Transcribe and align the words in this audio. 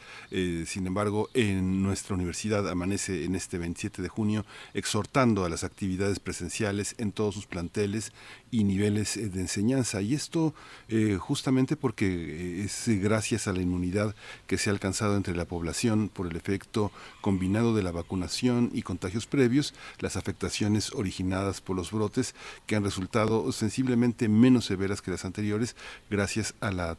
sin 0.65 0.87
embargo, 0.87 1.29
en 1.33 1.81
nuestra 1.83 2.15
universidad 2.15 2.67
amanece 2.69 3.25
en 3.25 3.35
este 3.35 3.57
27 3.57 4.01
de 4.01 4.09
junio 4.09 4.45
exhortando 4.73 5.45
a 5.45 5.49
las 5.49 5.63
actividades 5.63 6.19
presenciales 6.19 6.95
en 6.97 7.11
todos 7.11 7.35
sus 7.35 7.45
planteles 7.45 8.11
y 8.51 8.63
niveles 8.63 9.15
de 9.15 9.39
enseñanza. 9.39 10.01
Y 10.01 10.13
esto 10.13 10.53
justamente 11.19 11.75
porque 11.75 12.63
es 12.63 12.87
gracias 13.01 13.47
a 13.47 13.53
la 13.53 13.61
inmunidad 13.61 14.15
que 14.47 14.57
se 14.57 14.69
ha 14.69 14.73
alcanzado 14.73 15.15
entre 15.15 15.35
la 15.35 15.45
población 15.45 16.09
por 16.09 16.27
el 16.27 16.35
efecto 16.35 16.91
combinado 17.21 17.75
de 17.75 17.83
la 17.83 17.91
vacunación 17.91 18.69
y 18.73 18.81
contagios 18.83 19.25
previos, 19.27 19.73
las 19.99 20.15
afectaciones 20.15 20.93
originadas 20.93 21.61
por 21.61 21.75
los 21.75 21.91
brotes 21.91 22.35
que 22.65 22.75
han 22.75 22.83
resultado 22.83 23.51
sensiblemente 23.51 24.06
menos 24.27 24.65
severas 24.65 25.01
que 25.01 25.11
las 25.11 25.25
anteriores 25.25 25.75
gracias 26.09 26.53
a 26.59 26.71
la, 26.71 26.97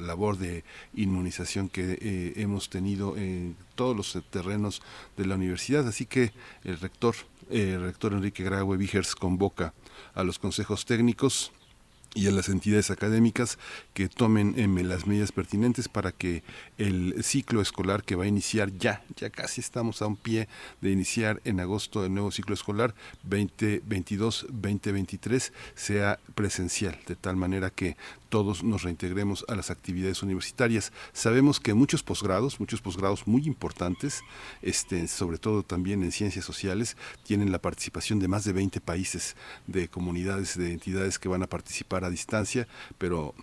labor 0.00 0.38
de 0.38 0.64
inmunización 0.94 1.68
que 1.68 1.98
eh, 2.00 2.32
hemos 2.36 2.70
tenido 2.70 3.16
en 3.16 3.56
todos 3.74 3.96
los 3.96 4.18
terrenos 4.30 4.82
de 5.16 5.26
la 5.26 5.34
universidad. 5.36 5.86
Así 5.86 6.06
que 6.06 6.32
el 6.64 6.78
rector, 6.78 7.14
eh, 7.50 7.74
el 7.74 7.82
rector 7.82 8.12
Enrique 8.12 8.44
Graue 8.44 8.76
Vigers 8.76 9.14
convoca 9.14 9.74
a 10.14 10.24
los 10.24 10.38
consejos 10.38 10.84
técnicos 10.84 11.52
y 12.14 12.26
a 12.26 12.32
las 12.32 12.48
entidades 12.48 12.90
académicas 12.90 13.58
que 13.98 14.08
tomen 14.08 14.54
em, 14.56 14.76
las 14.86 15.08
medidas 15.08 15.32
pertinentes 15.32 15.88
para 15.88 16.12
que 16.12 16.44
el 16.78 17.16
ciclo 17.24 17.60
escolar 17.60 18.04
que 18.04 18.14
va 18.14 18.22
a 18.22 18.28
iniciar 18.28 18.70
ya, 18.78 19.02
ya 19.16 19.28
casi 19.28 19.60
estamos 19.60 20.02
a 20.02 20.06
un 20.06 20.14
pie 20.14 20.46
de 20.80 20.92
iniciar 20.92 21.40
en 21.44 21.58
agosto 21.58 22.04
el 22.04 22.14
nuevo 22.14 22.30
ciclo 22.30 22.54
escolar 22.54 22.94
2022-2023 23.28 25.50
sea 25.74 26.20
presencial, 26.36 26.96
de 27.08 27.16
tal 27.16 27.34
manera 27.34 27.70
que 27.70 27.96
todos 28.28 28.62
nos 28.62 28.84
reintegremos 28.84 29.44
a 29.48 29.56
las 29.56 29.70
actividades 29.70 30.22
universitarias. 30.22 30.92
Sabemos 31.12 31.58
que 31.58 31.74
muchos 31.74 32.04
posgrados, 32.04 32.60
muchos 32.60 32.80
posgrados 32.80 33.26
muy 33.26 33.46
importantes, 33.46 34.22
este, 34.62 35.08
sobre 35.08 35.38
todo 35.38 35.64
también 35.64 36.04
en 36.04 36.12
ciencias 36.12 36.44
sociales, 36.44 36.96
tienen 37.24 37.50
la 37.50 37.58
participación 37.58 38.20
de 38.20 38.28
más 38.28 38.44
de 38.44 38.52
20 38.52 38.80
países, 38.80 39.34
de 39.66 39.88
comunidades, 39.88 40.56
de 40.56 40.72
entidades 40.72 41.18
que 41.18 41.28
van 41.28 41.42
a 41.42 41.48
participar 41.48 42.04
a 42.04 42.10
distancia, 42.10 42.68
pero 42.98 43.34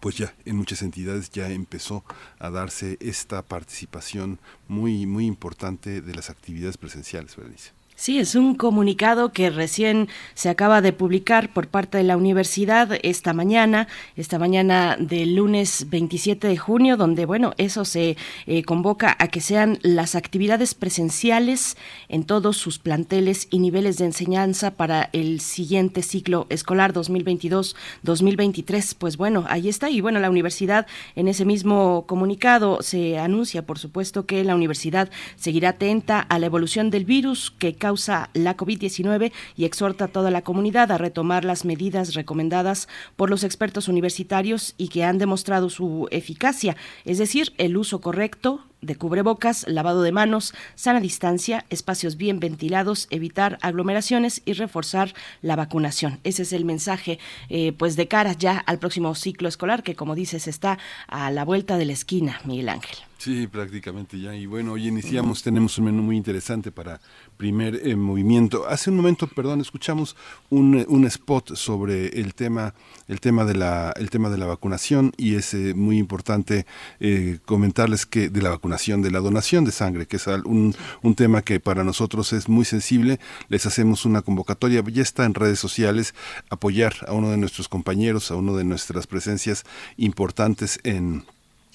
pues 0.00 0.16
ya 0.16 0.34
en 0.44 0.56
muchas 0.56 0.82
entidades 0.82 1.30
ya 1.30 1.50
empezó 1.50 2.04
a 2.38 2.50
darse 2.50 2.96
esta 3.00 3.42
participación 3.42 4.38
muy 4.68 5.06
muy 5.06 5.26
importante 5.26 6.00
de 6.00 6.14
las 6.14 6.30
actividades 6.30 6.76
presenciales, 6.76 7.36
Berenice. 7.36 7.72
Sí, 7.96 8.18
es 8.18 8.34
un 8.34 8.56
comunicado 8.56 9.30
que 9.30 9.50
recién 9.50 10.08
se 10.34 10.48
acaba 10.48 10.80
de 10.80 10.92
publicar 10.92 11.52
por 11.52 11.68
parte 11.68 11.96
de 11.96 12.02
la 12.02 12.16
universidad 12.16 12.98
esta 13.04 13.32
mañana, 13.32 13.86
esta 14.16 14.40
mañana 14.40 14.96
del 14.98 15.36
lunes 15.36 15.86
27 15.90 16.48
de 16.48 16.56
junio, 16.56 16.96
donde, 16.96 17.24
bueno, 17.24 17.54
eso 17.56 17.84
se 17.84 18.16
eh, 18.46 18.64
convoca 18.64 19.16
a 19.20 19.28
que 19.28 19.40
sean 19.40 19.78
las 19.82 20.16
actividades 20.16 20.74
presenciales 20.74 21.76
en 22.08 22.24
todos 22.24 22.56
sus 22.56 22.80
planteles 22.80 23.46
y 23.52 23.60
niveles 23.60 23.96
de 23.98 24.06
enseñanza 24.06 24.72
para 24.72 25.08
el 25.12 25.40
siguiente 25.40 26.02
ciclo 26.02 26.48
escolar 26.50 26.94
2022-2023. 26.94 28.96
Pues 28.98 29.16
bueno, 29.16 29.44
ahí 29.48 29.68
está. 29.68 29.88
Y 29.88 30.00
bueno, 30.00 30.18
la 30.18 30.30
universidad 30.30 30.88
en 31.14 31.28
ese 31.28 31.44
mismo 31.44 32.06
comunicado 32.08 32.82
se 32.82 33.20
anuncia, 33.20 33.64
por 33.64 33.78
supuesto, 33.78 34.26
que 34.26 34.42
la 34.42 34.56
universidad 34.56 35.10
seguirá 35.36 35.68
atenta 35.70 36.18
a 36.18 36.40
la 36.40 36.46
evolución 36.46 36.90
del 36.90 37.04
virus 37.04 37.52
que 37.56 37.76
causa 37.84 37.93
la 37.96 38.56
COVID-19 38.56 39.32
y 39.56 39.64
exhorta 39.64 40.06
a 40.06 40.08
toda 40.08 40.30
la 40.30 40.42
comunidad 40.42 40.92
a 40.92 40.98
retomar 40.98 41.44
las 41.44 41.64
medidas 41.64 42.14
recomendadas 42.14 42.88
por 43.16 43.30
los 43.30 43.44
expertos 43.44 43.88
universitarios 43.88 44.74
y 44.76 44.88
que 44.88 45.04
han 45.04 45.18
demostrado 45.18 45.70
su 45.70 46.08
eficacia, 46.10 46.76
es 47.04 47.18
decir, 47.18 47.52
el 47.58 47.76
uso 47.76 48.00
correcto, 48.00 48.64
de 48.84 48.96
cubrebocas, 48.96 49.66
lavado 49.68 50.02
de 50.02 50.12
manos, 50.12 50.54
sana 50.74 51.00
distancia, 51.00 51.64
espacios 51.70 52.16
bien 52.16 52.40
ventilados, 52.40 53.06
evitar 53.10 53.58
aglomeraciones 53.62 54.42
y 54.44 54.52
reforzar 54.52 55.14
la 55.42 55.56
vacunación. 55.56 56.20
Ese 56.24 56.42
es 56.42 56.52
el 56.52 56.64
mensaje, 56.64 57.18
eh, 57.48 57.72
pues 57.72 57.96
de 57.96 58.08
cara 58.08 58.32
ya 58.32 58.58
al 58.58 58.78
próximo 58.78 59.14
ciclo 59.14 59.48
escolar 59.48 59.82
que, 59.82 59.94
como 59.94 60.14
dices, 60.14 60.46
está 60.48 60.78
a 61.08 61.30
la 61.30 61.44
vuelta 61.44 61.76
de 61.76 61.84
la 61.86 61.92
esquina, 61.92 62.40
Miguel 62.44 62.68
Ángel. 62.68 62.98
Sí, 63.24 63.46
prácticamente 63.46 64.20
ya. 64.20 64.34
Y 64.34 64.44
bueno, 64.44 64.72
hoy 64.72 64.86
iniciamos, 64.88 65.42
tenemos 65.42 65.78
un 65.78 65.86
menú 65.86 66.02
muy 66.02 66.14
interesante 66.14 66.70
para 66.70 67.00
primer 67.38 67.80
eh, 67.86 67.96
movimiento. 67.96 68.68
Hace 68.68 68.90
un 68.90 68.96
momento, 68.96 69.26
perdón, 69.26 69.62
escuchamos 69.62 70.14
un, 70.50 70.84
un, 70.88 71.06
spot 71.06 71.54
sobre 71.54 72.08
el 72.20 72.34
tema, 72.34 72.74
el 73.08 73.20
tema 73.20 73.46
de 73.46 73.54
la, 73.54 73.94
el 73.96 74.10
tema 74.10 74.28
de 74.28 74.36
la 74.36 74.44
vacunación 74.44 75.12
y 75.16 75.36
es 75.36 75.54
eh, 75.54 75.72
muy 75.72 75.96
importante 75.96 76.66
eh, 77.00 77.38
comentarles 77.46 78.04
que 78.04 78.28
de 78.28 78.42
la 78.42 78.50
vacunación, 78.50 78.73
de 79.02 79.10
la 79.10 79.20
donación 79.20 79.64
de 79.64 79.72
sangre, 79.72 80.06
que 80.06 80.16
es 80.16 80.26
un, 80.26 80.74
un 81.02 81.14
tema 81.14 81.42
que 81.42 81.60
para 81.60 81.84
nosotros 81.84 82.32
es 82.32 82.48
muy 82.48 82.64
sensible. 82.64 83.20
Les 83.48 83.66
hacemos 83.66 84.04
una 84.04 84.22
convocatoria, 84.22 84.82
ya 84.92 85.02
está 85.02 85.24
en 85.24 85.34
redes 85.34 85.58
sociales, 85.58 86.14
apoyar 86.50 86.94
a 87.06 87.12
uno 87.12 87.30
de 87.30 87.36
nuestros 87.36 87.68
compañeros, 87.68 88.30
a 88.30 88.36
uno 88.36 88.56
de 88.56 88.64
nuestras 88.64 89.06
presencias 89.06 89.64
importantes 89.96 90.80
en 90.82 91.24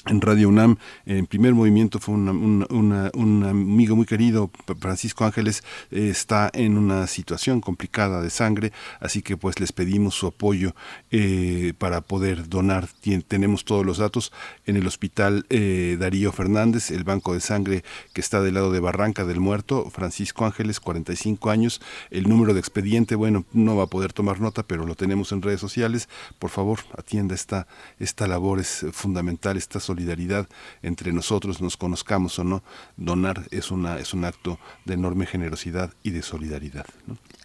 en 0.09 0.21
Radio 0.21 0.49
UNAM, 0.49 0.77
en 1.05 1.27
primer 1.27 1.53
movimiento 1.53 1.99
fue 1.99 2.15
un 2.15 3.45
amigo 3.47 3.95
muy 3.95 4.05
querido, 4.05 4.49
Francisco 4.79 5.23
Ángeles, 5.23 5.63
eh, 5.91 6.09
está 6.09 6.49
en 6.53 6.77
una 6.77 7.05
situación 7.07 7.61
complicada 7.61 8.21
de 8.21 8.29
sangre, 8.29 8.71
así 8.99 9.21
que 9.21 9.37
pues 9.37 9.59
les 9.59 9.71
pedimos 9.71 10.15
su 10.15 10.27
apoyo 10.27 10.73
eh, 11.11 11.73
para 11.77 12.01
poder 12.01 12.49
donar. 12.49 12.87
tenemos 13.27 13.65
todos 13.65 13.85
los 13.85 13.99
datos 13.99 14.31
en 14.65 14.77
el 14.77 14.87
hospital 14.87 15.45
eh, 15.49 15.95
Darío 15.99 16.31
Fernández, 16.31 16.89
el 16.89 17.03
banco 17.03 17.33
de 17.33 17.41
sangre 17.41 17.83
que 18.13 18.21
está 18.21 18.41
del 18.41 18.55
lado 18.55 18.71
de 18.71 18.79
Barranca 18.79 19.25
del 19.25 19.39
Muerto, 19.39 19.89
Francisco 19.91 20.45
Ángeles, 20.45 20.79
45 20.79 21.51
años, 21.51 21.81
el 22.09 22.27
número 22.27 22.53
de 22.53 22.59
expediente, 22.59 23.15
bueno, 23.15 23.45
no 23.53 23.75
va 23.75 23.83
a 23.83 23.87
poder 23.87 24.13
tomar 24.13 24.41
nota, 24.41 24.63
pero 24.63 24.85
lo 24.85 24.95
tenemos 24.95 25.31
en 25.31 25.43
redes 25.43 25.59
sociales. 25.59 26.09
Por 26.39 26.49
favor, 26.49 26.79
atienda 26.97 27.35
esta, 27.35 27.67
esta 27.99 28.27
labor, 28.27 28.59
es 28.59 28.85
fundamental, 28.91 29.55
esta 29.57 29.79
solidaridad 29.79 29.98
solidaridad 29.99 30.47
entre 30.81 31.11
nosotros, 31.11 31.61
nos 31.61 31.75
conozcamos 31.75 32.39
o 32.39 32.43
no, 32.45 32.63
donar 32.95 33.47
es, 33.51 33.69
una, 33.69 33.99
es 33.99 34.13
un 34.13 34.23
acto 34.23 34.57
de 34.85 34.93
enorme 34.93 35.25
generosidad 35.25 35.93
y 36.03 36.11
de 36.11 36.21
solidaridad. 36.21 36.85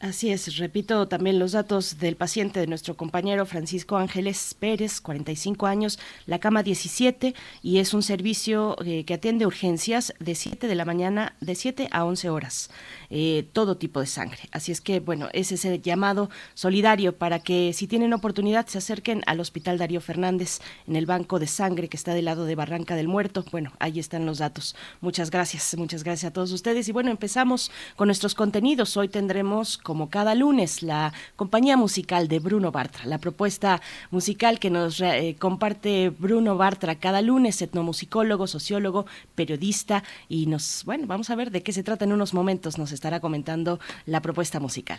Así 0.01 0.31
es, 0.31 0.59
repito 0.59 1.09
también 1.09 1.39
los 1.39 1.53
datos 1.53 1.99
del 1.99 2.15
paciente 2.15 2.61
de 2.61 2.67
nuestro 2.67 2.97
compañero 2.97 3.47
Francisco 3.47 3.97
Ángeles 3.97 4.55
Pérez, 4.55 5.01
45 5.01 5.67
años, 5.67 5.99
la 6.27 6.39
cama 6.39 6.63
17 6.63 7.35
y 7.63 7.79
es 7.79 7.93
un 7.93 8.03
servicio 8.03 8.77
eh, 8.85 9.05
que 9.05 9.15
atiende 9.15 9.47
urgencias 9.47 10.15
de 10.21 10.35
7 10.35 10.69
de 10.69 10.75
la 10.75 10.85
mañana, 10.85 11.35
de 11.41 11.55
7 11.55 11.89
a 11.91 12.05
11 12.05 12.31
horas, 12.31 12.71
eh, 13.17 13.47
todo 13.53 13.77
tipo 13.77 14.01
de 14.01 14.07
sangre. 14.07 14.41
Así 14.51 14.73
es 14.73 14.81
que, 14.81 14.99
bueno, 14.99 15.29
ese 15.33 15.55
es 15.55 15.65
el 15.65 15.81
llamado 15.81 16.31
solidario 16.55 17.17
para 17.17 17.39
que 17.39 17.73
si 17.73 17.87
tienen 17.87 18.13
oportunidad 18.13 18.67
se 18.67 18.79
acerquen 18.79 19.23
al 19.27 19.39
Hospital 19.39 19.79
Darío 19.79 20.01
Fernández 20.01 20.59
en 20.89 20.97
el 20.97 21.07
banco 21.07 21.39
de 21.39 21.47
sangre 21.47 21.89
que 21.89 21.97
está 21.97 22.13
del 22.13 22.25
lado 22.25 22.45
de 22.45 22.57
Barranca 22.57 22.97
del 22.97 23.07
Muerto. 23.07 23.45
Bueno, 23.53 23.71
ahí 23.79 24.01
están 24.01 24.27
los 24.27 24.39
datos. 24.39 24.75
Muchas 25.01 25.31
gracias, 25.31 25.77
muchas 25.79 26.03
gracias 26.03 26.31
a 26.31 26.33
todos 26.33 26.51
ustedes. 26.51 26.89
Y 26.89 26.93
bueno, 26.93 27.13
empezamos 27.13 27.71
con 27.95 28.09
nuestros 28.09 28.35
contenidos. 28.35 28.97
Hoy 28.97 29.09
tendremos 29.09 29.79
como 29.79 30.11
cada 30.11 30.35
lunes, 30.35 30.83
la 30.83 31.13
compañía 31.37 31.77
musical 31.77 32.27
de 32.27 32.41
Bruno 32.41 32.73
Bartra, 32.73 33.07
la 33.07 33.19
propuesta 33.19 33.81
musical 34.11 34.59
que 34.59 34.71
nos 34.71 35.01
eh, 35.01 35.37
comparte 35.39 36.11
Bruno 36.11 36.57
Bartra 36.57 36.97
cada 36.97 37.23
lunes, 37.23 37.63
etnomusicólogo, 37.63 38.49
sociólogo, 38.49 39.07
periodista, 39.37 40.03
y 40.29 40.47
nos, 40.47 40.83
bueno, 40.85 41.07
vamos 41.07 41.31
a 41.31 41.37
ver 41.37 41.53
de 41.53 41.63
qué 41.63 41.73
se 41.73 41.85
trata 41.85 42.05
en 42.05 42.13
unos 42.13 42.35
momentos, 42.35 42.77
nos 42.77 42.91
estará 43.05 43.21
comentando 43.21 43.79
la 44.07 44.23
propuesta 44.23 44.61
musical 44.61 44.99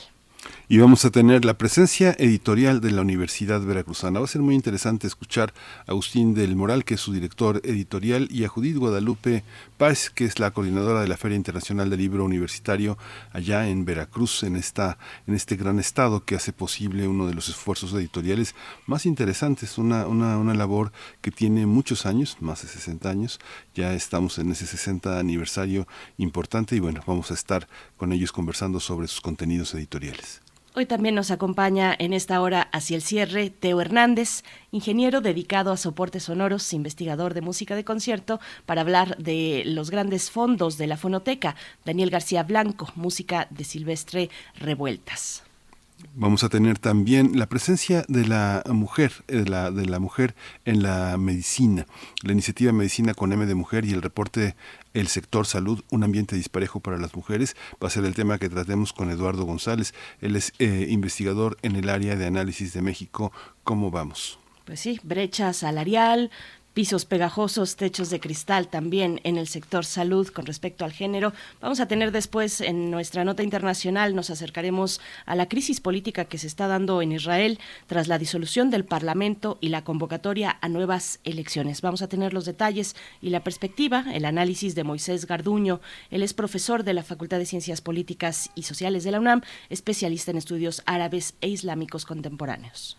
y 0.68 0.78
vamos 0.78 1.06
a 1.06 1.12
tener 1.12 1.46
la 1.46 1.58
presencia 1.58 2.16
editorial 2.18 2.82
de 2.82 2.92
la 2.92 3.02
Universidad 3.02 3.62
Veracruzana. 3.62 4.20
Va 4.20 4.26
a 4.26 4.30
ser 4.30 4.42
muy 4.42 4.56
interesante 4.56 5.08
escuchar 5.08 5.54
a 5.88 5.92
Agustín 5.92 6.34
del 6.34 6.56
Moral, 6.56 6.86
que 6.86 6.96
es 6.96 7.02
su 7.02 7.14
director 7.14 7.62
editorial, 7.64 8.28
y 8.32 8.44
a 8.44 8.48
Judith 8.48 8.78
Guadalupe 8.78 9.44
Paz, 9.78 10.10
que 10.10 10.26
es 10.26 10.40
la 10.40 10.52
coordinadora 10.52 11.02
de 11.02 11.08
la 11.08 11.18
Feria 11.18 11.36
Internacional 11.36 11.90
del 11.90 12.00
Libro 12.00 12.26
Universitario 12.26 12.98
allá 13.32 13.68
en 13.68 13.86
Veracruz, 13.86 14.44
en, 14.44 14.56
esta, 14.56 14.98
en 15.28 15.36
este 15.36 15.56
gran 15.56 15.80
estado 15.80 16.26
que 16.26 16.36
hace 16.36 16.54
posible 16.54 17.08
uno 17.08 17.28
de 17.28 17.34
los 17.34 17.50
esfuerzos 17.50 17.94
editoriales 17.94 18.56
más 18.86 19.06
interesantes, 19.06 19.78
una, 19.78 20.08
una, 20.08 20.38
una 20.38 20.54
labor 20.54 20.92
que 21.22 21.32
tiene 21.32 21.66
muchos 21.66 22.06
años, 22.06 22.38
más 22.40 22.62
de 22.62 22.68
60 22.68 23.10
años, 23.10 23.40
ya 23.76 23.94
estamos 23.94 24.40
en 24.40 24.52
ese 24.52 24.66
60 24.66 25.20
aniversario 25.20 25.88
importante 26.18 26.76
y 26.76 26.80
bueno, 26.80 27.02
vamos 27.06 27.30
a 27.30 27.36
estar 27.36 27.68
con 27.98 28.14
ellos 28.14 28.32
conversando 28.32 28.80
sobre 28.80 29.08
sus 29.08 29.22
contenidos 29.22 29.74
editoriales. 29.76 30.42
Hoy 30.78 30.86
también 30.86 31.16
nos 31.16 31.32
acompaña 31.32 31.96
en 31.98 32.12
esta 32.12 32.42
hora 32.42 32.68
hacia 32.74 32.98
el 32.98 33.02
cierre 33.02 33.50
Teo 33.50 33.80
Hernández, 33.80 34.44
ingeniero 34.72 35.22
dedicado 35.22 35.72
a 35.72 35.78
soportes 35.78 36.24
sonoros, 36.24 36.74
investigador 36.74 37.34
de 37.34 37.40
música 37.40 37.78
de 37.78 37.86
concierto, 37.86 38.42
para 38.66 38.82
hablar 38.82 39.16
de 39.18 39.64
los 39.66 39.90
grandes 39.90 40.32
fondos 40.32 40.78
de 40.78 40.88
la 40.88 40.98
fonoteca. 40.98 41.56
Daniel 41.86 42.10
García 42.10 42.44
Blanco, 42.44 42.92
música 42.96 43.48
de 43.52 43.64
Silvestre 43.64 44.30
Revueltas. 44.56 45.45
Vamos 46.14 46.44
a 46.44 46.50
tener 46.50 46.78
también 46.78 47.38
la 47.38 47.48
presencia 47.48 48.06
de 48.08 48.26
la 48.26 48.64
mujer, 48.68 49.12
de 49.28 49.42
eh, 49.42 49.46
la, 49.46 49.72
de 49.72 49.86
la 49.86 50.00
mujer 50.00 50.36
en 50.64 50.82
la 50.82 51.18
medicina, 51.18 51.86
la 52.24 52.32
iniciativa 52.32 52.72
Medicina 52.72 53.14
con 53.14 53.34
M 53.34 53.46
de 53.46 53.56
Mujer 53.56 53.86
y 53.86 53.92
el 53.92 54.02
reporte 54.02 54.56
El 54.94 55.08
sector 55.08 55.46
salud, 55.46 55.84
un 55.92 56.04
ambiente 56.04 56.36
disparejo 56.36 56.80
para 56.80 56.98
las 56.98 57.16
mujeres, 57.16 57.56
va 57.84 57.88
a 57.88 57.92
ser 57.92 58.06
el 58.06 58.14
tema 58.14 58.38
que 58.40 58.50
tratemos 58.50 58.94
con 58.94 59.10
Eduardo 59.10 59.44
González. 59.44 59.94
Él 60.22 60.36
es 60.36 60.54
eh, 60.60 60.88
investigador 60.90 61.58
en 61.64 61.76
el 61.76 61.90
área 61.90 62.16
de 62.16 62.26
análisis 62.26 62.74
de 62.74 62.82
México. 62.82 63.32
¿Cómo 63.64 63.92
vamos? 63.92 64.40
Pues 64.66 64.80
sí, 64.80 65.00
brecha 65.04 65.54
salarial, 65.54 66.32
pisos 66.76 67.06
pegajosos, 67.06 67.78
techos 67.78 68.10
de 68.10 68.20
cristal 68.20 68.68
también 68.68 69.22
en 69.24 69.38
el 69.38 69.48
sector 69.48 69.86
salud 69.86 70.28
con 70.28 70.46
respecto 70.46 70.84
al 70.84 70.92
género. 70.92 71.32
Vamos 71.62 71.80
a 71.80 71.88
tener 71.88 72.12
después 72.12 72.60
en 72.60 72.92
nuestra 72.92 73.24
nota 73.24 73.44
internacional, 73.44 74.14
nos 74.14 74.30
acercaremos 74.30 75.00
a 75.26 75.36
la 75.36 75.48
crisis 75.48 75.80
política 75.80 76.26
que 76.26 76.38
se 76.38 76.48
está 76.48 76.68
dando 76.68 77.02
en 77.02 77.14
Israel 77.14 77.60
tras 77.88 78.10
la 78.10 78.20
disolución 78.20 78.70
del 78.70 78.84
Parlamento 78.84 79.58
y 79.62 79.70
la 79.70 79.86
convocatoria 79.86 80.58
a 80.62 80.68
nuevas 80.68 81.22
elecciones. 81.24 81.82
Vamos 81.82 82.02
a 82.02 82.10
tener 82.10 82.34
los 82.34 82.44
detalles 82.44 82.98
y 83.22 83.30
la 83.30 83.42
perspectiva, 83.42 84.04
el 84.14 84.26
análisis 84.26 84.76
de 84.76 84.84
Moisés 84.84 85.28
Garduño. 85.28 85.80
Él 86.12 86.24
es 86.24 86.34
profesor 86.34 86.84
de 86.84 86.94
la 86.94 87.04
Facultad 87.04 87.38
de 87.38 87.46
Ciencias 87.46 87.80
Políticas 87.80 88.52
y 88.54 88.64
Sociales 88.64 89.06
de 89.06 89.12
la 89.12 89.22
UNAM, 89.22 89.42
especialista 89.70 90.32
en 90.32 90.38
estudios 90.38 90.84
árabes 90.86 91.36
e 91.40 91.48
islámicos 91.48 92.06
contemporáneos. 92.06 92.98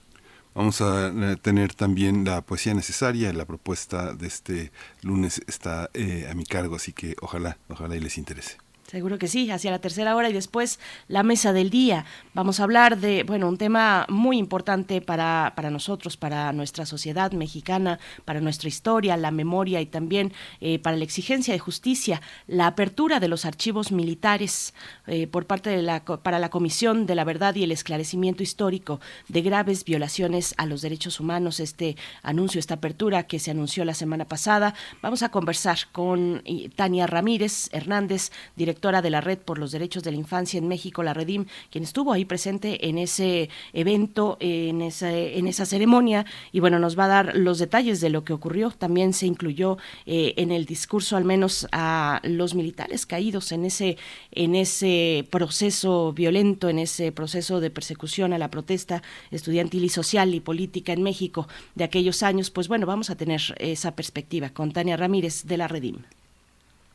Vamos 0.57 0.81
a 0.81 1.09
eh, 1.09 1.37
tener 1.37 1.75
también 1.75 2.25
la 2.25 2.41
poesía 2.41 2.73
necesaria. 2.73 3.31
La 3.35 3.45
propuesta 3.45 4.15
de 4.15 4.27
este 4.27 4.73
lunes 5.03 5.43
está 5.47 5.91
eh, 5.93 6.27
a 6.31 6.35
mi 6.35 6.47
cargo, 6.47 6.77
así 6.77 6.95
que 6.95 7.15
ojalá, 7.21 7.59
ojalá 7.69 7.95
y 7.95 8.01
les 8.01 8.17
interese. 8.17 8.57
Seguro 8.89 9.19
que 9.19 9.27
sí, 9.27 9.51
hacia 9.51 9.73
la 9.73 9.81
tercera 9.81 10.15
hora 10.15 10.31
y 10.31 10.33
después 10.33 10.79
la 11.09 11.25
mesa 11.25 11.53
del 11.53 11.71
día. 11.71 12.05
Vamos 12.35 12.61
a 12.61 12.63
hablar 12.63 12.99
de, 12.99 13.25
bueno, 13.25 13.49
un 13.49 13.59
tema 13.59 14.07
muy 14.09 14.39
importante 14.39 15.01
para, 15.01 15.55
para 15.57 15.71
nosotros, 15.71 16.17
para 16.17 16.53
nuestra 16.53 16.87
sociedad 16.87 17.33
mexicana, 17.33 17.99
para 18.25 18.41
nuestra 18.41 18.69
historia, 18.69 19.17
la 19.17 19.33
memoria 19.33 19.81
y 19.81 19.87
también 19.87 20.33
eh, 20.61 20.79
para 20.79 20.97
la 20.97 21.03
exigencia 21.03 21.53
de 21.53 21.59
justicia, 21.59 22.23
la 22.47 22.69
apertura 22.69 23.19
de 23.19 23.27
los 23.27 23.45
archivos 23.45 23.91
militares 23.91 24.73
eh, 25.09 25.27
por 25.27 25.47
parte 25.47 25.71
de 25.71 25.83
la, 25.83 26.05
para 26.05 26.39
la 26.39 26.51
Comisión 26.51 27.07
de 27.07 27.17
la 27.17 27.25
Verdad 27.25 27.57
y 27.57 27.65
el 27.65 27.73
Esclarecimiento 27.73 28.45
Histórico 28.45 29.01
de 29.27 29.43
graves 29.43 29.85
violaciones 29.85 30.55
a 30.59 30.67
los 30.67 30.81
derechos 30.81 31.19
humanos. 31.19 31.59
Este 31.59 31.97
anuncio, 32.23 32.61
esta 32.61 32.75
apertura 32.75 33.25
que 33.25 33.41
se 33.41 33.51
anunció 33.51 33.85
la 33.85 33.95
semana 33.95 34.27
pasada. 34.27 34.75
Vamos 35.03 35.25
a 35.25 35.31
conversar 35.31 35.79
con 35.91 36.43
eh, 36.45 36.71
Tania 36.77 37.09
Ramírez 37.09 37.69
Hernández, 37.73 38.31
directora 38.55 38.76
directora 38.77 39.01
de 39.01 39.09
la 39.09 39.23
Red 39.23 39.39
por 39.39 39.59
los 39.59 39.73
Derechos 39.73 40.03
de 40.03 40.11
la 40.11 40.19
Infancia 40.19 40.59
en 40.59 40.69
México, 40.69 41.03
la 41.03 41.15
Redim, 41.15 41.47
quien 41.71 41.83
estuvo 41.83 42.13
ahí 42.13 42.27
presente 42.27 42.89
en 42.89 42.99
ese 42.99 43.49
evento, 43.73 44.37
en 44.39 44.83
esa, 44.83 45.11
en 45.11 45.47
esa 45.47 45.65
ceremonia, 45.65 46.27
y 46.53 46.61
bueno, 46.61 46.79
nos 46.79 46.99
va 46.99 47.07
a 47.07 47.09
dar 47.09 47.37
los 47.37 47.59
detalles 47.59 48.03
de 48.03 48.11
lo 48.11 48.23
que 48.23 48.35
ocurrió. 48.35 48.71
También 48.71 49.15
se 49.15 49.27
incluyó 49.27 49.79
eh, 50.05 50.35
en 50.37 50.53
el 50.53 50.67
discurso 50.67 51.17
al 51.17 51.25
menos 51.25 51.67
a 51.73 52.21
los 52.23 52.55
militares 52.55 53.07
caídos 53.07 53.51
en 53.53 53.65
ese, 53.65 53.97
en 54.31 54.55
ese 54.55 55.27
proceso 55.31 56.13
violento, 56.13 56.69
en 56.69 56.79
ese 56.79 57.13
proceso 57.13 57.61
de 57.61 57.71
persecución 57.71 58.35
a 58.35 58.39
la 58.39 58.51
protesta 58.51 59.03
estudiantil 59.31 59.85
y 59.85 59.89
social 59.89 60.35
y 60.35 60.41
política 60.41 60.93
en 60.93 61.03
México 61.03 61.49
de 61.75 61.85
aquellos 61.85 62.23
años. 62.23 62.51
Pues 62.51 62.69
bueno, 62.69 62.85
vamos 62.85 63.09
a 63.09 63.17
tener 63.17 63.41
esa 63.59 63.97
perspectiva 63.97 64.51
con 64.51 64.73
Tania 64.73 64.99
Ramírez 64.99 65.45
de 65.45 65.57
la 65.57 65.67
Redim. 65.67 65.97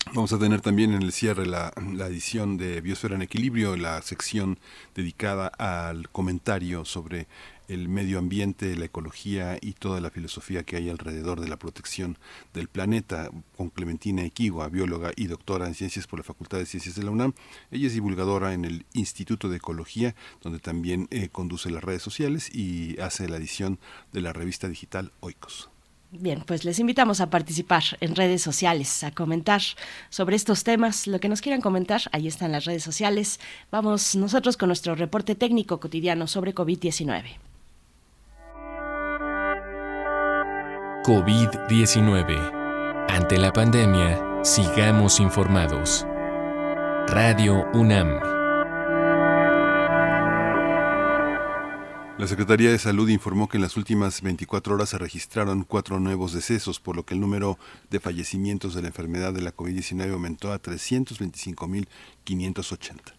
Vamos 0.07 0.33
a 0.33 0.39
tener 0.39 0.61
también 0.61 0.93
en 0.93 1.03
el 1.03 1.13
cierre 1.13 1.45
la, 1.45 1.71
edición 2.07 2.57
de 2.57 2.81
Biosfera 2.81 3.15
en 3.15 3.21
Equilibrio, 3.21 3.77
la 3.77 4.01
sección 4.01 4.59
dedicada 4.93 5.47
al 5.47 6.09
comentario 6.09 6.83
sobre 6.83 7.27
el 7.69 7.87
medio 7.87 8.19
ambiente, 8.19 8.75
la 8.75 8.85
ecología 8.85 9.57
y 9.61 9.71
toda 9.73 10.01
la 10.01 10.09
filosofía 10.09 10.63
que 10.63 10.75
hay 10.75 10.89
alrededor 10.89 11.39
de 11.39 11.47
la 11.47 11.57
protección 11.57 12.17
del 12.53 12.67
planeta, 12.67 13.29
con 13.55 13.69
Clementina 13.69 14.25
Equigua, 14.25 14.67
bióloga 14.67 15.11
y 15.15 15.27
doctora 15.27 15.67
en 15.67 15.75
ciencias 15.75 16.07
por 16.07 16.19
la 16.19 16.23
Facultad 16.23 16.57
de 16.57 16.65
Ciencias 16.65 16.95
de 16.95 17.03
la 17.03 17.11
UNAM. 17.11 17.33
Ella 17.69 17.87
es 17.87 17.93
divulgadora 17.93 18.53
en 18.53 18.65
el 18.65 18.85
Instituto 18.91 19.47
de 19.47 19.57
Ecología, 19.57 20.15
donde 20.41 20.59
también 20.59 21.07
eh, 21.11 21.29
conduce 21.29 21.69
las 21.69 21.83
redes 21.83 22.01
sociales 22.01 22.53
y 22.53 22.99
hace 22.99 23.29
la 23.29 23.37
edición 23.37 23.79
de 24.11 24.21
la 24.21 24.33
revista 24.33 24.67
digital 24.67 25.13
Oikos. 25.21 25.69
Bien, 26.13 26.43
pues 26.45 26.65
les 26.65 26.77
invitamos 26.79 27.21
a 27.21 27.29
participar 27.29 27.83
en 28.01 28.17
redes 28.17 28.41
sociales, 28.41 29.01
a 29.05 29.11
comentar 29.11 29.61
sobre 30.09 30.35
estos 30.35 30.65
temas, 30.65 31.07
lo 31.07 31.21
que 31.21 31.29
nos 31.29 31.39
quieran 31.39 31.61
comentar, 31.61 32.01
ahí 32.11 32.27
están 32.27 32.51
las 32.51 32.65
redes 32.65 32.83
sociales. 32.83 33.39
Vamos 33.71 34.17
nosotros 34.17 34.57
con 34.57 34.67
nuestro 34.67 34.93
reporte 34.95 35.35
técnico 35.35 35.79
cotidiano 35.79 36.27
sobre 36.27 36.53
COVID-19. 36.53 37.37
COVID-19. 41.05 43.07
Ante 43.09 43.37
la 43.37 43.53
pandemia, 43.53 44.41
sigamos 44.43 45.21
informados. 45.21 46.05
Radio 47.07 47.65
UNAM. 47.73 48.40
La 52.21 52.27
Secretaría 52.27 52.69
de 52.69 52.77
Salud 52.77 53.09
informó 53.09 53.49
que 53.49 53.57
en 53.57 53.63
las 53.63 53.77
últimas 53.77 54.21
24 54.21 54.75
horas 54.75 54.89
se 54.89 54.99
registraron 54.99 55.63
cuatro 55.63 55.99
nuevos 55.99 56.33
decesos, 56.33 56.79
por 56.79 56.95
lo 56.95 57.03
que 57.03 57.15
el 57.15 57.19
número 57.19 57.57
de 57.89 57.99
fallecimientos 57.99 58.75
de 58.75 58.83
la 58.83 58.89
enfermedad 58.89 59.33
de 59.33 59.41
la 59.41 59.55
COVID-19 59.55 60.13
aumentó 60.13 60.53
a 60.53 60.61
325.580. 60.61 63.13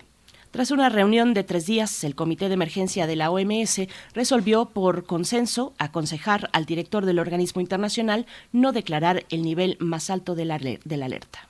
Tras 0.51 0.71
una 0.71 0.89
reunión 0.89 1.35
de 1.35 1.43
tres 1.43 1.67
días, 1.67 2.03
el 2.03 2.15
Comité 2.15 2.47
de 2.47 2.55
Emergencia 2.55 3.05
de 3.05 3.15
la 3.15 3.29
OMS 3.29 3.81
resolvió 4.15 4.65
por 4.65 5.05
consenso 5.05 5.73
aconsejar 5.77 6.49
al 6.53 6.65
director 6.65 7.05
del 7.05 7.19
organismo 7.19 7.61
internacional 7.61 8.25
no 8.51 8.71
declarar 8.71 9.25
el 9.29 9.43
nivel 9.43 9.77
más 9.79 10.09
alto 10.09 10.33
de 10.33 10.45
la, 10.45 10.55
alerta. 10.55 11.47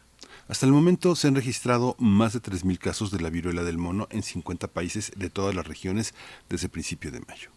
Hasta 0.49 0.65
el 0.65 0.73
momento 0.73 1.15
se 1.15 1.29
han 1.29 1.35
registrado 1.35 1.95
más 1.97 2.33
de 2.33 2.41
3.000 2.41 2.77
casos 2.77 3.09
de 3.09 3.21
la 3.21 3.29
viruela 3.29 3.63
del 3.63 3.77
mono 3.77 4.07
en 4.11 4.21
50 4.21 4.67
países 4.67 5.13
de 5.15 5.29
todas 5.29 5.55
las 5.55 5.65
regiones 5.65 6.13
desde 6.49 6.67
principio 6.67 7.09
de 7.09 7.21
mayo. 7.21 7.51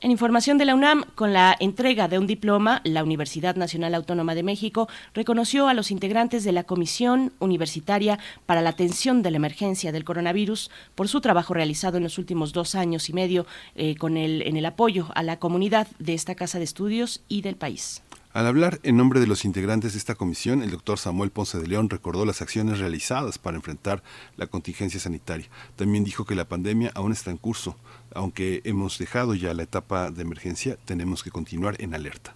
En 0.00 0.12
información 0.12 0.58
de 0.58 0.64
la 0.64 0.76
UNAM, 0.76 1.02
con 1.16 1.32
la 1.32 1.56
entrega 1.58 2.06
de 2.06 2.20
un 2.20 2.28
diploma, 2.28 2.80
la 2.84 3.02
Universidad 3.02 3.56
Nacional 3.56 3.96
Autónoma 3.96 4.36
de 4.36 4.44
México 4.44 4.88
reconoció 5.12 5.66
a 5.66 5.74
los 5.74 5.90
integrantes 5.90 6.44
de 6.44 6.52
la 6.52 6.62
Comisión 6.62 7.32
Universitaria 7.40 8.20
para 8.46 8.62
la 8.62 8.70
Atención 8.70 9.22
de 9.22 9.32
la 9.32 9.38
Emergencia 9.38 9.90
del 9.90 10.04
Coronavirus 10.04 10.70
por 10.94 11.08
su 11.08 11.20
trabajo 11.20 11.52
realizado 11.52 11.96
en 11.96 12.04
los 12.04 12.16
últimos 12.16 12.52
dos 12.52 12.76
años 12.76 13.08
y 13.08 13.12
medio 13.12 13.44
eh, 13.74 13.96
con 13.96 14.16
el, 14.16 14.42
en 14.42 14.56
el 14.56 14.66
apoyo 14.66 15.08
a 15.16 15.24
la 15.24 15.40
comunidad 15.40 15.88
de 15.98 16.14
esta 16.14 16.36
Casa 16.36 16.58
de 16.58 16.64
Estudios 16.64 17.22
y 17.26 17.42
del 17.42 17.56
país. 17.56 18.00
Al 18.34 18.46
hablar 18.46 18.78
en 18.84 18.96
nombre 18.96 19.18
de 19.18 19.26
los 19.26 19.44
integrantes 19.44 19.94
de 19.94 19.98
esta 19.98 20.14
comisión, 20.14 20.62
el 20.62 20.70
doctor 20.70 20.98
Samuel 20.98 21.30
Ponce 21.30 21.58
de 21.58 21.66
León 21.66 21.90
recordó 21.90 22.24
las 22.24 22.40
acciones 22.40 22.78
realizadas 22.78 23.38
para 23.38 23.56
enfrentar 23.56 24.02
la 24.36 24.46
contingencia 24.46 25.00
sanitaria. 25.00 25.48
También 25.74 26.04
dijo 26.04 26.24
que 26.24 26.36
la 26.36 26.46
pandemia 26.46 26.92
aún 26.94 27.10
está 27.10 27.32
en 27.32 27.38
curso. 27.38 27.74
Aunque 28.14 28.62
hemos 28.64 28.98
dejado 28.98 29.34
ya 29.34 29.54
la 29.54 29.62
etapa 29.62 30.10
de 30.10 30.22
emergencia, 30.22 30.76
tenemos 30.84 31.22
que 31.22 31.30
continuar 31.30 31.76
en 31.80 31.94
alerta. 31.94 32.34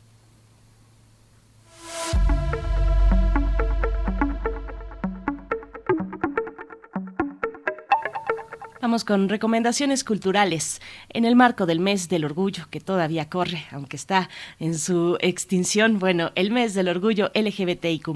Vamos 8.82 9.04
con 9.04 9.28
recomendaciones 9.28 10.02
culturales 10.02 10.82
en 11.10 11.24
el 11.24 11.36
marco 11.36 11.66
del 11.66 11.78
mes 11.78 12.08
del 12.08 12.24
orgullo 12.24 12.66
que 12.68 12.80
todavía 12.80 13.30
corre, 13.30 13.64
aunque 13.70 13.94
está 13.94 14.28
en 14.58 14.76
su 14.76 15.16
extinción. 15.20 16.00
Bueno, 16.00 16.32
el 16.34 16.50
mes 16.50 16.74
del 16.74 16.88
orgullo 16.88 17.30
LGBTIQ. 17.32 18.08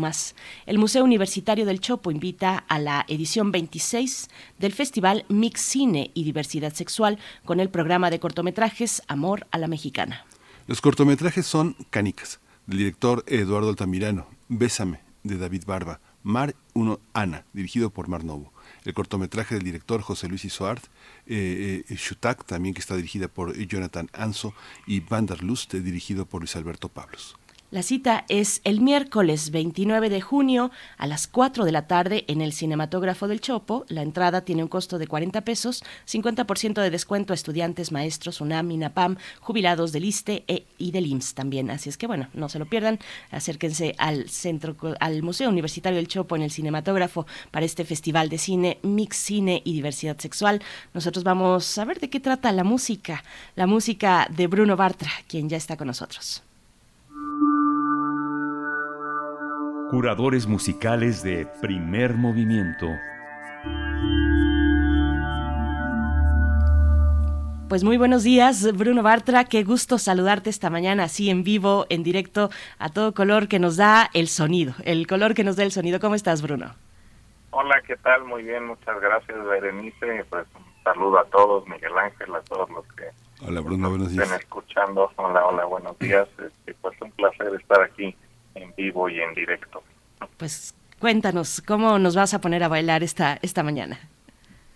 El 0.66 0.78
Museo 0.78 1.04
Universitario 1.04 1.66
del 1.66 1.78
Chopo 1.78 2.10
invita 2.10 2.64
a 2.66 2.80
la 2.80 3.04
edición 3.06 3.52
26 3.52 4.28
del 4.58 4.72
Festival 4.72 5.24
Mix 5.28 5.60
Cine 5.60 6.10
y 6.14 6.24
Diversidad 6.24 6.74
Sexual 6.74 7.20
con 7.44 7.60
el 7.60 7.68
programa 7.70 8.10
de 8.10 8.18
cortometrajes 8.18 9.04
Amor 9.06 9.46
a 9.52 9.58
la 9.58 9.68
Mexicana. 9.68 10.26
Los 10.66 10.80
cortometrajes 10.80 11.46
son 11.46 11.76
Canicas, 11.90 12.40
del 12.66 12.78
director 12.78 13.22
Eduardo 13.28 13.68
Altamirano, 13.68 14.26
Bésame, 14.48 14.98
de 15.22 15.38
David 15.38 15.62
Barba, 15.64 16.00
Mar 16.24 16.56
1 16.74 16.98
Ana, 17.12 17.44
dirigido 17.52 17.90
por 17.90 18.08
Mar 18.08 18.24
Novo 18.24 18.52
el 18.86 18.94
cortometraje 18.94 19.56
del 19.56 19.64
director 19.64 20.00
José 20.00 20.28
Luis 20.28 20.44
Isoart, 20.44 20.84
eh, 21.26 21.84
eh, 21.88 21.94
Shutak, 21.96 22.44
también 22.44 22.72
que 22.72 22.80
está 22.80 22.96
dirigida 22.96 23.28
por 23.28 23.54
Jonathan 23.56 24.08
Anso, 24.12 24.54
y 24.86 25.00
Vanderlust, 25.00 25.74
dirigido 25.74 26.24
por 26.24 26.40
Luis 26.40 26.56
Alberto 26.56 26.88
Pablos. 26.88 27.36
La 27.72 27.82
cita 27.82 28.24
es 28.28 28.60
el 28.62 28.80
miércoles 28.80 29.50
29 29.50 30.08
de 30.08 30.20
junio 30.20 30.70
a 30.98 31.08
las 31.08 31.26
4 31.26 31.64
de 31.64 31.72
la 31.72 31.88
tarde 31.88 32.24
en 32.28 32.40
el 32.40 32.52
Cinematógrafo 32.52 33.26
del 33.26 33.40
Chopo. 33.40 33.84
La 33.88 34.02
entrada 34.02 34.42
tiene 34.42 34.62
un 34.62 34.68
costo 34.68 34.98
de 34.98 35.08
40 35.08 35.40
pesos, 35.40 35.82
50% 36.06 36.80
de 36.80 36.90
descuento 36.90 37.32
a 37.32 37.34
estudiantes, 37.34 37.90
maestros, 37.90 38.40
UNAM, 38.40 38.70
INAPAM, 38.70 39.16
jubilados 39.40 39.90
del 39.90 40.04
ISTE 40.04 40.44
e, 40.46 40.64
y 40.78 40.92
del 40.92 41.06
IMSS 41.06 41.34
también. 41.34 41.68
Así 41.72 41.88
es 41.88 41.98
que 41.98 42.06
bueno, 42.06 42.28
no 42.34 42.48
se 42.48 42.60
lo 42.60 42.66
pierdan. 42.66 43.00
Acérquense 43.32 43.96
al 43.98 44.28
centro, 44.28 44.76
al 45.00 45.24
Museo 45.24 45.50
Universitario 45.50 45.96
del 45.96 46.06
Chopo 46.06 46.36
en 46.36 46.42
el 46.42 46.52
Cinematógrafo 46.52 47.26
para 47.50 47.66
este 47.66 47.84
festival 47.84 48.28
de 48.28 48.38
cine, 48.38 48.78
mix 48.82 49.16
cine 49.16 49.62
y 49.64 49.72
diversidad 49.72 50.16
sexual. 50.18 50.62
Nosotros 50.94 51.24
vamos 51.24 51.76
a 51.78 51.84
ver 51.84 51.98
de 51.98 52.10
qué 52.10 52.20
trata 52.20 52.52
la 52.52 52.62
música, 52.62 53.24
la 53.56 53.66
música 53.66 54.28
de 54.30 54.46
Bruno 54.46 54.76
Bartra, 54.76 55.10
quien 55.26 55.48
ya 55.48 55.56
está 55.56 55.76
con 55.76 55.88
nosotros. 55.88 56.45
Curadores 59.90 60.48
musicales 60.48 61.22
de 61.22 61.46
primer 61.60 62.14
movimiento. 62.14 62.88
Pues 67.68 67.84
muy 67.84 67.96
buenos 67.96 68.24
días, 68.24 68.76
Bruno 68.76 69.04
Bartra. 69.04 69.44
Qué 69.44 69.62
gusto 69.62 69.98
saludarte 69.98 70.50
esta 70.50 70.70
mañana, 70.70 71.04
así 71.04 71.30
en 71.30 71.44
vivo, 71.44 71.86
en 71.88 72.02
directo, 72.02 72.50
a 72.80 72.88
todo 72.88 73.14
color 73.14 73.46
que 73.46 73.60
nos 73.60 73.76
da 73.76 74.10
el 74.12 74.26
sonido, 74.26 74.74
el 74.84 75.06
color 75.06 75.34
que 75.34 75.44
nos 75.44 75.54
da 75.54 75.62
el 75.62 75.70
sonido. 75.70 76.00
¿Cómo 76.00 76.16
estás, 76.16 76.42
Bruno? 76.42 76.74
Hola, 77.52 77.80
¿qué 77.86 77.94
tal? 77.96 78.24
Muy 78.24 78.42
bien, 78.42 78.66
muchas 78.66 79.00
gracias, 79.00 79.38
Berenice. 79.44 80.24
Pues 80.28 80.48
un 80.56 80.82
saludo 80.82 81.20
a 81.20 81.24
todos, 81.26 81.64
Miguel 81.68 81.96
Ángel, 81.96 82.34
a 82.34 82.40
todos 82.40 82.68
los 82.70 82.84
que 82.94 83.04
hola, 83.46 83.60
Bruno, 83.60 83.88
buenos 83.90 84.10
días. 84.10 84.24
estén 84.24 84.40
escuchando. 84.40 85.12
Hola, 85.14 85.46
hola, 85.46 85.64
buenos 85.64 85.96
días. 86.00 86.26
Este, 86.44 86.74
pues 86.74 87.00
un 87.00 87.12
placer 87.12 87.54
estar 87.54 87.82
aquí 87.82 88.16
en 88.56 88.74
vivo 88.74 89.08
y 89.08 89.20
en 89.20 89.34
directo. 89.34 89.82
Pues 90.36 90.74
cuéntanos, 90.98 91.62
¿cómo 91.66 91.98
nos 91.98 92.16
vas 92.16 92.34
a 92.34 92.40
poner 92.40 92.64
a 92.64 92.68
bailar 92.68 93.02
esta, 93.02 93.38
esta 93.42 93.62
mañana? 93.62 93.98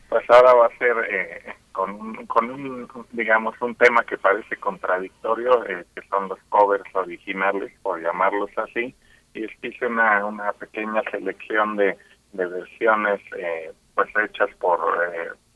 Pues 0.08 0.28
ahora 0.28 0.54
va 0.54 0.66
a 0.66 0.78
ser 0.78 0.96
eh, 1.10 1.54
con, 1.72 2.26
con 2.26 2.50
un, 2.50 2.88
digamos, 3.12 3.54
un 3.60 3.75
tema 3.75 4.02
que 4.04 4.18
parece 4.18 4.56
contradictorio, 4.56 5.64
eh, 5.66 5.84
que 5.94 6.02
son 6.08 6.28
los 6.28 6.38
covers 6.49 6.94
originales, 6.94 7.72
por 7.82 8.02
llamarlos 8.02 8.50
así, 8.58 8.94
y 9.34 9.44
es 9.44 9.50
que 9.60 9.68
hice 9.68 9.87
una, 9.87 10.25
una 10.26 10.52
pequeña 10.52 11.02
selección 11.10 11.76
de, 11.76 11.96
de 12.32 12.46
versiones 12.46 13.20
eh, 13.38 13.72
pues 13.94 14.08
hechas 14.25 14.50
por 14.58 14.80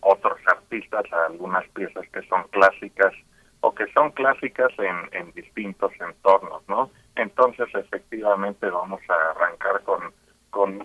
otros 0.00 0.38
artistas, 0.46 1.04
algunas 1.28 1.66
piezas 1.70 2.06
que 2.12 2.22
son 2.28 2.44
clásicas 2.50 3.12
o 3.60 3.74
que 3.74 3.86
son 3.92 4.10
clásicas 4.12 4.70
en, 4.78 5.18
en 5.18 5.32
distintos 5.32 5.92
entornos, 5.98 6.62
¿no? 6.68 6.90
Entonces, 7.16 7.68
efectivamente, 7.74 8.68
vamos 8.68 9.00
a 9.08 9.30
arrancar 9.30 9.82
con, 9.82 10.12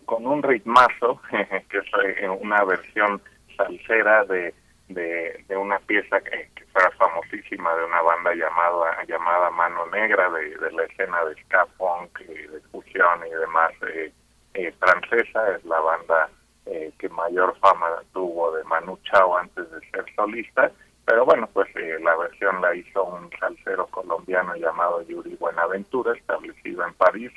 con, 0.06 0.26
un 0.26 0.44
ritmazo, 0.44 1.22
que 1.70 1.78
es 1.78 1.86
eh, 2.22 2.30
una 2.30 2.64
versión 2.64 3.22
salsera 3.58 4.26
de, 4.26 4.54
de, 4.90 5.58
una 5.58 5.80
pieza 5.80 6.20
que, 6.22 6.50
fue 6.72 6.82
famosísima 6.98 7.74
de 7.76 7.86
una 7.86 8.02
banda 8.02 8.34
llamada 8.36 9.04
llamada 9.08 9.50
Mano 9.50 9.88
Negra, 9.88 10.30
de, 10.30 10.56
de 10.56 10.72
la 10.72 10.84
escena 10.84 11.26
de 11.26 11.36
ska 11.44 11.66
punk, 11.78 12.20
y 12.22 12.48
de 12.48 12.62
fusión 12.72 13.26
y 13.26 13.30
demás 13.32 13.72
eh, 13.92 14.14
eh, 14.54 14.72
francesa, 14.80 15.56
es 15.56 15.66
la 15.66 15.80
banda 15.80 16.30
eh, 16.66 16.92
que 17.00 17.10
mayor 17.10 17.58
fama 17.60 17.88
tuvo 18.14 18.52
de 18.56 18.64
Manu 18.66 19.00
Chao 19.04 19.38
antes 19.38 19.70
de 19.72 19.80
ser 19.90 20.06
solista, 20.16 20.72
pero 21.10 21.26
bueno, 21.26 21.50
pues 21.52 21.68
eh, 21.76 21.98
la 22.04 22.16
versión 22.16 22.62
la 22.62 22.76
hizo 22.76 23.04
un 23.04 23.32
salsero 23.40 23.88
colombiano 23.88 24.56
llamado 24.56 25.02
Yuri 25.02 25.36
Buenaventura, 25.38 26.16
establecido 26.16 26.86
en 26.86 26.94
París, 26.94 27.32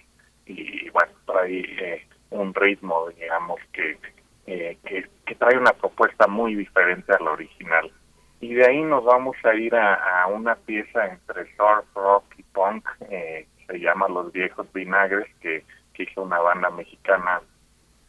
y 0.45 0.91
bueno, 0.91 1.11
trae 1.25 1.61
eh, 1.61 2.07
un 2.29 2.53
ritmo, 2.53 3.09
digamos, 3.19 3.59
que, 3.73 3.97
eh, 4.47 4.77
que, 4.85 5.35
trae 5.37 5.57
una 5.57 5.73
propuesta 5.73 6.27
muy 6.27 6.55
diferente 6.55 7.15
a 7.15 7.25
la 7.25 7.31
original. 7.31 7.91
Y 8.41 8.53
de 8.53 8.67
ahí 8.67 8.83
nos 8.83 9.05
vamos 9.05 9.37
a 9.43 9.55
ir 9.55 9.75
a, 9.75 10.27
una 10.27 10.55
pieza 10.55 11.07
entre 11.07 11.45
surf, 11.57 11.87
rock 11.95 12.25
y 12.37 12.43
punk, 12.43 12.87
eh, 13.09 13.49
se 13.67 13.81
llama 13.81 14.07
Los 14.07 14.31
Viejos 14.33 14.71
Vinagres, 14.75 15.35
que 15.41 15.65
hizo 15.97 16.23
una 16.23 16.41
banda 16.41 16.69
mexicana 16.69 17.41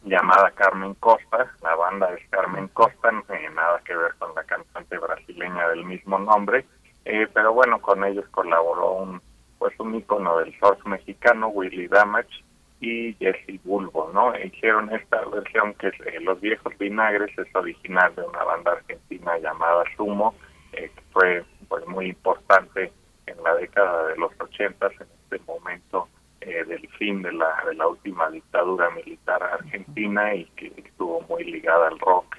llamada 0.03 0.51
Carmen 0.51 0.93
Costa. 0.95 1.51
La 1.61 1.75
banda 1.75 2.13
es 2.13 2.27
Carmen 2.29 2.67
Costa, 2.69 3.11
nada 3.11 3.81
que 3.85 3.95
ver 3.95 4.13
con 4.15 4.33
la 4.35 4.43
cantante 4.43 4.97
brasileña 4.97 5.69
del 5.69 5.85
mismo 5.85 6.19
nombre, 6.19 6.65
eh, 7.05 7.27
pero 7.33 7.53
bueno, 7.53 7.81
con 7.81 8.03
ellos 8.03 8.25
colaboró 8.31 8.93
un 8.93 9.21
pues 9.59 9.79
un 9.79 9.95
ícono 9.95 10.39
del 10.39 10.53
surf 10.59 10.85
mexicano, 10.85 11.47
Willy 11.47 11.87
Damage, 11.87 12.43
y 12.81 13.13
Jesse 13.13 13.63
Bulbo, 13.63 14.11
¿no? 14.13 14.37
Hicieron 14.37 14.93
esta 14.93 15.23
versión 15.25 15.73
que 15.75 15.87
es 15.87 15.93
eh, 16.05 16.19
Los 16.19 16.41
Viejos 16.41 16.77
Vinagres, 16.77 17.31
es 17.37 17.55
original 17.55 18.13
de 18.13 18.23
una 18.23 18.43
banda 18.43 18.73
argentina 18.73 19.37
llamada 19.37 19.85
Sumo, 19.95 20.35
eh, 20.73 20.91
que 20.93 21.01
fue 21.13 21.45
pues 21.69 21.87
muy 21.87 22.07
importante 22.07 22.91
en 23.25 23.41
la 23.41 23.55
década 23.55 24.07
de 24.07 24.17
los 24.17 24.33
ochentas, 24.37 24.91
en 24.99 25.07
este 25.23 25.39
momento 25.47 26.09
eh, 26.45 26.63
del 26.65 26.87
fin 26.99 27.21
de 27.21 27.31
la, 27.33 27.63
de 27.67 27.75
la 27.75 27.87
última 27.87 28.29
dictadura 28.29 28.89
militar 28.91 29.41
argentina 29.43 30.35
y 30.35 30.45
que 30.55 30.71
estuvo 30.77 31.21
muy 31.21 31.43
ligada 31.43 31.87
al 31.87 31.99
rock 31.99 32.37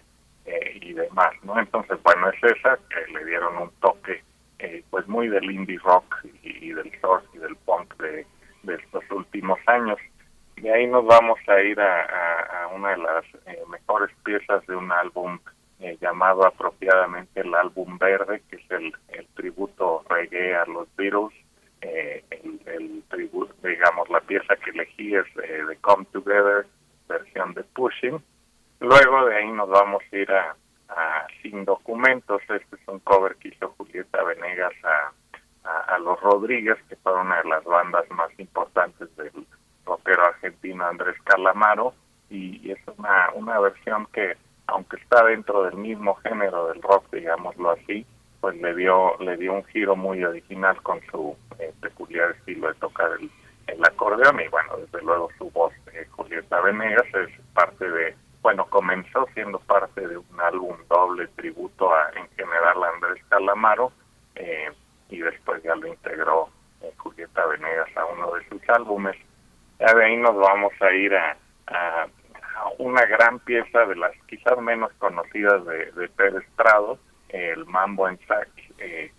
y 0.81 0.93
demás, 0.93 1.33
¿no? 1.43 1.59
Entonces, 1.59 1.99
bueno, 2.03 2.29
es 2.29 2.57
esa 2.57 2.79
que 2.91 3.13
le 3.13 3.25
dieron 3.25 3.57
un 3.57 3.71
toque 3.81 4.23
pues 4.91 5.07
muy 5.09 5.29
del 5.29 5.51
indie 5.51 5.79
rock 5.79 6.25
y, 6.43 6.71
del 6.71 6.91
surf 7.01 7.25
y 7.35 7.39
del 7.39 7.57
punk 7.57 7.97
de, 7.97 8.27
de 8.63 8.75
estos 8.75 9.03
últimos 9.11 9.59
años. 9.67 9.99
De 10.57 10.73
ahí 10.73 10.87
nos 10.87 11.05
vamos 11.05 11.39
a 11.49 11.61
ir 11.61 11.79
a, 11.81 12.69
una 12.75 12.91
de 12.91 12.99
las 12.99 13.25
eh, 13.47 13.63
mejores 13.69 14.11
piezas 14.25 14.67
de 14.67 14.75
un 14.75 14.91
álbum 14.91 15.39
eh, 15.81 15.97
llamado 16.01 16.47
apropiadamente 16.47 17.41
el 17.41 17.55
álbum 17.55 17.99
verde, 17.99 18.43
que 18.49 18.57
es 18.57 18.71
el, 18.71 18.93
tributo 19.35 20.05
reggae 20.09 20.55
a 20.55 20.65
los 20.65 20.89
Beatles. 20.97 21.35
Eh, 21.85 22.25
el, 22.31 23.03
tributo, 23.11 23.55
digamos, 23.63 24.09
la 24.09 24.21
pieza 24.21 24.57
que 24.57 24.71
elegí 24.71 25.15
es 25.15 25.27
de 25.35 25.77
Come 25.83 26.07
Together, 26.13 26.67
versión 27.09 27.53
de 27.53 27.63
Pushing. 27.63 28.23
Luego 28.81 29.27
de 29.27 29.37
ahí 29.37 29.53
nos 29.53 29.69
vamos 29.69 30.03
a 30.11 30.17
ir 30.17 30.33
a, 30.33 30.57
Sin 31.43 31.65
Documentos. 31.65 32.41
Este 32.43 32.77
es 32.77 32.89
un 32.89 33.01
cover 33.01 33.37
que 33.37 33.49
hizo 33.49 33.75
Julieta 33.77 34.23
Venegas 34.25 34.73
a, 34.85 35.95
a 35.95 35.99
Los 35.99 36.21
Rodríguez, 36.21 36.79
que 36.89 36.97
fue 36.97 37.13
una 37.21 37.43
de 37.43 37.49
las 37.49 37.65
bandas 37.65 38.09
más 38.11 38.31
importantes 38.39 39.15
del 39.17 39.47
rockero 39.85 40.25
argentino 40.25 40.87
Andrés 40.87 41.17
Calamaro 41.25 41.95
y, 42.31 42.71
es 42.71 42.79
una, 42.97 43.31
una 43.35 43.61
versión 43.61 44.07
que 44.07 44.37
aunque 44.67 44.97
está 44.97 45.25
dentro 45.25 45.65
del 45.65 45.77
mismo 45.77 46.15
género 46.17 46.69
del 46.69 46.81
rock 46.81 47.05
digámoslo 47.13 47.73
así 47.73 48.07
pues 48.45 48.61
le 48.61 48.75
dio 48.75 49.17
le 49.21 49.39
dio 49.39 49.55
un 49.55 49.65
giro 49.65 49.97
muy 49.97 50.23
original 50.23 50.77
con 50.83 51.01
su 51.11 51.35
eh, 51.59 51.73
peculiar 51.81 52.33
estilo 52.33 52.69
de 52.69 52.75
tocar 52.75 53.09
el, 53.19 53.31
el, 53.69 53.83
acordeón. 53.83 54.39
Y 54.39 54.49
bueno 54.49 54.77
desde 54.77 55.03
luego 55.03 55.31
su 55.39 55.51
voz 55.51 55.73
de 55.87 56.05
Julieta 56.09 56.61
Venegas 56.61 57.07
es 57.15 57.31
parte 57.55 57.91
de 57.91 58.15
bueno 58.43 58.67
comenzó 58.67 59.27
siendo 59.33 59.59
parte 59.61 60.07
de 60.07 60.19
un 60.19 60.41
álbum 60.43 60.77
doble 60.91 61.27
tributo 61.29 61.91
a 61.91 62.11
en 62.11 62.29
general 62.37 62.85
a 62.85 62.89
Andrés 62.91 63.25
Calamaro 63.31 63.93
eh, 64.35 64.71
y 65.09 65.21
después 65.21 65.63
ya 65.63 65.75
lo 65.77 65.87
integró 65.87 66.51
eh, 66.83 66.93
Julieta 66.99 67.47
Venegas 67.47 67.97
a 67.97 68.05
uno 68.05 68.31
de 68.33 68.47
sus 68.51 68.61
álbumes. 68.69 69.17
Ya 69.81 69.95
de 69.95 70.05
ahí 70.05 70.19
nos 70.19 70.37
vamos 70.37 70.75
a 70.83 70.93
ir 70.93 71.17
a, 71.17 71.35
una 72.77 73.07
gran 73.07 73.39
pieza 73.39 73.87
de 73.87 73.97
las 73.97 74.13
quizás 74.29 74.61
menos 74.61 74.93
conocidas 74.99 75.65
de, 75.65 75.93
de 75.93 76.09
Pérez 76.11 76.45
Prado, 76.57 76.99
el 77.29 77.65
Mambo 77.67 78.09
en 78.09 78.19
Sac, 78.27 78.49
eh, 78.79 79.13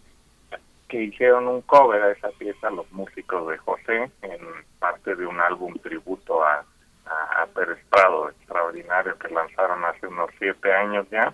que 0.88 1.04
hicieron 1.04 1.48
un 1.48 1.62
cover 1.62 2.02
a 2.02 2.12
esa 2.12 2.30
pieza 2.32 2.70
los 2.70 2.90
músicos 2.92 3.48
de 3.50 3.58
José 3.58 4.12
en 4.22 4.40
parte 4.80 5.16
de 5.16 5.26
un 5.26 5.40
álbum 5.40 5.74
tributo 5.80 6.44
a, 6.44 6.64
a, 7.06 7.46
Pérez 7.54 7.80
Prado 7.90 8.30
extraordinario 8.30 9.18
que 9.18 9.30
lanzaron 9.30 9.84
hace 9.86 10.08
unos 10.08 10.30
siete 10.38 10.72
años 10.74 11.08
ya. 11.12 11.34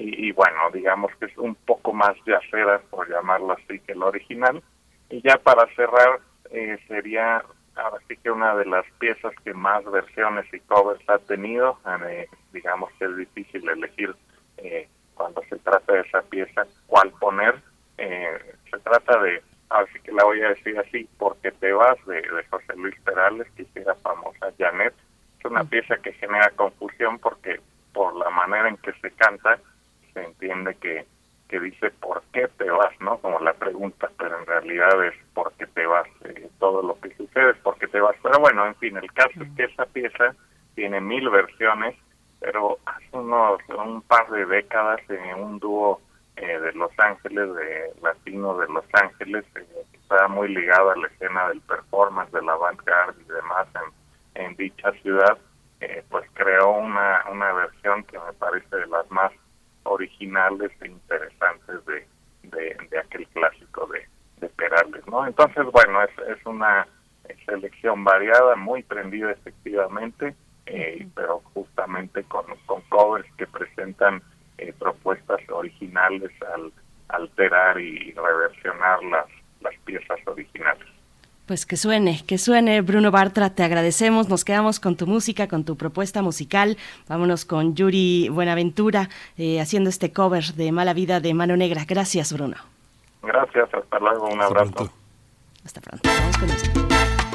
Y, 0.00 0.30
bueno, 0.30 0.70
digamos 0.72 1.10
que 1.16 1.26
es 1.26 1.36
un 1.38 1.56
poco 1.56 1.92
más 1.92 2.14
yacera, 2.24 2.78
por 2.88 3.10
llamarlo 3.10 3.54
así, 3.54 3.80
que 3.80 3.92
el 3.92 4.02
original. 4.04 4.62
Y 5.10 5.20
ya 5.22 5.38
para 5.38 5.66
cerrar, 5.74 6.20
eh, 6.52 6.78
sería 6.86 7.42
ahora 7.74 7.98
sí 8.06 8.16
que 8.16 8.30
una 8.30 8.54
de 8.54 8.66
las 8.66 8.84
piezas 9.00 9.32
que 9.44 9.54
más 9.54 9.84
versiones 9.84 10.46
y 10.52 10.60
covers 10.60 11.02
ha 11.08 11.18
tenido, 11.18 11.78
eh, 12.06 12.28
digamos 12.52 12.92
que 12.98 13.06
es 13.06 13.16
difícil 13.16 13.68
elegir 13.68 14.14
eh, 14.58 14.88
cuando 15.18 15.42
se 15.50 15.56
trata 15.56 15.92
de 15.92 16.00
esa 16.00 16.22
pieza 16.22 16.66
cuál 16.86 17.10
poner. 17.20 17.60
Eh, 17.98 18.38
se 18.70 18.78
trata 18.78 19.20
de, 19.20 19.42
ahora 19.68 19.86
sí 19.92 20.00
que 20.00 20.12
la 20.12 20.24
voy 20.24 20.40
a 20.40 20.50
decir 20.50 20.78
así, 20.78 21.06
Porque 21.18 21.50
te 21.52 21.72
vas, 21.72 21.98
de, 22.06 22.22
José 22.48 22.76
Luis 22.76 22.98
Perales, 23.00 23.46
que 23.56 23.62
hiciera 23.64 23.94
famosa 23.96 24.52
Janet. 24.58 24.94
Es 25.38 25.44
una 25.44 25.64
mm. 25.64 25.68
pieza 25.68 25.96
que 25.98 26.12
genera 26.14 26.50
confusión 26.50 27.18
porque 27.18 27.60
por 27.92 28.16
la 28.16 28.30
manera 28.30 28.68
en 28.68 28.76
que 28.78 28.92
se 28.94 29.10
canta 29.10 29.58
se 30.14 30.24
entiende 30.24 30.74
que 30.76 31.04
que 31.48 31.58
dice 31.58 31.90
por 31.90 32.22
qué 32.32 32.46
te 32.58 32.70
vas, 32.70 32.92
¿no? 33.00 33.18
Como 33.18 33.40
la 33.40 33.54
pregunta, 33.54 34.10
pero 34.18 34.38
en 34.38 34.46
realidad 34.46 35.04
es 35.04 35.14
por 35.32 35.52
qué 35.54 35.66
te 35.66 35.86
vas. 35.86 36.06
Eh, 36.24 36.48
todo 36.58 36.82
lo 36.82 37.00
que 37.00 37.14
sucede 37.16 37.52
es 37.52 37.56
por 37.58 37.78
qué 37.78 37.88
te 37.88 38.00
vas. 38.00 38.14
Pero 38.22 38.38
bueno, 38.38 38.66
en 38.66 38.74
fin, 38.76 38.96
el 38.96 39.10
caso 39.12 39.42
es 39.42 39.48
que 39.56 39.64
esa 39.64 39.86
pieza 39.86 40.34
tiene 40.74 41.00
mil 41.00 41.28
versiones, 41.30 41.96
pero 42.40 42.78
hace 42.86 43.16
unos 43.16 43.60
un 43.68 44.02
par 44.02 44.28
de 44.30 44.46
décadas 44.46 45.00
en 45.08 45.42
un 45.42 45.58
dúo 45.58 46.00
eh, 46.36 46.58
de 46.58 46.72
Los 46.72 46.92
Ángeles, 46.98 47.54
de 47.54 47.92
latino 48.02 48.56
de 48.58 48.68
Los 48.68 48.84
Ángeles, 48.92 49.44
eh, 49.56 49.66
que 49.90 49.98
estaba 49.98 50.28
muy 50.28 50.48
ligado 50.48 50.90
a 50.90 50.96
la 50.96 51.08
escena 51.08 51.48
del 51.48 51.60
performance, 51.62 52.32
de 52.32 52.42
la 52.42 52.52
avant-garde 52.52 53.20
y 53.22 53.32
demás 53.32 53.66
en, 54.34 54.44
en 54.44 54.56
dicha 54.56 54.92
ciudad, 55.02 55.38
pues 56.08 56.28
creó 56.34 56.72
una, 56.72 57.24
una 57.30 57.52
versión 57.52 58.02
que 58.04 58.18
me 58.18 58.32
parece 58.32 58.76
de 58.76 58.86
las 58.88 59.08
más 59.10 59.32
originales 59.84 60.70
e 60.80 60.88
interesantes 60.88 61.84
de, 61.86 62.06
de, 62.42 62.98
aquel 62.98 63.26
clásico 63.28 63.86
de, 63.86 64.06
de, 64.40 64.48
Perales, 64.50 65.06
¿no? 65.06 65.26
Entonces, 65.26 65.64
bueno, 65.72 66.02
es, 66.02 66.10
es 66.36 66.46
una 66.46 66.86
selección 67.46 68.04
variada, 68.04 68.56
muy 68.56 68.82
prendida 68.82 69.32
efectivamente, 69.32 70.34
eh, 70.68 71.06
pero 71.14 71.42
justamente 71.54 72.22
con, 72.24 72.44
con 72.66 72.82
covers 72.88 73.26
que 73.36 73.46
presentan 73.46 74.22
eh, 74.58 74.72
propuestas 74.78 75.40
originales 75.50 76.30
al 76.54 76.72
alterar 77.08 77.80
y 77.80 78.12
reversionar 78.12 79.02
las, 79.04 79.26
las 79.60 79.74
piezas 79.84 80.18
originales. 80.26 80.86
Pues 81.46 81.64
que 81.64 81.78
suene, 81.78 82.22
que 82.26 82.36
suene, 82.36 82.82
Bruno 82.82 83.10
Bartra, 83.10 83.54
te 83.54 83.62
agradecemos, 83.62 84.28
nos 84.28 84.44
quedamos 84.44 84.80
con 84.80 84.96
tu 84.96 85.06
música, 85.06 85.48
con 85.48 85.64
tu 85.64 85.76
propuesta 85.76 86.20
musical, 86.20 86.76
vámonos 87.08 87.46
con 87.46 87.74
Yuri 87.74 88.28
Buenaventura 88.28 89.08
eh, 89.38 89.58
haciendo 89.58 89.88
este 89.88 90.12
cover 90.12 90.44
de 90.44 90.72
Mala 90.72 90.92
Vida 90.92 91.20
de 91.20 91.32
Mano 91.32 91.56
Negra. 91.56 91.86
Gracias, 91.88 92.34
Bruno. 92.34 92.56
Gracias, 93.22 93.72
hasta 93.72 93.98
luego, 93.98 94.28
un 94.28 94.42
abrazo. 94.42 94.92
Hasta 95.64 95.80
pronto, 95.80 96.06
vamos 96.06 96.36
con 96.36 96.50
esto. 96.50 97.27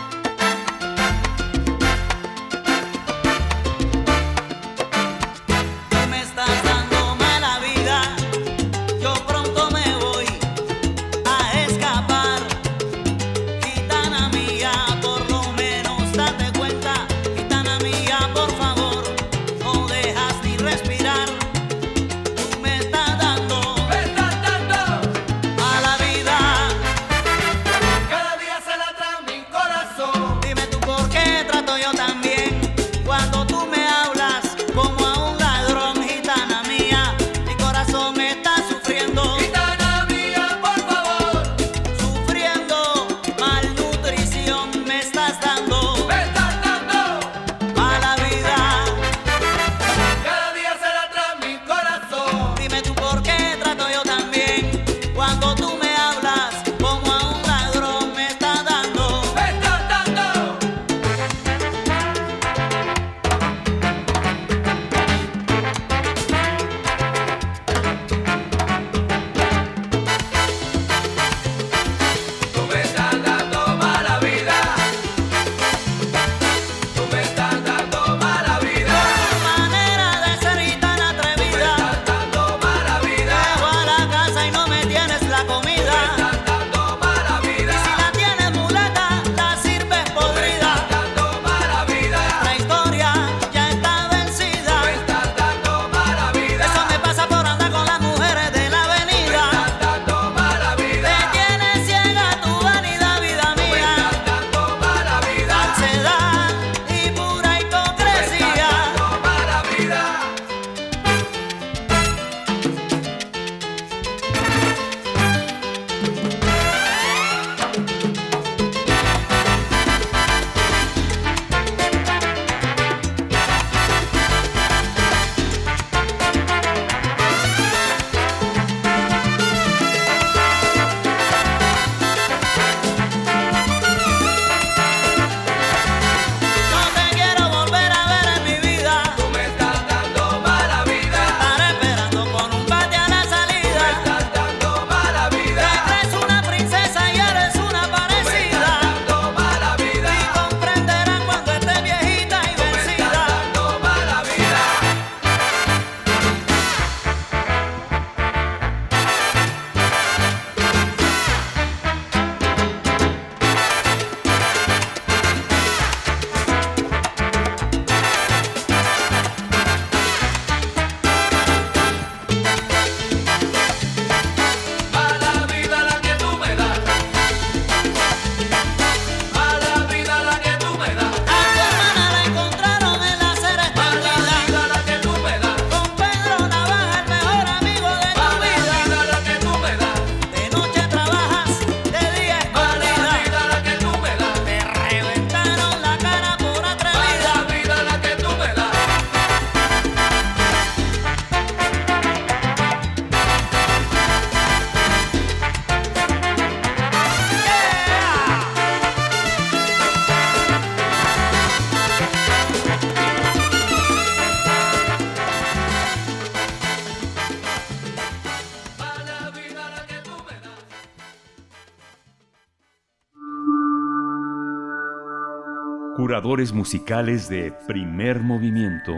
Curadores 226.13 226.53
musicales 226.53 227.27
de 227.27 227.51
primer 227.65 228.19
movimiento. 228.19 228.93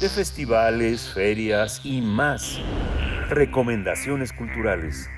De 0.00 0.08
festivales, 0.08 1.10
ferias 1.12 1.82
y 1.84 2.00
más. 2.00 2.58
Recomendaciones 3.28 4.32
culturales. 4.32 5.10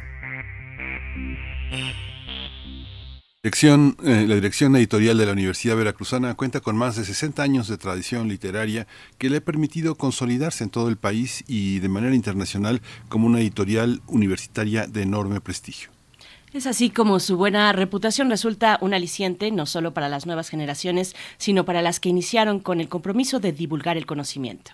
Eh, 3.65 4.27
la 4.27 4.35
dirección 4.35 4.75
editorial 4.75 5.17
de 5.17 5.27
la 5.27 5.33
Universidad 5.33 5.77
Veracruzana 5.77 6.35
cuenta 6.35 6.59
con 6.59 6.77
más 6.77 6.97
de 6.97 7.05
60 7.05 7.45
años 7.45 7.69
de 7.69 7.79
tradición 7.79 8.27
literaria 8.27 8.89
que 9.19 9.31
le 9.31 9.37
ha 9.37 9.41
permitido 9.41 9.95
consolidarse 9.95 10.65
en 10.65 10.71
todo 10.71 10.89
el 10.89 10.97
país 10.97 11.45
y 11.47 11.79
de 11.79 11.89
manera 11.89 12.17
internacional 12.17 12.83
como 13.09 13.27
una 13.27 13.39
editorial 13.39 14.03
universitaria 14.09 14.89
de 14.89 15.03
enorme 15.03 15.41
prestigio. 15.41 15.91
Es 16.53 16.67
así 16.67 16.91
como 16.91 17.21
su 17.21 17.37
buena 17.37 17.73
reputación 17.73 18.31
resulta 18.31 18.79
un 18.81 18.95
aliciente 18.95 19.53
no 19.53 19.67
solo 19.67 19.95
para 19.95 20.09
las 20.09 20.27
nuevas 20.27 20.49
generaciones, 20.49 21.15
sino 21.39 21.65
para 21.65 21.83
las 21.83 22.01
que 22.01 22.09
iniciaron 22.09 22.59
con 22.59 22.81
el 22.81 22.89
compromiso 22.89 23.39
de 23.39 23.53
divulgar 23.53 23.97
el 23.97 24.07
conocimiento. 24.07 24.73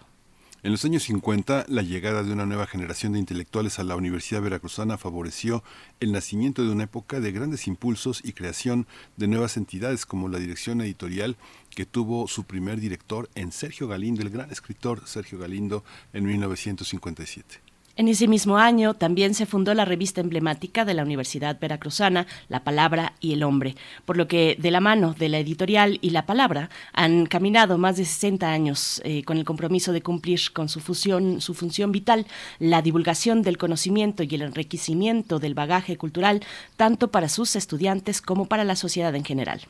En 0.64 0.72
los 0.72 0.84
años 0.84 1.04
50, 1.04 1.66
la 1.68 1.82
llegada 1.82 2.24
de 2.24 2.32
una 2.32 2.44
nueva 2.44 2.66
generación 2.66 3.12
de 3.12 3.20
intelectuales 3.20 3.78
a 3.78 3.84
la 3.84 3.94
Universidad 3.94 4.42
Veracruzana 4.42 4.98
favoreció 4.98 5.62
el 6.00 6.10
nacimiento 6.10 6.64
de 6.64 6.70
una 6.70 6.82
época 6.82 7.20
de 7.20 7.30
grandes 7.30 7.68
impulsos 7.68 8.20
y 8.24 8.32
creación 8.32 8.88
de 9.16 9.28
nuevas 9.28 9.56
entidades 9.56 10.04
como 10.04 10.28
la 10.28 10.40
dirección 10.40 10.80
editorial 10.80 11.36
que 11.70 11.86
tuvo 11.86 12.26
su 12.26 12.42
primer 12.42 12.80
director 12.80 13.30
en 13.36 13.52
Sergio 13.52 13.86
Galindo, 13.86 14.22
el 14.22 14.30
gran 14.30 14.50
escritor 14.50 15.06
Sergio 15.06 15.38
Galindo, 15.38 15.84
en 16.12 16.24
1957. 16.24 17.67
En 17.98 18.06
ese 18.06 18.28
mismo 18.28 18.58
año 18.58 18.94
también 18.94 19.34
se 19.34 19.44
fundó 19.44 19.74
la 19.74 19.84
revista 19.84 20.20
emblemática 20.20 20.84
de 20.84 20.94
la 20.94 21.02
Universidad 21.02 21.58
Veracruzana, 21.58 22.28
La 22.48 22.62
Palabra 22.62 23.14
y 23.18 23.32
el 23.32 23.42
Hombre, 23.42 23.74
por 24.04 24.16
lo 24.16 24.28
que 24.28 24.56
de 24.56 24.70
la 24.70 24.78
mano 24.78 25.16
de 25.18 25.28
la 25.28 25.40
editorial 25.40 25.98
y 26.00 26.10
la 26.10 26.24
palabra 26.24 26.70
han 26.92 27.26
caminado 27.26 27.76
más 27.76 27.96
de 27.96 28.04
60 28.04 28.48
años 28.48 29.02
eh, 29.04 29.24
con 29.24 29.36
el 29.36 29.44
compromiso 29.44 29.90
de 29.92 30.00
cumplir 30.00 30.38
con 30.52 30.68
su, 30.68 30.78
función 30.80 31.90
vital, 31.90 32.28
la 32.60 32.82
divulgación 32.82 33.42
del 33.42 33.58
conocimiento 33.58 34.22
y 34.22 34.32
el 34.32 34.42
enriquecimiento 34.42 35.40
del 35.40 35.54
bagaje 35.54 35.96
cultural, 35.96 36.44
tanto 36.76 37.10
para 37.10 37.28
sus 37.28 37.56
estudiantes 37.56 38.22
como 38.22 38.46
para 38.46 38.62
la 38.62 38.76
sociedad 38.76 39.12
en 39.16 39.24
general. 39.24 39.62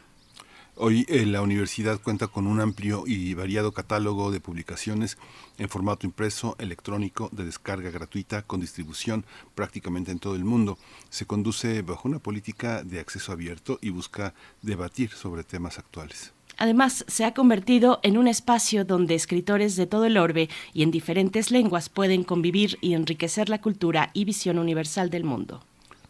Hoy 0.81 1.05
eh, 1.09 1.27
la 1.27 1.43
universidad 1.43 2.01
cuenta 2.01 2.29
con 2.29 2.47
un 2.47 2.61
amplio 2.61 3.03
y 3.05 3.35
variado 3.35 3.73
catálogo 3.73 4.31
de 4.31 4.39
publicaciones 4.39 5.19
en 5.59 5.69
formato 5.69 6.07
impreso, 6.07 6.55
electrónico, 6.61 7.29
de 7.33 7.45
descarga 7.45 7.91
gratuita, 7.91 8.43
con 8.43 8.61
distribución 8.61 9.27
prácticamente 9.57 10.13
en 10.13 10.21
todo 10.21 10.37
el 10.37 10.45
mundo. 10.45 10.79
Se 11.11 11.27
conduce 11.27 11.83
bajo 11.83 12.07
una 12.07 12.21
política 12.21 12.85
de 12.85 13.01
acceso 13.01 13.33
abierto 13.33 13.81
y 13.83 13.91
busca 13.91 14.35
debatir 14.63 15.11
sobre 15.11 15.43
temas 15.43 15.81
actuales. 15.81 16.33
Además, 16.59 17.05
se 17.09 17.25
ha 17.25 17.35
convertido 17.35 17.99
en 18.05 18.17
un 18.17 18.29
espacio 18.29 18.85
donde 18.85 19.17
escritores 19.17 19.75
de 19.75 19.87
todo 19.87 20.05
el 20.05 20.17
orbe 20.17 20.49
y 20.73 20.85
en 20.85 20.93
diferentes 20.93 21.51
lenguas 21.51 21.89
pueden 21.89 22.23
convivir 22.23 22.79
y 22.81 22.95
enriquecer 22.95 23.49
la 23.49 23.61
cultura 23.61 24.11
y 24.15 24.25
visión 24.25 24.61
universal 24.61 25.11
del 25.11 25.25
mundo. 25.25 25.61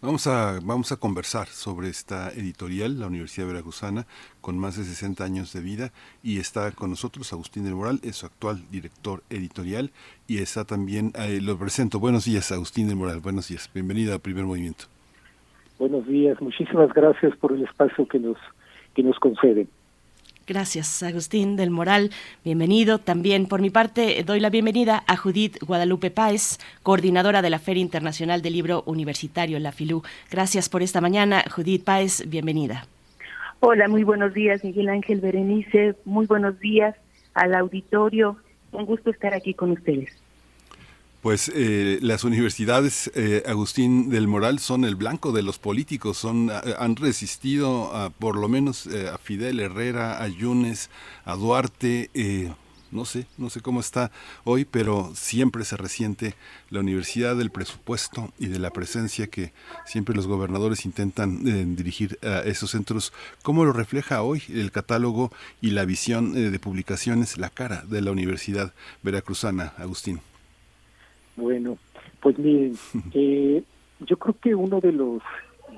Vamos 0.00 0.28
a, 0.28 0.60
vamos 0.62 0.92
a 0.92 0.96
conversar 0.96 1.48
sobre 1.48 1.88
esta 1.88 2.30
editorial, 2.30 3.00
la 3.00 3.08
Universidad 3.08 3.48
Veracruzana, 3.48 4.06
con 4.40 4.56
más 4.56 4.76
de 4.76 4.84
60 4.84 5.24
años 5.24 5.52
de 5.52 5.60
vida, 5.60 5.90
y 6.22 6.38
está 6.38 6.70
con 6.70 6.90
nosotros 6.90 7.32
Agustín 7.32 7.64
del 7.64 7.74
Moral, 7.74 7.98
es 8.04 8.14
su 8.14 8.26
actual 8.26 8.62
director 8.70 9.24
editorial, 9.28 9.90
y 10.28 10.38
está 10.38 10.64
también, 10.64 11.10
eh, 11.18 11.40
lo 11.42 11.58
presento, 11.58 11.98
buenos 11.98 12.26
días 12.26 12.52
Agustín 12.52 12.86
del 12.86 12.94
Moral, 12.94 13.18
buenos 13.18 13.48
días, 13.48 13.68
bienvenido 13.74 14.14
a 14.14 14.20
Primer 14.20 14.44
Movimiento. 14.44 14.84
Buenos 15.80 16.06
días, 16.06 16.40
muchísimas 16.40 16.92
gracias 16.94 17.36
por 17.36 17.50
el 17.50 17.64
espacio 17.64 18.06
que 18.06 18.20
nos, 18.20 18.36
que 18.94 19.02
nos 19.02 19.18
conceden. 19.18 19.68
Gracias, 20.48 21.02
Agustín 21.02 21.56
del 21.56 21.68
Moral. 21.68 22.10
Bienvenido. 22.42 22.98
También 22.98 23.44
por 23.44 23.60
mi 23.60 23.68
parte 23.68 24.24
doy 24.24 24.40
la 24.40 24.48
bienvenida 24.48 25.04
a 25.06 25.14
Judith 25.14 25.58
Guadalupe 25.62 26.10
Páez, 26.10 26.56
coordinadora 26.82 27.42
de 27.42 27.50
la 27.50 27.58
Feria 27.58 27.82
Internacional 27.82 28.40
del 28.40 28.54
Libro 28.54 28.82
Universitario, 28.86 29.58
la 29.58 29.72
FILU. 29.72 30.02
Gracias 30.30 30.70
por 30.70 30.82
esta 30.82 31.02
mañana. 31.02 31.44
Judith 31.54 31.84
Páez, 31.84 32.26
bienvenida. 32.30 32.86
Hola, 33.60 33.88
muy 33.88 34.04
buenos 34.04 34.32
días, 34.32 34.64
Miguel 34.64 34.88
Ángel 34.88 35.20
Berenice. 35.20 35.96
Muy 36.06 36.24
buenos 36.24 36.58
días 36.60 36.96
al 37.34 37.54
auditorio. 37.54 38.38
Un 38.72 38.86
gusto 38.86 39.10
estar 39.10 39.34
aquí 39.34 39.52
con 39.52 39.72
ustedes. 39.72 40.16
Pues 41.22 41.50
eh, 41.52 41.98
las 42.00 42.22
universidades, 42.22 43.10
eh, 43.16 43.42
Agustín 43.44 44.08
del 44.08 44.28
Moral, 44.28 44.60
son 44.60 44.84
el 44.84 44.94
blanco 44.94 45.32
de 45.32 45.42
los 45.42 45.58
políticos, 45.58 46.16
son, 46.16 46.48
han 46.78 46.94
resistido 46.94 47.92
a, 47.92 48.10
por 48.10 48.36
lo 48.36 48.48
menos 48.48 48.86
eh, 48.86 49.08
a 49.08 49.18
Fidel 49.18 49.58
Herrera, 49.58 50.22
a 50.22 50.28
Yunes, 50.28 50.90
a 51.24 51.34
Duarte, 51.34 52.54
no 52.92 53.04
sé, 53.04 53.26
no 53.36 53.50
sé 53.50 53.60
cómo 53.60 53.80
está 53.80 54.12
hoy, 54.44 54.64
pero 54.64 55.10
siempre 55.16 55.64
se 55.64 55.76
resiente 55.76 56.36
la 56.70 56.80
universidad 56.80 57.34
del 57.34 57.50
presupuesto 57.50 58.32
y 58.38 58.46
de 58.46 58.60
la 58.60 58.70
presencia 58.70 59.26
que 59.26 59.52
siempre 59.86 60.14
los 60.14 60.28
gobernadores 60.28 60.86
intentan 60.86 61.74
dirigir 61.74 62.16
a 62.22 62.42
esos 62.42 62.70
centros. 62.70 63.12
¿Cómo 63.42 63.64
lo 63.64 63.72
refleja 63.72 64.22
hoy 64.22 64.44
el 64.48 64.70
catálogo 64.70 65.32
y 65.60 65.70
la 65.70 65.84
visión 65.84 66.32
de 66.32 66.58
publicaciones, 66.60 67.38
la 67.38 67.50
cara 67.50 67.82
de 67.88 68.02
la 68.02 68.12
Universidad 68.12 68.72
Veracruzana, 69.02 69.74
Agustín? 69.76 70.20
Bueno, 71.38 71.78
pues 72.20 72.36
miren, 72.36 72.74
eh, 73.14 73.62
yo 74.00 74.16
creo 74.16 74.34
que 74.40 74.54
uno 74.56 74.80
de 74.80 74.90
los 74.90 75.22
eh, 75.70 75.76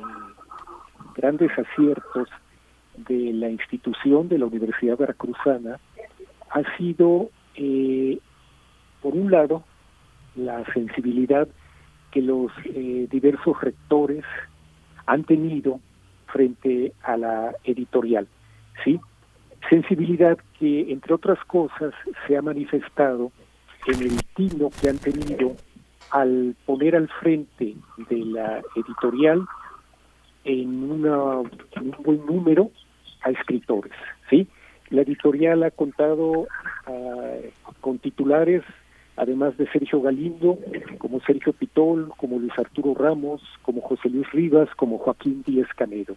grandes 1.14 1.50
aciertos 1.52 2.28
de 2.96 3.34
la 3.34 3.50
institución 3.50 4.28
de 4.28 4.38
la 4.38 4.46
Universidad 4.46 4.96
Veracruzana 4.96 5.78
ha 6.50 6.76
sido, 6.78 7.28
eh, 7.56 8.18
por 9.02 9.14
un 9.14 9.30
lado, 9.30 9.62
la 10.34 10.64
sensibilidad 10.72 11.46
que 12.10 12.22
los 12.22 12.50
diversos 12.64 13.60
rectores 13.60 14.24
han 15.06 15.24
tenido 15.24 15.78
frente 16.26 16.92
a 17.02 17.16
la 17.16 17.54
editorial, 17.64 18.26
¿sí? 18.82 18.98
Sensibilidad 19.68 20.38
que, 20.58 20.90
entre 20.90 21.14
otras 21.14 21.38
cosas, 21.44 21.92
se 22.26 22.36
ha 22.36 22.42
manifestado 22.42 23.30
en 23.86 24.02
el 24.02 24.24
tino 24.34 24.70
que 24.80 24.88
han 24.88 24.98
tenido 24.98 25.56
al 26.10 26.56
poner 26.66 26.96
al 26.96 27.08
frente 27.08 27.76
de 28.08 28.16
la 28.24 28.62
editorial 28.76 29.46
en, 30.44 30.90
una, 30.90 31.38
un 31.38 31.94
buen 32.02 32.26
número 32.26 32.70
a 33.22 33.30
escritores, 33.30 33.92
¿sí? 34.28 34.48
La 34.88 35.02
editorial 35.02 35.62
ha 35.62 35.70
contado 35.70 36.48
ah, 36.86 37.36
con 37.80 37.98
titulares, 37.98 38.62
además 39.16 39.56
de 39.56 39.70
Sergio 39.70 40.00
Galindo, 40.00 40.58
como 40.98 41.20
Sergio 41.20 41.52
Pitol, 41.52 42.12
como 42.16 42.38
Luis 42.38 42.58
Arturo 42.58 42.94
Ramos, 42.94 43.40
como 43.62 43.80
José 43.82 44.08
Luis 44.08 44.30
Rivas, 44.32 44.68
como 44.74 44.98
Joaquín 44.98 45.44
Díez 45.46 45.68
Canedo, 45.76 46.16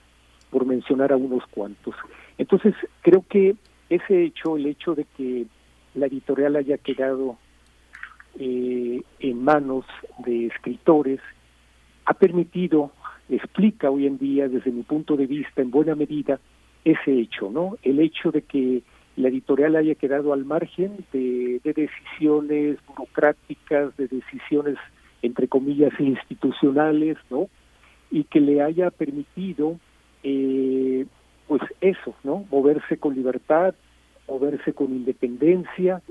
por 0.50 0.66
mencionar 0.66 1.12
a 1.12 1.18
unos 1.18 1.46
cuantos. 1.48 1.94
Entonces, 2.40 2.74
creo 3.02 3.24
que 3.30 3.56
ese 3.90 4.24
hecho, 4.24 4.58
el 4.58 4.66
hecho 4.66 4.96
de 4.96 5.06
que 5.18 5.46
la 5.94 6.08
editorial 6.08 6.56
haya 6.56 6.78
quedado 6.78 7.38
eh, 8.40 9.02
en 9.20 9.44
manos 9.44 9.86
de 10.26 10.48
escritores 10.48 11.20
ha 12.06 12.14
permitido, 12.14 12.92
explica 13.30 13.90
hoy 13.90 14.08
en 14.08 14.18
día 14.18 14.50
desde 14.50 14.72
mi 14.72 14.84
punto 14.84 15.16
de 15.16 15.28
vista 15.28 15.62
en 15.62 15.72
buena 15.72 15.96
medida 15.96 16.40
ese 16.84 17.20
hecho, 17.20 17.50
¿no? 17.50 17.78
El 17.84 18.00
hecho 18.00 18.32
de 18.32 18.42
que 18.42 18.84
la 19.16 19.30
editorial 19.30 19.76
haya 19.76 19.96
quedado 19.96 20.34
al 20.34 20.46
margen 20.46 21.06
de, 21.14 21.62
decisiones 21.64 22.78
burocráticas, 22.88 23.96
de 23.98 24.08
decisiones 24.08 24.78
entre 25.22 25.48
comillas 25.48 25.94
institucionales, 26.00 27.18
¿no? 27.30 27.48
Y 28.12 28.26
que 28.26 28.42
le 28.42 28.62
haya 28.62 28.90
permitido, 28.90 29.80
eh, 30.24 31.06
pues 31.48 31.62
eso, 31.80 32.16
¿no? 32.24 32.46
Moverse 32.52 32.98
con 32.98 33.16
libertad, 33.16 33.76
moverse 34.28 34.74
con 34.74 34.92
independencia, 34.92 36.02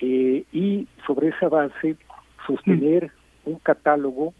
eh, 0.00 0.44
y 0.52 0.86
sobre 1.06 1.28
esa 1.28 1.48
base 1.48 1.96
sostener 2.46 3.10
un 3.44 3.58
catálogo 3.58 4.34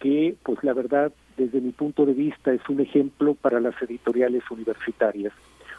que, 0.00 0.34
pues 0.42 0.62
la 0.62 0.72
verdad, 0.72 1.12
desde 1.36 1.60
mi 1.60 1.70
punto 1.70 2.06
de 2.06 2.14
vista, 2.14 2.52
es 2.52 2.66
un 2.68 2.80
ejemplo 2.80 3.34
para 3.34 3.60
las 3.60 3.80
editoriales 3.82 4.42
universitarias. 4.50 5.32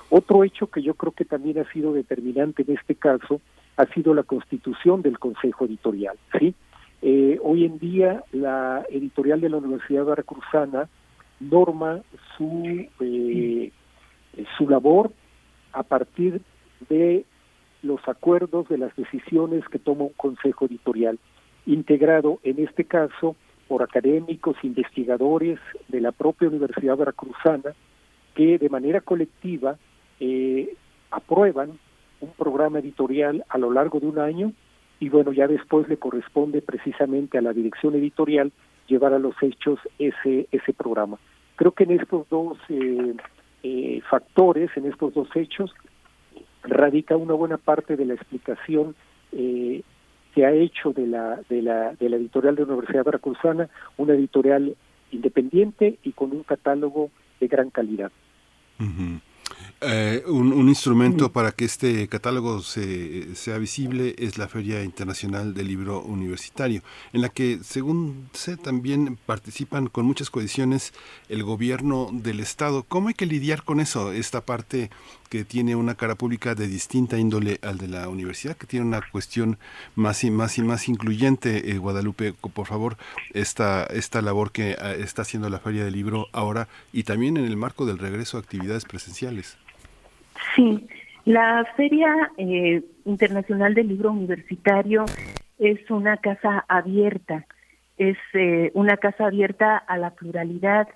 Otro 0.09 0.43
hecho 0.43 0.67
que 0.67 0.81
yo 0.81 0.93
creo 0.93 1.11
que 1.11 1.25
también 1.25 1.59
ha 1.59 1.71
sido 1.71 1.93
determinante 1.93 2.63
en 2.63 2.77
este 2.77 2.95
caso 2.95 3.41
ha 3.77 3.85
sido 3.87 4.13
la 4.13 4.23
constitución 4.23 5.01
del 5.01 5.17
Consejo 5.17 5.65
Editorial. 5.65 6.17
¿sí? 6.39 6.53
Eh, 7.01 7.39
hoy 7.41 7.65
en 7.65 7.79
día 7.79 8.23
la 8.31 8.85
editorial 8.89 9.41
de 9.41 9.49
la 9.49 9.57
Universidad 9.57 10.05
Veracruzana 10.05 10.87
norma 11.39 12.01
su, 12.37 12.85
eh, 12.99 13.71
su 14.57 14.69
labor 14.69 15.11
a 15.71 15.83
partir 15.83 16.41
de 16.89 17.25
los 17.83 18.01
acuerdos, 18.07 18.67
de 18.69 18.77
las 18.77 18.95
decisiones 18.95 19.63
que 19.69 19.79
toma 19.79 20.05
un 20.05 20.13
consejo 20.17 20.65
editorial. 20.65 21.19
integrado 21.65 22.39
en 22.43 22.59
este 22.59 22.83
caso 22.83 23.37
por 23.67 23.83
académicos, 23.83 24.57
investigadores 24.63 25.59
de 25.87 26.01
la 26.01 26.11
propia 26.11 26.49
Universidad 26.49 26.97
Veracruzana, 26.97 27.73
que 28.35 28.57
de 28.57 28.69
manera 28.69 28.99
colectiva 28.99 29.77
eh, 30.19 30.75
aprueban 31.11 31.79
un 32.19 32.31
programa 32.31 32.79
editorial 32.79 33.45
a 33.49 33.57
lo 33.57 33.71
largo 33.71 33.99
de 33.99 34.07
un 34.07 34.19
año 34.19 34.51
y 34.99 35.09
bueno, 35.09 35.33
ya 35.33 35.47
después 35.47 35.87
le 35.89 35.97
corresponde 35.97 36.61
precisamente 36.61 37.37
a 37.37 37.41
la 37.41 37.53
dirección 37.53 37.93
editorial 37.95 38.51
llevar 38.87 39.13
a 39.13 39.19
los 39.19 39.35
hechos 39.41 39.79
ese, 39.99 40.47
ese 40.51 40.73
programa. 40.73 41.17
Creo 41.55 41.71
que 41.71 41.83
en 41.83 41.91
estos 41.91 42.27
dos 42.29 42.57
eh, 42.69 43.13
eh, 43.63 44.01
factores, 44.09 44.69
en 44.75 44.85
estos 44.85 45.13
dos 45.13 45.27
hechos, 45.35 45.73
radica 46.63 47.15
una 47.15 47.33
buena 47.33 47.57
parte 47.57 47.95
de 47.95 48.05
la 48.05 48.13
explicación 48.13 48.95
eh, 49.31 49.81
que 50.33 50.45
ha 50.45 50.51
hecho 50.51 50.91
de 50.93 51.07
la, 51.07 51.39
de 51.49 51.61
la, 51.61 51.93
de 51.93 52.09
la 52.09 52.15
editorial 52.17 52.55
de 52.55 52.65
la 52.65 52.73
Universidad 52.73 53.05
Veracruzana, 53.05 53.69
una 53.97 54.13
editorial 54.13 54.75
independiente 55.11 55.99
y 56.03 56.11
con 56.13 56.31
un 56.31 56.43
catálogo 56.43 57.11
de 57.39 57.47
gran 57.47 57.69
calidad. 57.69 58.11
Eh, 59.85 60.23
un, 60.27 60.69
instrumento 60.69 61.33
para 61.33 61.51
que 61.51 61.65
este 61.65 62.07
catálogo 62.07 62.61
sea 62.61 63.57
visible 63.57 64.15
es 64.17 64.37
la 64.37 64.47
Feria 64.47 64.81
Internacional 64.83 65.53
del 65.53 65.67
Libro 65.67 66.01
Universitario, 66.01 66.81
en 67.11 67.21
la 67.21 67.29
que, 67.29 67.59
según 67.63 68.29
sé, 68.31 68.55
también 68.55 69.17
participan 69.25 69.87
con 69.87 70.05
muchas 70.05 70.29
coediciones 70.29 70.93
el 71.27 71.43
gobierno 71.43 72.09
del 72.13 72.39
Estado. 72.39 72.83
¿Cómo 72.83 73.09
hay 73.09 73.13
que 73.13 73.25
lidiar 73.25 73.63
con 73.63 73.81
eso? 73.81 74.13
Esta 74.13 74.45
parte 74.45 74.89
que 75.33 75.45
tiene 75.45 75.75
una 75.75 75.95
cara 75.95 76.13
pública 76.13 76.53
de 76.53 76.67
distinta 76.67 77.17
índole 77.17 77.57
al 77.63 77.79
de 77.79 77.87
la 77.87 78.07
universidad, 78.07 78.55
que 78.55 78.67
tiene 78.67 78.85
una 78.85 79.01
cuestión 79.01 79.57
más 79.95 80.23
y 80.23 80.29
más 80.29 80.59
y 80.59 80.61
más 80.61 80.87
incluyente. 80.87 81.71
Eh, 81.71 81.79
Guadalupe, 81.79 82.33
por 82.33 82.67
favor, 82.67 82.97
esta, 83.33 83.83
esta 83.85 84.21
labor 84.21 84.51
que 84.51 84.75
ah, 84.79 84.91
está 84.91 85.23
haciendo 85.23 85.49
la 85.49 85.57
Feria 85.57 85.85
del 85.85 85.95
Libro 85.95 86.27
ahora 86.33 86.67
y 86.91 87.01
también 87.01 87.37
en 87.37 87.45
el 87.45 87.57
marco 87.57 87.87
del 87.87 87.97
regreso 87.97 88.37
a 88.37 88.41
actividades 88.41 88.85
presenciales. 88.85 89.57
Sí, 90.55 90.85
la 91.25 91.65
Feria 91.75 92.31
eh, 92.37 92.83
Internacional 93.05 93.73
del 93.73 93.87
Libro 93.87 94.11
Universitario 94.11 95.05
es 95.57 95.89
una 95.89 96.17
casa 96.17 96.63
abierta, 96.67 97.47
es 97.97 98.17
eh, 98.35 98.69
una 98.75 98.97
casa 98.97 99.25
abierta 99.25 99.77
a 99.77 99.97
la 99.97 100.11
pluralidad. 100.11 100.89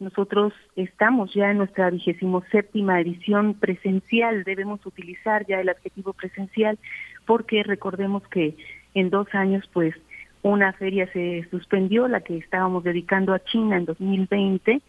Nosotros 0.00 0.52
estamos 0.76 1.32
ya 1.34 1.50
en 1.50 1.58
nuestra 1.58 1.88
vigésimo 1.90 2.42
séptima 2.50 3.00
edición 3.00 3.54
presencial, 3.54 4.42
debemos 4.44 4.84
utilizar 4.84 5.46
ya 5.46 5.60
el 5.60 5.68
adjetivo 5.68 6.12
presencial 6.12 6.78
porque 7.26 7.62
recordemos 7.62 8.26
que 8.28 8.56
en 8.94 9.10
dos 9.10 9.28
años 9.34 9.68
pues 9.72 9.94
una 10.42 10.72
feria 10.74 11.10
se 11.12 11.46
suspendió, 11.50 12.06
la 12.06 12.20
que 12.20 12.36
estábamos 12.36 12.84
dedicando 12.84 13.32
a 13.32 13.42
China 13.44 13.76
en 13.76 13.86
2020, 13.86 14.82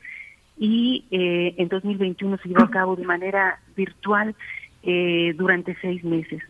y 0.58 1.06
eh, 1.12 1.56
en 1.58 1.68
2021 1.70 2.38
se 2.38 2.50
llevó 2.50 2.64
a 2.64 2.72
cabo 2.72 2.96
de 2.96 3.06
manera 3.06 3.60
virtual 3.76 4.36
eh, 4.84 5.34
durante 5.38 5.76
seis 5.82 6.04
meses. 6.04 6.42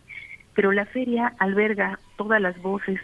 Pero 0.54 0.72
la 0.72 0.86
feria 0.86 1.34
alberga 1.40 2.00
todas 2.18 2.42
las 2.42 2.60
voces, 2.62 3.00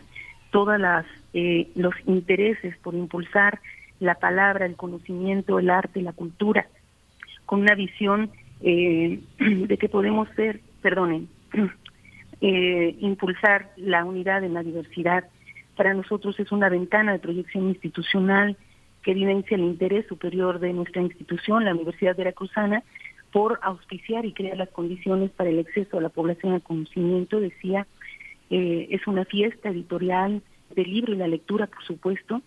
todas 0.52 0.80
las 0.80 1.06
eh, 1.34 1.70
los 1.76 1.94
intereses 2.06 2.76
por 2.78 2.96
impulsar 2.96 3.60
la 4.02 4.16
palabra, 4.16 4.66
el 4.66 4.76
conocimiento, 4.76 5.60
el 5.60 5.70
arte, 5.70 6.02
la 6.02 6.12
cultura, 6.12 6.68
con 7.46 7.62
una 7.62 7.76
visión 7.76 8.32
de 8.62 9.78
que 9.80 9.90
podemos 9.90 10.28
ser, 10.36 10.60
perdonen, 10.82 11.30
impulsar 12.42 13.72
la 13.78 14.04
unidad 14.04 14.44
en 14.44 14.56
la 14.56 14.64
diversidad. 14.64 15.26
Para 15.78 15.94
nosotros 15.94 16.40
es 16.40 16.52
una 16.52 16.68
ventana 16.68 17.14
de 17.14 17.20
proyección 17.20 17.70
institucional 17.70 18.58
que 19.04 19.12
evidencia 19.12 19.56
el 19.56 19.64
interés 19.64 20.08
superior 20.08 20.60
de 20.60 20.74
nuestra 20.74 21.02
institución, 21.02 21.66
la 21.66 21.74
Universidad 21.74 22.16
Veracruzana, 22.16 22.84
por 23.32 23.60
auspiciar 23.62 24.26
y 24.26 24.34
crear 24.34 24.58
las 24.58 24.70
condiciones 24.70 25.32
para 25.32 25.50
el 25.50 25.60
acceso 25.60 25.98
a 25.98 26.02
la 26.02 26.10
población 26.10 26.54
al 26.54 26.62
conocimiento, 26.62 27.40
decía, 27.40 27.88
eh, 28.50 28.88
es 28.90 29.08
una 29.08 29.26
fiesta 29.26 29.70
editorial 29.70 30.42
del 30.76 30.92
libro 30.92 31.14
y 31.14 31.18
la 31.18 31.28
lectura, 31.28 31.68
por 31.68 31.84
supuesto, 31.84 32.42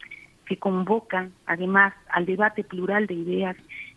que 0.47 0.59
convoca 0.59 1.29
además 1.47 1.95
al 2.09 2.27
debate 2.27 2.65
plural 2.65 3.07
de 3.07 3.15
ideas, 3.15 3.57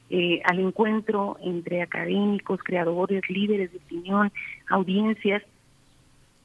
eh, 0.09 0.41
al 0.45 0.59
encuentro 0.59 1.37
entre 1.41 1.81
académicos, 1.81 2.63
creadores, 2.63 3.29
líderes 3.29 3.71
de 3.71 3.77
opinión, 3.77 4.31
audiencias. 4.69 5.43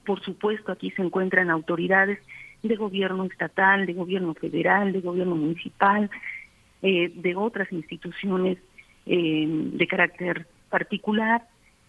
Por 0.05 0.21
supuesto, 0.23 0.73
aquí 0.73 0.91
se 0.91 1.03
encuentran 1.03 1.51
autoridades 1.51 2.19
de 2.63 2.77
gobierno 2.77 3.25
estatal, 3.25 3.87
de 3.87 3.93
gobierno 3.93 4.35
federal, 4.35 4.93
de 4.93 5.01
gobierno 5.01 5.37
municipal, 5.37 6.11
eh, 6.83 7.13
de 7.15 7.37
otras 7.37 7.71
instituciones 7.73 8.59
eh, 9.07 9.47
de 9.47 9.87
carácter 9.87 10.47
particular, 10.71 11.43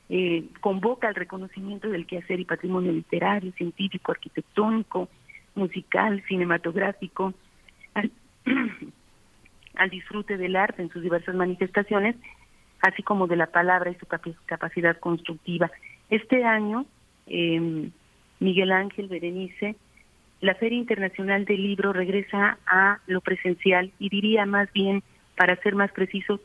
eh, 0.09 0.45
convoca 0.61 1.07
al 1.07 1.15
reconocimiento 1.15 1.89
del 1.89 2.05
quehacer 2.05 2.39
y 2.39 2.45
patrimonio 2.45 2.91
literario, 2.91 3.51
científico, 3.53 4.11
arquitectónico, 4.11 5.09
musical, 5.55 6.23
cinematográfico, 6.27 7.33
al, 9.75 9.89
disfrute 9.89 10.37
del 10.37 10.55
arte 10.55 10.81
en 10.81 10.89
sus 10.89 11.01
diversas 11.01 11.35
manifestaciones, 11.35 12.15
así 12.81 13.03
como 13.03 13.27
de 13.27 13.35
la 13.35 13.47
palabra 13.47 13.91
y 13.91 13.95
su 13.95 14.05
capacidad 14.45 14.97
constructiva. 14.99 15.71
Este 16.09 16.43
año, 16.43 16.85
Miguel 17.25 18.71
Ángel 18.71 19.07
Berenice 19.07 19.75
la 20.43 20.55
Feria 20.55 20.77
Internacional 20.77 21.45
del 21.45 21.63
Libro 21.63 21.93
regresa 21.93 22.57
a 22.67 22.99
lo 23.07 23.21
presencial 23.21 23.93
y 23.97 24.09
diría 24.09 24.45
más 24.45 24.69
bien, 24.73 25.01
para 25.37 25.55
ser 25.61 25.73
más 25.73 25.89
precisos, 25.93 26.41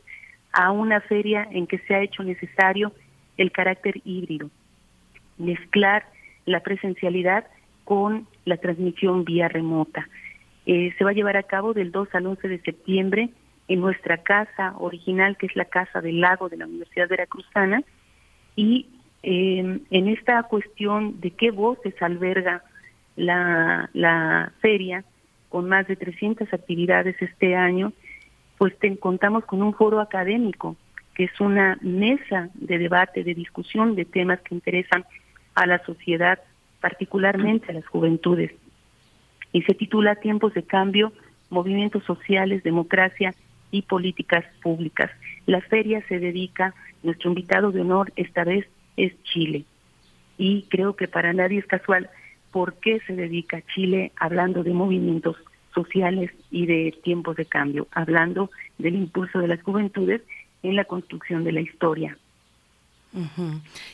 a 0.53 0.71
una 0.71 1.01
feria 1.01 1.45
en 1.51 1.67
que 1.67 1.79
se 1.79 1.93
ha 1.93 2.01
hecho 2.01 2.23
necesario 2.23 2.93
el 3.35 3.51
carácter 3.51 3.99
híbrido, 4.05 4.49
mezclar 5.37 6.05
la 6.45 6.61
presencialidad 6.61 7.45
con 7.83 8.25
la 8.45 8.55
transmisión 8.55 9.25
vía 9.25 9.49
remota. 9.49 10.07
Eh, 10.71 10.93
se 10.99 11.03
va 11.03 11.09
a 11.09 11.13
llevar 11.13 11.35
a 11.35 11.41
cabo 11.41 11.73
del 11.73 11.91
2 11.91 12.09
al 12.13 12.27
11 12.27 12.47
de 12.47 12.59
septiembre 12.59 13.29
en 13.67 13.79
nuestra 13.81 14.21
casa 14.21 14.75
original, 14.77 15.35
que 15.35 15.47
es 15.47 15.55
la 15.55 15.65
Casa 15.65 15.99
del 15.99 16.21
Lago 16.21 16.47
de 16.47 16.57
la 16.57 16.67
Universidad 16.67 17.09
Veracruzana, 17.09 17.81
y 18.55 18.85
eh, 19.23 19.79
en 19.89 20.07
esta 20.07 20.43
cuestión 20.43 21.19
de 21.21 21.31
qué 21.31 21.49
voces 21.49 21.99
alberga 22.03 22.63
la, 23.15 23.89
la 23.93 24.53
feria 24.59 25.03
con 25.49 25.67
más 25.67 25.87
de 25.87 25.95
300 25.95 26.53
actividades 26.53 27.19
este 27.19 27.55
año, 27.55 27.91
pues 28.59 28.75
contamos 28.99 29.45
con 29.45 29.63
un 29.63 29.73
foro 29.73 29.99
académico, 29.99 30.75
que 31.15 31.23
es 31.23 31.41
una 31.41 31.79
mesa 31.81 32.49
de 32.53 32.77
debate, 32.77 33.23
de 33.23 33.33
discusión 33.33 33.95
de 33.95 34.05
temas 34.05 34.39
que 34.41 34.53
interesan 34.53 35.03
a 35.55 35.65
la 35.65 35.83
sociedad, 35.83 36.37
particularmente 36.79 37.71
a 37.71 37.73
las 37.73 37.87
juventudes. 37.87 38.51
Y 39.51 39.61
se 39.63 39.73
titula 39.73 40.15
Tiempos 40.15 40.53
de 40.53 40.63
Cambio, 40.63 41.11
Movimientos 41.49 42.03
Sociales, 42.03 42.63
Democracia 42.63 43.33
y 43.71 43.83
Políticas 43.83 44.45
Públicas. 44.61 45.11
La 45.45 45.61
feria 45.61 46.03
se 46.07 46.19
dedica, 46.19 46.73
nuestro 47.03 47.29
invitado 47.29 47.71
de 47.71 47.81
honor 47.81 48.11
esta 48.15 48.43
vez 48.43 48.67
es 48.97 49.13
Chile. 49.23 49.65
Y 50.37 50.63
creo 50.69 50.95
que 50.95 51.07
para 51.07 51.33
nadie 51.33 51.59
es 51.59 51.65
casual 51.65 52.09
por 52.51 52.75
qué 52.75 52.99
se 53.05 53.15
dedica 53.15 53.63
Chile 53.73 54.11
hablando 54.17 54.63
de 54.63 54.73
movimientos 54.73 55.37
sociales 55.73 56.31
y 56.51 56.65
de 56.65 56.95
tiempos 57.03 57.35
de 57.35 57.45
cambio, 57.45 57.87
hablando 57.91 58.49
del 58.77 58.95
impulso 58.95 59.39
de 59.39 59.47
las 59.47 59.61
juventudes 59.61 60.21
en 60.63 60.75
la 60.75 60.85
construcción 60.85 61.43
de 61.43 61.51
la 61.51 61.61
historia. 61.61 62.17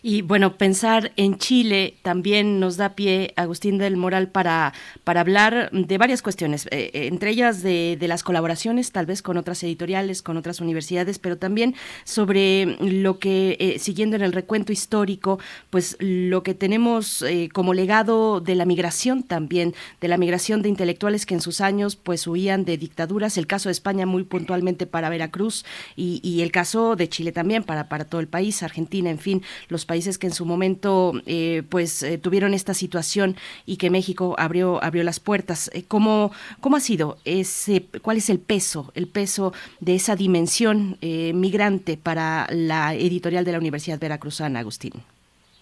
Y 0.03 0.23
bueno, 0.23 0.57
pensar 0.57 1.13
en 1.15 1.37
Chile 1.37 1.95
también 2.01 2.59
nos 2.59 2.75
da 2.75 2.95
pie, 2.95 3.33
Agustín 3.37 3.77
del 3.77 3.95
Moral, 3.95 4.27
para, 4.27 4.73
para 5.05 5.21
hablar 5.21 5.69
de 5.71 5.97
varias 5.97 6.21
cuestiones, 6.21 6.65
eh, 6.65 6.91
eh, 6.93 7.07
entre 7.07 7.29
ellas 7.29 7.63
de, 7.63 7.97
las 8.01 8.23
colaboraciones, 8.23 8.91
tal 8.91 9.05
vez 9.05 9.21
con 9.21 9.37
otras 9.37 9.63
editoriales, 9.63 10.21
con 10.21 10.35
otras 10.37 10.59
universidades, 10.59 11.17
pero 11.17 11.37
también 11.37 11.75
sobre 12.03 12.77
lo 12.81 13.17
que, 13.17 13.55
eh, 13.59 13.79
siguiendo 13.79 14.17
en 14.17 14.21
el 14.21 14.33
recuento 14.33 14.73
histórico, 14.73 15.39
pues 15.69 15.95
lo 15.99 16.43
que 16.43 16.53
tenemos 16.53 17.23
como 17.53 17.73
legado 17.73 18.41
de 18.41 18.55
la 18.55 18.65
migración 18.65 19.23
también, 19.23 19.73
de 20.01 20.07
la 20.07 20.17
migración 20.17 20.61
de 20.61 20.69
intelectuales 20.69 21.25
que 21.25 21.33
en 21.33 21.41
sus 21.41 21.61
años 21.61 21.95
pues 21.95 22.27
huían 22.27 22.65
de 22.65 22.77
dictaduras, 22.77 23.37
el 23.37 23.47
caso 23.47 23.69
de 23.69 23.73
España 23.73 24.05
muy 24.05 24.23
puntualmente 24.23 24.85
para 24.85 25.09
Veracruz 25.09 25.65
y, 25.95 26.19
y 26.21 26.41
el 26.41 26.51
caso 26.51 26.95
de 26.95 27.09
Chile 27.09 27.31
también 27.31 27.63
para, 27.63 27.89
para 27.89 28.05
todo 28.05 28.21
el 28.21 28.27
país, 28.27 28.61
Argentina 28.61 29.04
en 29.07 29.19
fin, 29.19 29.41
los 29.69 29.85
países 29.85 30.17
que 30.17 30.27
en 30.27 30.33
su 30.33 30.45
momento 30.45 31.13
eh, 31.25 31.63
pues 31.69 32.03
eh, 32.03 32.17
tuvieron 32.17 32.53
esta 32.53 32.73
situación 32.73 33.35
y 33.65 33.77
que 33.77 33.89
México 33.89 34.35
abrió 34.37 34.83
abrió 34.83 35.03
las 35.03 35.19
puertas. 35.19 35.69
Eh, 35.73 35.83
¿Cómo, 35.87 36.31
cómo 36.61 36.77
ha 36.77 36.79
sido 36.79 37.17
ese, 37.25 37.85
cuál 38.01 38.17
es 38.17 38.29
el 38.29 38.39
peso, 38.39 38.91
el 38.95 39.07
peso 39.07 39.53
de 39.79 39.95
esa 39.95 40.15
dimensión 40.15 40.97
migrante 41.01 41.97
para 41.97 42.47
la 42.51 42.93
editorial 42.93 43.45
de 43.45 43.51
la 43.51 43.59
Universidad 43.59 43.99
Veracruzana, 43.99 44.59
Agustín? 44.59 44.93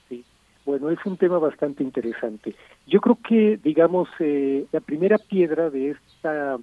Sí, 0.09 0.23
Bueno, 0.65 0.89
es 0.89 0.99
un 1.05 1.17
tema 1.17 1.37
bastante 1.37 1.83
interesante. 1.83 2.55
Yo 2.87 2.99
creo 2.99 3.17
que, 3.27 3.59
digamos, 3.63 4.09
eh, 4.19 4.65
la 4.71 4.79
primera 4.79 5.17
piedra 5.17 5.69
de 5.69 5.91
esta 5.91 6.57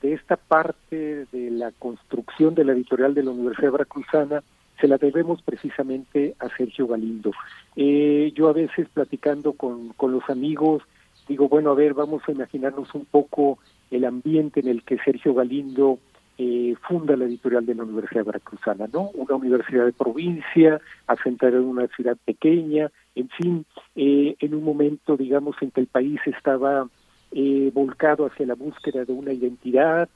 de 0.00 0.14
esta 0.14 0.36
parte 0.36 1.26
de 1.30 1.50
la 1.52 1.70
construcción 1.78 2.56
de 2.56 2.64
la 2.64 2.72
editorial 2.72 3.14
de 3.14 3.22
la 3.22 3.30
Universidad 3.30 3.70
Veracruzana 3.70 4.42
se 4.82 4.88
la 4.88 4.98
debemos 4.98 5.40
precisamente 5.42 6.34
a 6.40 6.48
Sergio 6.56 6.88
Galindo. 6.88 7.30
Eh, 7.76 8.32
yo 8.34 8.48
a 8.48 8.52
veces 8.52 8.88
platicando 8.92 9.52
con, 9.52 9.90
con 9.94 10.12
los 10.12 10.28
amigos 10.28 10.82
digo, 11.28 11.48
bueno, 11.48 11.70
a 11.70 11.74
ver, 11.74 11.94
vamos 11.94 12.22
a 12.26 12.32
imaginarnos 12.32 12.94
un 12.94 13.04
poco 13.04 13.58
el 13.90 14.04
ambiente 14.04 14.60
en 14.60 14.68
el 14.68 14.82
que 14.82 14.98
Sergio 14.98 15.34
Galindo 15.34 15.98
eh, 16.38 16.74
funda 16.88 17.16
la 17.16 17.26
editorial 17.26 17.64
de 17.66 17.74
la 17.74 17.84
Universidad 17.84 18.24
Veracruzana, 18.24 18.86
¿no? 18.92 19.10
Una 19.14 19.36
universidad 19.36 19.84
de 19.84 19.92
provincia, 19.92 20.80
asentada 21.06 21.56
en 21.56 21.64
una 21.64 21.86
ciudad 21.88 22.16
pequeña, 22.24 22.90
en 23.14 23.28
fin, 23.28 23.66
eh, 23.94 24.34
en 24.40 24.54
un 24.54 24.64
momento, 24.64 25.16
digamos, 25.16 25.56
en 25.60 25.70
que 25.70 25.80
el 25.80 25.86
país 25.86 26.20
estaba 26.26 26.88
eh, 27.32 27.70
volcado 27.72 28.26
hacia 28.26 28.46
la 28.46 28.54
búsqueda 28.54 29.04
de 29.04 29.12
una 29.12 29.32
identidad 29.32 30.08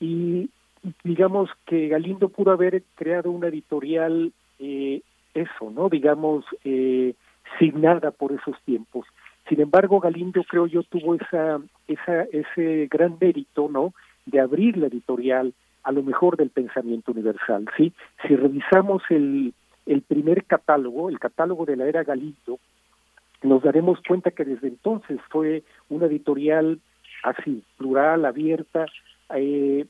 y 0.00 0.48
digamos 1.02 1.50
que 1.66 1.88
Galindo 1.88 2.28
pudo 2.28 2.52
haber 2.52 2.82
creado 2.94 3.30
una 3.30 3.48
editorial, 3.48 4.32
eso, 4.58 5.70
¿no? 5.70 5.88
Digamos, 5.88 6.44
signada 7.58 8.10
por 8.10 8.32
esos 8.32 8.56
tiempos. 8.64 9.06
Sin 9.48 9.60
embargo, 9.60 10.00
Galindo 10.00 10.42
creo 10.44 10.66
yo 10.66 10.82
tuvo 10.84 11.14
esa, 11.16 11.60
esa, 11.86 12.22
ese 12.32 12.88
gran 12.90 13.18
mérito, 13.20 13.68
¿no? 13.70 13.92
De 14.24 14.40
abrir 14.40 14.76
la 14.76 14.86
editorial 14.86 15.52
a 15.82 15.92
lo 15.92 16.02
mejor 16.02 16.36
del 16.36 16.48
pensamiento 16.48 17.12
universal, 17.12 17.66
¿sí? 17.76 17.92
Si 18.26 18.34
revisamos 18.34 19.02
el, 19.10 19.52
el 19.84 20.00
primer 20.02 20.44
catálogo, 20.44 21.10
el 21.10 21.18
catálogo 21.18 21.66
de 21.66 21.76
la 21.76 21.86
era 21.86 22.04
Galindo, 22.04 22.58
nos 23.42 23.62
daremos 23.62 23.98
cuenta 24.08 24.30
que 24.30 24.44
desde 24.44 24.68
entonces 24.68 25.20
fue 25.28 25.62
una 25.90 26.06
editorial 26.06 26.80
así, 27.22 27.62
plural, 27.76 28.24
abierta, 28.24 28.86
eh, 29.34 29.84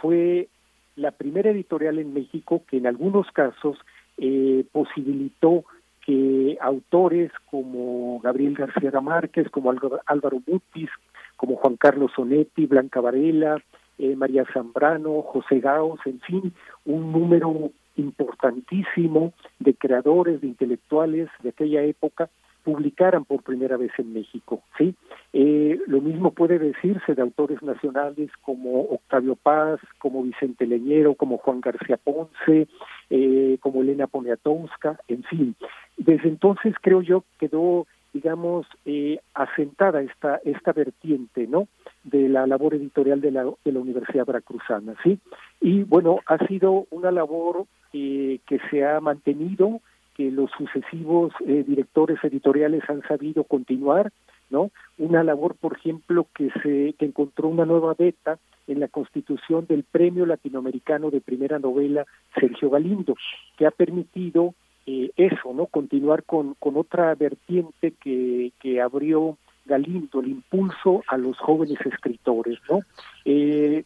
fue 0.00 0.48
la 0.96 1.12
primera 1.12 1.50
editorial 1.50 1.98
en 1.98 2.12
México 2.12 2.62
que 2.68 2.76
en 2.76 2.86
algunos 2.86 3.30
casos 3.32 3.78
eh, 4.18 4.64
posibilitó 4.72 5.64
que 6.04 6.58
autores 6.60 7.30
como 7.50 8.20
Gabriel 8.20 8.54
García 8.54 9.00
Márquez, 9.00 9.48
como 9.50 9.70
Álvaro 9.70 10.42
Mutis, 10.46 10.90
como 11.36 11.56
Juan 11.56 11.76
Carlos 11.76 12.12
Sonetti, 12.14 12.66
Blanca 12.66 13.00
Varela, 13.00 13.62
eh, 13.98 14.16
María 14.16 14.44
Zambrano, 14.52 15.22
José 15.22 15.60
Gaos, 15.60 16.00
en 16.06 16.20
fin, 16.20 16.52
un 16.84 17.12
número 17.12 17.70
importantísimo 17.96 19.32
de 19.58 19.74
creadores, 19.74 20.40
de 20.40 20.48
intelectuales 20.48 21.28
de 21.42 21.50
aquella 21.50 21.82
época 21.82 22.30
publicaran 22.70 23.24
por 23.24 23.42
primera 23.42 23.76
vez 23.76 23.90
en 23.98 24.12
México. 24.12 24.62
¿sí? 24.78 24.94
Eh, 25.32 25.80
lo 25.88 26.00
mismo 26.00 26.30
puede 26.30 26.58
decirse 26.58 27.14
de 27.14 27.22
autores 27.22 27.60
nacionales 27.62 28.30
como 28.42 28.82
Octavio 28.82 29.34
Paz, 29.34 29.80
como 29.98 30.22
Vicente 30.22 30.66
Leñero, 30.66 31.14
como 31.14 31.38
Juan 31.38 31.60
García 31.60 31.96
Ponce, 31.96 32.68
eh, 33.10 33.58
como 33.60 33.82
Elena 33.82 34.06
Poniatowska, 34.06 35.00
en 35.08 35.24
fin. 35.24 35.56
Desde 35.96 36.28
entonces 36.28 36.74
creo 36.80 37.02
yo 37.02 37.24
quedó, 37.40 37.86
digamos, 38.12 38.66
eh, 38.84 39.18
asentada 39.34 40.00
esta, 40.02 40.40
esta 40.44 40.72
vertiente, 40.72 41.48
¿no? 41.48 41.66
de 42.04 42.28
la 42.28 42.46
labor 42.46 42.74
editorial 42.74 43.20
de 43.20 43.30
la, 43.30 43.44
de 43.64 43.72
la 43.72 43.80
Universidad 43.80 44.24
Veracruzana, 44.24 44.94
¿sí? 45.02 45.18
Y 45.60 45.82
bueno, 45.82 46.20
ha 46.24 46.38
sido 46.46 46.86
una 46.90 47.10
labor 47.10 47.66
que 47.92 48.60
se 48.70 48.86
ha 48.86 49.00
mantenido, 49.00 49.80
que 50.20 50.30
los 50.30 50.50
sucesivos 50.50 51.32
eh, 51.46 51.64
directores 51.66 52.22
editoriales 52.22 52.82
han 52.90 53.00
sabido 53.08 53.42
continuar, 53.44 54.12
¿no? 54.50 54.70
Una 54.98 55.24
labor, 55.24 55.54
por 55.54 55.78
ejemplo, 55.78 56.26
que 56.34 56.50
se 56.62 56.92
que 56.98 57.06
encontró 57.06 57.48
una 57.48 57.64
nueva 57.64 57.94
beta 57.98 58.38
en 58.66 58.80
la 58.80 58.88
constitución 58.88 59.64
del 59.66 59.82
Premio 59.82 60.26
Latinoamericano 60.26 61.10
de 61.10 61.22
Primera 61.22 61.58
Novela 61.58 62.04
Sergio 62.38 62.68
Galindo, 62.68 63.14
que 63.56 63.66
ha 63.66 63.70
permitido 63.70 64.52
eh, 64.84 65.10
eso, 65.16 65.54
¿no? 65.54 65.64
Continuar 65.64 66.24
con, 66.24 66.52
con 66.58 66.76
otra 66.76 67.14
vertiente 67.14 67.94
que, 67.98 68.52
que 68.60 68.82
abrió 68.82 69.38
Galindo, 69.64 70.20
el 70.20 70.28
impulso 70.28 71.02
a 71.08 71.16
los 71.16 71.38
jóvenes 71.38 71.78
escritores, 71.86 72.58
¿no? 72.68 72.80
Eh, 73.24 73.84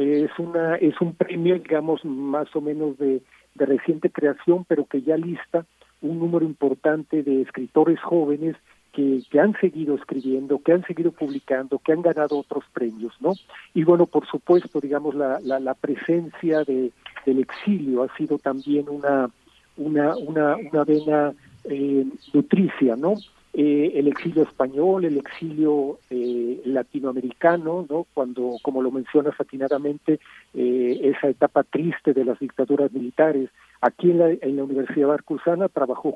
es 0.00 0.38
una 0.38 0.76
es 0.76 0.98
un 1.02 1.14
premio, 1.14 1.58
digamos, 1.58 2.02
más 2.06 2.48
o 2.56 2.62
menos 2.62 2.96
de 2.96 3.20
de 3.54 3.66
reciente 3.66 4.10
creación, 4.10 4.64
pero 4.66 4.86
que 4.86 5.02
ya 5.02 5.16
lista 5.16 5.66
un 6.00 6.18
número 6.18 6.44
importante 6.44 7.22
de 7.22 7.42
escritores 7.42 8.00
jóvenes 8.00 8.56
que, 8.92 9.22
que, 9.30 9.40
han 9.40 9.58
seguido 9.60 9.94
escribiendo, 9.94 10.58
que 10.58 10.72
han 10.72 10.84
seguido 10.84 11.12
publicando, 11.12 11.78
que 11.78 11.92
han 11.92 12.02
ganado 12.02 12.38
otros 12.38 12.64
premios, 12.72 13.14
¿no? 13.20 13.32
Y 13.72 13.84
bueno, 13.84 14.06
por 14.06 14.26
supuesto, 14.26 14.80
digamos, 14.80 15.14
la, 15.14 15.40
la, 15.40 15.60
la 15.60 15.74
presencia 15.74 16.62
de, 16.64 16.92
del 17.24 17.38
exilio 17.40 18.02
ha 18.02 18.16
sido 18.16 18.38
también 18.38 18.88
una, 18.88 19.30
una, 19.76 20.16
una, 20.16 20.56
una 20.56 20.84
vena 20.84 21.32
eh, 21.64 22.04
nutricia, 22.34 22.96
¿no? 22.96 23.14
Eh, 23.54 23.92
el 23.96 24.08
exilio 24.08 24.44
español, 24.44 25.04
el 25.04 25.18
exilio 25.18 25.98
eh, 26.08 26.62
latinoamericano, 26.64 27.84
¿no? 27.88 28.06
Cuando, 28.14 28.56
como 28.62 28.80
lo 28.80 28.90
mencionas 28.90 29.38
atinadamente, 29.38 30.20
eh, 30.54 31.00
esa 31.02 31.28
etapa 31.28 31.62
triste 31.62 32.14
de 32.14 32.24
las 32.24 32.38
dictaduras 32.38 32.90
militares. 32.92 33.50
Aquí 33.82 34.10
en 34.10 34.18
la, 34.18 34.30
en 34.30 34.56
la 34.56 34.64
Universidad 34.64 35.08
Barcusana 35.08 35.68
trabajó 35.68 36.12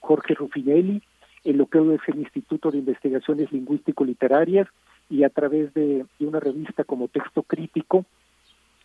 Jorge, 0.00 0.34
Rufinelli, 0.34 1.02
en 1.44 1.56
lo 1.56 1.64
que 1.64 1.78
es 1.78 2.00
el 2.08 2.18
Instituto 2.18 2.70
de 2.70 2.78
Investigaciones 2.78 3.50
Lingüístico-Literarias, 3.52 4.68
y 5.08 5.22
a 5.22 5.30
través 5.30 5.72
de, 5.72 6.04
una 6.20 6.40
revista 6.40 6.84
como 6.84 7.08
Texto 7.08 7.42
Crítico, 7.42 8.04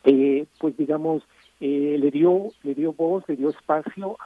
pues 0.04 0.78
digamos, 0.78 1.24
le 1.60 2.12
dio 2.12 2.52
le 2.62 2.76
dio 2.76 2.94
voz, 2.94 3.28
le 3.28 3.36
dio 3.36 3.50
espacio 3.50 4.18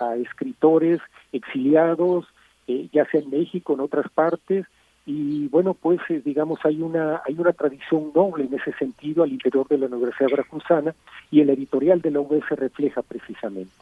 a 0.00 0.16
escritores 0.16 1.00
exiliados, 1.32 2.26
eh, 2.66 2.88
ya 2.92 3.04
sea 3.06 3.20
en 3.20 3.30
México, 3.30 3.74
en 3.74 3.80
otras 3.80 4.10
partes, 4.10 4.66
y 5.06 5.48
bueno, 5.48 5.74
pues 5.74 5.98
eh, 6.08 6.20
digamos 6.24 6.60
hay 6.64 6.82
una 6.82 7.22
hay 7.26 7.34
una 7.38 7.52
tradición 7.52 8.12
noble 8.14 8.44
en 8.44 8.54
ese 8.54 8.72
sentido 8.74 9.22
al 9.22 9.32
interior 9.32 9.66
de 9.66 9.78
la 9.78 9.86
Universidad 9.86 10.30
Veracruzana 10.30 10.94
y 11.30 11.40
el 11.40 11.50
editorial 11.50 12.00
de 12.00 12.10
la 12.10 12.20
UB 12.20 12.46
se 12.48 12.54
refleja 12.54 13.02
precisamente. 13.02 13.72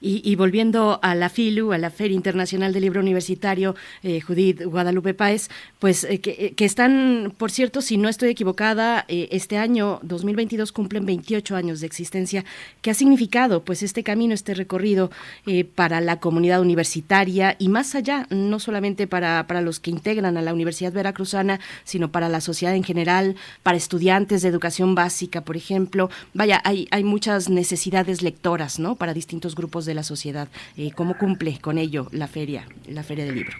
Y, 0.00 0.36
volviendo 0.36 1.00
a 1.02 1.14
la 1.14 1.28
FILU, 1.28 1.72
a 1.72 1.78
la 1.78 1.90
Feria 1.90 2.14
Internacional 2.14 2.72
del 2.72 2.82
Libro 2.82 3.00
Universitario, 3.00 3.74
eh, 4.02 4.20
Judith 4.20 4.62
Guadalupe 4.64 5.14
Páez, 5.14 5.48
pues 5.78 6.04
eh, 6.04 6.20
que, 6.20 6.64
están, 6.64 7.32
por 7.36 7.50
cierto, 7.50 7.80
si 7.80 7.96
no 7.96 8.08
estoy 8.08 8.30
equivocada, 8.30 9.04
este 9.08 9.58
año 9.58 10.00
2022 10.02 10.72
cumplen 10.72 11.06
28 11.06 11.56
años 11.56 11.80
de 11.80 11.86
existencia. 11.86 12.44
¿Qué 12.82 12.90
ha 12.90 12.94
significado 12.94 13.64
pues 13.64 13.82
este 13.82 14.02
camino, 14.02 14.34
este 14.34 14.54
recorrido 14.54 15.10
para 15.74 16.00
la 16.00 16.20
comunidad 16.20 16.60
universitaria 16.60 17.56
y 17.58 17.68
más 17.68 17.94
allá, 17.94 18.26
no 18.30 18.58
solamente 18.58 19.06
para, 19.06 19.46
para 19.46 19.60
los 19.60 19.80
que 19.80 19.90
integran 19.90 20.36
a 20.36 20.42
la 20.42 20.52
Universidad 20.52 20.92
Veracruzana, 20.92 21.60
sino 21.84 22.10
para 22.10 22.28
la 22.28 22.40
sociedad 22.40 22.74
en 22.74 22.84
general, 22.84 23.36
para 23.62 23.76
estudiantes 23.76 24.42
de 24.42 24.48
educación 24.48 24.94
básica, 24.94 25.42
por 25.42 25.56
ejemplo. 25.56 26.10
Vaya, 26.34 26.60
hay, 26.64 26.88
hay 26.90 27.04
muchas 27.04 27.48
necesidades 27.48 28.22
lectoras, 28.22 28.65
¿no? 28.78 28.96
Para 28.96 29.14
distintos 29.14 29.54
grupos 29.54 29.86
de 29.86 29.94
la 29.94 30.02
sociedad. 30.02 30.48
Eh, 30.76 30.90
¿Cómo 30.94 31.16
cumple 31.16 31.58
con 31.60 31.78
ello 31.78 32.08
la 32.12 32.26
feria, 32.26 32.66
la 32.88 33.02
feria 33.02 33.24
del 33.24 33.36
libro? 33.36 33.56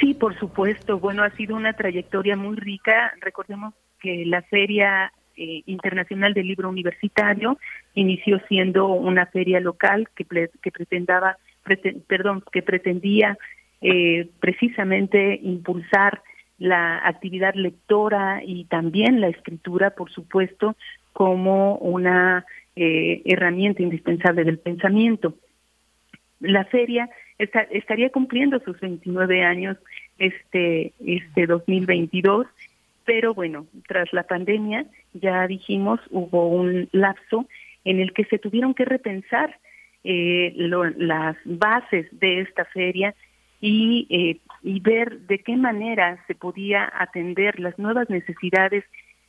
Sí, 0.00 0.14
por 0.14 0.38
supuesto. 0.38 0.98
Bueno, 0.98 1.22
ha 1.22 1.30
sido 1.30 1.56
una 1.56 1.72
trayectoria 1.74 2.36
muy 2.36 2.56
rica. 2.56 3.12
Recordemos 3.20 3.74
que 4.00 4.24
la 4.26 4.42
Feria 4.42 5.12
eh, 5.36 5.62
Internacional 5.66 6.34
del 6.34 6.48
Libro 6.48 6.68
Universitario 6.68 7.58
inició 7.94 8.40
siendo 8.48 8.88
una 8.88 9.26
feria 9.26 9.60
local 9.60 10.08
que, 10.14 10.24
perdón, 12.06 12.42
que 12.52 12.62
pretendía 12.62 13.38
eh, 13.80 14.28
precisamente 14.40 15.38
impulsar 15.42 16.22
la 16.58 17.06
actividad 17.06 17.54
lectora 17.54 18.42
y 18.44 18.64
también 18.64 19.20
la 19.20 19.28
escritura, 19.28 19.90
por 19.90 20.10
supuesto, 20.10 20.76
como 21.12 21.76
una 21.76 22.44
eh, 22.76 23.22
herramienta 23.24 23.82
indispensable 23.82 24.44
del 24.44 24.58
pensamiento. 24.58 25.34
La 26.40 26.64
feria 26.64 27.08
estaría 27.38 28.10
cumpliendo 28.10 28.60
sus 28.60 28.78
29 28.80 29.42
años 29.42 29.76
este, 30.18 30.92
este 31.04 31.46
2022, 31.46 32.46
pero 33.04 33.34
bueno, 33.34 33.66
tras 33.88 34.12
la 34.12 34.22
pandemia, 34.22 34.86
ya 35.12 35.46
dijimos, 35.46 36.00
hubo 36.10 36.48
un 36.48 36.88
lapso 36.92 37.46
en 37.84 38.00
el 38.00 38.12
que 38.12 38.24
se 38.26 38.38
tuvieron 38.38 38.74
que 38.74 38.84
repensar 38.84 39.58
eh, 40.04 40.52
las 40.56 41.36
bases 41.44 42.06
de 42.12 42.40
esta 42.40 42.64
feria 42.66 43.14
y, 43.60 44.06
eh, 44.10 44.38
y 44.62 44.80
ver 44.80 45.20
de 45.20 45.38
qué 45.38 45.56
manera 45.56 46.22
se 46.26 46.34
podía 46.34 46.92
atender 46.96 47.60
las 47.60 47.78
nuevas 47.78 48.08
necesidades 48.10 48.84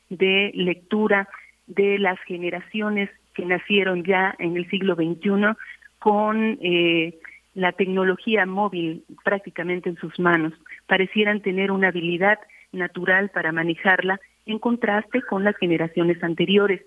de 0.08 0.50
lectura 0.54 1.28
de 1.66 1.98
las 1.98 2.18
generaciones 2.26 3.10
que 3.34 3.44
nacieron 3.44 4.04
ya 4.04 4.34
en 4.38 4.56
el 4.56 4.68
siglo 4.70 4.94
XXI 4.94 5.56
con 5.98 6.58
eh, 6.60 7.18
la 7.54 7.72
tecnología 7.72 8.46
móvil 8.46 9.04
prácticamente 9.24 9.88
en 9.88 9.96
sus 9.96 10.18
manos, 10.18 10.52
parecieran 10.86 11.40
tener 11.40 11.70
una 11.70 11.88
habilidad 11.88 12.38
natural 12.72 13.30
para 13.30 13.52
manejarla 13.52 14.20
en 14.46 14.58
contraste 14.58 15.22
con 15.22 15.44
las 15.44 15.56
generaciones 15.56 16.22
anteriores. 16.22 16.82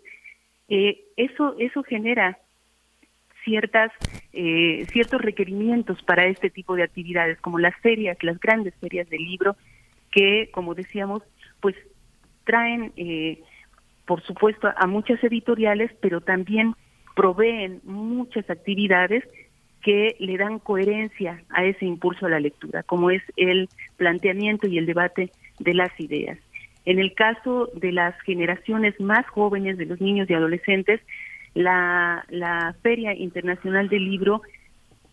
Eh, 0.69 1.05
eso, 1.15 1.55
eso 1.59 1.83
genera 1.83 2.37
ciertas, 3.43 3.91
eh, 4.33 4.85
ciertos 4.91 5.21
requerimientos 5.21 6.03
para 6.03 6.25
este 6.25 6.49
tipo 6.49 6.75
de 6.75 6.83
actividades, 6.83 7.39
como 7.39 7.59
las 7.59 7.75
ferias, 7.77 8.21
las 8.21 8.39
grandes 8.39 8.75
ferias 8.75 9.09
del 9.09 9.23
libro, 9.23 9.55
que, 10.11 10.49
como 10.51 10.75
decíamos, 10.75 11.23
pues 11.61 11.75
traen, 12.43 12.91
eh, 12.97 13.41
por 14.07 14.23
supuesto, 14.23 14.69
a 14.75 14.87
muchas 14.87 15.21
editoriales, 15.23 15.91
pero 16.01 16.21
también 16.21 16.73
proveen 17.15 17.81
muchas 17.83 18.49
actividades 18.49 19.23
que 19.83 20.15
le 20.19 20.37
dan 20.37 20.59
coherencia 20.59 21.43
a 21.49 21.65
ese 21.65 21.85
impulso 21.85 22.25
a 22.25 22.29
la 22.29 22.39
lectura, 22.39 22.83
como 22.83 23.11
es 23.11 23.21
el 23.35 23.69
planteamiento 23.97 24.67
y 24.67 24.77
el 24.77 24.85
debate 24.85 25.31
de 25.59 25.73
las 25.73 25.91
ideas. 25.99 26.39
En 26.85 26.99
el 26.99 27.13
caso 27.13 27.69
de 27.75 27.91
las 27.91 28.19
generaciones 28.21 28.99
más 28.99 29.27
jóvenes, 29.27 29.77
de 29.77 29.85
los 29.85 29.99
niños 29.99 30.29
y 30.29 30.33
adolescentes, 30.33 31.01
la, 31.53 32.25
la 32.29 32.75
Feria 32.81 33.13
Internacional 33.13 33.89
del 33.89 34.05
Libro 34.05 34.41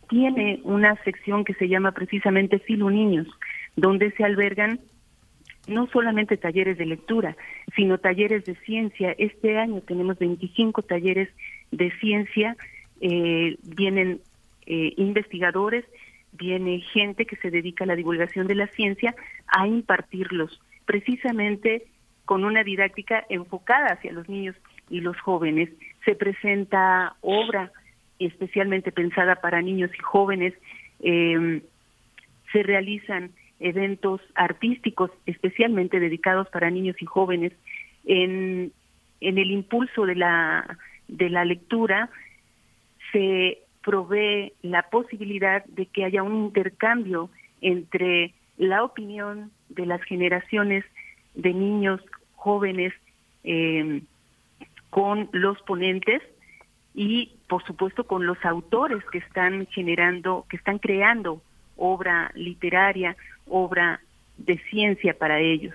tiene 0.09 0.61
una 0.63 0.95
sección 1.03 1.45
que 1.45 1.55
se 1.55 1.69
llama 1.69 1.93
precisamente 1.93 2.61
Filo 2.61 2.91
Niños, 2.91 3.27
donde 3.75 4.13
se 4.13 4.23
albergan 4.23 4.79
no 5.67 5.87
solamente 5.89 6.37
talleres 6.37 6.79
de 6.79 6.87
lectura, 6.87 7.37
sino 7.75 7.99
talleres 7.99 8.45
de 8.45 8.55
ciencia. 8.57 9.15
Este 9.19 9.59
año 9.59 9.81
tenemos 9.81 10.19
25 10.19 10.83
talleres 10.83 11.29
de 11.71 11.91
ciencia, 11.99 12.57
eh, 13.01 13.57
vienen 13.63 14.21
eh, 14.67 14.93
investigadores, 14.97 15.85
viene 16.33 16.81
gente 16.81 17.27
que 17.27 17.37
se 17.37 17.51
dedica 17.51 17.85
a 17.85 17.87
la 17.87 17.97
divulgación 17.97 18.47
de 18.47 18.55
la 18.55 18.67
ciencia 18.69 19.15
a 19.47 19.67
impartirlos, 19.67 20.61
precisamente 20.85 21.85
con 22.25 22.45
una 22.45 22.65
didáctica 22.65 23.25
enfocada 23.29 23.93
hacia 23.93 24.13
los 24.13 24.29
niños 24.29 24.57
y 24.91 25.01
los 25.01 25.19
jóvenes. 25.21 25.71
Se 26.05 26.15
presenta 26.15 27.17
obra 27.21 27.73
especialmente 28.19 28.93
pensada 28.93 29.37
para 29.37 29.63
niños 29.63 29.91
y 29.95 30.03
jóvenes. 30.03 30.55
Eh, 31.01 31.63
se 32.53 32.63
realizan 32.63 33.31
eventos 33.65 34.21
artísticos 34.35 35.11
especialmente 35.25 35.99
dedicados 35.99 36.49
para 36.51 36.71
niños 36.71 36.97
y 37.01 37.07
jóvenes 37.07 37.53
en, 38.05 38.73
en 39.21 39.39
el 39.39 39.51
impulso 39.51 40.05
de 40.05 40.15
la 40.15 40.79
de 41.09 41.31
la 41.31 41.45
lectura 41.47 42.11
se 43.11 43.59
provee 43.83 44.53
la 44.63 44.83
posibilidad 44.83 45.65
de 45.65 45.87
que 45.87 46.05
haya 46.05 46.23
un 46.23 46.45
intercambio 46.45 47.31
entre 47.63 48.35
la 48.59 48.85
opinión 48.85 49.51
de 49.71 49.87
las 49.87 50.03
generaciones 50.03 50.85
de 51.35 51.55
niños 51.55 52.03
jóvenes 52.35 52.93
eh, 53.45 54.03
con 54.91 55.29
los 55.33 55.61
ponentes 55.63 56.23
y 56.95 57.33
por 57.49 57.65
supuesto 57.65 58.05
con 58.05 58.27
los 58.27 58.43
autores 58.45 59.03
que 59.11 59.19
están 59.19 59.67
generando, 59.69 60.45
que 60.51 60.57
están 60.57 60.79
creando 60.79 61.43
obra 61.77 62.31
literaria, 62.35 63.17
obra 63.47 64.01
de 64.39 64.59
ciencia 64.71 65.15
para 65.15 65.41
ellos. 65.41 65.75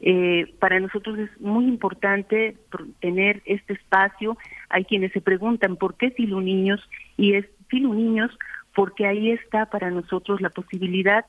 Eh, 0.00 0.52
para 0.58 0.80
nosotros 0.80 1.18
es 1.18 1.40
muy 1.40 1.64
importante 1.66 2.56
tener 3.00 3.42
este 3.46 3.74
espacio. 3.74 4.36
Hay 4.68 4.84
quienes 4.84 5.12
se 5.12 5.20
preguntan 5.20 5.76
por 5.76 5.96
qué 5.96 6.10
Filu 6.10 6.40
Niños 6.40 6.80
y 7.16 7.34
es 7.34 7.46
Filu 7.68 7.94
Niños 7.94 8.30
porque 8.74 9.06
ahí 9.06 9.30
está 9.30 9.66
para 9.66 9.90
nosotros 9.90 10.40
la 10.40 10.50
posibilidad 10.50 11.24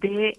de 0.00 0.36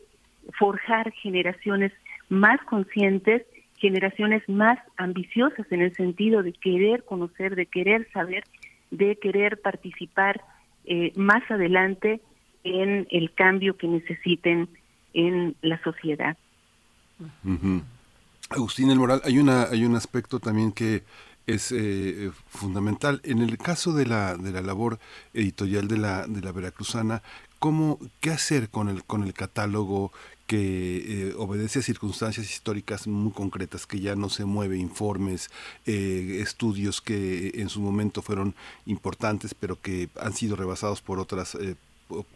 forjar 0.58 1.12
generaciones 1.14 1.92
más 2.28 2.62
conscientes, 2.66 3.44
generaciones 3.78 4.48
más 4.48 4.78
ambiciosas 4.98 5.66
en 5.72 5.82
el 5.82 5.94
sentido 5.96 6.44
de 6.44 6.54
querer 6.54 7.04
conocer, 7.06 7.56
de 7.56 7.66
querer 7.66 8.08
saber, 8.12 8.44
de 8.92 9.16
querer 9.16 9.62
participar 9.62 10.42
eh, 10.86 11.12
más 11.16 11.50
adelante 11.50 12.22
en 12.64 13.08
el 13.12 13.34
cambio 13.34 13.78
que 13.78 13.88
necesiten 13.88 14.70
en 15.14 15.56
la 15.62 15.82
sociedad. 15.84 16.38
Agustín 18.50 18.90
El 18.92 19.00
Moral, 19.00 19.22
hay 19.24 19.40
una 19.40 19.64
hay 19.64 19.86
un 19.86 19.96
aspecto 19.96 20.40
también 20.40 20.72
que 20.72 21.04
es 21.48 21.72
eh, 21.72 22.32
fundamental 22.48 23.22
en 23.24 23.40
el 23.40 23.58
caso 23.58 23.94
de 23.94 24.06
la 24.06 24.38
de 24.38 24.52
la 24.52 24.62
labor 24.62 25.00
editorial 25.34 25.88
de 25.88 25.98
la 25.98 26.28
de 26.28 26.42
la 26.42 26.52
veracruzana 26.52 27.22
cómo 27.58 28.00
qué 28.22 28.32
hacer 28.32 28.70
con 28.70 28.88
el 28.88 29.04
con 29.04 29.24
el 29.24 29.34
catálogo 29.34 30.12
que 30.48 31.28
eh, 31.30 31.34
obedece 31.38 31.80
a 31.80 31.82
circunstancias 31.84 32.50
históricas 32.50 33.06
muy 33.06 33.32
concretas, 33.32 33.86
que 33.86 34.00
ya 34.00 34.16
no 34.16 34.30
se 34.30 34.46
mueve 34.46 34.80
informes, 34.80 35.52
eh, 35.86 36.40
estudios 36.42 37.02
que 37.02 37.52
en 37.54 37.70
su 37.70 37.82
momento 37.82 38.24
fueron 38.24 38.56
importantes, 38.88 39.54
pero 39.54 39.80
que 39.80 40.10
han 40.20 40.34
sido 40.34 40.56
rebasados 40.56 41.04
por 41.04 41.20
otras 41.20 41.56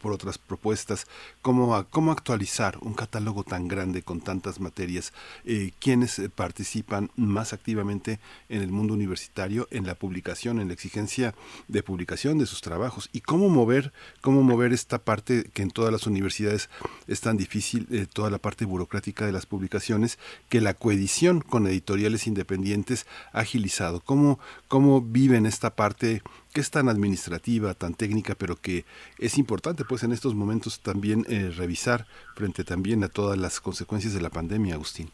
por 0.02 0.12
otras 0.12 0.38
propuestas, 0.38 1.08
cómo, 1.42 1.86
cómo 1.90 2.12
actualizar 2.12 2.78
un 2.82 2.94
catálogo 2.94 3.44
tan 3.44 3.68
grande 3.68 4.04
con 4.04 4.22
tantas 4.22 4.60
materias, 4.60 5.14
eh, 5.46 5.72
quiénes 5.80 6.20
eh, 6.20 6.30
participan 6.30 7.10
más 7.16 7.54
activamente 7.54 8.20
en 8.50 8.62
el 8.62 8.72
mundo 8.72 8.94
universitario, 8.94 9.68
en 9.72 9.86
la 9.86 9.96
publicación, 9.96 10.60
en 10.60 10.68
la 10.68 10.74
exigencia 10.74 11.34
de 11.68 11.84
publicación 11.84 12.38
de 12.38 12.46
sus 12.46 12.62
trabajos 12.62 13.10
y 13.12 13.22
cómo 13.22 13.50
mover, 13.50 13.94
cómo 14.22 14.44
mover 14.44 14.74
esta 14.74 15.00
parte 15.00 15.50
que 15.54 15.64
en 15.64 15.72
todas 15.72 15.92
las 15.92 16.08
universidades 16.08 16.70
es 17.08 17.22
tan 17.22 17.38
difícil, 17.38 17.88
eh, 17.92 18.06
toda 18.12 18.30
la 18.30 18.38
parte 18.38 18.66
burocrática 18.66 19.26
de 19.26 19.32
las 19.32 19.46
publicaciones, 19.46 20.20
que 20.50 20.62
la 20.62 20.74
coedición 20.74 21.42
con 21.42 21.68
editoriales 21.68 22.28
independientes 22.28 23.06
ha 23.32 23.40
agilizado. 23.40 24.02
¿Cómo, 24.02 24.40
cómo 24.68 25.02
viven 25.02 25.46
esta 25.46 25.76
parte 25.76 26.22
que 26.54 26.62
es 26.62 26.70
tan 26.70 26.88
administrativa, 26.88 27.74
tan 27.74 27.96
técnica, 27.96 28.36
pero 28.38 28.56
que 28.56 28.86
es 29.18 29.38
importante 29.38 29.84
pues 29.84 30.04
en 30.04 30.12
estos 30.12 30.36
momentos 30.36 30.80
también 30.80 31.26
eh, 31.28 31.52
revisar 31.56 32.06
frente 32.36 32.64
también 32.64 33.04
a 33.04 33.10
todas 33.10 33.38
las 33.38 33.60
consecuencias 33.60 34.14
de 34.14 34.22
la 34.22 34.30
pandemia, 34.30 34.76
Agustín. 34.76 35.10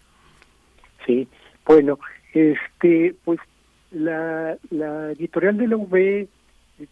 Sí, 1.06 1.28
bueno, 1.66 1.98
este 2.34 3.16
pues 3.24 3.40
la, 3.92 4.58
editorial 5.12 5.58
de 5.58 5.68
la 5.68 5.78
UB 5.78 6.28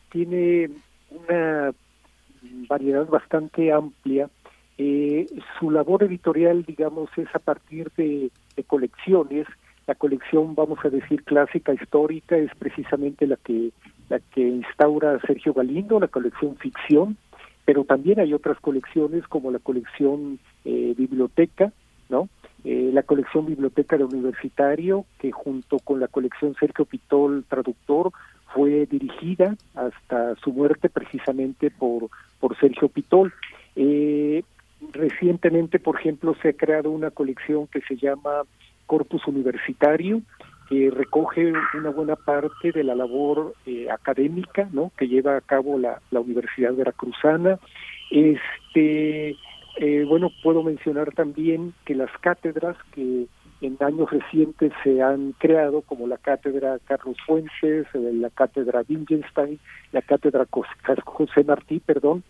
tiene 0.09 0.69
una 1.11 1.73
variedad 2.69 3.05
bastante 3.07 3.71
amplia. 3.71 4.29
Eh, 4.77 5.27
su 5.59 5.71
labor 5.71 6.03
editorial, 6.03 6.63
digamos, 6.63 7.09
es 7.17 7.27
a 7.33 7.39
partir 7.39 7.91
de 7.97 8.31
colecciones. 8.65 9.45
La 9.87 9.95
colección, 9.95 10.55
vamos 10.55 10.79
a 10.83 10.89
decir, 10.89 11.23
clásica 11.23 11.73
histórica 11.73 12.37
es 12.37 12.53
precisamente 12.55 13.25
la 13.25 13.37
que 13.37 13.71
la 14.09 14.19
que 14.19 14.41
instaura 14.41 15.19
Sergio 15.25 15.53
Galindo, 15.53 15.99
la 15.99 16.07
colección 16.07 16.55
ficción, 16.57 17.17
pero 17.65 17.83
también 17.83 18.19
hay 18.19 18.33
otras 18.33 18.59
colecciones 18.59 19.27
como 19.27 19.51
la 19.51 19.59
colección 19.59 20.39
eh, 20.63 20.93
biblioteca, 20.97 21.73
¿no? 22.09 22.29
Eh, 22.63 22.89
la 22.93 23.03
colección 23.03 23.45
biblioteca 23.45 23.97
de 23.97 24.03
universitario, 24.03 25.05
que 25.19 25.31
junto 25.31 25.79
con 25.79 25.99
la 25.99 26.07
colección 26.07 26.55
Sergio 26.59 26.85
Pitol 26.85 27.45
traductor 27.47 28.11
fue 28.53 28.85
dirigida 28.85 29.55
hasta 29.75 30.35
su 30.37 30.51
muerte 30.51 30.89
precisamente 30.89 31.69
por, 31.69 32.09
por 32.39 32.57
Sergio 32.57 32.89
Pitol. 32.89 33.33
Eh, 33.75 34.43
recientemente, 34.91 35.79
por 35.79 35.99
ejemplo, 35.99 36.35
se 36.41 36.49
ha 36.49 36.53
creado 36.53 36.89
una 36.91 37.11
colección 37.11 37.67
que 37.67 37.81
se 37.81 37.97
llama 37.97 38.43
Corpus 38.85 39.27
Universitario, 39.27 40.21
que 40.69 40.91
recoge 40.91 41.53
una 41.73 41.89
buena 41.89 42.15
parte 42.15 42.71
de 42.71 42.83
la 42.83 42.93
labor 42.93 43.53
eh, 43.65 43.89
académica 43.89 44.67
que 44.97 45.07
lleva 45.07 45.37
a 45.37 45.41
cabo 45.41 45.77
la, 45.79 46.01
la 46.11 46.19
Universidad 46.19 46.73
Veracruzana. 46.73 47.57
Este, 48.11 49.35
eh, 49.77 50.05
bueno, 50.07 50.31
puedo 50.43 50.63
mencionar 50.63 51.13
también 51.13 51.73
que 51.85 51.95
las 51.95 52.11
cátedras 52.19 52.75
que 52.91 53.27
en 53.59 53.77
años 53.79 54.11
recientes 54.11 54.71
se 54.83 55.01
han 55.01 55.31
creado, 55.39 55.81
como 55.81 56.05
la 56.05 56.17
cátedra 56.17 56.77
Carlos 56.85 57.17
Fuentes, 57.25 57.87
eh, 57.93 58.11
la 58.13 58.29
cátedra 58.29 58.83
Wittgenstein, 58.87 59.59
la 59.93 60.01
cátedra 60.01 60.45
José 61.05 61.43
Martí, 61.43 61.79
perdón, 61.79 62.23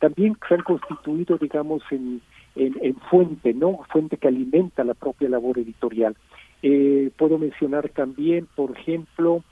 también 0.00 0.36
se 0.48 0.54
han 0.54 0.62
constituido, 0.62 1.38
digamos, 1.38 1.82
en, 1.90 2.20
en, 2.56 2.74
en 2.82 2.96
fuente, 2.96 3.54
¿no? 3.54 3.78
Fuente 3.90 4.16
que 4.16 4.28
alimenta 4.28 4.84
la 4.84 4.94
propia 4.94 5.28
labor 5.28 5.58
editorial. 5.58 6.16
Eh, 6.62 7.10
puedo 7.16 7.38
mencionar 7.38 7.88
también, 7.90 8.48
por 8.54 8.76
ejemplo, 8.76 9.42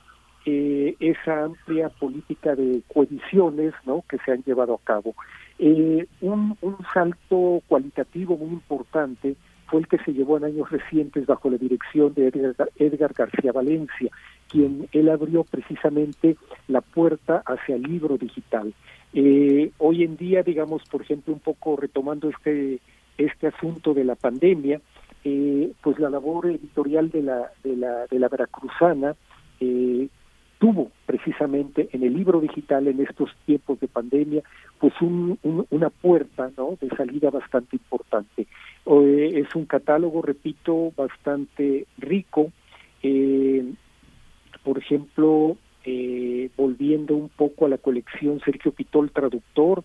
eh, 0.47 0.95
esa 1.01 1.45
amplia 1.45 1.89
política 1.89 2.55
de 2.55 2.83
coediciones 2.93 3.73
¿no? 3.87 4.05
que 4.09 4.19
se 4.19 4.33
han 4.33 4.43
llevado 4.43 4.75
a 4.75 4.85
cabo. 4.85 5.15
Eh, 5.59 6.07
un, 6.21 6.57
salto 6.93 7.63
cualitativo 7.67 8.37
muy 8.37 8.51
importante 8.51 9.37
fue 9.67 9.81
el 9.81 9.89
que 9.89 9.99
se 9.99 10.13
llevó 10.13 10.37
en 10.37 10.45
años 10.45 10.71
recientes 10.71 11.25
bajo 11.27 11.49
la 11.49 11.57
dirección 11.57 12.13
de 12.13 12.29
Edgar, 12.29 12.71
Edgar, 12.77 13.15
García 13.15 13.53
Valencia, 13.53 14.11
quien 14.51 14.87
él 14.93 15.09
abrió 15.09 15.45
precisamente 15.45 16.37
la 16.69 16.83
puerta 16.83 17.43
hacia 17.47 17.77
el 17.77 17.83
libro 17.83 18.19
digital. 18.19 18.75
Eh, 19.15 19.71
hoy 19.79 20.03
en 20.03 20.17
día, 20.19 20.43
digamos, 20.43 20.83
por 20.91 21.01
ejemplo, 21.01 21.33
un 21.33 21.41
poco 21.41 21.77
retomando 21.77 22.29
este 22.29 22.81
este 23.17 23.47
asunto 23.47 23.95
de 23.95 24.05
la 24.05 24.17
pandemia, 24.17 24.81
eh, 25.25 25.73
pues 25.83 25.99
la 25.99 26.11
labor 26.11 26.47
editorial 26.47 27.11
de 27.11 27.23
la 27.23 27.51
de 27.63 27.77
la 27.77 28.07
de 28.07 28.19
la 28.19 28.29
veracruzana 28.29 29.17
eh, 29.61 30.09
tuvo 30.65 30.91
precisamente 31.05 31.89
en 31.93 32.05
el 32.05 32.15
libro 32.15 32.41
digital 32.41 32.89
en 32.89 33.01
estos 33.01 33.31
tiempos 33.45 33.79
de 33.81 33.89
pandemia 33.89 34.43
pues 34.79 34.95
un, 35.01 35.39
una 35.71 35.91
puerta 35.91 36.51
¿no? 36.57 36.79
de 36.81 36.89
salida 36.97 37.31
bastante 37.31 37.77
importante 37.77 38.47
eh, 38.87 39.31
es 39.35 39.55
un 39.55 39.67
catálogo 39.67 40.23
repito 40.23 40.93
bastante 40.97 41.87
rico 41.99 42.51
eh, 43.03 43.63
por 44.63 44.79
ejemplo 44.79 45.59
eh, 45.85 46.49
volviendo 46.57 47.15
un 47.15 47.29
poco 47.29 47.67
a 47.67 47.69
la 47.69 47.77
colección 47.79 48.41
Sergio 48.41 48.73
Pitol 48.73 49.11
traductor 49.11 49.85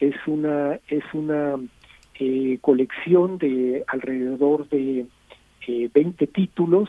es 0.00 0.16
una 0.26 0.80
es 0.88 1.04
una 1.14 1.54
eh, 2.18 2.58
colección 2.60 3.38
de 3.38 3.84
alrededor 3.86 4.68
de 4.68 5.06
eh, 5.66 5.90
20 5.92 6.26
títulos 6.28 6.88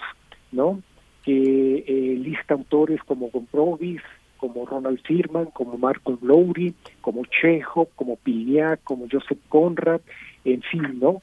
no 0.51 0.81
que 1.23 1.83
eh, 1.85 2.15
lista 2.17 2.53
autores 2.53 3.03
como 3.03 3.29
Gombrowicz, 3.29 4.01
como 4.37 4.65
Ronald 4.65 5.01
Firman, 5.01 5.47
como 5.47 5.77
Marco 5.77 6.17
Lowry, 6.21 6.73
como 7.01 7.25
Chekhov, 7.25 7.89
como 7.95 8.15
Pilniak, 8.15 8.81
como 8.83 9.07
Joseph 9.11 9.39
Conrad, 9.49 9.99
en 10.45 10.61
fin, 10.61 10.99
¿no? 11.01 11.21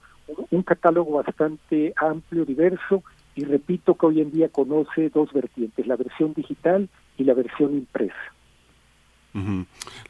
Un, 0.50 0.62
catálogo 0.62 1.22
bastante 1.22 1.94
amplio, 1.96 2.44
diverso, 2.44 3.02
y 3.34 3.44
repito 3.44 3.94
que 3.94 4.06
hoy 4.06 4.20
en 4.20 4.30
día 4.30 4.48
conoce 4.50 5.08
dos 5.08 5.32
vertientes, 5.32 5.86
la 5.86 5.96
versión 5.96 6.34
digital 6.34 6.88
y 7.16 7.24
la 7.24 7.32
versión 7.32 7.72
impresa. 7.72 8.33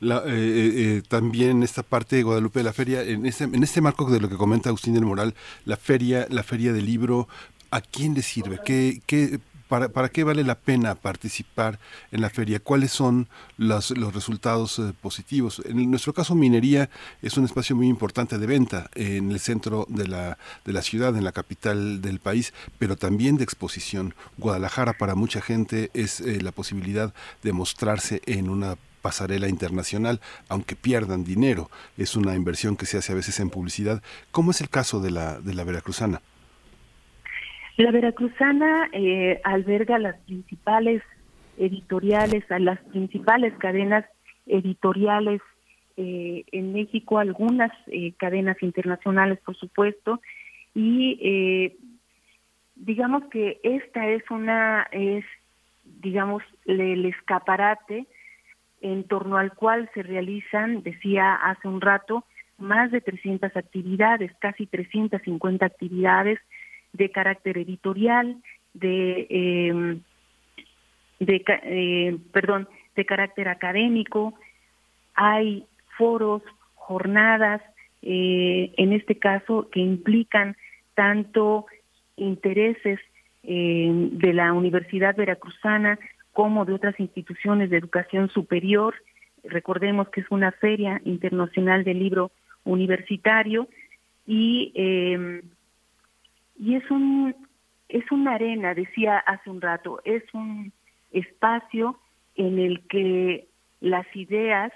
La, 0.00 0.18
eh, 0.18 0.22
eh, 0.26 0.72
eh, 0.76 1.02
también 1.08 1.62
esta 1.62 1.82
parte 1.82 2.16
de 2.16 2.22
Guadalupe 2.22 2.60
de 2.60 2.64
la 2.64 2.72
feria, 2.72 3.02
en 3.02 3.26
este, 3.26 3.44
en 3.44 3.62
este 3.62 3.80
marco 3.80 4.10
de 4.10 4.20
lo 4.20 4.28
que 4.28 4.36
comenta 4.36 4.68
Agustín 4.68 4.94
del 4.94 5.04
Moral, 5.04 5.34
la 5.64 5.76
feria, 5.76 6.26
la 6.30 6.42
feria 6.42 6.72
del 6.72 6.86
libro, 6.86 7.28
¿a 7.70 7.80
quién 7.80 8.14
le 8.14 8.22
sirve? 8.22 8.60
¿Qué, 8.64 9.00
qué 9.06 9.40
para, 9.68 9.88
¿Para 9.88 10.08
qué 10.08 10.24
vale 10.24 10.44
la 10.44 10.56
pena 10.56 10.94
participar 10.94 11.78
en 12.12 12.20
la 12.20 12.30
feria? 12.30 12.60
¿Cuáles 12.60 12.92
son 12.92 13.28
los, 13.56 13.90
los 13.96 14.14
resultados 14.14 14.78
eh, 14.78 14.92
positivos? 15.00 15.62
En 15.64 15.90
nuestro 15.90 16.12
caso, 16.12 16.34
minería 16.34 16.90
es 17.22 17.36
un 17.36 17.44
espacio 17.44 17.74
muy 17.74 17.88
importante 17.88 18.38
de 18.38 18.46
venta 18.46 18.90
en 18.94 19.32
el 19.32 19.40
centro 19.40 19.86
de 19.88 20.06
la, 20.06 20.38
de 20.64 20.72
la 20.72 20.82
ciudad, 20.82 21.16
en 21.16 21.24
la 21.24 21.32
capital 21.32 22.02
del 22.02 22.20
país, 22.20 22.52
pero 22.78 22.96
también 22.96 23.36
de 23.36 23.44
exposición. 23.44 24.14
Guadalajara 24.36 24.92
para 24.98 25.14
mucha 25.14 25.40
gente 25.40 25.90
es 25.94 26.20
eh, 26.20 26.40
la 26.40 26.52
posibilidad 26.52 27.14
de 27.42 27.52
mostrarse 27.52 28.20
en 28.26 28.50
una 28.50 28.76
pasarela 29.04 29.50
internacional, 29.50 30.18
aunque 30.48 30.76
pierdan 30.76 31.24
dinero. 31.24 31.68
Es 31.98 32.16
una 32.16 32.34
inversión 32.34 32.74
que 32.78 32.86
se 32.86 32.96
hace 32.96 33.12
a 33.12 33.16
veces 33.16 33.38
en 33.38 33.50
publicidad. 33.50 34.02
¿Cómo 34.30 34.50
es 34.50 34.62
el 34.62 34.70
caso 34.70 35.00
de 35.00 35.10
la, 35.10 35.38
de 35.40 35.52
la 35.52 35.62
veracruzana? 35.62 36.22
La 37.76 37.90
Veracruzana 37.90 38.88
eh, 38.92 39.40
alberga 39.44 39.98
las 39.98 40.16
principales 40.20 41.02
editoriales, 41.58 42.50
a 42.50 42.58
las 42.60 42.78
principales 42.84 43.52
cadenas 43.58 44.04
editoriales 44.46 45.40
eh, 45.96 46.44
en 46.52 46.72
México, 46.72 47.18
algunas 47.18 47.72
eh, 47.88 48.12
cadenas 48.16 48.56
internacionales, 48.62 49.38
por 49.44 49.56
supuesto, 49.56 50.20
y 50.74 51.70
digamos 52.74 53.22
que 53.30 53.60
esta 53.62 54.08
es 54.08 54.22
una, 54.30 54.88
es, 54.90 55.24
digamos, 56.02 56.42
el 56.64 57.04
escaparate 57.06 58.06
en 58.84 59.04
torno 59.04 59.38
al 59.38 59.54
cual 59.54 59.90
se 59.94 60.02
realizan, 60.02 60.82
decía 60.82 61.34
hace 61.36 61.66
un 61.66 61.80
rato, 61.80 62.24
más 62.58 62.90
de 62.90 63.00
300 63.00 63.56
actividades, 63.56 64.30
casi 64.40 64.66
350 64.66 65.64
actividades 65.64 66.38
de 66.92 67.10
carácter 67.10 67.56
editorial, 67.56 68.36
de, 68.74 69.26
em, 69.30 70.00
de 71.18 71.42
eh, 71.48 72.18
perdón, 72.30 72.68
de 72.94 73.06
carácter 73.06 73.48
académico. 73.48 74.34
Hay 75.14 75.64
foros, 75.96 76.42
jornadas, 76.74 77.62
eh, 78.02 78.70
en 78.76 78.92
este 78.92 79.18
caso, 79.18 79.70
que 79.72 79.80
implican 79.80 80.56
tanto 80.94 81.64
intereses 82.16 83.00
em, 83.42 84.10
de 84.18 84.34
la 84.34 84.52
Universidad 84.52 85.16
Veracruzana 85.16 85.98
como 86.34 86.66
de 86.66 86.74
otras 86.74 86.98
instituciones 87.00 87.70
de 87.70 87.78
educación 87.78 88.28
superior. 88.28 88.94
Recordemos 89.44 90.08
que 90.10 90.20
es 90.20 90.26
una 90.30 90.52
feria 90.52 91.00
internacional 91.04 91.84
del 91.84 92.00
libro 92.00 92.32
universitario 92.64 93.68
y 94.26 94.72
eh, 94.74 95.42
y 96.58 96.74
es 96.74 96.90
un 96.90 97.34
es 97.88 98.10
una 98.10 98.34
arena, 98.34 98.74
decía 98.74 99.18
hace 99.18 99.48
un 99.48 99.60
rato, 99.60 100.00
es 100.04 100.22
un 100.34 100.72
espacio 101.12 101.98
en 102.34 102.58
el 102.58 102.80
que 102.88 103.46
las 103.80 104.06
ideas 104.16 104.72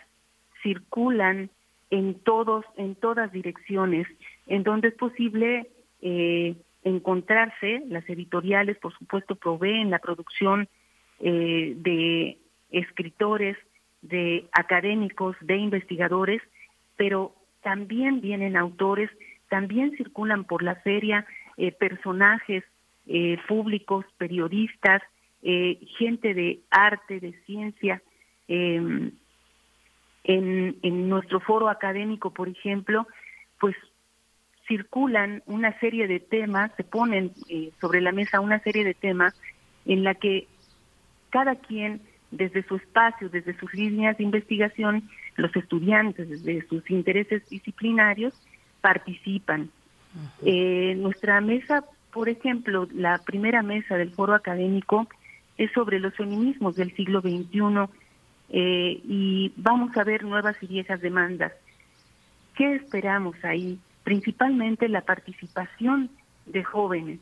circulan 0.63 1.51
en 1.91 2.15
todos 2.21 2.65
en 2.77 2.95
todas 2.95 3.33
direcciones, 3.33 4.07
en 4.47 4.63
donde 4.63 4.89
es 4.89 4.95
posible 4.95 5.69
eh, 6.03 6.55
encontrarse, 6.85 7.83
las 7.89 8.09
editoriales 8.09 8.79
por 8.79 8.97
supuesto 8.97 9.35
proveen 9.35 9.91
la 9.91 9.99
producción 9.99 10.69
eh, 11.21 11.75
de 11.77 12.39
escritores, 12.71 13.57
de 14.03 14.49
académicos, 14.53 15.37
de 15.41 15.57
investigadores, 15.57 16.43
pero 16.97 17.35
también 17.63 18.21
vienen 18.21 18.57
autores, 18.57 19.11
también 19.49 19.97
circulan 19.97 20.45
por 20.45 20.63
la 20.63 20.77
feria 20.77 21.27
eh, 21.57 21.73
personajes 21.73 22.65
eh, 23.07 23.39
públicos, 23.49 24.05
periodistas, 24.17 25.03
eh, 25.43 25.79
gente 25.99 26.35
de 26.35 26.61
arte, 26.71 27.21
de 27.21 27.33
ciencia. 27.47 28.03
Em, 28.47 29.13
en, 30.25 30.77
en 30.83 31.09
nuestro 31.09 31.41
foro 31.41 31.69
académico, 31.69 32.33
por 32.33 32.49
ejemplo, 32.49 33.07
pues 33.59 33.75
circulan 34.67 35.43
una 35.47 35.79
serie 35.81 36.07
de 36.07 36.21
temas, 36.21 36.71
se 36.77 36.85
ponen 36.85 37.33
sobre 37.81 38.03
la 38.03 38.13
mesa 38.13 38.41
una 38.41 38.61
serie 38.61 38.85
de 38.85 38.93
temas 38.93 39.35
en 39.87 40.05
la 40.05 40.15
que 40.15 40.47
cada 41.31 41.57
quien 41.57 42.01
desde 42.31 42.63
su 42.65 42.77
espacio, 42.77 43.29
desde 43.29 43.59
sus 43.59 43.73
líneas 43.75 44.19
de 44.19 44.25
investigación, 44.25 45.09
los 45.37 45.55
estudiantes 45.57 46.29
desde 46.29 46.67
sus 46.69 46.89
intereses 46.91 47.49
disciplinarios 47.49 48.35
participan. 48.81 49.71
Eh, 50.43 50.95
nuestra 50.99 51.41
mesa, 51.41 51.85
por 52.13 52.29
ejemplo, 52.29 52.89
la 52.93 53.19
primera 53.19 53.63
mesa 53.63 53.97
del 53.97 54.11
foro 54.11 54.35
académico 54.35 55.07
es 55.57 55.71
sobre 55.73 56.01
los 56.01 56.15
feminismos 56.15 56.77
del 56.77 56.95
siglo 56.95 57.21
XXI 57.21 57.89
eh, 58.51 59.01
y 59.05 59.53
vamos 59.57 59.97
a 59.97 60.05
ver 60.05 60.25
nuevas 60.25 60.57
y 60.63 60.67
viejas 60.67 61.01
demandas. 61.01 61.53
¿Qué 62.57 62.75
esperamos 62.75 63.37
ahí? 63.45 63.79
Principalmente 64.05 64.89
la 64.89 65.03
participación 65.03 66.11
de 66.47 66.65
jóvenes, 66.65 67.21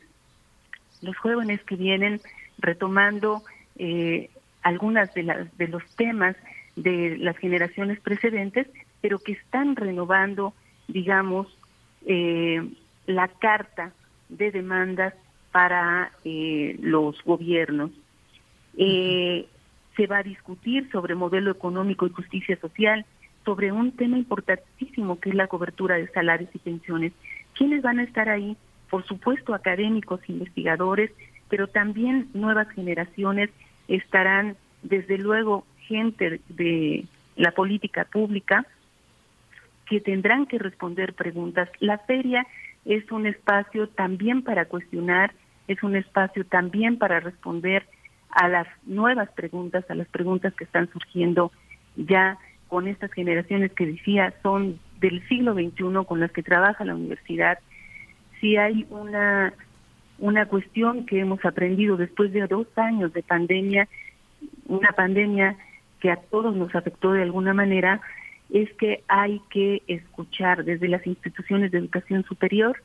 los 1.01 1.17
jóvenes 1.17 1.61
que 1.63 1.75
vienen 1.75 2.21
retomando 2.59 3.43
eh, 3.77 4.29
algunas 4.63 5.13
de, 5.13 5.23
las, 5.23 5.57
de 5.57 5.67
los 5.67 5.83
temas 5.95 6.35
de 6.75 7.17
las 7.17 7.37
generaciones 7.37 7.99
precedentes, 7.99 8.67
pero 9.01 9.19
que 9.19 9.33
están 9.33 9.75
renovando, 9.75 10.53
digamos, 10.87 11.47
eh, 12.05 12.61
la 13.07 13.27
carta 13.27 13.91
de 14.29 14.51
demandas 14.51 15.13
para 15.51 16.11
eh, 16.23 16.77
los 16.81 17.21
gobiernos. 17.23 17.91
Eh, 18.77 19.47
se 19.95 20.05
va 20.05 20.19
a 20.19 20.23
discutir 20.23 20.89
sobre 20.91 21.15
modelo 21.15 21.49
económico 21.49 22.05
y 22.05 22.11
justicia 22.11 22.59
social, 22.59 23.05
sobre 23.43 23.71
un 23.71 23.91
tema 23.93 24.17
importantísimo 24.17 25.19
que 25.19 25.29
es 25.29 25.35
la 25.35 25.47
cobertura 25.47 25.95
de 25.95 26.07
salarios 26.09 26.49
y 26.53 26.59
pensiones. 26.59 27.13
¿Quiénes 27.55 27.81
van 27.81 27.99
a 27.99 28.03
estar 28.03 28.29
ahí? 28.29 28.55
Por 28.89 29.03
supuesto, 29.05 29.55
académicos, 29.55 30.19
investigadores, 30.27 31.11
pero 31.49 31.67
también 31.67 32.29
nuevas 32.33 32.69
generaciones 32.69 33.49
estarán, 33.87 34.55
desde 34.83 35.17
luego, 35.17 35.65
gente 35.87 36.41
de 36.49 37.05
la 37.35 37.51
política 37.51 38.05
pública, 38.05 38.65
que 39.87 40.01
tendrán 40.01 40.45
que 40.45 40.59
responder 40.59 41.13
preguntas. 41.13 41.69
La 41.79 41.97
feria 41.99 42.45
es 42.85 43.09
un 43.11 43.25
espacio 43.25 43.87
también 43.87 44.41
para 44.41 44.65
cuestionar, 44.65 45.33
es 45.67 45.81
un 45.83 45.95
espacio 45.95 46.45
también 46.45 46.97
para 46.97 47.19
responder 47.19 47.85
a 48.29 48.47
las 48.47 48.67
nuevas 48.85 49.29
preguntas, 49.31 49.85
a 49.89 49.95
las 49.95 50.07
preguntas 50.07 50.53
que 50.53 50.65
están 50.65 50.89
surgiendo 50.91 51.51
ya 51.95 52.37
con 52.67 52.87
estas 52.87 53.11
generaciones 53.11 53.71
que 53.71 53.85
decía 53.85 54.33
son 54.43 54.79
del 54.99 55.25
siglo 55.27 55.53
XXI 55.53 56.05
con 56.07 56.19
las 56.19 56.31
que 56.31 56.43
trabaja 56.43 56.85
la 56.85 56.95
universidad. 56.95 57.59
Si 58.39 58.57
hay 58.57 58.85
una, 58.89 59.53
una 60.19 60.45
cuestión 60.47 61.05
que 61.05 61.19
hemos 61.19 61.43
aprendido 61.45 61.97
después 61.97 62.31
de 62.31 62.47
dos 62.47 62.67
años 62.75 63.13
de 63.13 63.23
pandemia, 63.23 63.87
una 64.67 64.91
pandemia 64.91 65.57
que 65.99 66.11
a 66.11 66.17
todos 66.17 66.55
nos 66.55 66.73
afectó 66.75 67.11
de 67.11 67.23
alguna 67.23 67.53
manera, 67.53 68.01
es 68.49 68.71
que 68.73 69.03
hay 69.07 69.41
que 69.49 69.83
escuchar 69.87 70.63
desde 70.63 70.87
las 70.87 71.05
instituciones 71.05 71.71
de 71.71 71.79
educación 71.79 72.23
superior 72.23 72.81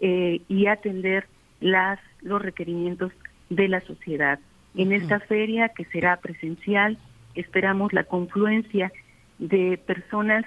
eh, 0.00 0.40
y 0.48 0.66
atender 0.66 1.26
las 1.60 1.98
los 2.22 2.42
requerimientos 2.42 3.12
de 3.50 3.68
la 3.68 3.80
sociedad. 3.82 4.38
En 4.74 4.92
esta 4.92 5.20
feria, 5.20 5.70
que 5.70 5.84
será 5.86 6.16
presencial, 6.18 6.98
esperamos 7.34 7.92
la 7.92 8.04
confluencia 8.04 8.92
de 9.38 9.78
personas 9.78 10.44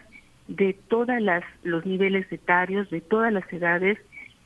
de 0.47 0.74
todas 0.74 1.22
las 1.22 1.43
los 1.63 1.86
niveles 1.86 2.32
etarios, 2.32 2.89
de 2.89 3.01
todas 3.01 3.32
las 3.32 3.51
edades 3.53 3.97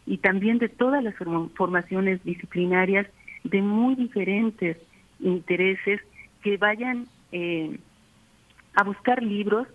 y 0.05 0.17
también 0.17 0.57
de 0.57 0.69
todas 0.69 1.03
las 1.03 1.15
formaciones 1.55 2.23
disciplinarias 2.23 3.07
de 3.43 3.61
muy 3.61 3.95
diferentes 3.95 4.77
intereses 5.19 6.01
que 6.41 6.57
vayan 6.57 7.07
eh, 7.31 7.77
a 8.75 8.83
buscar 8.83 9.23
libros, 9.23 9.67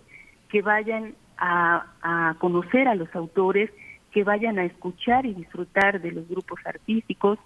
que 0.49 0.61
vayan 0.61 1.15
a, 1.37 2.35
conocer 2.39 2.87
a 2.87 2.95
los 2.95 3.13
autores, 3.15 3.71
que 4.11 4.23
vayan 4.23 4.59
a 4.59 4.65
escuchar 4.65 5.25
y 5.25 5.33
disfrutar 5.33 6.01
de 6.01 6.11
los 6.11 6.27
grupos 6.27 6.59
artísticos, 6.65 7.39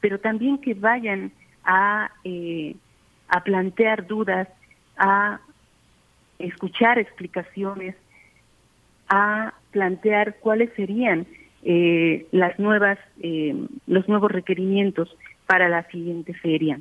pero 0.00 0.18
también 0.18 0.58
que 0.58 0.74
vayan 0.74 1.32
a, 1.64 2.10
eh, 2.24 2.76
a 3.28 3.42
plantear 3.42 4.06
dudas, 4.06 4.48
a 4.96 5.40
escuchar 6.38 6.98
explicaciones, 6.98 7.96
a 9.08 9.54
plantear 9.70 10.36
cuáles 10.40 10.72
serían 10.74 11.26
eh, 11.62 12.26
las 12.32 12.58
nuevas, 12.58 12.98
eh, 13.20 13.54
los 13.86 14.08
nuevos 14.08 14.30
requerimientos 14.30 15.16
para 15.46 15.68
la 15.68 15.88
siguiente 15.90 16.34
feria. 16.34 16.80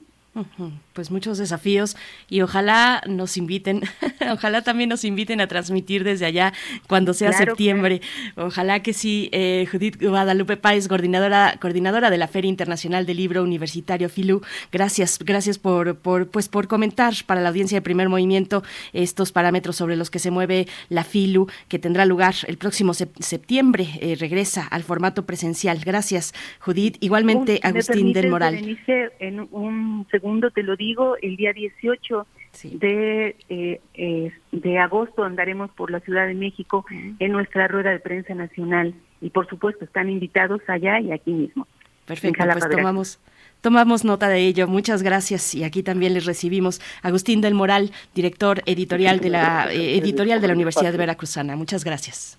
Pues 0.93 1.11
muchos 1.11 1.37
desafíos 1.37 1.95
y 2.29 2.41
ojalá 2.41 3.01
nos 3.07 3.37
inviten, 3.37 3.81
ojalá 4.31 4.61
también 4.61 4.89
nos 4.89 5.05
inviten 5.05 5.39
a 5.41 5.47
transmitir 5.47 6.03
desde 6.03 6.25
allá 6.25 6.53
cuando 6.87 7.13
sea 7.13 7.31
septiembre. 7.33 8.01
Ojalá 8.35 8.81
que 8.81 8.93
sí. 8.93 9.29
Eh, 9.31 9.67
Judith 9.71 10.01
Guadalupe 10.01 10.57
Páez, 10.57 10.87
coordinadora, 10.87 11.57
coordinadora 11.59 12.09
de 12.09 12.17
la 12.17 12.27
Feria 12.27 12.49
Internacional 12.49 13.05
del 13.05 13.17
Libro 13.17 13.43
Universitario 13.43 14.09
FILU. 14.09 14.41
Gracias, 14.71 15.19
gracias 15.19 15.57
por, 15.57 15.97
por, 15.97 16.27
pues, 16.27 16.49
por 16.49 16.67
comentar 16.67 17.13
para 17.25 17.41
la 17.41 17.49
audiencia 17.49 17.77
de 17.77 17.81
primer 17.81 18.09
movimiento 18.09 18.63
estos 18.93 19.31
parámetros 19.31 19.75
sobre 19.75 19.95
los 19.95 20.09
que 20.09 20.19
se 20.19 20.31
mueve 20.31 20.67
la 20.89 21.03
FILU, 21.03 21.47
que 21.67 21.79
tendrá 21.79 22.05
lugar 22.05 22.35
el 22.47 22.57
próximo 22.57 22.93
septiembre. 22.93 23.87
Eh, 24.01 24.15
regresa 24.19 24.67
al 24.67 24.83
formato 24.83 25.25
presencial. 25.25 25.79
Gracias, 25.83 26.33
Judith. 26.59 26.97
Igualmente, 26.99 27.59
Agustín 27.63 28.13
del 28.13 28.29
Moral. 28.29 28.77
en 29.19 29.47
un 29.51 30.07
segundo 30.11 30.51
te 30.51 30.63
lo 30.63 30.75
digo, 30.81 31.15
el 31.21 31.35
día 31.37 31.53
18 31.53 32.25
de, 32.63 33.35
eh, 33.49 33.81
eh, 33.93 34.31
de 34.51 34.79
agosto 34.79 35.23
andaremos 35.23 35.71
por 35.71 35.91
la 35.91 35.99
Ciudad 36.01 36.27
de 36.27 36.33
México 36.33 36.85
en 37.19 37.31
nuestra 37.31 37.67
rueda 37.67 37.91
de 37.91 37.99
prensa 37.99 38.33
nacional 38.35 38.93
y 39.21 39.29
por 39.29 39.47
supuesto 39.47 39.85
están 39.85 40.09
invitados 40.09 40.61
allá 40.67 40.99
y 40.99 41.11
aquí 41.11 41.31
mismo. 41.31 41.67
Perfecto, 42.05 42.43
pues 42.43 42.69
tomamos, 42.69 43.19
tomamos 43.61 44.03
nota 44.03 44.27
de 44.27 44.39
ello. 44.39 44.67
Muchas 44.67 45.03
gracias 45.03 45.55
y 45.55 45.63
aquí 45.63 45.83
también 45.83 46.13
les 46.13 46.25
recibimos 46.25 46.81
Agustín 47.03 47.41
del 47.41 47.53
Moral, 47.53 47.91
director 48.13 48.61
editorial 48.65 49.19
de 49.19 49.29
la 49.29 49.71
eh, 49.71 49.97
editorial 49.97 50.41
de 50.41 50.47
la 50.47 50.53
Universidad 50.53 50.91
de 50.91 50.97
Veracruzana. 50.97 51.55
Muchas 51.55 51.83
gracias. 51.83 52.37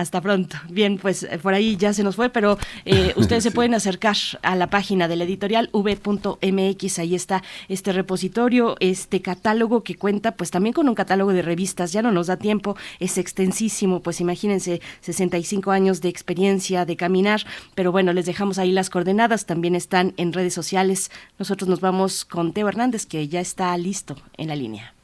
Hasta 0.00 0.22
pronto. 0.22 0.56
Bien, 0.70 0.96
pues 0.96 1.24
eh, 1.24 1.38
por 1.42 1.52
ahí 1.52 1.76
ya 1.76 1.92
se 1.92 2.02
nos 2.02 2.16
fue, 2.16 2.30
pero 2.30 2.56
eh, 2.86 3.12
ustedes 3.16 3.42
se 3.42 3.50
pueden 3.50 3.74
acercar 3.74 4.16
a 4.40 4.56
la 4.56 4.68
página 4.68 5.08
de 5.08 5.16
la 5.16 5.24
editorial 5.24 5.68
v.mx. 5.74 6.98
Ahí 6.98 7.14
está 7.14 7.42
este 7.68 7.92
repositorio, 7.92 8.76
este 8.80 9.20
catálogo 9.20 9.82
que 9.82 9.96
cuenta 9.96 10.36
pues 10.36 10.50
también 10.50 10.72
con 10.72 10.88
un 10.88 10.94
catálogo 10.94 11.34
de 11.34 11.42
revistas. 11.42 11.92
Ya 11.92 12.00
no 12.00 12.12
nos 12.12 12.28
da 12.28 12.38
tiempo, 12.38 12.78
es 12.98 13.18
extensísimo, 13.18 14.00
pues 14.00 14.22
imagínense 14.22 14.80
65 15.02 15.70
años 15.70 16.00
de 16.00 16.08
experiencia, 16.08 16.86
de 16.86 16.96
caminar, 16.96 17.42
pero 17.74 17.92
bueno, 17.92 18.14
les 18.14 18.24
dejamos 18.24 18.56
ahí 18.56 18.72
las 18.72 18.88
coordenadas, 18.88 19.44
también 19.44 19.74
están 19.74 20.14
en 20.16 20.32
redes 20.32 20.54
sociales. 20.54 21.10
Nosotros 21.38 21.68
nos 21.68 21.82
vamos 21.82 22.24
con 22.24 22.54
Teo 22.54 22.68
Hernández, 22.68 23.04
que 23.04 23.28
ya 23.28 23.40
está 23.40 23.76
listo 23.76 24.16
en 24.38 24.48
la 24.48 24.56
línea. 24.56 24.94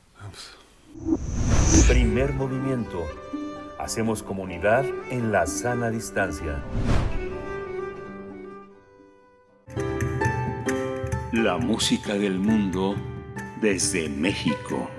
Primer 1.87 2.33
movimiento 2.33 3.05
Hacemos 3.87 4.25
comunidad 4.25 4.85
en 5.13 5.31
la 5.31 5.47
sana 5.47 5.91
distancia. 5.91 6.61
La 11.33 11.57
música 11.59 12.15
del 12.15 12.41
mundo 12.41 12.97
desde 13.61 14.09
México. 14.09 14.91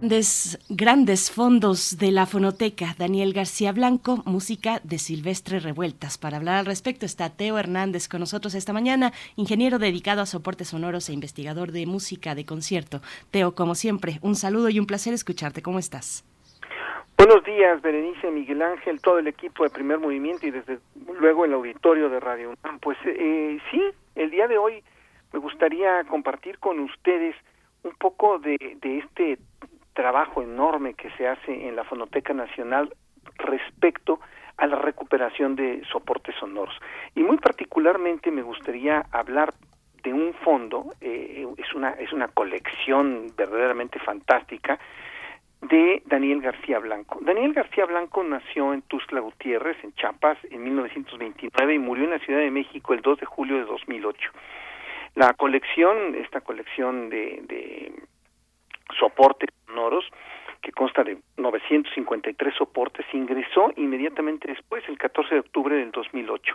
Des, 0.00 0.58
grandes 0.68 1.30
fondos 1.30 1.96
de 1.98 2.10
la 2.10 2.26
fonoteca, 2.26 2.96
Daniel 2.98 3.32
García 3.32 3.70
Blanco, 3.70 4.20
música 4.26 4.80
de 4.82 4.98
Silvestre 4.98 5.60
Revueltas. 5.60 6.18
Para 6.18 6.38
hablar 6.38 6.56
al 6.56 6.66
respecto 6.66 7.06
está 7.06 7.30
Teo 7.30 7.56
Hernández 7.56 8.08
con 8.08 8.18
nosotros 8.18 8.56
esta 8.56 8.72
mañana, 8.72 9.12
ingeniero 9.36 9.78
dedicado 9.78 10.22
a 10.22 10.26
soportes 10.26 10.70
sonoros 10.70 11.08
e 11.08 11.12
investigador 11.12 11.70
de 11.70 11.86
música 11.86 12.34
de 12.34 12.44
concierto. 12.44 13.00
Teo, 13.30 13.54
como 13.54 13.76
siempre, 13.76 14.18
un 14.22 14.34
saludo 14.34 14.70
y 14.70 14.80
un 14.80 14.86
placer 14.86 15.14
escucharte. 15.14 15.62
¿Cómo 15.62 15.78
estás? 15.78 16.24
Buenos 17.18 17.42
días, 17.42 17.82
Berenice, 17.82 18.30
Miguel 18.30 18.62
Ángel, 18.62 19.02
todo 19.02 19.18
el 19.18 19.26
equipo 19.26 19.64
de 19.64 19.70
Primer 19.70 19.98
Movimiento 19.98 20.46
y 20.46 20.52
desde 20.52 20.78
luego 21.18 21.44
el 21.44 21.52
auditorio 21.52 22.08
de 22.08 22.20
Radio 22.20 22.50
UNAM. 22.50 22.78
Pues 22.78 22.96
eh, 23.04 23.58
sí, 23.72 23.82
el 24.14 24.30
día 24.30 24.46
de 24.46 24.56
hoy 24.56 24.84
me 25.32 25.40
gustaría 25.40 26.04
compartir 26.04 26.60
con 26.60 26.78
ustedes 26.78 27.34
un 27.82 27.90
poco 27.96 28.38
de, 28.38 28.76
de 28.80 28.98
este 28.98 29.38
trabajo 29.94 30.42
enorme 30.42 30.94
que 30.94 31.10
se 31.16 31.26
hace 31.26 31.66
en 31.66 31.74
la 31.74 31.82
Fonoteca 31.82 32.32
Nacional 32.34 32.94
respecto 33.38 34.20
a 34.56 34.68
la 34.68 34.76
recuperación 34.76 35.56
de 35.56 35.82
soportes 35.90 36.36
sonoros. 36.38 36.78
Y 37.16 37.24
muy 37.24 37.38
particularmente 37.38 38.30
me 38.30 38.42
gustaría 38.42 39.04
hablar 39.10 39.54
de 40.04 40.12
un 40.12 40.34
fondo, 40.34 40.92
eh, 41.00 41.44
es, 41.56 41.74
una, 41.74 41.90
es 41.90 42.12
una 42.12 42.28
colección 42.28 43.32
verdaderamente 43.36 43.98
fantástica, 43.98 44.78
de 45.62 46.02
Daniel 46.06 46.40
García 46.40 46.78
Blanco. 46.78 47.18
Daniel 47.20 47.52
García 47.52 47.84
Blanco 47.86 48.22
nació 48.22 48.72
en 48.72 48.82
Tuzla 48.82 49.20
Gutiérrez, 49.20 49.76
en 49.82 49.92
Chiapas, 49.94 50.38
en 50.50 50.62
1929 50.62 51.74
y 51.74 51.78
murió 51.78 52.04
en 52.04 52.10
la 52.10 52.18
Ciudad 52.20 52.40
de 52.40 52.50
México 52.50 52.94
el 52.94 53.02
2 53.02 53.20
de 53.20 53.26
julio 53.26 53.56
de 53.56 53.64
2008. 53.64 54.30
La 55.14 55.34
colección, 55.34 56.14
esta 56.14 56.40
colección 56.40 57.10
de, 57.10 57.42
de 57.48 57.92
soportes 58.98 59.50
sonoros, 59.66 60.08
que 60.62 60.72
consta 60.72 61.02
de 61.02 61.18
953 61.36 62.54
soportes, 62.54 63.06
ingresó 63.12 63.72
inmediatamente 63.76 64.48
después, 64.48 64.84
el 64.88 64.98
14 64.98 65.34
de 65.34 65.40
octubre 65.40 65.76
del 65.76 65.90
2008. 65.90 66.54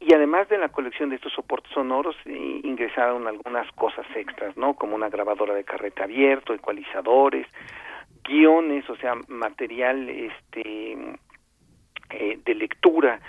Y 0.00 0.14
además 0.14 0.48
de 0.48 0.58
la 0.58 0.68
colección 0.68 1.10
de 1.10 1.16
estos 1.16 1.32
soportes 1.32 1.72
sonoros, 1.72 2.16
ingresaron 2.24 3.26
algunas 3.26 3.70
cosas 3.72 4.06
extras, 4.14 4.56
¿no? 4.56 4.74
Como 4.74 4.94
una 4.94 5.08
grabadora 5.08 5.54
de 5.54 5.64
carrete 5.64 6.02
abierto, 6.02 6.54
ecualizadores, 6.54 7.46
guiones, 8.28 8.88
o 8.90 8.96
sea, 8.96 9.14
material 9.28 10.08
este 10.08 10.96
eh, 12.10 12.38
de 12.44 12.54
lectura. 12.54 13.20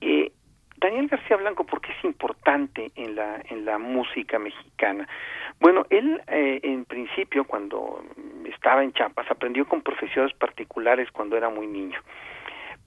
Eh, 0.00 0.30
Daniel 0.76 1.08
García 1.08 1.36
Blanco, 1.36 1.64
¿por 1.64 1.80
qué 1.80 1.90
es 1.92 2.04
importante 2.04 2.92
en 2.94 3.16
la 3.16 3.42
en 3.48 3.64
la 3.64 3.78
música 3.78 4.38
mexicana? 4.38 5.08
Bueno, 5.58 5.86
él 5.90 6.22
eh, 6.28 6.60
en 6.62 6.84
principio 6.84 7.44
cuando 7.44 8.04
estaba 8.44 8.84
en 8.84 8.92
Chiapas 8.92 9.28
aprendió 9.30 9.66
con 9.66 9.82
profesores 9.82 10.32
particulares 10.34 11.10
cuando 11.10 11.36
era 11.36 11.48
muy 11.48 11.66
niño 11.66 12.00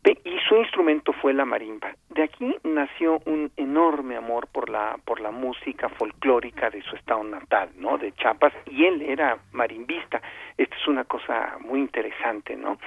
y 0.04 0.40
su 0.48 0.56
instrumento 0.56 1.14
fue 1.14 1.34
la 1.34 1.46
marimba. 1.46 1.96
De 2.10 2.24
aquí 2.24 2.56
nació 2.64 3.22
un 3.26 3.52
enorme 3.56 4.18
amor 4.18 4.48
por 4.48 4.70
la 4.70 4.98
por 5.06 5.22
la 5.22 5.32
música 5.32 5.90
folclórica 5.90 6.70
de 6.70 6.82
su 6.82 6.96
estado 6.96 7.24
natal, 7.24 7.70
¿no? 7.78 7.98
De 7.98 8.12
Chiapas 8.14 8.54
y 8.66 8.86
él 8.86 9.02
era 9.04 9.38
marimbista. 9.52 10.22
Esto 10.58 10.76
es 10.76 10.88
una 10.88 11.04
cosa 11.04 11.58
muy 11.60 11.80
interesante, 11.80 12.56
¿no? 12.56 12.80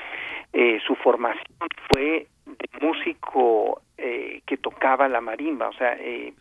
Eh, 0.52 0.80
su 0.86 0.96
formación 0.96 1.44
fue 1.92 2.26
de 2.46 2.68
músico 2.80 3.82
eh, 3.96 4.42
que 4.44 4.56
tocaba 4.56 5.08
la 5.08 5.20
marimba, 5.20 5.68
o 5.68 5.72
sea, 5.72 5.96
eh, 6.00 6.34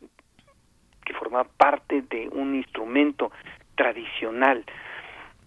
que 1.05 1.13
formaba 1.13 1.47
parte 1.57 2.01
de 2.01 2.30
un 2.30 2.55
instrumento 2.55 3.32
tradicional 3.76 4.65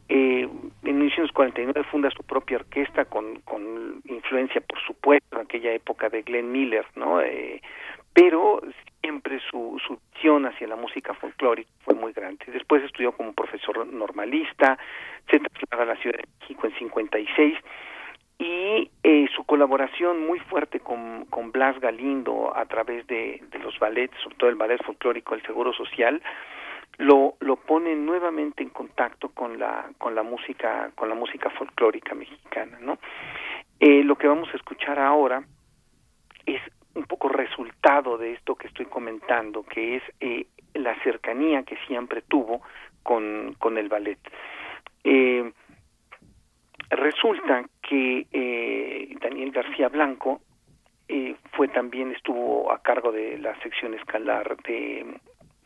eh, 0.09 0.49
en 0.85 0.99
1949 0.99 1.85
funda 1.91 2.11
su 2.11 2.23
propia 2.23 2.59
orquesta 2.59 3.05
con, 3.07 3.41
con 3.41 4.01
influencia, 4.05 4.61
por 4.61 4.79
supuesto, 4.81 5.37
en 5.37 5.43
aquella 5.43 5.73
época 5.73 6.09
de 6.09 6.23
Glenn 6.23 6.53
Miller, 6.53 6.87
¿no? 6.95 7.21
Eh, 7.21 7.61
pero 8.13 8.63
siempre 9.03 9.41
su, 9.51 9.81
su 9.87 9.99
visión 10.15 10.47
hacia 10.47 10.69
la 10.69 10.77
música 10.77 11.13
folclórica 11.15 11.71
fue 11.85 11.95
muy 11.95 12.13
grande. 12.13 12.45
Después 12.47 12.83
estudió 12.85 13.13
como 13.13 13.33
profesor 13.33 13.87
normalista, 13.87 14.79
se 15.31 15.41
trasladó 15.41 15.83
a 15.83 15.95
la 15.95 16.01
Ciudad 16.01 16.19
de 16.19 16.29
México 16.41 16.67
en 16.67 16.79
56 16.79 17.59
y 18.39 18.91
eh, 19.03 19.27
su 19.35 19.45
colaboración 19.45 20.27
muy 20.27 20.39
fuerte 20.41 20.81
con, 20.81 21.25
con 21.27 21.53
Blas 21.53 21.81
Galindo 21.81 22.57
a 22.57 22.67
través 22.67 23.07
de, 23.07 23.43
de 23.51 23.59
los 23.59 23.79
ballets, 23.79 24.17
sobre 24.23 24.37
todo 24.37 24.51
el 24.51 24.57
ballet 24.57 24.83
folclórico 24.85 25.35
El 25.35 25.43
Seguro 25.43 25.73
Social, 25.73 26.23
lo, 26.99 27.35
lo 27.41 27.57
pone 27.57 27.95
nuevamente 27.95 28.63
en 28.63 28.71
contacto 28.71 29.29
con 29.31 29.59
la 29.59 29.91
con 29.99 30.15
la 30.15 30.23
música 30.23 30.91
con 30.95 31.09
la 31.09 31.15
música 31.15 31.51
folclórica 31.51 32.15
mexicana 32.15 32.79
no 32.81 32.99
eh, 33.81 34.03
lo 34.03 34.17
que 34.17 34.29
vamos 34.29 34.49
a 34.53 34.57
escuchar 34.57 34.99
ahora 34.99 35.45
es 36.47 36.61
un 36.95 37.05
poco 37.05 37.29
resultado 37.29 38.17
de 38.17 38.33
esto 38.33 38.55
que 38.55 38.69
estoy 38.69 38.87
comentando 38.87 39.63
que 39.63 39.97
es 39.97 40.03
eh, 40.21 40.47
la 40.75 40.99
cercanía 41.03 41.63
que 41.63 41.77
siempre 41.87 42.23
tuvo 42.23 42.63
con 43.03 43.55
con 43.59 43.79
el 43.79 43.89
ballet. 43.89 44.19
Eh, 45.05 45.53
resulta 46.91 47.65
que 47.83 48.27
eh, 48.33 49.17
Daniel 49.21 49.53
García 49.53 49.89
Blanco 49.89 50.41
eh, 51.09 51.37
fue 51.53 51.69
también 51.69 52.13
estuvo 52.13 52.73
a 52.73 52.83
cargo 52.83 53.13
de 53.13 53.39
la 53.39 53.59
sección 53.61 53.95
escalar 53.95 54.57
de 54.59 55.07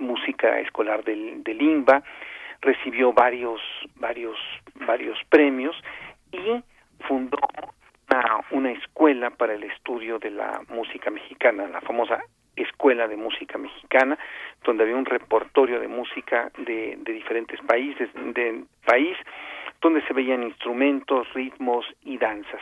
música 0.00 0.58
escolar 0.60 1.04
del, 1.04 1.42
del 1.44 1.62
INBA, 1.62 2.02
recibió 2.60 3.12
varios, 3.12 3.60
varios, 3.96 4.36
varios 4.74 5.18
premios 5.28 5.76
y 6.32 6.62
fundó 7.06 7.38
una, 8.50 8.72
escuela 8.72 9.30
para 9.30 9.54
el 9.54 9.62
estudio 9.64 10.18
de 10.18 10.30
la 10.30 10.62
música 10.68 11.10
mexicana, 11.10 11.68
la 11.68 11.80
famosa 11.80 12.22
Escuela 12.56 13.06
de 13.06 13.16
Música 13.16 13.56
Mexicana, 13.56 14.18
donde 14.64 14.82
había 14.82 14.96
un 14.96 15.04
repertorio 15.04 15.80
de 15.80 15.88
música 15.88 16.50
de, 16.58 16.98
de 17.00 17.12
diferentes 17.12 17.60
países, 17.62 18.10
de 18.14 18.64
país, 18.84 19.16
donde 19.80 20.02
se 20.02 20.12
veían 20.12 20.42
instrumentos, 20.42 21.32
ritmos 21.32 21.86
y 22.02 22.18
danzas. 22.18 22.60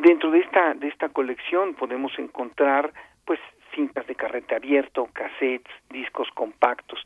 Dentro 0.00 0.30
de 0.30 0.40
esta, 0.40 0.74
de 0.74 0.88
esta 0.88 1.08
colección 1.08 1.74
podemos 1.74 2.16
encontrar 2.18 2.92
pues 3.24 3.40
cintas 3.74 4.06
de 4.06 4.14
carrete 4.14 4.54
abierto, 4.54 5.08
cassettes, 5.12 5.72
discos 5.90 6.28
compactos, 6.34 7.02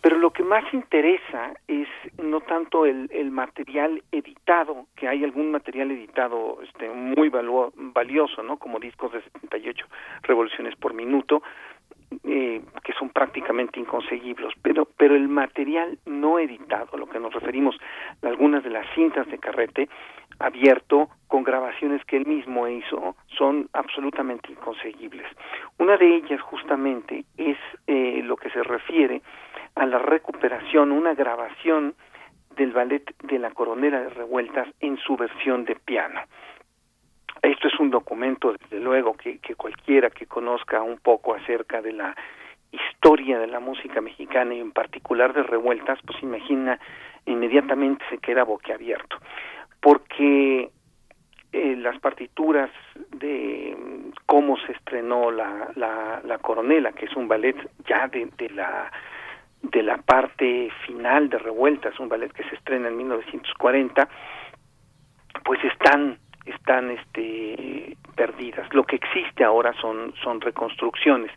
pero 0.00 0.18
lo 0.18 0.32
que 0.32 0.42
más 0.42 0.64
interesa 0.72 1.54
es 1.68 1.88
no 2.18 2.40
tanto 2.40 2.86
el, 2.86 3.08
el 3.12 3.30
material 3.30 4.02
editado, 4.12 4.86
que 4.96 5.08
hay 5.08 5.24
algún 5.24 5.50
material 5.50 5.90
editado 5.90 6.58
este, 6.62 6.88
muy 6.88 7.30
valioso, 7.30 8.42
¿no? 8.42 8.56
como 8.58 8.78
discos 8.78 9.12
de 9.12 9.22
78 9.22 9.86
revoluciones 10.22 10.76
por 10.76 10.94
minuto, 10.94 11.42
eh, 12.24 12.62
que 12.84 12.92
son 12.92 13.10
prácticamente 13.10 13.80
inconseguibles, 13.80 14.54
pero, 14.62 14.86
pero 14.96 15.14
el 15.14 15.28
material 15.28 15.98
no 16.06 16.38
editado, 16.38 16.96
lo 16.96 17.08
que 17.08 17.18
nos 17.18 17.32
referimos, 17.32 17.76
algunas 18.22 18.62
de 18.62 18.70
las 18.70 18.86
cintas 18.94 19.26
de 19.28 19.38
carrete 19.38 19.88
abierto 20.38 21.08
con 21.28 21.44
grabaciones 21.44 22.04
que 22.04 22.16
él 22.16 22.26
mismo 22.26 22.68
hizo, 22.68 23.16
son 23.36 23.68
absolutamente 23.72 24.52
inconseguibles. 24.52 25.26
Una 25.78 25.96
de 25.96 26.16
ellas 26.16 26.40
justamente 26.42 27.24
es 27.36 27.58
eh, 27.86 28.20
lo 28.22 28.36
que 28.36 28.50
se 28.50 28.62
refiere 28.62 29.22
a 29.74 29.86
la 29.86 29.98
recuperación, 29.98 30.92
una 30.92 31.14
grabación 31.14 31.94
del 32.56 32.72
ballet 32.72 33.04
de 33.22 33.38
la 33.38 33.50
coronera 33.50 34.00
de 34.00 34.10
revueltas 34.10 34.68
en 34.80 34.96
su 34.98 35.16
versión 35.16 35.64
de 35.64 35.76
piano. 35.76 36.20
Esto 37.42 37.68
es 37.68 37.78
un 37.78 37.90
documento, 37.90 38.52
desde 38.52 38.80
luego, 38.80 39.14
que, 39.14 39.38
cualquiera 39.56 40.10
que 40.10 40.26
conozca 40.26 40.82
un 40.82 40.98
poco 40.98 41.34
acerca 41.34 41.82
de 41.82 41.92
la 41.92 42.16
historia 42.72 43.38
de 43.38 43.46
la 43.46 43.60
música 43.60 44.00
mexicana 44.00 44.54
y 44.54 44.60
en 44.60 44.72
particular 44.72 45.32
de 45.32 45.42
revueltas, 45.42 45.98
pues 46.04 46.22
imagina 46.22 46.78
inmediatamente 47.26 48.04
se 48.10 48.18
queda 48.18 48.44
boquiabierto, 48.44 49.16
porque 49.80 50.70
eh, 51.52 51.76
las 51.76 51.98
partituras 52.00 52.70
de 53.12 53.76
cómo 54.26 54.56
se 54.58 54.72
estrenó 54.72 55.30
la, 55.30 55.70
la, 55.74 56.20
la 56.24 56.38
coronela, 56.38 56.92
que 56.92 57.06
es 57.06 57.16
un 57.16 57.28
ballet 57.28 57.56
ya 57.88 58.08
de, 58.08 58.28
de 58.36 58.50
la 58.50 58.90
de 59.62 59.82
la 59.82 59.96
parte 59.98 60.70
final 60.86 61.28
de 61.28 61.38
Revueltas, 61.38 61.98
un 61.98 62.08
ballet 62.08 62.32
que 62.32 62.44
se 62.44 62.54
estrena 62.54 62.88
en 62.88 62.96
1940, 62.96 64.08
pues 65.44 65.62
están 65.64 66.18
están 66.46 66.90
este 66.90 67.96
perdidas. 68.14 68.72
Lo 68.72 68.84
que 68.84 68.96
existe 68.96 69.44
ahora 69.44 69.72
son 69.80 70.14
son 70.22 70.40
reconstrucciones. 70.40 71.30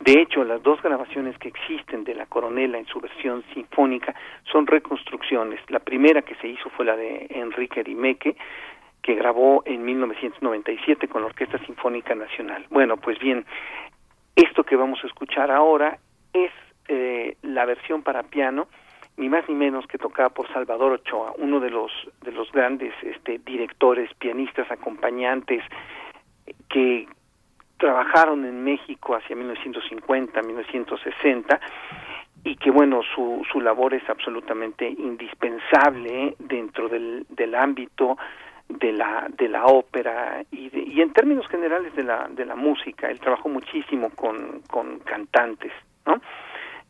De 0.00 0.20
hecho, 0.20 0.44
las 0.44 0.62
dos 0.62 0.82
grabaciones 0.82 1.38
que 1.38 1.48
existen 1.48 2.04
de 2.04 2.14
la 2.14 2.26
Coronela 2.26 2.78
en 2.78 2.86
su 2.86 3.00
versión 3.00 3.42
sinfónica 3.54 4.14
son 4.44 4.66
reconstrucciones. 4.66 5.60
La 5.68 5.78
primera 5.78 6.22
que 6.22 6.34
se 6.36 6.48
hizo 6.48 6.68
fue 6.70 6.84
la 6.84 6.96
de 6.96 7.26
Enrique 7.30 7.82
Rimeque, 7.82 8.36
que 9.02 9.14
grabó 9.14 9.62
en 9.64 9.84
1997 9.84 11.08
con 11.08 11.22
la 11.22 11.28
Orquesta 11.28 11.58
Sinfónica 11.64 12.14
Nacional. 12.14 12.66
Bueno, 12.70 12.98
pues 12.98 13.18
bien, 13.18 13.46
esto 14.34 14.64
que 14.64 14.76
vamos 14.76 14.98
a 15.02 15.06
escuchar 15.06 15.50
ahora 15.50 15.98
es 16.32 16.50
eh, 16.88 17.36
la 17.42 17.64
versión 17.64 18.02
para 18.02 18.24
piano 18.24 18.68
ni 19.16 19.28
más 19.28 19.48
ni 19.48 19.54
menos 19.54 19.86
que 19.86 19.98
tocada 19.98 20.28
por 20.28 20.50
Salvador 20.52 20.92
Ochoa, 20.92 21.32
uno 21.38 21.60
de 21.60 21.70
los 21.70 21.90
de 22.22 22.32
los 22.32 22.50
grandes 22.52 22.92
este, 23.02 23.38
directores, 23.38 24.12
pianistas, 24.14 24.70
acompañantes 24.70 25.62
que 26.68 27.08
trabajaron 27.78 28.44
en 28.44 28.62
México 28.64 29.14
hacia 29.14 29.36
1950, 29.36 30.42
1960 30.42 31.60
y 32.44 32.56
que 32.56 32.70
bueno 32.70 33.00
su 33.14 33.42
su 33.50 33.60
labor 33.60 33.94
es 33.94 34.08
absolutamente 34.08 34.88
indispensable 34.88 36.36
dentro 36.38 36.88
del 36.88 37.26
del 37.30 37.54
ámbito 37.54 38.16
de 38.68 38.92
la 38.92 39.28
de 39.36 39.48
la 39.48 39.66
ópera 39.66 40.44
y 40.50 40.70
y 40.96 41.00
en 41.00 41.12
términos 41.12 41.46
generales 41.48 41.94
de 41.94 42.04
la 42.04 42.28
de 42.28 42.44
la 42.44 42.54
música. 42.54 43.08
Él 43.10 43.20
trabajó 43.20 43.48
muchísimo 43.48 44.10
con 44.10 44.60
con 44.68 44.98
cantantes 45.00 45.72
no 46.06 46.20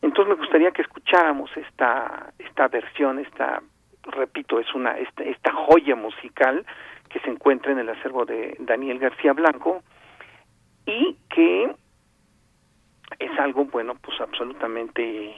entonces 0.01 0.35
me 0.35 0.41
gustaría 0.41 0.71
que 0.71 0.81
escucháramos 0.81 1.49
esta 1.55 2.33
esta 2.39 2.67
versión, 2.67 3.19
esta 3.19 3.61
repito, 4.03 4.59
es 4.59 4.73
una 4.73 4.97
esta, 4.97 5.23
esta 5.23 5.51
joya 5.53 5.95
musical 5.95 6.65
que 7.09 7.19
se 7.19 7.29
encuentra 7.29 7.71
en 7.71 7.79
el 7.79 7.89
acervo 7.89 8.25
de 8.25 8.55
Daniel 8.59 8.99
García 8.99 9.33
Blanco 9.33 9.83
y 10.85 11.17
que 11.29 11.75
es 13.19 13.39
algo 13.39 13.65
bueno, 13.65 13.95
pues 13.95 14.19
absolutamente 14.19 15.35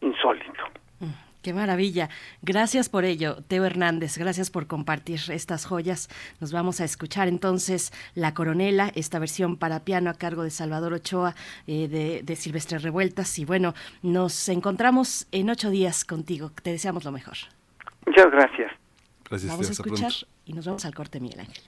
insólito. 0.00 0.64
Qué 1.44 1.52
maravilla. 1.52 2.08
Gracias 2.40 2.88
por 2.88 3.04
ello, 3.04 3.36
Teo 3.46 3.66
Hernández. 3.66 4.16
Gracias 4.16 4.50
por 4.50 4.66
compartir 4.66 5.20
estas 5.28 5.66
joyas. 5.66 6.08
Nos 6.40 6.52
vamos 6.52 6.80
a 6.80 6.84
escuchar 6.84 7.28
entonces 7.28 7.92
La 8.14 8.32
Coronela, 8.32 8.90
esta 8.94 9.18
versión 9.18 9.58
para 9.58 9.80
piano 9.80 10.08
a 10.08 10.14
cargo 10.14 10.42
de 10.42 10.48
Salvador 10.48 10.94
Ochoa 10.94 11.34
eh, 11.66 11.86
de, 11.86 12.22
de, 12.22 12.36
Silvestre 12.36 12.78
Revueltas. 12.78 13.38
Y 13.38 13.44
bueno, 13.44 13.74
nos 14.02 14.48
encontramos 14.48 15.26
en 15.32 15.50
ocho 15.50 15.68
días 15.68 16.06
contigo. 16.06 16.50
Te 16.62 16.70
deseamos 16.70 17.04
lo 17.04 17.12
mejor. 17.12 17.36
Muchas 18.06 18.30
gracias. 18.30 18.72
Gracias. 19.28 19.52
Vamos 19.52 19.68
a 19.68 19.72
escuchar 19.72 20.12
y 20.46 20.54
nos 20.54 20.64
vamos 20.64 20.86
al 20.86 20.94
corte, 20.94 21.20
Miguel 21.20 21.40
Ángel. 21.40 21.62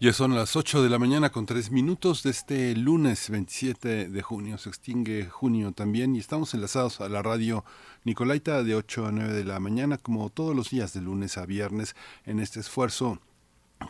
Ya 0.00 0.12
son 0.12 0.34
las 0.34 0.56
8 0.56 0.82
de 0.82 0.90
la 0.90 0.98
mañana 0.98 1.30
con 1.30 1.46
3 1.46 1.70
minutos 1.70 2.24
de 2.24 2.30
este 2.30 2.74
lunes 2.74 3.30
27 3.30 4.08
de 4.08 4.22
junio. 4.22 4.58
Se 4.58 4.68
extingue 4.68 5.26
junio 5.26 5.70
también 5.70 6.16
y 6.16 6.18
estamos 6.18 6.52
enlazados 6.52 7.00
a 7.00 7.08
la 7.08 7.22
radio 7.22 7.64
Nicolaita 8.02 8.64
de 8.64 8.74
8 8.74 9.06
a 9.06 9.12
9 9.12 9.32
de 9.32 9.44
la 9.44 9.60
mañana 9.60 9.96
como 9.96 10.30
todos 10.30 10.54
los 10.56 10.70
días 10.70 10.94
de 10.94 11.00
lunes 11.00 11.38
a 11.38 11.46
viernes 11.46 11.94
en 12.26 12.40
este 12.40 12.58
esfuerzo 12.58 13.20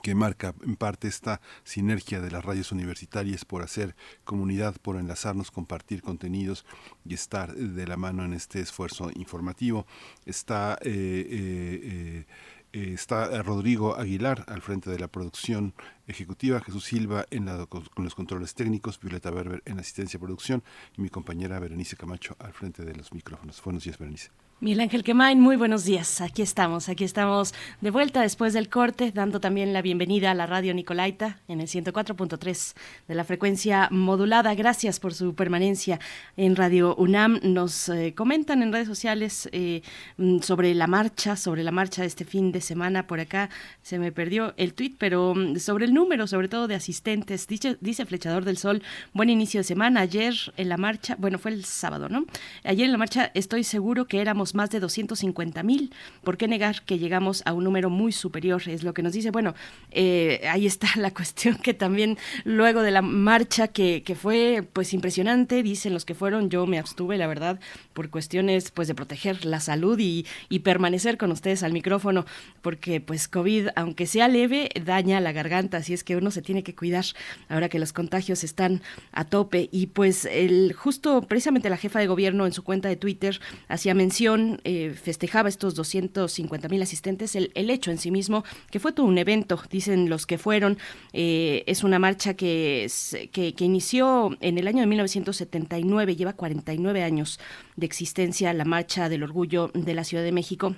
que 0.03 0.15
marca 0.15 0.55
en 0.63 0.77
parte 0.77 1.09
esta 1.09 1.41
sinergia 1.63 2.21
de 2.21 2.31
las 2.31 2.45
radios 2.45 2.71
universitarias 2.71 3.45
por 3.47 3.63
hacer 3.63 3.97
comunidad, 4.25 4.77
por 4.83 4.97
enlazarnos, 4.97 5.51
compartir 5.51 6.03
contenidos 6.03 6.67
y 7.05 7.15
estar 7.15 7.55
de 7.55 7.87
la 7.87 7.97
mano 7.97 8.25
en 8.25 8.35
este 8.35 8.61
esfuerzo 8.61 9.11
informativo. 9.15 9.87
Está 10.27 10.79
eh, 10.83 10.91
eh, 10.91 11.81
eh, 11.83 12.27
eh, 12.75 12.93
está 12.93 13.27
eh, 13.27 13.41
Rodrigo 13.41 13.97
Aguilar 13.97 14.45
al 14.49 14.61
frente 14.61 14.91
de 14.91 14.99
la 14.99 15.07
producción 15.07 15.75
ejecutiva, 16.09 16.61
Jesús 16.61 16.85
Silva 16.85 17.25
en 17.31 17.47
con, 17.67 17.85
los 17.99 18.17
controles 18.17 18.55
técnicos, 18.55 18.99
Violeta 18.99 19.31
Berber 19.31 19.63
en 19.65 19.79
asistencia 19.79 20.19
de 20.19 20.27
producción 20.27 20.65
y 20.99 21.01
mi 21.01 21.09
compañera 21.09 21.61
Berenice 21.61 21.97
Camacho 21.97 22.35
al 22.41 22.53
frente 22.53 22.85
de 22.85 22.97
los 22.97 23.13
micrófonos. 23.13 23.63
Buenos 23.63 23.85
días, 23.85 23.97
Berenice. 23.97 24.31
Miguel 24.61 24.81
Ángel 24.81 25.03
Quemain, 25.03 25.41
muy 25.41 25.57
buenos 25.57 25.85
días. 25.85 26.21
Aquí 26.21 26.41
estamos, 26.41 26.89
aquí 26.89 27.03
estamos 27.03 27.53
de 27.81 27.91
vuelta 27.91 28.23
después 28.23 28.53
del 28.55 28.69
corte, 28.69 29.11
dando 29.13 29.41
también 29.41 29.73
la 29.73 29.83
bienvenida 29.83 30.31
a 30.31 30.35
la 30.35 30.47
radio 30.47 30.73
Nicolaita 30.73 31.41
en 31.49 31.61
el 31.61 31.67
104.3 31.67 32.75
de 33.09 33.15
la 33.17 33.25
frecuencia 33.25 33.89
modulada. 33.91 34.55
Gracias 34.55 35.01
por 35.01 35.13
su 35.13 35.35
permanencia 35.35 35.99
en 36.37 36.55
Radio 36.55 36.95
UNAM. 36.95 37.41
Nos 37.43 37.89
eh, 37.89 38.15
comentan 38.17 38.63
en 38.63 38.73
redes 38.73 38.87
sociales 38.87 39.49
eh, 39.53 39.83
mm, 40.19 40.39
sobre 40.39 40.73
la 40.75 40.87
marcha, 40.87 41.35
sobre 41.35 41.65
la 41.65 41.73
marcha 41.73 42.03
de 42.03 42.09
este 42.09 42.25
fin 42.25 42.53
de 42.53 42.61
semana. 42.61 43.09
Por 43.09 43.19
acá 43.19 43.51
se 43.83 43.99
me 43.99 44.13
perdió 44.13 44.55
el 44.57 44.73
tuit, 44.73 44.95
pero 44.99 45.35
mm, 45.35 45.57
sobre 45.57 45.85
el 45.85 45.93
número, 45.93 46.29
sobre 46.29 46.49
todo 46.49 46.69
de 46.69 46.77
asistentes. 46.77 47.49
Dice, 47.49 47.77
dice 47.81 48.07
Flechador 48.07 48.45
del 48.45 48.57
Sol, 48.57 48.83
buen 49.15 49.31
inicio 49.31 49.61
de 49.61 49.65
semana. 49.65 50.01
Ayer 50.01 50.35
en 50.57 50.69
la 50.69 50.77
marcha, 50.77 51.17
bueno, 51.19 51.41
fue 51.41 51.51
el 51.51 51.65
sábado, 51.65 52.09
¿no? 52.09 52.25
Ayer 52.63 52.87
en 52.87 52.93
la 52.93 52.99
marcha 52.99 53.33
estoy 53.35 53.65
seguro 53.65 54.07
que 54.07 54.21
éramos 54.21 54.44
más 54.53 54.71
de 54.71 54.81
250 54.81 55.63
mil. 55.63 55.93
¿Por 56.25 56.37
qué 56.37 56.49
negar 56.49 56.83
que 56.83 56.99
llegamos 56.99 57.43
a 57.47 57.53
un 57.53 57.63
número 57.63 57.89
muy 57.89 58.11
superior? 58.11 58.63
Es 58.67 58.83
lo 58.83 58.93
que 58.93 59.03
nos 59.03 59.13
dice. 59.13 59.31
Bueno, 59.31 59.55
eh, 59.93 60.43
ahí 60.51 60.67
está 60.67 60.89
la 60.97 61.13
cuestión 61.13 61.57
que 61.57 61.73
también 61.73 62.19
luego 62.45 62.83
de 62.83 62.91
la 62.91 63.01
marcha 63.01 63.69
que, 63.69 64.03
fue 64.21 64.65
pues 64.73 64.93
impresionante, 64.93 65.63
dicen 65.63 65.95
los 65.95 66.05
que 66.05 66.15
fueron, 66.15 66.51
yo 66.51 66.67
me 66.67 66.79
abstuve, 66.79 67.17
la 67.17 67.27
verdad, 67.27 67.61
por 67.93 68.11
cuestiones 68.11 68.71
pues 68.71 68.89
de 68.89 68.95
proteger 68.95 69.45
la 69.45 69.61
salud 69.61 69.99
y, 69.99 70.27
y 70.49 70.61
permanecer 70.61 71.17
con 71.17 71.31
ustedes 71.31 71.63
al 71.63 71.73
micrófono, 71.73 72.27
porque 72.63 73.01
pues 73.01 73.29
COVID, 73.29 73.69
aunque 73.77 74.07
sea 74.07 74.29
leve, 74.29 74.71
daña 74.85 75.21
la 75.21 75.33
garganta, 75.33 75.79
así 75.79 75.95
es 75.95 76.03
que 76.03 76.17
uno 76.17 76.31
se 76.31 76.43
tiene 76.43 76.63
que 76.63 76.75
cuidar 76.75 77.05
ahora 77.49 77.69
que 77.69 77.79
los 77.79 77.93
contagios 77.93 78.45
están 78.45 78.83
a 79.13 79.25
tope. 79.25 79.69
Y 79.73 79.89
pues 79.89 80.25
el 80.25 80.73
justo 80.73 81.23
precisamente 81.23 81.71
la 81.71 81.77
jefa 81.77 81.99
de 81.99 82.07
gobierno 82.07 82.47
en 82.47 82.53
su 82.53 82.63
cuenta 82.65 82.89
de 82.89 82.97
Twitter 82.97 83.41
hacía 83.69 83.95
mención 83.95 84.34
eh, 84.37 84.95
festejaba 85.01 85.49
estos 85.49 85.75
250 85.75 86.69
mil 86.69 86.83
asistentes, 86.83 87.35
el, 87.37 87.51
hecho 87.71 87.91
en 87.91 87.99
sí 87.99 88.11
mismo, 88.11 88.45
que 88.71 88.81
fue 88.81 88.93
todo 88.93 89.07
un 89.07 89.19
evento, 89.19 89.61
dicen 89.71 90.09
los 90.09 90.27
que 90.27 90.39
fueron, 90.39 90.79
eh, 91.13 91.65
es 91.67 91.85
una 91.85 91.99
marcha 91.99 92.35
que, 92.35 92.91
que, 93.33 93.55
que 93.55 93.65
inició 93.65 94.37
en 94.41 94.59
el 94.59 94.69
año 94.69 94.81
de 94.81 94.87
1979, 94.87 96.17
lleva 96.17 96.33
49 96.33 97.03
años 97.03 97.41
de 97.77 97.87
existencia 97.87 98.53
la 98.53 98.65
Marcha 98.65 99.09
del 99.09 99.23
Orgullo 99.23 99.71
de 99.75 99.95
la 99.95 100.05
Ciudad 100.05 100.25
de 100.25 100.33
México 100.33 100.75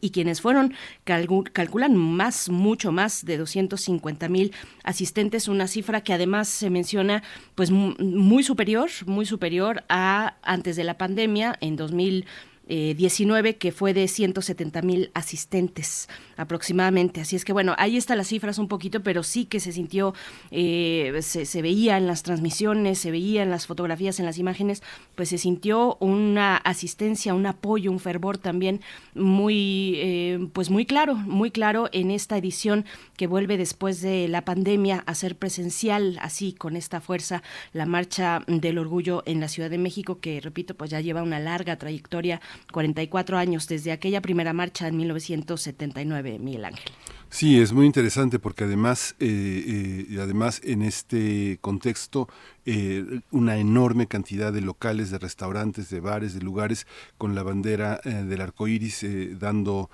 y 0.00 0.10
quienes 0.10 0.40
fueron 0.40 0.74
calculan 1.04 1.96
más, 1.96 2.48
mucho 2.48 2.92
más 2.92 3.24
de 3.24 3.36
250 3.38 4.28
mil 4.28 4.52
asistentes, 4.82 5.48
una 5.48 5.66
cifra 5.66 6.02
que 6.02 6.12
además 6.12 6.48
se 6.48 6.70
menciona 6.70 7.22
pues 7.54 7.70
muy 7.70 8.42
superior, 8.42 8.90
muy 9.06 9.26
superior 9.26 9.84
a 9.88 10.36
antes 10.42 10.76
de 10.76 10.84
la 10.84 10.98
pandemia 10.98 11.56
en 11.60 11.76
2000 11.76 12.26
19, 12.66 13.56
que 13.56 13.72
fue 13.72 13.92
de 13.92 14.08
170 14.08 14.82
mil 14.82 15.10
asistentes 15.14 16.08
aproximadamente. 16.36 17.20
Así 17.20 17.36
es 17.36 17.44
que 17.44 17.52
bueno, 17.52 17.74
ahí 17.78 17.96
están 17.96 18.18
las 18.18 18.28
cifras 18.28 18.58
un 18.58 18.68
poquito, 18.68 19.02
pero 19.02 19.22
sí 19.22 19.44
que 19.44 19.60
se 19.60 19.72
sintió, 19.72 20.14
eh, 20.50 21.20
se, 21.22 21.62
veía 21.62 21.96
en 21.96 22.06
las 22.06 22.22
transmisiones, 22.22 22.98
se 22.98 23.10
veía 23.10 23.42
en 23.42 23.50
las 23.50 23.66
fotografías, 23.66 24.18
en 24.18 24.26
las 24.26 24.38
imágenes, 24.38 24.82
pues 25.14 25.28
se 25.28 25.38
sintió 25.38 25.96
una 26.00 26.56
asistencia, 26.56 27.34
un 27.34 27.46
apoyo, 27.46 27.90
un 27.90 28.00
fervor 28.00 28.38
también 28.38 28.80
muy, 29.14 29.94
eh, 29.96 30.48
pues 30.52 30.70
muy 30.70 30.86
claro, 30.86 31.14
muy 31.14 31.50
claro 31.50 31.88
en 31.92 32.10
esta 32.10 32.36
edición 32.36 32.84
que 33.16 33.26
vuelve 33.26 33.56
después 33.56 34.00
de 34.00 34.28
la 34.28 34.44
pandemia 34.44 35.04
a 35.06 35.14
ser 35.14 35.36
presencial, 35.36 36.18
así 36.20 36.52
con 36.52 36.76
esta 36.76 37.00
fuerza, 37.00 37.42
la 37.72 37.86
marcha 37.86 38.42
del 38.46 38.78
orgullo 38.78 39.22
en 39.26 39.40
la 39.40 39.48
Ciudad 39.48 39.70
de 39.70 39.78
México, 39.78 40.18
que 40.20 40.40
repito, 40.40 40.74
pues 40.74 40.90
ya 40.90 41.00
lleva 41.00 41.22
una 41.22 41.38
larga 41.38 41.76
trayectoria 41.76 42.40
44 42.72 43.38
años 43.38 43.68
desde 43.68 43.92
aquella 43.92 44.20
primera 44.20 44.52
marcha 44.52 44.88
en 44.88 44.96
1979, 44.96 46.38
Miguel 46.38 46.64
Ángel. 46.64 46.92
Sí, 47.34 47.60
es 47.60 47.72
muy 47.72 47.86
interesante 47.86 48.38
porque 48.38 48.62
además, 48.62 49.16
eh, 49.18 50.06
eh, 50.08 50.20
además 50.20 50.60
en 50.62 50.82
este 50.82 51.58
contexto, 51.60 52.28
eh, 52.64 53.22
una 53.32 53.56
enorme 53.56 54.06
cantidad 54.06 54.52
de 54.52 54.60
locales, 54.60 55.10
de 55.10 55.18
restaurantes, 55.18 55.90
de 55.90 55.98
bares, 55.98 56.34
de 56.34 56.40
lugares 56.42 56.86
con 57.18 57.34
la 57.34 57.42
bandera 57.42 57.96
del 58.04 58.40
arco 58.40 58.68
iris, 58.68 59.04
dando, 59.40 59.90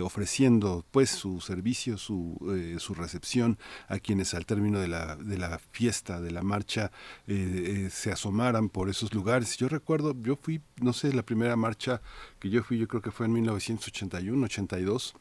ofreciendo 0.00 0.84
pues 0.92 1.10
su 1.10 1.40
servicio, 1.40 1.98
su, 1.98 2.38
su 2.78 2.94
recepción 2.94 3.58
a 3.88 3.98
quienes 3.98 4.32
al 4.34 4.46
término 4.46 4.78
de 4.78 4.86
la, 4.86 5.16
de 5.16 5.38
la 5.38 5.58
fiesta, 5.72 6.20
de 6.20 6.30
la 6.30 6.42
marcha, 6.42 6.92
se 7.26 8.12
asomaran 8.12 8.68
por 8.68 8.88
esos 8.88 9.12
lugares. 9.12 9.56
Yo 9.56 9.68
recuerdo, 9.68 10.14
yo 10.22 10.36
fui, 10.36 10.60
no 10.80 10.92
sé, 10.92 11.12
la 11.12 11.24
primera 11.24 11.56
marcha 11.56 12.00
que 12.38 12.48
yo 12.48 12.62
fui, 12.62 12.78
yo 12.78 12.86
creo 12.86 13.02
que 13.02 13.10
fue 13.10 13.26
en 13.26 13.32
1981, 13.32 14.44
82 14.44 15.16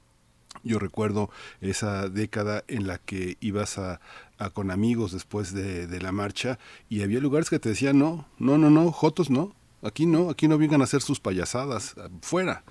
yo 0.64 0.80
recuerdo 0.80 1.30
esa 1.62 2.10
década 2.10 2.64
en 2.68 2.88
la 2.88 2.98
que 2.98 3.38
ibas 3.40 3.78
a, 3.78 4.00
con 4.54 4.72
amigos 4.72 5.12
después 5.12 5.54
de, 5.54 5.88
de, 5.88 6.02
la 6.02 6.12
marcha 6.12 6.60
y 6.90 7.04
había 7.04 7.20
lugares 7.20 7.50
que 7.50 7.60
te 7.60 7.70
decían, 7.70 7.98
no, 8.00 8.28
no, 8.38 8.58
no, 8.58 8.70
no, 8.70 8.92
Jotos 8.92 9.30
no, 9.30 9.56
aquí 9.82 10.06
no, 10.06 10.30
aquí 10.30 10.48
no 10.48 10.58
vengan 10.58 10.82
a 10.82 10.86
hacer 10.86 11.02
sus 11.02 11.20
payasadas, 11.20 11.96
fuera. 12.22 12.64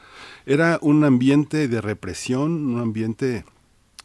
Era 0.47 0.79
un 0.83 1.05
ambiente 1.05 1.69
de 1.69 1.81
represión, 1.81 2.75
un 2.75 2.81
ambiente 2.81 3.45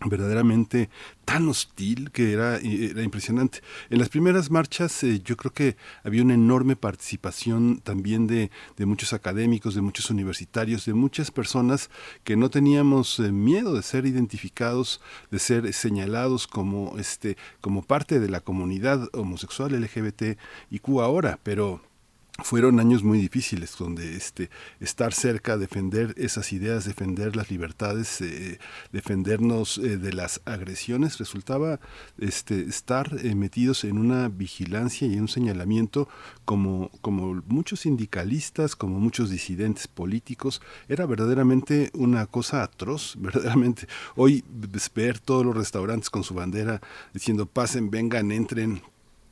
verdaderamente 0.06 0.90
tan 1.26 1.48
hostil 1.48 2.12
que 2.12 2.34
era, 2.34 2.58
era 2.58 3.04
impresionante. 3.04 3.62
En 3.90 4.00
las 4.00 4.10
primeras 4.10 4.50
marchas 4.50 5.04
eh, 5.04 5.22
yo 5.24 5.38
creo 5.38 5.54
que 5.54 5.78
había 6.04 6.24
una 6.24 6.34
enorme 6.34 6.76
participación 6.76 7.82
también 7.82 8.28
de, 8.28 8.50
muchos 8.86 9.14
académicos, 9.14 9.76
de 9.76 9.82
muchos 9.82 10.10
universitarios, 10.10 10.86
de 10.86 10.94
muchas 10.94 11.32
personas 11.32 11.90
que 12.24 12.36
no 12.36 12.50
teníamos 12.50 13.20
eh, 13.20 13.32
miedo 13.32 13.74
de 13.74 13.84
ser 13.84 14.06
identificados, 14.06 15.02
de 15.32 15.40
ser 15.40 15.74
señalados 15.74 16.48
como, 16.48 16.98
este, 16.98 17.38
como 17.62 17.84
parte 17.84 18.20
de 18.20 18.30
la 18.30 18.40
comunidad 18.40 19.08
homosexual 19.14 19.72
LGBT 19.80 20.38
y 20.70 20.80
Q 20.80 21.02
ahora, 21.02 21.40
pero 21.44 21.82
fueron 22.44 22.80
años 22.80 23.04
muy 23.04 23.20
difíciles 23.20 23.76
donde 23.78 24.16
este 24.16 24.50
estar 24.80 25.14
cerca 25.14 25.58
defender 25.58 26.14
esas 26.18 26.52
ideas 26.54 26.86
defender 26.86 27.36
las 27.36 27.50
libertades 27.50 28.22
eh, 28.22 28.60
defendernos 28.92 29.78
eh, 29.78 29.98
de 29.98 30.14
las 30.14 30.42
agresiones 30.46 31.18
resultaba 31.18 31.80
este 32.18 32.62
estar 32.62 33.10
eh, 33.24 33.36
metidos 33.36 33.84
en 33.84 33.98
una 33.98 34.30
vigilancia 34.30 35.08
y 35.08 35.20
un 35.20 35.28
señalamiento 35.28 36.08
como 36.46 36.90
como 37.02 37.42
muchos 37.48 37.82
sindicalistas 37.82 38.76
como 38.76 39.00
muchos 39.00 39.30
disidentes 39.30 39.88
políticos 39.88 40.62
era 40.88 41.06
verdaderamente 41.06 41.92
una 41.94 42.26
cosa 42.26 42.64
atroz 42.64 43.16
verdaderamente. 43.20 43.88
Hoy 44.16 44.44
ver 45.00 45.20
todos 45.20 45.46
los 45.46 45.56
restaurantes 45.56 46.10
con 46.10 46.26
su 46.26 46.34
bandera 46.34 46.82
diciendo 47.14 47.46
pasen 47.46 47.90
vengan 47.90 48.32
entren 48.32 48.82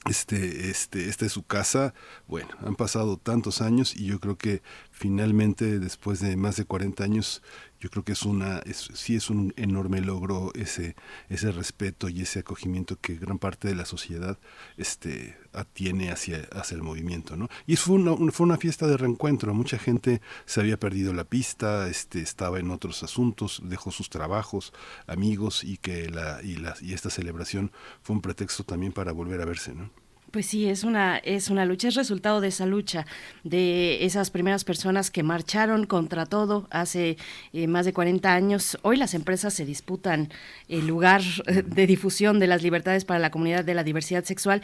este, 0.10 0.70
este, 0.70 1.10
esta 1.10 1.26
es 1.26 1.32
su 1.32 1.43
casa. 1.43 1.93
Bueno, 2.28 2.49
han 2.66 2.76
pasado 2.76 3.18
tantos 3.18 3.62
años 3.62 3.95
y 3.95 4.05
yo 4.05 4.20
creo 4.20 4.38
que 4.38 4.62
finalmente, 4.91 5.80
después 5.80 6.20
de 6.20 6.36
más 6.36 6.55
de 6.55 6.66
40 6.66 7.03
años, 7.03 7.41
yo 7.80 7.90
creo 7.90 8.04
que 8.04 8.14
es 8.14 8.24
una, 8.24 8.60
es, 8.60 8.90
sí 8.94 9.16
es 9.16 9.30
un 9.30 9.54
enorme 9.56 10.02
logro 10.02 10.52
ese, 10.56 10.96
ese 11.30 11.52
respeto 11.52 12.10
y 12.10 12.22
ese 12.22 12.40
acogimiento 12.40 13.00
que 13.00 13.16
gran 13.16 13.38
parte 13.40 13.68
de 13.68 13.76
la 13.76 13.86
sociedad 13.86 14.38
este, 14.78 15.38
tiene 15.74 16.12
hacia, 16.12 16.48
hacia 16.52 16.76
el 16.76 16.84
movimiento. 16.84 17.38
¿no? 17.38 17.50
Y 17.66 17.76
fue 17.76 17.96
una, 17.96 18.32
fue 18.32 18.46
una 18.46 18.58
fiesta 18.58 18.88
de 18.88 18.98
reencuentro, 18.98 19.54
mucha 19.54 19.78
gente 19.78 20.22
se 20.46 20.60
había 20.60 20.80
perdido 20.80 21.14
la 21.14 21.24
pista, 21.24 21.88
este, 21.88 22.22
estaba 22.22 22.60
en 22.60 22.72
otros 22.72 23.04
asuntos, 23.04 23.62
dejó 23.64 23.92
sus 23.92 24.10
trabajos, 24.10 24.74
amigos 25.06 25.64
y 25.64 25.78
que 25.78 26.10
la, 26.10 26.42
y, 26.44 26.56
la, 26.56 26.76
y 26.82 26.94
esta 26.94 27.10
celebración 27.10 27.72
fue 28.02 28.16
un 28.16 28.22
pretexto 28.22 28.64
también 28.64 28.94
para 28.94 29.12
volver 29.12 29.42
a 29.42 29.46
verse. 29.46 29.74
¿no? 29.74 29.90
Pues 30.32 30.46
sí, 30.46 30.68
es 30.68 30.84
una, 30.84 31.18
es 31.20 31.50
una 31.50 31.66
lucha, 31.66 31.88
es 31.88 31.96
resultado 31.96 32.42
de 32.42 32.50
esa 32.50 32.66
lucha, 32.66 33.06
de 33.46 34.04
esas 34.04 34.30
primeras 34.30 34.66
personas 34.66 35.10
que 35.10 35.24
marcharon 35.24 35.86
contra 35.86 36.26
todo 36.26 36.68
hace 36.70 37.18
eh, 37.54 37.68
más 37.68 37.86
de 37.86 37.94
40 37.94 38.34
años. 38.34 38.78
Hoy 38.82 38.98
las 38.98 39.14
empresas 39.14 39.54
se 39.54 39.64
disputan 39.64 40.30
el 40.68 40.86
lugar 40.86 41.22
eh, 41.46 41.64
de 41.66 41.88
difusión 41.88 42.40
de 42.40 42.48
las 42.48 42.62
libertades 42.62 43.06
para 43.06 43.22
la 43.22 43.32
comunidad 43.32 43.64
de 43.64 43.74
la 43.74 43.86
diversidad 43.86 44.26
sexual 44.26 44.62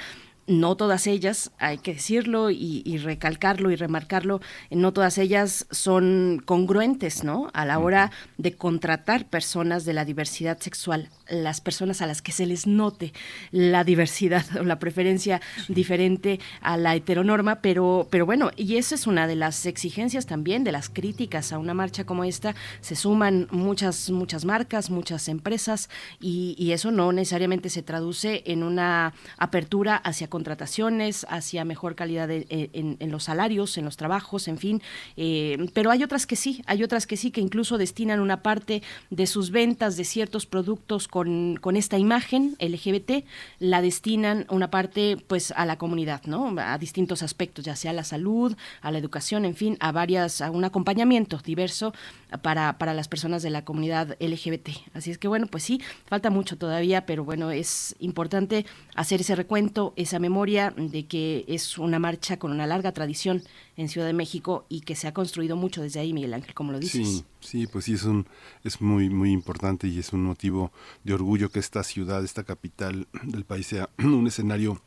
no 0.47 0.75
todas 0.75 1.07
ellas, 1.07 1.51
hay 1.57 1.77
que 1.77 1.93
decirlo 1.93 2.49
y, 2.51 2.83
recalcarlo 2.97 3.71
y 3.71 3.75
remarcarlo, 3.75 4.41
no 4.69 4.93
todas 4.93 5.17
ellas 5.17 5.67
son 5.71 6.41
congruentes, 6.45 7.23
¿no? 7.23 7.49
A 7.53 7.65
la 7.65 7.79
hora 7.79 8.11
de 8.37 8.53
contratar 8.53 9.25
personas 9.25 9.85
de 9.85 9.93
la 9.93 10.05
diversidad 10.05 10.59
sexual, 10.59 11.09
las 11.29 11.61
personas 11.61 12.01
a 12.01 12.07
las 12.07 12.21
que 12.21 12.31
se 12.31 12.45
les 12.45 12.67
note 12.67 13.13
la 13.51 13.83
diversidad 13.83 14.45
o 14.59 14.63
la 14.63 14.79
preferencia 14.79 15.41
diferente 15.69 16.39
a 16.61 16.77
la 16.77 16.95
heteronorma, 16.95 17.61
pero, 17.61 18.07
pero 18.09 18.25
bueno, 18.25 18.51
y 18.55 18.77
esa 18.77 18.95
es 18.95 19.07
una 19.07 19.27
de 19.27 19.35
las 19.35 19.65
exigencias 19.65 20.25
también, 20.25 20.63
de 20.63 20.71
las 20.71 20.89
críticas 20.89 21.53
a 21.53 21.57
una 21.57 21.73
marcha 21.73 22.05
como 22.05 22.23
esta, 22.23 22.55
se 22.81 22.95
suman 22.95 23.47
muchas, 23.51 24.09
muchas 24.09 24.45
marcas, 24.45 24.89
muchas 24.89 25.27
empresas, 25.27 25.89
y, 26.19 26.55
y 26.57 26.73
eso 26.73 26.91
no 26.91 27.11
necesariamente 27.11 27.69
se 27.69 27.81
traduce 27.81 28.43
en 28.45 28.63
una 28.63 29.13
apertura 29.37 29.95
hacia 29.95 30.29
contrataciones, 30.33 31.27
hacia 31.29 31.63
mejor 31.63 31.93
calidad 31.93 32.31
eh, 32.31 32.47
en, 32.49 33.11
los 33.11 33.25
salarios, 33.25 33.77
en 33.77 33.85
los 33.85 33.97
trabajos, 33.97 34.47
en 34.47 34.57
fin. 34.57 34.81
Eh, 35.15 35.67
pero 35.75 35.91
hay 35.91 36.01
otras 36.01 36.25
que 36.25 36.35
sí, 36.35 36.63
hay 36.65 36.81
otras 36.81 37.05
que 37.05 37.17
sí, 37.17 37.29
que 37.29 37.39
incluso 37.39 37.77
destinan 37.77 38.19
una 38.19 38.41
parte 38.41 38.81
de 39.11 39.27
sus 39.27 39.51
ventas 39.51 39.95
de 39.95 40.05
ciertos 40.05 40.47
productos 40.47 41.07
con, 41.07 41.59
con 41.61 41.75
esta 41.75 41.99
imagen 41.99 42.57
LGBT, 42.59 43.25
la 43.59 43.83
destinan 43.83 44.47
una 44.49 44.71
parte 44.71 45.17
pues 45.27 45.53
a 45.55 45.67
la 45.67 45.77
comunidad, 45.77 46.23
¿no? 46.25 46.55
A 46.57 46.79
distintos 46.79 47.21
aspectos, 47.21 47.63
ya 47.63 47.75
sea 47.75 47.91
a 47.91 47.93
la 47.93 48.03
salud, 48.03 48.57
a 48.81 48.89
la 48.89 48.97
educación, 48.97 49.45
en 49.45 49.55
fin, 49.55 49.77
a 49.81 49.91
varias, 49.91 50.41
a 50.41 50.49
un 50.49 50.63
acompañamiento 50.65 51.37
diverso 51.45 51.93
para, 52.41 52.79
para 52.79 52.95
las 52.95 53.07
personas 53.07 53.43
de 53.43 53.51
la 53.51 53.63
comunidad 53.63 54.17
LGBT. 54.19 54.69
Así 54.95 55.11
es 55.11 55.19
que 55.19 55.27
bueno, 55.27 55.45
pues 55.45 55.61
sí, 55.61 55.79
falta 56.07 56.31
mucho 56.31 56.57
todavía, 56.57 57.05
pero 57.05 57.23
bueno, 57.23 57.51
es 57.51 57.95
importante 57.99 58.65
hacer 58.95 59.21
ese 59.21 59.35
recuento, 59.35 59.93
esa 59.95 60.22
memoria 60.23 60.73
de 60.75 61.05
que 61.05 61.43
es 61.47 61.77
una 61.77 61.99
marcha 61.99 62.37
con 62.37 62.51
una 62.51 62.65
larga 62.65 62.93
tradición 62.93 63.43
en 63.75 63.89
Ciudad 63.89 64.07
de 64.07 64.13
México 64.13 64.65
y 64.69 64.81
que 64.81 64.95
se 64.95 65.07
ha 65.07 65.13
construido 65.13 65.55
mucho 65.57 65.81
desde 65.81 65.99
ahí, 65.99 66.13
Miguel 66.13 66.33
Ángel, 66.33 66.53
como 66.53 66.71
lo 66.71 66.79
dices. 66.79 67.07
Sí, 67.07 67.25
sí, 67.41 67.67
pues 67.67 67.85
sí, 67.85 67.93
es, 67.93 68.05
un, 68.05 68.25
es 68.63 68.79
muy, 68.81 69.09
muy 69.09 69.31
importante 69.31 69.87
y 69.87 69.99
es 69.99 70.13
un 70.13 70.23
motivo 70.23 70.71
de 71.03 71.13
orgullo 71.13 71.49
que 71.49 71.59
esta 71.59 71.83
ciudad, 71.83 72.23
esta 72.23 72.43
capital 72.43 73.07
del 73.23 73.43
país 73.43 73.67
sea 73.67 73.89
un 73.97 74.25
escenario 74.25 74.81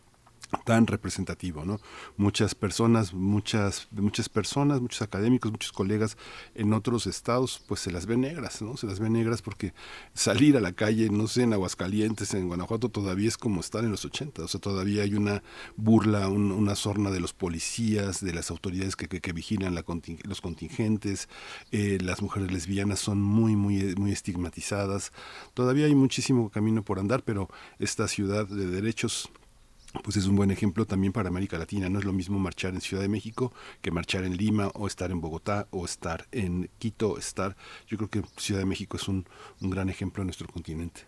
tan 0.65 0.87
representativo, 0.87 1.65
¿no? 1.65 1.81
Muchas 2.17 2.55
personas, 2.55 3.13
muchas, 3.13 3.89
muchas 3.91 4.29
personas, 4.29 4.81
muchos 4.81 5.03
académicos, 5.03 5.51
muchos 5.51 5.73
colegas 5.73 6.17
en 6.55 6.73
otros 6.73 7.07
estados, 7.07 7.63
pues 7.67 7.81
se 7.81 7.91
las 7.91 8.07
ven 8.07 8.23
negras, 8.23 8.63
¿no? 8.63 8.77
Se 8.77 8.87
las 8.87 8.99
ven 8.99 9.13
negras 9.13 9.43
porque 9.43 9.75
salir 10.15 10.57
a 10.57 10.61
la 10.61 10.73
calle, 10.73 11.09
no 11.11 11.27
sé, 11.27 11.43
en 11.43 11.53
Aguascalientes, 11.53 12.35
en 12.35 12.49
Guanajuato, 12.49 12.89
todavía 12.89 13.29
es 13.29 13.37
como 13.37 13.61
estar 13.61 13.85
en 13.85 13.91
los 13.91 14.05
80, 14.05 14.43
o 14.43 14.49
sea, 14.49 14.61
todavía 14.61 15.03
hay 15.03 15.15
una 15.15 15.43
burla, 15.77 16.29
una 16.29 16.75
sorna 16.75 17.11
de 17.11 17.21
los 17.21 17.33
policías, 17.33 18.21
de 18.21 18.33
las 18.33 18.51
autoridades 18.51 18.97
que, 18.97 19.07
vigilan 19.33 19.75
la 19.75 19.85
los 20.25 20.41
contingentes, 20.41 21.29
eh, 21.73 21.99
las 22.01 22.23
mujeres 22.23 22.51
lesbianas 22.51 23.01
son 23.01 23.23
muy, 23.23 23.57
muy, 23.57 23.95
muy 23.97 24.13
estigmatizadas, 24.13 25.13
todavía 25.55 25.87
hay 25.87 25.95
muchísimo 25.95 26.51
camino 26.51 26.83
por 26.83 26.99
andar, 26.99 27.23
pero 27.23 27.49
esta 27.79 28.09
ciudad 28.09 28.47
de 28.47 28.67
derechos 28.67 29.31
pues 30.03 30.17
es 30.17 30.27
un 30.27 30.37
buen 30.37 30.51
ejemplo 30.51 30.87
también 30.87 31.13
para 31.13 31.29
América 31.29 31.59
Latina. 31.59 31.89
No 31.89 31.99
es 31.99 32.05
lo 32.05 32.13
mismo 32.13 32.39
marchar 32.39 32.75
en 32.75 32.81
Ciudad 32.81 33.03
de 33.03 33.09
México 33.09 33.53
que 33.81 33.91
marchar 33.91 34.25
en 34.25 34.37
Lima 34.37 34.69
o 34.75 34.87
estar 34.87 35.11
en 35.11 35.21
Bogotá 35.21 35.69
o 35.71 35.85
estar 35.85 36.27
en 36.33 36.71
Quito, 36.79 37.19
estar. 37.19 37.57
Yo 37.87 37.97
creo 37.97 38.11
que 38.11 38.23
Ciudad 38.37 38.61
de 38.61 38.67
México 38.67 38.97
es 38.97 39.09
un, 39.09 39.27
un 39.61 39.71
gran 39.71 39.89
ejemplo 39.89 40.23
en 40.23 40.27
nuestro 40.27 40.49
continente. 40.49 41.03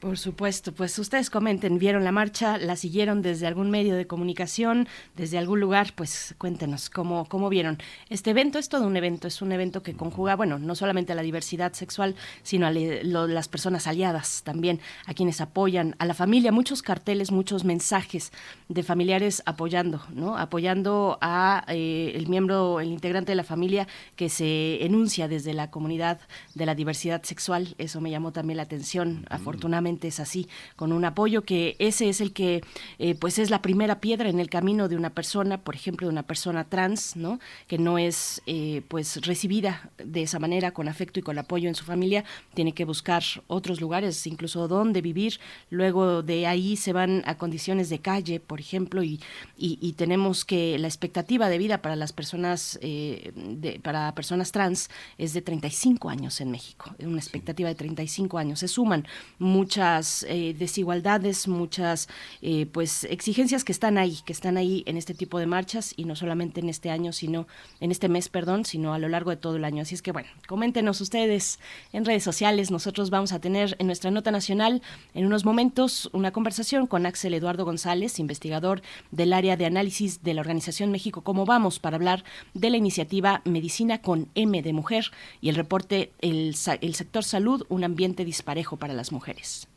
Por 0.00 0.16
supuesto, 0.16 0.72
pues 0.72 0.98
ustedes 0.98 1.28
comenten, 1.28 1.78
vieron 1.78 2.04
la 2.04 2.10
marcha, 2.10 2.56
la 2.56 2.74
siguieron 2.76 3.20
desde 3.20 3.46
algún 3.46 3.70
medio 3.70 3.96
de 3.96 4.06
comunicación, 4.06 4.88
desde 5.14 5.36
algún 5.36 5.60
lugar, 5.60 5.92
pues 5.94 6.34
cuéntenos 6.38 6.88
cómo, 6.88 7.26
cómo 7.26 7.50
vieron. 7.50 7.76
Este 8.08 8.30
evento 8.30 8.58
es 8.58 8.70
todo 8.70 8.86
un 8.86 8.96
evento, 8.96 9.28
es 9.28 9.42
un 9.42 9.52
evento 9.52 9.82
que 9.82 9.92
conjuga, 9.92 10.36
bueno, 10.36 10.58
no 10.58 10.74
solamente 10.74 11.12
a 11.12 11.16
la 11.16 11.20
diversidad 11.20 11.74
sexual, 11.74 12.16
sino 12.42 12.66
a 12.66 12.70
las 12.70 13.48
personas 13.48 13.86
aliadas 13.86 14.42
también, 14.42 14.80
a 15.04 15.12
quienes 15.12 15.42
apoyan, 15.42 15.96
a 15.98 16.06
la 16.06 16.14
familia, 16.14 16.50
muchos 16.50 16.80
carteles, 16.80 17.30
muchos 17.30 17.64
mensajes 17.64 18.32
de 18.70 18.82
familiares 18.82 19.42
apoyando, 19.44 20.00
¿no? 20.14 20.38
Apoyando 20.38 21.18
a 21.20 21.66
eh, 21.68 22.12
el 22.14 22.26
miembro, 22.26 22.80
el 22.80 22.88
integrante 22.88 23.32
de 23.32 23.36
la 23.36 23.44
familia 23.44 23.86
que 24.16 24.30
se 24.30 24.82
enuncia 24.82 25.28
desde 25.28 25.52
la 25.52 25.70
comunidad 25.70 26.20
de 26.54 26.64
la 26.64 26.74
diversidad 26.74 27.22
sexual. 27.22 27.74
Eso 27.76 28.00
me 28.00 28.10
llamó 28.10 28.32
también 28.32 28.56
la 28.56 28.62
atención, 28.62 29.26
afortunadamente 29.28 29.89
es 29.98 30.20
así, 30.20 30.48
con 30.76 30.92
un 30.92 31.04
apoyo 31.04 31.42
que 31.42 31.76
ese 31.78 32.08
es 32.08 32.20
el 32.20 32.32
que 32.32 32.62
eh, 32.98 33.14
pues 33.14 33.38
es 33.38 33.50
la 33.50 33.62
primera 33.62 34.00
piedra 34.00 34.28
en 34.28 34.40
el 34.40 34.48
camino 34.48 34.88
de 34.88 34.96
una 34.96 35.10
persona, 35.10 35.62
por 35.62 35.74
ejemplo, 35.74 36.06
de 36.06 36.12
una 36.12 36.22
persona 36.22 36.64
trans, 36.64 37.16
¿no? 37.16 37.38
Que 37.66 37.78
no 37.78 37.98
es 37.98 38.42
eh, 38.46 38.82
pues 38.88 39.24
recibida 39.26 39.90
de 39.98 40.22
esa 40.22 40.38
manera 40.38 40.72
con 40.72 40.88
afecto 40.88 41.20
y 41.20 41.22
con 41.22 41.38
apoyo 41.38 41.68
en 41.68 41.74
su 41.74 41.84
familia, 41.84 42.24
tiene 42.54 42.72
que 42.72 42.84
buscar 42.84 43.22
otros 43.46 43.80
lugares, 43.80 44.26
incluso 44.26 44.68
donde 44.68 45.00
vivir. 45.00 45.40
Luego 45.70 46.22
de 46.22 46.46
ahí 46.46 46.76
se 46.76 46.92
van 46.92 47.22
a 47.26 47.36
condiciones 47.36 47.88
de 47.88 48.00
calle, 48.00 48.40
por 48.40 48.60
ejemplo, 48.60 49.02
y, 49.02 49.20
y, 49.56 49.92
tenemos 49.94 50.44
que 50.44 50.78
la 50.78 50.88
expectativa 50.88 51.48
de 51.48 51.58
vida 51.58 51.82
para 51.82 51.96
las 51.96 52.12
personas 52.12 52.78
eh, 52.80 53.32
de, 53.34 53.80
para 53.80 54.14
personas 54.14 54.52
trans 54.52 54.90
es 55.18 55.32
de 55.32 55.42
35 55.42 56.08
años 56.08 56.40
en 56.40 56.50
México, 56.50 56.94
una 57.00 57.18
expectativa 57.18 57.68
de 57.68 57.74
35 57.74 58.38
años. 58.38 58.60
Se 58.60 58.68
suman 58.68 59.06
muchas 59.38 59.79
muchas 59.80 60.26
eh, 60.28 60.54
desigualdades, 60.58 61.48
muchas 61.48 62.06
eh, 62.42 62.66
pues 62.70 63.04
exigencias 63.04 63.64
que 63.64 63.72
están 63.72 63.96
ahí, 63.96 64.18
que 64.26 64.32
están 64.34 64.58
ahí 64.58 64.82
en 64.84 64.98
este 64.98 65.14
tipo 65.14 65.38
de 65.38 65.46
marchas 65.46 65.94
y 65.96 66.04
no 66.04 66.16
solamente 66.16 66.60
en 66.60 66.68
este 66.68 66.90
año, 66.90 67.14
sino 67.14 67.46
en 67.80 67.90
este 67.90 68.10
mes, 68.10 68.28
perdón, 68.28 68.66
sino 68.66 68.92
a 68.92 68.98
lo 68.98 69.08
largo 69.08 69.30
de 69.30 69.38
todo 69.38 69.56
el 69.56 69.64
año. 69.64 69.80
Así 69.80 69.94
es 69.94 70.02
que 70.02 70.12
bueno, 70.12 70.28
coméntenos 70.46 71.00
ustedes 71.00 71.60
en 71.94 72.04
redes 72.04 72.22
sociales. 72.22 72.70
Nosotros 72.70 73.08
vamos 73.08 73.32
a 73.32 73.40
tener 73.40 73.74
en 73.78 73.86
nuestra 73.86 74.10
nota 74.10 74.30
nacional 74.30 74.82
en 75.14 75.24
unos 75.24 75.46
momentos 75.46 76.10
una 76.12 76.30
conversación 76.30 76.86
con 76.86 77.06
Axel 77.06 77.32
Eduardo 77.32 77.64
González, 77.64 78.18
investigador 78.18 78.82
del 79.12 79.32
área 79.32 79.56
de 79.56 79.64
análisis 79.64 80.22
de 80.22 80.34
la 80.34 80.42
Organización 80.42 80.90
México 80.90 81.22
Cómo 81.22 81.46
Vamos, 81.46 81.78
para 81.78 81.96
hablar 81.96 82.22
de 82.52 82.68
la 82.68 82.76
iniciativa 82.76 83.40
Medicina 83.46 84.02
con 84.02 84.28
M 84.34 84.60
de 84.60 84.74
Mujer 84.74 85.06
y 85.40 85.48
el 85.48 85.54
reporte 85.54 86.12
el, 86.20 86.54
el 86.82 86.94
sector 86.94 87.24
salud, 87.24 87.64
un 87.70 87.82
ambiente 87.82 88.26
disparejo 88.26 88.76
para 88.76 88.92
las 88.92 89.10
mujeres. 89.10 89.69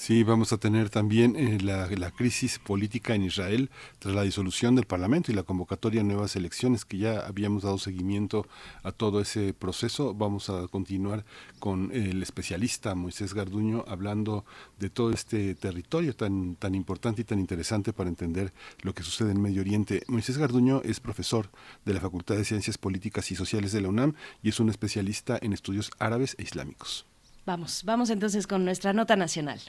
Sí, 0.00 0.22
vamos 0.22 0.52
a 0.52 0.58
tener 0.58 0.90
también 0.90 1.34
eh, 1.34 1.58
la, 1.60 2.10
crisis 2.12 2.60
política 2.60 3.16
en 3.16 3.24
Israel 3.24 3.68
tras 3.98 4.14
la 4.14 4.22
disolución 4.22 4.76
del 4.76 4.86
Parlamento 4.86 5.32
y 5.32 5.34
la 5.34 5.42
convocatoria 5.42 6.02
a 6.02 6.04
nuevas 6.04 6.36
elecciones, 6.36 6.84
que 6.84 6.98
ya 6.98 7.26
habíamos 7.26 7.64
dado 7.64 7.78
seguimiento 7.78 8.46
a 8.84 8.92
todo 8.92 9.20
ese 9.20 9.52
proceso. 9.54 10.14
Vamos 10.14 10.50
a 10.50 10.68
continuar 10.68 11.24
con 11.58 11.90
el 11.92 12.22
especialista 12.22 12.94
Moisés 12.94 13.34
Garduño 13.34 13.84
hablando 13.88 14.44
de 14.78 14.88
todo 14.88 15.10
este 15.10 15.56
territorio 15.56 16.14
tan, 16.14 16.54
tan 16.54 16.76
importante 16.76 17.22
y 17.22 17.24
tan 17.24 17.40
interesante 17.40 17.92
para 17.92 18.08
entender 18.08 18.52
lo 18.82 18.94
que 18.94 19.02
sucede 19.02 19.32
en 19.32 19.42
Medio 19.42 19.62
Oriente. 19.62 20.04
Moisés 20.06 20.38
Garduño 20.38 20.80
es 20.84 21.00
profesor 21.00 21.50
de 21.84 21.94
la 21.94 22.00
Facultad 22.00 22.36
de 22.36 22.44
Ciencias 22.44 22.78
Políticas 22.78 23.32
y 23.32 23.34
Sociales 23.34 23.72
de 23.72 23.80
la 23.80 23.88
UNAM 23.88 24.14
y 24.44 24.50
es 24.50 24.60
un 24.60 24.70
especialista 24.70 25.40
en 25.42 25.52
estudios 25.52 25.90
árabes 25.98 26.36
e 26.38 26.44
islámicos. 26.44 27.04
Vamos, 27.44 27.82
vamos 27.84 28.10
entonces 28.10 28.46
con 28.46 28.64
nuestra 28.64 28.92
nota 28.92 29.16
nacional. 29.16 29.60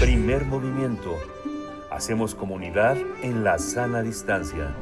Primer 0.00 0.44
movimiento. 0.46 1.16
Hacemos 1.90 2.34
comunidad 2.34 2.96
en 3.22 3.44
la 3.44 3.58
sana 3.58 4.02
distancia. 4.02 4.74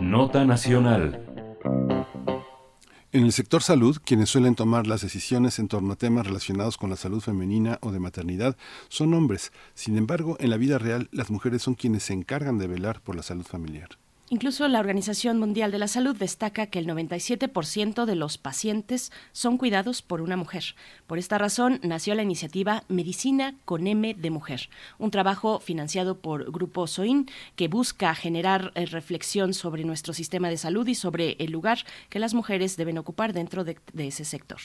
Nota 0.00 0.44
nacional. 0.44 1.22
En 3.12 3.24
el 3.24 3.32
sector 3.32 3.62
salud, 3.62 3.98
quienes 4.04 4.28
suelen 4.28 4.54
tomar 4.54 4.86
las 4.86 5.02
decisiones 5.02 5.58
en 5.58 5.68
torno 5.68 5.92
a 5.92 5.96
temas 5.96 6.26
relacionados 6.26 6.76
con 6.76 6.90
la 6.90 6.96
salud 6.96 7.20
femenina 7.20 7.78
o 7.80 7.92
de 7.92 8.00
maternidad 8.00 8.56
son 8.88 9.14
hombres. 9.14 9.52
Sin 9.74 9.96
embargo, 9.96 10.36
en 10.40 10.50
la 10.50 10.56
vida 10.56 10.78
real, 10.78 11.08
las 11.12 11.30
mujeres 11.30 11.62
son 11.62 11.74
quienes 11.74 12.02
se 12.02 12.12
encargan 12.12 12.58
de 12.58 12.66
velar 12.66 13.00
por 13.02 13.14
la 13.16 13.22
salud 13.22 13.44
familiar. 13.44 13.88
Incluso 14.28 14.66
la 14.66 14.80
Organización 14.80 15.38
Mundial 15.38 15.70
de 15.70 15.78
la 15.78 15.86
Salud 15.86 16.16
destaca 16.16 16.66
que 16.66 16.80
el 16.80 16.88
97% 16.88 18.06
de 18.06 18.16
los 18.16 18.38
pacientes 18.38 19.12
son 19.30 19.56
cuidados 19.56 20.02
por 20.02 20.20
una 20.20 20.36
mujer. 20.36 20.74
Por 21.06 21.18
esta 21.18 21.38
razón 21.38 21.78
nació 21.84 22.16
la 22.16 22.24
iniciativa 22.24 22.82
Medicina 22.88 23.54
con 23.64 23.86
M 23.86 24.14
de 24.14 24.30
Mujer, 24.30 24.68
un 24.98 25.12
trabajo 25.12 25.60
financiado 25.60 26.18
por 26.18 26.50
Grupo 26.50 26.88
SOIN 26.88 27.30
que 27.54 27.68
busca 27.68 28.12
generar 28.16 28.72
eh, 28.74 28.86
reflexión 28.86 29.54
sobre 29.54 29.84
nuestro 29.84 30.12
sistema 30.12 30.50
de 30.50 30.56
salud 30.56 30.88
y 30.88 30.96
sobre 30.96 31.36
el 31.38 31.52
lugar 31.52 31.78
que 32.08 32.18
las 32.18 32.34
mujeres 32.34 32.76
deben 32.76 32.98
ocupar 32.98 33.32
dentro 33.32 33.62
de, 33.62 33.78
ese 33.96 34.24
sector. 34.24 34.58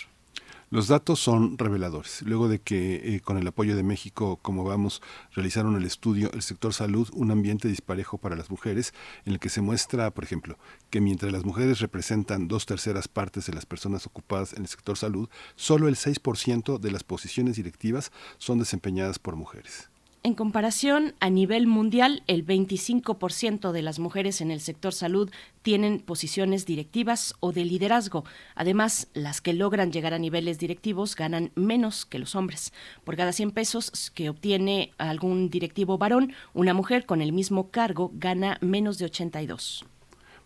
Los 0.72 0.88
datos 0.88 1.20
son 1.20 1.58
reveladores. 1.58 2.22
Luego 2.22 2.48
de 2.48 2.60
que 2.60 3.16
eh, 3.16 3.20
con 3.20 3.38
el 3.38 3.46
apoyo 3.46 3.76
de 3.76 3.84
México, 3.84 4.40
como 4.42 4.64
vamos, 4.64 5.02
realizaron 5.34 5.76
el 5.76 5.84
estudio 5.84 6.32
El 6.32 6.42
sector 6.44 6.74
salud, 6.74 7.10
un 7.12 7.30
ambiente 7.30 7.68
disparejo 7.68 8.18
para 8.18 8.38
las 8.38 8.50
mujeres, 8.50 8.94
en 9.26 9.34
el 9.34 9.40
que 9.40 9.50
se 9.50 9.60
muestra, 9.60 10.12
por 10.12 10.24
ejemplo, 10.24 10.58
que 10.90 11.02
mientras 11.02 11.34
las 11.34 11.44
mujeres 11.44 11.82
representan 11.82 12.48
dos 12.48 12.66
terceras 12.66 13.10
partes 13.10 13.48
de 13.48 13.54
las 13.54 13.66
personas 13.66 14.08
ocupadas 14.08 14.54
en 14.54 14.62
el 14.62 14.70
sector 14.70 14.98
salud, 14.98 15.28
solo 15.58 15.90
el 15.90 15.98
6% 15.98 16.80
de 16.80 16.92
las 16.92 17.04
posiciones 17.04 17.58
directivas 17.58 18.14
son 18.38 18.58
desempeñadas 18.58 19.20
por 19.20 19.36
mujeres. 19.36 19.91
En 20.24 20.36
comparación, 20.36 21.16
a 21.20 21.32
nivel 21.32 21.66
mundial, 21.66 22.22
el 22.28 22.46
25% 22.46 23.72
de 23.72 23.82
las 23.82 23.98
mujeres 23.98 24.40
en 24.40 24.52
el 24.52 24.60
sector 24.62 24.94
salud 24.94 25.32
tienen 25.64 26.00
posiciones 26.00 26.68
directivas 26.68 27.34
o 27.40 27.52
de 27.52 27.66
liderazgo. 27.66 28.24
Además, 28.54 29.08
las 29.16 29.42
que 29.42 29.54
logran 29.54 29.92
llegar 29.92 30.14
a 30.14 30.20
niveles 30.20 30.60
directivos 30.60 31.16
ganan 31.16 31.52
menos 31.56 32.06
que 32.06 32.20
los 32.20 32.36
hombres. 32.36 32.72
Por 33.04 33.18
cada 33.18 33.32
100 33.32 33.50
pesos 33.50 34.12
que 34.14 34.30
obtiene 34.30 34.92
algún 35.00 35.50
directivo 35.50 35.98
varón, 35.98 36.34
una 36.54 36.76
mujer 36.76 37.08
con 37.08 37.24
el 37.24 37.34
mismo 37.34 37.72
cargo 37.72 38.12
gana 38.14 38.60
menos 38.62 39.00
de 39.00 39.06
82. 39.06 39.86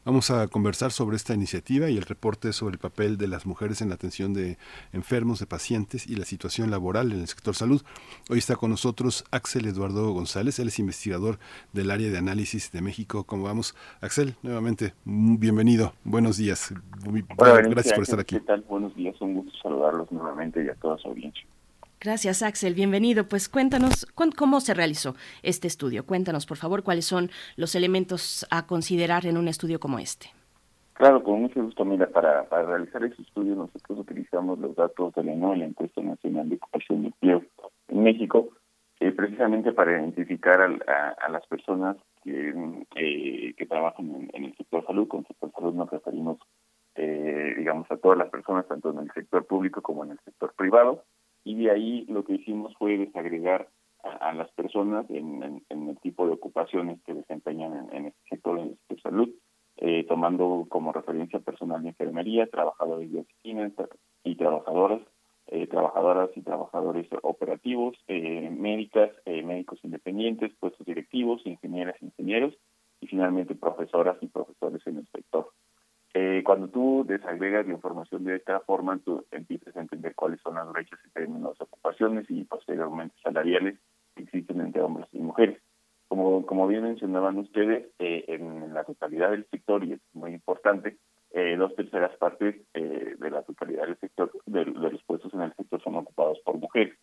Vamos 0.05 0.29
a 0.29 0.47
conversar 0.47 0.91
sobre 0.91 1.15
esta 1.15 1.33
iniciativa 1.33 1.89
y 1.89 1.97
el 1.97 2.03
reporte 2.03 2.53
sobre 2.53 2.73
el 2.73 2.79
papel 2.79 3.17
de 3.17 3.27
las 3.27 3.47
mujeres 3.47 3.81
en 3.81 3.89
la 3.89 3.95
atención 3.95 4.35
de 4.35 4.59
enfermos, 4.93 5.39
de 5.39 5.47
pacientes 5.47 6.05
y 6.07 6.15
la 6.15 6.25
situación 6.25 6.69
laboral 6.69 7.11
en 7.11 7.21
el 7.21 7.27
sector 7.27 7.55
salud. 7.55 7.81
Hoy 8.29 8.37
está 8.37 8.55
con 8.55 8.69
nosotros 8.69 9.23
Axel 9.31 9.65
Eduardo 9.65 10.11
González, 10.11 10.59
él 10.59 10.67
es 10.67 10.77
investigador 10.77 11.39
del 11.73 11.89
área 11.89 12.11
de 12.11 12.19
análisis 12.19 12.71
de 12.71 12.83
México. 12.83 13.23
¿Cómo 13.23 13.45
vamos? 13.45 13.75
Axel, 13.99 14.35
nuevamente, 14.43 14.93
bienvenido, 15.05 15.93
buenos 16.03 16.37
días. 16.37 16.71
gracias 17.03 17.95
por 17.95 18.03
estar 18.03 18.19
aquí. 18.19 18.35
¿Qué 18.35 18.45
tal? 18.45 18.61
Buenos 18.61 18.95
días, 18.95 19.19
un 19.21 19.33
gusto 19.33 19.57
saludarlos 19.63 20.11
nuevamente 20.11 20.63
y 20.63 20.69
a 20.69 20.75
toda 20.75 20.99
su 20.99 21.07
audiencia. 21.07 21.47
Gracias, 21.99 22.43
Axel. 22.43 22.73
Bienvenido. 22.73 23.27
Pues 23.27 23.49
cuéntanos 23.49 24.05
cómo 24.13 24.59
se 24.59 24.73
realizó 24.73 25.15
este 25.43 25.67
estudio. 25.67 26.05
Cuéntanos, 26.05 26.45
por 26.45 26.57
favor, 26.57 26.83
cuáles 26.83 27.05
son 27.05 27.29
los 27.55 27.75
elementos 27.75 28.45
a 28.51 28.67
considerar 28.67 29.25
en 29.25 29.37
un 29.37 29.47
estudio 29.47 29.79
como 29.79 29.99
este. 29.99 30.27
Claro, 30.93 31.23
con 31.23 31.41
mucho 31.41 31.61
gusto. 31.63 31.83
Mira, 31.83 32.07
para, 32.07 32.43
realizar 32.43 33.03
este 33.03 33.21
estudio 33.21 33.55
nosotros 33.55 33.99
utilizamos 33.99 34.59
los 34.59 34.75
datos 34.75 35.13
de 35.15 35.23
la 35.23 35.35
nueva 35.35 35.57
encuesta 35.57 36.01
nacional 36.01 36.49
de 36.49 36.55
ocupación 36.55 37.01
de 37.01 37.07
empleo 37.07 37.43
en 37.87 38.03
México, 38.03 38.49
eh, 38.99 39.11
precisamente 39.11 39.71
para 39.73 39.91
identificar 39.91 40.61
a, 40.61 41.29
las 41.29 41.45
personas 41.47 41.97
que, 42.23 42.53
eh, 42.95 43.53
que 43.57 43.65
trabajan 43.65 44.29
en, 44.33 44.45
el 44.45 44.55
sector 44.55 44.85
salud. 44.85 45.07
Con 45.07 45.25
sector 45.25 45.51
salud 45.51 45.73
nos 45.73 45.89
referimos, 45.89 46.37
eh, 46.95 47.55
digamos, 47.57 47.89
a 47.91 47.97
todas 47.97 48.17
las 48.17 48.29
personas, 48.29 48.67
tanto 48.67 48.91
en 48.91 48.99
el 48.99 49.11
sector 49.11 49.45
público 49.45 49.81
como 49.81 50.05
en 50.05 50.11
el 50.11 50.19
sector 50.19 50.53
privado 50.55 51.03
y 51.45 51.55
de 51.55 51.71
ahí 51.71 52.05
lo 52.09 52.25
que 52.25 52.33
hicimos 52.33 52.75
fue 52.77 52.97
desagregar 52.97 53.69
a, 54.03 54.33
las 54.33 54.51
personas 54.51 55.09
en, 55.09 55.63
el 55.69 55.97
tipo 56.01 56.27
de 56.27 56.33
ocupaciones 56.33 57.01
que 57.03 57.13
desempeñan 57.13 57.87
en, 57.91 58.07
este 58.07 58.19
sector 58.29 58.59
de 58.61 59.01
salud, 59.01 59.29
eh, 59.77 60.05
tomando 60.07 60.65
como 60.69 60.91
referencia 60.91 61.39
personal 61.39 61.81
de 61.81 61.89
enfermería, 61.89 62.47
trabajadores 62.47 63.11
de 63.11 63.19
oficinas 63.19 63.71
y 64.23 64.35
trabajadoras, 64.35 65.01
eh, 65.47 65.67
trabajadoras 65.67 66.29
y 66.35 66.41
trabajadores 66.41 67.07
operativos, 67.21 67.95
eh, 68.07 68.49
médicas, 68.49 69.11
médicos 69.25 69.79
independientes, 69.83 70.51
puestos 70.59 70.85
directivos, 70.85 71.41
ingenieras, 71.45 71.95
ingenieros 72.01 72.53
y 73.01 73.07
finalmente 73.07 73.55
profesoras 73.55 74.17
y 74.21 74.27
profesores 74.27 74.85
en 74.87 74.97
el 74.97 75.07
sector. 75.07 75.49
Eh, 76.17 76.43
cuando 76.45 76.69
tú 76.69 77.03
desagregas 77.05 77.67
la 77.67 77.73
información 77.73 78.23
de 78.23 78.37
esta 78.37 78.61
forma, 78.61 78.97
tú 78.99 79.25
empiezas 79.31 79.75
a 79.75 79.81
entender 79.81 80.15
cuáles 80.15 80.39
son 80.39 80.55
las 80.55 80.71
brechas 80.71 80.97
en 81.03 81.11
términos 81.11 81.57
de 81.57 81.65
ocupaciones 81.65 82.25
y 82.29 82.45
posteriormente 82.45 83.13
salariales 83.21 83.77
que 84.15 84.23
existen 84.23 84.61
entre 84.61 84.81
hombres 84.81 85.09
y 85.11 85.19
mujeres. 85.19 85.61
Como, 86.07 86.45
como 86.45 86.67
bien 86.67 86.83
mencionaban 86.83 87.37
ustedes, 87.37 87.89
eh, 87.99 88.23
en 88.29 88.73
la 88.73 88.85
totalidad 88.85 89.31
del 89.31 89.45
sector, 89.51 89.83
y 89.83 89.91
es 89.91 89.99
muy 90.13 90.31
importante, 90.31 90.95
eh, 91.31 91.57
dos 91.57 91.75
terceras 91.75 92.15
partes 92.15 92.55
de 92.73 93.29
la 93.29 93.41
totalidad 93.41 93.83
del 93.83 93.97
sector, 93.97 94.31
de, 94.45 94.63
los 94.63 95.03
puestos 95.03 95.33
en 95.33 95.41
el 95.41 95.53
sector 95.55 95.83
son 95.83 95.97
ocupados 95.97 96.39
por 96.45 96.55
mujeres. 96.55 96.97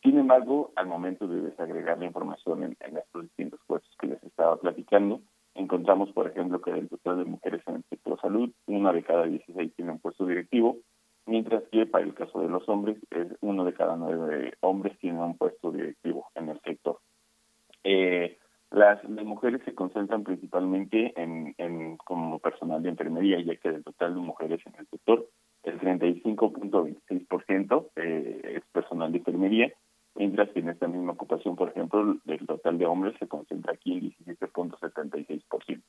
Sin 0.00 0.16
embargo, 0.16 0.70
al 0.76 0.86
momento 0.86 1.26
de 1.26 1.40
desagregar 1.40 1.98
la 1.98 2.06
información 2.06 2.62
en, 2.62 2.76
en 2.86 2.98
estos 2.98 3.22
distintos 3.22 3.58
puestos 3.66 3.92
que 3.98 4.06
les 4.06 4.22
estaba 4.22 4.60
platicando, 4.60 5.22
encontramos, 5.58 6.10
por 6.12 6.28
ejemplo, 6.28 6.60
que 6.60 6.72
del 6.72 6.88
total 6.88 7.18
de 7.18 7.24
mujeres 7.24 7.62
en 7.66 7.76
el 7.76 7.84
sector 7.84 8.20
salud, 8.20 8.50
una 8.66 8.92
de 8.92 9.02
cada 9.02 9.26
16 9.26 9.74
tiene 9.74 9.92
un 9.92 9.98
puesto 9.98 10.26
directivo, 10.26 10.78
mientras 11.26 11.62
que 11.70 11.86
para 11.86 12.04
el 12.04 12.14
caso 12.14 12.40
de 12.40 12.48
los 12.48 12.68
hombres, 12.68 12.96
es 13.10 13.28
uno 13.40 13.64
de 13.64 13.74
cada 13.74 13.96
nueve 13.96 14.54
hombres 14.60 14.98
tiene 14.98 15.20
un 15.20 15.36
puesto 15.36 15.70
directivo 15.70 16.26
en 16.34 16.50
el 16.50 16.60
sector. 16.60 16.98
Eh, 17.84 18.38
las, 18.70 19.02
mujeres 19.08 19.62
se 19.64 19.74
concentran 19.74 20.24
principalmente 20.24 21.14
en, 21.20 21.54
en, 21.58 21.96
como 21.96 22.38
personal 22.38 22.82
de 22.82 22.90
enfermería, 22.90 23.40
ya 23.40 23.56
que 23.56 23.70
del 23.70 23.84
total 23.84 24.14
de 24.14 24.20
mujeres 24.20 24.60
en 24.66 24.74
el 24.78 24.86
sector, 24.88 25.26
el 25.62 25.80
35.26% 25.80 27.88
eh, 27.96 28.54
es 28.56 28.62
personal 28.72 29.12
de 29.12 29.18
enfermería 29.18 29.72
mientras 30.18 30.50
que 30.50 30.58
en 30.58 30.68
esta 30.68 30.88
misma 30.88 31.12
ocupación, 31.12 31.54
por 31.54 31.68
ejemplo, 31.68 32.16
del 32.24 32.44
total 32.44 32.76
de 32.76 32.86
hombres 32.86 33.14
se 33.18 33.28
concentra 33.28 33.72
aquí 33.72 33.92
en 33.92 34.36
17.76%. 34.36 35.82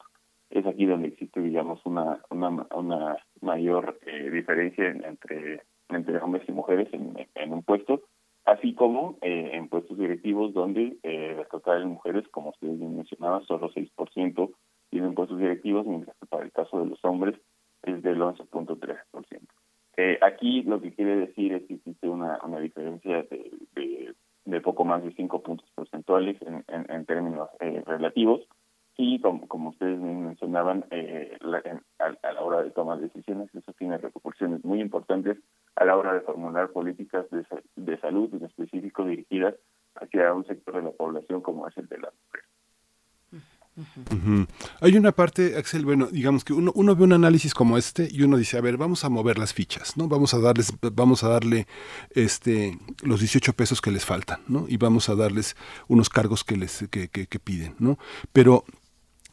Es 0.51 0.65
aquí 0.65 0.85
donde 0.85 1.09
existe, 1.09 1.41
digamos, 1.41 1.83
una, 1.85 2.21
una, 2.29 2.67
una 2.75 3.17
mayor 3.41 3.99
eh, 4.05 4.29
diferencia 4.29 4.87
entre, 4.87 5.63
entre 5.89 6.17
hombres 6.19 6.47
y 6.47 6.51
mujeres 6.51 6.87
en, 6.93 7.27
en 7.33 7.53
un 7.53 7.63
puesto, 7.63 8.03
así 8.45 8.75
como 8.75 9.17
eh, 9.21 9.51
en 9.53 9.67
puestos 9.67 9.97
directivos 9.97 10.53
donde 10.53 10.97
eh, 11.03 11.35
el 11.39 11.47
total 11.47 11.79
de 11.79 11.85
mujeres, 11.87 12.27
como 12.29 12.51
ustedes 12.51 12.77
bien 12.77 12.97
mencionaban, 12.97 13.43
solo 13.45 13.71
6% 13.71 14.51
tienen 14.91 15.15
puestos 15.15 15.39
directivos, 15.39 15.87
mientras 15.87 16.15
que 16.17 16.27
para 16.27 16.43
el 16.45 16.51
caso 16.51 16.79
de 16.79 16.85
los 16.85 17.03
hombres 17.03 17.35
es 17.83 18.01
del 18.03 18.19
11.3%. 18.19 19.39
Eh, 20.01 20.17
aquí 20.21 20.63
lo 20.63 20.79
que 20.79 20.93
quiere 20.93 21.17
decir 21.17 21.51
es 21.51 21.63
que 21.63 21.73
existe 21.73 22.07
una, 22.07 22.39
una 22.45 22.61
diferencia 22.61 23.21
de, 23.23 24.15
de, 24.45 24.61
poco 24.61 24.85
más 24.85 25.03
de 25.03 25.11
5 25.11 25.43
puntos 25.43 25.69
porcentuales 25.75 26.41
en, 26.41 26.63
en, 26.69 27.05
términos 27.05 27.49
eh, 27.59 27.83
relativos. 27.85 28.47
Y 28.95 29.19
como, 29.19 29.69
ustedes 29.71 29.99
mencionaban, 29.99 30.85
eh, 30.91 31.37
a, 31.41 32.31
la 32.31 32.41
hora 32.41 32.63
de 32.63 32.71
tomar 32.71 32.99
decisiones, 32.99 33.53
eso 33.53 33.73
tiene 33.73 33.97
repercusiones 33.97 34.63
muy 34.63 34.79
importantes 34.79 35.37
a 35.75 35.83
la 35.83 35.97
hora 35.97 36.13
de 36.13 36.21
formular 36.21 36.69
políticas 36.69 37.29
de, 37.29 37.43
de 37.75 37.99
salud 37.99 38.33
en 38.33 38.45
específico 38.45 39.03
dirigidas 39.03 39.55
hacia 39.95 40.33
un 40.33 40.45
sector 40.45 40.77
de 40.77 40.83
la 40.83 40.91
población 40.91 41.41
como 41.41 41.67
es 41.67 41.77
el 41.77 41.89
de 41.89 41.97
Hay 44.81 44.97
una 44.97 45.11
parte, 45.11 45.57
Axel, 45.57 45.85
bueno, 45.85 46.07
digamos 46.11 46.43
que 46.43 46.53
uno, 46.53 46.71
uno 46.75 46.95
ve 46.95 47.03
un 47.03 47.13
análisis 47.13 47.53
como 47.53 47.77
este 47.77 48.07
y 48.11 48.23
uno 48.23 48.37
dice, 48.37 48.57
a 48.57 48.61
ver, 48.61 48.77
vamos 48.77 49.03
a 49.05 49.09
mover 49.09 49.37
las 49.37 49.53
fichas, 49.53 49.97
¿no? 49.97 50.07
Vamos 50.07 50.33
a 50.33 50.39
darles, 50.39 50.73
vamos 50.93 51.23
a 51.23 51.29
darle 51.29 51.67
este 52.11 52.77
los 53.01 53.19
18 53.19 53.53
pesos 53.53 53.81
que 53.81 53.91
les 53.91 54.05
faltan, 54.05 54.41
¿no? 54.47 54.65
Y 54.67 54.77
vamos 54.77 55.09
a 55.09 55.15
darles 55.15 55.55
unos 55.87 56.09
cargos 56.09 56.43
que 56.43 56.57
les 56.57 56.85
que, 56.89 57.09
que, 57.09 57.27
que 57.27 57.39
piden, 57.39 57.75
¿no? 57.79 57.97
Pero 58.33 58.65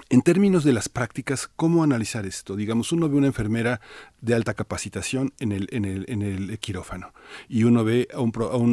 en 0.09 0.23
términos 0.23 0.63
de 0.63 0.73
las 0.73 0.89
prácticas, 0.89 1.49
¿cómo 1.57 1.83
analizar 1.83 2.27
esto? 2.27 2.55
Digamos, 2.55 2.93
uno 2.93 3.09
ve 3.09 3.17
una 3.17 3.27
enfermera 3.27 3.81
de 4.21 4.35
alta 4.35 4.55
capacitación 4.55 5.33
en 5.41 5.53
el, 5.53 6.59
quirófano 6.61 7.13
y 7.49 7.65
uno 7.65 7.83
ve 7.83 8.07
a 8.15 8.21
un, 8.21 8.33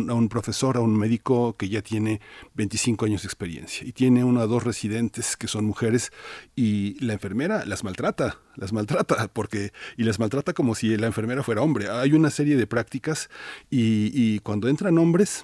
a, 0.10 0.14
un, 0.14 0.30
profesor, 0.30 0.78
a 0.78 0.82
un 0.82 0.96
médico 0.96 1.58
que 1.58 1.70
ya 1.70 1.82
tiene 1.82 2.22
25 2.54 3.06
años 3.06 3.24
de 3.24 3.28
experiencia 3.28 3.88
y 3.88 3.94
tiene 3.94 4.24
uno 4.24 4.42
o 4.42 4.48
dos 4.48 4.64
residentes 4.64 5.36
que 5.36 5.48
son 5.48 5.66
mujeres 5.66 6.12
y 6.56 7.04
la 7.04 7.14
enfermera 7.14 7.66
las 7.66 7.84
maltrata, 7.84 8.40
las 8.56 8.72
maltrata 8.72 9.28
porque 9.34 9.74
y 9.98 10.04
las 10.04 10.20
maltrata 10.20 10.54
como 10.54 10.76
si 10.76 10.96
la 10.98 11.08
enfermera 11.08 11.42
fuera 11.42 11.62
hombre. 11.62 11.90
Hay 11.90 12.14
una 12.14 12.30
serie 12.30 12.56
de 12.58 12.68
prácticas 12.68 13.30
y 13.70 14.40
cuando 14.40 14.68
entran 14.68 14.98
hombres 15.00 15.44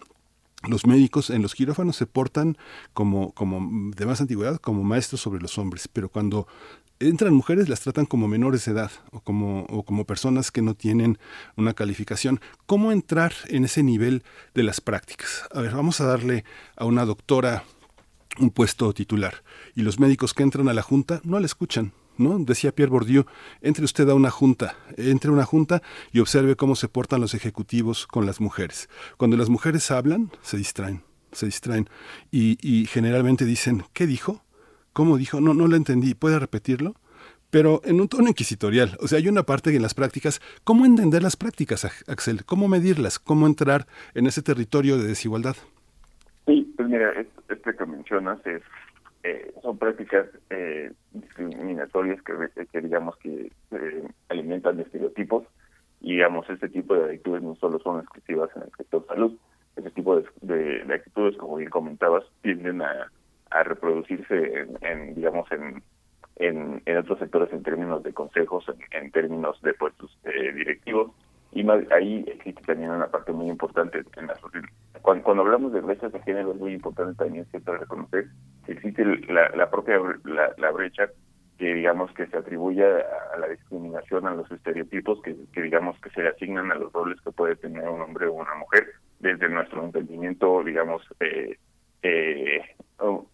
los 0.67 0.85
médicos 0.85 1.29
en 1.29 1.41
los 1.41 1.55
quirófanos 1.55 1.95
se 1.95 2.05
portan 2.05 2.57
como, 2.93 3.31
como 3.33 3.91
de 3.95 4.05
más 4.05 4.19
antigüedad, 4.19 4.57
como 4.57 4.83
maestros 4.83 5.21
sobre 5.21 5.41
los 5.41 5.57
hombres, 5.57 5.87
pero 5.87 6.09
cuando 6.09 6.47
entran 6.99 7.33
mujeres 7.33 7.69
las 7.69 7.79
tratan 7.79 8.05
como 8.05 8.27
menores 8.27 8.65
de 8.65 8.73
edad 8.73 8.91
o 9.11 9.21
como, 9.21 9.61
o 9.69 9.83
como 9.83 10.05
personas 10.05 10.51
que 10.51 10.61
no 10.61 10.75
tienen 10.75 11.17
una 11.55 11.73
calificación. 11.73 12.41
¿Cómo 12.65 12.91
entrar 12.91 13.33
en 13.47 13.65
ese 13.65 13.83
nivel 13.83 14.23
de 14.53 14.63
las 14.63 14.81
prácticas? 14.81 15.43
A 15.53 15.61
ver, 15.61 15.73
vamos 15.73 16.01
a 16.01 16.05
darle 16.05 16.43
a 16.75 16.85
una 16.85 17.05
doctora 17.05 17.63
un 18.37 18.51
puesto 18.51 18.93
titular 18.93 19.43
y 19.75 19.81
los 19.81 19.99
médicos 19.99 20.33
que 20.33 20.43
entran 20.43 20.69
a 20.69 20.73
la 20.73 20.81
junta 20.81 21.21
no 21.23 21.39
la 21.39 21.45
escuchan, 21.45 21.93
¿no? 22.19 22.37
Decía 22.39 22.73
Pierre 22.73 22.91
Bourdieu, 22.91 23.25
entre 23.61 23.85
usted 23.85 24.07
a 24.09 24.15
una 24.15 24.29
junta, 24.29 24.75
entre 24.97 25.31
una 25.31 25.45
junta 25.45 25.81
y 26.11 26.19
observe 26.19 26.55
cómo 26.55 26.75
se 26.75 26.87
portan 26.87 27.21
los 27.21 27.33
ejecutivos 27.33 28.05
con 28.07 28.25
las 28.25 28.41
mujeres. 28.41 28.89
Cuando 29.17 29.37
las 29.37 29.49
mujeres 29.49 29.89
hablan, 29.91 30.31
se 30.41 30.57
distraen, 30.57 31.01
se 31.31 31.45
distraen 31.45 31.89
y, 32.31 32.85
generalmente 32.89 33.45
dicen, 33.45 33.83
¿qué 33.93 34.05
dijo? 34.07 34.43
¿Cómo 34.93 35.17
dijo? 35.17 35.39
No, 35.39 35.53
no 35.53 35.67
lo 35.67 35.75
entendí, 35.75 36.13
¿puede 36.13 36.39
repetirlo? 36.39 36.95
pero 37.51 37.81
en 37.83 37.99
un 37.99 38.07
tono 38.07 38.27
inquisitorial. 38.27 38.95
O 39.01 39.07
sea, 39.07 39.17
hay 39.17 39.27
una 39.27 39.41
parte 39.41 39.75
en 39.75 39.81
las 39.81 39.95
prácticas, 39.95 40.39
¿cómo 40.63 40.85
entender 40.85 41.23
las 41.23 41.35
prácticas, 41.35 41.83
Axel? 42.07 42.45
¿Cómo 42.45 42.67
medirlas? 42.67 43.17
¿Cómo 43.17 43.47
entrar 43.47 43.87
en 44.13 44.27
ese 44.27 44.43
territorio 44.43 44.99
de 44.99 45.07
desigualdad? 45.07 45.55
Sí, 46.45 46.71
pues 46.77 46.87
mira, 46.87 47.11
este 47.49 47.75
que 47.75 47.85
mencionas 47.85 48.39
es, 48.45 48.61
eh, 49.23 49.53
son 49.61 49.77
prácticas 49.77 50.27
eh, 50.49 50.91
discriminatorias 51.11 52.21
que, 52.23 52.33
que 52.71 52.81
digamos 52.81 53.17
que 53.17 53.51
eh, 53.71 54.07
alimentan 54.29 54.79
estereotipos 54.79 55.45
y 56.01 56.13
digamos 56.13 56.49
este 56.49 56.69
tipo 56.69 56.95
de 56.95 57.05
actitudes 57.05 57.43
no 57.43 57.55
solo 57.55 57.79
son 57.79 57.99
exclusivas 57.99 58.49
en 58.55 58.63
el 58.63 58.71
sector 58.77 59.05
salud, 59.07 59.37
ese 59.75 59.91
tipo 59.91 60.15
de, 60.15 60.25
de, 60.41 60.93
actitudes, 60.93 61.37
como 61.37 61.57
bien 61.57 61.69
comentabas, 61.69 62.23
tienden 62.41 62.81
a, 62.81 63.11
a 63.49 63.63
reproducirse 63.63 64.67
en, 64.81 65.15
digamos 65.15 65.51
en, 65.51 65.83
en, 66.37 66.81
en, 66.85 66.97
otros 66.97 67.19
sectores 67.19 67.51
en 67.51 67.63
términos 67.63 68.03
de 68.03 68.13
consejos, 68.13 68.65
en, 68.91 69.11
términos 69.11 69.61
de 69.61 69.73
puestos 69.73 70.17
eh, 70.23 70.53
directivos 70.53 71.11
y 71.51 71.63
más, 71.63 71.79
ahí 71.91 72.23
existe 72.27 72.61
también 72.63 72.91
una 72.91 73.07
parte 73.07 73.31
muy 73.31 73.47
importante 73.49 74.03
en 74.17 74.27
la 74.27 74.35
cuando, 75.01 75.23
cuando 75.23 75.43
hablamos 75.43 75.73
de 75.73 75.81
brechas 75.81 76.11
de 76.11 76.21
género 76.21 76.51
es 76.51 76.57
muy 76.57 76.73
importante 76.73 77.15
también 77.15 77.45
siempre 77.49 77.77
reconocer 77.77 78.27
que 78.65 78.73
existe 78.73 79.03
la, 79.05 79.69
propia 79.71 79.99
la, 80.25 80.71
brecha 80.71 81.09
que 81.57 81.73
digamos 81.73 82.11
que 82.13 82.27
se 82.27 82.37
atribuye 82.37 82.83
a, 82.85 83.37
la 83.37 83.47
discriminación, 83.47 84.27
a 84.27 84.35
los 84.35 84.49
estereotipos 84.51 85.21
que, 85.21 85.35
que, 85.51 85.61
digamos 85.61 85.99
que 86.01 86.09
se 86.11 86.21
le 86.21 86.29
asignan 86.29 86.71
a 86.71 86.75
los 86.75 86.91
roles 86.93 87.19
que 87.21 87.31
puede 87.31 87.55
tener 87.55 87.87
un 87.87 88.01
hombre 88.01 88.27
o 88.27 88.33
una 88.33 88.55
mujer 88.55 88.87
desde 89.19 89.49
nuestro 89.49 89.83
entendimiento, 89.83 90.63
digamos, 90.63 91.01
eh, 91.19 91.57
eh, 92.03 92.61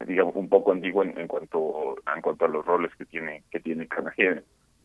digamos 0.08 0.36
un 0.36 0.50
poco 0.50 0.72
antiguo 0.72 1.04
en, 1.04 1.28
cuanto 1.28 1.96
en 2.16 2.22
cuanto 2.22 2.46
a 2.46 2.50
los 2.50 2.66
roles 2.66 2.96
que 2.96 3.06
tiene 3.06 3.44
que 3.52 3.60
tiene 3.60 3.88
cada 3.88 4.12
género. 4.12 4.42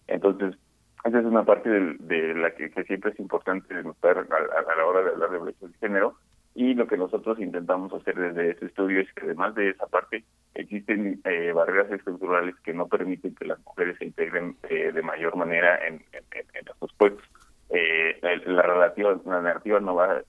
Entonces, 0.06 0.56
esa 1.04 1.18
es 1.18 1.24
una 1.24 1.44
parte 1.44 1.68
de, 1.70 2.34
la 2.34 2.50
que, 2.54 2.70
siempre 2.84 3.12
es 3.12 3.20
importante 3.20 3.74
notar 3.82 4.18
a, 4.18 4.76
la 4.76 4.86
hora 4.86 5.02
de 5.02 5.10
hablar 5.10 5.30
de 5.30 5.38
brecha 5.38 5.66
de 5.66 5.78
género 5.78 6.16
y 6.54 6.74
lo 6.74 6.86
que 6.86 6.96
nosotros 6.96 7.38
intentamos 7.38 7.92
hacer 7.92 8.16
desde 8.16 8.50
este 8.50 8.66
estudio 8.66 9.00
es 9.00 9.12
que 9.14 9.24
además 9.24 9.54
de 9.54 9.70
esa 9.70 9.86
parte 9.86 10.24
existen 10.54 11.20
eh, 11.24 11.52
barreras 11.52 11.90
estructurales 11.92 12.54
que 12.64 12.74
no 12.74 12.86
permiten 12.86 13.34
que 13.34 13.46
las 13.46 13.58
mujeres 13.64 13.96
se 13.98 14.06
integren 14.06 14.56
eh, 14.68 14.90
de 14.92 15.02
mayor 15.02 15.36
manera 15.36 15.78
en, 15.86 16.02
en, 16.12 16.66
estos 16.66 16.92
puestos. 16.94 17.24
Eh, 17.70 18.18
la 18.46 18.62
relativa, 18.62 19.16
la 19.24 19.42
narrativa 19.42 19.78
no 19.78 19.94
va 19.94 20.22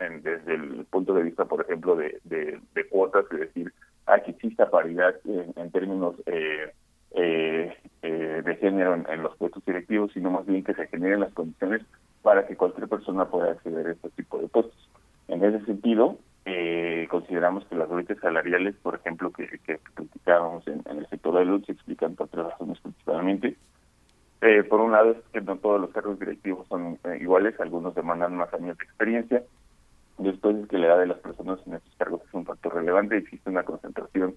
desde 0.00 0.54
el 0.54 0.84
punto 0.90 1.14
de 1.14 1.22
vista, 1.22 1.44
por 1.44 1.60
ejemplo, 1.60 1.94
de, 1.94 2.18
de, 2.24 2.88
cuotas, 2.88 3.24
es 3.30 3.38
decir, 3.38 3.72
ah, 4.06 4.18
que 4.18 4.32
exista 4.32 4.68
paridad 4.68 5.14
en, 5.24 5.70
términos 5.70 6.16
eh, 6.26 6.72
de 7.12 8.56
género 8.60 8.94
en, 8.94 9.22
los 9.22 9.36
puestos 9.36 9.64
directivos, 9.64 10.12
sino 10.12 10.30
más 10.30 10.46
bien 10.46 10.62
que 10.62 10.74
se 10.74 10.86
generen 10.88 11.20
las 11.20 11.32
condiciones 11.32 11.82
para 12.22 12.46
que 12.46 12.56
cualquier 12.56 12.88
persona 12.88 13.26
pueda 13.26 13.52
acceder 13.52 13.86
a 13.86 13.92
este 13.92 14.10
tipo 14.10 14.38
de 14.38 14.48
puestos. 14.48 14.88
En 15.28 15.44
ese 15.44 15.64
sentido, 15.64 16.18
eh, 16.44 17.08
consideramos 17.10 17.64
que 17.66 17.74
las 17.74 17.88
brechas 17.88 18.18
salariales, 18.20 18.76
por 18.76 18.94
ejemplo, 18.94 19.32
que, 19.32 19.46
que 19.66 19.78
criticábamos 19.94 20.66
en, 20.68 20.82
el 20.86 21.06
sector 21.08 21.38
de 21.38 21.44
luz, 21.44 21.66
se 21.66 21.72
explican 21.72 22.14
por 22.14 22.28
tres 22.28 22.44
razones 22.44 22.78
principalmente. 22.80 23.56
Eh, 24.42 24.62
por 24.62 24.80
un 24.80 24.92
lado, 24.92 25.10
es 25.10 25.18
que 25.32 25.40
no 25.40 25.56
todos 25.56 25.80
los 25.80 25.90
cargos 25.90 26.20
directivos 26.20 26.68
son 26.68 26.98
eh, 27.04 27.18
iguales, 27.20 27.58
algunos 27.58 27.96
demandan 27.96 28.36
más 28.36 28.52
años 28.54 28.78
de 28.78 28.84
experiencia. 28.84 29.42
Después 30.18 30.56
es 30.56 30.68
que 30.68 30.78
la 30.78 30.86
edad 30.86 30.98
de 31.00 31.06
las 31.06 31.18
personas 31.18 31.58
en 31.66 31.74
estos 31.74 31.94
cargos 31.96 32.22
es 32.26 32.32
un 32.32 32.46
factor 32.46 32.74
relevante, 32.74 33.16
existe 33.16 33.50
una 33.50 33.64
concentración 33.64 34.36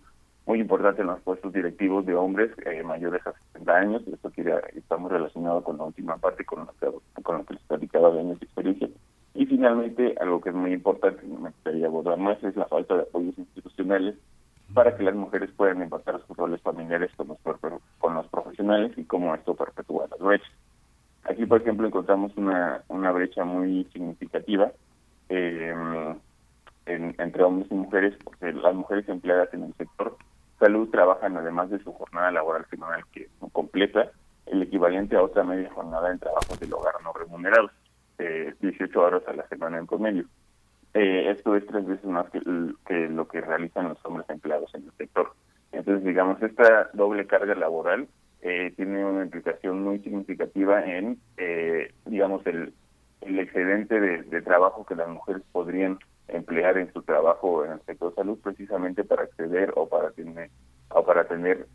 muy 0.50 0.62
importante 0.62 1.02
en 1.02 1.08
los 1.08 1.22
puestos 1.22 1.54
directivos 1.54 2.08
de 2.08 2.16
hombres 2.16 2.50
eh, 2.66 2.82
mayores 2.82 3.22
a 3.28 3.34
60 3.54 3.72
años, 3.72 4.02
esto 4.12 4.32
quiere, 4.32 4.56
está 4.74 4.98
muy 4.98 5.12
relacionado 5.12 5.64
con 5.64 5.78
la 5.78 5.84
última 5.84 6.18
parte, 6.18 6.44
con 6.44 6.66
lo 6.66 6.74
que, 6.74 7.22
con 7.22 7.38
lo 7.38 7.46
que 7.46 7.54
les 7.54 7.64
platicaba 7.66 8.10
de 8.10 8.34
experiencia. 8.34 8.90
Y 9.36 9.46
finalmente, 9.46 10.16
algo 10.20 10.42
que 10.42 10.50
es 10.50 10.56
muy 10.56 10.74
importante, 10.74 11.22
me 11.28 11.52
gustaría 11.52 11.86
abordar 11.86 12.18
más, 12.18 12.44
es 12.44 12.56
la 12.56 12.66
falta 12.66 12.96
de 12.96 13.04
apoyos 13.04 13.38
institucionales 13.38 14.16
para 14.74 14.98
que 14.98 15.04
las 15.04 15.14
mujeres 15.14 15.52
puedan 15.56 15.84
empatar 15.84 16.20
sus 16.26 16.36
roles 16.36 16.60
familiares 16.64 17.12
con 17.16 17.28
los, 17.28 17.38
con 18.00 18.16
los 18.16 18.28
profesionales 18.30 18.92
y 18.98 19.04
cómo 19.04 19.36
esto 19.36 19.54
perpetúa 19.54 20.08
las 20.10 20.20
brechas. 20.20 20.52
Aquí, 21.26 21.46
por 21.46 21.62
ejemplo, 21.62 21.86
encontramos 21.86 22.36
una, 22.38 22.82
una 22.88 23.12
brecha 23.12 23.46
muy 23.46 23.84
significativa 23.94 24.72
eh, 25.30 25.76
entre 26.88 27.44
hombres 27.44 27.72
y 27.72 27.76
mujeres, 27.76 28.16
porque 28.24 28.52
las 28.52 28.74
mujeres 28.74 29.08
empleadas 29.10 29.54
en 29.54 29.66
el 29.66 29.76
sector 29.76 30.18
salud 30.60 30.90
trabajan, 30.90 31.38
además 31.38 31.70
de 31.70 31.80
su 31.80 31.94
jornada 31.94 32.32
laboral 32.32 32.66
semanal 32.70 33.04
que 33.12 33.30
completa, 33.52 34.12
el 34.46 34.62
equivalente 34.62 35.16
a 35.16 35.24
otra 35.24 35.44
media 35.44 35.72
jornada 35.72 36.12
en 36.12 36.20
trabajos 36.20 36.60
del 36.60 36.74
hogar 36.74 36.96
no 37.04 37.14
remunerados. 37.14 37.72
18 38.18 38.60
eh, 38.84 39.02
horas 39.02 39.24
a 39.28 39.34
la 39.34 39.48
semana 39.48 39.78
en 39.78 39.88
promedio. 39.88 40.26
Eh, 40.94 41.30
esto 41.30 41.56
es 41.56 41.66
tres 41.66 41.86
veces 41.86 42.06
más 42.06 42.30
que, 42.30 42.42
lo 42.42 43.28
que 43.28 43.42
realizan 43.42 43.90
los 43.90 44.06
hombres 44.06 44.30
empleados 44.30 44.74
en 44.76 44.84
el 44.84 44.92
sector. 44.98 45.34
Entonces, 45.72 46.04
digamos, 46.04 46.42
esta 46.42 46.90
doble 46.94 47.28
carga 47.28 47.56
laboral 47.56 48.08
eh, 48.42 48.74
tiene 48.76 49.06
una 49.06 49.24
implicación 49.24 49.84
muy 49.84 50.00
significativa 50.00 50.84
en, 50.84 51.20
digamos, 52.06 52.46
el, 52.46 52.74
el 53.22 53.40
excedente 53.40 54.00
de, 54.00 54.42
trabajo 54.42 54.86
que 54.86 54.96
las 54.96 55.08
mujeres 55.08 55.44
podrían 55.52 56.00
emplear 56.34 56.78
en 56.78 56.92
su 56.94 57.02
trabajo 57.02 57.66
en 57.66 57.74
el 57.74 57.82
sector 57.82 58.14
salud 58.16 58.40
precisamente 58.44 59.04
para 59.04 59.24
acceder 59.24 59.74
o 59.76 59.88
para 59.88 60.12
tener 60.12 60.50
o 60.92 61.06
para 61.06 61.26
tener 61.26 61.68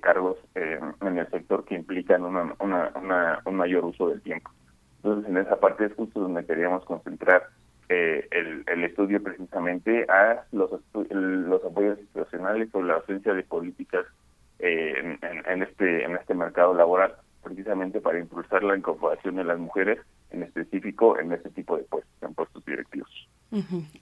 cargos 0.00 0.38
en 0.54 1.18
el 1.18 1.28
sector 1.30 1.64
que 1.66 1.74
implican 1.74 2.24
una, 2.24 2.54
una, 2.60 3.40
un 3.44 3.56
mayor 3.56 3.84
uso 3.84 4.08
del 4.08 4.22
tiempo. 4.22 4.50
Entonces, 4.96 5.30
en 5.30 5.36
esa 5.36 5.60
parte 5.60 5.84
es 5.84 5.94
justo 5.94 6.20
donde 6.20 6.44
queríamos 6.46 6.84
concentrar 6.84 7.44
eh, 7.88 8.26
el, 8.32 8.64
el, 8.66 8.82
estudio 8.82 9.22
precisamente 9.22 10.04
a 10.08 10.44
los, 10.50 10.72
los 11.10 11.64
apoyos 11.64 12.00
institucionales 12.00 12.68
o 12.72 12.82
la 12.82 12.94
ausencia 12.94 13.32
de 13.32 13.44
políticas 13.44 14.04
eh, 14.58 14.94
en, 14.98 15.18
en, 15.22 15.62
este 15.62 16.02
en 16.02 16.16
este 16.16 16.34
mercado 16.34 16.74
laboral, 16.74 17.14
precisamente 17.44 18.00
para 18.00 18.18
impulsar 18.18 18.64
la 18.64 18.76
incorporación 18.76 19.36
de 19.36 19.44
las 19.44 19.60
mujeres, 19.60 20.00
en 20.30 20.42
específico 20.42 21.16
en 21.20 21.30
este 21.30 21.50
tipo 21.50 21.76
de 21.76 21.84
puestos, 21.84 22.22
en 22.22 22.34
puestos 22.34 22.64
directivos. 22.64 23.28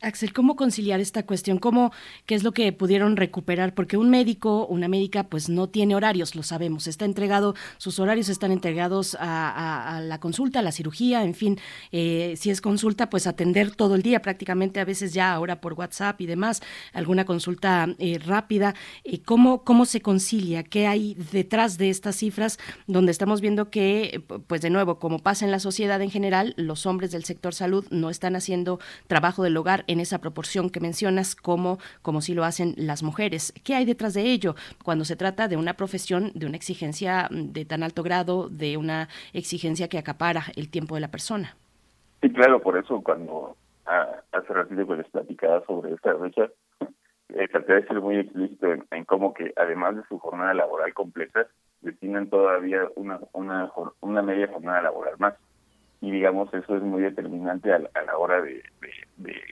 Axel, 0.00 0.32
¿cómo 0.32 0.56
conciliar 0.56 1.00
esta 1.00 1.24
cuestión? 1.26 1.58
¿Cómo, 1.58 1.92
¿Qué 2.24 2.34
es 2.34 2.42
lo 2.42 2.52
que 2.52 2.72
pudieron 2.72 3.16
recuperar? 3.16 3.74
Porque 3.74 3.98
un 3.98 4.08
médico, 4.08 4.66
una 4.66 4.88
médica, 4.88 5.24
pues 5.24 5.50
no 5.50 5.68
tiene 5.68 5.94
horarios, 5.94 6.34
lo 6.34 6.42
sabemos. 6.42 6.86
Está 6.86 7.04
entregado, 7.04 7.54
sus 7.76 7.98
horarios 7.98 8.30
están 8.30 8.52
entregados 8.52 9.16
a, 9.20 10.00
la 10.02 10.18
consulta, 10.18 10.60
a 10.60 10.62
la 10.62 10.72
cirugía, 10.72 11.24
en 11.24 11.34
fin. 11.34 11.58
Eh, 11.92 12.34
si 12.38 12.50
es 12.50 12.62
consulta, 12.62 13.10
pues 13.10 13.26
atender 13.26 13.74
todo 13.74 13.96
el 13.96 14.02
día, 14.02 14.22
prácticamente 14.22 14.80
a 14.80 14.84
veces 14.84 15.12
ya 15.12 15.32
ahora 15.32 15.60
por 15.60 15.74
WhatsApp 15.74 16.20
y 16.22 16.26
demás, 16.26 16.62
alguna 16.94 17.26
consulta 17.26 17.86
eh, 17.98 18.18
rápida. 18.18 18.74
Eh, 19.04 19.20
¿cómo, 19.22 19.62
¿Cómo 19.62 19.84
se 19.84 20.00
concilia? 20.00 20.62
¿Qué 20.62 20.86
hay 20.86 21.14
detrás 21.32 21.76
de 21.76 21.90
estas 21.90 22.16
cifras 22.16 22.58
donde 22.86 23.12
estamos 23.12 23.42
viendo 23.42 23.68
que, 23.70 24.24
pues 24.46 24.62
de 24.62 24.70
nuevo, 24.70 24.98
como 24.98 25.18
pasa 25.18 25.44
en 25.44 25.50
la 25.50 25.58
sociedad 25.58 26.00
en 26.00 26.10
general, 26.10 26.54
los 26.56 26.86
hombres 26.86 27.10
del 27.10 27.24
sector 27.24 27.54
salud 27.54 27.84
no 27.90 28.08
están 28.08 28.36
haciendo 28.36 28.80
trabajo 29.06 29.33
del 29.42 29.56
hogar 29.56 29.84
en 29.86 30.00
esa 30.00 30.18
proporción 30.18 30.70
que 30.70 30.80
mencionas 30.80 31.34
como, 31.34 31.78
como 32.02 32.20
si 32.20 32.34
lo 32.34 32.44
hacen 32.44 32.74
las 32.76 33.02
mujeres. 33.02 33.52
¿Qué 33.64 33.74
hay 33.74 33.84
detrás 33.84 34.14
de 34.14 34.22
ello 34.22 34.54
cuando 34.84 35.04
se 35.04 35.16
trata 35.16 35.48
de 35.48 35.56
una 35.56 35.74
profesión, 35.74 36.30
de 36.34 36.46
una 36.46 36.56
exigencia 36.56 37.28
de 37.30 37.64
tan 37.64 37.82
alto 37.82 38.02
grado, 38.02 38.48
de 38.48 38.76
una 38.76 39.08
exigencia 39.32 39.88
que 39.88 39.98
acapara 39.98 40.44
el 40.56 40.70
tiempo 40.70 40.94
de 40.94 41.00
la 41.00 41.08
persona? 41.08 41.56
Sí, 42.22 42.30
claro, 42.30 42.60
por 42.60 42.78
eso 42.78 43.00
cuando 43.02 43.56
ah, 43.86 44.08
hace 44.32 44.52
ratito 44.52 44.86
que 44.86 44.96
les 44.96 45.08
platicaba 45.08 45.64
sobre 45.66 45.92
esta 45.92 46.16
fecha, 46.16 46.48
eh, 47.30 47.48
traté 47.48 47.74
de 47.74 47.86
ser 47.86 48.00
muy 48.00 48.18
explícito 48.18 48.66
en, 48.90 49.04
cómo 49.04 49.34
que 49.34 49.52
además 49.56 49.96
de 49.96 50.02
su 50.08 50.18
jornada 50.18 50.54
laboral 50.54 50.94
completa, 50.94 51.46
destinan 51.80 52.28
todavía 52.28 52.88
una, 52.94 53.18
una 53.32 54.22
media 54.22 54.48
jornada 54.48 54.82
laboral 54.82 55.14
más 55.18 55.34
y 56.04 56.10
digamos 56.10 56.52
eso 56.52 56.76
es 56.76 56.82
muy 56.82 57.00
determinante 57.00 57.72
a, 57.72 57.78
la 57.78 58.18
hora 58.18 58.42
de, 58.42 58.62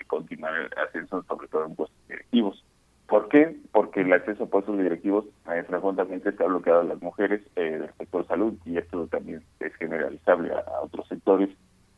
continuar 0.06 0.54
el 0.54 0.70
ascenso, 0.86 1.22
sobre 1.22 1.48
todo 1.48 1.64
en 1.64 1.74
puestos 1.74 2.08
directivos. 2.08 2.62
¿Por 3.06 3.30
qué? 3.30 3.56
Porque 3.72 4.02
el 4.02 4.12
acceso 4.12 4.44
a 4.44 4.50
puestos 4.50 4.76
directivos 4.76 5.24
eh, 5.50 5.62
frecuentemente 5.66 6.28
está 6.28 6.44
bloqueado 6.44 6.80
a 6.80 6.84
las 6.84 7.00
mujeres 7.00 7.40
eh, 7.56 7.78
del 7.78 7.94
sector 7.94 8.26
salud 8.26 8.54
y 8.66 8.76
esto 8.76 9.06
también 9.06 9.42
es 9.60 9.74
generalizable 9.76 10.52
a, 10.52 10.80
otros 10.82 11.08
sectores 11.08 11.48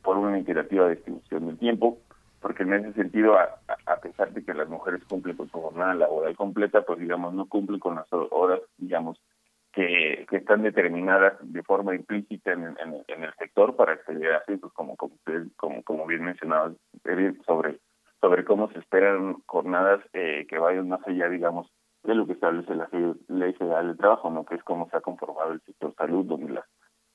por 0.02 0.18
una 0.18 0.38
imperativa 0.38 0.88
distribución 0.88 1.46
del 1.46 1.58
tiempo, 1.58 1.98
porque 2.40 2.62
en 2.62 2.74
ese 2.74 2.92
sentido, 2.92 3.36
a, 3.36 3.58
a, 3.86 3.96
pesar 3.96 4.32
de 4.32 4.44
que 4.44 4.54
las 4.54 4.68
mujeres 4.68 5.02
cumplen 5.08 5.36
con 5.36 5.50
su 5.50 5.60
jornada 5.60 5.94
laboral 5.94 6.36
completa, 6.36 6.82
pues 6.82 7.00
digamos 7.00 7.34
no 7.34 7.46
cumplen 7.46 7.80
con 7.80 7.96
las 7.96 8.06
horas, 8.12 8.60
digamos, 8.78 9.18
que, 9.74 10.26
que 10.30 10.36
están 10.36 10.62
determinadas 10.62 11.34
de 11.40 11.62
forma 11.62 11.94
implícita 11.94 12.52
en, 12.52 12.76
en, 12.78 13.24
el 13.24 13.34
sector 13.34 13.74
para 13.74 13.94
acceder 13.94 14.32
a 14.32 14.38
ascensos, 14.38 14.72
como 14.72 14.96
como, 14.96 15.16
como, 15.56 15.82
como 15.82 16.06
bien 16.06 16.24
mencionaba, 16.24 16.72
sobre, 17.44 17.80
sobre 18.20 18.44
cómo 18.44 18.70
se 18.70 18.78
esperan 18.78 19.42
jornadas 19.46 20.00
eh, 20.12 20.46
que 20.48 20.58
vayan 20.58 20.88
más 20.88 21.00
allá, 21.06 21.28
digamos, 21.28 21.68
de 22.04 22.14
lo 22.14 22.26
que 22.26 22.34
establece 22.34 22.74
la 22.74 22.88
Ley 23.28 23.52
Federal 23.54 23.88
de 23.88 23.96
Trabajo, 23.96 24.30
¿no? 24.30 24.44
que 24.44 24.54
es 24.54 24.62
cómo 24.62 24.88
se 24.90 24.96
ha 24.96 25.00
conformado 25.00 25.52
el 25.52 25.60
sector 25.62 25.94
salud, 25.96 26.24
donde 26.24 26.52
las, 26.52 26.64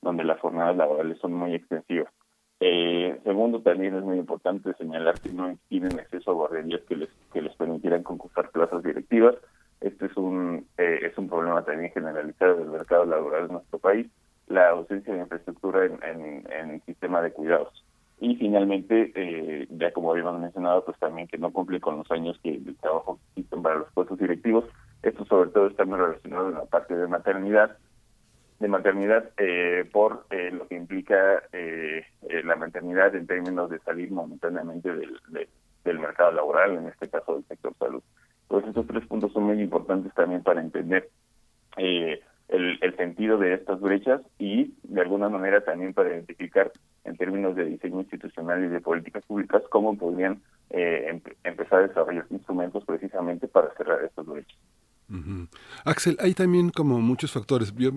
donde 0.02 0.24
las 0.24 0.40
jornadas 0.40 0.76
laborales 0.76 1.18
son 1.18 1.32
muy 1.32 1.54
extensivas. 1.54 2.12
Eh, 2.58 3.18
segundo, 3.24 3.62
también 3.62 3.94
es 3.94 4.02
muy 4.02 4.18
importante 4.18 4.74
señalar 4.74 5.18
que 5.20 5.30
no 5.30 5.56
tienen 5.68 5.98
acceso 5.98 6.30
a 6.30 6.34
guarderías 6.34 6.82
que 6.82 6.96
les, 6.96 7.08
que 7.32 7.40
les 7.40 7.54
permitieran 7.56 8.02
concursar 8.02 8.50
plazas 8.50 8.82
directivas. 8.82 9.36
Este 9.80 10.06
es 10.06 10.16
un, 10.16 10.66
eh, 10.76 11.00
es 11.02 11.16
un 11.16 11.28
problema 11.28 11.64
también 11.64 11.92
generalizado 11.92 12.56
del 12.56 12.68
mercado 12.68 13.04
laboral 13.06 13.46
en 13.46 13.52
nuestro 13.52 13.78
país, 13.78 14.06
la 14.48 14.70
ausencia 14.70 15.14
de 15.14 15.20
infraestructura 15.20 15.86
en, 15.86 16.44
en, 16.50 16.82
sistema 16.84 17.22
de 17.22 17.32
cuidados. 17.32 17.84
Y 18.18 18.36
finalmente, 18.36 19.12
eh, 19.14 19.66
ya 19.70 19.92
como 19.92 20.10
habíamos 20.12 20.38
mencionado, 20.40 20.84
pues 20.84 20.98
también 20.98 21.28
que 21.28 21.38
no 21.38 21.50
cumple 21.52 21.80
con 21.80 21.96
los 21.98 22.10
años 22.10 22.38
que 22.42 22.56
el 22.56 22.76
trabajo 22.76 23.18
existen 23.30 23.62
para 23.62 23.76
los 23.76 23.92
puestos 23.92 24.18
directivos. 24.18 24.66
Esto 25.02 25.24
sobre 25.24 25.50
todo 25.50 25.68
está 25.68 25.86
muy 25.86 25.98
relacionado 25.98 26.48
en 26.48 26.54
la 26.54 26.64
parte 26.66 26.94
de 26.94 27.06
maternidad, 27.06 27.78
de 28.60 28.68
maternidad 28.68 29.30
eh, 29.38 29.88
por 29.90 30.26
eh, 30.30 30.50
lo 30.52 30.68
que 30.68 30.76
implica 30.76 31.42
eh, 31.52 32.04
la 32.44 32.56
maternidad 32.56 33.14
en 33.14 33.26
términos 33.26 33.70
de 33.70 33.78
salir 33.80 34.10
momentáneamente 34.12 34.94
del, 34.94 35.18
del 35.84 35.98
mercado 35.98 36.32
laboral, 36.32 36.76
en 36.76 36.88
este 36.88 37.08
caso 37.08 37.36
del 37.36 37.44
sector 37.46 37.74
salud. 37.78 38.02
Pues 38.50 38.66
estos 38.66 38.84
tres 38.88 39.06
puntos 39.06 39.32
son 39.32 39.44
muy 39.44 39.62
importantes 39.62 40.12
también 40.12 40.42
para 40.42 40.60
entender 40.60 41.08
el, 41.76 42.18
el 42.48 42.96
sentido 42.96 43.38
de 43.38 43.54
estas 43.54 43.80
brechas 43.80 44.22
y 44.40 44.74
de 44.82 45.00
alguna 45.00 45.28
manera 45.28 45.60
también 45.60 45.94
para 45.94 46.08
identificar 46.08 46.72
en 47.04 47.16
términos 47.16 47.54
de 47.54 47.66
diseño 47.66 48.00
institucional 48.00 48.64
y 48.64 48.66
de 48.66 48.80
políticas 48.80 49.24
públicas 49.24 49.62
cómo 49.70 49.96
podrían 49.96 50.42
empezar 51.44 51.78
a 51.78 51.86
desarrollar 51.86 52.26
instrumentos 52.30 52.84
precisamente 52.84 53.46
para 53.46 53.72
cerrar 53.74 54.02
estas 54.02 54.26
brechas. 54.26 54.58
Axel, 55.84 56.16
hay 56.20 56.34
también 56.34 56.70
como 56.70 57.00
muchos 57.00 57.32
factores. 57.32 57.72
Yo, 57.76 57.92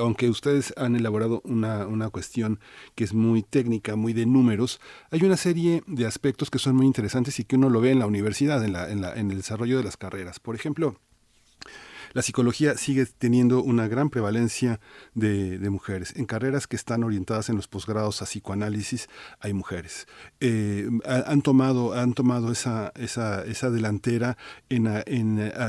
aunque 0.00 0.28
ustedes 0.28 0.74
han 0.76 0.96
elaborado 0.96 1.40
una, 1.44 1.86
una 1.86 2.10
cuestión 2.10 2.60
que 2.94 3.04
es 3.04 3.14
muy 3.14 3.42
técnica, 3.42 3.96
muy 3.96 4.12
de 4.12 4.26
números, 4.26 4.80
hay 5.10 5.22
una 5.22 5.36
serie 5.36 5.82
de 5.86 6.06
aspectos 6.06 6.50
que 6.50 6.58
son 6.58 6.76
muy 6.76 6.86
interesantes 6.86 7.38
y 7.40 7.44
que 7.44 7.56
uno 7.56 7.70
lo 7.70 7.80
ve 7.80 7.90
en 7.92 7.98
la 7.98 8.06
universidad, 8.06 8.64
en, 8.64 8.72
la, 8.72 8.90
en, 8.90 9.00
la, 9.00 9.14
en 9.14 9.30
el 9.30 9.38
desarrollo 9.38 9.78
de 9.78 9.84
las 9.84 9.96
carreras. 9.96 10.38
Por 10.38 10.54
ejemplo, 10.54 10.96
la 12.12 12.22
psicología 12.22 12.76
sigue 12.76 13.06
teniendo 13.06 13.62
una 13.62 13.88
gran 13.88 14.10
prevalencia 14.10 14.80
de, 15.14 15.58
mujeres. 15.70 16.12
En 16.16 16.26
carreras 16.26 16.66
que 16.66 16.76
están 16.76 17.02
orientadas 17.02 17.48
en 17.48 17.56
los 17.56 17.66
posgrados 17.66 18.20
a 18.20 18.26
psicoanálisis 18.26 19.08
hay 19.40 19.54
mujeres. 19.54 20.06
Eh, 20.40 20.88
han 21.06 21.40
tomado, 21.40 21.94
han 21.94 22.12
tomado 22.12 22.52
esa, 22.52 22.92
esa, 22.96 23.42
esa 23.44 23.70
delantera 23.70 24.36
en, 24.68 24.86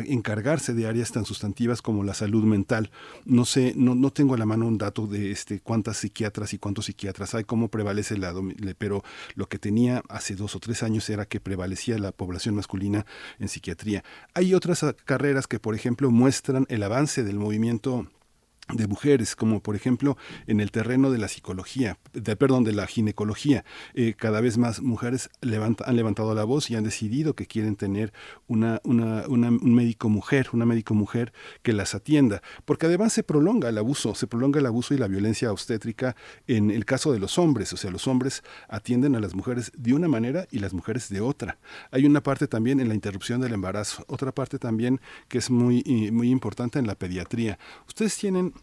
encargarse 0.07 0.73
de 0.73 0.87
áreas 0.87 1.11
tan 1.11 1.25
sustantivas 1.25 1.81
como 1.81 2.03
la 2.03 2.13
salud 2.13 2.43
mental. 2.43 2.91
No 3.25 3.45
sé, 3.45 3.73
no, 3.77 3.95
no 3.95 4.11
tengo 4.11 4.33
a 4.33 4.37
la 4.37 4.45
mano 4.45 4.67
un 4.67 4.77
dato 4.77 5.07
de 5.07 5.31
este 5.31 5.61
cuántas 5.61 5.97
psiquiatras 5.97 6.53
y 6.53 6.57
cuántos 6.57 6.85
psiquiatras 6.85 7.33
hay, 7.35 7.45
cómo 7.45 7.69
prevalece 7.69 8.17
la 8.17 8.33
pero 8.77 9.03
lo 9.35 9.47
que 9.47 9.59
tenía 9.59 10.03
hace 10.09 10.35
dos 10.35 10.55
o 10.55 10.59
tres 10.59 10.83
años 10.83 11.09
era 11.09 11.25
que 11.25 11.39
prevalecía 11.39 11.97
la 11.97 12.11
población 12.11 12.55
masculina 12.55 13.05
en 13.39 13.47
psiquiatría. 13.47 14.03
Hay 14.33 14.53
otras 14.53 14.85
carreras 15.05 15.47
que, 15.47 15.59
por 15.59 15.75
ejemplo, 15.75 16.11
muestran 16.11 16.32
muestran 16.33 16.65
el 16.69 16.81
avance 16.81 17.23
del 17.23 17.37
movimiento 17.37 18.07
de 18.73 18.87
mujeres, 18.87 19.35
como 19.35 19.61
por 19.61 19.75
ejemplo 19.75 20.17
en 20.47 20.59
el 20.59 20.71
terreno 20.71 21.11
de 21.11 21.17
la 21.17 21.27
psicología, 21.27 21.97
de, 22.13 22.35
perdón, 22.35 22.63
de 22.63 22.71
la 22.71 22.87
ginecología. 22.87 23.65
Eh, 23.93 24.13
cada 24.17 24.41
vez 24.41 24.57
más 24.57 24.81
mujeres 24.81 25.29
han 25.41 25.95
levantado 25.95 26.33
la 26.33 26.43
voz 26.43 26.71
y 26.71 26.75
han 26.75 26.83
decidido 26.83 27.35
que 27.35 27.45
quieren 27.45 27.75
tener 27.75 28.13
una, 28.47 28.79
una, 28.83 29.27
un 29.27 29.75
médico 29.75 30.09
mujer, 30.09 30.47
una 30.53 30.65
médico 30.65 30.93
mujer 30.93 31.33
que 31.61 31.73
las 31.73 31.93
atienda, 31.93 32.41
porque 32.65 32.85
además 32.85 33.13
se 33.13 33.23
prolonga 33.23 33.69
el 33.69 33.77
abuso, 33.77 34.15
se 34.15 34.27
prolonga 34.27 34.59
el 34.59 34.65
abuso 34.65 34.93
y 34.93 34.97
la 34.97 35.07
violencia 35.07 35.51
obstétrica 35.51 36.15
en 36.47 36.71
el 36.71 36.85
caso 36.85 37.11
de 37.11 37.19
los 37.19 37.37
hombres, 37.37 37.73
o 37.73 37.77
sea, 37.77 37.91
los 37.91 38.07
hombres 38.07 38.43
atienden 38.69 39.15
a 39.15 39.19
las 39.19 39.35
mujeres 39.35 39.71
de 39.77 39.93
una 39.93 40.07
manera 40.07 40.47
y 40.51 40.59
las 40.59 40.73
mujeres 40.73 41.09
de 41.09 41.21
otra. 41.21 41.57
Hay 41.91 42.05
una 42.05 42.23
parte 42.23 42.47
también 42.47 42.79
en 42.79 42.87
la 42.87 42.95
interrupción 42.95 43.41
del 43.41 43.53
embarazo, 43.53 44.05
otra 44.07 44.31
parte 44.31 44.57
también 44.57 45.01
que 45.27 45.37
es 45.37 45.49
muy, 45.49 45.83
muy 46.11 46.29
importante 46.29 46.79
en 46.79 46.87
la 46.87 46.95
pediatría. 46.95 47.59
Ustedes 47.87 48.15
tienen 48.17 48.53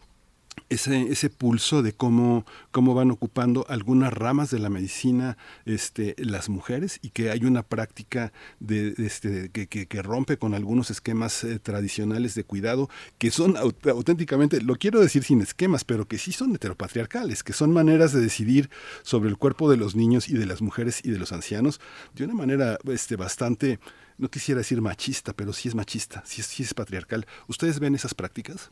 ese, 0.69 1.29
pulso 1.29 1.81
de 1.81 1.91
cómo, 1.91 2.45
cómo 2.71 2.93
van 2.93 3.11
ocupando 3.11 3.65
algunas 3.67 4.13
ramas 4.13 4.51
de 4.51 4.59
la 4.59 4.69
medicina 4.69 5.37
este, 5.65 6.15
las 6.17 6.47
mujeres 6.47 6.99
y 7.01 7.09
que 7.09 7.29
hay 7.29 7.43
una 7.43 7.63
práctica 7.63 8.31
este, 8.69 9.49
que, 9.49 10.01
rompe 10.01 10.37
con 10.37 10.53
algunos 10.53 10.89
esquemas 10.89 11.43
eh, 11.43 11.59
tradicionales 11.59 12.35
de 12.35 12.43
cuidado 12.45 12.89
que 13.17 13.31
son 13.31 13.55
auténticamente, 13.57 14.61
lo 14.61 14.77
quiero 14.77 15.01
decir 15.01 15.23
sin 15.23 15.41
esquemas, 15.41 15.83
pero 15.83 16.07
que 16.07 16.17
sí 16.17 16.31
son 16.31 16.55
heteropatriarcales, 16.55 17.43
que 17.43 17.53
son 17.53 17.71
maneras 17.73 18.13
de 18.13 18.21
decidir 18.21 18.69
sobre 19.03 19.29
el 19.29 19.37
cuerpo 19.37 19.69
de 19.69 19.77
los 19.77 19.95
niños 19.95 20.29
y 20.29 20.33
de 20.33 20.45
las 20.45 20.61
mujeres 20.61 21.01
y 21.03 21.11
de 21.11 21.19
los 21.19 21.33
ancianos 21.33 21.81
de 22.15 22.23
una 22.23 22.33
manera 22.33 22.77
este, 22.85 23.17
bastante, 23.17 23.79
no 24.17 24.29
quisiera 24.29 24.59
decir 24.59 24.81
machista, 24.81 25.33
pero 25.33 25.51
sí 25.51 25.67
es 25.67 25.75
machista, 25.75 26.23
sí 26.25 26.41
sí 26.41 26.63
es 26.63 26.73
patriarcal. 26.73 27.25
¿Ustedes 27.47 27.79
ven 27.79 27.95
esas 27.95 28.13
prácticas? 28.13 28.71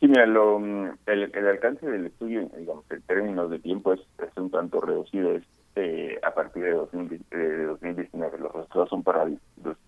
Sí, 0.00 0.06
mira, 0.06 0.26
lo, 0.26 0.60
mm, 0.60 0.90
el, 1.06 1.30
el, 1.34 1.46
alcance 1.48 1.84
del 1.84 2.06
estudio, 2.06 2.48
digamos, 2.56 2.84
en 2.90 3.02
términos 3.02 3.50
de 3.50 3.58
tiempo 3.58 3.92
es, 3.92 4.00
un 4.36 4.50
tanto 4.50 4.80
reducido. 4.80 5.32
Es 5.32 5.42
eh, 5.74 6.18
a 6.22 6.32
partir 6.32 6.62
de, 6.62 6.72
2019. 6.72 8.38
Los 8.38 8.52
resultados 8.52 8.88
son 8.90 9.02
para 9.02 9.26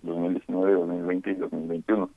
2019, 0.03 0.73
2020 0.73 1.31
y 1.31 1.35
2021. 1.35 2.11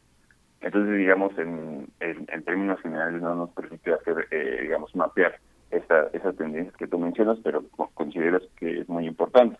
Entonces, 0.61 0.97
digamos, 0.97 1.37
en, 1.37 1.87
en, 1.99 2.43
términos 2.43 2.79
generales 2.81 3.21
no 3.21 3.35
nos 3.35 3.49
permite 3.51 3.93
hacer, 3.93 4.27
eh, 4.31 4.59
digamos, 4.61 4.95
mapear 4.95 5.39
esa, 5.69 6.07
esas 6.13 6.35
tendencias 6.35 6.75
que 6.77 6.87
tú 6.87 6.97
mencionas, 6.97 7.37
pero 7.43 7.63
consideras 7.93 8.41
que 8.57 8.79
es 8.79 8.89
muy 8.89 9.05
importante. 9.05 9.57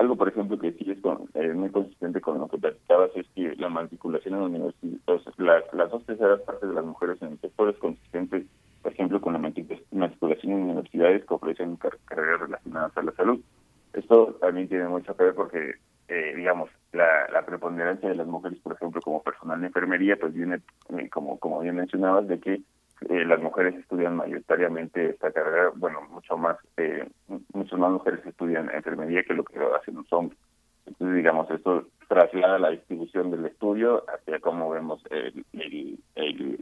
Algo, 0.00 0.16
por 0.16 0.28
ejemplo, 0.28 0.58
que 0.58 0.72
sí 0.72 0.90
es 0.90 0.98
eh, 1.34 1.52
muy 1.52 1.68
consistente 1.68 2.22
con 2.22 2.38
lo 2.38 2.48
que 2.48 2.56
platicabas 2.56 3.10
es 3.16 3.26
que 3.34 3.54
la 3.56 3.68
matriculación 3.68 4.32
en 4.32 4.40
la 4.40 4.46
universidad, 4.46 5.62
las 5.72 5.90
dos 5.90 6.06
terceras 6.06 6.40
partes 6.40 6.70
de 6.70 6.74
las 6.74 6.86
mujeres 6.86 7.20
en 7.20 7.32
el 7.32 7.40
sector 7.40 7.68
es 7.68 7.76
consistente, 7.76 8.46
por 8.80 8.92
ejemplo, 8.92 9.20
con 9.20 9.34
la 9.34 9.38
matriculación 9.38 10.52
en 10.52 10.62
universidades 10.62 11.26
que 11.26 11.34
ofrecen 11.34 11.76
carreras 12.06 12.40
relacionadas 12.40 12.96
a 12.96 13.02
la 13.02 13.12
salud. 13.12 13.40
Esto 13.92 14.38
también 14.40 14.68
tiene 14.68 14.88
mucho 14.88 15.14
que 15.14 15.22
ver 15.22 15.34
porque, 15.34 15.74
eh, 16.08 16.32
digamos, 16.34 16.70
la, 16.94 17.28
la, 17.30 17.44
preponderancia 17.44 18.08
de 18.08 18.14
las 18.14 18.26
mujeres, 18.26 18.58
por 18.60 18.72
ejemplo, 18.72 19.02
como 19.02 19.22
personal 19.22 19.60
de 19.60 19.66
enfermería, 19.66 20.16
pues 20.18 20.32
viene, 20.32 20.62
eh, 20.96 21.10
como, 21.10 21.38
como 21.38 21.60
bien 21.60 21.76
mencionabas, 21.76 22.26
de 22.26 22.40
que 22.40 22.62
eh, 23.08 23.24
las 23.24 23.40
mujeres 23.40 23.74
estudian 23.76 24.16
mayoritariamente 24.16 25.10
esta 25.10 25.32
carrera, 25.32 25.70
bueno, 25.74 26.02
mucho 26.10 26.36
más, 26.36 26.56
eh, 26.76 27.08
muchas 27.52 27.78
más 27.78 27.90
mujeres 27.92 28.24
estudian 28.26 28.70
enfermería 28.70 29.22
que 29.22 29.34
lo 29.34 29.44
que 29.44 29.58
hacen 29.58 29.96
los 29.96 30.12
hombres. 30.12 30.38
Entonces, 30.86 31.16
digamos, 31.16 31.50
esto 31.50 31.86
traslada 32.08 32.58
la 32.58 32.70
distribución 32.70 33.30
del 33.30 33.46
estudio 33.46 34.04
hacia 34.08 34.40
cómo 34.40 34.70
vemos 34.70 35.02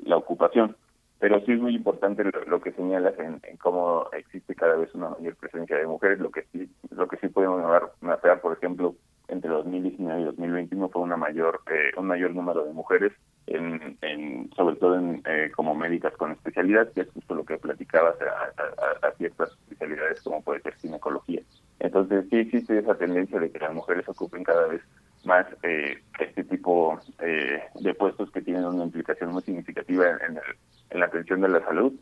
la 0.05 0.17
ocupación. 0.17 0.77
Pero 1.19 1.41
sí 1.45 1.53
es 1.53 1.61
muy 1.61 1.75
importante 1.75 2.23
lo, 2.47 2.61
que 2.61 2.73
señalas 2.73 3.19
en, 3.19 3.41
cómo 3.57 4.07
existe 4.13 4.55
cada 4.55 4.77
vez 4.77 4.95
una 4.95 5.11
mayor 5.11 5.35
presencia 5.37 5.77
de 5.77 5.87
mujeres. 5.87 6.21
Lo 6.21 6.31
que 6.31 6.45
sí, 6.53 6.71
lo 6.91 7.09
que 7.09 7.17
sí 7.17 7.29
podemos 7.29 7.61
mapear, 8.01 8.41
por 8.41 8.57
ejemplo, 8.57 8.95
entre 9.27 9.51
2019 9.51 10.21
y 10.21 10.25
2021 10.25 10.89
fue 10.91 11.03
una 11.03 11.17
mayor, 11.17 11.61
eh, 11.71 11.91
un 11.97 12.07
mayor 12.07 12.35
número 12.35 12.65
de 12.65 12.73
mujeres 12.73 13.13
en, 13.55 14.51
sobre 14.57 14.77
todo 14.77 14.99
en, 14.99 15.23
eh, 15.27 15.51
como 15.55 15.75
médicas 15.75 16.15
con 16.17 16.33
especialidad, 16.33 16.93
que 16.93 17.03
es 17.03 17.11
justo 17.11 17.35
lo 17.35 17.45
que 17.45 17.59
platicabas 17.59 18.17
a, 18.21 19.07
a, 19.07 19.13
ciertas 19.13 19.51
especialidades 19.51 20.21
como 20.23 20.43
puede 20.43 20.61
ser 20.61 20.75
ginecología. 20.77 21.43
Entonces 21.81 22.27
sí 22.31 22.37
existe 22.37 22.79
esa 22.79 22.97
tendencia 22.97 23.39
de 23.39 23.51
que 23.51 23.59
las 23.59 23.75
mujeres 23.75 24.09
ocupen 24.09 24.45
cada 24.45 24.67
vez 24.67 24.83
más 25.25 25.47
eh, 25.63 25.99
este 26.19 26.45
tipo 26.45 26.99
eh, 27.21 27.63
de 27.75 27.95
puestos 27.95 28.31
que 28.31 28.43
tienen 28.43 28.65
una 28.65 28.85
implicación 28.85 29.33
muy 29.33 29.43
significativa 29.43 30.11
en, 30.11 30.39
en 30.91 31.01
la 31.01 31.07
atención 31.07 31.41
de 31.41 31.49
la 31.49 31.65
salud. 31.65 31.93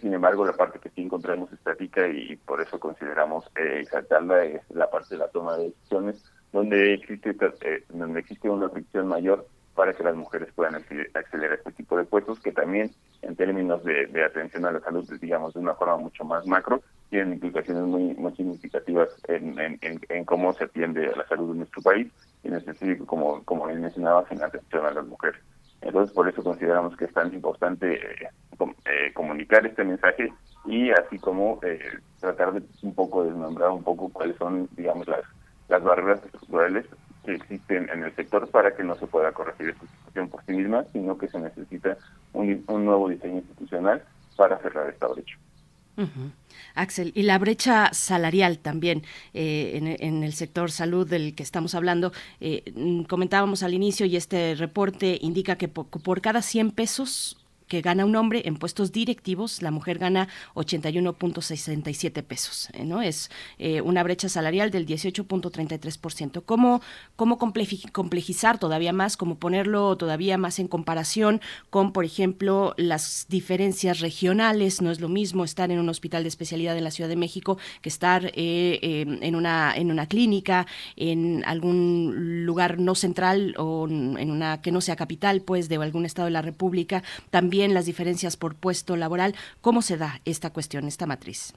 sin 0.00 0.14
embargo, 0.14 0.46
la 0.46 0.54
parte 0.54 0.78
que 0.78 0.90
sí 0.90 1.02
encontramos 1.02 1.52
estática 1.52 2.08
y 2.08 2.36
por 2.36 2.60
eso 2.60 2.80
consideramos 2.80 3.44
exaltarla 3.54 4.44
es 4.44 4.62
la 4.70 4.90
parte 4.90 5.14
de 5.14 5.18
la 5.18 5.28
toma 5.28 5.56
de 5.56 5.64
decisiones, 5.64 6.24
donde 6.52 6.94
existe 6.94 7.34
donde 7.90 8.20
existe 8.20 8.48
una 8.48 8.68
fricción 8.70 9.08
mayor 9.08 9.46
para 9.74 9.94
que 9.94 10.04
las 10.04 10.14
mujeres 10.14 10.48
puedan 10.54 10.74
acceder 10.74 11.52
a 11.52 11.54
este 11.54 11.72
tipo 11.72 11.96
de 11.96 12.04
puestos 12.04 12.40
que 12.40 12.52
también 12.52 12.90
en 13.22 13.36
términos 13.36 13.82
de, 13.84 14.24
atención 14.24 14.66
a 14.66 14.72
la 14.72 14.80
salud, 14.80 15.08
digamos, 15.20 15.54
de 15.54 15.60
una 15.60 15.74
forma 15.74 15.96
mucho 15.96 16.24
más 16.24 16.46
macro, 16.46 16.82
tienen 17.08 17.34
implicaciones 17.34 17.84
muy, 17.84 18.16
significativas 18.36 19.08
en, 19.28 20.24
cómo 20.24 20.52
se 20.52 20.64
atiende 20.64 21.06
a 21.08 21.16
la 21.16 21.26
salud 21.28 21.52
de 21.52 21.58
nuestro 21.58 21.82
país 21.82 22.08
en 22.44 22.54
específico, 22.54 23.06
como, 23.06 23.42
como 23.44 23.66
mencionabas, 23.66 24.30
en 24.30 24.42
atención 24.42 24.84
a 24.84 24.90
las 24.90 25.06
mujeres. 25.06 25.40
Entonces, 25.80 26.14
por 26.14 26.28
eso 26.28 26.42
consideramos 26.42 26.96
que 26.96 27.06
es 27.06 27.12
tan 27.12 27.32
importante 27.32 27.94
eh, 27.94 28.28
eh, 28.60 29.12
comunicar 29.14 29.66
este 29.66 29.84
mensaje 29.84 30.32
y 30.64 30.90
así 30.90 31.18
como 31.18 31.58
eh, 31.62 31.98
tratar 32.20 32.52
de 32.52 32.62
un 32.82 32.94
poco 32.94 33.24
desmembrar 33.24 33.70
un 33.70 33.82
poco 33.82 34.08
cuáles 34.08 34.36
son, 34.36 34.68
digamos, 34.76 35.06
las 35.68 35.82
barreras 35.82 36.24
estructurales 36.24 36.86
que 37.24 37.34
existen 37.34 37.88
en 37.90 38.02
el 38.04 38.14
sector 38.14 38.48
para 38.50 38.74
que 38.74 38.84
no 38.84 38.96
se 38.96 39.06
pueda 39.06 39.32
corregir 39.32 39.70
esta 39.70 39.86
situación 39.86 40.28
por 40.28 40.44
sí 40.44 40.52
misma, 40.52 40.84
sino 40.92 41.16
que 41.16 41.28
se 41.28 41.38
necesita 41.38 41.96
un, 42.32 42.64
un 42.66 42.84
nuevo 42.84 43.08
diseño 43.08 43.38
institucional 43.38 44.02
para 44.36 44.58
cerrar 44.58 44.88
esta 44.90 45.06
brecha. 45.08 45.36
Axel, 46.74 47.12
y 47.14 47.22
la 47.22 47.38
brecha 47.38 47.90
salarial 47.92 48.58
también 48.58 49.02
eh, 49.34 49.98
en, 50.00 50.22
el 50.22 50.32
sector 50.32 50.70
salud 50.70 51.06
del 51.06 51.34
que 51.34 51.42
estamos 51.42 51.74
hablando, 51.74 52.12
eh, 52.40 52.72
mm, 52.74 53.02
comentábamos 53.02 53.62
al 53.62 53.74
inicio 53.74 54.06
y 54.06 54.16
este 54.16 54.54
reporte 54.54 55.18
indica 55.20 55.56
que 55.56 55.68
por, 55.68 55.86
por 55.86 56.20
cada 56.22 56.40
100 56.40 56.70
pesos 56.70 57.41
que 57.72 57.80
gana 57.80 58.04
un 58.04 58.14
hombre 58.16 58.42
en 58.44 58.56
puestos 58.56 58.92
directivos, 58.92 59.62
la 59.62 59.70
mujer 59.70 59.96
gana 59.96 60.28
81.67 60.56 62.22
pesos, 62.22 62.68
¿eh? 62.74 62.84
¿no? 62.84 63.00
Es 63.00 63.30
eh, 63.58 63.80
una 63.80 64.02
brecha 64.02 64.28
salarial 64.28 64.70
del 64.70 64.86
18.33%. 64.86 66.42
¿Cómo, 66.44 66.82
cómo 67.16 67.38
complejizar 67.38 68.58
todavía 68.58 68.92
más, 68.92 69.16
cómo 69.16 69.36
ponerlo 69.36 69.96
todavía 69.96 70.36
más 70.36 70.58
en 70.58 70.68
comparación 70.68 71.40
con, 71.70 71.94
por 71.94 72.04
ejemplo, 72.04 72.74
las 72.76 73.24
diferencias 73.30 74.00
regionales? 74.00 74.82
No 74.82 74.90
es 74.90 75.00
lo 75.00 75.08
mismo 75.08 75.42
estar 75.42 75.70
en 75.70 75.78
un 75.78 75.88
hospital 75.88 76.24
de 76.24 76.28
especialidad 76.28 76.76
en 76.76 76.84
la 76.84 76.90
Ciudad 76.90 77.08
de 77.08 77.16
México 77.16 77.56
que 77.80 77.88
estar 77.88 78.32
eh, 78.34 79.06
en, 79.22 79.34
una, 79.34 79.72
en 79.74 79.90
una 79.90 80.08
clínica, 80.08 80.66
en 80.96 81.42
algún 81.46 82.44
lugar 82.44 82.78
no 82.78 82.94
central 82.94 83.54
o 83.56 83.88
en 83.88 84.30
una 84.30 84.60
que 84.60 84.72
no 84.72 84.82
sea 84.82 84.94
capital, 84.94 85.40
pues, 85.40 85.70
de 85.70 85.76
algún 85.76 86.04
estado 86.04 86.26
de 86.26 86.32
la 86.32 86.42
República. 86.42 87.02
También 87.30 87.61
las 87.70 87.86
diferencias 87.86 88.36
por 88.36 88.54
puesto 88.54 88.96
laboral. 88.96 89.34
¿Cómo 89.60 89.80
se 89.80 89.96
da 89.96 90.20
esta 90.24 90.52
cuestión, 90.52 90.86
esta 90.86 91.06
matriz? 91.06 91.54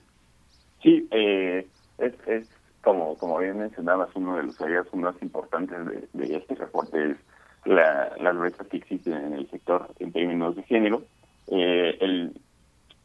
Sí, 0.82 1.08
eh, 1.12 1.68
es, 1.98 2.14
es 2.28 2.48
como, 2.82 3.18
como 3.18 3.40
bien 3.40 3.58
mencionabas, 3.58 4.10
uno 4.16 4.38
de 4.38 4.44
los 4.44 4.58
hallazgos 4.58 4.96
más 4.96 5.16
importantes 5.22 5.78
de, 6.14 6.36
este 6.36 6.56
reporte 6.56 7.12
es 7.12 7.18
la, 7.66 8.16
las 8.22 8.38
brechas 8.38 8.68
que 8.68 8.78
existen 8.78 9.14
en 9.14 9.34
el 9.34 9.50
sector 9.50 9.90
en 10.00 10.12
términos 10.12 10.56
de 10.56 10.64
género. 10.64 11.04
Eh, 11.48 11.98
el, 12.00 12.40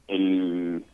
el, 0.09 0.85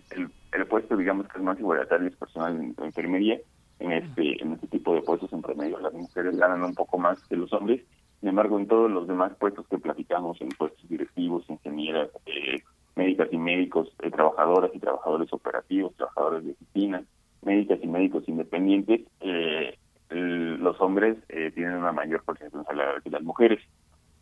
el, 0.52 0.66
puesto, 0.66 0.96
digamos, 0.96 1.26
que 1.26 1.38
es 1.38 1.44
más 1.44 1.58
igualitario 1.58 2.06
es 2.06 2.16
personal 2.16 2.54
en, 2.56 2.74
enfermería. 2.80 3.40
En 3.78 3.92
este, 3.92 4.42
en 4.42 4.52
este 4.52 4.68
tipo 4.68 4.94
de 4.94 5.02
puestos 5.02 5.30
en 5.34 5.42
promedio 5.42 5.78
las 5.80 5.92
mujeres 5.92 6.34
ganan 6.38 6.62
un 6.62 6.74
poco 6.74 6.96
más 6.96 7.22
que 7.28 7.36
los 7.36 7.52
hombres 7.52 7.82
sin 8.20 8.30
embargo, 8.30 8.59
en 8.59 8.66
todos 8.66 8.90
los 8.90 9.06
demás 9.06 9.32
puestos 9.38 9.66
que 9.68 9.78
platicamos, 9.78 10.40
en 10.40 10.48
puestos 10.48 10.88
directivos, 10.88 11.44
ingenieras, 11.48 12.09
eh, 12.26 12.62
médicas 12.94 13.28
y 13.30 13.36
médicos, 13.36 13.93
eh, 14.02 14.10
trabajadoras 14.10 14.70
y 14.74 14.78
trabajadores 14.78 15.32
operativos, 15.32 15.94
trabajadores 15.97 16.44
de 16.44 16.52
oficina, 16.52 17.05
médicas 17.43 17.78
y 17.82 17.86
médicos 17.86 18.28
independientes, 18.28 19.02
eh, 19.20 19.76
los 20.09 20.80
hombres 20.80 21.16
tienen 21.26 21.78
una 21.78 21.90
mayor 21.90 22.22
porcentaje 22.22 22.64
salarial 22.64 23.02
que 23.02 23.10
las 23.10 23.22
mujeres. 23.22 23.60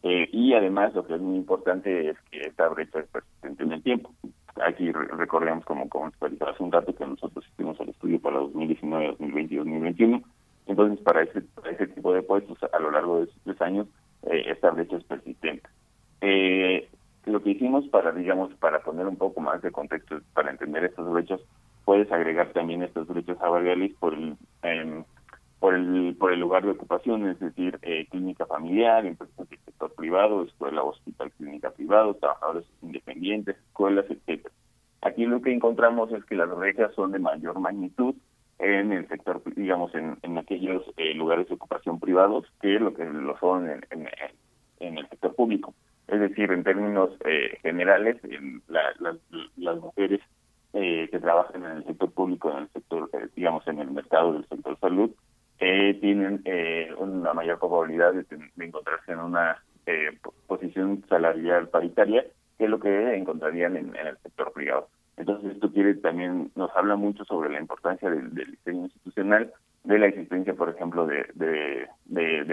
y 0.03 0.53
además, 0.53 0.95
lo 0.95 1.07
que 1.07 1.15
es 1.15 1.21
muy 1.21 1.37
importante 1.37 2.11
es 2.11 2.17
que 2.31 2.41
esta 2.41 2.69
brecha 2.69 3.01
es 3.01 3.07
persistente 3.07 3.63
en 3.63 3.73
el 3.73 3.83
tiempo. 3.83 4.13
Aquí 4.67 4.91
recordemos, 4.93 5.65
como, 5.65 5.89
como 5.89 6.07
hace 6.07 6.63
un 6.63 6.71
dato, 6.71 6.95
que 6.95 7.07
nosotros 7.07 7.45
hicimos 7.53 7.79
el 7.81 7.91
estudio 7.91 8.21
para 8.21 8.39
2019, 8.39 9.07
2020 9.09 9.55
y 9.55 9.57
2021 9.59 10.23
entonces, 10.67 10.99
para 11.05 11.23
ese, 11.23 11.43
ese 11.71 11.87
tipo 11.89 12.13
de 12.13 12.23
puestos, 12.23 12.59
a 12.73 12.79
lo 12.79 12.91
largo 12.91 13.19
de 13.19 13.25
esos 13.25 13.41
tres 13.45 13.61
años, 13.61 13.87
eh, 14.23 14.45
esta 14.47 14.71
brecha 14.71 14.97
es 14.97 15.05
persistente. 15.05 15.69
Eh, 16.21 16.89
lo 17.27 17.43
que 17.43 17.51
hicimos 17.51 17.87
para, 17.89 18.13
digamos, 18.13 18.55
para 18.55 18.81
poner 18.81 19.07
un 19.07 19.17
poco 19.17 19.41
más 19.41 19.61
de 19.63 19.71
contexto, 19.71 20.21
para 20.33 20.51
entender 20.51 20.85
estas 20.85 21.07
brechas, 21.11 21.41
puedes 21.85 22.11
agregar 22.11 22.53
también 22.53 22.83
estas 22.83 23.07
brechas 23.07 23.39
salariales 23.39 23.93
por 23.99 24.15
el, 24.15 24.37
em, 24.63 25.05
por 25.61 25.75
el 25.75 26.17
por 26.19 26.33
el 26.33 26.41
lugar 26.41 26.65
de 26.65 26.73
ocupación, 26.73 27.29
es 27.29 27.39
decir, 27.41 27.79
eh, 27.83 28.07
clínica 28.11 28.47
familiar, 28.47 29.05
empresas 29.05 29.49
del 29.49 29.59
sector 29.61 29.93
privado, 29.95 30.45
escuela, 30.45 30.83
hospital, 30.83 31.31
clínica 31.33 31.71
privado, 31.71 32.15
trabajadores 32.15 32.65
independientes, 32.83 33.57
escuelas, 33.57 34.07
etcétera. 34.09 34.55
Aquí 35.03 35.27
lo 35.27 35.43
que 35.43 35.53
encontramos 35.53 36.11
es 36.13 36.25
que 36.25 36.35
las 36.35 36.55
brechas 36.57 36.95
son 36.95 37.13
de 37.13 37.19
mayor 37.19 37.61
magnitud 37.61 38.15
en 38.65 38.93
el 38.93 39.07
sector, 39.09 39.43
digamos, 39.55 39.95
en, 39.95 40.17
en 40.23 40.39
aquellos 40.39 40.83
eh, 40.97 41.13
lugares 41.15 41.49
de 41.49 41.55
ocupación 41.55 42.01
privados 42.01 42.47
que 42.63 42.81
lo 42.81 42.95
que 42.95 43.05
lo 43.05 43.39
son 43.39 43.69
en, 43.69 43.85
en, 44.81 44.99
el 44.99 45.09
sector 45.09 45.35
público. 45.35 45.75
Es 46.09 46.21
decir, 46.21 46.51
en 46.51 46.65
términos 46.65 47.11
eh, 47.27 47.59
generales, 47.63 48.17
en 48.25 48.63
las 48.69 49.79
mujeres 49.79 50.21
eh, 50.73 51.09
que 51.11 51.21
trabajan 51.21 51.65
en 51.65 51.71
el 51.79 51.85
sector 51.85 52.11
público, 52.13 52.51
en 52.51 52.65
el 52.65 52.69
sector, 52.71 53.11
digamos, 53.37 53.67
en 53.69 53.81
el 53.81 53.91
mercado 53.91 54.33
del 54.33 54.47
sector 54.49 54.79
salud, 54.81 55.11
tienen 55.59 56.43
una 56.99 57.33
mayor 57.33 57.59
probabilidad 57.59 58.13
de, 58.13 58.27
encontrarse 58.59 59.13
en 59.13 59.21
una 59.21 59.63
posición 60.47 61.05
salarial 61.09 61.69
paritaria 61.69 62.27
que 62.59 62.69
lo 62.69 62.81
que 62.81 63.15
encontrarían 63.15 63.77
en 63.77 63.97
el 63.97 64.19
sector 64.19 64.53
privado. 64.53 64.89
Entonces 65.17 65.53
esto 65.53 65.73
quiere 65.73 65.95
también 65.95 66.51
nos 66.57 66.71
habla 66.77 66.97
mucho 66.97 67.25
sobre 67.25 67.51
la 67.51 67.61
importancia 67.61 68.11
del, 68.11 68.35
diseño 68.35 68.85
institucional, 68.85 69.53
de 69.85 69.99
la 69.99 70.07
existencia, 70.07 70.55
por 70.55 70.71
ejemplo, 70.71 71.07
de, 71.07 71.89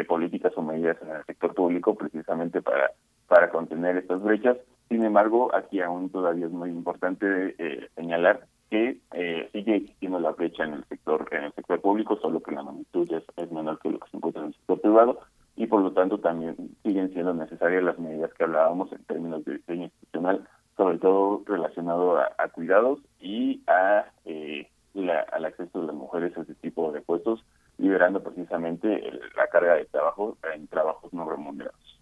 políticas 0.08 0.52
o 0.58 0.62
medidas 0.62 0.98
en 1.02 1.16
el 1.16 1.24
sector 1.24 1.54
público 1.54 1.96
precisamente 1.96 2.62
para, 2.62 2.92
para 3.28 3.50
contener 3.50 3.98
estas 3.98 4.22
brechas. 4.22 4.58
Sin 4.90 5.04
embargo, 5.06 5.56
aquí 5.56 5.80
aún 5.80 6.10
todavía 6.10 6.48
es 6.48 6.52
muy 6.52 6.70
importante 6.70 7.56
eh, 7.58 7.88
señalar 7.96 8.46
que 8.70 9.00
eh, 9.14 9.50
sigue 9.54 9.78
existiendo 9.78 10.20
la 10.20 10.32
brecha 10.32 10.66
en 10.66 10.74
el 10.74 10.84
sector 10.86 11.28
en 11.32 11.46
el 11.46 11.54
sector 11.54 11.80
público, 11.80 12.18
solo 12.22 12.42
que 12.42 12.52
la 12.52 12.64
magnitud 12.64 13.10
es, 13.14 13.24
es 13.38 13.52
menor 13.52 13.80
que 13.80 13.90
lo 13.90 14.00
que 14.00 14.10
se 14.10 14.18
encuentra 14.18 14.42
en 14.42 14.48
el 14.50 14.54
sector 14.54 14.82
privado 14.82 15.20
y 15.56 15.68
por 15.68 15.82
lo 15.82 15.92
tanto 15.92 16.20
también 16.20 16.56
siguen 16.84 17.12
siendo 17.14 17.34
necesarias 17.34 17.84
las 17.84 18.00
medidas 18.00 18.34
que 18.34 18.44
hablábamos 18.44 18.92
en 18.92 19.04
términos 19.04 19.46
de 19.46 19.58
diseño 19.58 19.84
institucional 19.84 20.48
sobre 20.78 20.98
todo 20.98 21.44
relacionado 21.46 22.20
a, 22.20 22.48
cuidados 22.50 23.00
y 23.20 23.62
a 23.68 24.06
eh, 24.26 24.68
al 25.32 25.46
acceso 25.46 25.82
de 25.82 25.88
las 25.88 25.96
mujeres 25.96 26.36
a 26.38 26.42
este 26.42 26.56
tipo 26.56 26.92
de 26.92 27.02
puestos, 27.02 27.44
liberando 27.78 28.22
precisamente 28.22 29.02
la 29.36 29.48
carga 29.48 29.76
de 29.76 29.86
trabajo 29.86 30.38
en 30.54 30.68
trabajos 30.68 31.14
no 31.14 31.30
remunerados. 31.30 32.00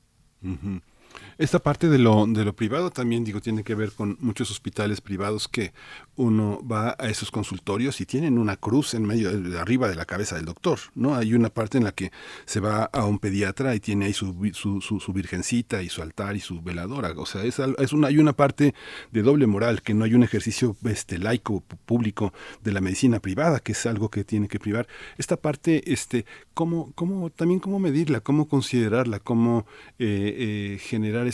Esta 1.39 1.59
parte 1.59 1.87
de 1.87 1.99
lo, 1.99 2.27
de 2.27 2.43
lo 2.43 2.53
privado 2.53 2.91
también, 2.91 3.23
digo, 3.23 3.39
tiene 3.39 3.63
que 3.63 3.73
ver 3.73 3.93
con 3.93 4.17
muchos 4.19 4.51
hospitales 4.51 4.99
privados 4.99 5.47
que 5.47 5.71
uno 6.17 6.61
va 6.69 6.97
a 6.99 7.07
esos 7.07 7.31
consultorios 7.31 8.01
y 8.01 8.05
tienen 8.05 8.37
una 8.37 8.57
cruz 8.57 8.93
en 8.93 9.05
medio, 9.05 9.29
arriba 9.57 9.87
de 9.87 9.95
la 9.95 10.03
cabeza 10.03 10.35
del 10.35 10.43
doctor, 10.43 10.79
¿no? 10.95 11.15
Hay 11.15 11.33
una 11.33 11.49
parte 11.49 11.77
en 11.77 11.85
la 11.85 11.93
que 11.93 12.11
se 12.43 12.59
va 12.59 12.83
a 12.91 13.05
un 13.05 13.19
pediatra 13.19 13.73
y 13.73 13.79
tiene 13.79 14.07
ahí 14.07 14.13
su, 14.13 14.35
su, 14.53 14.81
su, 14.81 15.13
virgencita 15.13 15.81
y 15.81 15.87
su 15.87 16.01
altar 16.01 16.35
y 16.35 16.41
su 16.41 16.61
veladora. 16.61 17.13
O 17.15 17.25
sea, 17.25 17.45
es, 17.45 17.57
es 17.57 17.93
una, 17.93 18.09
hay 18.09 18.17
una 18.17 18.33
parte 18.33 18.75
de 19.13 19.21
doble 19.21 19.47
moral, 19.47 19.81
que 19.81 19.93
no 19.93 20.03
hay 20.03 20.15
un 20.15 20.23
ejercicio 20.23 20.75
este, 20.83 21.19
laico, 21.19 21.63
público 21.85 22.33
de 22.65 22.73
la 22.73 22.81
medicina 22.81 23.21
privada, 23.21 23.61
que 23.61 23.71
es 23.71 23.85
algo 23.85 24.09
que 24.09 24.25
tiene 24.25 24.49
que 24.49 24.59
privar. 24.59 24.89
Esta 25.17 25.37
parte, 25.37 25.89
este, 25.89 26.25
¿cómo, 26.53 26.91
cómo, 26.95 27.29
también 27.29 27.61
cómo 27.61 27.79
medirla, 27.79 28.19
cómo 28.19 28.49
considerarla, 28.49 29.19
cómo 29.21 29.65
eh, 29.99 30.75
eh, 30.75 30.79
generar 30.81 31.28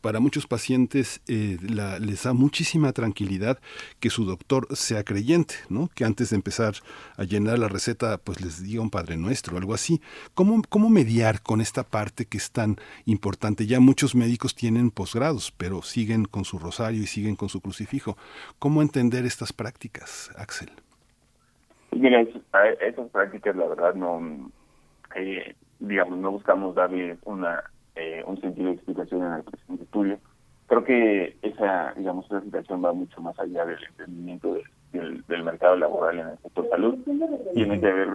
para 0.00 0.20
muchos 0.20 0.46
pacientes 0.46 1.20
eh, 1.28 1.56
les 2.00 2.22
da 2.24 2.32
muchísima 2.32 2.92
tranquilidad 2.92 3.58
que 4.00 4.10
su 4.10 4.24
doctor 4.24 4.66
sea 4.70 5.04
creyente, 5.04 5.54
¿no? 5.68 5.88
Que 5.94 6.04
antes 6.04 6.30
de 6.30 6.36
empezar 6.36 6.74
a 7.16 7.24
llenar 7.24 7.58
la 7.58 7.68
receta, 7.68 8.18
pues 8.18 8.40
les 8.40 8.62
diga 8.62 8.82
un 8.82 8.90
Padre 8.90 9.16
Nuestro, 9.16 9.56
algo 9.56 9.74
así. 9.74 10.00
¿Cómo, 10.34 10.62
cómo 10.68 10.88
mediar 10.88 11.42
con 11.42 11.60
esta 11.60 11.82
parte 11.82 12.26
que 12.26 12.38
es 12.38 12.50
tan 12.50 12.76
importante? 13.06 13.66
Ya 13.66 13.80
muchos 13.80 14.14
médicos 14.14 14.54
tienen 14.54 14.90
posgrados, 14.90 15.52
pero 15.56 15.82
siguen 15.82 16.24
con 16.24 16.44
su 16.44 16.58
rosario 16.58 17.02
y 17.02 17.06
siguen 17.06 17.36
con 17.36 17.48
su 17.48 17.60
crucifijo. 17.60 18.16
¿Cómo 18.58 18.82
entender 18.82 19.24
estas 19.24 19.52
prácticas, 19.52 20.30
Axel? 20.36 20.70
Mira, 21.92 22.20
esas 22.22 23.10
prácticas, 23.10 23.54
la 23.54 23.68
verdad, 23.68 23.94
no, 23.94 24.50
eh, 25.14 25.54
digamos, 25.78 26.18
no 26.18 26.32
buscamos 26.32 26.74
darle 26.74 27.18
una 27.24 27.62
eh, 27.96 28.22
un 28.26 28.40
sentido 28.40 28.68
de 28.68 28.74
explicación 28.74 29.24
en 29.24 29.32
el 29.32 29.42
presente 29.44 29.84
estudio. 29.84 30.18
Creo 30.66 30.84
que 30.84 31.36
esa, 31.42 31.92
digamos, 31.94 32.26
esa 32.26 32.40
situación 32.40 32.84
va 32.84 32.92
mucho 32.92 33.20
más 33.20 33.38
allá 33.38 33.64
del 33.66 33.84
entendimiento 33.84 34.54
de 34.54 34.64
del, 34.94 35.44
mercado 35.44 35.76
laboral 35.76 36.18
en 36.18 36.28
el 36.28 36.38
sector 36.38 36.66
salud 36.70 36.94
tiene 37.54 37.80
que 37.80 37.92
ver 37.92 38.08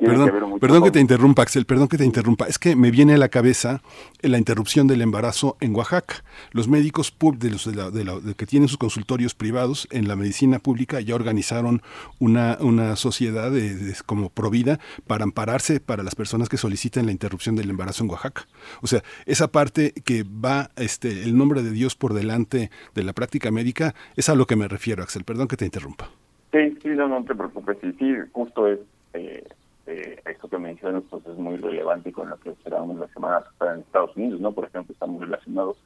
perdón, 0.00 0.58
perdón 0.60 0.82
que 0.84 0.90
te 0.90 1.00
interrumpa 1.00 1.42
Axel 1.42 1.66
perdón 1.66 1.88
que 1.88 1.98
te 1.98 2.04
interrumpa. 2.04 2.46
Es 2.46 2.58
que 2.58 2.76
me 2.76 2.90
viene 2.90 3.14
a 3.14 3.18
la 3.18 3.28
cabeza 3.28 3.82
la 4.22 4.38
interrupción 4.38 4.86
del 4.86 5.02
embarazo 5.02 5.56
en 5.60 5.74
Oaxaca. 5.74 6.22
Los 6.52 6.68
médicos 6.68 7.14
de 7.38 7.50
los 7.50 7.64
de 7.64 8.34
que 8.34 8.46
tienen 8.46 8.68
sus 8.68 8.78
consultorios 8.78 9.34
privados 9.34 9.88
en 9.90 10.08
la 10.08 10.16
medicina 10.16 10.58
pública 10.58 11.00
ya 11.00 11.14
organizaron 11.14 11.82
una 12.18 12.58
una 12.60 12.96
sociedad 12.96 13.50
de, 13.50 13.94
como 14.06 14.30
provida 14.30 14.78
para 15.06 15.24
ampararse 15.24 15.80
para 15.80 16.02
las 16.02 16.14
personas 16.14 16.48
que 16.48 16.56
soliciten 16.56 17.06
la 17.06 17.12
interrupción 17.12 17.56
del 17.56 17.70
embarazo 17.70 18.04
en 18.04 18.10
Oaxaca. 18.10 18.46
O 18.80 18.86
sea 18.86 19.02
esa 19.26 19.48
parte 19.48 19.92
que 20.04 20.24
va 20.24 20.70
este 20.76 21.22
el 21.22 21.36
nombre 21.36 21.62
de 21.62 21.70
Dios 21.70 21.94
por 21.94 22.14
delante 22.14 22.70
de 22.94 23.02
la 23.02 23.12
práctica 23.12 23.50
médica 23.50 23.94
es 24.16 24.28
a 24.28 24.34
lo 24.34 24.46
que 24.46 24.56
me 24.56 24.68
refiero 24.68 25.02
Axel, 25.08 25.24
perdón 25.24 25.48
que 25.48 25.56
te 25.56 25.64
interrumpa. 25.64 26.10
Sí, 26.52 26.76
sí, 26.82 26.88
no, 26.90 27.08
no 27.08 27.24
te 27.24 27.34
preocupes, 27.34 27.78
sí, 27.80 27.94
sí, 27.98 28.14
justo 28.30 28.68
es, 28.68 28.78
eh, 29.14 29.42
eh, 29.86 30.22
que 30.50 30.58
mencionas 30.58 31.02
pues 31.08 31.24
es 31.26 31.38
muy 31.38 31.56
relevante 31.56 32.12
con 32.12 32.28
lo 32.28 32.36
que 32.36 32.50
observamos 32.50 32.98
la 32.98 33.08
semana 33.08 33.40
pasada 33.40 33.74
en 33.74 33.80
Estados 33.80 34.14
Unidos, 34.16 34.38
¿no? 34.40 34.52
Por 34.52 34.66
ejemplo, 34.66 34.92
está 34.92 35.06
muy 35.06 35.24
relacionado 35.24 35.76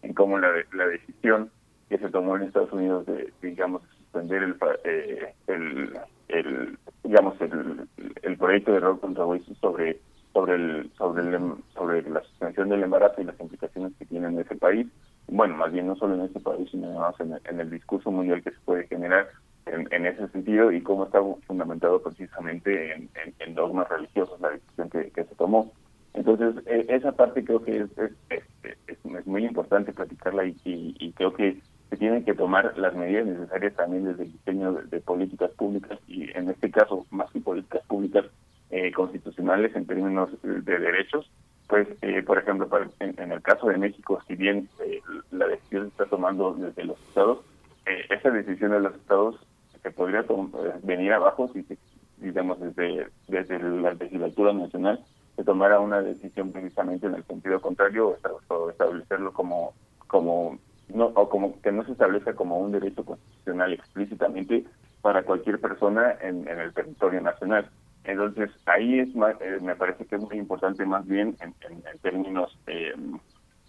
en 0.00 0.14
cómo 0.14 0.38
la, 0.38 0.48
la 0.72 0.86
decisión 0.86 1.50
que 1.90 1.98
se 1.98 2.08
tomó 2.08 2.36
en 2.36 2.44
Estados 2.44 2.72
Unidos 2.72 3.04
de, 3.04 3.30
digamos, 3.42 3.82
suspender 3.98 4.44
el, 4.44 4.56
eh, 4.84 5.34
el, 5.46 6.78
digamos, 7.04 7.34
el, 7.42 8.36
proyecto 8.38 8.72
de 8.72 8.80
Roe 8.80 8.98
contra 8.98 9.26
Wade 9.26 9.44
sobre 9.60 9.98
sobre 10.32 10.54
el 10.54 10.90
sobre 10.96 11.22
el, 11.22 11.54
sobre 11.74 12.08
la 12.08 12.22
suspensión 12.22 12.70
del 12.70 12.82
embarazo 12.82 13.20
y 13.20 13.24
las 13.24 13.38
implicaciones 13.40 13.92
que 13.98 14.06
tiene 14.06 14.28
en 14.28 14.38
ese 14.38 14.56
país 14.56 14.86
bueno 15.30 15.56
más 15.56 15.72
bien 15.72 15.86
no 15.86 15.96
solo 15.96 16.14
en 16.14 16.22
ese 16.22 16.40
país 16.40 16.68
sino 16.70 16.88
además 16.88 17.14
en, 17.20 17.60
el 17.60 17.70
discurso 17.70 18.10
mundial 18.10 18.42
que 18.42 18.50
se 18.50 18.60
puede 18.64 18.86
generar 18.86 19.28
en, 19.66 20.06
ese 20.06 20.26
sentido 20.28 20.72
y 20.72 20.80
cómo 20.80 21.04
está 21.04 21.20
fundamentado 21.46 22.02
precisamente 22.02 22.92
en, 22.94 23.54
dogmas 23.54 23.88
religiosos 23.88 24.40
la 24.40 24.50
decisión 24.50 24.90
que, 24.90 25.10
se 25.14 25.34
tomó. 25.36 25.70
Entonces 26.14 26.54
e, 26.66 26.86
esa 26.88 27.12
parte 27.12 27.44
creo 27.44 27.62
que 27.62 27.76
es 27.78 27.90
es, 28.30 28.42
es, 28.86 29.26
muy 29.26 29.44
importante 29.44 29.92
platicarla 29.92 30.44
y, 30.46 31.12
creo 31.16 31.34
que 31.34 31.58
se 31.90 31.96
tienen 31.96 32.24
que 32.24 32.34
tomar 32.34 32.76
las 32.78 32.94
medidas 32.94 33.26
necesarias 33.26 33.74
también 33.74 34.04
desde 34.04 34.24
el 34.24 34.32
diseño 34.32 34.72
de 34.72 35.00
políticas 35.00 35.50
públicas 35.52 35.98
y 36.08 36.30
en 36.36 36.48
este 36.48 36.70
caso 36.70 37.06
más 37.10 37.30
que 37.30 37.40
políticas 37.40 37.82
públicas 37.86 38.24
eh, 38.70 38.92
constitucionales 38.92 39.74
en 39.76 39.86
términos 39.86 40.30
de 40.42 40.78
derechos, 40.78 41.30
pues, 41.70 41.88
eh, 42.02 42.22
por 42.22 42.36
ejemplo, 42.36 42.68
en, 42.98 43.32
el 43.32 43.40
caso 43.42 43.68
de 43.68 43.78
México, 43.78 44.20
si 44.26 44.34
bien 44.34 44.68
eh, 44.80 45.00
la 45.30 45.46
decisión 45.46 45.84
se 45.84 45.88
está 45.88 46.06
tomando 46.06 46.52
desde 46.52 46.84
los 46.84 47.00
estados, 47.08 47.38
esa 48.10 48.30
decisión 48.30 48.72
de 48.72 48.80
los 48.80 48.94
estados 48.94 49.36
se 49.82 49.90
podría 49.90 50.24
venir 50.82 51.12
abajo 51.12 51.48
si, 51.52 51.64
digamos, 52.18 52.60
desde, 52.60 53.08
desde 53.28 53.58
la 53.58 53.94
legislatura 53.94 54.52
nacional 54.52 55.00
se 55.36 55.44
tomara 55.44 55.80
una 55.80 56.02
decisión 56.02 56.52
precisamente 56.52 57.06
en 57.06 57.14
el 57.14 57.24
sentido 57.24 57.60
contrario 57.60 58.16
o, 58.48 58.70
establecerlo 58.70 59.32
como 59.32 59.72
como 60.06 60.58
no 60.88 61.06
o 61.14 61.28
como 61.30 61.60
que 61.62 61.72
no 61.72 61.84
se 61.84 61.92
establezca 61.92 62.34
como 62.34 62.58
un 62.58 62.72
derecho 62.72 63.04
constitucional 63.04 63.72
explícitamente 63.72 64.64
para 65.00 65.22
cualquier 65.22 65.58
persona 65.60 66.14
en 66.20 66.46
el 66.46 66.74
territorio 66.74 67.22
nacional. 67.22 67.70
Entonces, 68.04 68.50
ahí 68.66 69.00
es 69.00 69.08
eh, 69.08 69.58
me 69.62 69.76
parece 69.76 70.06
que 70.06 70.16
es 70.16 70.22
muy 70.22 70.38
importante 70.38 70.84
más 70.86 71.06
bien 71.06 71.36
en, 71.40 71.54
términos 72.00 72.56
eh, 72.66 72.94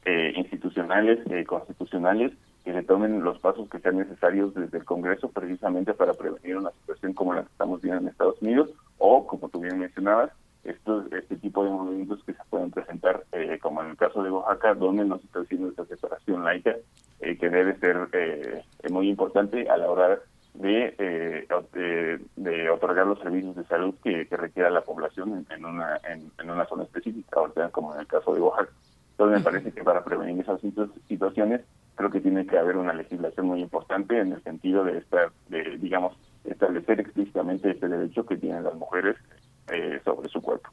eh, 0.06 0.34
institucionales, 0.36 1.20
constitucionales, 1.46 2.32
que 2.64 2.74
se 2.74 2.84
tomen 2.84 3.24
los 3.24 3.40
pasos 3.40 3.68
que 3.70 3.80
sean 3.80 3.98
necesarios 3.98 4.54
desde 4.54 4.78
el 4.78 4.86
Congreso 4.86 5.30
precisamente 5.30 5.94
para 5.94 6.14
prevenir 6.14 6.58
una 6.58 6.72
situación 6.72 7.14
como 7.14 7.34
la 7.34 7.42
que 7.42 7.52
estamos 7.52 7.82
viendo 7.82 8.02
en 8.02 8.08
Estados 8.08 8.42
Unidos 8.42 8.70
o, 9.00 9.26
como 9.28 9.50
tú 9.50 9.60
bien 9.60 9.80
mencionabas, 9.80 10.32
estos, 10.64 11.12
este 11.12 11.38
tipo 11.38 11.64
de 11.64 11.72
movimientos 11.72 12.24
que 12.24 12.34
se 12.34 12.44
pueden 12.52 12.70
presentar, 12.70 13.24
como 13.62 13.82
en 13.82 13.90
el 13.90 13.98
caso 13.98 14.22
de 14.22 14.30
Oaxaca, 14.30 14.76
donde 14.76 15.04
no 15.06 15.18
se 15.18 15.26
está 15.26 15.40
haciendo 15.40 15.70
esta 15.70 15.86
separación 15.86 16.44
laica, 16.44 16.76
que 17.20 17.50
debe 17.50 17.76
ser 17.80 18.64
muy 18.92 19.10
importante 19.10 19.68
a 19.68 19.78
la 19.78 19.90
hora 19.90 20.20
eh, 20.64 21.48
de, 21.74 22.20
de, 22.36 22.70
otorgar 22.70 23.08
los 23.08 23.20
servicios 23.20 23.56
de 23.56 23.64
salud 23.66 23.96
que, 24.04 24.28
que 24.28 24.38
requiera 24.38 24.70
la 24.70 24.82
población 24.82 25.46
en, 25.50 25.66
una 25.66 26.00
en, 26.08 26.50
una 26.50 26.66
zona 26.66 26.84
específica, 26.84 27.38
como 27.72 27.94
en 27.96 28.02
el 28.02 28.08
caso 28.08 28.34
de 28.34 28.42
Oaxaca. 28.42 28.72
Entonces 29.12 29.40
me 29.40 29.44
parece 29.44 29.72
que 29.72 29.84
para 29.84 30.04
prevenir 30.04 30.42
esas 30.42 30.60
situaciones 31.08 31.62
creo 31.96 32.10
que 32.10 32.22
tiene 32.22 32.46
que 32.46 32.58
haber 32.58 32.78
una 32.78 32.94
legislación 32.94 33.48
muy 33.48 33.62
importante 33.62 34.20
en 34.20 34.34
el 34.34 34.44
sentido 34.44 34.84
de 34.84 34.98
estar, 34.98 35.32
de, 35.50 35.78
digamos, 35.78 36.18
establecer 36.44 37.00
explícitamente 37.00 37.72
este 37.72 37.88
derecho 37.88 38.26
que 38.26 38.38
tienen 38.38 38.64
las 38.64 38.76
mujeres 38.76 39.16
eh, 39.72 40.00
sobre 40.04 40.28
su 40.30 40.42
cuerpo. 40.42 40.70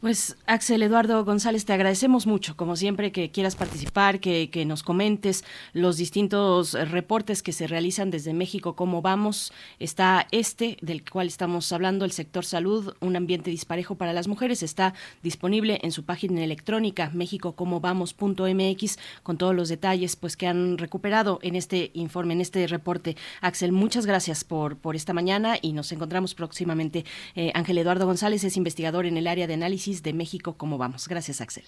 Pues 0.00 0.36
Axel 0.44 0.82
Eduardo 0.82 1.24
González, 1.24 1.64
te 1.64 1.72
agradecemos 1.72 2.26
mucho, 2.26 2.54
como 2.54 2.76
siempre, 2.76 3.12
que 3.12 3.30
quieras 3.30 3.56
participar, 3.56 4.20
que, 4.20 4.50
que, 4.50 4.66
nos 4.66 4.82
comentes 4.82 5.42
los 5.72 5.96
distintos 5.96 6.74
reportes 6.74 7.42
que 7.42 7.52
se 7.52 7.66
realizan 7.66 8.10
desde 8.10 8.34
México, 8.34 8.76
cómo 8.76 9.00
vamos. 9.00 9.54
Está 9.78 10.26
este, 10.32 10.76
del 10.82 11.02
cual 11.02 11.28
estamos 11.28 11.72
hablando, 11.72 12.04
el 12.04 12.12
sector 12.12 12.44
salud, 12.44 12.94
un 13.00 13.16
ambiente 13.16 13.50
disparejo 13.50 13.94
para 13.94 14.12
las 14.12 14.28
mujeres, 14.28 14.62
está 14.62 14.92
disponible 15.22 15.78
en 15.82 15.92
su 15.92 16.04
página 16.04 16.44
electrónica 16.44 17.10
mexicocomovamos.mx 17.14 18.98
con 19.22 19.38
todos 19.38 19.54
los 19.54 19.70
detalles 19.70 20.14
pues 20.14 20.36
que 20.36 20.46
han 20.46 20.76
recuperado 20.76 21.38
en 21.40 21.56
este 21.56 21.90
informe, 21.94 22.34
en 22.34 22.42
este 22.42 22.66
reporte. 22.66 23.16
Axel, 23.40 23.72
muchas 23.72 24.04
gracias 24.04 24.44
por, 24.44 24.76
por 24.76 24.94
esta 24.94 25.14
mañana 25.14 25.56
y 25.62 25.72
nos 25.72 25.90
encontramos 25.90 26.34
próximamente. 26.34 27.06
Eh, 27.34 27.50
Ángel 27.54 27.78
Eduardo 27.78 28.04
González 28.04 28.44
es 28.44 28.58
investigador 28.58 29.06
en 29.06 29.16
el 29.16 29.26
área 29.26 29.46
de 29.46 29.54
análisis 29.54 29.85
de 29.86 30.12
México, 30.12 30.54
¿cómo 30.56 30.78
vamos? 30.78 31.08
Gracias, 31.08 31.40
Axel. 31.40 31.64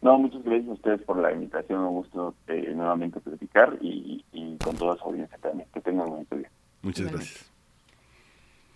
No, 0.00 0.18
muchas 0.18 0.42
gracias 0.44 0.68
a 0.68 0.72
ustedes 0.72 1.02
por 1.02 1.18
la 1.18 1.32
invitación. 1.32 1.80
Un 1.80 1.94
gusto 1.94 2.34
eh, 2.46 2.72
nuevamente 2.74 3.20
platicar 3.20 3.78
y, 3.80 4.24
con 4.62 4.76
toda 4.76 4.96
su 4.96 5.04
audiencia 5.04 5.38
también. 5.38 5.68
Que 5.72 5.80
tengan 5.80 6.08
un 6.08 6.26
buen 6.26 6.40
día. 6.40 6.50
Muchas 6.82 7.10
gracias. 7.10 7.50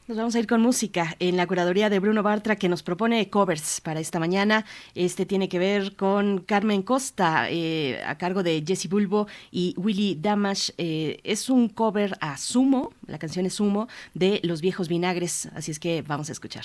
Nos 0.08 0.16
vamos 0.16 0.34
a 0.34 0.40
ir 0.40 0.48
con 0.48 0.60
música 0.60 1.14
en 1.20 1.36
la 1.36 1.46
curaduría 1.46 1.88
de 1.88 2.00
Bruno 2.00 2.24
Bartra 2.24 2.56
que 2.56 2.68
nos 2.68 2.82
propone 2.82 3.30
covers 3.30 3.80
para 3.80 4.00
esta 4.00 4.18
mañana. 4.18 4.64
Este 4.96 5.26
tiene 5.26 5.48
que 5.48 5.60
ver 5.60 5.94
con 5.94 6.40
Carmen 6.40 6.82
Costa 6.82 7.48
eh, 7.48 8.02
a 8.04 8.18
cargo 8.18 8.42
de 8.42 8.64
Jesse 8.66 8.88
Bulbo 8.88 9.28
y 9.52 9.74
Willy 9.78 10.18
Damash. 10.20 10.70
Eh, 10.76 11.20
es 11.22 11.48
un 11.48 11.68
cover 11.68 12.16
a 12.20 12.36
Sumo, 12.36 12.92
la 13.06 13.18
canción 13.18 13.46
es 13.46 13.54
Sumo 13.54 13.86
de 14.12 14.40
Los 14.42 14.60
Viejos 14.60 14.88
Vinagres, 14.88 15.46
así 15.54 15.70
es 15.70 15.78
que 15.78 16.02
vamos 16.02 16.28
a 16.30 16.32
escuchar. 16.32 16.64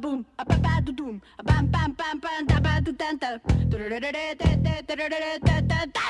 boom, 0.00 0.24
a 0.38 0.44
ba 0.44 0.56
ba 0.56 0.80
do 0.82 0.92
doom, 0.92 1.20
a 1.38 1.42
bam 1.42 1.66
bam 1.66 1.92
bam 1.92 2.18
bam 2.20 2.46
da 2.46 2.58
ba 2.60 2.80
do 2.80 2.92
dan 2.92 3.18
da. 3.18 3.38
Da 3.68 3.78
da 3.78 3.98
da 4.00 4.10
da 4.12 5.86
da. 5.88 6.00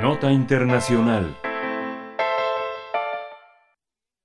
Nota 0.00 0.32
Internacional 0.32 1.36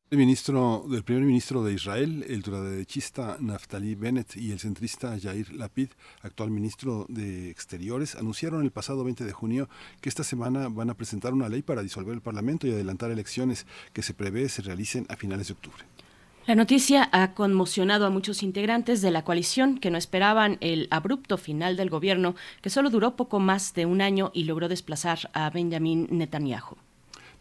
El 0.09 0.19
ministro 0.19 0.85
primer 1.03 1.23
ministro 1.23 1.65
de 1.65 1.73
Israel, 1.73 2.23
el 2.29 2.37
ultraderechista 2.37 3.35
Naftali 3.41 3.93
Bennett 3.93 4.37
y 4.37 4.53
el 4.53 4.59
centrista 4.59 5.17
Yair 5.17 5.53
Lapid, 5.53 5.89
actual 6.21 6.49
ministro 6.49 7.05
de 7.09 7.49
Exteriores, 7.49 8.15
anunciaron 8.15 8.63
el 8.63 8.71
pasado 8.71 9.03
20 9.03 9.25
de 9.25 9.33
junio 9.33 9.67
que 9.99 10.07
esta 10.07 10.23
semana 10.23 10.69
van 10.69 10.89
a 10.89 10.93
presentar 10.93 11.33
una 11.33 11.49
ley 11.49 11.61
para 11.61 11.83
disolver 11.83 12.13
el 12.13 12.21
Parlamento 12.21 12.65
y 12.65 12.71
adelantar 12.71 13.11
elecciones 13.11 13.65
que 13.91 14.01
se 14.01 14.13
prevé 14.13 14.47
se 14.47 14.61
realicen 14.61 15.05
a 15.09 15.17
finales 15.17 15.47
de 15.47 15.55
octubre. 15.55 15.83
La 16.45 16.55
noticia 16.55 17.09
ha 17.11 17.33
conmocionado 17.33 18.05
a 18.05 18.09
muchos 18.09 18.43
integrantes 18.43 19.01
de 19.01 19.11
la 19.11 19.25
coalición 19.25 19.77
que 19.77 19.91
no 19.91 19.97
esperaban 19.97 20.57
el 20.61 20.87
abrupto 20.89 21.37
final 21.37 21.75
del 21.75 21.89
gobierno 21.89 22.35
que 22.61 22.69
solo 22.69 22.89
duró 22.89 23.17
poco 23.17 23.41
más 23.41 23.73
de 23.73 23.85
un 23.85 23.99
año 23.99 24.31
y 24.33 24.45
logró 24.45 24.69
desplazar 24.69 25.29
a 25.33 25.49
Benjamin 25.49 26.07
Netanyahu. 26.09 26.77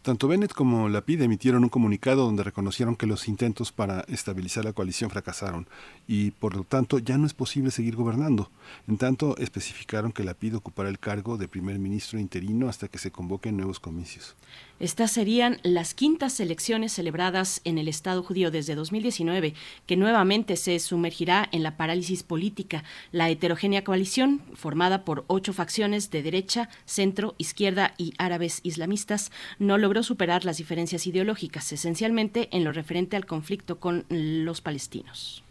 Tanto 0.07 0.29
Bennett 0.29 0.53
como 0.53 0.87
Lapid 0.87 1.21
emitieron 1.21 1.65
un 1.65 1.69
comunicado 1.69 2.23
donde 2.23 2.41
reconocieron 2.41 2.95
que 2.95 3.07
los 3.07 3.27
intentos 3.27 3.73
para 3.73 4.05
estabilizar 4.07 4.63
la 4.63 4.71
coalición 4.71 5.09
fracasaron 5.09 5.67
y 6.07 6.31
por 6.31 6.55
lo 6.55 6.63
tanto 6.63 6.99
ya 6.99 7.17
no 7.17 7.27
es 7.27 7.33
posible 7.33 7.71
seguir 7.71 7.97
gobernando. 7.97 8.49
En 8.87 8.97
tanto, 8.97 9.35
especificaron 9.35 10.13
que 10.13 10.23
Lapid 10.23 10.55
ocupará 10.55 10.87
el 10.87 10.97
cargo 10.97 11.35
de 11.35 11.49
primer 11.49 11.77
ministro 11.77 12.19
interino 12.19 12.69
hasta 12.69 12.87
que 12.87 12.99
se 12.99 13.11
convoquen 13.11 13.57
nuevos 13.57 13.81
comicios. 13.81 14.37
Estas 14.79 15.11
serían 15.11 15.59
las 15.63 15.95
quintas 15.95 16.39
elecciones 16.39 16.93
celebradas 16.93 17.61
en 17.63 17.79
el 17.79 17.87
Estado 17.87 18.21
judío 18.21 18.51
desde 18.51 18.75
2019, 18.75 19.55
que 19.87 19.97
nuevamente 19.97 20.55
se 20.55 20.77
sumergirá 20.77 21.49
en 21.51 21.63
la 21.63 21.77
parálisis 21.77 22.21
política. 22.21 22.83
La 23.11 23.29
heterogénea 23.29 23.83
coalición, 23.83 24.41
formada 24.53 25.03
por 25.03 25.25
ocho 25.25 25.51
facciones 25.51 26.11
de 26.11 26.21
derecha, 26.21 26.69
centro, 26.85 27.33
izquierda 27.39 27.95
y 27.97 28.13
árabes 28.19 28.59
islamistas, 28.61 29.31
no 29.57 29.79
logró 29.79 30.03
superar 30.03 30.45
las 30.45 30.57
diferencias 30.57 31.07
ideológicas, 31.07 31.71
esencialmente 31.71 32.47
en 32.51 32.63
lo 32.63 32.71
referente 32.71 33.15
al 33.15 33.25
conflicto 33.25 33.79
con 33.79 34.05
los 34.09 34.61
palestinos. 34.61 35.43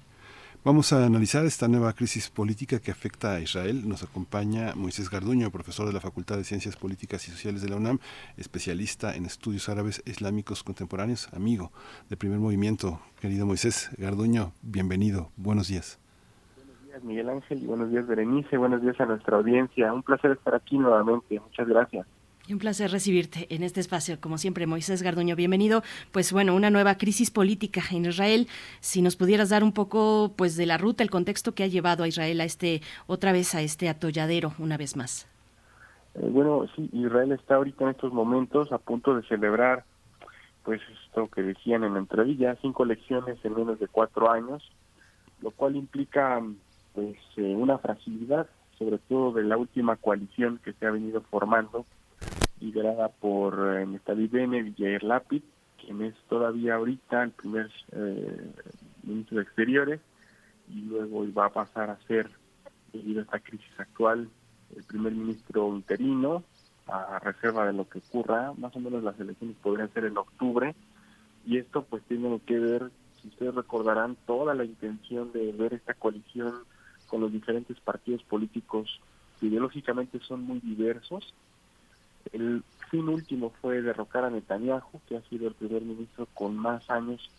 Vamos 0.66 0.92
a 0.92 1.06
analizar 1.06 1.46
esta 1.46 1.68
nueva 1.68 1.92
crisis 1.92 2.28
política 2.28 2.80
que 2.80 2.90
afecta 2.90 3.34
a 3.34 3.40
Israel. 3.40 3.88
Nos 3.88 4.02
acompaña 4.02 4.74
Moisés 4.74 5.08
Garduño, 5.08 5.52
profesor 5.52 5.86
de 5.86 5.92
la 5.92 6.00
Facultad 6.00 6.38
de 6.38 6.42
Ciencias 6.42 6.74
Políticas 6.74 7.28
y 7.28 7.30
Sociales 7.30 7.62
de 7.62 7.68
la 7.68 7.76
UNAM, 7.76 8.00
especialista 8.36 9.14
en 9.14 9.26
estudios 9.26 9.68
árabes 9.68 10.02
islámicos 10.06 10.64
contemporáneos, 10.64 11.32
amigo 11.32 11.70
de 12.08 12.16
primer 12.16 12.40
movimiento. 12.40 12.98
Querido 13.20 13.46
Moisés 13.46 13.90
Garduño, 13.96 14.54
bienvenido. 14.60 15.30
Buenos 15.36 15.68
días. 15.68 16.00
Buenos 16.56 16.82
días, 16.84 17.04
Miguel 17.04 17.28
Ángel, 17.28 17.62
y 17.62 17.66
buenos 17.66 17.88
días, 17.92 18.04
Berenice. 18.08 18.56
Buenos 18.56 18.82
días 18.82 19.00
a 19.00 19.06
nuestra 19.06 19.36
audiencia. 19.36 19.92
Un 19.92 20.02
placer 20.02 20.32
estar 20.32 20.56
aquí 20.56 20.78
nuevamente. 20.78 21.38
Muchas 21.38 21.68
gracias. 21.68 22.08
Un 22.48 22.60
placer 22.60 22.92
recibirte 22.92 23.52
en 23.52 23.64
este 23.64 23.80
espacio, 23.80 24.20
como 24.20 24.38
siempre, 24.38 24.68
Moisés 24.68 25.02
Garduño, 25.02 25.34
bienvenido. 25.34 25.82
Pues 26.12 26.32
bueno, 26.32 26.54
una 26.54 26.70
nueva 26.70 26.96
crisis 26.96 27.32
política 27.32 27.80
en 27.90 28.04
Israel. 28.04 28.46
Si 28.78 29.02
nos 29.02 29.16
pudieras 29.16 29.48
dar 29.48 29.64
un 29.64 29.72
poco, 29.72 30.32
pues, 30.36 30.56
de 30.56 30.64
la 30.64 30.78
ruta, 30.78 31.02
el 31.02 31.10
contexto 31.10 31.56
que 31.56 31.64
ha 31.64 31.66
llevado 31.66 32.04
a 32.04 32.08
Israel 32.08 32.40
a 32.40 32.44
este, 32.44 32.82
otra 33.08 33.32
vez 33.32 33.56
a 33.56 33.62
este 33.62 33.88
atolladero, 33.88 34.52
una 34.60 34.76
vez 34.76 34.96
más. 34.96 35.26
Eh, 36.14 36.28
bueno, 36.30 36.66
sí, 36.76 36.88
Israel 36.92 37.32
está 37.32 37.56
ahorita 37.56 37.82
en 37.82 37.90
estos 37.90 38.12
momentos 38.12 38.70
a 38.70 38.78
punto 38.78 39.16
de 39.16 39.26
celebrar, 39.26 39.84
pues, 40.62 40.80
esto 41.04 41.26
que 41.26 41.42
decían 41.42 41.82
en 41.82 41.94
la 41.94 41.98
entrevista, 41.98 42.56
cinco 42.62 42.84
elecciones 42.84 43.44
en 43.44 43.56
menos 43.56 43.80
de 43.80 43.88
cuatro 43.88 44.30
años, 44.30 44.62
lo 45.42 45.50
cual 45.50 45.74
implica, 45.74 46.40
pues, 46.94 47.16
eh, 47.38 47.56
una 47.56 47.78
fragilidad, 47.78 48.46
sobre 48.78 48.98
todo 48.98 49.32
de 49.32 49.42
la 49.42 49.56
última 49.56 49.96
coalición 49.96 50.60
que 50.62 50.74
se 50.74 50.86
ha 50.86 50.92
venido 50.92 51.22
formando 51.22 51.84
liderada 52.60 53.08
por 53.08 53.78
eh, 53.78 53.86
y 53.86 54.74
Jair 54.82 55.02
Lapid, 55.02 55.42
quien 55.80 56.02
es 56.02 56.14
todavía 56.28 56.76
ahorita 56.76 57.22
el 57.22 57.30
primer 57.32 57.70
eh, 57.92 58.50
ministro 59.02 59.36
de 59.36 59.42
Exteriores 59.42 60.00
y 60.68 60.80
luego 60.82 61.24
va 61.32 61.46
a 61.46 61.52
pasar 61.52 61.90
a 61.90 61.98
ser, 62.06 62.30
debido 62.92 63.20
a 63.20 63.24
esta 63.24 63.40
crisis 63.40 63.78
actual, 63.78 64.28
el 64.74 64.84
primer 64.84 65.12
ministro 65.12 65.68
interino, 65.68 66.42
a 66.88 67.18
reserva 67.18 67.66
de 67.66 67.72
lo 67.72 67.88
que 67.88 67.98
ocurra, 67.98 68.52
más 68.56 68.74
o 68.76 68.80
menos 68.80 69.02
las 69.02 69.18
elecciones 69.18 69.56
podrían 69.62 69.92
ser 69.92 70.04
en 70.04 70.16
octubre, 70.16 70.74
y 71.44 71.58
esto 71.58 71.84
pues 71.84 72.02
tiene 72.04 72.40
que 72.46 72.58
ver, 72.58 72.90
si 73.20 73.28
ustedes 73.28 73.54
recordarán, 73.54 74.16
toda 74.26 74.54
la 74.54 74.64
intención 74.64 75.32
de 75.32 75.52
ver 75.52 75.74
esta 75.74 75.94
coalición 75.94 76.52
con 77.06 77.20
los 77.20 77.32
diferentes 77.32 77.78
partidos 77.80 78.22
políticos 78.24 79.00
que 79.38 79.46
ideológicamente 79.46 80.18
son 80.20 80.42
muy 80.42 80.60
diversos, 80.60 81.34
el 82.32 82.62
fin 82.90 83.08
último 83.08 83.50
fue 83.60 83.82
derrocar 83.82 84.24
a 84.24 84.30
Netanyahu, 84.30 85.00
que 85.08 85.16
ha 85.16 85.22
sido 85.22 85.48
el 85.48 85.54
primer 85.54 85.82
ministro 85.82 86.26
con 86.34 86.56
más 86.56 86.88
años 86.90 87.30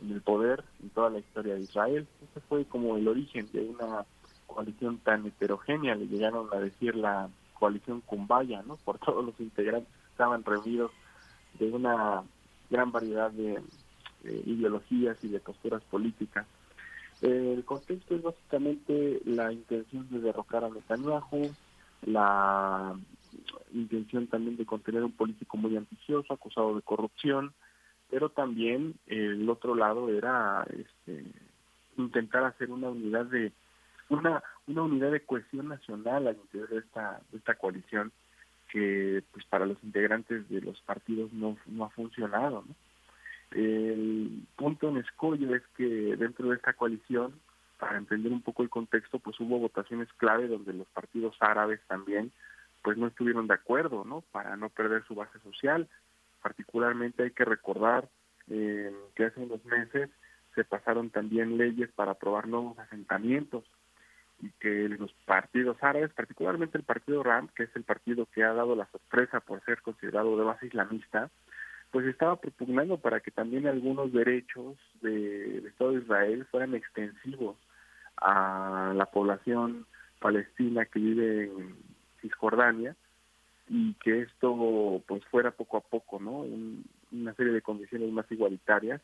en 0.00 0.12
el 0.12 0.20
poder 0.20 0.64
en 0.82 0.90
toda 0.90 1.10
la 1.10 1.18
historia 1.18 1.54
de 1.54 1.62
Israel. 1.62 2.06
Ese 2.30 2.40
fue 2.48 2.64
como 2.64 2.96
el 2.96 3.08
origen 3.08 3.48
de 3.52 3.60
una 3.60 4.04
coalición 4.46 4.98
tan 4.98 5.26
heterogénea, 5.26 5.94
le 5.94 6.06
llegaron 6.06 6.48
a 6.52 6.58
decir 6.58 6.94
la 6.94 7.28
coalición 7.54 8.00
Kumbaya, 8.02 8.62
¿no? 8.62 8.76
Por 8.76 8.98
todos 8.98 9.24
los 9.24 9.38
integrantes 9.40 9.92
que 9.92 10.10
estaban 10.10 10.44
reunidos 10.44 10.90
de 11.58 11.70
una 11.70 12.22
gran 12.70 12.92
variedad 12.92 13.30
de, 13.30 13.62
ideologías 14.46 15.22
y 15.22 15.28
de 15.28 15.38
posturas 15.38 15.82
políticas. 15.90 16.46
el 17.20 17.62
contexto 17.64 18.14
es 18.14 18.22
básicamente 18.22 19.20
la 19.26 19.52
intención 19.52 20.08
de 20.10 20.18
derrocar 20.18 20.64
a 20.64 20.70
Netanyahu, 20.70 21.50
la 22.06 22.96
intención 23.72 24.26
también 24.26 24.56
de 24.56 24.66
contener 24.66 25.02
un 25.02 25.12
político 25.12 25.56
muy 25.56 25.76
ambicioso, 25.76 26.32
acusado 26.32 26.74
de 26.74 26.82
corrupción, 26.82 27.52
pero 28.10 28.28
también 28.28 28.94
el 29.06 29.48
otro 29.48 29.74
lado 29.74 30.08
era 30.08 30.66
este, 30.70 31.24
intentar 31.96 32.44
hacer 32.44 32.70
una 32.70 32.88
unidad 32.88 33.26
de 33.26 33.52
una 34.08 34.42
una 34.66 34.82
unidad 34.82 35.12
de 35.12 35.24
cohesión 35.24 35.68
nacional 35.68 36.26
al 36.26 36.36
interior 36.36 36.68
de 36.68 36.78
esta 36.78 37.20
de 37.30 37.38
esta 37.38 37.54
coalición 37.54 38.12
que 38.70 39.22
pues 39.32 39.44
para 39.46 39.66
los 39.66 39.82
integrantes 39.82 40.48
de 40.48 40.60
los 40.60 40.80
partidos 40.82 41.32
no, 41.32 41.56
no 41.66 41.84
ha 41.84 41.90
funcionado 41.90 42.64
el 43.52 44.42
punto 44.56 44.88
en 44.88 44.98
escollo 44.98 45.54
es 45.54 45.62
que 45.76 46.16
dentro 46.16 46.48
de 46.48 46.56
esta 46.56 46.72
coalición 46.72 47.34
para 47.78 47.98
entender 47.98 48.32
un 48.32 48.42
poco 48.42 48.62
el 48.62 48.70
contexto 48.70 49.18
pues 49.18 49.38
hubo 49.40 49.58
votaciones 49.58 50.08
clave 50.18 50.48
donde 50.48 50.72
los 50.72 50.86
partidos 50.88 51.36
árabes 51.40 51.80
también 51.86 52.32
pues 52.84 52.98
no 52.98 53.06
estuvieron 53.06 53.48
de 53.48 53.54
acuerdo, 53.54 54.04
¿no? 54.04 54.20
Para 54.30 54.56
no 54.56 54.68
perder 54.68 55.02
su 55.04 55.14
base 55.14 55.40
social. 55.40 55.88
Particularmente 56.42 57.22
hay 57.22 57.30
que 57.30 57.46
recordar 57.46 58.08
eh, 58.48 58.94
que 59.14 59.24
hace 59.24 59.40
unos 59.40 59.64
meses 59.64 60.10
se 60.54 60.64
pasaron 60.64 61.08
también 61.08 61.56
leyes 61.56 61.90
para 61.92 62.12
aprobar 62.12 62.46
nuevos 62.46 62.78
asentamientos 62.78 63.64
y 64.40 64.50
que 64.60 64.88
los 64.90 65.12
partidos 65.24 65.78
árabes, 65.80 66.12
particularmente 66.12 66.76
el 66.76 66.84
partido 66.84 67.22
RAM, 67.22 67.48
que 67.56 67.64
es 67.64 67.74
el 67.74 67.84
partido 67.84 68.26
que 68.26 68.44
ha 68.44 68.52
dado 68.52 68.76
la 68.76 68.86
sorpresa 68.92 69.40
por 69.40 69.64
ser 69.64 69.80
considerado 69.80 70.36
de 70.36 70.44
base 70.44 70.66
islamista, 70.66 71.30
pues 71.90 72.06
estaba 72.06 72.38
propugnando 72.38 72.98
para 72.98 73.20
que 73.20 73.30
también 73.30 73.66
algunos 73.66 74.12
derechos 74.12 74.76
del 75.00 75.64
Estado 75.66 75.92
de 75.92 76.02
Israel 76.02 76.46
fueran 76.50 76.74
extensivos 76.74 77.56
a 78.18 78.92
la 78.94 79.06
población 79.06 79.86
palestina 80.20 80.84
que 80.84 80.98
vive 80.98 81.44
en 81.44 81.93
Cisjordania 82.24 82.96
y 83.68 83.94
que 83.94 84.22
esto 84.22 85.02
pues 85.06 85.24
fuera 85.26 85.50
poco 85.50 85.76
a 85.76 85.80
poco, 85.80 86.18
¿no? 86.20 86.46
una 87.12 87.34
serie 87.34 87.52
de 87.52 87.62
condiciones 87.62 88.10
más 88.10 88.30
igualitarias 88.30 89.00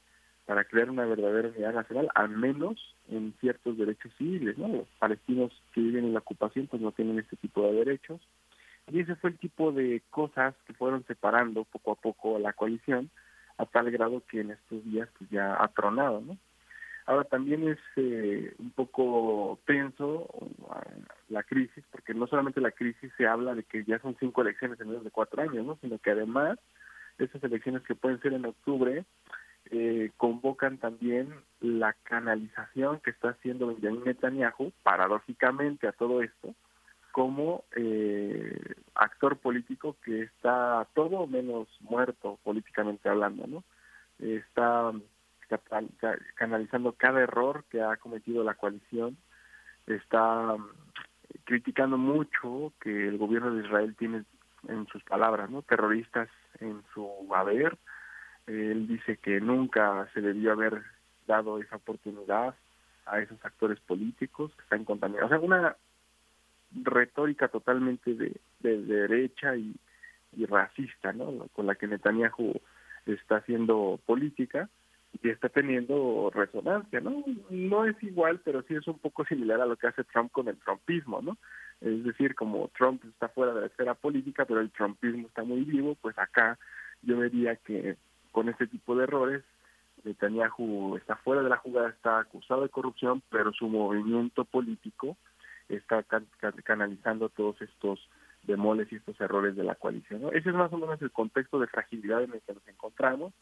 para 0.47 0.65
crear 0.65 0.91
una 0.91 1.05
verdadera 1.05 1.49
unidad 1.49 1.75
nacional, 1.75 2.09
al 2.15 2.31
menos 2.31 2.77
en 3.09 3.35
ciertos 3.41 3.79
derechos 3.79 4.13
civiles, 4.19 4.59
¿no? 4.59 4.69
Los 4.69 4.89
palestinos 4.99 5.53
que 5.73 5.81
viven 5.81 6.07
en 6.07 6.13
la 6.15 6.21
ocupación 6.21 6.67
pues 6.67 6.83
no 6.83 6.93
tienen 6.93 7.19
este 7.19 7.37
tipo 7.37 7.63
de 7.63 7.73
derechos. 7.73 8.21
Y 8.91 9.01
ese 9.01 9.15
fue 9.17 9.31
el 9.31 9.39
tipo 9.39 9.71
de 9.71 10.03
cosas 10.11 10.55
que 10.67 10.73
fueron 10.73 11.05
separando 11.07 11.65
poco 11.65 11.93
a 11.93 11.95
poco 11.95 12.37
a 12.37 12.41
la 12.41 12.53
coalición, 12.53 13.11
a 13.59 13.67
tal 13.67 13.91
grado 13.91 14.23
que 14.27 14.41
en 14.41 14.51
estos 14.51 14.85
días 14.85 15.09
pues 15.19 15.31
ya 15.31 15.63
ha 15.63 15.69
tronado, 15.69 16.21
¿no? 16.21 16.37
Ahora 17.11 17.25
también 17.25 17.67
es 17.69 17.79
eh, 17.97 18.55
un 18.61 18.71
poco 18.71 19.59
tenso 19.67 20.29
la 21.29 21.43
crisis, 21.43 21.83
porque 21.91 22.15
no 22.15 22.29
solamente 22.29 22.61
la 22.61 22.71
crisis 22.71 23.11
se 23.17 23.27
habla 23.27 23.57
de 23.57 23.65
que 23.65 23.83
ya 23.83 23.99
son 23.99 24.17
cinco 24.21 24.43
elecciones 24.43 24.81
en 24.81 24.91
menos 24.91 25.03
de 25.03 25.11
cuatro 25.11 25.43
años, 25.43 25.67
¿no? 25.67 25.77
sino 25.81 25.99
que 25.99 26.13
además 26.13 26.57
esas 27.19 27.43
elecciones 27.43 27.83
que 27.83 27.97
pueden 27.97 28.21
ser 28.21 28.35
en 28.35 28.47
octubre 28.47 29.05
eh, 29.73 30.13
convocan 30.19 30.79
también 30.79 31.35
la 31.59 31.95
canalización 32.05 33.01
que 33.01 33.11
está 33.11 33.31
haciendo 33.31 33.67
Benjamin 33.67 34.05
Netanyahu, 34.05 34.71
paradójicamente 34.85 35.89
a 35.89 35.93
todo 35.93 36.23
esto, 36.23 36.55
como 37.11 37.65
eh, 37.75 38.57
actor 38.95 39.37
político 39.39 39.97
que 40.05 40.23
está 40.23 40.87
todo 40.95 41.27
menos 41.27 41.67
muerto 41.81 42.39
políticamente 42.45 43.09
hablando, 43.09 43.49
¿no? 43.49 43.65
Está 44.21 44.93
canalizando 46.35 46.93
cada 46.93 47.21
error 47.21 47.65
que 47.71 47.83
ha 47.83 47.97
cometido 47.97 48.45
la 48.45 48.55
coalición, 48.55 49.17
está 49.87 50.57
mm, 50.57 50.71
criticando 51.45 51.99
mucho 51.99 52.73
que 52.81 53.09
el 53.09 53.19
gobierno 53.19 53.55
de 53.55 53.65
Israel 53.65 53.95
tiene 53.99 54.25
en 54.69 54.87
sus 54.89 55.03
palabras, 55.05 55.51
¿no? 55.51 55.63
Terroristas 55.63 56.29
en 56.59 56.83
su 56.93 57.09
haber. 57.35 57.79
Él 58.47 58.87
dice 58.87 59.17
que 59.17 59.41
nunca 59.41 60.09
se 60.13 60.21
debió 60.21 60.53
haber 60.53 60.83
dado 61.27 61.61
esa 61.61 61.77
oportunidad 61.77 62.55
a 63.07 63.21
esos 63.21 63.43
actores 63.45 63.81
políticos 63.81 64.53
que 64.57 64.63
están 64.63 64.85
contaminados. 64.85 65.31
O 65.31 65.35
sea, 65.35 65.41
una 65.41 65.77
retórica 66.73 67.49
totalmente 67.49 68.15
de, 68.15 68.41
derecha 68.61 69.57
y, 69.57 69.75
racista, 70.47 71.13
¿no? 71.13 71.49
Con 71.53 71.67
la 71.67 71.75
que 71.75 71.89
Netanyahu 71.89 72.61
está 73.07 73.37
haciendo 73.37 73.99
política 74.07 74.69
y 75.23 75.29
está 75.29 75.49
teniendo 75.49 76.31
resonancia, 76.33 77.01
¿no? 77.01 77.25
No 77.51 77.85
es 77.85 78.01
igual, 78.03 78.41
pero 78.45 78.63
sí 78.63 78.75
es 78.75 78.87
un 78.87 78.99
poco 78.99 79.25
similar 79.25 79.61
a 79.61 79.67
lo 79.67 79.77
que 79.77 79.89
hace 79.89 80.05
Trump 80.05 80.31
con 80.33 80.49
el 80.49 80.57
trumpismo, 80.59 81.21
¿no? 81.21 81.37
Es 81.81 82.05
decir, 82.05 82.35
como 82.35 82.69
Trump 82.69 83.05
está 83.05 83.29
fuera 83.29 83.53
de 83.53 83.63
la 83.63 83.67
esfera 83.67 83.95
política, 83.95 84.45
pero 84.45 84.61
el 84.61 84.71
trumpismo 84.71 85.27
está 85.27 85.43
muy 85.43 85.63
vivo, 85.63 85.97
pues 86.01 86.19
acá 86.19 86.59
yo 87.03 87.19
vería 87.19 87.57
que 87.57 87.97
con 88.33 88.49
este 88.49 88.67
tipo 88.67 88.95
de 88.97 89.05
errores 89.05 89.43
Netanyahu 90.05 90.97
está 90.97 91.17
fuera 91.17 91.43
de 91.43 91.51
la 91.51 91.57
jugada, 91.57 91.89
está 91.89 92.21
acusado 92.21 92.63
de 92.63 92.69
corrupción, 92.69 93.23
pero 93.31 93.53
su 93.53 93.69
movimiento 93.69 94.45
político 94.45 95.17
está 95.69 96.05
canalizando 96.65 97.29
todos 97.29 97.61
estos 97.63 98.09
demoles 98.43 98.91
y 98.91 98.97
estos 98.97 99.21
errores 99.21 99.55
de 99.57 99.65
la 99.65 99.75
coalición. 99.75 100.23
Ese 100.33 100.49
es 100.49 100.55
más 100.55 100.73
o 100.73 100.79
menos 100.79 101.01
el 101.03 101.11
contexto 101.11 101.59
de 101.59 101.67
fragilidad 101.67 102.23
en 102.23 102.33
el 102.33 102.41
que 102.41 102.55
nos 102.55 102.67
encontramos. 102.69 103.33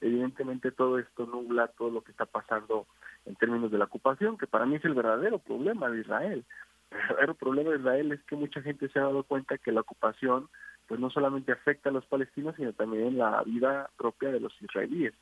Evidentemente 0.00 0.70
todo 0.70 0.98
esto 0.98 1.26
nubla 1.26 1.68
todo 1.68 1.90
lo 1.90 2.02
que 2.02 2.12
está 2.12 2.26
pasando 2.26 2.86
en 3.26 3.34
términos 3.36 3.70
de 3.70 3.78
la 3.78 3.84
ocupación, 3.84 4.38
que 4.38 4.46
para 4.46 4.66
mí 4.66 4.76
es 4.76 4.84
el 4.84 4.94
verdadero 4.94 5.38
problema 5.38 5.90
de 5.90 6.00
Israel. 6.00 6.44
El 6.90 6.98
verdadero 6.98 7.34
problema 7.34 7.70
de 7.70 7.78
Israel 7.78 8.12
es 8.12 8.22
que 8.24 8.36
mucha 8.36 8.62
gente 8.62 8.88
se 8.88 8.98
ha 8.98 9.02
dado 9.02 9.22
cuenta 9.24 9.58
que 9.58 9.72
la 9.72 9.82
ocupación 9.82 10.48
pues 10.88 10.98
no 10.98 11.08
solamente 11.10 11.52
afecta 11.52 11.88
a 11.88 11.92
los 11.92 12.04
palestinos, 12.06 12.56
sino 12.56 12.72
también 12.72 13.16
la 13.16 13.42
vida 13.44 13.90
propia 13.96 14.30
de 14.30 14.40
los 14.40 14.52
israelíes. 14.60 15.14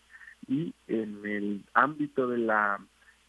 Y 0.46 0.72
en 0.86 1.26
el 1.26 1.64
ámbito 1.74 2.26
de 2.26 2.38
la 2.38 2.80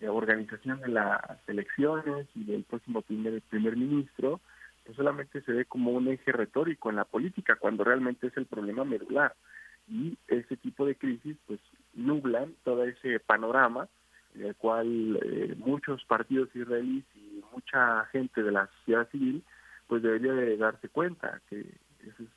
organización 0.07 0.79
de 0.79 0.87
las 0.87 1.19
elecciones 1.47 2.27
y 2.35 2.45
del 2.45 2.63
próximo 2.63 3.01
primer, 3.01 3.41
primer 3.41 3.75
ministro, 3.75 4.39
pues 4.85 4.95
solamente 4.95 5.41
se 5.41 5.51
ve 5.51 5.65
como 5.65 5.91
un 5.91 6.07
eje 6.07 6.31
retórico 6.31 6.89
en 6.89 6.95
la 6.95 7.03
política, 7.03 7.57
cuando 7.57 7.83
realmente 7.83 8.27
es 8.27 8.37
el 8.37 8.45
problema 8.45 8.85
medular. 8.85 9.35
Y 9.89 10.17
ese 10.27 10.55
tipo 10.57 10.85
de 10.85 10.95
crisis, 10.95 11.35
pues, 11.47 11.59
nublan 11.93 12.53
todo 12.63 12.83
ese 12.83 13.19
panorama 13.19 13.87
en 14.35 14.45
el 14.45 14.55
cual 14.55 15.19
eh, 15.23 15.55
muchos 15.57 16.03
partidos 16.05 16.55
israelíes 16.55 17.05
y 17.15 17.43
mucha 17.51 18.05
gente 18.05 18.43
de 18.43 18.51
la 18.51 18.67
sociedad 18.79 19.09
civil, 19.09 19.43
pues 19.87 20.03
debería 20.03 20.33
de 20.33 20.57
darse 20.57 20.89
cuenta 20.89 21.41
que 21.49 21.61
esa 21.61 22.23
es 22.23 22.29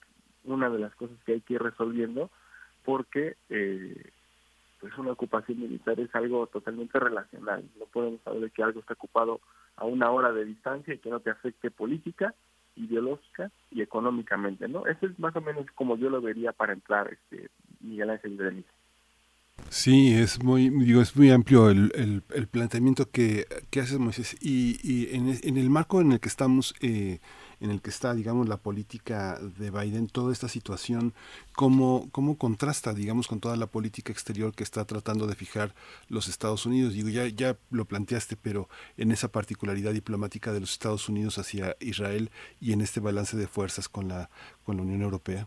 una 0.45 0.71
de 0.71 0.79
las 0.79 0.95
cosas 0.95 1.17
que 1.25 1.35
hay 1.35 1.41
que 1.43 1.55
ir 1.55 1.63
resolviendo, 1.63 2.31
porque 2.85 3.37
eh, 3.51 4.11
pues 4.81 4.97
una 4.99 5.13
ocupación 5.13 5.61
militar 5.61 6.01
es 6.01 6.13
algo 6.15 6.47
totalmente 6.47 6.99
relacional. 6.99 7.63
No 7.79 7.85
podemos 7.87 8.21
saber 8.23 8.51
que 8.51 8.63
algo 8.63 8.81
está 8.81 8.95
ocupado 8.95 9.41
a 9.77 9.85
una 9.85 10.11
hora 10.11 10.33
de 10.33 10.45
distancia 10.45 10.95
y 10.95 10.99
que 10.99 11.11
no 11.11 11.21
te 11.21 11.31
afecte 11.31 11.71
política, 11.71 12.35
ideológica 12.77 13.51
y 13.71 13.83
económicamente, 13.83 14.69
¿no? 14.69 14.87
Eso 14.87 15.07
es 15.07 15.19
más 15.19 15.35
o 15.37 15.41
menos 15.41 15.67
como 15.75 15.97
yo 15.97 16.11
lo 16.11 16.21
vería 16.21 16.53
para 16.53 16.73
entrar, 16.73 17.13
este 17.13 17.49
Miguel 17.81 18.11
Ángel 18.11 18.37
de 18.37 18.65
Sí, 19.69 20.13
es 20.15 20.43
muy, 20.43 20.71
digo, 20.71 21.01
es 21.01 21.17
muy 21.17 21.31
amplio 21.31 21.71
el, 21.71 22.23
el, 22.35 22.47
planteamiento 22.47 23.11
que, 23.11 23.47
que 23.71 23.81
haces, 23.81 23.99
Moisés. 23.99 24.37
Y, 24.41 25.15
en, 25.15 25.39
en, 25.43 25.57
el 25.57 25.71
marco 25.71 26.01
en 26.01 26.13
el 26.13 26.21
que 26.21 26.29
estamos, 26.29 26.75
eh, 26.81 27.21
en 27.63 27.71
el 27.71 27.81
que 27.81 27.91
está, 27.91 28.13
digamos, 28.13 28.49
la 28.49 28.57
política 28.57 29.39
de 29.39 29.71
Biden, 29.71 30.09
toda 30.09 30.33
esta 30.33 30.49
situación, 30.49 31.15
¿cómo, 31.55 32.09
cómo 32.11 32.37
contrasta, 32.37 32.93
digamos, 32.93 33.29
con 33.29 33.39
toda 33.39 33.57
la 33.57 33.69
política 33.69 34.13
exterior 34.13 34.53
que 34.53 34.65
está 34.65 34.85
tratando 34.85 35.29
de 35.29 35.37
fijar 35.37 35.71
los 36.09 36.27
Estados 36.27 36.67
Unidos? 36.67 36.93
Digo, 36.93 37.09
ya, 37.09 37.29
ya 37.29 37.57
lo 37.71 37.85
planteaste, 37.85 38.37
pero 38.37 38.69
en 38.97 39.13
esa 39.13 39.29
particularidad 39.29 39.93
diplomática 39.93 40.53
de 40.53 40.59
los 40.59 40.73
Estados 40.73 41.09
Unidos 41.09 41.39
hacia 41.39 41.77
Israel 41.79 42.31
y 42.61 42.73
en 42.73 42.81
este 42.81 42.99
balance 42.99 43.37
de 43.37 43.47
fuerzas 43.47 43.89
con 43.89 44.09
la, 44.09 44.29
con 44.65 44.77
la 44.77 44.83
Unión 44.83 45.03
Europea. 45.03 45.47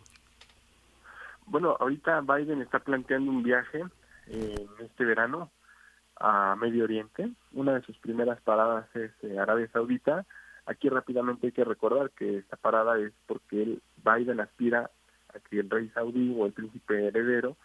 Bueno, 1.48 1.76
ahorita 1.78 2.22
Biden 2.22 2.62
está 2.62 2.80
planteando 2.80 3.30
un 3.30 3.44
viaje 3.44 3.84
eh, 4.28 4.68
este 4.80 5.04
verano 5.04 5.52
a 6.16 6.56
Medio 6.56 6.86
Oriente. 6.86 7.30
Una 7.52 7.74
de 7.74 7.82
sus 7.82 7.98
primeras 7.98 8.40
paradas 8.42 8.88
es 8.96 9.12
eh, 9.22 9.38
Arabia 9.38 9.70
Saudita 9.74 10.26
Aquí 10.66 10.90
rápidamente 10.90 11.48
hay 11.48 11.54
que 11.54 11.64
recordar 11.64 12.12
que 12.12 12.38
esta 12.38 12.58
parada 12.58 12.98
es 13.00 13.14
porque 13.28 13.62
el 13.62 13.82
Biden 14.04 14.40
aspira 14.40 14.90
a 15.34 15.40
que 15.40 15.60
el 15.60 15.70
rey 15.70 15.90
saudí 15.90 16.36
o 16.38 16.46
el 16.46 16.54
príncipe 16.54 17.08
heredero 17.08 17.56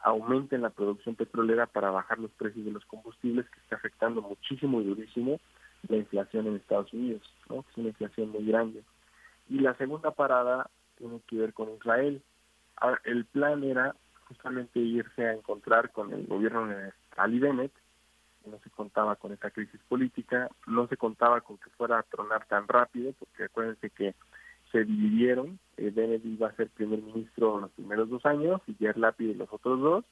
aumenten 0.00 0.62
la 0.62 0.70
producción 0.70 1.14
petrolera 1.14 1.66
para 1.66 1.90
bajar 1.90 2.18
los 2.18 2.30
precios 2.32 2.64
de 2.64 2.70
los 2.70 2.84
combustibles 2.84 3.48
que 3.50 3.60
está 3.60 3.76
afectando 3.76 4.22
muchísimo 4.22 4.80
y 4.80 4.84
durísimo 4.84 5.40
la 5.88 5.96
inflación 5.96 6.46
en 6.46 6.56
Estados 6.56 6.92
Unidos, 6.92 7.22
¿no? 7.48 7.64
es 7.68 7.76
una 7.76 7.88
inflación 7.88 8.30
muy 8.30 8.44
grande. 8.44 8.82
Y 9.48 9.60
la 9.60 9.74
segunda 9.74 10.10
parada 10.10 10.70
tiene 10.96 11.20
que 11.26 11.36
ver 11.36 11.54
con 11.54 11.70
Israel. 11.70 12.22
el 13.04 13.24
plan 13.26 13.64
era 13.64 13.94
justamente 14.26 14.78
irse 14.80 15.26
a 15.26 15.32
encontrar 15.32 15.90
con 15.92 16.12
el 16.12 16.26
gobierno 16.26 16.66
de 16.66 16.92
Ali 17.16 17.38
Bennett 17.38 17.72
no 18.50 18.58
se 18.60 18.70
contaba 18.70 19.16
con 19.16 19.32
esta 19.32 19.50
crisis 19.50 19.80
política, 19.88 20.48
no 20.66 20.86
se 20.88 20.96
contaba 20.96 21.40
con 21.40 21.58
que 21.58 21.70
fuera 21.70 21.98
a 21.98 22.02
tronar 22.02 22.46
tan 22.46 22.66
rápido, 22.66 23.12
porque 23.18 23.44
acuérdense 23.44 23.90
que 23.90 24.14
se 24.72 24.84
dividieron, 24.84 25.58
eh, 25.76 25.90
Bennett 25.94 26.24
iba 26.24 26.48
a 26.48 26.56
ser 26.56 26.68
primer 26.68 27.00
ministro 27.00 27.60
los 27.60 27.70
primeros 27.72 28.10
dos 28.10 28.24
años 28.26 28.60
y 28.66 28.76
Yair 28.78 28.98
Lapid 28.98 29.36
los 29.36 29.52
otros 29.52 29.80
dos, 29.80 30.04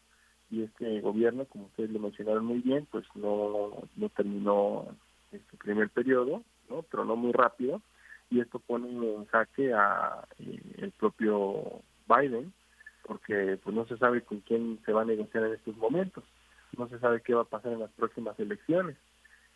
y 0.50 0.62
este 0.62 1.00
gobierno, 1.00 1.44
como 1.46 1.66
ustedes 1.66 1.90
lo 1.90 1.98
mencionaron 1.98 2.44
muy 2.44 2.60
bien, 2.60 2.86
pues 2.90 3.04
no, 3.14 3.70
no 3.96 4.08
terminó 4.10 4.86
su 5.50 5.56
primer 5.58 5.90
periodo, 5.90 6.42
no 6.70 6.82
tronó 6.84 7.16
muy 7.16 7.32
rápido, 7.32 7.82
y 8.30 8.40
esto 8.40 8.58
pone 8.60 8.88
en 8.88 9.26
saque 9.30 9.72
a 9.74 10.26
eh, 10.38 10.60
el 10.78 10.92
propio 10.92 11.82
Biden, 12.08 12.52
porque 13.02 13.58
pues 13.62 13.74
no 13.74 13.86
se 13.86 13.98
sabe 13.98 14.22
con 14.22 14.40
quién 14.40 14.80
se 14.84 14.92
va 14.92 15.02
a 15.02 15.04
negociar 15.04 15.44
en 15.44 15.54
estos 15.54 15.76
momentos 15.76 16.24
no 16.76 16.88
se 16.88 16.98
sabe 16.98 17.22
qué 17.22 17.34
va 17.34 17.42
a 17.42 17.44
pasar 17.44 17.72
en 17.72 17.80
las 17.80 17.90
próximas 17.92 18.38
elecciones. 18.38 18.96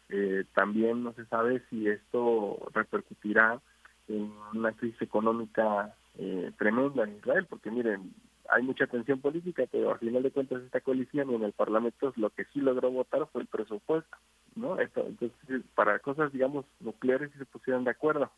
Eh, 0.09 0.45
también 0.55 1.05
no 1.05 1.13
se 1.13 1.25
sabe 1.27 1.63
si 1.71 1.89
esto 1.89 2.59
repercutirá 2.75 3.61
en 4.09 4.33
una 4.55 4.73
crisis 4.73 5.01
económica 5.03 5.95
eh, 6.19 6.51
tremenda 6.59 7.05
en 7.05 7.17
Israel, 7.17 7.47
porque 7.49 7.71
miren, 7.71 8.13
hay 8.49 8.63
mucha 8.63 8.89
tensión 8.89 9.21
política, 9.21 9.65
pero 9.71 9.93
al 9.93 9.99
final 10.01 10.25
de 10.25 10.33
cuentas 10.33 10.63
esta 10.63 10.81
coalición 10.81 11.31
en 11.31 11.45
el 11.45 11.53
Parlamento 11.53 12.13
lo 12.17 12.31
que 12.31 12.45
sí 12.47 12.61
logró 12.61 12.91
votar 12.91 13.29
fue 13.33 13.43
el 13.43 13.47
presupuesto, 13.47 14.17
¿no? 14.57 14.81
Esto, 14.81 15.07
entonces, 15.07 15.63
para 15.77 16.01
cosas, 16.01 16.33
digamos, 16.33 16.67
nucleares 16.81 17.31
sí 17.33 17.39
se 17.39 17.47
pusieron 17.47 17.85
de 17.85 17.93
acuerdo, 17.93 18.33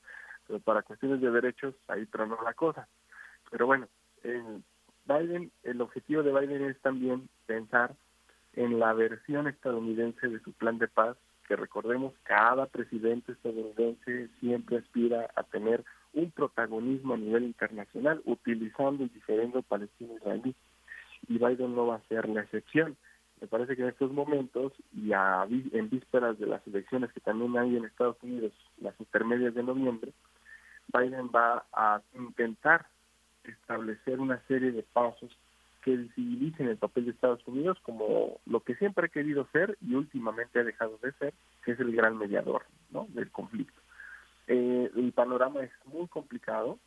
pero 0.47 0.61
para 0.61 0.83
cuestiones 0.83 1.23
de 1.23 1.31
derechos 1.31 1.75
ahí 1.89 2.05
tronó 2.07 2.37
la 2.45 2.53
cosa. 2.53 2.87
Pero 3.51 3.67
bueno, 3.67 3.89
Biden, 5.07 5.51
el 5.63 5.81
objetivo 5.81 6.23
de 6.23 6.39
Biden 6.39 6.65
es 6.65 6.79
también 6.81 7.29
pensar 7.47 7.95
en 8.55 8.79
la 8.79 8.93
versión 8.93 9.47
estadounidense 9.47 10.29
de 10.29 10.41
su 10.41 10.53
plan 10.53 10.79
de 10.79 10.89
paz, 10.89 11.17
que 11.49 11.57
recordemos, 11.57 12.15
cada 12.23 12.67
presidente 12.67 13.33
estadounidense 13.33 14.29
siempre 14.41 14.79
aspira 14.79 15.31
a 15.35 15.43
tener 15.43 15.85
un 16.15 16.31
protagonismo 16.31 17.15
a 17.15 17.19
nivel 17.19 17.45
internacional 17.45 18.23
utilizando 18.25 19.05
el 19.05 19.13
diferendo 19.13 19.63
palestino-israelí. 19.63 20.55
Y 21.29 21.39
Biden 21.39 21.75
no 21.75 21.87
va 21.87 21.97
a 21.97 22.09
ser 22.09 22.29
la 22.29 22.43
excepción. 22.43 22.97
Me 23.41 23.47
parece 23.49 23.75
que 23.75 23.83
en 23.83 23.89
estos 23.89 24.13
momentos 24.13 24.73
y 24.95 25.13
a, 25.13 25.47
en 25.49 25.91
vísperas 25.91 26.39
de 26.39 26.47
las 26.47 26.65
elecciones 26.67 27.13
que 27.13 27.21
también 27.21 27.57
hay 27.57 27.77
en 27.77 27.85
Estados 27.85 28.17
Unidos, 28.23 28.53
las 28.81 28.99
intermedias 29.01 29.55
de 29.55 29.63
noviembre, 29.63 30.13
Biden 30.93 31.29
va 31.35 31.65
a 31.73 32.03
intentar 32.15 32.87
establecer 33.45 34.21
una 34.21 34.41
serie 34.47 34.71
de 34.71 34.83
pasos 34.83 35.37
que 35.83 35.97
visibilicen 35.97 36.69
el 36.69 36.77
papel 36.77 37.05
de 37.05 37.11
Estados 37.11 37.47
Unidos 37.47 37.79
como 37.83 38.41
lo 38.47 38.61
que 38.61 38.75
siempre 38.77 39.07
ha 39.07 39.09
querido 39.09 39.47
ser 39.53 39.77
y 39.81 39.95
últimamente 39.95 40.61
ha 40.61 40.65
dejado 40.65 40.99
de 41.03 41.13
ser, 41.13 41.35
que 41.65 41.73
es 41.73 41.81
el 41.81 41.95
gran 41.95 42.17
mediador 42.17 42.63
¿no? 42.91 43.07
del 43.11 43.31
conflicto. 43.31 43.81
Eh, 44.47 44.91
el 44.97 45.13
panorama 45.13 45.63
es 45.63 45.71
muy 45.87 46.07
complicado 46.09 46.79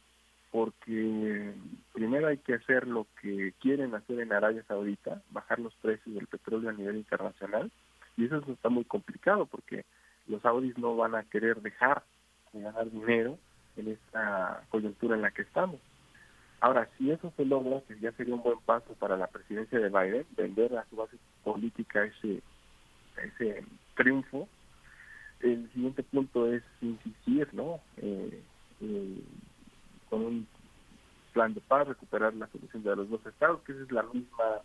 porque 0.52 1.54
primero 1.92 2.28
hay 2.28 2.38
que 2.38 2.54
hacer 2.54 2.88
lo 2.88 3.08
que 3.22 3.54
quieren 3.60 3.94
hacer 3.94 4.20
en 4.22 4.32
Arabia 4.32 4.64
Saudita, 4.68 5.22
bajar 5.32 5.60
los 5.60 5.76
precios 5.76 6.16
del 6.16 6.28
petróleo 6.28 6.70
a 6.70 6.74
nivel 6.74 6.96
internacional, 6.96 7.72
y 8.16 8.26
eso 8.26 8.42
está 8.48 8.70
muy 8.70 8.86
complicado 8.86 9.46
porque 9.46 9.84
los 10.28 10.42
saudis 10.42 10.78
no 10.78 10.96
van 10.96 11.16
a 11.16 11.24
querer 11.24 11.62
dejar 11.62 12.04
de 12.54 12.62
ganar 12.62 12.90
dinero 12.90 13.38
en 13.76 13.90
esta 13.90 14.64
coyuntura 14.70 15.16
en 15.16 15.24
la 15.24 15.32
que 15.32 15.42
estamos. 15.42 15.82
Ahora, 16.61 16.90
si 16.98 17.11
eso 17.11 17.32
se 17.36 17.45
logra, 17.45 17.82
que 17.88 17.99
ya 17.99 18.11
sería 18.14 18.36
un 18.36 18.44
buen 18.44 18.60
paso 18.65 18.94
para 18.99 19.18
la 19.18 19.27
presidencia 19.27 19.80
de 19.80 19.90
Biden, 19.90 20.26
vender 20.36 20.76
a 20.77 20.86
su 20.90 20.95
base 20.95 21.18
política 21.44 22.06
ese, 22.06 22.41
ese 23.23 23.64
triunfo, 23.95 24.48
el 25.41 25.69
siguiente 25.73 26.03
punto 26.03 26.52
es 26.52 26.64
insistir, 26.82 27.53
¿no? 27.53 27.80
Eh, 27.98 28.41
eh, 28.82 29.23
con 30.10 30.26
un 30.26 30.48
plan 31.34 31.53
de 31.53 31.61
paz, 31.61 31.88
recuperar 31.88 32.34
la 32.34 32.48
solución 32.48 32.84
de 32.84 32.95
los 32.95 33.10
dos 33.10 33.26
estados, 33.26 33.61
que 33.61 33.73
ese 33.73 33.84
es 33.84 33.91
la 33.91 34.03
misma, 34.03 34.61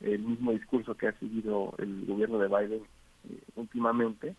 el 0.00 0.20
mismo 0.20 0.52
discurso 0.52 0.94
que 0.94 1.08
ha 1.08 1.18
seguido 1.18 1.74
el 1.78 2.04
gobierno 2.06 2.38
de 2.38 2.48
Biden 2.48 2.82
eh, 3.28 3.40
últimamente, 3.56 4.36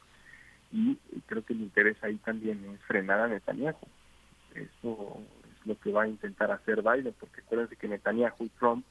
y 0.72 0.96
creo 1.26 1.44
que 1.44 1.54
el 1.54 1.62
interés 1.62 1.98
ahí 2.04 2.16
también 2.18 2.64
es 2.74 2.82
frenar 2.82 3.20
a 3.20 3.28
Netanyahu. 3.28 3.78
Eso 4.56 5.20
es 5.43 5.43
lo 5.66 5.78
que 5.80 5.92
va 5.92 6.04
a 6.04 6.08
intentar 6.08 6.52
hacer 6.52 6.82
Biden, 6.82 7.14
porque 7.20 7.42
acuérdense 7.42 7.76
que 7.76 7.88
Netanyahu 7.88 8.46
y 8.46 8.50
Trump 8.50 8.86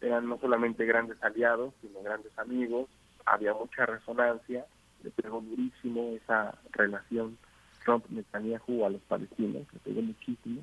eran 0.00 0.28
no 0.28 0.38
solamente 0.38 0.84
grandes 0.86 1.22
aliados, 1.22 1.74
sino 1.80 2.02
grandes 2.02 2.36
amigos, 2.38 2.88
había 3.26 3.52
mucha 3.54 3.86
resonancia, 3.86 4.64
le 5.02 5.10
pegó 5.10 5.40
durísimo 5.40 6.12
esa 6.16 6.58
relación 6.72 7.36
Trump-Netanyahu 7.84 8.84
a 8.84 8.90
los 8.90 9.02
palestinos, 9.02 9.66
le 9.72 9.78
pegó 9.80 10.02
muchísimo. 10.02 10.62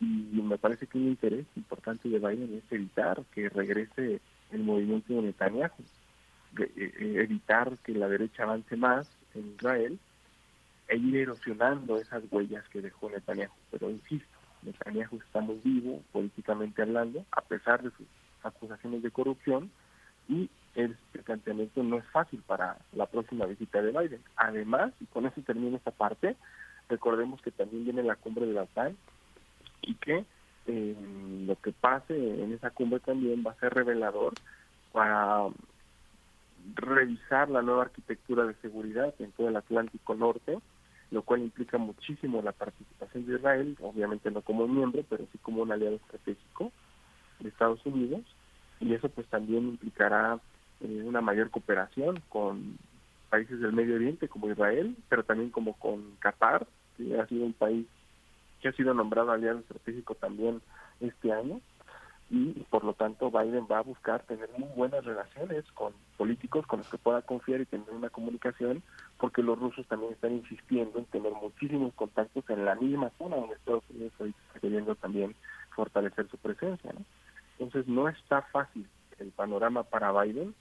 Y 0.00 0.40
me 0.42 0.58
parece 0.58 0.86
que 0.86 0.96
un 0.96 1.08
interés 1.08 1.46
importante 1.56 2.08
de 2.08 2.18
Biden 2.18 2.54
es 2.56 2.72
evitar 2.72 3.20
que 3.34 3.48
regrese 3.48 4.20
el 4.52 4.62
movimiento 4.62 5.14
de 5.14 5.22
Netanyahu, 5.22 5.82
eh, 6.58 6.70
eh, 6.76 7.14
evitar 7.16 7.76
que 7.78 7.92
la 7.92 8.08
derecha 8.08 8.44
avance 8.44 8.76
más 8.76 9.08
en 9.34 9.54
Israel 9.54 9.98
e 10.88 10.96
ir 10.96 11.16
erosionando 11.16 11.98
esas 11.98 12.22
huellas 12.30 12.66
que 12.68 12.80
dejó 12.80 13.10
Netanyahu. 13.10 13.52
Pero 13.72 13.90
insisto, 13.90 14.37
Netanyahu 14.62 15.16
está 15.16 15.40
muy 15.40 15.60
vivo 15.64 16.02
políticamente 16.12 16.82
hablando, 16.82 17.24
a 17.32 17.40
pesar 17.42 17.82
de 17.82 17.90
sus 17.90 18.06
acusaciones 18.42 19.02
de 19.02 19.10
corrupción, 19.10 19.70
y 20.28 20.50
este 20.74 21.22
planteamiento 21.22 21.82
no 21.82 21.98
es 21.98 22.04
fácil 22.06 22.42
para 22.46 22.78
la 22.92 23.06
próxima 23.06 23.46
visita 23.46 23.82
de 23.82 23.90
Biden. 23.90 24.22
Además, 24.36 24.92
y 25.00 25.06
con 25.06 25.26
eso 25.26 25.40
termino 25.42 25.76
esta 25.76 25.90
parte, 25.90 26.36
recordemos 26.88 27.40
que 27.42 27.50
también 27.50 27.84
viene 27.84 28.02
la 28.02 28.16
cumbre 28.16 28.46
de 28.46 28.52
la 28.52 28.62
OTAN 28.62 28.96
y 29.82 29.94
que 29.94 30.24
eh, 30.66 30.96
lo 31.46 31.56
que 31.56 31.72
pase 31.72 32.14
en 32.14 32.52
esa 32.52 32.70
cumbre 32.70 33.00
también 33.00 33.42
va 33.46 33.52
a 33.52 33.60
ser 33.60 33.74
revelador 33.74 34.34
para 34.92 35.48
revisar 36.74 37.48
la 37.48 37.62
nueva 37.62 37.82
arquitectura 37.82 38.44
de 38.44 38.54
seguridad 38.56 39.14
en 39.18 39.32
todo 39.32 39.48
el 39.48 39.56
Atlántico 39.56 40.14
Norte, 40.14 40.58
lo 41.10 41.22
cual 41.22 41.40
implica 41.40 41.78
muchísimo 41.78 42.42
la 42.42 42.52
participación 42.52 43.26
de 43.26 43.36
Israel, 43.36 43.76
obviamente 43.80 44.30
no 44.30 44.42
como 44.42 44.68
miembro, 44.68 45.02
pero 45.08 45.26
sí 45.32 45.38
como 45.38 45.62
un 45.62 45.72
aliado 45.72 45.96
estratégico 45.96 46.72
de 47.40 47.48
Estados 47.48 47.84
Unidos, 47.86 48.22
y 48.80 48.94
eso 48.94 49.08
pues 49.08 49.26
también 49.28 49.68
implicará 49.68 50.38
eh, 50.80 51.02
una 51.04 51.20
mayor 51.20 51.50
cooperación 51.50 52.22
con 52.28 52.78
países 53.30 53.60
del 53.60 53.72
Medio 53.72 53.96
Oriente 53.96 54.28
como 54.28 54.50
Israel, 54.50 54.96
pero 55.08 55.24
también 55.24 55.50
como 55.50 55.74
con 55.74 56.16
Qatar, 56.18 56.66
que 56.96 57.18
ha 57.18 57.26
sido 57.26 57.44
un 57.44 57.52
país 57.52 57.86
que 58.60 58.68
ha 58.68 58.72
sido 58.72 58.92
nombrado 58.92 59.30
aliado 59.30 59.60
estratégico 59.60 60.16
también 60.16 60.60
este 61.00 61.32
año 61.32 61.60
y 62.30 62.52
por 62.68 62.84
lo 62.84 62.92
tanto 62.92 63.30
Biden 63.30 63.66
va 63.70 63.78
a 63.78 63.82
buscar 63.82 64.22
tener 64.24 64.50
muy 64.58 64.68
buenas 64.76 65.04
relaciones 65.04 65.64
con 65.72 65.94
políticos 66.18 66.66
con 66.66 66.80
los 66.80 66.88
que 66.88 66.98
pueda 66.98 67.22
confiar 67.22 67.60
y 67.62 67.66
tener 67.66 67.88
una 67.90 68.10
comunicación 68.10 68.82
porque 69.18 69.42
los 69.42 69.58
rusos 69.58 69.86
también 69.86 70.12
están 70.12 70.32
insistiendo 70.32 70.98
en 70.98 71.06
tener 71.06 71.32
muchísimos 71.32 71.94
contactos 71.94 72.44
en 72.50 72.66
la 72.66 72.74
misma 72.74 73.10
zona 73.18 73.36
donde 73.36 73.54
Estados 73.54 73.84
Unidos 73.90 74.12
está 74.20 74.60
queriendo 74.60 74.94
también 74.94 75.34
fortalecer 75.74 76.28
su 76.28 76.36
presencia. 76.36 76.92
Entonces 77.58 77.88
no 77.88 78.08
está 78.08 78.42
fácil 78.42 78.86
el 79.18 79.30
panorama 79.30 79.84
para 79.84 80.12
Biden 80.12 80.54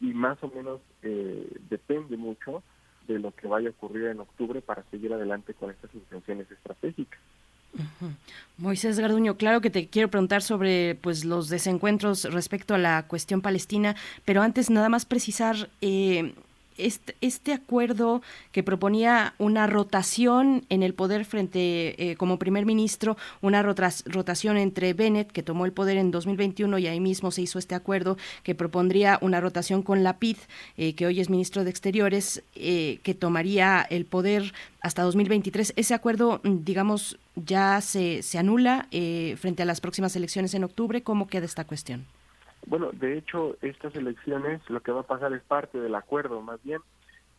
y 0.00 0.14
más 0.14 0.42
o 0.42 0.48
menos 0.48 0.80
eh, 1.02 1.54
depende 1.68 2.16
mucho 2.16 2.62
de 3.06 3.18
lo 3.18 3.32
que 3.32 3.46
vaya 3.46 3.68
a 3.68 3.72
ocurrir 3.72 4.06
en 4.06 4.20
octubre 4.20 4.62
para 4.62 4.82
seguir 4.84 5.12
adelante 5.12 5.52
con 5.52 5.70
estas 5.70 5.94
intenciones 5.94 6.50
estratégicas. 6.50 7.20
Moisés 8.56 8.98
Garduño, 8.98 9.36
claro 9.36 9.60
que 9.60 9.70
te 9.70 9.88
quiero 9.88 10.08
preguntar 10.08 10.42
sobre 10.42 10.94
pues 10.94 11.24
los 11.24 11.48
desencuentros 11.48 12.24
respecto 12.24 12.74
a 12.74 12.78
la 12.78 13.06
cuestión 13.06 13.40
palestina, 13.40 13.96
pero 14.24 14.42
antes 14.42 14.70
nada 14.70 14.88
más 14.88 15.04
precisar 15.06 15.68
eh, 15.80 16.34
este, 16.78 17.16
este, 17.20 17.52
acuerdo 17.52 18.22
que 18.52 18.62
proponía 18.62 19.34
una 19.38 19.66
rotación 19.66 20.64
en 20.68 20.82
el 20.82 20.94
poder 20.94 21.24
frente 21.24 22.10
eh, 22.10 22.16
como 22.16 22.38
primer 22.38 22.66
ministro, 22.66 23.16
una 23.42 23.62
rotación 23.62 24.56
entre 24.56 24.92
Bennett, 24.92 25.30
que 25.30 25.42
tomó 25.42 25.66
el 25.66 25.72
poder 25.72 25.96
en 25.96 26.10
2021 26.10 26.78
y 26.78 26.86
ahí 26.86 27.00
mismo 27.00 27.30
se 27.30 27.42
hizo 27.42 27.58
este 27.58 27.74
acuerdo 27.74 28.16
que 28.42 28.54
propondría 28.54 29.18
una 29.20 29.40
rotación 29.40 29.82
con 29.82 30.02
Lapid, 30.02 30.36
eh, 30.76 30.94
que 30.94 31.06
hoy 31.06 31.20
es 31.20 31.30
ministro 31.30 31.64
de 31.64 31.70
Exteriores, 31.70 32.42
eh, 32.54 32.98
que 33.02 33.14
tomaría 33.14 33.86
el 33.88 34.04
poder 34.04 34.52
hasta 34.80 35.02
2023. 35.02 35.72
Ese 35.76 35.94
acuerdo, 35.94 36.40
mm, 36.42 36.64
digamos, 36.64 37.18
ya 37.36 37.80
se, 37.80 38.22
se 38.22 38.38
anula 38.38 38.86
frente 38.90 39.62
a 39.62 39.66
las 39.66 39.80
próximas 39.80 40.14
elecciones 40.14 40.54
en 40.54 40.62
octubre. 40.62 41.02
¿Cómo 41.02 41.26
queda 41.26 41.46
esta 41.46 41.64
cuestión? 41.64 42.06
Bueno, 42.66 42.90
de 42.92 43.18
hecho, 43.18 43.56
estas 43.62 43.94
elecciones 43.94 44.60
lo 44.68 44.80
que 44.80 44.92
va 44.92 45.00
a 45.00 45.06
pasar 45.06 45.32
es 45.32 45.42
parte 45.42 45.78
del 45.78 45.94
acuerdo, 45.94 46.40
más 46.40 46.62
bien, 46.62 46.80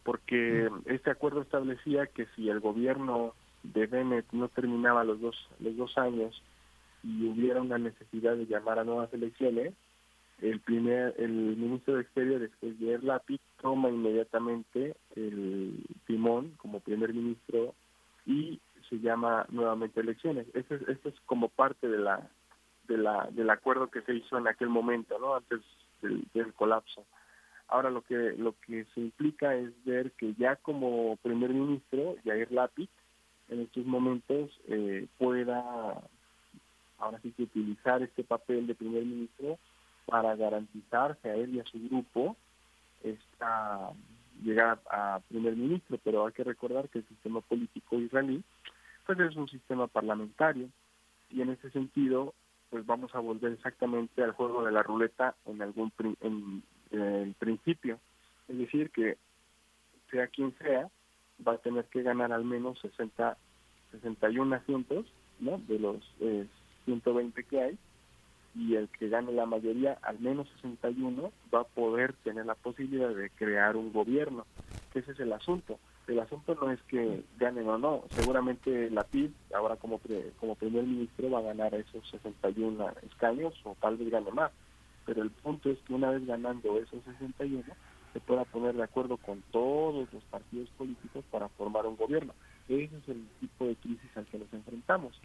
porque 0.03 0.69
este 0.85 1.09
acuerdo 1.09 1.41
establecía 1.41 2.07
que 2.07 2.27
si 2.35 2.49
el 2.49 2.59
gobierno 2.59 3.33
de 3.63 3.87
Bennett 3.87 4.25
no 4.31 4.49
terminaba 4.49 5.03
los 5.03 5.19
dos, 5.19 5.49
los 5.59 5.75
dos 5.75 5.97
años 5.97 6.41
y 7.03 7.25
hubiera 7.27 7.61
una 7.61 7.77
necesidad 7.77 8.35
de 8.35 8.45
llamar 8.45 8.79
a 8.79 8.83
nuevas 8.83 9.11
elecciones, 9.13 9.73
el 10.41 10.59
primer 10.59 11.15
el 11.17 11.31
ministro 11.31 11.95
de 11.95 12.01
Exteriores, 12.01 12.51
que 12.59 12.69
es 12.69 13.03
Lapid, 13.03 13.39
toma 13.61 13.89
inmediatamente 13.89 14.95
el 15.15 15.85
timón 16.05 16.51
como 16.57 16.81
primer 16.81 17.13
ministro 17.13 17.73
y 18.25 18.59
se 18.89 18.99
llama 18.99 19.45
nuevamente 19.49 20.01
elecciones. 20.01 20.45
Esto 20.53 20.75
es, 20.75 20.87
esto 20.89 21.09
es 21.09 21.15
como 21.25 21.49
parte 21.49 21.87
de 21.87 21.97
la 21.97 22.29
de 22.87 22.97
la, 22.97 23.27
del 23.31 23.49
acuerdo 23.49 23.87
que 23.87 24.01
se 24.01 24.13
hizo 24.13 24.37
en 24.37 24.47
aquel 24.47 24.69
momento, 24.69 25.17
¿no? 25.19 25.35
Antes 25.35 25.61
del, 26.01 26.53
colapso. 26.53 27.05
Ahora 27.67 27.89
lo 27.89 28.01
que 28.01 28.15
lo 28.37 28.53
que 28.61 28.85
se 28.93 29.01
implica 29.01 29.55
es 29.55 29.71
ver 29.85 30.11
que 30.11 30.33
ya 30.35 30.55
como 30.57 31.17
primer 31.17 31.49
ministro, 31.49 32.15
Jair 32.23 32.51
Lapid, 32.51 32.89
en 33.49 33.61
estos 33.61 33.85
momentos 33.85 34.51
eh, 34.67 35.07
pueda 35.17 36.01
ahora 36.99 37.19
sí 37.21 37.31
que 37.31 37.43
utilizar 37.43 38.01
este 38.01 38.23
papel 38.23 38.67
de 38.67 38.75
primer 38.75 39.03
ministro 39.03 39.57
para 40.05 40.35
garantizarse 40.35 41.29
a 41.29 41.35
él 41.35 41.55
y 41.55 41.59
a 41.59 41.65
su 41.65 41.79
grupo 41.89 42.35
esta 43.03 43.91
llegar 44.43 44.79
a 44.89 45.21
primer 45.29 45.55
ministro, 45.55 45.97
pero 46.03 46.25
hay 46.25 46.33
que 46.33 46.43
recordar 46.43 46.89
que 46.89 46.99
el 46.99 47.07
sistema 47.07 47.41
político 47.41 47.97
israelí 47.97 48.43
pues 49.05 49.19
es 49.19 49.35
un 49.35 49.47
sistema 49.47 49.87
parlamentario 49.87 50.69
y 51.29 51.41
en 51.41 51.49
ese 51.49 51.69
sentido 51.71 52.33
pues 52.69 52.85
vamos 52.85 53.13
a 53.15 53.19
volver 53.19 53.53
exactamente 53.53 54.23
al 54.23 54.31
juego 54.31 54.63
de 54.63 54.71
la 54.71 54.83
ruleta 54.83 55.35
en 55.45 55.61
algún 55.61 55.91
en, 56.21 56.63
el 56.91 57.33
principio. 57.35 57.99
Es 58.47 58.57
decir, 58.57 58.91
que 58.91 59.17
sea 60.11 60.27
quien 60.27 60.55
sea, 60.57 60.89
va 61.45 61.53
a 61.53 61.57
tener 61.57 61.85
que 61.85 62.03
ganar 62.03 62.31
al 62.31 62.45
menos 62.45 62.79
60, 62.79 63.37
61 63.91 64.55
asientos 64.55 65.05
¿no? 65.39 65.57
de 65.67 65.79
los 65.79 66.03
120 66.85 67.41
eh, 67.41 67.43
que 67.43 67.61
hay, 67.61 67.77
y 68.55 68.75
el 68.75 68.87
que 68.87 69.09
gane 69.09 69.33
la 69.33 69.45
mayoría, 69.45 69.97
al 70.01 70.19
menos 70.19 70.47
61, 70.61 71.31
va 71.53 71.61
a 71.61 71.65
poder 71.65 72.13
tener 72.23 72.45
la 72.45 72.55
posibilidad 72.55 73.09
de 73.09 73.29
crear 73.31 73.75
un 73.75 73.91
gobierno. 73.91 74.45
Ese 74.93 75.11
es 75.11 75.19
el 75.19 75.33
asunto 75.33 75.77
el 76.07 76.19
asunto 76.19 76.55
no 76.55 76.71
es 76.71 76.81
que 76.83 77.23
ganen 77.37 77.67
o 77.67 77.77
no, 77.77 78.03
seguramente 78.09 78.89
la 78.91 79.03
PIB 79.03 79.31
ahora 79.53 79.75
como 79.75 79.99
como 80.39 80.55
primer 80.55 80.83
ministro 80.83 81.29
va 81.31 81.39
a 81.39 81.53
ganar 81.53 81.73
esos 81.73 82.07
61 82.09 82.87
escaños 83.09 83.53
o 83.63 83.75
tal 83.79 83.97
vez 83.97 84.09
gane 84.09 84.31
más, 84.31 84.51
pero 85.05 85.23
el 85.23 85.31
punto 85.31 85.69
es 85.69 85.79
que 85.79 85.93
una 85.93 86.11
vez 86.11 86.25
ganando 86.25 86.77
esos 86.77 87.03
61 87.03 87.63
se 88.13 88.19
pueda 88.21 88.45
poner 88.45 88.75
de 88.75 88.83
acuerdo 88.83 89.17
con 89.17 89.41
todos 89.51 90.07
los 90.13 90.23
partidos 90.25 90.69
políticos 90.77 91.25
para 91.31 91.49
formar 91.49 91.85
un 91.85 91.97
gobierno. 91.97 92.33
Ese 92.69 92.95
es 92.97 93.09
el 93.09 93.27
tipo 93.41 93.65
de 93.65 93.75
crisis 93.75 94.09
al 94.15 94.25
que 94.27 94.39
nos 94.39 94.53
enfrentamos, 94.53 95.19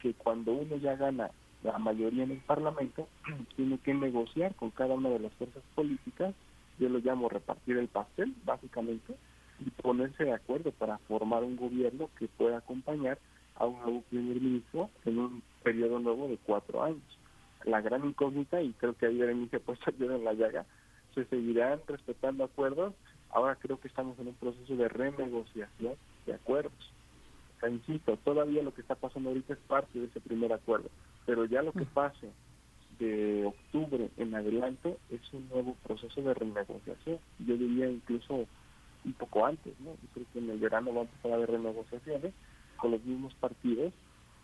que 0.00 0.12
cuando 0.12 0.52
uno 0.52 0.76
ya 0.76 0.96
gana 0.96 1.30
la 1.62 1.78
mayoría 1.78 2.24
en 2.24 2.32
el 2.32 2.40
Parlamento, 2.40 3.08
tiene 3.56 3.78
que 3.78 3.94
negociar 3.94 4.54
con 4.54 4.70
cada 4.70 4.94
una 4.94 5.08
de 5.08 5.18
las 5.18 5.32
fuerzas 5.34 5.62
políticas, 5.74 6.34
yo 6.78 6.90
lo 6.90 6.98
llamo 6.98 7.28
repartir 7.28 7.78
el 7.78 7.88
pastel, 7.88 8.34
básicamente, 8.44 9.16
y 9.60 9.70
ponerse 9.70 10.24
de 10.24 10.32
acuerdo 10.32 10.72
para 10.72 10.98
formar 10.98 11.44
un 11.44 11.56
gobierno 11.56 12.10
que 12.18 12.28
pueda 12.28 12.58
acompañar 12.58 13.18
a 13.56 13.66
un 13.66 13.80
nuevo 13.80 14.02
primer 14.02 14.40
ministro 14.40 14.90
en 15.04 15.18
un 15.18 15.42
periodo 15.62 15.98
nuevo 15.98 16.28
de 16.28 16.38
cuatro 16.38 16.82
años. 16.82 17.02
La 17.64 17.80
gran 17.80 18.04
incógnita, 18.04 18.60
y 18.62 18.72
creo 18.74 18.94
que 18.94 19.06
ahí 19.06 19.18
Berenice 19.18 19.56
ha 19.56 19.60
puesto 19.60 19.90
yo 19.98 20.12
en 20.12 20.24
la 20.24 20.34
llaga, 20.34 20.66
se 21.14 21.24
seguirán 21.26 21.80
respetando 21.86 22.44
acuerdos. 22.44 22.94
Ahora 23.30 23.56
creo 23.56 23.80
que 23.80 23.88
estamos 23.88 24.18
en 24.18 24.28
un 24.28 24.34
proceso 24.34 24.76
de 24.76 24.88
renegociación 24.88 25.94
de 26.26 26.34
acuerdos. 26.34 26.92
insisto, 27.68 28.16
todavía 28.18 28.62
lo 28.62 28.72
que 28.72 28.82
está 28.82 28.94
pasando 28.94 29.30
ahorita 29.30 29.54
es 29.54 29.58
parte 29.60 29.98
de 29.98 30.06
ese 30.06 30.20
primer 30.20 30.52
acuerdo, 30.52 30.88
pero 31.24 31.44
ya 31.46 31.62
lo 31.62 31.72
que 31.72 31.80
mm. 31.80 31.94
pase 31.94 32.30
de 32.98 33.44
octubre 33.44 34.10
en 34.16 34.34
adelante 34.34 34.96
es 35.10 35.20
un 35.32 35.48
nuevo 35.48 35.76
proceso 35.82 36.22
de 36.22 36.34
renegociación. 36.34 37.18
Yo 37.40 37.56
diría 37.56 37.90
incluso 37.90 38.46
un 39.06 39.14
poco 39.14 39.46
antes, 39.46 39.78
¿no? 39.80 39.90
Yo 39.90 40.08
creo 40.14 40.26
que 40.32 40.38
en 40.38 40.50
el 40.50 40.58
verano 40.58 40.92
va 40.92 41.00
a 41.00 41.04
empezar 41.04 41.32
a 41.32 41.34
haber 41.36 41.50
renegociaciones 41.50 42.34
con 42.76 42.90
los 42.90 43.02
mismos 43.04 43.34
partidos 43.34 43.92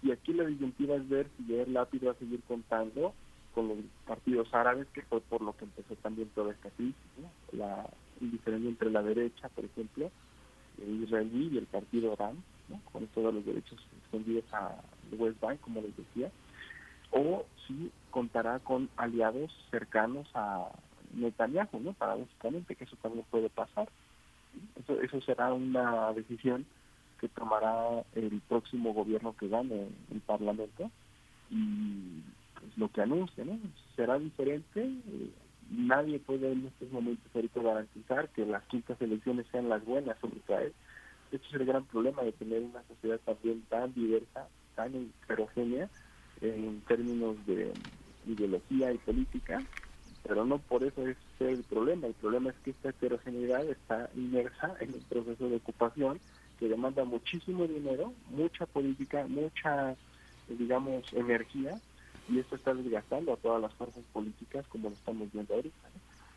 y 0.03 0.11
aquí 0.11 0.33
la 0.33 0.45
disyuntiva 0.45 0.97
es 0.97 1.09
ver 1.09 1.29
si 1.37 1.55
el 1.55 1.73
Lápiz 1.73 2.05
va 2.05 2.13
a 2.13 2.17
seguir 2.17 2.41
contando 2.49 3.15
con 3.55 3.69
los 3.69 3.79
partidos 4.07 4.53
árabes, 4.53 4.89
que 4.89 5.03
fue 5.03 5.21
por 5.21 5.43
lo 5.43 5.57
que 5.57 5.65
empezó 5.65 5.95
también 5.97 6.29
toda 6.35 6.53
esta 6.53 6.71
crisis, 6.71 6.97
la 7.53 7.89
diferencia 8.21 8.69
entre 8.69 8.91
la 8.91 9.03
derecha, 9.03 9.49
por 9.51 9.65
ejemplo, 9.65 10.11
el 10.83 11.03
israelí 11.05 11.51
y 11.53 11.59
el 11.59 11.67
partido 11.67 12.17
RAM, 12.17 12.43
con 12.91 13.07
todos 13.09 13.35
los 13.35 13.45
derechos 13.45 13.79
extendidos 14.01 14.45
a 14.55 14.75
West 15.19 15.39
Bank, 15.41 15.61
como 15.61 15.83
les 15.83 15.95
decía, 15.97 16.31
o 17.11 17.45
si 17.67 17.91
contará 18.11 18.59
con 18.61 18.89
aliados 18.97 19.53
cercanos 19.71 20.29
a 20.35 20.69
Netanyahu, 21.15 21.79
¿no? 21.81 21.93
Paradójicamente, 21.93 22.75
que 22.75 22.85
eso 22.85 22.97
también 23.03 23.25
puede 23.31 23.51
pasar. 23.51 23.89
Eso, 24.77 25.01
eso 25.01 25.21
será 25.23 25.53
una 25.53 26.13
decisión 26.13 26.67
que 27.21 27.29
tomará 27.29 28.05
el 28.15 28.41
próximo 28.49 28.93
gobierno 28.93 29.37
que 29.37 29.49
gane 29.49 29.89
el 30.11 30.21
Parlamento 30.21 30.91
y 31.51 32.21
pues, 32.59 32.77
lo 32.77 32.89
que 32.91 33.03
anuncie, 33.03 33.45
¿no? 33.45 33.59
Será 33.95 34.19
diferente. 34.19 34.91
nadie 35.71 36.19
puede 36.19 36.53
en 36.53 36.67
estos 36.67 36.91
momentos 36.91 37.31
ahorita 37.35 37.63
garantizar 37.63 38.29
que 38.31 38.45
las 38.45 38.65
quintas 38.65 39.01
elecciones 39.01 39.47
sean 39.53 39.69
las 39.69 39.85
buenas 39.85 40.19
sobre 40.21 40.39
Israel. 40.39 40.73
Este 41.31 41.47
es 41.47 41.55
el 41.55 41.65
gran 41.65 41.85
problema 41.85 42.23
de 42.23 42.33
tener 42.33 42.63
una 42.63 42.83
sociedad 42.89 43.21
también 43.25 43.63
tan 43.69 43.95
diversa, 43.95 44.49
tan 44.75 44.95
heterogénea 44.95 45.89
en 46.41 46.81
términos 46.83 47.37
de 47.47 47.73
ideología 48.27 48.93
y 48.93 48.99
política, 48.99 49.63
pero 50.27 50.45
no 50.45 50.59
por 50.59 50.85
eso 50.85 51.07
es 51.07 51.17
el 51.41 51.63
problema. 51.65 52.07
El 52.07 52.15
problema 52.15 52.51
es 52.51 52.57
que 52.65 52.71
esta 52.71 52.91
heterogeneidad 52.91 53.65
está 53.69 54.11
inmersa 54.15 54.77
en 54.81 54.95
un 54.95 55.01
proceso 55.03 55.49
de 55.49 55.57
ocupación 55.57 56.21
que 56.59 56.69
demanda 56.69 57.05
muchísimo 57.05 57.67
dinero, 57.67 58.13
mucha 58.31 58.67
política, 58.67 59.27
mucha, 59.29 59.97
digamos, 60.49 61.13
energía, 61.13 61.81
y 62.29 62.39
esto 62.39 62.55
está 62.57 62.73
desgastando 62.73 63.33
a 63.33 63.37
todas 63.37 63.61
las 63.61 63.75
fuerzas 63.75 64.05
políticas 64.13 64.67
como 64.69 64.91
lo 64.91 64.95
estamos 64.95 65.33
viendo 65.33 65.55
ahorita. 65.55 65.89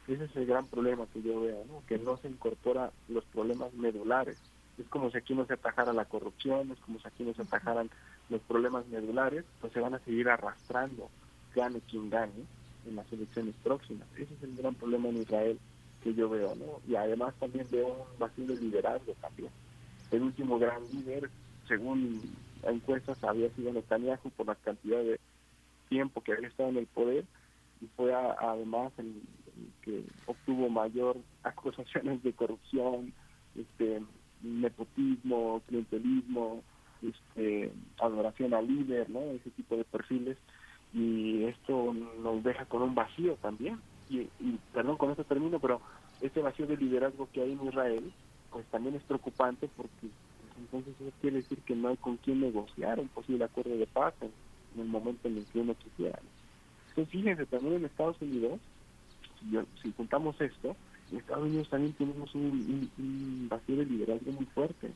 Ese 0.08 0.26
es 0.26 0.36
el 0.36 0.46
gran 0.46 0.66
problema 0.68 1.06
que 1.14 1.22
yo 1.22 1.42
veo, 1.42 1.64
que 1.88 1.98
no 1.98 2.18
se 2.18 2.28
incorpora 2.28 2.92
los 3.08 3.24
problemas 3.26 3.74
medulares 3.74 4.38
es 4.78 4.88
como 4.88 5.10
si 5.10 5.18
aquí 5.18 5.34
no 5.34 5.46
se 5.46 5.54
atajara 5.54 5.94
la 5.94 6.06
corrupción, 6.06 6.72
es 6.72 6.80
como 6.80 7.00
si 7.00 7.08
aquí 7.08 7.24
no 7.24 7.34
se 7.34 7.44
atajaran 7.44 7.90
los 8.30 8.42
problemas 8.42 8.86
medulares, 8.88 9.46
pues 9.62 9.72
se 9.74 9.80
van 9.80 9.94
a 9.94 10.00
seguir 10.00 10.30
arrastrando, 10.30 11.10
gane 11.56 11.80
quien 11.90 12.10
gane, 12.10 12.46
en 12.88 12.96
las 12.96 13.12
elecciones 13.12 13.56
próximas. 13.64 14.08
Ese 14.16 14.34
es 14.34 14.44
el 14.44 14.56
gran 14.56 14.76
problema 14.76 15.10
en 15.10 15.22
Israel 15.22 15.60
que 16.04 16.14
yo 16.14 16.30
veo, 16.30 16.56
¿no? 16.56 16.82
Y 16.88 16.96
además 16.96 17.34
también 17.40 17.68
veo 17.72 17.88
un 17.88 18.20
vacío 18.20 18.46
de 18.46 18.56
liderazgo 18.56 19.14
también. 19.22 19.50
El 20.12 20.22
último 20.24 20.60
gran 20.60 20.82
líder, 20.92 21.30
según 21.68 22.22
encuestas, 22.64 23.24
había 23.24 23.50
sido 23.52 23.74
Netanyahu 23.74 24.30
por 24.32 24.46
la 24.48 24.56
cantidad 24.56 25.04
de 25.04 25.20
tiempo 25.90 26.22
que 26.22 26.34
había 26.34 26.48
estado 26.48 26.70
en 26.70 26.78
el 26.78 26.88
poder 26.88 27.26
y 27.82 27.88
fue 27.96 28.14
además 28.14 28.94
el, 28.98 29.08
el 29.08 29.72
que 29.82 30.04
obtuvo 30.26 30.70
mayor 30.70 31.18
acusaciones 31.44 32.24
de 32.24 32.34
corrupción, 32.34 33.14
este 33.56 34.02
nepotismo, 34.42 35.62
clientelismo, 35.68 36.64
este, 37.02 37.72
adoración 38.00 38.54
al 38.54 38.68
líder, 38.68 39.10
¿no? 39.10 39.20
Ese 39.22 39.50
tipo 39.52 39.76
de 39.76 39.84
perfiles. 39.84 40.38
Y 40.96 41.44
esto 41.44 41.94
nos 42.24 42.42
deja 42.44 42.66
con 42.66 42.82
un 42.82 42.96
vacío 42.96 43.36
también. 43.42 43.80
Y, 44.10 44.28
perdón, 44.74 44.98
con 44.98 45.12
esto 45.12 45.26
termino, 45.26 45.60
pero 45.60 45.82
este 46.22 46.42
vacío 46.42 46.66
de 46.66 46.78
liderazgo 46.78 47.28
que 47.34 47.42
hay 47.42 47.52
en 47.52 47.68
Israel, 47.68 48.14
pues 48.50 48.66
también 48.68 48.96
es 48.96 49.04
preocupante 49.04 49.70
porque 49.76 50.08
entonces 50.58 50.94
eso 51.02 51.12
quiere 51.20 51.38
decir 51.38 51.58
que 51.60 51.76
no 51.76 51.90
hay 51.90 51.98
con 51.98 52.16
quién 52.18 52.40
negociar 52.40 53.00
un 53.00 53.10
posible 53.10 53.44
acuerdo 53.44 53.76
de 53.76 53.86
paz 53.88 54.14
en, 54.22 54.32
el 54.80 54.88
momento 54.88 55.28
en 55.28 55.38
el 55.38 55.46
que 55.46 55.60
uno 55.60 55.76
quisiera. 55.76 56.20
Entonces, 56.90 57.12
fíjense, 57.12 57.46
también 57.46 57.76
en 57.76 57.86
Estados 57.86 58.22
Unidos, 58.22 58.60
si, 59.42 59.58
si 59.82 59.94
juntamos 59.98 60.40
esto, 60.40 60.78
en 61.12 61.18
Estados 61.18 61.46
Unidos 61.46 61.70
también 61.70 61.94
tenemos 61.94 62.34
un, 62.34 63.48
vacío 63.50 63.78
de 63.78 63.86
liderazgo 63.86 64.32
muy 64.32 64.46
fuerte. 64.46 64.92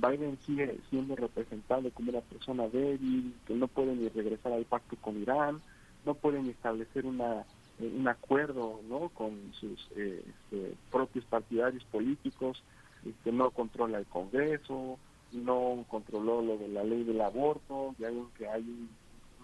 Biden 0.00 0.38
sigue 0.44 0.78
siendo 0.90 1.16
representado 1.16 1.90
como 1.90 2.10
una 2.10 2.20
persona 2.20 2.68
débil, 2.68 3.34
que 3.46 3.54
no 3.54 3.68
puede 3.68 3.94
ni 3.94 4.08
regresar 4.08 4.52
al 4.52 4.64
pacto 4.64 4.96
con 4.96 5.20
Irán, 5.20 5.60
no 6.04 6.14
puede 6.14 6.42
ni 6.42 6.50
establecer 6.50 7.06
una, 7.06 7.44
eh, 7.80 7.92
un 7.96 8.08
acuerdo 8.08 8.80
¿no? 8.88 9.08
con 9.10 9.52
sus 9.52 9.88
eh, 9.96 10.24
este, 10.26 10.74
propios 10.90 11.24
partidarios 11.24 11.84
políticos, 11.84 12.62
este, 13.04 13.32
no 13.32 13.50
controla 13.50 13.98
el 13.98 14.06
Congreso, 14.06 14.98
no 15.32 15.84
controló 15.88 16.42
lo 16.42 16.56
de 16.56 16.68
la 16.68 16.84
ley 16.84 17.04
del 17.04 17.20
aborto, 17.20 17.94
ya 17.98 18.08
ven 18.08 18.26
que 18.36 18.48
hay 18.48 18.88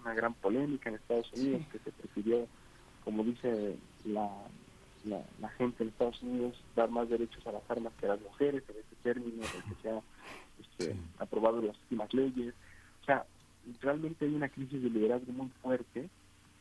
una 0.01 0.13
gran 0.13 0.33
polémica 0.33 0.89
en 0.89 0.95
Estados 0.95 1.31
Unidos 1.33 1.61
que 1.71 1.79
se 1.79 1.91
prefirió, 1.91 2.47
como 3.03 3.23
dice 3.23 3.77
la 4.05 4.29
la, 5.05 5.49
gente 5.57 5.83
en 5.83 5.89
Estados 5.89 6.21
Unidos 6.21 6.55
dar 6.75 6.89
más 6.89 7.09
derechos 7.09 7.45
a 7.47 7.51
las 7.51 7.69
armas 7.69 7.93
que 7.99 8.05
a 8.05 8.09
las 8.09 8.21
mujeres, 8.21 8.63
en 8.69 8.77
este 8.77 8.95
término, 9.03 9.41
que 9.41 9.81
se 9.81 9.89
ha 9.89 10.01
este, 10.59 10.95
aprobado 11.19 11.61
las 11.61 11.77
últimas 11.83 12.13
leyes. 12.13 12.53
O 13.01 13.05
sea, 13.05 13.25
realmente 13.81 14.25
hay 14.25 14.33
una 14.33 14.49
crisis 14.49 14.81
de 14.81 14.89
liderazgo 14.89 15.31
muy 15.33 15.49
fuerte 15.61 16.09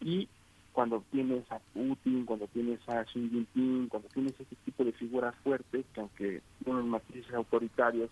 y 0.01 0.29
cuando 0.73 1.05
tienes 1.13 1.51
a 1.53 1.61
Putin, 1.73 2.25
cuando 2.27 2.49
tienes 2.49 2.81
a 2.89 3.05
Xi 3.05 3.29
Jinping, 3.29 3.89
cuando 3.89 4.09
tienes 4.09 4.35
ese 4.35 4.57
tipo 4.65 4.85
de 4.85 4.93
figuras 4.93 5.35
fuertes 5.45 5.87
que 5.95 6.01
aunque 6.01 6.43
tienen 6.65 6.89
matrices 6.89 7.33
autoritarias 7.33 8.11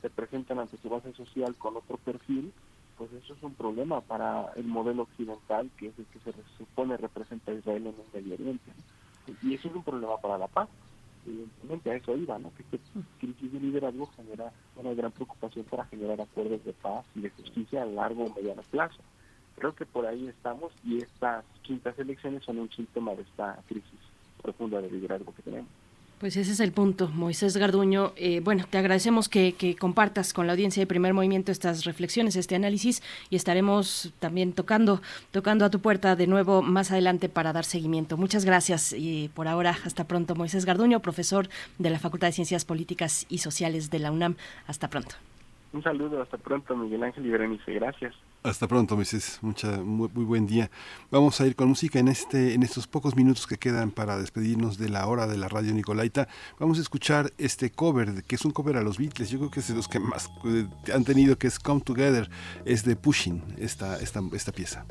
se 0.00 0.10
presentan 0.10 0.58
ante 0.58 0.76
su 0.76 0.88
base 0.88 1.12
social 1.14 1.56
con 1.56 1.76
otro 1.76 1.96
perfil, 1.96 2.52
pues 2.96 3.12
eso 3.14 3.34
es 3.34 3.42
un 3.42 3.54
problema 3.54 4.00
para 4.00 4.52
el 4.54 4.64
modelo 4.64 5.02
occidental 5.02 5.70
que 5.76 5.88
es 5.88 5.98
el 5.98 6.04
que 6.06 6.20
se 6.20 6.32
supone 6.56 6.96
representa 6.96 7.50
a 7.50 7.54
Israel 7.54 7.86
en 7.86 7.94
el 7.94 8.22
Medio 8.22 8.34
Oriente. 8.34 8.70
Y 9.42 9.54
eso 9.54 9.68
es 9.68 9.74
un 9.74 9.82
problema 9.82 10.16
para 10.18 10.38
la 10.38 10.46
paz. 10.46 10.68
Evidentemente 11.26 11.90
a 11.90 11.96
eso 11.96 12.16
iba, 12.16 12.38
¿no? 12.38 12.52
Que 12.54 12.62
esta 12.62 12.78
crisis 13.18 13.52
de 13.52 13.60
liderazgo 13.60 14.06
genera 14.16 14.52
una 14.76 14.92
gran 14.94 15.12
preocupación 15.12 15.64
para 15.64 15.86
generar 15.86 16.20
acuerdos 16.20 16.64
de 16.64 16.72
paz 16.72 17.04
y 17.14 17.20
de 17.20 17.30
justicia 17.30 17.82
a 17.82 17.86
largo 17.86 18.24
o 18.24 18.34
mediano 18.34 18.62
plazo. 18.70 19.00
Creo 19.56 19.74
que 19.74 19.86
por 19.86 20.06
ahí 20.06 20.28
estamos 20.28 20.72
y 20.84 20.98
estas 20.98 21.44
quintas 21.62 21.98
elecciones 21.98 22.42
son 22.44 22.58
un 22.58 22.70
síntoma 22.70 23.14
de 23.14 23.22
esta 23.22 23.58
crisis 23.66 24.00
profunda 24.42 24.80
de 24.80 24.90
liderazgo 24.90 25.34
que 25.34 25.42
tenemos. 25.42 25.70
Pues 26.24 26.38
ese 26.38 26.52
es 26.52 26.60
el 26.60 26.72
punto, 26.72 27.08
Moisés 27.08 27.54
Garduño. 27.58 28.14
Eh, 28.16 28.40
bueno, 28.42 28.64
te 28.70 28.78
agradecemos 28.78 29.28
que, 29.28 29.76
compartas 29.78 30.32
con 30.32 30.46
la 30.46 30.54
audiencia 30.54 30.80
de 30.80 30.86
Primer 30.86 31.12
Movimiento 31.12 31.52
estas 31.52 31.84
reflexiones, 31.84 32.34
este 32.34 32.54
análisis, 32.54 33.02
y 33.28 33.36
estaremos 33.36 34.10
también 34.20 34.54
tocando, 34.54 35.02
tocando 35.32 35.66
a 35.66 35.70
tu 35.70 35.80
puerta 35.80 36.16
de 36.16 36.26
nuevo 36.26 36.62
más 36.62 36.90
adelante 36.92 37.28
para 37.28 37.52
dar 37.52 37.66
seguimiento. 37.66 38.16
Muchas 38.16 38.46
gracias 38.46 38.94
y 38.94 39.30
por 39.34 39.48
ahora, 39.48 39.76
hasta 39.84 40.04
pronto, 40.04 40.34
Moisés 40.34 40.64
Garduño, 40.64 41.00
profesor 41.00 41.50
de 41.78 41.90
la 41.90 41.98
Facultad 41.98 42.28
de 42.28 42.32
Ciencias 42.32 42.64
Políticas 42.64 43.26
y 43.28 43.36
Sociales 43.36 43.90
de 43.90 43.98
la 43.98 44.10
UNAM. 44.10 44.36
Hasta 44.66 44.88
pronto. 44.88 45.16
Un 45.74 45.82
saludo, 45.82 46.22
hasta 46.22 46.38
pronto, 46.38 46.76
Miguel 46.76 47.02
Ángel 47.02 47.26
y 47.26 47.30
Berenice. 47.30 47.72
Gracias. 47.72 48.14
Hasta 48.44 48.68
pronto, 48.68 48.94
Moisés. 48.94 49.40
Mucha, 49.42 49.82
muy, 49.82 50.08
buen 50.08 50.46
día. 50.46 50.70
Vamos 51.10 51.40
a 51.40 51.46
ir 51.48 51.56
con 51.56 51.68
música 51.68 51.98
en 51.98 52.06
este, 52.06 52.54
en 52.54 52.62
estos 52.62 52.86
pocos 52.86 53.16
minutos 53.16 53.48
que 53.48 53.56
quedan 53.56 53.90
para 53.90 54.16
despedirnos 54.16 54.78
de 54.78 54.88
la 54.88 55.04
hora 55.08 55.26
de 55.26 55.36
la 55.36 55.48
radio 55.48 55.74
Nicolaita. 55.74 56.28
Vamos 56.60 56.78
a 56.78 56.80
escuchar 56.80 57.32
este 57.38 57.72
cover, 57.72 58.22
que 58.22 58.36
es 58.36 58.44
un 58.44 58.52
cover 58.52 58.76
a 58.76 58.82
los 58.82 58.98
Beatles. 58.98 59.30
Yo 59.30 59.38
creo 59.38 59.50
que 59.50 59.58
es 59.58 59.66
de 59.66 59.74
los 59.74 59.88
que 59.88 59.98
más 59.98 60.30
eh, 60.44 60.68
han 60.94 61.02
tenido, 61.02 61.36
que 61.38 61.48
es 61.48 61.58
Come 61.58 61.80
Together. 61.80 62.30
Es 62.64 62.84
de 62.84 62.94
Pushing, 62.94 63.42
esta, 63.58 63.98
esta, 63.98 64.20
esta 64.32 64.52
pieza. 64.52 64.86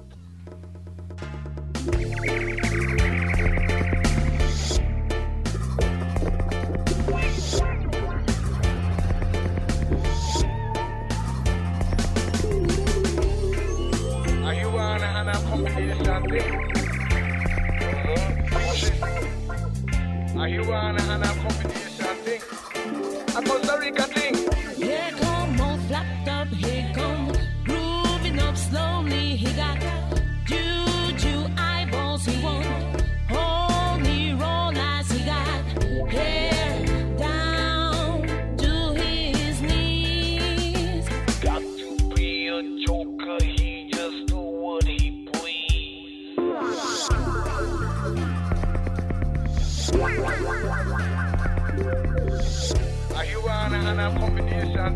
Are 20.44 20.50
you 20.50 20.74
on 20.74 20.98
an, 21.00 21.10
an 21.10 21.24
thing? 22.26 22.63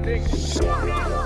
Thing. 0.07 1.16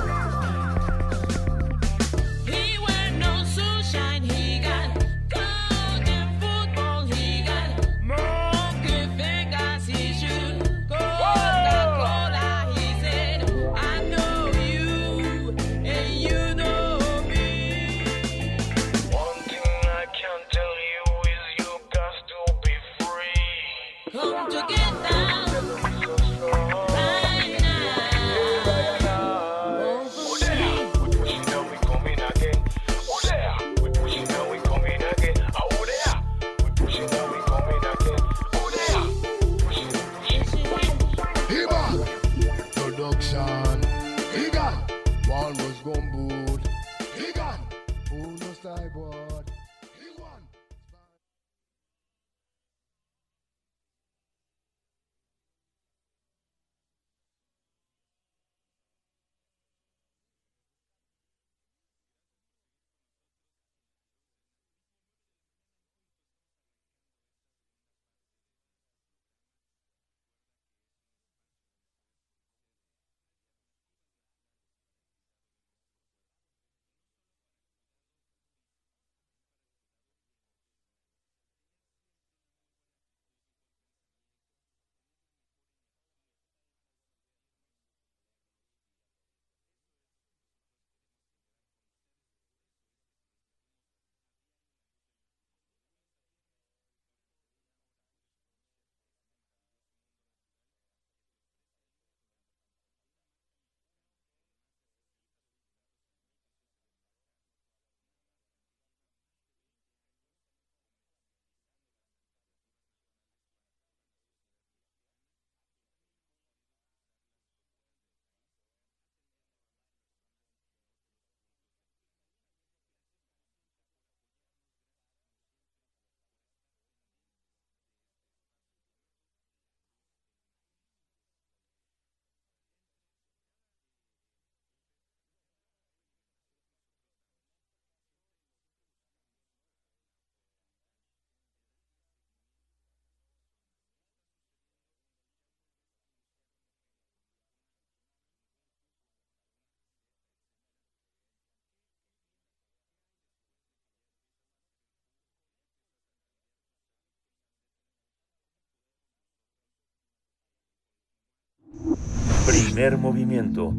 Primer 162.74 162.98
movimiento. 162.98 163.74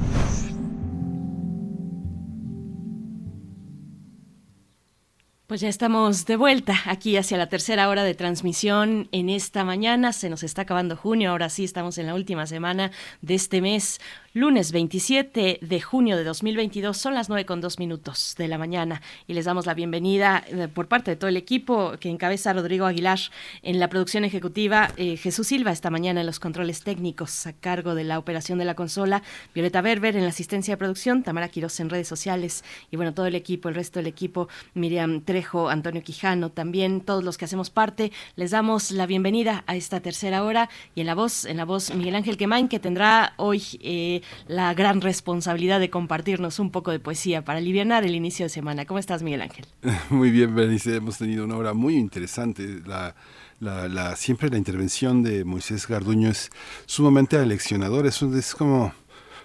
Pues 5.47 5.61
ya 5.61 5.69
estamos 5.69 6.25
de 6.25 6.37
vuelta 6.37 6.75
aquí 6.87 7.19
hacia 7.19 7.37
la 7.37 7.51
tercera 7.51 7.91
hora 7.91 8.03
de 8.03 8.15
transmisión 8.15 9.11
en 9.13 9.29
esta 9.29 9.63
mañana. 9.63 10.15
Se 10.15 10.31
nos 10.31 10.43
está 10.43 10.63
acabando 10.63 10.97
junio, 10.97 11.31
ahora 11.31 11.51
sí 11.51 11.65
estamos 11.65 11.99
en 11.99 12.07
la 12.07 12.15
última 12.15 12.47
semana 12.47 12.93
de 13.21 13.35
este 13.35 13.61
mes. 13.61 14.01
Lunes 14.37 14.73
27 14.73 15.61
de 15.63 15.81
junio 15.81 16.17
de 16.17 16.25
2022 16.25 16.97
son 16.97 17.15
las 17.15 17.29
9 17.29 17.47
con 17.47 17.61
2 17.61 17.79
minutos 17.79 18.35
de 18.37 18.49
la 18.49 18.59
mañana 18.59 19.01
y 19.29 19.35
les 19.35 19.45
damos 19.45 19.65
la 19.65 19.75
bienvenida 19.75 20.43
eh, 20.49 20.67
por 20.67 20.89
parte 20.89 21.13
de 21.13 21.17
todo 21.17 21.29
el 21.29 21.37
equipo 21.37 21.93
que 22.01 22.11
encabeza 22.11 22.53
Rodrigo 22.53 22.85
Aguilar 22.85 23.21
en 23.63 23.79
la 23.79 23.89
producción 23.89 24.25
ejecutiva, 24.25 24.91
eh, 24.97 25.17
Jesús 25.19 25.47
Silva 25.47 25.71
esta 25.71 25.89
mañana 25.89 26.19
en 26.19 26.27
los 26.27 26.41
controles 26.41 26.83
técnicos 26.83 27.47
a 27.47 27.53
cargo 27.53 27.95
de 27.95 28.03
la 28.03 28.19
operación 28.19 28.59
de 28.59 28.65
la 28.65 28.75
consola, 28.75 29.23
Violeta 29.55 29.83
Berber 29.83 30.17
en 30.17 30.25
la 30.25 30.31
asistencia 30.31 30.73
de 30.73 30.79
producción, 30.79 31.23
Tamara 31.23 31.49
Quiroz 31.49 31.79
en 31.79 31.89
redes 31.89 32.09
sociales 32.09 32.65
y 32.91 32.97
bueno, 32.97 33.15
todo 33.15 33.27
el 33.27 33.37
equipo, 33.37 33.69
el 33.69 33.77
resto 33.77 34.01
del 34.01 34.09
equipo, 34.09 34.49
Miriam 34.75 35.21
Trejo, 35.21 35.69
Antonio 35.69 36.03
Quijano, 36.03 36.51
también 36.51 37.03
todos 37.03 37.23
los 37.23 37.39
que 37.39 37.45
hacemos 37.45 37.71
parte, 37.71 38.11
les 38.35 38.51
damos 38.51 38.91
la 38.91 39.07
bienvenida 39.07 39.63
a 39.69 39.77
esta 39.77 40.01
tercera 40.01 40.43
hora 40.43 40.69
y 40.97 41.03
en 41.03 41.07
la 41.07 41.15
voz, 41.15 41.45
en 41.45 41.57
la 41.57 41.65
voz 41.65 41.95
Miguel 41.95 42.17
Ángel 42.17 42.37
Quemain 42.37 42.67
que 42.67 42.81
tendrá 42.81 43.35
hoy 43.37 43.63
eh, 43.81 44.23
la 44.49 44.75
gran 44.75 45.01
responsabilidad 45.01 45.79
de 45.81 45.91
compartirnos 45.91 46.59
un 46.59 46.71
poco 46.71 46.91
de 46.91 46.99
poesía 46.99 47.45
para 47.45 47.59
aliviar 47.59 47.85
el 47.85 48.15
inicio 48.15 48.47
de 48.47 48.49
semana. 48.49 48.87
¿Cómo 48.87 48.99
estás, 48.99 49.23
Miguel 49.23 49.43
Ángel? 49.43 49.67
Muy 50.11 50.31
bien, 50.31 50.55
Berenice. 50.55 50.97
Hemos 50.97 51.19
tenido 51.19 51.45
una 51.45 51.57
hora 51.57 51.75
muy 51.75 51.97
interesante. 51.97 52.81
La, 52.87 53.15
la, 53.61 53.89
la, 53.89 54.17
siempre 54.17 54.49
la 54.49 54.57
intervención 54.57 55.23
de 55.23 55.45
Moisés 55.45 55.87
Garduño 55.87 56.31
es 56.31 56.51
sumamente 56.87 57.37
aleccionadora. 57.37 58.09
Es, 58.09 58.23
es 58.23 58.55
como, 58.55 58.95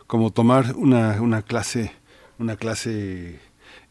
como 0.08 0.32
tomar 0.32 0.76
una, 0.76 1.22
una 1.22 1.42
clase, 1.42 1.92
una 2.38 2.56
clase 2.56 3.40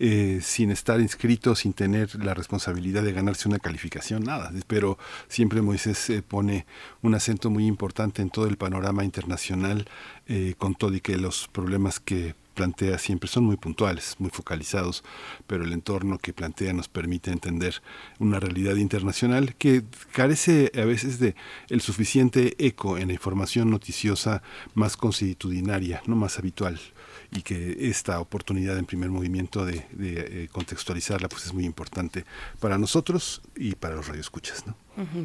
eh, 0.01 0.39
sin 0.43 0.70
estar 0.70 1.01
inscrito, 1.01 1.57
sin 1.57 1.73
tener 1.73 2.15
la 2.25 2.33
responsabilidad 2.33 3.03
de 3.03 3.12
ganarse 3.12 3.49
una 3.49 3.59
calificación, 3.59 4.23
nada. 4.23 4.53
Pero 4.66 4.97
siempre 5.29 5.61
Moisés 5.61 6.09
eh, 6.11 6.23
pone 6.23 6.66
un 7.03 7.15
acento 7.15 7.51
muy 7.51 7.66
importante 7.66 8.23
en 8.23 8.31
todo 8.31 8.47
el 8.47 8.57
panorama 8.57 9.05
internacional, 9.05 9.89
eh, 10.29 10.55
con 10.57 10.75
todo 10.77 10.95
y 10.95 11.01
que 11.01 11.16
los 11.16 11.49
problemas 11.49 11.99
que 11.99 12.37
plantea 12.55 12.99
siempre 12.99 13.29
son 13.29 13.45
muy 13.45 13.57
puntuales, 13.57 14.16
muy 14.19 14.31
focalizados, 14.31 15.05
pero 15.47 15.62
el 15.62 15.73
entorno 15.73 16.19
que 16.19 16.33
plantea 16.33 16.73
nos 16.73 16.89
permite 16.89 17.31
entender 17.31 17.83
una 18.19 18.41
realidad 18.41 18.77
internacional 18.77 19.55
que 19.55 19.85
carece 20.12 20.73
a 20.75 20.85
veces 20.85 21.20
de 21.20 21.37
el 21.70 21.81
suficiente 21.81 22.55
eco 22.59 22.99
en 22.99 23.09
la 23.09 23.15
información 23.15 23.70
noticiosa 23.70 24.43
más 24.75 24.97
constitucionaria, 24.97 26.03
no 26.07 26.16
más 26.16 26.39
habitual 26.39 26.81
y 27.31 27.43
que 27.43 27.89
esta 27.91 28.21
oportunidad 28.21 28.79
en 28.79 28.87
primer 28.87 29.11
movimiento 29.11 29.65
de, 29.65 29.87
de 29.93 30.45
eh, 30.45 30.49
contextualizarla 30.51 31.29
pues 31.29 31.47
es 31.47 31.53
muy 31.53 31.65
importante 31.65 32.25
para 32.61 32.79
nosotros 32.79 33.43
y 33.55 33.75
para 33.75 33.97
los 33.97 34.09
radioescuchas, 34.09 34.67
¿no? 34.67 34.77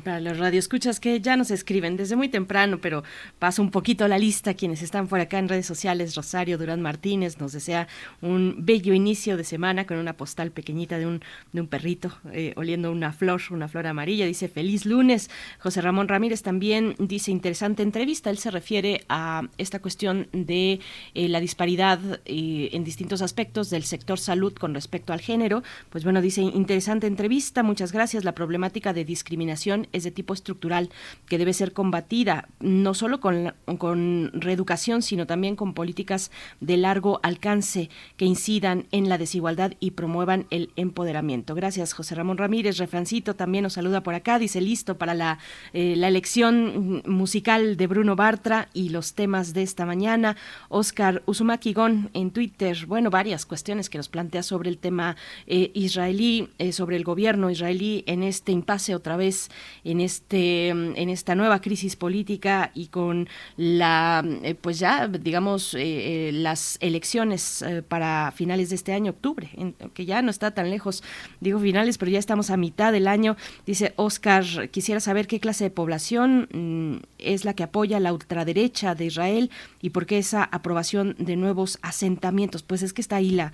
Para 0.04 0.20
los 0.20 0.38
radioescuchas 0.38 1.00
que 1.00 1.20
ya 1.20 1.36
nos 1.36 1.50
escriben 1.50 1.98
desde 1.98 2.16
muy 2.16 2.30
temprano, 2.30 2.78
pero 2.80 3.04
paso 3.40 3.64
un 3.64 3.72
poquito 3.72 4.08
la 4.08 4.20
lista. 4.20 4.54
Quienes 4.54 4.84
están 4.84 5.08
por 5.08 5.20
acá 5.20 5.40
en 5.40 5.50
redes 5.50 5.66
sociales, 5.66 6.14
Rosario 6.14 6.60
Durán 6.60 6.80
Martínez 6.80 7.40
nos 7.40 7.54
desea 7.54 7.88
un 8.22 8.58
bello 8.60 8.94
inicio 8.94 9.36
de 9.36 9.44
semana 9.44 9.88
con 9.88 9.98
una 9.98 10.14
postal 10.14 10.52
pequeñita 10.52 11.00
de 11.00 11.08
un, 11.08 11.22
de 11.54 11.62
un 11.62 11.68
perrito 11.68 12.16
eh, 12.32 12.54
oliendo 12.56 12.92
una 12.92 13.14
flor, 13.14 13.42
una 13.50 13.68
flor 13.68 13.88
amarilla. 13.88 14.28
Dice 14.28 14.48
feliz 14.48 14.86
lunes. 14.86 15.32
José 15.58 15.82
Ramón 15.82 16.08
Ramírez 16.08 16.44
también 16.44 16.96
dice 17.00 17.32
interesante 17.32 17.82
entrevista. 17.82 18.30
Él 18.30 18.38
se 18.38 18.52
refiere 18.52 19.06
a 19.10 19.42
esta 19.58 19.80
cuestión 19.80 20.28
de 20.34 20.82
eh, 21.16 21.30
la 21.30 21.40
disparidad 21.40 22.00
eh, 22.26 22.70
en 22.74 22.84
distintos 22.84 23.24
aspectos 23.24 23.72
del 23.72 23.86
sector 23.86 24.20
salud 24.20 24.54
con 24.54 24.76
respecto 24.76 25.14
al 25.14 25.20
género. 25.20 25.64
Pues 25.90 26.04
bueno, 26.04 26.22
dice 26.22 26.42
interesante 26.42 27.08
entrevista. 27.08 27.64
Muchas 27.64 27.92
gracias. 27.92 28.24
La 28.24 28.36
problemática 28.36 28.94
de 28.94 29.04
discriminación 29.04 29.63
es 29.92 30.04
de 30.04 30.12
tipo 30.12 30.34
estructural 30.34 30.90
que 31.28 31.38
debe 31.38 31.54
ser 31.54 31.74
combatida 31.74 32.48
no 32.60 32.94
solo 32.94 33.20
con, 33.20 33.54
con 33.78 34.32
reeducación, 34.34 35.02
sino 35.02 35.26
también 35.26 35.56
con 35.56 35.74
políticas 35.74 36.32
de 36.60 36.78
largo 36.78 37.20
alcance 37.24 37.90
que 38.18 38.26
incidan 38.26 38.86
en 38.92 39.10
la 39.10 39.18
desigualdad 39.18 39.74
y 39.80 39.92
promuevan 39.92 40.46
el 40.50 40.72
empoderamiento. 40.76 41.56
Gracias, 41.56 41.94
José 41.94 42.16
Ramón 42.16 42.38
Ramírez. 42.38 42.78
Refrancito 42.78 43.36
también 43.36 43.64
nos 43.64 43.74
saluda 43.74 44.04
por 44.04 44.16
acá. 44.16 44.40
Dice 44.40 44.62
listo 44.62 44.98
para 44.98 45.14
la, 45.14 45.40
eh, 45.74 45.96
la 45.98 46.08
elección 46.08 47.02
musical 47.06 47.78
de 47.78 47.88
Bruno 47.88 48.16
Bartra 48.16 48.70
y 48.74 48.90
los 48.90 49.14
temas 49.14 49.54
de 49.54 49.64
esta 49.64 49.86
mañana. 49.86 50.36
Oscar 50.70 51.24
Uzumaki 51.26 51.74
Gon 51.74 52.10
en 52.14 52.32
Twitter. 52.32 52.86
Bueno, 52.88 53.10
varias 53.10 53.46
cuestiones 53.46 53.90
que 53.90 53.98
nos 53.98 54.10
plantea 54.10 54.44
sobre 54.44 54.70
el 54.70 54.78
tema 54.78 55.16
eh, 55.48 55.72
israelí, 55.74 56.50
eh, 56.58 56.72
sobre 56.72 56.96
el 56.98 57.04
gobierno 57.04 57.50
israelí 57.50 58.04
en 58.08 58.24
este 58.24 58.52
impasse 58.52 58.96
otra 58.96 59.18
vez, 59.18 59.50
en 59.84 60.02
este, 60.02 60.70
en 60.70 61.10
esta 61.10 61.36
nueva 61.36 61.60
crisis 61.62 61.96
política 61.96 62.72
y 62.74 62.88
con 62.88 63.28
la, 63.58 64.24
eh, 64.44 64.56
pues 64.56 64.80
ya, 64.80 65.08
digamos, 65.08 65.74
eh, 65.74 66.30
eh, 66.30 66.32
las 66.32 66.78
elecciones 66.82 67.62
eh, 67.62 67.82
para 67.82 68.32
finales 68.36 68.70
de 68.70 68.76
este 68.76 68.94
año, 68.94 69.12
octubre, 69.12 69.50
en- 69.56 69.74
que 69.94 70.06
ya 70.06 70.22
no 70.22 70.30
está 70.32 70.52
tan 70.52 70.70
lejos, 70.70 71.04
digo 71.42 71.60
finales, 71.60 71.98
pero 71.98 72.12
ya 72.12 72.20
estamos 72.20 72.50
a 72.50 72.58
mitad 72.58 72.92
del 72.92 73.08
año. 73.08 73.36
Dice 73.66 73.94
Oscar, 73.96 74.44
quisiera 74.72 75.00
saber 75.00 75.28
qué 75.28 75.40
clase 75.40 75.66
de 75.66 75.70
población 75.72 76.48
mm, 76.52 77.04
es 77.20 77.46
la 77.46 77.54
que 77.54 77.64
apoya 77.64 78.00
la 78.00 78.14
ultraderecha 78.14 78.96
de 78.96 79.06
Israel 79.06 79.50
y 79.82 79.90
por 79.92 80.06
qué 80.06 80.18
esa 80.18 80.44
aprobación 80.44 81.16
de 81.20 81.36
nuevos 81.36 81.80
asentamientos. 81.82 82.64
Pues 82.64 82.84
es 82.84 82.94
que 82.94 83.02
está 83.02 83.18
ahí 83.18 83.32
la, 83.32 83.52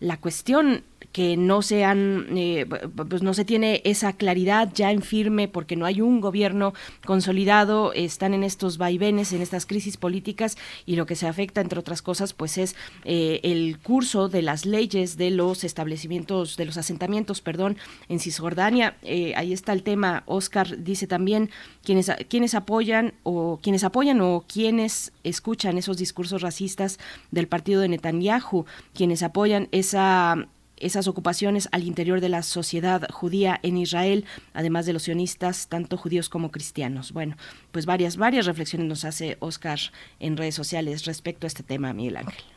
la 0.00 0.16
cuestión 0.18 0.82
que 1.12 1.36
no 1.36 1.62
se 1.62 1.84
han, 1.84 2.26
eh, 2.36 2.66
pues 3.08 3.22
no 3.22 3.34
se 3.34 3.44
tiene 3.44 3.82
esa 3.84 4.14
claridad 4.14 4.70
ya 4.74 4.90
en 4.90 5.02
firme 5.02 5.31
porque 5.48 5.76
no 5.76 5.86
hay 5.86 6.00
un 6.00 6.20
gobierno 6.20 6.74
consolidado, 7.04 7.92
están 7.92 8.34
en 8.34 8.44
estos 8.44 8.78
vaivenes, 8.78 9.32
en 9.32 9.42
estas 9.42 9.66
crisis 9.66 9.96
políticas 9.96 10.56
y 10.86 10.96
lo 10.96 11.06
que 11.06 11.16
se 11.16 11.26
afecta, 11.26 11.60
entre 11.60 11.78
otras 11.78 12.02
cosas, 12.02 12.32
pues 12.32 12.58
es 12.58 12.76
eh, 13.04 13.40
el 13.42 13.78
curso 13.78 14.28
de 14.28 14.42
las 14.42 14.66
leyes 14.66 15.16
de 15.16 15.30
los 15.30 15.64
establecimientos, 15.64 16.56
de 16.56 16.64
los 16.64 16.76
asentamientos, 16.76 17.40
perdón, 17.40 17.76
en 18.08 18.20
Cisjordania. 18.20 18.96
Eh, 19.02 19.32
ahí 19.36 19.52
está 19.52 19.72
el 19.72 19.82
tema. 19.82 20.22
Oscar 20.26 20.82
dice 20.82 21.06
también 21.06 21.50
quienes, 21.82 22.10
quienes 22.28 22.54
apoyan 22.54 23.14
o 23.22 23.58
quienes 23.62 23.84
apoyan 23.84 24.20
o 24.20 24.44
quienes 24.46 25.12
escuchan 25.24 25.78
esos 25.78 25.96
discursos 25.96 26.42
racistas 26.42 26.98
del 27.30 27.48
partido 27.48 27.80
de 27.80 27.88
Netanyahu, 27.88 28.66
quienes 28.94 29.22
apoyan 29.22 29.68
esa 29.72 30.46
esas 30.82 31.08
ocupaciones 31.08 31.68
al 31.72 31.84
interior 31.84 32.20
de 32.20 32.28
la 32.28 32.42
sociedad 32.42 33.08
judía 33.10 33.58
en 33.62 33.78
Israel, 33.78 34.24
además 34.52 34.84
de 34.86 34.92
los 34.92 35.04
sionistas, 35.04 35.68
tanto 35.68 35.96
judíos 35.96 36.28
como 36.28 36.50
cristianos. 36.50 37.12
Bueno, 37.12 37.36
pues 37.70 37.86
varias, 37.86 38.16
varias 38.16 38.46
reflexiones 38.46 38.88
nos 38.88 39.04
hace 39.04 39.36
Oscar 39.40 39.78
en 40.20 40.36
redes 40.36 40.54
sociales 40.54 41.04
respecto 41.04 41.46
a 41.46 41.48
este 41.48 41.62
tema, 41.62 41.92
Miguel 41.92 42.18
Ángel. 42.18 42.51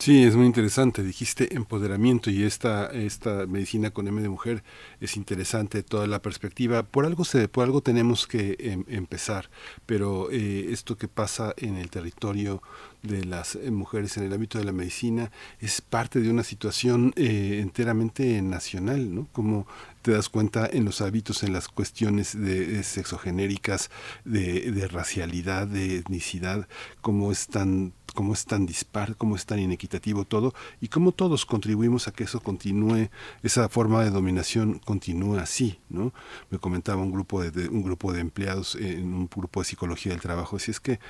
Sí, 0.00 0.24
es 0.24 0.34
muy 0.34 0.46
interesante. 0.46 1.02
Dijiste 1.02 1.54
empoderamiento 1.54 2.30
y 2.30 2.44
esta, 2.44 2.86
esta 2.86 3.44
medicina 3.46 3.90
con 3.90 4.08
M 4.08 4.22
de 4.22 4.30
mujer 4.30 4.64
es 4.98 5.14
interesante 5.14 5.82
toda 5.82 6.06
la 6.06 6.22
perspectiva. 6.22 6.82
Por 6.84 7.04
algo 7.04 7.26
se, 7.26 7.48
por 7.48 7.64
algo 7.64 7.82
tenemos 7.82 8.26
que 8.26 8.56
em, 8.60 8.84
empezar, 8.88 9.50
pero 9.84 10.30
eh, 10.30 10.68
esto 10.72 10.96
que 10.96 11.06
pasa 11.06 11.52
en 11.58 11.76
el 11.76 11.90
territorio 11.90 12.62
de 13.02 13.26
las 13.26 13.56
eh, 13.56 13.70
mujeres 13.70 14.16
en 14.16 14.24
el 14.24 14.32
ámbito 14.32 14.58
de 14.58 14.64
la 14.64 14.72
medicina 14.72 15.30
es 15.60 15.82
parte 15.82 16.20
de 16.20 16.30
una 16.30 16.44
situación 16.44 17.12
eh, 17.16 17.58
enteramente 17.60 18.40
nacional, 18.40 19.14
¿no? 19.14 19.28
Como 19.32 19.66
te 20.00 20.12
das 20.12 20.30
cuenta 20.30 20.66
en 20.72 20.86
los 20.86 21.02
hábitos, 21.02 21.42
en 21.42 21.52
las 21.52 21.68
cuestiones 21.68 22.38
de, 22.38 22.66
de 22.66 22.82
sexogenéricas, 22.84 23.90
de, 24.24 24.70
de 24.70 24.88
racialidad, 24.88 25.66
de 25.66 25.96
etnicidad, 25.98 26.68
cómo 27.02 27.32
es 27.32 27.48
tan 27.48 27.92
cómo 28.20 28.34
es 28.34 28.44
tan 28.44 28.66
dispar, 28.66 29.16
cómo 29.16 29.34
es 29.34 29.46
tan 29.46 29.60
inequitativo 29.60 30.26
todo 30.26 30.52
y 30.78 30.88
cómo 30.88 31.12
todos 31.12 31.46
contribuimos 31.46 32.06
a 32.06 32.12
que 32.12 32.24
eso 32.24 32.40
continúe, 32.40 33.08
esa 33.42 33.70
forma 33.70 34.04
de 34.04 34.10
dominación 34.10 34.78
continúe 34.84 35.38
así, 35.38 35.78
¿no? 35.88 36.12
Me 36.50 36.58
comentaba 36.58 37.00
un 37.00 37.12
grupo 37.12 37.40
de, 37.40 37.50
de- 37.50 37.68
un 37.70 37.82
grupo 37.82 38.12
de 38.12 38.20
empleados 38.20 38.74
en 38.74 39.14
un 39.14 39.26
grupo 39.34 39.60
de 39.60 39.64
psicología 39.64 40.12
del 40.12 40.20
trabajo, 40.20 40.58
si 40.58 40.70
es 40.70 40.80
que 40.80 41.00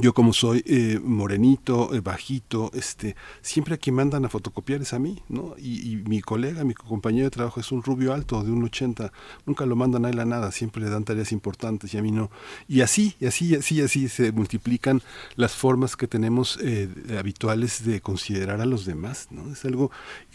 yo 0.00 0.12
como 0.12 0.32
soy 0.32 0.62
eh, 0.66 0.98
morenito, 1.02 1.94
eh, 1.94 2.00
bajito, 2.00 2.70
este, 2.74 3.14
siempre 3.42 3.74
a 3.74 3.78
quien 3.78 3.96
mandan 3.96 4.24
a 4.24 4.28
fotocopiar 4.28 4.82
es 4.82 4.92
a 4.92 4.98
mí, 4.98 5.22
¿no? 5.28 5.54
Y, 5.56 5.92
y 5.92 5.96
mi 5.96 6.20
colega, 6.20 6.64
mi 6.64 6.74
compañero 6.74 7.24
de 7.24 7.30
trabajo 7.30 7.60
es 7.60 7.70
un 7.70 7.82
rubio 7.82 8.12
alto 8.12 8.42
de 8.42 8.50
un 8.50 8.64
80, 8.64 9.12
nunca 9.46 9.66
lo 9.66 9.76
mandan 9.76 10.04
a 10.04 10.10
él 10.10 10.18
a 10.18 10.24
nada, 10.24 10.50
siempre 10.52 10.82
le 10.82 10.90
dan 10.90 11.04
tareas 11.04 11.32
importantes 11.32 11.94
y 11.94 11.98
a 11.98 12.02
mí 12.02 12.10
no. 12.10 12.30
Y 12.68 12.80
así, 12.80 13.14
y 13.20 13.26
así, 13.26 13.50
y 13.50 13.54
así, 13.54 13.76
y 13.76 13.80
así 13.82 14.08
se 14.08 14.32
multiplican 14.32 15.02
las 15.36 15.54
formas 15.54 15.96
que 15.96 16.08
tenemos 16.08 16.58
eh, 16.62 16.88
habituales 17.18 17.84
de 17.84 18.00
considerar 18.00 18.60
a 18.60 18.66
los 18.66 18.86
demás, 18.86 19.28
¿no? 19.30 19.52
Es 19.52 19.64
algo, 19.64 19.90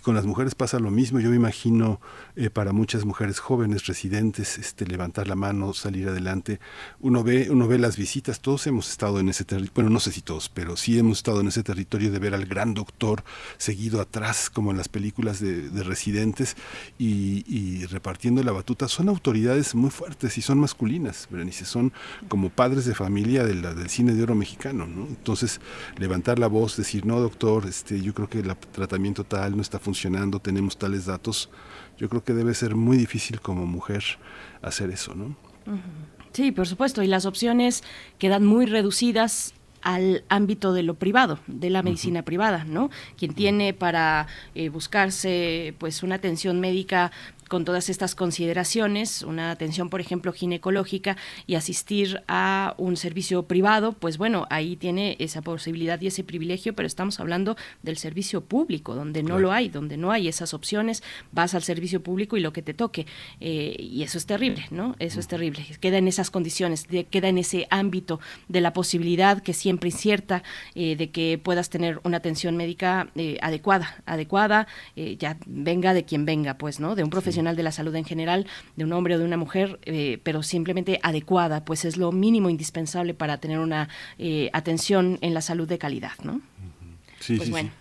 con 0.10 0.16
las 0.16 0.26
mujeres 0.26 0.56
pasa 0.56 0.80
lo 0.80 0.90
mismo, 0.90 1.20
yo 1.20 1.30
me 1.30 1.36
imagino 1.36 2.02
eh, 2.36 2.50
para 2.50 2.72
muchas 2.72 3.06
mujeres 3.06 3.38
jóvenes, 3.38 3.86
residentes, 3.86 4.58
este, 4.58 4.88
levantar 4.88 5.28
la 5.28 5.36
mano, 5.36 5.72
salir 5.76 6.10
adelante, 6.10 6.60
uno 7.00 7.24
ve, 7.24 7.52
uno 7.52 7.68
ve 7.68 7.78
las 7.78 7.96
visitas, 7.96 8.40
todos 8.40 8.66
hemos 8.66 8.90
estado 8.90 9.20
en 9.20 9.30
ese 9.30 9.44
territorio, 9.44 9.74
bueno, 9.76 9.92
no 9.92 10.00
sé 10.00 10.12
si 10.12 10.22
todos, 10.22 10.50
pero 10.50 10.78
sí 10.78 10.98
hemos 10.98 11.20
estado 11.20 11.42
en 11.42 11.50
ese 11.50 11.62
territorio 11.62 12.12
de 12.12 12.18
ver 12.18 12.34
al 12.34 12.48
gran 12.48 12.74
doctor 12.74 13.24
seguido 13.60 14.02
atrás, 14.02 14.50
como 14.50 14.72
en 14.72 14.78
las 14.78 14.90
películas 14.90 15.42
de, 15.42 15.70
de 15.70 15.84
residentes, 15.84 16.56
y, 16.98 17.86
repartiendo 17.86 18.42
la 18.44 18.52
batuta. 18.52 18.88
Son 18.88 19.10
autoridades 19.10 19.76
muy 19.76 19.92
fuertes 19.92 20.40
y 20.40 20.42
son 20.42 20.60
masculinas, 20.60 21.28
Berenice, 21.30 21.66
son 21.66 21.94
como 22.30 22.50
padres 22.50 22.86
de 22.86 22.96
familia 22.96 23.46
del 23.46 23.90
cine 23.90 24.14
de 24.14 24.24
oro 24.24 24.34
mexicano, 24.34 24.88
¿no? 24.88 25.06
Entonces, 25.06 25.62
levantar 25.98 26.40
la 26.40 26.48
voz, 26.48 26.78
decir, 26.78 27.06
no, 27.06 27.20
doctor, 27.20 27.68
este, 27.68 28.02
yo 28.02 28.16
creo 28.16 28.28
que 28.28 28.40
el 28.40 28.56
tratamiento 28.72 29.24
tal 29.24 29.56
no 29.56 29.62
está 29.62 29.78
funcionando, 29.78 29.99
tenemos 30.40 30.78
tales 30.78 31.06
datos, 31.06 31.50
yo 31.98 32.10
creo 32.10 32.24
que 32.24 32.34
debe 32.34 32.54
ser 32.54 32.76
muy 32.76 32.98
difícil 32.98 33.42
como 33.42 33.66
mujer 33.66 34.04
hacer 34.62 34.90
eso, 34.92 35.16
¿no? 35.16 35.36
Sí, 36.32 36.52
por 36.52 36.68
supuesto, 36.68 37.04
y 37.04 37.08
las 37.08 37.26
opciones 37.26 37.84
quedan 38.18 38.46
muy 38.46 38.66
reducidas 38.66 39.54
al 39.82 40.24
ámbito 40.30 40.74
de 40.74 40.84
lo 40.84 40.96
privado, 40.96 41.40
de 41.48 41.70
la 41.70 41.84
medicina 41.84 42.24
privada, 42.24 42.66
¿no? 42.66 42.90
Quien 43.18 43.34
tiene 43.34 43.74
para 43.74 44.28
eh, 44.56 44.70
buscarse 44.70 45.74
pues 45.78 46.04
una 46.04 46.16
atención 46.16 46.60
médica 46.60 47.12
con 47.50 47.66
todas 47.66 47.90
estas 47.90 48.16
consideraciones, 48.16 49.24
una 49.24 49.52
atención, 49.52 49.90
por 49.90 50.00
ejemplo, 50.02 50.32
ginecológica 50.32 51.18
y 51.46 51.56
asistir 51.56 52.22
a 52.28 52.74
un 52.78 52.96
servicio 52.96 53.44
privado, 53.44 53.92
pues 53.94 54.18
bueno, 54.18 54.48
ahí 54.50 54.76
tiene 54.76 55.18
esa 55.20 55.42
posibilidad 55.42 56.00
y 56.02 56.08
ese 56.08 56.24
privilegio, 56.24 56.74
pero 56.74 56.88
estamos 56.88 57.20
hablando 57.20 57.58
del 57.84 57.98
servicio 57.98 58.42
público, 58.42 58.96
donde 58.96 59.22
no 59.24 59.30
Claro. 59.30 59.42
lo 59.42 59.52
hay, 59.52 59.70
donde 59.70 59.98
no 59.98 60.12
hay 60.12 60.28
esas 60.28 60.54
opciones, 60.54 61.04
vas 61.32 61.54
al 61.54 61.64
servicio 61.64 62.02
público 62.02 62.38
y 62.38 62.40
lo 62.40 62.54
que 62.54 62.62
te 62.62 62.74
toque. 62.74 63.06
eh, 63.42 63.76
y 63.80 64.04
eso 64.04 64.18
es 64.18 64.26
terrible, 64.26 64.66
¿no? 64.72 64.96
Eso 65.00 65.20
es 65.20 65.28
terrible. 65.28 65.66
Queda 65.80 65.98
en 65.98 66.08
esas 66.08 66.30
condiciones, 66.32 66.88
de- 66.88 67.06
queda 67.06 67.28
en 67.30 67.38
ese 67.38 67.68
ámbito 67.70 68.20
de 68.48 68.62
la 68.62 68.74
posibilidad 68.74 69.42
que 69.42 69.54
siempre 69.54 69.90
incierta 69.90 70.44
eh, 70.76 70.96
de 70.96 71.10
que 71.10 71.40
puedas 71.44 71.70
tener 71.70 72.00
una 72.04 72.18
atención 72.18 72.56
médica 72.58 73.10
eh, 73.16 73.38
adecuada, 73.42 74.02
adecuada, 74.06 74.68
eh, 74.96 75.16
ya 75.18 75.38
venga 75.46 75.94
de 75.94 76.06
quien 76.06 76.26
venga, 76.26 76.58
pues, 76.58 76.80
¿no? 76.80 76.96
De 76.96 77.04
un 77.04 77.10
profesional 77.40 77.56
de 77.56 77.64
la 77.64 77.72
salud 77.72 77.96
en 77.96 78.04
general, 78.04 78.46
de 78.76 78.84
un 78.84 78.92
hombre 78.92 79.16
o 79.16 79.20
de 79.20 79.24
una 79.24 79.38
mujer, 79.38 79.80
eh, 79.84 80.20
pero 80.24 80.44
simplemente 80.44 81.00
adecuada, 81.04 81.64
pues 81.64 81.86
es 81.86 81.96
lo 81.96 82.12
mínimo 82.12 82.50
indispensable 82.50 83.14
para 83.14 83.38
tener 83.38 83.60
una 83.60 83.88
eh, 84.18 84.50
atención 84.52 85.18
en 85.22 85.34
la 85.34 85.42
salud 85.42 85.68
de 85.68 85.78
calidad, 85.78 86.12
¿no? 86.24 86.42
Sí, 87.22 87.38
Pues 87.38 87.46
sí, 87.48 87.52
bueno. 87.52 87.70
sí. 87.70 87.76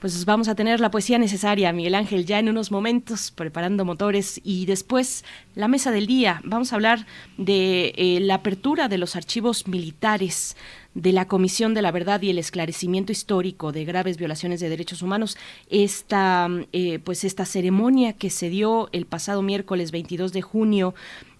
Pues 0.00 0.24
vamos 0.24 0.48
a 0.48 0.54
tener 0.54 0.80
la 0.80 0.90
poesía 0.90 1.18
necesaria, 1.18 1.72
Miguel 1.72 1.94
Ángel, 1.94 2.24
ya 2.26 2.38
en 2.38 2.48
unos 2.48 2.70
momentos, 2.70 3.30
preparando 3.30 3.84
motores 3.84 4.40
y 4.44 4.66
después 4.66 5.24
la 5.54 5.68
mesa 5.68 5.90
del 5.90 6.06
día. 6.06 6.40
Vamos 6.44 6.72
a 6.72 6.76
hablar 6.76 7.06
de 7.38 7.92
eh, 7.96 8.20
la 8.20 8.34
apertura 8.36 8.88
de 8.88 8.98
los 8.98 9.16
archivos 9.16 9.66
militares 9.66 10.56
de 10.96 11.12
la 11.12 11.28
Comisión 11.28 11.74
de 11.74 11.82
la 11.82 11.92
Verdad 11.92 12.22
y 12.22 12.30
el 12.30 12.38
Esclarecimiento 12.38 13.12
Histórico 13.12 13.70
de 13.70 13.84
Graves 13.84 14.16
Violaciones 14.16 14.60
de 14.60 14.70
Derechos 14.70 15.02
Humanos. 15.02 15.36
Esta, 15.68 16.48
eh, 16.72 17.00
pues 17.00 17.22
esta 17.24 17.44
ceremonia 17.44 18.14
que 18.14 18.30
se 18.30 18.48
dio 18.48 18.88
el 18.92 19.04
pasado 19.04 19.42
miércoles 19.42 19.90
22 19.92 20.32
de 20.32 20.40
junio 20.40 20.94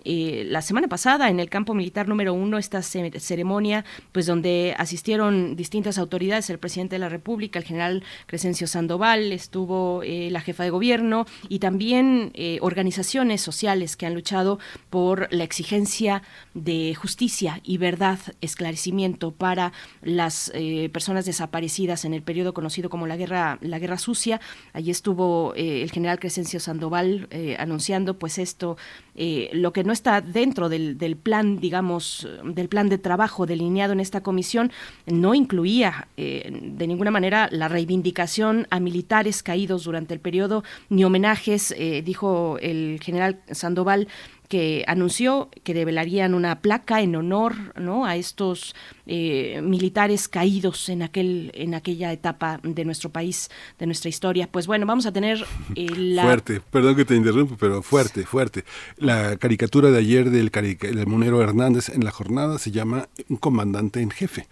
eh, 0.06 0.44
la 0.48 0.62
semana 0.62 0.86
pasada 0.88 1.28
en 1.28 1.40
el 1.40 1.48
campo 1.50 1.74
militar 1.74 2.06
número 2.06 2.32
uno 2.32 2.58
esta 2.58 2.80
ce- 2.80 3.18
ceremonia, 3.18 3.84
pues 4.12 4.26
donde 4.26 4.74
asistieron 4.78 5.56
distintas 5.56 5.98
autoridades, 5.98 6.48
el 6.48 6.58
presidente 6.58 6.94
de 6.94 7.00
la 7.00 7.08
República, 7.08 7.58
el 7.58 7.64
general 7.64 8.04
Crescencio 8.26 8.66
Sandoval, 8.68 9.32
estuvo 9.32 10.02
eh, 10.04 10.30
la 10.30 10.40
jefa 10.40 10.62
de 10.62 10.70
gobierno 10.70 11.26
y 11.48 11.58
también 11.58 12.30
eh, 12.34 12.58
organizaciones 12.60 13.40
sociales 13.40 13.96
que 13.96 14.06
han 14.06 14.14
luchado 14.14 14.58
por 14.90 15.26
la 15.32 15.44
exigencia 15.44 16.22
de 16.54 16.94
justicia 16.94 17.60
y 17.64 17.78
verdad, 17.78 18.18
esclarecimiento 18.40 19.32
para 19.32 19.72
las 20.02 20.52
personas 20.92 21.26
desaparecidas 21.26 22.04
en 22.04 22.14
el 22.14 22.22
periodo 22.22 22.54
conocido 22.54 22.88
como 22.88 23.06
la 23.06 23.16
guerra, 23.16 23.58
la 23.60 23.78
guerra 23.78 23.98
sucia. 23.98 24.40
Allí 24.72 24.90
estuvo 24.90 25.52
el 25.54 25.90
general 25.90 26.18
Crescencio 26.18 26.60
Sandoval 26.60 27.28
anunciando 27.58 28.18
pues 28.18 28.38
esto, 28.38 28.76
eh, 29.16 29.50
lo 29.52 29.72
que 29.72 29.82
no 29.82 29.92
está 29.92 30.20
dentro 30.20 30.68
del, 30.68 30.98
del 30.98 31.16
plan, 31.16 31.58
digamos, 31.58 32.28
del 32.44 32.68
plan 32.68 32.88
de 32.88 32.98
trabajo 32.98 33.46
delineado 33.46 33.92
en 33.92 34.00
esta 34.00 34.22
comisión, 34.22 34.70
no 35.06 35.34
incluía 35.34 36.08
eh, 36.16 36.50
de 36.52 36.86
ninguna 36.86 37.10
manera 37.10 37.48
la 37.50 37.68
reivindicación 37.68 38.66
a 38.70 38.78
militares 38.78 39.42
caídos 39.42 39.84
durante 39.84 40.14
el 40.14 40.20
periodo, 40.20 40.64
ni 40.88 41.04
homenajes, 41.04 41.74
eh, 41.78 42.02
dijo 42.04 42.58
el 42.60 43.00
general 43.02 43.40
Sandoval, 43.50 44.08
que 44.48 44.84
anunció 44.86 45.48
que 45.64 45.74
develarían 45.74 46.34
una 46.34 46.60
placa 46.60 47.00
en 47.00 47.16
honor 47.16 47.54
¿no? 47.80 48.04
a 48.06 48.16
estos 48.16 48.74
eh, 49.06 49.60
militares 49.62 50.28
caídos 50.28 50.88
en 50.88 51.02
aquel 51.02 51.50
en 51.54 51.74
aquella 51.74 52.12
etapa 52.12 52.60
de 52.62 52.84
nuestro 52.84 53.10
país, 53.10 53.50
de 53.78 53.86
nuestra 53.86 54.08
historia. 54.08 54.48
Pues 54.50 54.66
bueno, 54.66 54.86
vamos 54.86 55.06
a 55.06 55.12
tener 55.12 55.44
eh, 55.74 55.86
la 55.96 56.22
Fuerte, 56.24 56.60
perdón 56.70 56.96
que 56.96 57.04
te 57.04 57.14
interrumpo, 57.16 57.56
pero 57.58 57.82
fuerte, 57.82 58.24
fuerte. 58.24 58.64
La 58.98 59.36
caricatura 59.36 59.90
de 59.90 59.98
ayer 59.98 60.30
del, 60.30 60.50
carica- 60.50 60.88
del 60.90 61.06
monero 61.06 61.42
Hernández 61.42 61.88
en 61.88 62.04
la 62.04 62.10
jornada 62.10 62.58
se 62.58 62.70
llama 62.70 63.08
Un 63.28 63.36
comandante 63.36 64.00
en 64.00 64.10
jefe. 64.10 64.46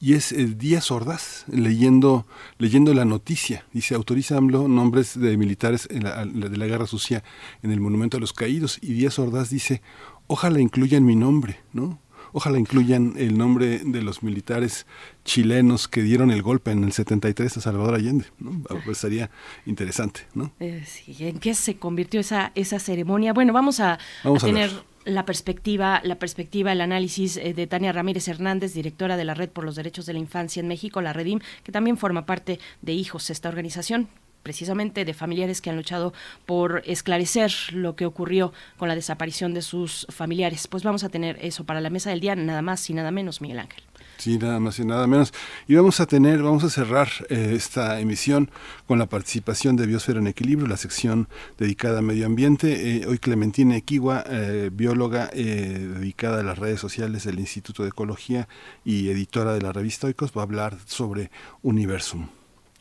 Y 0.00 0.14
es 0.14 0.32
el 0.32 0.56
Díaz 0.56 0.90
Ordaz 0.90 1.44
leyendo, 1.48 2.26
leyendo 2.58 2.94
la 2.94 3.04
noticia. 3.04 3.66
Dice, 3.72 3.94
autoriza 3.94 4.36
AMLO 4.38 4.66
nombres 4.66 5.18
de 5.20 5.36
militares 5.36 5.86
en 5.90 6.04
la- 6.04 6.24
de 6.24 6.56
la 6.56 6.66
guerra 6.66 6.86
sucia 6.86 7.22
en 7.62 7.70
el 7.70 7.80
Monumento 7.80 8.16
a 8.16 8.20
los 8.20 8.32
Caídos. 8.32 8.78
Y 8.80 8.94
Díaz 8.94 9.18
Ordaz 9.18 9.50
dice, 9.50 9.82
ojalá 10.26 10.58
incluyan 10.60 11.04
mi 11.04 11.16
nombre, 11.16 11.58
¿no? 11.74 11.98
Ojalá 12.32 12.58
incluyan 12.60 13.14
el 13.16 13.36
nombre 13.36 13.80
de 13.84 14.02
los 14.02 14.22
militares 14.22 14.86
chilenos 15.24 15.88
que 15.88 16.00
dieron 16.02 16.30
el 16.30 16.42
golpe 16.42 16.70
en 16.70 16.84
el 16.84 16.92
73 16.92 17.56
a 17.56 17.60
Salvador 17.60 17.94
Allende. 17.94 18.24
¿no? 18.38 18.62
Pues 18.84 18.98
sería 18.98 19.30
interesante, 19.66 20.20
¿no? 20.34 20.52
Eh, 20.60 20.84
sí, 20.86 21.16
¿En 21.26 21.40
qué 21.40 21.54
se 21.54 21.76
convirtió 21.76 22.20
esa, 22.20 22.52
esa 22.54 22.78
ceremonia? 22.78 23.32
Bueno, 23.32 23.52
vamos 23.52 23.80
a, 23.80 23.98
Vamos 24.22 24.44
a 24.44 24.46
a 24.46 24.48
tener 24.48 24.70
ver. 24.70 24.82
La 25.04 25.24
perspectiva, 25.24 26.00
la 26.04 26.18
perspectiva, 26.18 26.72
el 26.72 26.80
análisis 26.80 27.36
eh, 27.36 27.54
de 27.54 27.66
Tania 27.66 27.92
Ramírez 27.92 28.28
Hernández, 28.28 28.74
directora 28.74 29.16
de 29.16 29.24
la 29.24 29.34
Red 29.34 29.50
por 29.50 29.64
los 29.64 29.76
Derechos 29.76 30.06
de 30.06 30.12
la 30.12 30.18
Infancia 30.18 30.60
en 30.60 30.68
México, 30.68 31.00
la 31.00 31.12
Redim, 31.12 31.40
que 31.64 31.72
también 31.72 31.96
forma 31.96 32.26
parte 32.26 32.60
de 32.82 32.92
Hijos, 32.92 33.30
esta 33.30 33.48
organización 33.48 34.08
precisamente 34.42 35.04
de 35.04 35.12
familiares 35.12 35.60
que 35.60 35.68
han 35.68 35.76
luchado 35.76 36.14
por 36.46 36.82
esclarecer 36.86 37.52
lo 37.72 37.94
que 37.94 38.06
ocurrió 38.06 38.54
con 38.78 38.88
la 38.88 38.94
desaparición 38.94 39.52
de 39.52 39.60
sus 39.60 40.06
familiares. 40.08 40.66
Pues 40.66 40.82
vamos 40.82 41.04
a 41.04 41.10
tener 41.10 41.38
eso 41.42 41.64
para 41.64 41.80
la 41.80 41.90
mesa 41.90 42.08
del 42.08 42.20
día, 42.20 42.34
nada 42.34 42.62
más 42.62 42.88
y 42.88 42.94
nada 42.94 43.10
menos, 43.10 43.40
Miguel 43.40 43.58
Ángel. 43.58 43.82
Sí, 44.20 44.36
nada 44.36 44.60
más 44.60 44.78
y 44.78 44.84
nada 44.84 45.06
menos. 45.06 45.32
Y 45.66 45.76
vamos 45.76 45.98
a 45.98 46.04
tener, 46.04 46.42
vamos 46.42 46.62
a 46.62 46.68
cerrar 46.68 47.08
eh, 47.30 47.54
esta 47.56 48.00
emisión 48.00 48.50
con 48.86 48.98
la 48.98 49.06
participación 49.06 49.76
de 49.76 49.86
Biosfera 49.86 50.18
en 50.18 50.26
Equilibrio, 50.26 50.68
la 50.68 50.76
sección 50.76 51.26
dedicada 51.56 52.00
a 52.00 52.02
medio 52.02 52.26
ambiente. 52.26 52.98
Eh, 52.98 53.06
hoy 53.06 53.18
Clementina 53.18 53.78
Equigua, 53.78 54.22
eh, 54.28 54.68
bióloga 54.70 55.30
eh, 55.32 55.88
dedicada 55.96 56.40
a 56.40 56.42
las 56.42 56.58
redes 56.58 56.80
sociales 56.80 57.24
del 57.24 57.40
Instituto 57.40 57.82
de 57.82 57.88
Ecología 57.88 58.46
y 58.84 59.08
editora 59.08 59.54
de 59.54 59.62
la 59.62 59.72
revista 59.72 60.06
Oikos, 60.06 60.32
va 60.36 60.42
a 60.42 60.44
hablar 60.44 60.76
sobre 60.84 61.30
Universum. 61.62 62.39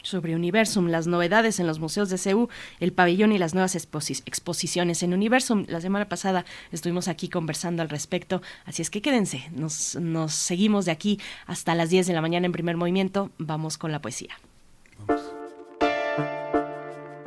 Sobre 0.10 0.36
Universum, 0.36 0.88
las 0.88 1.08
novedades 1.08 1.60
en 1.60 1.68
los 1.68 1.80
museos 1.80 2.10
de 2.10 2.18
CEU, 2.18 2.50
el 2.80 2.92
pabellón 2.92 3.32
y 3.32 3.38
las 3.38 3.54
nuevas 3.54 3.76
exposi- 3.76 4.22
exposiciones 4.26 5.04
en 5.04 5.14
Universum. 5.14 5.66
La 5.68 5.80
semana 5.82 6.10
pasada 6.10 6.46
estuvimos 6.72 7.08
aquí 7.08 7.30
conversando 7.30 7.82
al 7.82 7.90
respecto, 7.90 8.42
así 8.66 8.82
es 8.82 8.90
que 8.90 9.02
quédense, 9.02 9.50
nos, 9.54 9.96
nos 9.96 10.34
seguimos 10.34 10.86
de 10.86 10.92
aquí 10.92 11.20
hasta 11.46 11.76
las 11.76 11.90
10 11.90 12.08
de 12.08 12.14
la 12.14 12.22
mañana 12.22 12.46
en 12.46 12.52
primer 12.52 12.76
movimiento. 12.78 13.30
Vamos 13.38 13.78
con 13.78 13.92
la 13.92 14.02
poesía. 14.02 14.40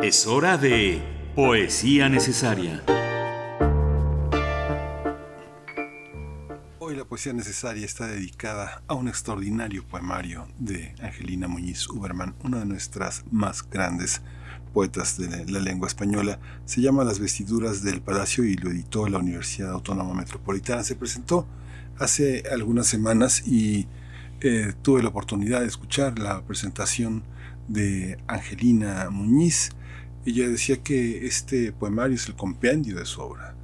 Es 0.00 0.26
hora 0.26 0.59
de 0.59 1.00
Poesía 1.36 2.09
Necesaria. 2.09 2.82
La 6.97 7.05
poesía 7.06 7.32
necesaria 7.32 7.85
está 7.86 8.06
dedicada 8.06 8.82
a 8.86 8.94
un 8.94 9.09
extraordinario 9.09 9.85
poemario 9.86 10.47
de 10.59 10.94
Angelina 11.02 11.48
Muñiz 11.48 11.89
Uberman, 11.89 12.35
una 12.44 12.59
de 12.60 12.66
nuestras 12.66 13.24
más 13.31 13.62
grandes 13.69 14.20
poetas 14.74 15.16
de 15.16 15.28
la- 15.28 15.44
la 15.44 15.59
lengua 15.60 15.89
española. 15.89 16.39
Se 16.66 16.81
llama 16.82 17.05
Las 17.05 17.19
vestiduras 17.19 17.82
del 17.82 18.02
palacio 18.02 18.44
y 18.44 18.56
lo 18.56 18.70
editó 18.70 19.09
la 19.09 19.19
Universidad 19.19 19.70
Autónoma 19.70 20.12
Metropolitana. 20.14 20.82
Se 20.85 20.94
presentó 20.94 21.47
hace 21.98 22.44
algunas 22.52 22.86
semanas 22.89 23.43
y 23.47 23.86
eh, 24.40 24.73
tuve 24.82 25.02
la 25.02 25.09
oportunidad 25.09 25.60
de 25.60 25.69
escuchar 25.69 26.19
la 26.19 26.43
presentación 26.44 27.23
de 27.69 28.19
Angelina 28.27 29.09
Muñiz. 29.10 29.70
Ella 30.27 30.48
decía 30.48 30.82
que 30.82 31.27
este 31.27 31.73
poemario 31.73 32.16
es 32.16 32.27
el 32.28 32.35
compendio 32.36 32.97
de 32.98 33.06
su 33.06 33.20
obra. 33.23 33.55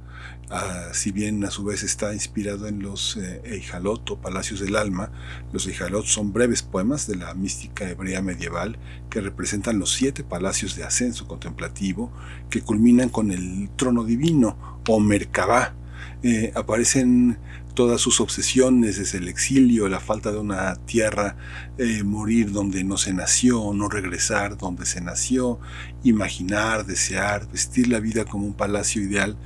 Ah, 0.51 0.89
si 0.93 1.11
bien 1.11 1.45
a 1.45 1.51
su 1.51 1.63
vez 1.63 1.83
está 1.83 2.11
inspirado 2.11 2.67
en 2.67 2.81
los 2.81 3.17
eh, 3.17 3.39
Eijalot 3.45 4.09
o 4.09 4.19
Palacios 4.19 4.59
del 4.59 4.77
Alma, 4.77 5.11
los 5.53 5.67
Eijalot 5.67 6.05
son 6.07 6.33
breves 6.33 6.63
poemas 6.63 7.05
de 7.05 7.17
la 7.17 7.35
mística 7.35 7.87
hebrea 7.87 8.23
medieval 8.23 8.79
que 9.11 9.21
representan 9.21 9.77
los 9.77 9.93
siete 9.93 10.23
palacios 10.23 10.75
de 10.75 10.83
ascenso 10.83 11.27
contemplativo 11.27 12.11
que 12.49 12.61
culminan 12.61 13.09
con 13.09 13.31
el 13.31 13.69
trono 13.75 14.03
divino 14.03 14.81
o 14.87 14.99
Merkabah. 14.99 15.75
Eh, 16.23 16.51
aparecen 16.55 17.37
todas 17.75 18.01
sus 18.01 18.19
obsesiones 18.19 18.97
desde 18.97 19.19
el 19.19 19.27
exilio, 19.27 19.87
la 19.87 19.99
falta 19.99 20.31
de 20.31 20.39
una 20.39 20.75
tierra, 20.77 21.37
eh, 21.77 22.03
morir 22.03 22.51
donde 22.51 22.83
no 22.83 22.97
se 22.97 23.13
nació, 23.13 23.71
no 23.75 23.87
regresar 23.87 24.57
donde 24.57 24.87
se 24.87 24.99
nació, 24.99 25.59
imaginar, 26.03 26.87
desear, 26.87 27.47
vestir 27.51 27.87
la 27.87 27.99
vida 27.99 28.25
como 28.25 28.47
un 28.47 28.53
palacio 28.55 29.03
ideal 29.03 29.37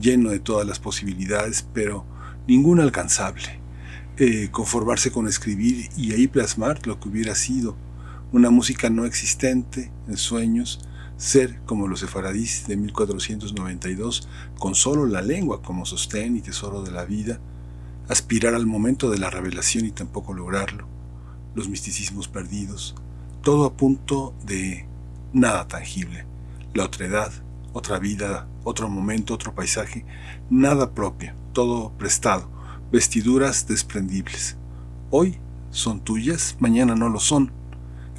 lleno 0.00 0.30
de 0.30 0.40
todas 0.40 0.66
las 0.66 0.78
posibilidades, 0.78 1.66
pero 1.72 2.06
ninguna 2.46 2.82
alcanzable. 2.82 3.60
Eh, 4.16 4.48
conformarse 4.52 5.10
con 5.10 5.26
escribir 5.26 5.88
y 5.96 6.12
ahí 6.12 6.28
plasmar 6.28 6.86
lo 6.86 7.00
que 7.00 7.08
hubiera 7.08 7.34
sido, 7.34 7.76
una 8.30 8.50
música 8.50 8.88
no 8.88 9.06
existente 9.06 9.90
en 10.06 10.16
sueños, 10.16 10.80
ser 11.16 11.60
como 11.66 11.88
los 11.88 12.00
sefaradís 12.00 12.66
de 12.68 12.76
1492, 12.76 14.28
con 14.58 14.74
solo 14.74 15.06
la 15.06 15.20
lengua 15.20 15.62
como 15.62 15.84
sostén 15.84 16.36
y 16.36 16.42
tesoro 16.42 16.82
de 16.82 16.92
la 16.92 17.04
vida, 17.04 17.40
aspirar 18.08 18.54
al 18.54 18.66
momento 18.66 19.10
de 19.10 19.18
la 19.18 19.30
revelación 19.30 19.86
y 19.86 19.90
tampoco 19.90 20.34
lograrlo, 20.34 20.86
los 21.54 21.68
misticismos 21.68 22.28
perdidos, 22.28 22.94
todo 23.42 23.64
a 23.64 23.76
punto 23.76 24.34
de 24.44 24.86
nada 25.32 25.66
tangible, 25.66 26.24
la 26.72 26.84
otredad, 26.84 27.32
otra 27.74 27.98
vida, 27.98 28.46
otro 28.62 28.88
momento, 28.88 29.34
otro 29.34 29.54
paisaje, 29.54 30.06
nada 30.48 30.94
propio, 30.94 31.34
todo 31.52 31.92
prestado, 31.98 32.48
vestiduras 32.90 33.66
desprendibles. 33.66 34.56
Hoy 35.10 35.38
son 35.70 36.00
tuyas, 36.00 36.56
mañana 36.60 36.94
no 36.94 37.08
lo 37.08 37.18
son. 37.18 37.52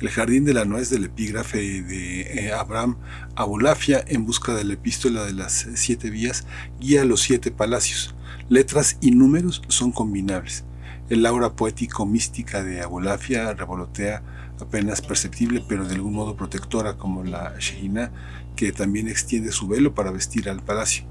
El 0.01 0.09
jardín 0.09 0.43
de 0.43 0.53
la 0.53 0.65
nuez 0.65 0.89
del 0.89 1.05
epígrafe 1.05 1.81
de 1.81 2.21
eh, 2.21 2.51
Abraham 2.51 2.97
Abulafia 3.35 4.03
en 4.05 4.25
busca 4.25 4.53
de 4.53 4.65
la 4.65 4.73
epístola 4.73 5.23
de 5.23 5.31
las 5.31 5.67
siete 5.75 6.09
vías 6.09 6.45
guía 6.81 7.05
los 7.05 7.21
siete 7.21 7.49
palacios. 7.49 8.13
Letras 8.49 8.97
y 8.99 9.11
números 9.11 9.61
son 9.69 9.93
combinables. 9.93 10.65
El 11.09 11.25
aura 11.25 11.53
poético 11.53 12.05
mística 12.05 12.61
de 12.61 12.81
Abulafia 12.81 13.53
revolotea 13.53 14.21
apenas 14.59 15.01
perceptible 15.01 15.63
pero 15.67 15.87
de 15.87 15.95
algún 15.95 16.13
modo 16.13 16.35
protectora 16.35 16.97
como 16.97 17.23
la 17.23 17.55
Shejina 17.57 18.11
que 18.55 18.71
también 18.71 19.07
extiende 19.07 19.51
su 19.51 19.67
velo 19.67 19.93
para 19.93 20.11
vestir 20.11 20.49
al 20.49 20.61
palacio. 20.61 21.05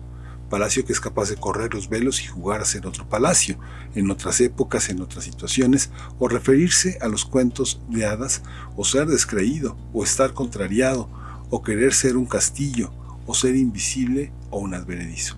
Palacio 0.51 0.85
que 0.85 0.93
es 0.93 1.01
capaz 1.01 1.31
de 1.31 1.37
correr 1.37 1.75
los 1.75 1.89
velos 1.89 2.23
y 2.23 2.27
jugar 2.27 2.61
a 2.61 2.65
ser 2.65 2.87
otro 2.87 3.09
palacio, 3.09 3.59
en 3.95 4.11
otras 4.11 4.41
épocas, 4.41 4.89
en 4.89 5.01
otras 5.01 5.25
situaciones, 5.25 5.91
o 6.19 6.29
referirse 6.29 6.99
a 7.01 7.09
los 7.09 7.25
cuentos 7.25 7.81
de 7.89 8.07
hadas, 8.07 8.43
o 8.77 8.85
ser 8.85 9.07
descreído, 9.07 9.77
o 9.93 10.05
estar 10.05 10.33
contrariado, 10.33 11.09
o 11.51 11.63
querer 11.63 11.93
ser 11.95 12.17
un 12.17 12.27
castillo, 12.27 12.93
o 13.27 13.35
ser 13.35 13.57
invisible 13.57 14.33
o 14.51 14.59
un 14.59 14.75
advenedizo. 14.75 15.37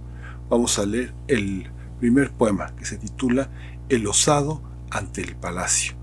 Vamos 0.48 0.78
a 0.78 0.86
leer 0.86 1.14
el 1.28 1.70
primer 2.00 2.30
poema 2.30 2.74
que 2.76 2.84
se 2.84 2.98
titula 2.98 3.50
El 3.88 4.06
osado 4.06 4.62
ante 4.90 5.22
el 5.22 5.36
palacio 5.36 5.96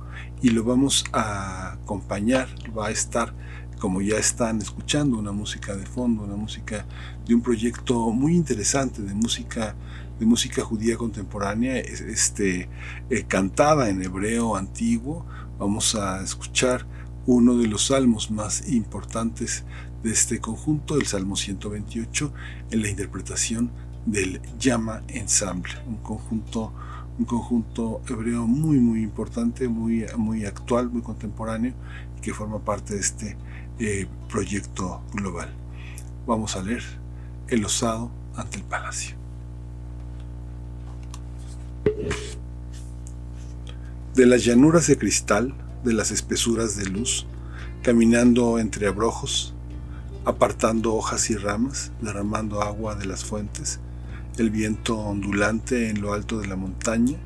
y 0.44 0.50
lo 0.50 0.66
vamos 0.66 1.06
a 1.14 1.72
acompañar, 1.72 2.50
va 2.78 2.88
a 2.88 2.92
estar 2.92 3.34
como 3.84 4.02
ya 4.02 4.16
están 4.16 4.62
escuchando 4.62 5.18
una 5.18 5.34
música 5.34 5.76
de 5.76 5.86
fondo, 5.86 6.24
una 6.24 6.38
música 6.38 6.86
de 7.28 7.36
un 7.36 7.42
proyecto 7.42 8.12
muy 8.12 8.34
interesante 8.34 9.02
de 9.02 9.14
música 9.14 9.76
de 10.18 10.26
música 10.26 10.64
judía 10.64 10.96
contemporánea, 10.96 11.78
es- 11.80 12.00
este, 12.00 12.70
eh, 13.10 13.24
cantada 13.28 13.90
en 13.90 14.02
hebreo 14.02 14.56
antiguo. 14.56 15.26
Vamos 15.60 15.96
a 15.96 16.24
escuchar 16.24 16.88
uno 17.26 17.58
de 17.58 17.68
los 17.68 17.88
salmos 17.88 18.32
más 18.32 18.70
importantes 18.70 19.66
de 20.02 20.14
este 20.14 20.40
conjunto, 20.40 20.96
el 20.96 21.06
Salmo 21.06 21.36
128, 21.36 22.32
en 22.72 22.84
la 22.84 22.90
interpretación 22.90 23.70
del 24.06 24.40
Llama 24.58 25.04
Ensemble, 25.10 25.74
un 25.88 25.98
conjunto, 25.98 26.72
un 27.20 27.26
conjunto 27.26 28.02
hebreo 28.08 28.48
muy, 28.48 28.78
muy 28.80 29.02
importante, 29.04 29.68
muy, 29.68 30.06
muy 30.18 30.46
actual, 30.46 30.90
muy 30.90 31.02
contemporáneo, 31.02 31.74
que 32.22 32.34
forma 32.34 32.60
parte 32.60 32.94
de 32.94 33.02
este 33.02 33.36
eh, 33.80 34.08
proyecto 34.30 35.02
global. 35.14 35.54
Vamos 36.26 36.56
a 36.56 36.64
leer 36.64 36.84
El 37.48 37.66
osado 37.66 38.12
ante 38.36 38.58
el 38.58 38.64
palacio. 38.64 39.16
De 44.16 44.26
las 44.26 44.46
llanuras 44.46 44.88
de 44.88 44.98
cristal, 44.98 45.54
de 45.84 45.94
las 45.94 46.12
espesuras 46.12 46.78
de 46.78 46.86
luz, 46.86 47.26
caminando 47.82 48.60
entre 48.60 48.88
abrojos, 48.88 49.54
apartando 50.26 50.94
hojas 50.94 51.30
y 51.30 51.36
ramas, 51.36 51.92
derramando 52.02 52.62
agua 52.62 52.96
de 52.96 53.06
las 53.06 53.26
fuentes, 53.26 53.80
el 54.38 54.50
viento 54.50 54.98
ondulante 54.98 55.90
en 55.90 56.02
lo 56.02 56.14
alto 56.14 56.40
de 56.40 56.48
la 56.48 56.56
montaña, 56.56 57.18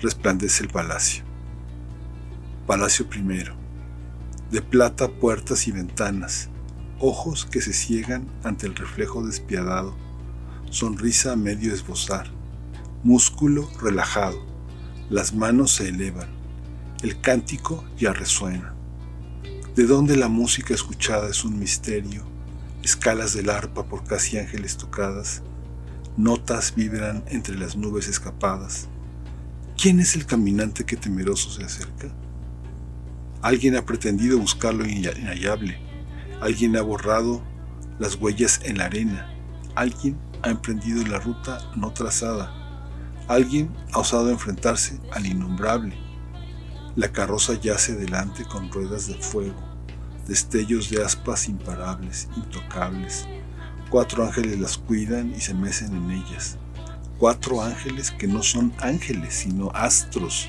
resplandece 0.00 0.64
el 0.64 0.70
palacio. 0.70 1.24
Palacio 2.66 3.08
primero, 3.08 3.59
de 4.50 4.62
plata 4.62 5.08
puertas 5.08 5.68
y 5.68 5.72
ventanas, 5.72 6.48
ojos 6.98 7.46
que 7.46 7.60
se 7.60 7.72
ciegan 7.72 8.26
ante 8.42 8.66
el 8.66 8.74
reflejo 8.74 9.24
despiadado, 9.24 9.94
sonrisa 10.70 11.32
a 11.32 11.36
medio 11.36 11.72
esbozar, 11.72 12.28
músculo 13.04 13.70
relajado, 13.80 14.44
las 15.08 15.34
manos 15.34 15.72
se 15.72 15.88
elevan, 15.88 16.28
el 17.02 17.20
cántico 17.20 17.84
ya 17.96 18.12
resuena. 18.12 18.74
De 19.76 19.86
dónde 19.86 20.16
la 20.16 20.28
música 20.28 20.74
escuchada 20.74 21.28
es 21.28 21.44
un 21.44 21.56
misterio, 21.58 22.24
escalas 22.82 23.34
del 23.34 23.50
arpa 23.50 23.86
por 23.86 24.02
casi 24.02 24.36
ángeles 24.36 24.76
tocadas, 24.76 25.42
notas 26.16 26.74
vibran 26.74 27.22
entre 27.28 27.56
las 27.56 27.76
nubes 27.76 28.08
escapadas. 28.08 28.88
¿Quién 29.80 30.00
es 30.00 30.16
el 30.16 30.26
caminante 30.26 30.84
que 30.84 30.96
temeroso 30.96 31.50
se 31.50 31.62
acerca? 31.62 32.12
Alguien 33.42 33.74
ha 33.76 33.86
pretendido 33.86 34.38
buscar 34.38 34.74
lo 34.74 34.86
inhallable, 34.86 35.78
alguien 36.42 36.76
ha 36.76 36.82
borrado 36.82 37.42
las 37.98 38.16
huellas 38.16 38.60
en 38.64 38.76
la 38.76 38.84
arena, 38.84 39.32
alguien 39.74 40.18
ha 40.42 40.50
emprendido 40.50 41.06
la 41.06 41.18
ruta 41.18 41.58
no 41.74 41.90
trazada, 41.92 42.52
alguien 43.28 43.70
ha 43.92 44.00
osado 44.00 44.28
enfrentarse 44.28 45.00
al 45.12 45.24
innombrable. 45.24 45.96
La 46.96 47.12
carroza 47.12 47.54
yace 47.54 47.94
delante 47.94 48.44
con 48.44 48.70
ruedas 48.70 49.06
de 49.06 49.14
fuego, 49.14 49.62
destellos 50.26 50.90
de 50.90 51.02
aspas 51.02 51.48
imparables, 51.48 52.28
intocables. 52.36 53.26
Cuatro 53.88 54.24
ángeles 54.24 54.60
las 54.60 54.76
cuidan 54.76 55.34
y 55.34 55.40
se 55.40 55.54
mecen 55.54 55.94
en 55.94 56.10
ellas. 56.10 56.58
Cuatro 57.18 57.62
ángeles 57.62 58.10
que 58.10 58.26
no 58.26 58.42
son 58.42 58.72
ángeles, 58.80 59.34
sino 59.34 59.70
astros. 59.74 60.48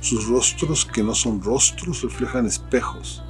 Sus 0.00 0.26
rostros 0.26 0.84
que 0.84 1.02
no 1.02 1.14
son 1.14 1.42
rostros 1.42 2.02
reflejan 2.02 2.46
espejos, 2.46 3.22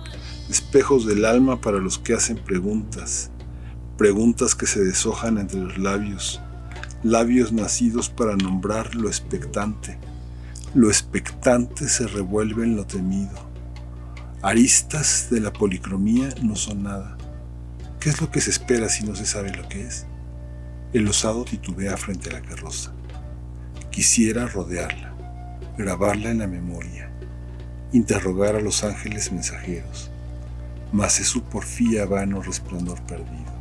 espejos 0.50 1.06
del 1.06 1.24
alma 1.24 1.60
para 1.60 1.78
los 1.78 1.98
que 1.98 2.14
hacen 2.14 2.36
preguntas, 2.36 3.30
preguntas 3.96 4.54
que 4.54 4.66
se 4.66 4.84
deshojan 4.84 5.38
entre 5.38 5.60
los 5.60 5.78
labios, 5.78 6.40
labios 7.02 7.52
nacidos 7.52 8.08
para 8.10 8.36
nombrar 8.36 8.94
lo 8.94 9.08
expectante. 9.08 9.98
Lo 10.74 10.88
expectante 10.88 11.88
se 11.88 12.06
revuelve 12.06 12.64
en 12.64 12.76
lo 12.76 12.86
temido. 12.86 13.48
Aristas 14.42 15.28
de 15.30 15.40
la 15.40 15.52
policromía 15.52 16.28
no 16.42 16.54
son 16.54 16.82
nada. 16.82 17.16
¿Qué 17.98 18.10
es 18.10 18.20
lo 18.20 18.30
que 18.30 18.40
se 18.40 18.50
espera 18.50 18.88
si 18.88 19.04
no 19.04 19.16
se 19.16 19.26
sabe 19.26 19.56
lo 19.56 19.68
que 19.68 19.82
es? 19.86 20.06
El 20.92 21.08
osado 21.08 21.44
titubea 21.44 21.96
frente 21.96 22.30
a 22.30 22.34
la 22.34 22.42
carroza. 22.42 22.92
Quisiera 23.90 24.46
rodearla, 24.46 25.07
grabarla 25.78 26.30
en 26.30 26.38
la 26.38 26.48
memoria, 26.48 27.08
interrogar 27.92 28.56
a 28.56 28.60
los 28.60 28.82
ángeles 28.82 29.30
mensajeros, 29.30 30.10
mas 30.92 31.20
es 31.20 31.28
su 31.28 31.44
porfía 31.44 32.04
vano 32.04 32.42
resplandor 32.42 33.00
perdido. 33.02 33.52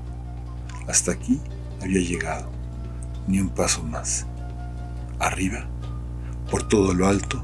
Hasta 0.88 1.12
aquí 1.12 1.40
había 1.82 2.02
llegado, 2.02 2.50
ni 3.28 3.40
un 3.40 3.50
paso 3.50 3.84
más. 3.84 4.26
Arriba, 5.20 5.68
por 6.50 6.68
todo 6.68 6.96
lo 6.96 7.08
alto, 7.08 7.44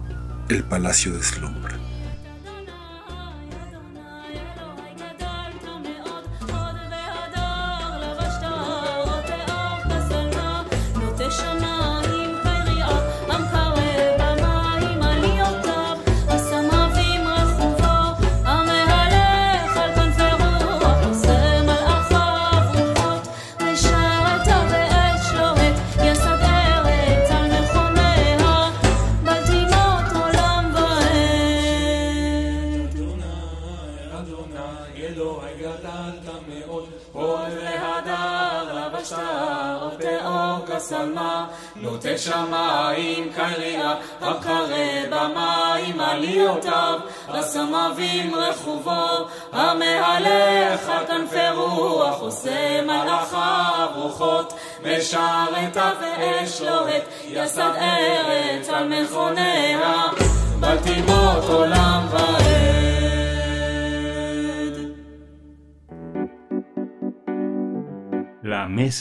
el 0.49 0.63
palacio 0.63 1.13
deslumbra. 1.13 1.82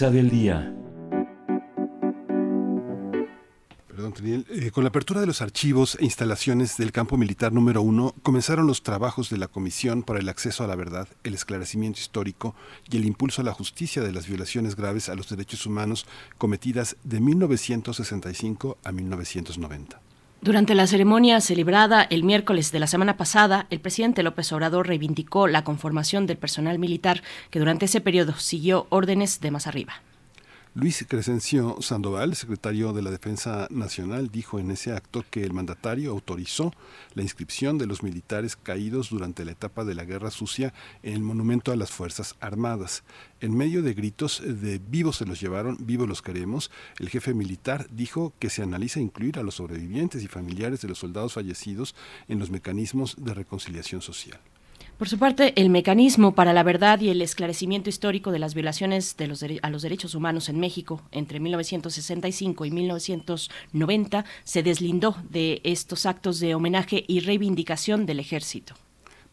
Del 0.01 0.31
día. 0.31 0.75
Eh, 4.25 4.71
con 4.71 4.85
la 4.85 4.89
apertura 4.89 5.21
de 5.21 5.27
los 5.27 5.43
archivos 5.43 5.99
e 6.01 6.05
instalaciones 6.05 6.79
del 6.79 6.93
campo 6.93 7.19
militar 7.19 7.53
número 7.53 7.83
uno, 7.83 8.15
comenzaron 8.23 8.67
los 8.67 8.83
trabajos 8.83 9.29
de 9.29 9.37
la 9.37 9.49
Comisión 9.49 10.03
para 10.03 10.19
el 10.19 10.31
Acceso 10.31 10.65
a 10.65 10.67
la 10.67 10.77
Verdad, 10.77 11.09
el 11.25 11.35
Esclarecimiento 11.35 12.01
Histórico 12.01 12.55
y 12.91 12.97
el 12.97 13.05
Impulso 13.05 13.43
a 13.43 13.45
la 13.45 13.53
Justicia 13.53 14.01
de 14.03 14.13
las 14.13 14.27
violaciones 14.27 14.77
graves 14.77 15.11
a 15.11 15.15
los 15.15 15.29
derechos 15.29 15.67
humanos 15.67 16.07
cometidas 16.39 16.97
de 17.05 17.21
1965 17.21 18.79
a 18.83 18.93
1990. 18.93 20.12
Durante 20.43 20.75
la 20.75 20.89
ceremonia 20.89 21.41
celebrada 21.41 22.03
el 22.03 22.25
miércoles 22.25 22.73
de 22.73 22.81
la 22.81 22.89
semana 22.89 23.17
pasada, 23.17 23.69
el 23.71 23.79
presidente 23.79 24.25
López 24.25 24.53
Obrador 24.53 24.89
reivindicó 24.89 25.47
la 25.47 25.63
conformación 25.63 26.27
del 26.27 26.37
personal 26.37 26.81
militar 26.81 27.23
que 27.51 27.61
durante 27.61 27.85
ese 27.85 28.01
periodo 28.01 28.35
siguió 28.35 28.89
órdenes 28.91 29.41
de 29.41 29.53
más 29.53 29.69
arriba. 29.69 30.03
Luis 30.75 31.05
Crescencio 31.07 31.77
Sandoval, 31.83 32.35
secretario 32.35 32.95
de 32.95 33.03
la 33.03 33.11
Defensa 33.11 33.69
Nacional, 33.69 34.31
dijo 34.31 34.59
en 34.59 34.71
ese 34.71 34.93
acto 34.93 35.23
que 35.31 35.45
el 35.45 35.53
mandatario 35.53 36.13
autorizó 36.13 36.73
la 37.13 37.21
inscripción 37.21 37.77
de 37.77 37.85
los 37.85 38.03
militares 38.03 38.57
caídos 38.57 39.11
durante 39.11 39.45
la 39.45 39.53
etapa 39.53 39.85
de 39.85 39.95
la 39.95 40.07
Guerra 40.07 40.31
Sucia 40.31 40.73
en 41.03 41.13
el 41.13 41.21
Monumento 41.21 41.73
a 41.73 41.77
las 41.77 41.91
Fuerzas 41.91 42.37
Armadas. 42.41 43.05
En 43.41 43.55
medio 43.55 43.83
de 43.83 43.93
gritos 43.93 44.41
de 44.43 44.79
vivos 44.79 45.17
se 45.17 45.27
los 45.27 45.43
llevaron, 45.43 45.77
vivos 45.79 46.09
los 46.09 46.23
queremos, 46.23 46.71
el 46.99 47.11
jefe 47.11 47.35
militar 47.35 47.87
dijo 47.91 48.33
que 48.39 48.49
se 48.49 48.63
analiza 48.63 48.99
incluir 48.99 49.39
a 49.39 49.43
los 49.43 49.57
sobrevivientes 49.57 50.23
y 50.23 50.27
familiares 50.27 50.81
de 50.81 50.89
los 50.89 51.01
soldados 51.01 51.35
fallecidos 51.35 51.95
en 52.29 52.39
los 52.39 52.49
mecanismos 52.49 53.17
de 53.19 53.35
reconciliación 53.35 54.01
social. 54.01 54.41
Por 55.03 55.09
su 55.09 55.19
parte, 55.19 55.53
el 55.61 55.69
mecanismo 55.69 56.33
para 56.33 56.53
la 56.53 56.63
verdad 56.63 57.01
y 57.01 57.09
el 57.09 57.23
esclarecimiento 57.23 57.91
histórico 57.91 58.31
de 58.31 58.39
las 58.39 58.55
violaciones 58.55 59.17
de 59.17 59.27
los 59.27 59.45
a 59.61 59.69
los 59.69 59.83
derechos 59.83 60.15
humanos 60.15 60.49
en 60.49 60.61
México 60.61 61.03
entre 61.11 61.41
1965 61.41 62.65
y 62.67 62.71
1990 62.71 64.25
se 64.45 64.63
deslindó 64.63 65.17
de 65.29 65.61
estos 65.65 66.07
actos 66.07 66.39
de 66.39 66.55
homenaje 66.55 67.05
y 67.09 67.19
reivindicación 67.19 68.07
del 68.07 68.21
ejército. 68.21 68.77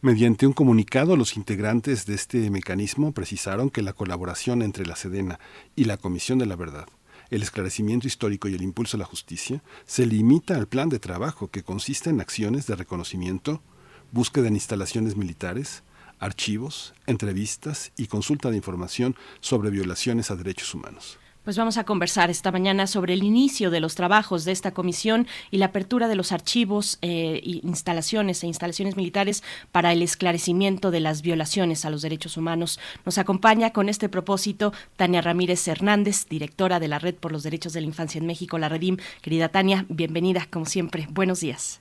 Mediante 0.00 0.44
un 0.44 0.54
comunicado, 0.54 1.14
los 1.14 1.36
integrantes 1.36 2.04
de 2.04 2.16
este 2.16 2.50
mecanismo 2.50 3.12
precisaron 3.12 3.70
que 3.70 3.82
la 3.82 3.92
colaboración 3.92 4.62
entre 4.62 4.86
la 4.86 4.96
Sedena 4.96 5.38
y 5.76 5.84
la 5.84 5.98
Comisión 5.98 6.40
de 6.40 6.46
la 6.46 6.56
Verdad, 6.56 6.88
el 7.30 7.44
esclarecimiento 7.44 8.08
histórico 8.08 8.48
y 8.48 8.56
el 8.56 8.62
impulso 8.62 8.96
a 8.96 8.98
la 8.98 9.06
justicia, 9.06 9.62
se 9.86 10.04
limita 10.04 10.56
al 10.56 10.66
plan 10.66 10.88
de 10.88 10.98
trabajo 10.98 11.46
que 11.46 11.62
consiste 11.62 12.10
en 12.10 12.20
acciones 12.20 12.66
de 12.66 12.74
reconocimiento, 12.74 13.62
búsqueda 14.12 14.48
en 14.48 14.54
instalaciones 14.54 15.16
militares, 15.16 15.82
archivos, 16.18 16.94
entrevistas 17.06 17.92
y 17.96 18.06
consulta 18.06 18.50
de 18.50 18.56
información 18.56 19.16
sobre 19.40 19.70
violaciones 19.70 20.30
a 20.30 20.36
derechos 20.36 20.74
humanos. 20.74 21.18
Pues 21.44 21.56
vamos 21.56 21.78
a 21.78 21.84
conversar 21.84 22.28
esta 22.28 22.52
mañana 22.52 22.86
sobre 22.86 23.14
el 23.14 23.22
inicio 23.22 23.70
de 23.70 23.80
los 23.80 23.94
trabajos 23.94 24.44
de 24.44 24.52
esta 24.52 24.72
comisión 24.72 25.26
y 25.50 25.56
la 25.56 25.66
apertura 25.66 26.06
de 26.06 26.14
los 26.14 26.32
archivos, 26.32 26.98
eh, 27.00 27.40
instalaciones 27.42 28.44
e 28.44 28.46
instalaciones 28.46 28.94
militares 28.94 29.42
para 29.72 29.90
el 29.92 30.02
esclarecimiento 30.02 30.90
de 30.90 31.00
las 31.00 31.22
violaciones 31.22 31.86
a 31.86 31.90
los 31.90 32.02
derechos 32.02 32.36
humanos. 32.36 32.78
Nos 33.06 33.16
acompaña 33.16 33.72
con 33.72 33.88
este 33.88 34.10
propósito 34.10 34.74
Tania 34.96 35.22
Ramírez 35.22 35.66
Hernández, 35.66 36.26
directora 36.28 36.78
de 36.78 36.88
la 36.88 36.98
Red 36.98 37.14
por 37.14 37.32
los 37.32 37.42
Derechos 37.42 37.72
de 37.72 37.80
la 37.80 37.86
Infancia 37.86 38.18
en 38.18 38.26
México, 38.26 38.58
la 38.58 38.68
Redim. 38.68 38.98
Querida 39.22 39.48
Tania, 39.48 39.86
bienvenida 39.88 40.46
como 40.50 40.66
siempre. 40.66 41.08
Buenos 41.10 41.40
días. 41.40 41.80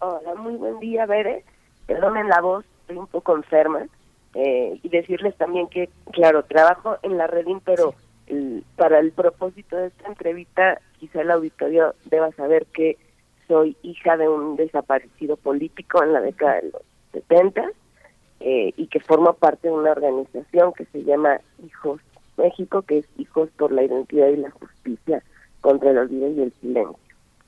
Hola, 0.00 0.34
muy 0.34 0.56
buen 0.56 0.78
día, 0.78 1.06
Bere. 1.06 1.42
Perdonen 1.90 2.28
la 2.28 2.40
voz, 2.40 2.64
estoy 2.82 2.98
un 2.98 3.08
poco 3.08 3.34
enferma. 3.34 3.84
Eh, 4.34 4.78
y 4.80 4.88
decirles 4.90 5.34
también 5.36 5.66
que, 5.66 5.88
claro, 6.12 6.44
trabajo 6.44 6.98
en 7.02 7.18
la 7.18 7.26
Redim, 7.26 7.58
pero 7.64 7.94
el- 8.28 8.62
para 8.76 9.00
el 9.00 9.10
propósito 9.10 9.76
de 9.76 9.88
esta 9.88 10.06
entrevista, 10.06 10.80
quizá 11.00 11.22
el 11.22 11.32
auditorio 11.32 11.96
deba 12.04 12.30
saber 12.36 12.66
que 12.66 12.96
soy 13.48 13.76
hija 13.82 14.16
de 14.16 14.28
un 14.28 14.54
desaparecido 14.54 15.36
político 15.36 16.00
en 16.04 16.12
la 16.12 16.20
década 16.20 16.60
de 16.60 16.70
los 16.70 16.82
70 17.10 17.68
eh, 18.38 18.72
y 18.76 18.86
que 18.86 19.00
forma 19.00 19.32
parte 19.32 19.66
de 19.66 19.74
una 19.74 19.90
organización 19.90 20.72
que 20.74 20.84
se 20.92 21.02
llama 21.02 21.40
Hijos 21.66 22.00
México, 22.36 22.82
que 22.82 22.98
es 22.98 23.06
Hijos 23.18 23.50
por 23.58 23.72
la 23.72 23.82
Identidad 23.82 24.28
y 24.28 24.36
la 24.36 24.52
Justicia 24.52 25.24
contra 25.60 25.90
el 25.90 25.98
Olvido 25.98 26.30
y 26.30 26.42
el 26.42 26.52
Silencio. 26.60 26.96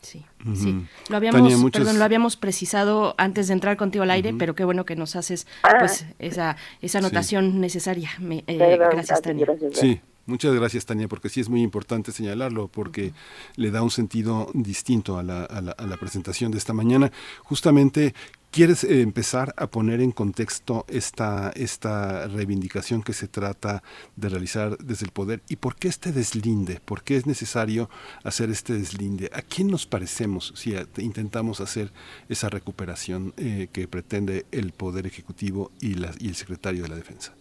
Sí. 0.02 0.24
Ujú. 0.44 0.84
Lo 1.08 1.16
habíamos, 1.16 1.40
Tania, 1.42 1.56
muchas- 1.56 1.80
perdón, 1.82 1.98
lo 1.98 2.04
habíamos 2.04 2.36
precisado 2.36 3.14
antes 3.18 3.46
de 3.46 3.52
entrar 3.54 3.76
contigo 3.76 4.02
al 4.02 4.10
aire, 4.10 4.34
pero 4.38 4.54
qué 4.54 4.64
bueno 4.64 4.84
que 4.84 4.96
nos 4.96 5.14
haces 5.16 5.46
pues 5.78 6.06
esa 6.18 6.56
esa 6.80 6.98
anotación 6.98 7.60
necesaria. 7.60 8.10
Me- 8.18 8.42
eh, 8.48 8.76
gracias, 8.90 9.22
Tania. 9.22 9.46
Sí, 9.72 10.00
muchas 10.26 10.54
gracias 10.54 10.86
Tania, 10.86 11.08
porque 11.08 11.28
sí 11.28 11.40
es 11.40 11.48
muy 11.48 11.62
importante 11.62 12.12
señalarlo, 12.12 12.68
porque 12.68 13.12
le 13.56 13.70
da 13.70 13.82
un 13.82 13.90
sentido 13.90 14.48
distinto 14.54 15.18
a 15.18 15.22
la, 15.22 15.44
a 15.44 15.60
la- 15.60 15.72
a 15.72 15.86
la 15.86 15.96
presentación 15.96 16.52
de 16.52 16.58
esta 16.58 16.72
mañana. 16.72 17.10
Justamente, 17.42 18.14
¿quieres 18.50 18.84
empezar 18.84 19.54
a 19.56 19.66
poner 19.66 20.00
en 20.00 20.12
contexto 20.12 20.84
esta, 20.88 21.50
esta 21.56 22.28
reivindicación 22.28 23.02
que 23.02 23.12
se 23.14 23.26
trata 23.28 23.82
de 24.16 24.28
realizar 24.28 24.76
desde 24.78 25.06
el 25.06 25.12
poder? 25.12 25.40
¿Y 25.48 25.56
por 25.56 25.74
qué 25.76 25.88
este 25.88 26.12
deslinde? 26.12 26.80
¿Por 26.84 27.02
qué 27.02 27.16
es 27.16 27.26
necesario 27.26 27.88
hacer 28.24 28.50
este 28.50 28.74
deslinde? 28.74 29.30
¿A 29.34 29.42
quién 29.42 29.68
nos 29.68 29.86
parecemos 29.86 30.52
si 30.54 30.74
intentamos 30.98 31.60
hacer 31.60 31.90
esa 32.28 32.48
recuperación 32.48 33.32
eh, 33.38 33.68
que 33.72 33.88
pretende 33.88 34.44
el 34.52 34.72
Poder 34.72 35.06
Ejecutivo 35.06 35.70
y, 35.80 35.94
la- 35.94 36.12
y 36.18 36.28
el 36.28 36.34
Secretario 36.34 36.82
de 36.82 36.88
la 36.90 36.96
Defensa? 36.96 37.34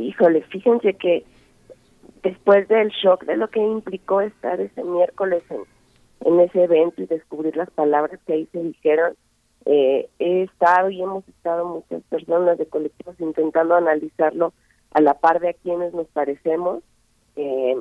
Híjole, 0.00 0.42
fíjense 0.50 0.94
que 0.94 1.24
después 2.22 2.68
del 2.68 2.88
shock 2.90 3.24
de 3.24 3.36
lo 3.36 3.48
que 3.48 3.60
implicó 3.60 4.20
estar 4.20 4.60
ese 4.60 4.82
miércoles 4.84 5.42
en, 5.50 6.40
ese 6.40 6.64
evento 6.64 7.02
y 7.02 7.06
descubrir 7.06 7.56
las 7.56 7.70
palabras 7.70 8.20
que 8.26 8.34
ahí 8.34 8.48
se 8.52 8.62
dijeron, 8.62 9.14
eh, 9.64 10.08
he 10.18 10.42
estado 10.42 10.90
y 10.90 11.02
hemos 11.02 11.26
estado 11.28 11.66
muchas 11.66 12.02
personas 12.04 12.58
de 12.58 12.66
colectivos 12.66 13.18
intentando 13.20 13.74
analizarlo 13.74 14.52
a 14.92 15.00
la 15.00 15.14
par 15.14 15.40
de 15.40 15.50
a 15.50 15.54
quienes 15.54 15.92
nos 15.94 16.06
parecemos. 16.08 16.82
Eh, 17.36 17.76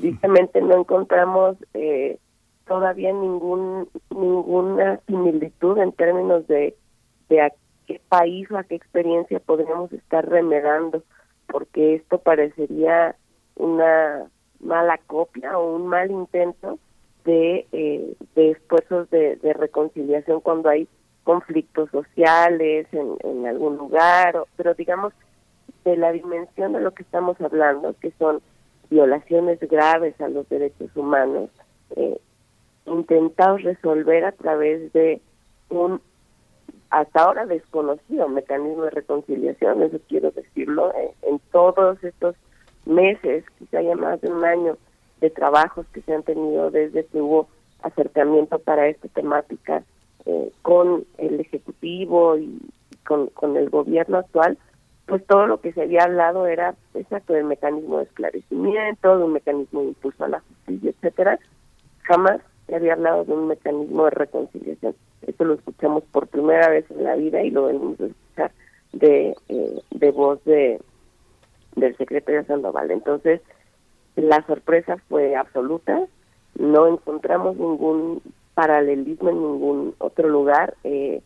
no 0.62 0.78
encontramos 0.78 1.56
eh, 1.74 2.18
todavía 2.66 3.12
ningún 3.12 3.88
ninguna 4.10 5.00
similitud 5.06 5.78
en 5.78 5.92
términos 5.92 6.46
de, 6.48 6.76
de 7.28 7.40
a 7.40 7.52
qué 7.86 8.00
país 8.08 8.50
o 8.50 8.58
a 8.58 8.64
qué 8.64 8.74
experiencia 8.74 9.40
podríamos 9.40 9.92
estar 9.92 10.28
remedando, 10.28 11.02
porque 11.46 11.94
esto 11.96 12.18
parecería 12.18 13.16
una 13.56 14.26
mala 14.60 14.98
copia 15.06 15.58
o 15.58 15.76
un 15.76 15.86
mal 15.88 16.10
intento 16.10 16.78
de, 17.24 17.66
eh, 17.72 18.14
de 18.34 18.50
esfuerzos 18.52 19.08
de, 19.10 19.36
de 19.36 19.52
reconciliación 19.52 20.40
cuando 20.40 20.68
hay 20.68 20.88
conflictos 21.24 21.90
sociales 21.90 22.86
en, 22.92 23.16
en 23.24 23.46
algún 23.46 23.76
lugar, 23.76 24.36
o- 24.36 24.46
pero 24.56 24.74
digamos 24.74 25.12
de 25.84 25.96
la 25.96 26.12
dimensión 26.12 26.72
de 26.72 26.80
lo 26.80 26.92
que 26.92 27.02
estamos 27.02 27.40
hablando, 27.40 27.94
que 28.00 28.12
son 28.18 28.40
violaciones 28.90 29.58
graves 29.60 30.20
a 30.20 30.28
los 30.28 30.48
derechos 30.48 30.90
humanos, 30.96 31.50
eh, 31.96 32.18
intentados 32.86 33.62
resolver 33.62 34.24
a 34.24 34.32
través 34.32 34.92
de 34.92 35.20
un 35.70 36.00
hasta 36.96 37.24
ahora 37.24 37.44
desconocido 37.44 38.26
mecanismo 38.26 38.84
de 38.84 38.90
reconciliación, 38.90 39.82
eso 39.82 39.98
quiero 40.08 40.30
decirlo, 40.30 40.94
eh, 40.94 41.12
en 41.24 41.38
todos 41.52 42.02
estos 42.02 42.34
meses, 42.86 43.44
quizá 43.58 43.82
ya 43.82 43.94
más 43.94 44.18
de 44.22 44.32
un 44.32 44.42
año 44.42 44.78
de 45.20 45.28
trabajos 45.28 45.84
que 45.92 46.00
se 46.00 46.14
han 46.14 46.22
tenido 46.22 46.70
desde 46.70 47.04
que 47.04 47.20
hubo 47.20 47.48
acercamiento 47.82 48.58
para 48.58 48.88
esta 48.88 49.08
temática 49.08 49.82
eh, 50.24 50.50
con 50.62 51.04
el 51.18 51.38
Ejecutivo 51.38 52.38
y 52.38 52.58
con, 53.06 53.26
con 53.26 53.58
el 53.58 53.68
gobierno 53.68 54.16
actual, 54.16 54.56
pues 55.04 55.24
todo 55.26 55.46
lo 55.46 55.60
que 55.60 55.74
se 55.74 55.82
había 55.82 56.04
hablado 56.04 56.46
era 56.46 56.76
exacto 56.94 57.34
del 57.34 57.44
mecanismo 57.44 57.98
de 57.98 58.04
esclarecimiento, 58.04 59.18
de 59.18 59.24
un 59.24 59.34
mecanismo 59.34 59.82
de 59.82 59.88
impulso 59.88 60.24
a 60.24 60.28
la 60.28 60.40
justicia, 60.40 60.90
etcétera. 60.92 61.38
Jamás 62.04 62.40
se 62.66 62.74
había 62.76 62.94
hablado 62.94 63.24
de 63.24 63.32
un 63.32 63.48
mecanismo 63.48 64.04
de 64.04 64.10
reconciliación. 64.10 64.94
Esto 65.26 65.44
lo 65.44 65.54
escuchamos 65.54 66.04
por 66.04 66.26
primera 66.26 66.68
vez 66.68 66.84
en 66.90 67.04
la 67.04 67.14
vida 67.16 67.42
y 67.42 67.50
lo 67.50 67.66
venimos 67.66 68.00
a 68.00 68.06
escuchar 68.06 68.52
de, 68.92 69.36
eh, 69.48 69.80
de 69.90 70.10
voz 70.10 70.42
de 70.44 70.80
del 71.76 71.96
secretario 71.98 72.42
Sandoval. 72.46 72.90
Entonces, 72.90 73.42
la 74.14 74.44
sorpresa 74.46 74.96
fue 75.08 75.36
absoluta. 75.36 76.06
No 76.58 76.86
encontramos 76.86 77.56
ningún 77.56 78.22
paralelismo 78.54 79.28
en 79.28 79.36
ningún 79.36 79.94
otro 79.98 80.28
lugar. 80.28 80.74
Eh, 80.84 81.20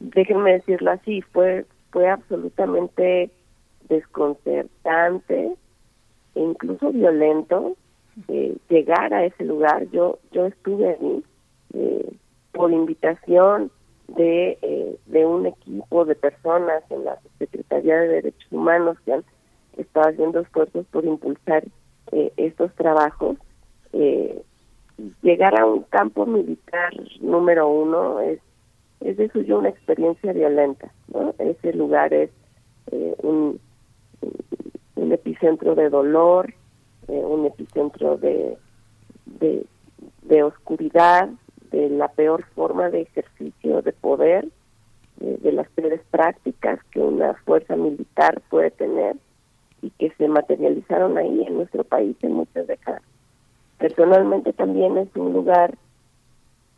déjenme 0.00 0.54
decirlo 0.54 0.92
así, 0.92 1.20
fue 1.20 1.66
fue 1.90 2.08
absolutamente 2.08 3.30
desconcertante 3.88 5.56
e 6.34 6.40
incluso 6.40 6.92
violento 6.92 7.76
eh, 8.28 8.56
llegar 8.68 9.14
a 9.14 9.24
ese 9.24 9.44
lugar. 9.44 9.88
Yo 9.90 10.18
yo 10.32 10.46
estuve 10.46 10.90
ahí 10.90 11.24
eh, 11.74 12.12
por 12.52 12.72
invitación 12.72 13.70
de, 14.08 14.58
eh, 14.62 14.96
de 15.06 15.26
un 15.26 15.46
equipo 15.46 16.04
de 16.04 16.14
personas 16.14 16.82
en 16.90 17.04
la 17.04 17.18
Secretaría 17.38 17.96
de 17.98 18.08
Derechos 18.08 18.50
Humanos 18.50 18.96
que 19.04 19.12
han 19.12 19.24
estado 19.76 20.08
haciendo 20.08 20.40
esfuerzos 20.40 20.86
por 20.86 21.04
impulsar 21.04 21.64
eh, 22.12 22.32
estos 22.36 22.74
trabajos. 22.74 23.36
Eh, 23.92 24.42
llegar 25.22 25.58
a 25.58 25.66
un 25.66 25.82
campo 25.84 26.26
militar 26.26 26.92
número 27.20 27.68
uno 27.68 28.20
es, 28.20 28.40
es 29.00 29.16
de 29.16 29.28
suyo 29.30 29.58
una 29.58 29.68
experiencia 29.68 30.32
violenta. 30.32 30.92
¿no? 31.12 31.34
Ese 31.38 31.72
lugar 31.74 32.12
es 32.12 32.30
un 33.22 33.60
epicentro 34.96 35.74
de 35.74 35.88
dolor, 35.90 36.52
eh, 37.08 37.24
un 37.24 37.46
epicentro 37.46 38.16
de, 38.16 38.56
de, 39.26 40.42
oscuridad, 40.42 41.28
de 41.70 41.90
la 41.90 42.08
peor 42.08 42.44
forma 42.54 42.90
de 42.90 43.02
ejercicio 43.02 43.82
de 43.82 43.92
poder, 43.92 44.48
eh, 45.20 45.38
de 45.42 45.52
las 45.52 45.68
peores 45.70 46.00
prácticas 46.10 46.80
que 46.90 47.00
una 47.00 47.34
fuerza 47.44 47.76
militar 47.76 48.40
puede 48.50 48.70
tener 48.70 49.16
y 49.82 49.90
que 49.90 50.10
se 50.18 50.28
materializaron 50.28 51.18
ahí 51.18 51.44
en 51.46 51.54
nuestro 51.56 51.84
país 51.84 52.16
en 52.22 52.32
muchas 52.32 52.66
décadas. 52.66 53.02
Personalmente 53.78 54.52
también 54.52 54.98
es 54.98 55.08
un 55.14 55.32
lugar, 55.32 55.76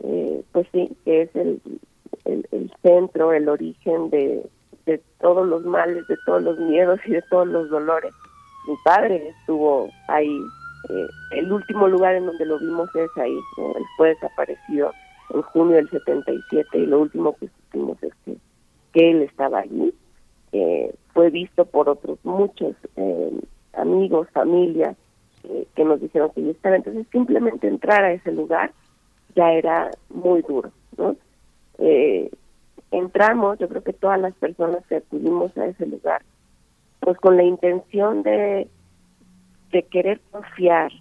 eh, 0.00 0.42
pues 0.52 0.66
sí, 0.72 0.96
que 1.04 1.22
es 1.22 1.36
el, 1.36 1.60
el, 2.24 2.46
el 2.52 2.72
centro, 2.82 3.32
el 3.32 3.48
origen 3.48 4.10
de, 4.10 4.44
de 4.86 5.00
todos 5.20 5.46
los 5.46 5.64
males, 5.64 6.06
de 6.08 6.16
todos 6.26 6.42
los 6.42 6.58
miedos 6.58 7.00
y 7.06 7.12
de 7.12 7.22
todos 7.22 7.48
los 7.48 7.70
dolores. 7.70 8.12
Mi 8.66 8.76
padre 8.84 9.28
estuvo 9.28 9.88
ahí, 10.08 10.40
eh, 10.90 11.06
el 11.32 11.52
último 11.52 11.88
lugar 11.88 12.14
en 12.14 12.26
donde 12.26 12.46
lo 12.46 12.58
vimos 12.58 12.88
es 12.94 13.10
ahí, 13.16 13.38
¿no? 13.56 13.76
él 13.76 13.84
fue 13.96 14.08
desaparecido 14.10 14.92
en 15.34 15.42
junio 15.42 15.76
del 15.76 15.90
77 15.90 16.78
y 16.78 16.86
lo 16.86 17.00
último 17.00 17.36
que 17.36 17.48
supimos 17.48 18.02
es 18.02 18.12
que, 18.24 18.36
que 18.92 19.10
él 19.10 19.22
estaba 19.22 19.60
allí. 19.60 19.94
Eh, 20.52 20.92
fue 21.12 21.30
visto 21.30 21.64
por 21.64 21.88
otros 21.88 22.18
muchos 22.24 22.74
eh, 22.96 23.40
amigos, 23.74 24.28
familias, 24.32 24.96
eh, 25.44 25.66
que 25.74 25.84
nos 25.84 26.00
dijeron 26.00 26.30
que 26.34 26.42
ya 26.42 26.50
estaba. 26.50 26.76
Entonces, 26.76 27.06
simplemente 27.12 27.68
entrar 27.68 28.04
a 28.04 28.12
ese 28.12 28.32
lugar 28.32 28.72
ya 29.36 29.52
era 29.52 29.90
muy 30.08 30.42
duro, 30.42 30.72
¿no? 30.96 31.16
Entramos, 32.90 33.58
yo 33.58 33.68
creo 33.68 33.82
que 33.82 33.92
todas 33.92 34.20
las 34.20 34.34
personas 34.34 34.84
que 34.86 34.96
acudimos 34.96 35.56
a 35.56 35.66
ese 35.66 35.86
lugar, 35.86 36.22
pues 37.00 37.16
con 37.18 37.36
la 37.36 37.42
intención 37.42 38.22
de, 38.22 38.68
de 39.72 39.82
querer 39.84 40.20
confiar 40.30 40.92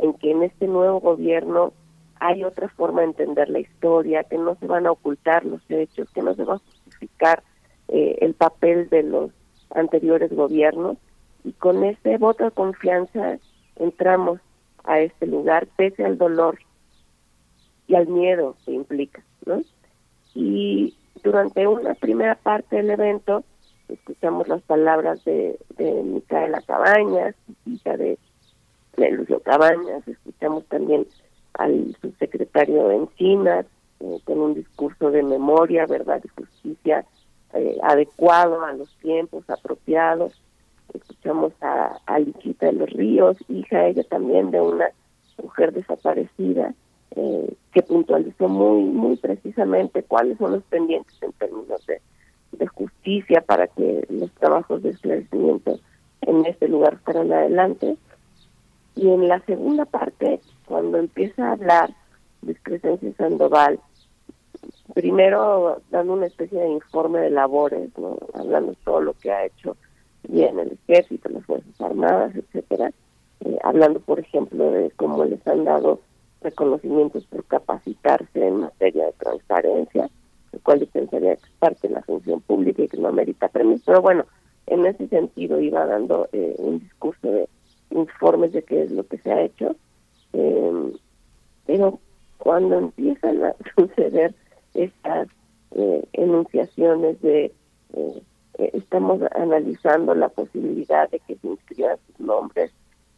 en 0.00 0.14
que 0.14 0.30
en 0.30 0.42
este 0.42 0.66
nuevo 0.66 1.00
gobierno 1.00 1.72
hay 2.20 2.44
otra 2.44 2.68
forma 2.68 3.02
de 3.02 3.08
entender 3.08 3.50
la 3.50 3.60
historia, 3.60 4.24
que 4.24 4.38
no 4.38 4.56
se 4.56 4.66
van 4.66 4.86
a 4.86 4.92
ocultar 4.92 5.44
los 5.44 5.60
hechos, 5.68 6.08
que 6.10 6.22
no 6.22 6.34
se 6.34 6.44
va 6.44 6.54
a 6.54 6.58
justificar 6.58 7.42
eh, 7.88 8.18
el 8.20 8.34
papel 8.34 8.88
de 8.88 9.02
los 9.02 9.30
anteriores 9.74 10.32
gobiernos 10.32 10.96
y 11.44 11.52
con 11.52 11.84
ese 11.84 12.16
voto 12.16 12.44
de 12.44 12.50
confianza 12.50 13.38
entramos 13.76 14.40
a 14.84 15.00
este 15.00 15.26
lugar 15.26 15.66
pese 15.76 16.04
al 16.04 16.16
dolor 16.16 16.58
y 17.86 17.94
al 17.94 18.06
miedo 18.06 18.56
que 18.64 18.72
implica, 18.72 19.22
¿no? 19.44 19.62
Y 20.34 20.96
durante 21.22 21.66
una 21.66 21.94
primera 21.94 22.34
parte 22.36 22.76
del 22.76 22.90
evento 22.90 23.44
escuchamos 23.94 24.48
las 24.48 24.62
palabras 24.62 25.24
de, 25.24 25.58
de 25.76 25.92
Micaela 26.02 26.60
Cabañas, 26.66 27.34
hija 27.66 27.96
de, 27.96 28.18
de 28.96 29.10
Lucio 29.10 29.40
Cabañas, 29.40 30.06
escuchamos 30.06 30.64
también 30.66 31.06
al 31.54 31.96
subsecretario 32.00 32.90
Encinas 32.90 33.66
eh, 34.00 34.18
con 34.24 34.40
un 34.40 34.54
discurso 34.54 35.10
de 35.10 35.22
memoria, 35.22 35.86
verdad 35.86 36.20
y 36.24 36.28
justicia 36.28 37.04
eh, 37.52 37.78
adecuado 37.82 38.64
a 38.64 38.72
los 38.72 38.94
tiempos 38.96 39.48
apropiados. 39.48 40.40
Escuchamos 40.92 41.52
a, 41.60 41.98
a 42.06 42.20
de 42.20 42.72
los 42.72 42.90
Ríos, 42.90 43.36
hija 43.48 43.86
ella 43.86 44.04
también 44.04 44.50
de 44.50 44.60
una 44.60 44.90
mujer 45.42 45.72
desaparecida, 45.72 46.74
eh, 47.16 47.54
que 47.72 47.82
puntualizó 47.82 48.48
muy 48.48 48.82
muy 48.82 49.16
precisamente 49.16 50.02
cuáles 50.02 50.36
son 50.38 50.52
los 50.52 50.62
pendientes 50.64 51.14
en 51.22 51.32
términos 51.32 51.84
de, 51.86 52.00
de 52.58 52.66
justicia 52.66 53.40
para 53.40 53.66
que 53.66 54.06
los 54.08 54.30
trabajos 54.32 54.82
de 54.82 54.90
esclarecimiento 54.90 55.78
en 56.22 56.46
este 56.46 56.68
lugar 56.68 56.98
fueran 57.04 57.32
adelante. 57.32 57.96
Y 58.96 59.08
en 59.08 59.28
la 59.28 59.40
segunda 59.40 59.84
parte, 59.84 60.40
cuando 60.66 60.98
empieza 60.98 61.48
a 61.48 61.52
hablar 61.52 61.90
de 62.42 63.14
Sandoval, 63.16 63.80
primero 64.94 65.80
dando 65.90 66.12
una 66.12 66.26
especie 66.26 66.60
de 66.60 66.68
informe 66.68 67.20
de 67.20 67.30
labores, 67.30 67.90
¿no? 67.98 68.18
hablando 68.34 68.74
todo 68.84 69.00
lo 69.00 69.14
que 69.14 69.30
ha 69.30 69.46
hecho 69.46 69.76
bien 70.28 70.58
el 70.58 70.72
ejército, 70.72 71.28
las 71.28 71.44
fuerzas 71.44 71.80
armadas, 71.80 72.34
etcétera, 72.34 72.92
eh, 73.40 73.58
hablando 73.62 74.00
por 74.00 74.20
ejemplo 74.20 74.70
de 74.70 74.90
cómo 74.92 75.24
les 75.24 75.46
han 75.46 75.64
dado 75.64 76.00
reconocimientos 76.42 77.24
por 77.24 77.44
capacitarse 77.44 78.46
en 78.46 78.60
materia 78.60 79.06
de 79.06 79.12
transparencia, 79.12 80.10
el 80.54 80.60
cual 80.60 80.80
yo 80.80 80.86
pensaría 80.86 81.36
que 81.36 81.46
es 81.46 81.52
parte 81.58 81.88
de 81.88 81.94
la 81.94 82.02
función 82.02 82.40
pública 82.40 82.82
y 82.82 82.88
que 82.88 82.96
no 82.96 83.08
amerita 83.08 83.48
premios, 83.48 83.82
pero 83.84 84.00
bueno, 84.02 84.24
en 84.66 84.86
ese 84.86 85.08
sentido 85.08 85.60
iba 85.60 85.86
dando 85.86 86.28
eh, 86.32 86.54
un 86.58 86.78
discurso 86.80 87.30
de 87.30 87.48
informes 87.90 88.52
de 88.52 88.62
qué 88.62 88.82
es 88.82 88.90
lo 88.90 89.06
que 89.06 89.18
se 89.18 89.32
ha 89.32 89.42
hecho, 89.42 89.76
eh, 90.32 90.92
pero 91.66 91.98
cuando 92.38 92.78
empiezan 92.78 93.44
a 93.44 93.54
suceder 93.76 94.34
estas 94.74 95.28
eh, 95.72 96.04
enunciaciones 96.12 97.20
de 97.20 97.52
eh, 97.94 98.22
eh, 98.58 98.70
estamos 98.72 99.20
analizando 99.34 100.14
la 100.14 100.28
posibilidad 100.28 101.10
de 101.10 101.18
que 101.20 101.36
se 101.36 101.46
inscriban 101.48 101.96
sus 102.06 102.20
nombres 102.20 102.70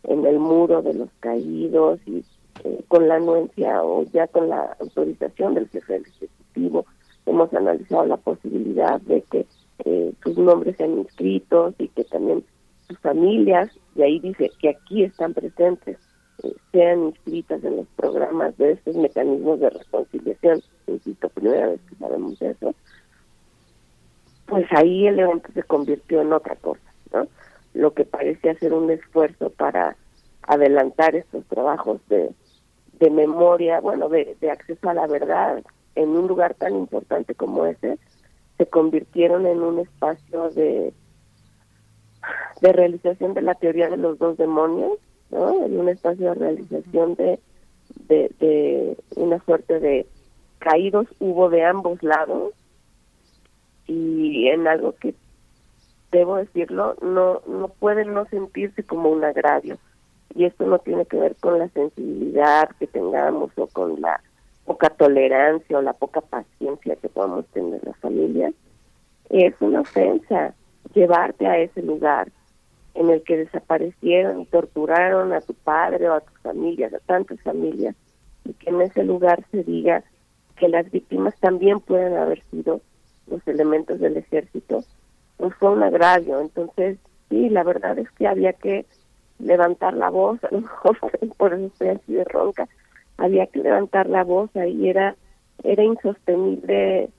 en 0.04 0.24
el 0.24 0.38
muro 0.38 0.82
de 0.82 0.94
los 0.94 1.10
caídos 1.20 2.00
y 2.06 2.24
eh, 2.64 2.84
con 2.88 3.08
la 3.08 3.16
anuencia 3.16 3.82
o 3.82 4.04
ya 4.04 4.26
con 4.28 4.48
la 4.48 4.76
autorización 4.80 5.54
del 5.54 5.68
jefe 5.68 5.94
del 5.94 6.06
Ejecutivo 6.06 6.86
hemos 7.26 7.52
analizado 7.52 8.06
la 8.06 8.16
posibilidad 8.16 9.00
de 9.02 9.22
que 9.22 9.46
eh, 9.84 10.12
sus 10.22 10.38
nombres 10.38 10.76
sean 10.76 10.98
inscritos 10.98 11.74
y 11.78 11.88
que 11.88 12.04
también 12.04 12.44
sus 12.88 12.98
familias, 13.00 13.70
y 13.94 14.02
ahí 14.02 14.20
dice 14.20 14.50
que 14.60 14.70
aquí 14.70 15.02
están 15.04 15.34
presentes, 15.34 15.98
eh, 16.42 16.54
sean 16.72 17.08
inscritas 17.08 17.62
en 17.64 17.76
los 17.76 17.86
programas 17.96 18.56
de 18.58 18.72
estos 18.72 18.96
mecanismos 18.96 19.60
de 19.60 19.70
reconciliación, 19.70 20.62
insisto, 20.86 21.28
primera 21.30 21.68
vez 21.68 21.80
que 21.88 21.96
sabemos 21.96 22.40
eso, 22.40 22.74
pues 24.46 24.66
ahí 24.70 25.06
el 25.08 25.18
evento 25.18 25.50
se 25.52 25.62
convirtió 25.64 26.22
en 26.22 26.32
otra 26.32 26.54
cosa, 26.56 26.92
¿no? 27.12 27.26
Lo 27.74 27.92
que 27.92 28.04
parecía 28.04 28.54
ser 28.54 28.72
un 28.72 28.90
esfuerzo 28.90 29.50
para 29.50 29.96
adelantar 30.42 31.16
estos 31.16 31.44
trabajos 31.46 32.00
de, 32.08 32.30
de 33.00 33.10
memoria, 33.10 33.80
bueno, 33.80 34.08
de, 34.08 34.36
de 34.40 34.50
acceso 34.50 34.88
a 34.88 34.94
la 34.94 35.06
verdad 35.08 35.62
en 35.96 36.10
un 36.10 36.28
lugar 36.28 36.54
tan 36.54 36.76
importante 36.76 37.34
como 37.34 37.66
ese, 37.66 37.98
se 38.56 38.66
convirtieron 38.66 39.46
en 39.46 39.62
un 39.62 39.80
espacio 39.80 40.50
de 40.50 40.92
de 42.60 42.72
realización 42.72 43.34
de 43.34 43.42
la 43.42 43.54
teoría 43.54 43.88
de 43.88 43.96
los 43.96 44.18
dos 44.18 44.36
demonios, 44.36 44.98
¿no? 45.30 45.64
En 45.64 45.78
un 45.78 45.88
espacio 45.88 46.30
de 46.30 46.34
realización 46.34 47.14
de, 47.14 47.38
de, 48.08 48.96
una 49.16 49.38
suerte 49.44 49.80
de 49.80 50.06
caídos 50.58 51.06
hubo 51.20 51.50
de 51.50 51.64
ambos 51.64 52.02
lados 52.02 52.52
y 53.86 54.48
en 54.48 54.66
algo 54.66 54.94
que 54.96 55.14
debo 56.10 56.36
decirlo 56.36 56.96
no 57.02 57.42
no 57.46 57.68
puede 57.68 58.04
no 58.04 58.24
sentirse 58.26 58.82
como 58.82 59.10
un 59.10 59.22
agravio 59.22 59.78
y 60.34 60.44
esto 60.44 60.66
no 60.66 60.78
tiene 60.78 61.04
que 61.06 61.18
ver 61.18 61.36
con 61.36 61.58
la 61.58 61.68
sensibilidad 61.68 62.70
que 62.78 62.86
tengamos 62.86 63.50
o 63.56 63.66
con 63.66 64.00
la 64.00 64.20
poca 64.66 64.90
tolerancia 64.90 65.78
o 65.78 65.82
la 65.82 65.94
poca 65.94 66.20
paciencia 66.20 66.96
que 66.96 67.08
podamos 67.08 67.46
tener 67.46 67.82
las 67.84 67.96
familias 67.98 68.52
es 69.30 69.54
una 69.60 69.80
ofensa 69.80 70.54
llevarte 70.94 71.46
a 71.46 71.58
ese 71.58 71.82
lugar 71.82 72.28
en 72.94 73.10
el 73.10 73.22
que 73.22 73.36
desaparecieron 73.36 74.40
y 74.40 74.46
torturaron 74.46 75.32
a 75.32 75.40
tu 75.40 75.54
padre 75.54 76.08
o 76.08 76.14
a 76.14 76.20
tus 76.20 76.38
familias, 76.40 76.92
a 76.94 76.98
tantas 77.00 77.40
familias, 77.42 77.94
y 78.44 78.54
que 78.54 78.70
en 78.70 78.80
ese 78.80 79.04
lugar 79.04 79.44
se 79.50 79.62
diga 79.64 80.02
que 80.56 80.68
las 80.68 80.90
víctimas 80.90 81.38
también 81.38 81.80
pueden 81.80 82.16
haber 82.16 82.42
sido 82.50 82.80
los 83.26 83.46
elementos 83.46 84.00
del 84.00 84.16
ejército, 84.16 84.82
pues 85.36 85.54
fue 85.56 85.72
un 85.72 85.82
agravio. 85.82 86.40
Entonces, 86.40 86.98
sí, 87.28 87.50
la 87.50 87.64
verdad 87.64 87.98
es 87.98 88.10
que 88.12 88.26
había 88.26 88.54
que 88.54 88.86
levantar 89.38 89.92
la 89.94 90.08
voz, 90.08 90.42
a 90.44 90.48
lo 90.50 90.62
mejor 90.62 90.98
por 91.36 91.52
eso 91.52 91.66
estoy 91.66 91.88
así 91.88 92.14
de 92.14 92.24
ronca, 92.24 92.68
había 93.18 93.46
que 93.46 93.60
levantar 93.60 94.08
la 94.08 94.24
voz, 94.24 94.54
ahí 94.56 94.88
era, 94.88 95.16
era 95.64 95.82
insostenible, 95.82 97.10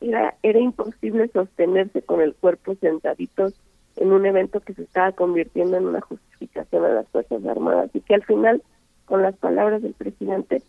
era, 0.00 0.34
era 0.42 0.58
imposible 0.58 1.28
sostenerse 1.28 2.02
con 2.02 2.20
el 2.20 2.34
cuerpo 2.34 2.74
sentaditos 2.76 3.54
en 3.96 4.12
un 4.12 4.26
evento 4.26 4.60
que 4.60 4.74
se 4.74 4.82
estaba 4.82 5.12
convirtiendo 5.12 5.76
en 5.76 5.86
una 5.86 6.00
justificación 6.00 6.84
a 6.84 6.88
las 6.88 7.08
Fuerzas 7.08 7.44
Armadas 7.44 7.90
y 7.94 8.00
que 8.00 8.14
al 8.14 8.24
final, 8.24 8.62
con 9.04 9.22
las 9.22 9.36
palabras 9.36 9.82
del 9.82 9.94
presidente, 9.94 10.62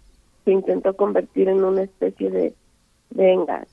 se 0.45 0.51
intentó 0.51 0.95
convertir 0.95 1.47
en 1.47 1.63
una 1.63 1.83
especie 1.83 2.29
de, 2.29 2.53
venga, 3.11 3.65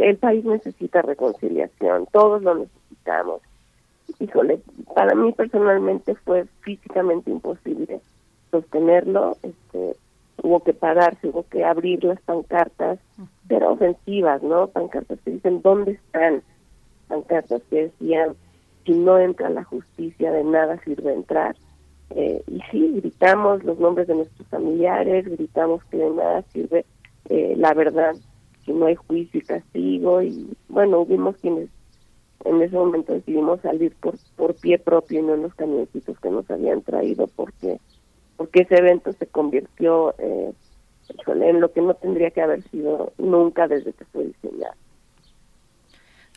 el 0.00 0.16
país 0.16 0.44
necesita 0.44 1.02
reconciliación, 1.02 2.06
todos 2.12 2.42
lo 2.42 2.54
necesitamos. 2.54 3.42
Híjole, 4.18 4.60
para 4.94 5.14
mí 5.14 5.32
personalmente 5.32 6.14
fue 6.16 6.46
físicamente 6.62 7.30
imposible 7.30 8.00
sostenerlo, 8.50 9.36
este, 9.42 9.96
hubo 10.42 10.60
que 10.60 10.72
pararse, 10.72 11.28
hubo 11.28 11.44
que 11.44 11.64
abrir 11.64 12.04
las 12.04 12.20
pancartas, 12.22 12.98
pero 13.48 13.72
ofensivas, 13.72 14.42
¿no? 14.42 14.68
Pancartas 14.68 15.18
que 15.24 15.32
dicen, 15.32 15.62
¿dónde 15.62 15.92
están? 15.92 16.42
Pancartas 17.08 17.62
que 17.70 17.84
decían, 17.84 18.34
si 18.84 18.92
no 18.92 19.18
entra 19.18 19.50
la 19.50 19.64
justicia, 19.64 20.32
de 20.32 20.44
nada 20.44 20.78
sirve 20.84 21.12
entrar. 21.12 21.56
Eh, 22.10 22.42
y 22.46 22.60
sí, 22.70 23.00
gritamos 23.00 23.62
los 23.64 23.78
nombres 23.78 24.08
de 24.08 24.16
nuestros 24.16 24.48
familiares, 24.48 25.28
gritamos 25.28 25.84
que 25.84 25.98
de 25.98 26.10
nada 26.10 26.42
sirve 26.52 26.84
eh, 27.28 27.54
la 27.56 27.74
verdad, 27.74 28.16
si 28.64 28.72
no 28.72 28.86
hay 28.86 28.96
juicio 28.96 29.38
y 29.38 29.44
castigo, 29.44 30.20
y 30.20 30.48
bueno, 30.68 31.00
hubimos 31.00 31.36
quienes 31.36 31.68
en 32.44 32.62
ese 32.62 32.74
momento 32.74 33.12
decidimos 33.12 33.60
salir 33.60 33.94
por, 34.00 34.16
por 34.36 34.54
pie 34.54 34.78
propio 34.78 35.20
y 35.20 35.22
no 35.22 35.34
en 35.34 35.42
los 35.42 35.54
camioncitos 35.54 36.18
que 36.18 36.30
nos 36.30 36.50
habían 36.50 36.82
traído 36.82 37.26
porque 37.28 37.78
porque 38.40 38.62
ese 38.62 38.78
evento 38.78 39.12
se 39.12 39.26
convirtió 39.26 40.14
eh, 40.16 40.54
en 41.26 41.60
lo 41.60 41.70
que 41.72 41.82
no 41.82 41.92
tendría 41.92 42.30
que 42.30 42.40
haber 42.40 42.62
sido 42.70 43.12
nunca 43.18 43.68
desde 43.68 43.92
que 43.92 44.06
fue 44.06 44.28
diseñado. 44.28 44.72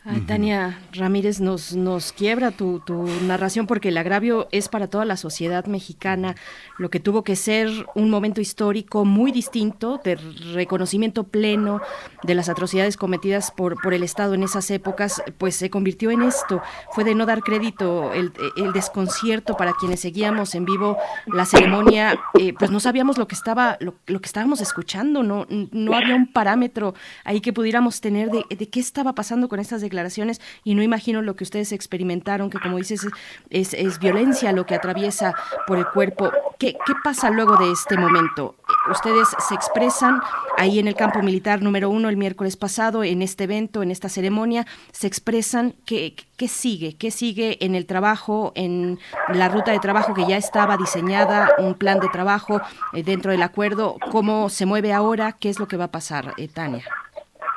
Ay, 0.06 0.20
Tania 0.20 0.78
Ramírez, 0.92 1.40
nos, 1.40 1.74
nos 1.74 2.12
quiebra 2.12 2.50
tu, 2.50 2.80
tu 2.80 3.06
narración 3.22 3.66
porque 3.66 3.88
el 3.88 3.96
agravio 3.96 4.48
es 4.52 4.68
para 4.68 4.86
toda 4.86 5.06
la 5.06 5.16
sociedad 5.16 5.64
mexicana, 5.64 6.34
lo 6.76 6.90
que 6.90 7.00
tuvo 7.00 7.24
que 7.24 7.36
ser 7.36 7.70
un 7.94 8.10
momento 8.10 8.42
histórico 8.42 9.06
muy 9.06 9.32
distinto, 9.32 10.02
de 10.04 10.16
reconocimiento 10.52 11.24
pleno 11.24 11.80
de 12.22 12.34
las 12.34 12.50
atrocidades 12.50 12.98
cometidas 12.98 13.50
por, 13.50 13.80
por 13.80 13.94
el 13.94 14.02
Estado 14.02 14.34
en 14.34 14.42
esas 14.42 14.70
épocas, 14.70 15.22
pues 15.38 15.56
se 15.56 15.70
convirtió 15.70 16.10
en 16.10 16.20
esto. 16.20 16.60
Fue 16.92 17.04
de 17.04 17.14
no 17.14 17.24
dar 17.24 17.40
crédito, 17.40 18.12
el, 18.12 18.34
el 18.58 18.74
desconcierto 18.74 19.56
para 19.56 19.72
quienes 19.72 20.00
seguíamos 20.00 20.54
en 20.54 20.66
vivo 20.66 20.98
la 21.24 21.46
ceremonia, 21.46 22.20
eh, 22.38 22.52
pues 22.52 22.70
no 22.70 22.78
sabíamos 22.78 23.16
lo 23.16 23.26
que 23.26 23.36
estaba, 23.36 23.78
lo, 23.80 23.94
lo, 24.06 24.20
que 24.20 24.26
estábamos 24.26 24.60
escuchando, 24.60 25.22
no, 25.22 25.46
no 25.48 25.96
había 25.96 26.14
un 26.14 26.30
parámetro 26.30 26.94
ahí 27.24 27.40
que 27.40 27.54
pudiéramos 27.54 28.02
tener 28.02 28.30
de, 28.30 28.44
de 28.54 28.68
qué 28.68 28.80
estaba 28.80 29.14
pasando 29.14 29.48
con 29.48 29.60
estas 29.60 29.80
declaraciones 29.80 29.93
declaraciones 29.94 30.40
y 30.64 30.74
no 30.74 30.82
imagino 30.82 31.22
lo 31.22 31.36
que 31.36 31.44
ustedes 31.44 31.72
experimentaron, 31.72 32.50
que 32.50 32.58
como 32.58 32.78
dices 32.78 33.06
es, 33.50 33.98
violencia 33.98 34.52
lo 34.52 34.66
que 34.66 34.74
atraviesa 34.74 35.34
por 35.66 35.78
el 35.78 35.86
cuerpo. 35.86 36.32
¿Qué, 36.58 36.76
¿Qué 36.84 36.92
pasa 37.02 37.30
luego 37.30 37.56
de 37.56 37.70
este 37.70 37.96
momento? 37.96 38.56
Ustedes 38.90 39.28
se 39.48 39.54
expresan 39.54 40.20
ahí 40.58 40.78
en 40.78 40.88
el 40.88 40.94
campo 40.94 41.22
militar 41.22 41.62
número 41.62 41.88
uno 41.90 42.08
el 42.08 42.16
miércoles 42.16 42.56
pasado, 42.56 43.04
en 43.04 43.22
este 43.22 43.44
evento, 43.44 43.82
en 43.82 43.90
esta 43.90 44.08
ceremonia, 44.08 44.66
se 44.92 45.06
expresan 45.06 45.74
qué, 45.86 46.14
qué 46.36 46.48
sigue, 46.48 46.96
qué 46.96 47.10
sigue 47.10 47.64
en 47.64 47.74
el 47.74 47.86
trabajo, 47.86 48.52
en 48.54 48.98
la 49.28 49.48
ruta 49.48 49.72
de 49.72 49.78
trabajo 49.78 50.14
que 50.14 50.26
ya 50.26 50.36
estaba 50.36 50.76
diseñada, 50.76 51.50
un 51.58 51.74
plan 51.74 52.00
de 52.00 52.08
trabajo 52.08 52.60
eh, 52.92 53.02
dentro 53.02 53.30
del 53.30 53.42
acuerdo, 53.42 53.96
cómo 54.10 54.48
se 54.48 54.66
mueve 54.66 54.92
ahora, 54.92 55.32
qué 55.32 55.48
es 55.48 55.58
lo 55.58 55.68
que 55.68 55.76
va 55.76 55.84
a 55.84 55.90
pasar, 55.90 56.34
eh, 56.36 56.48
Tania. 56.48 56.84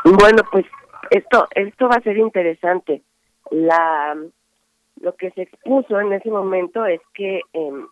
Bueno, 0.03 0.43
pues 0.51 0.66
esto 1.11 1.48
esto 1.56 1.88
va 1.88 1.95
a 1.95 2.02
ser 2.02 2.18
interesante. 2.18 3.02
La 3.52 4.16
lo 5.02 5.16
que 5.16 5.32
se 5.32 5.44
expuso 5.44 6.00
en 6.00 6.14
ese 6.14 6.30
momento 6.30 6.86
es 6.86 7.02
que 7.14 7.42
em, 7.53 7.88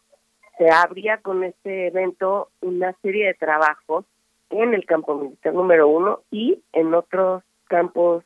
se 0.58 0.70
abría 0.70 1.18
con 1.18 1.44
este 1.44 1.88
evento 1.88 2.50
una 2.62 2.94
serie 3.02 3.28
de 3.28 3.34
trabajos 3.36 4.06
en 4.50 4.74
el 4.74 4.86
campo 4.86 5.16
militar 5.16 5.54
número 5.54 5.88
uno 5.88 6.22
y 6.32 6.62
en 6.74 6.94
otros 6.94 7.44
campos 7.66 8.24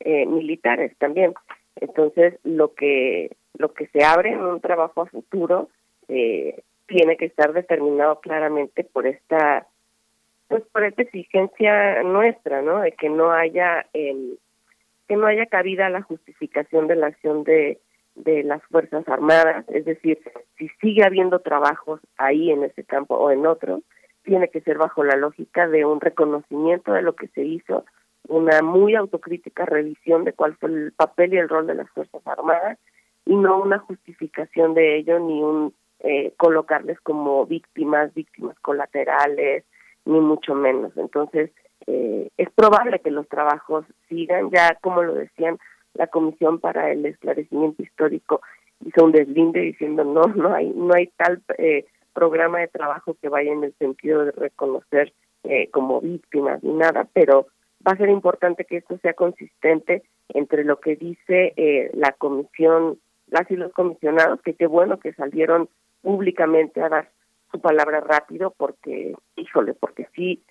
eh, 0.00 0.26
militares 0.26 0.96
también. 0.98 1.34
Entonces, 1.76 2.38
lo 2.44 2.74
que 2.74 3.36
lo 3.56 3.72
que 3.72 3.86
se 3.88 4.04
abre 4.04 4.30
en 4.30 4.42
un 4.42 4.60
trabajo 4.60 5.02
a 5.02 5.06
futuro 5.06 5.68
eh, 6.08 6.62
tiene 6.86 7.16
que 7.16 7.26
estar 7.26 7.52
determinado 7.52 8.20
claramente 8.20 8.84
por 8.84 9.06
esta 9.06 9.66
pues 10.54 10.70
por 10.70 10.84
esta 10.84 11.02
exigencia 11.02 12.04
nuestra, 12.04 12.62
¿no? 12.62 12.78
De 12.78 12.92
que 12.92 13.08
no 13.08 13.32
haya 13.32 13.86
el 13.92 14.38
que 15.08 15.16
no 15.16 15.26
haya 15.26 15.46
cabida 15.46 15.86
a 15.86 15.90
la 15.90 16.02
justificación 16.02 16.86
de 16.86 16.94
la 16.94 17.08
acción 17.08 17.42
de 17.42 17.80
de 18.14 18.44
las 18.44 18.62
fuerzas 18.66 19.08
armadas, 19.08 19.64
es 19.70 19.84
decir, 19.84 20.20
si 20.56 20.68
sigue 20.80 21.02
habiendo 21.04 21.40
trabajos 21.40 22.00
ahí 22.16 22.52
en 22.52 22.62
ese 22.62 22.84
campo 22.84 23.16
o 23.16 23.32
en 23.32 23.44
otro, 23.44 23.82
tiene 24.22 24.46
que 24.46 24.60
ser 24.60 24.78
bajo 24.78 25.02
la 25.02 25.16
lógica 25.16 25.66
de 25.66 25.84
un 25.84 26.00
reconocimiento 26.00 26.92
de 26.92 27.02
lo 27.02 27.16
que 27.16 27.26
se 27.26 27.42
hizo, 27.42 27.84
una 28.28 28.62
muy 28.62 28.94
autocrítica 28.94 29.66
revisión 29.66 30.22
de 30.22 30.34
cuál 30.34 30.54
fue 30.54 30.68
el 30.68 30.92
papel 30.92 31.34
y 31.34 31.38
el 31.38 31.48
rol 31.48 31.66
de 31.66 31.74
las 31.74 31.90
fuerzas 31.90 32.24
armadas 32.24 32.78
y 33.26 33.34
no 33.34 33.60
una 33.60 33.80
justificación 33.80 34.74
de 34.74 34.98
ello 34.98 35.18
ni 35.18 35.42
un 35.42 35.74
eh, 35.98 36.32
colocarles 36.36 37.00
como 37.00 37.44
víctimas, 37.44 38.14
víctimas 38.14 38.56
colaterales, 38.60 39.64
ni 40.04 40.20
mucho 40.20 40.54
menos. 40.54 40.96
Entonces, 40.96 41.50
eh, 41.86 42.30
es 42.36 42.50
probable 42.50 43.00
que 43.00 43.10
los 43.10 43.28
trabajos 43.28 43.84
sigan, 44.08 44.50
ya 44.50 44.76
como 44.80 45.02
lo 45.02 45.14
decían, 45.14 45.58
la 45.94 46.06
Comisión 46.08 46.58
para 46.58 46.90
el 46.90 47.06
Esclarecimiento 47.06 47.82
Histórico 47.82 48.40
hizo 48.84 49.04
un 49.04 49.12
deslinde 49.12 49.60
diciendo 49.60 50.04
no, 50.04 50.22
no 50.34 50.54
hay, 50.54 50.70
no 50.70 50.94
hay 50.94 51.08
tal 51.16 51.42
eh, 51.58 51.86
programa 52.12 52.60
de 52.60 52.68
trabajo 52.68 53.16
que 53.20 53.28
vaya 53.28 53.52
en 53.52 53.64
el 53.64 53.74
sentido 53.78 54.24
de 54.24 54.32
reconocer 54.32 55.12
eh, 55.44 55.68
como 55.70 56.00
víctimas 56.00 56.62
ni 56.62 56.72
nada, 56.72 57.06
pero 57.12 57.46
va 57.86 57.92
a 57.92 57.96
ser 57.96 58.08
importante 58.08 58.64
que 58.64 58.78
esto 58.78 58.98
sea 58.98 59.14
consistente 59.14 60.02
entre 60.28 60.64
lo 60.64 60.80
que 60.80 60.96
dice 60.96 61.52
eh, 61.56 61.90
la 61.94 62.12
comisión, 62.12 62.98
las 63.26 63.50
y 63.50 63.56
los 63.56 63.72
comisionados, 63.72 64.40
que 64.42 64.54
qué 64.54 64.66
bueno 64.66 64.98
que 64.98 65.12
salieron 65.12 65.68
públicamente 66.02 66.80
a 66.80 66.88
dar 66.88 67.10
su 67.54 67.60
palabra 67.60 68.00
rápido, 68.00 68.52
porque, 68.56 69.14
híjole, 69.36 69.74
porque 69.74 70.08
sí, 70.16 70.42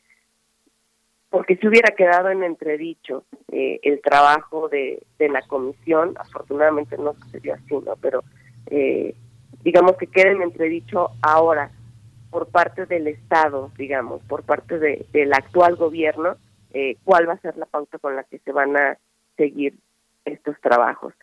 porque 1.29 1.57
si 1.57 1.67
hubiera 1.67 1.93
quedado 1.93 2.29
en 2.29 2.43
entredicho 2.43 3.25
eh, 3.51 3.81
el 3.83 3.99
trabajo 4.01 4.69
de, 4.69 5.03
de 5.19 5.27
la 5.27 5.41
comisión, 5.41 6.13
afortunadamente 6.17 6.97
no 6.97 7.13
sucedió 7.15 7.55
así, 7.55 7.75
¿no? 7.75 7.97
Pero 7.99 8.23
eh, 8.67 9.15
digamos 9.63 9.97
que 9.97 10.07
queda 10.07 10.31
en 10.31 10.43
entredicho 10.43 11.09
ahora 11.21 11.71
por 12.29 12.47
parte 12.47 12.85
del 12.85 13.07
Estado, 13.07 13.69
digamos, 13.77 14.23
por 14.23 14.43
parte 14.43 14.79
de, 14.79 15.05
del 15.11 15.33
actual 15.33 15.75
gobierno, 15.75 16.37
eh, 16.73 16.95
cuál 17.03 17.27
va 17.27 17.33
a 17.33 17.41
ser 17.41 17.57
la 17.57 17.65
pauta 17.65 17.99
con 17.99 18.15
la 18.15 18.23
que 18.23 18.39
se 18.39 18.53
van 18.53 18.77
a 18.77 18.97
seguir 19.35 19.73
estos 20.23 20.55
trabajos. 20.61 21.13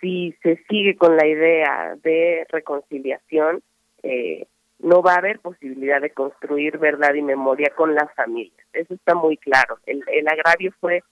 Si 0.00 0.34
se 0.42 0.62
sigue 0.68 0.96
con 0.96 1.16
la 1.16 1.26
idea 1.26 1.96
de 2.02 2.46
reconciliación, 2.50 3.62
eh, 4.02 4.46
no 4.82 5.02
va 5.02 5.14
a 5.14 5.18
haber 5.18 5.38
posibilidad 5.40 6.00
de 6.00 6.10
construir 6.10 6.78
verdad 6.78 7.14
y 7.14 7.22
memoria 7.22 7.72
con 7.74 7.94
las 7.94 8.12
familias. 8.14 8.66
Eso 8.72 8.94
está 8.94 9.14
muy 9.14 9.36
claro. 9.36 9.78
El, 9.86 10.02
el 10.08 10.28
agravio 10.28 10.72
fue 10.80 11.02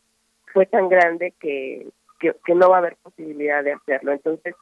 fue 0.53 0.67
tan 0.67 0.89
grande 0.89 1.33
que, 1.41 1.87
que, 2.19 2.35
que 2.45 2.55
no 2.55 2.71
va 2.71 2.77
a 2.77 2.79
haber 2.81 2.97
posibilidad 3.03 3.63
de 3.63 3.73
hacerlo. 3.73 4.13
Entonces, 4.13 4.55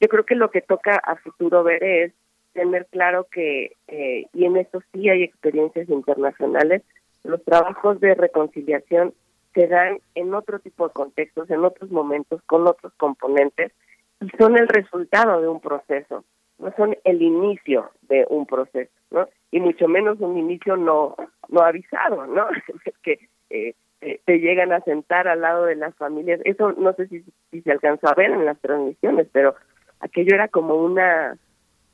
yo 0.00 0.08
creo 0.08 0.24
que 0.24 0.34
lo 0.34 0.50
que 0.50 0.60
toca 0.60 0.96
a 0.96 1.16
futuro 1.16 1.62
ver 1.62 1.82
es 1.84 2.12
tener 2.52 2.86
claro 2.86 3.28
que, 3.30 3.76
eh, 3.88 4.26
y 4.32 4.44
en 4.44 4.56
eso 4.56 4.82
sí 4.92 5.08
hay 5.08 5.22
experiencias 5.22 5.88
internacionales, 5.88 6.82
los 7.22 7.42
trabajos 7.44 8.00
de 8.00 8.14
reconciliación 8.14 9.14
se 9.54 9.66
dan 9.66 10.00
en 10.14 10.34
otro 10.34 10.58
tipo 10.58 10.88
de 10.88 10.94
contextos, 10.94 11.50
en 11.50 11.64
otros 11.64 11.90
momentos, 11.90 12.40
con 12.46 12.66
otros 12.66 12.92
componentes, 12.96 13.72
y 14.20 14.28
son 14.38 14.56
el 14.56 14.68
resultado 14.68 15.40
de 15.40 15.48
un 15.48 15.60
proceso 15.60 16.24
no 16.60 16.72
son 16.76 16.96
el 17.04 17.22
inicio 17.22 17.90
de 18.02 18.26
un 18.28 18.46
proceso, 18.46 18.92
¿no? 19.10 19.28
Y 19.50 19.60
mucho 19.60 19.88
menos 19.88 20.20
un 20.20 20.36
inicio 20.38 20.76
no 20.76 21.16
no 21.48 21.60
avisado, 21.62 22.26
¿no? 22.26 22.46
que 23.02 23.28
eh, 23.50 23.74
eh, 24.00 24.20
te 24.24 24.38
llegan 24.38 24.72
a 24.72 24.80
sentar 24.80 25.28
al 25.28 25.40
lado 25.40 25.64
de 25.64 25.76
las 25.76 25.94
familias. 25.96 26.40
Eso 26.44 26.72
no 26.72 26.92
sé 26.94 27.08
si, 27.08 27.24
si 27.50 27.62
se 27.62 27.72
alcanzó 27.72 28.08
a 28.08 28.14
ver 28.14 28.30
en 28.30 28.44
las 28.44 28.58
transmisiones, 28.60 29.28
pero 29.32 29.54
aquello 30.00 30.34
era 30.34 30.48
como 30.48 30.74
una 30.76 31.36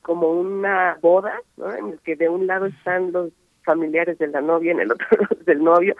como 0.01 0.31
una 0.31 0.97
boda, 1.01 1.41
¿no? 1.57 1.73
En 1.73 1.87
el 1.89 1.99
que 1.99 2.15
de 2.15 2.29
un 2.29 2.47
lado 2.47 2.67
están 2.67 3.11
los 3.11 3.31
familiares 3.63 4.17
de 4.17 4.27
la 4.27 4.39
novia, 4.39 4.71
en 4.71 4.79
el 4.79 4.91
otro 4.91 5.05
los 5.29 5.45
del 5.45 5.61
novio. 5.63 5.95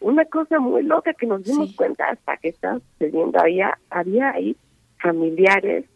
Una 0.00 0.24
cosa 0.26 0.60
muy 0.60 0.84
loca 0.84 1.12
que 1.14 1.26
nos 1.26 1.42
dimos 1.42 1.74
cuenta 1.74 2.08
hasta 2.08 2.36
que 2.36 2.50
estaba 2.50 2.78
sucediendo. 2.78 3.40
Había, 3.40 3.76
había 3.90 4.30
ahí 4.30 4.56
familiares 5.02 5.86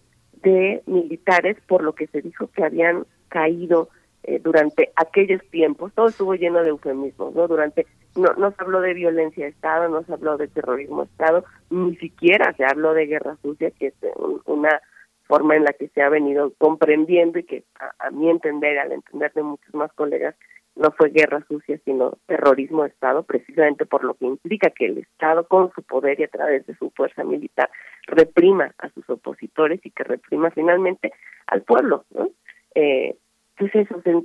de 0.42 0.82
militares 0.86 1.56
por 1.66 1.82
lo 1.82 1.94
que 1.94 2.06
se 2.08 2.22
dijo 2.22 2.48
que 2.48 2.64
habían 2.64 3.06
caído 3.28 3.88
eh, 4.24 4.38
durante 4.38 4.92
aquellos 4.96 5.40
tiempos. 5.50 5.92
Todo 5.94 6.08
estuvo 6.08 6.34
lleno 6.34 6.62
de 6.62 6.68
eufemismos, 6.70 7.34
¿no? 7.34 7.48
Durante 7.48 7.86
no, 8.16 8.32
no 8.34 8.50
se 8.50 8.56
habló 8.62 8.80
de 8.80 8.94
violencia 8.94 9.44
de 9.44 9.50
Estado, 9.50 9.88
no 9.88 10.02
se 10.04 10.12
habló 10.12 10.36
de 10.36 10.48
terrorismo 10.48 11.04
de 11.04 11.10
Estado, 11.10 11.44
ni 11.70 11.96
siquiera 11.96 12.52
se 12.54 12.64
habló 12.64 12.92
de 12.94 13.06
guerra 13.06 13.36
sucia, 13.42 13.70
que 13.70 13.86
es 13.88 13.94
un- 14.16 14.42
una 14.44 14.80
forma 15.24 15.56
en 15.56 15.64
la 15.64 15.72
que 15.72 15.88
se 15.88 16.02
ha 16.02 16.08
venido 16.10 16.52
comprendiendo 16.58 17.38
y 17.38 17.44
que 17.44 17.64
a 17.98 18.10
mi 18.10 18.28
entender, 18.28 18.78
al 18.78 18.92
entender 18.92 19.32
de 19.32 19.42
muchos 19.42 19.74
más 19.74 19.90
colegas, 19.94 20.34
no 20.74 20.90
fue 20.92 21.10
guerra 21.10 21.44
sucia, 21.48 21.78
sino 21.84 22.18
terrorismo 22.26 22.82
de 22.82 22.88
Estado, 22.88 23.22
precisamente 23.24 23.84
por 23.84 24.04
lo 24.04 24.14
que 24.14 24.26
implica 24.26 24.70
que 24.70 24.86
el 24.86 24.98
Estado, 24.98 25.46
con 25.46 25.70
su 25.72 25.82
poder 25.82 26.18
y 26.20 26.24
a 26.24 26.28
través 26.28 26.66
de 26.66 26.74
su 26.76 26.90
fuerza 26.90 27.24
militar, 27.24 27.70
reprima 28.06 28.72
a 28.78 28.88
sus 28.90 29.08
opositores 29.10 29.80
y 29.84 29.90
que 29.90 30.04
reprima 30.04 30.50
finalmente 30.50 31.12
al 31.46 31.62
pueblo. 31.62 32.04
¿no? 32.10 32.30
Eh, 32.74 33.16
entonces, 33.56 33.90
eso, 33.90 34.24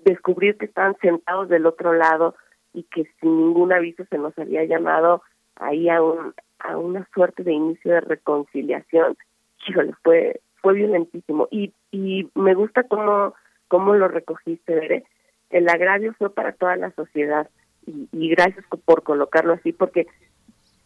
descubrir 0.00 0.56
que 0.56 0.66
estaban 0.66 0.96
sentados 1.00 1.48
del 1.48 1.66
otro 1.66 1.92
lado 1.92 2.34
y 2.72 2.84
que 2.84 3.04
sin 3.20 3.36
ningún 3.36 3.72
aviso 3.72 4.04
se 4.10 4.18
nos 4.18 4.36
había 4.38 4.64
llamado 4.64 5.22
ahí 5.56 5.88
a, 5.88 6.02
un, 6.02 6.34
a 6.58 6.76
una 6.78 7.06
suerte 7.14 7.42
de 7.42 7.52
inicio 7.52 7.92
de 7.92 8.00
reconciliación, 8.00 9.16
híjole, 9.68 9.92
fue, 10.02 10.40
fue 10.56 10.74
violentísimo. 10.74 11.48
Y, 11.50 11.72
y 11.90 12.28
me 12.34 12.54
gusta 12.54 12.84
cómo, 12.84 13.34
cómo 13.68 13.94
lo 13.94 14.08
recogiste, 14.08 14.74
Bere. 14.74 15.04
El 15.50 15.68
agravio 15.68 16.14
fue 16.14 16.32
para 16.32 16.52
toda 16.52 16.76
la 16.76 16.90
sociedad 16.92 17.48
y, 17.86 18.30
gracias 18.30 18.64
por 18.84 19.02
colocarlo 19.02 19.54
así, 19.54 19.72
porque 19.72 20.06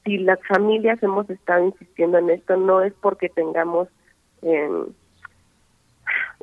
si 0.04 0.18
las 0.18 0.38
familias 0.46 1.02
hemos 1.02 1.28
estado 1.30 1.64
insistiendo 1.64 2.18
en 2.18 2.30
esto, 2.30 2.56
no 2.56 2.82
es 2.82 2.92
porque 2.94 3.28
tengamos 3.28 3.88
em, 4.42 4.86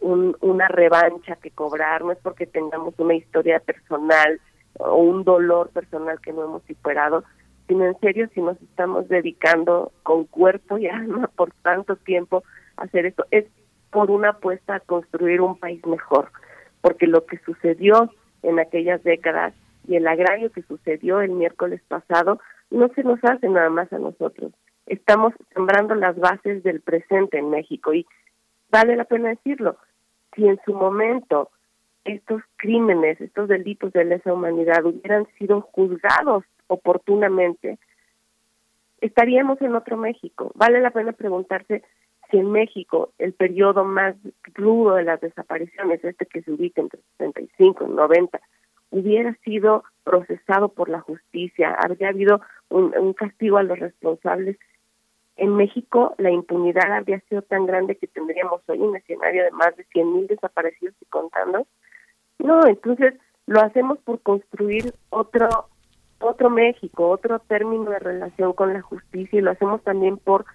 un, 0.02 0.36
una 0.42 0.68
revancha 0.68 1.36
que 1.38 1.52
cobrar, 1.52 2.04
no 2.04 2.12
es 2.12 2.20
porque 2.20 2.46
tengamos 2.46 2.94
una 2.98 3.16
historia 3.16 3.60
personal 3.60 4.40
o 4.80 4.98
un 4.98 5.24
dolor 5.24 5.70
personal 5.70 6.20
que 6.22 6.34
no 6.34 6.44
hemos 6.44 6.64
superado, 6.64 7.24
sino 7.68 7.86
en 7.86 7.98
serio 8.00 8.28
si 8.34 8.42
nos 8.42 8.62
estamos 8.62 9.08
dedicando 9.08 9.92
con 10.04 10.26
cuerpo 10.26 10.78
y 10.78 10.88
alma 10.88 11.30
por 11.36 11.52
tanto 11.62 11.96
tiempo 11.96 12.44
a 12.78 12.84
hacer 12.84 13.06
esto, 13.06 13.26
es 13.32 13.46
por 13.92 14.10
una 14.10 14.30
apuesta 14.30 14.76
a 14.76 14.80
construir 14.80 15.42
un 15.42 15.58
país 15.58 15.86
mejor, 15.86 16.32
porque 16.82 17.08
lo 17.08 17.26
que 17.26 17.38
sucedió 17.40 18.12
en 18.44 18.60
aquellas 18.60 19.04
décadas 19.04 19.54
y 19.88 19.96
el 19.96 20.08
agravio 20.08 20.52
que 20.52 20.64
sucedió 20.64 21.22
el 21.22 21.32
miércoles 21.32 21.82
pasado 21.88 22.40
no 22.70 22.90
se 22.90 23.04
nos 23.04 23.24
hace 23.24 23.48
nada 23.48 23.70
más 23.70 23.92
a 23.94 24.00
nosotros. 24.00 24.52
Estamos 24.88 25.34
sembrando 25.54 25.96
las 25.96 26.18
bases 26.18 26.64
del 26.64 26.82
presente 26.82 27.38
en 27.38 27.50
México 27.50 27.94
y 27.94 28.06
vale 28.70 28.96
la 28.96 29.06
pena 29.06 29.30
decirlo. 29.30 29.78
Si 30.36 30.48
en 30.48 30.60
su 30.66 30.74
momento 30.74 31.50
estos 32.04 32.42
crímenes, 32.58 33.22
estos 33.22 33.48
delitos 33.48 33.94
de 33.94 34.06
lesa 34.06 34.34
humanidad 34.34 34.86
hubieran 34.86 35.28
sido 35.38 35.62
juzgados 35.62 36.44
oportunamente, 36.68 37.78
estaríamos 39.02 39.62
en 39.62 39.76
otro 39.76 39.98
México. 39.98 40.52
Vale 40.56 40.80
la 40.80 40.92
pena 40.92 41.12
preguntarse 41.12 41.84
si 42.32 42.38
en 42.38 42.52
México 42.52 43.12
el 43.20 43.34
periodo 43.34 43.84
más 43.84 44.16
rudo 44.56 44.96
de 44.96 45.04
las 45.04 45.22
desapariciones, 45.22 46.04
este 46.04 46.26
que 46.26 46.42
se 46.42 46.52
ubica 46.52 46.82
entre 46.82 47.02
65 47.18 47.86
y 47.86 47.92
90, 47.92 48.40
hubiera 48.90 49.34
sido 49.44 49.84
procesado 50.04 50.70
por 50.70 50.90
la 50.90 51.02
justicia, 51.02 51.76
habría 51.80 52.10
habido 52.10 52.42
un, 52.70 53.14
castigo 53.14 53.58
a 53.58 53.64
los 53.64 53.78
responsables. 53.78 54.58
En 55.36 55.56
México 55.56 56.16
la 56.18 56.32
impunidad 56.32 56.92
habría 56.92 57.20
sido 57.22 57.42
tan 57.42 57.66
grande 57.66 57.96
que 57.96 58.08
tendríamos 58.08 58.62
hoy 58.68 58.80
un 58.80 58.96
escenario 58.96 59.44
de 59.44 59.52
más 59.52 59.76
de 59.76 59.86
100.000 59.88 60.28
desaparecidos 60.28 60.96
y 61.02 61.06
contando. 61.06 61.68
No, 62.40 62.66
entonces 62.66 63.14
lo 63.46 63.62
hacemos 63.62 64.00
por 64.00 64.22
construir 64.22 64.94
otro 65.10 65.48
otro 66.24 66.52
México, 66.52 67.10
otro 67.10 67.40
término 67.40 67.90
de 67.90 67.98
relación 67.98 68.54
con 68.54 68.74
la 68.74 68.82
justicia 68.82 69.40
y 69.40 69.42
lo 69.42 69.52
hacemos 69.52 69.82
también 69.82 70.18
por 70.18 70.46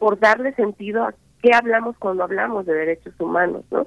por 0.00 0.18
darle 0.18 0.54
sentido 0.54 1.04
a 1.04 1.14
qué 1.42 1.52
hablamos 1.54 1.96
cuando 1.98 2.24
hablamos 2.24 2.64
de 2.64 2.72
derechos 2.72 3.14
humanos, 3.20 3.64
¿no? 3.70 3.86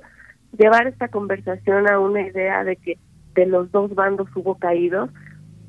Llevar 0.57 0.85
esta 0.85 1.07
conversación 1.07 1.89
a 1.89 1.99
una 1.99 2.21
idea 2.21 2.63
de 2.63 2.75
que 2.75 2.99
de 3.33 3.47
los 3.47 3.71
dos 3.71 3.93
bandos 3.95 4.29
hubo 4.35 4.55
caídos, 4.55 5.09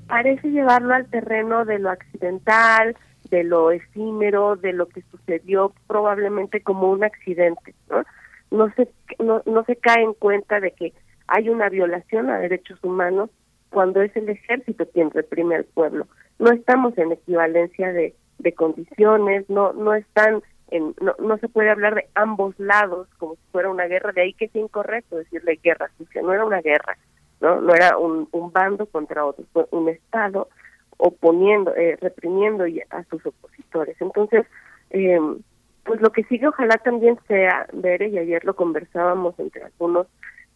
parece 0.06 0.50
llevarlo 0.50 0.92
al 0.92 1.06
terreno 1.06 1.64
de 1.64 1.78
lo 1.78 1.88
accidental, 1.88 2.94
de 3.30 3.42
lo 3.42 3.70
efímero, 3.70 4.56
de 4.56 4.74
lo 4.74 4.86
que 4.86 5.00
sucedió 5.10 5.72
probablemente 5.86 6.62
como 6.62 6.90
un 6.90 7.04
accidente, 7.04 7.74
¿no? 7.88 8.04
No 8.50 8.70
se, 8.74 8.90
no, 9.18 9.42
no 9.46 9.64
se 9.64 9.76
cae 9.76 10.04
en 10.04 10.12
cuenta 10.12 10.60
de 10.60 10.72
que 10.72 10.92
hay 11.26 11.48
una 11.48 11.70
violación 11.70 12.28
a 12.28 12.38
derechos 12.38 12.78
humanos 12.84 13.30
cuando 13.70 14.02
es 14.02 14.14
el 14.14 14.28
ejército 14.28 14.86
quien 14.92 15.10
reprime 15.10 15.56
al 15.56 15.64
pueblo. 15.64 16.06
No 16.38 16.50
estamos 16.50 16.96
en 16.98 17.12
equivalencia 17.12 17.94
de, 17.94 18.14
de 18.38 18.52
condiciones, 18.52 19.48
no 19.48 19.72
no 19.72 19.94
están 19.94 20.42
en, 20.68 20.94
no, 21.00 21.14
no 21.18 21.38
se 21.38 21.48
puede 21.48 21.70
hablar 21.70 21.94
de 21.94 22.08
ambos 22.14 22.58
lados 22.58 23.08
como 23.18 23.34
si 23.34 23.42
fuera 23.52 23.70
una 23.70 23.86
guerra, 23.86 24.12
de 24.12 24.22
ahí 24.22 24.32
que 24.32 24.46
es 24.46 24.56
incorrecto 24.56 25.16
decirle 25.16 25.60
guerra 25.62 25.90
sucia, 25.98 26.22
no 26.22 26.32
era 26.32 26.44
una 26.44 26.60
guerra, 26.60 26.96
no 27.40 27.60
no 27.60 27.74
era 27.74 27.96
un, 27.98 28.28
un 28.32 28.52
bando 28.52 28.86
contra 28.86 29.24
otro, 29.24 29.44
fue 29.52 29.66
un 29.70 29.88
estado 29.88 30.48
oponiendo, 30.96 31.74
eh, 31.74 31.96
reprimiendo 32.00 32.64
a 32.90 33.04
sus 33.04 33.24
opositores. 33.26 33.96
Entonces, 34.00 34.46
eh, 34.90 35.18
pues 35.84 36.00
lo 36.00 36.10
que 36.10 36.24
sigue 36.24 36.48
ojalá 36.48 36.76
también 36.78 37.18
sea 37.28 37.66
ver, 37.72 38.02
y 38.02 38.18
ayer 38.18 38.44
lo 38.44 38.54
conversábamos 38.54 39.38
entre 39.38 39.64
algunos 39.64 40.06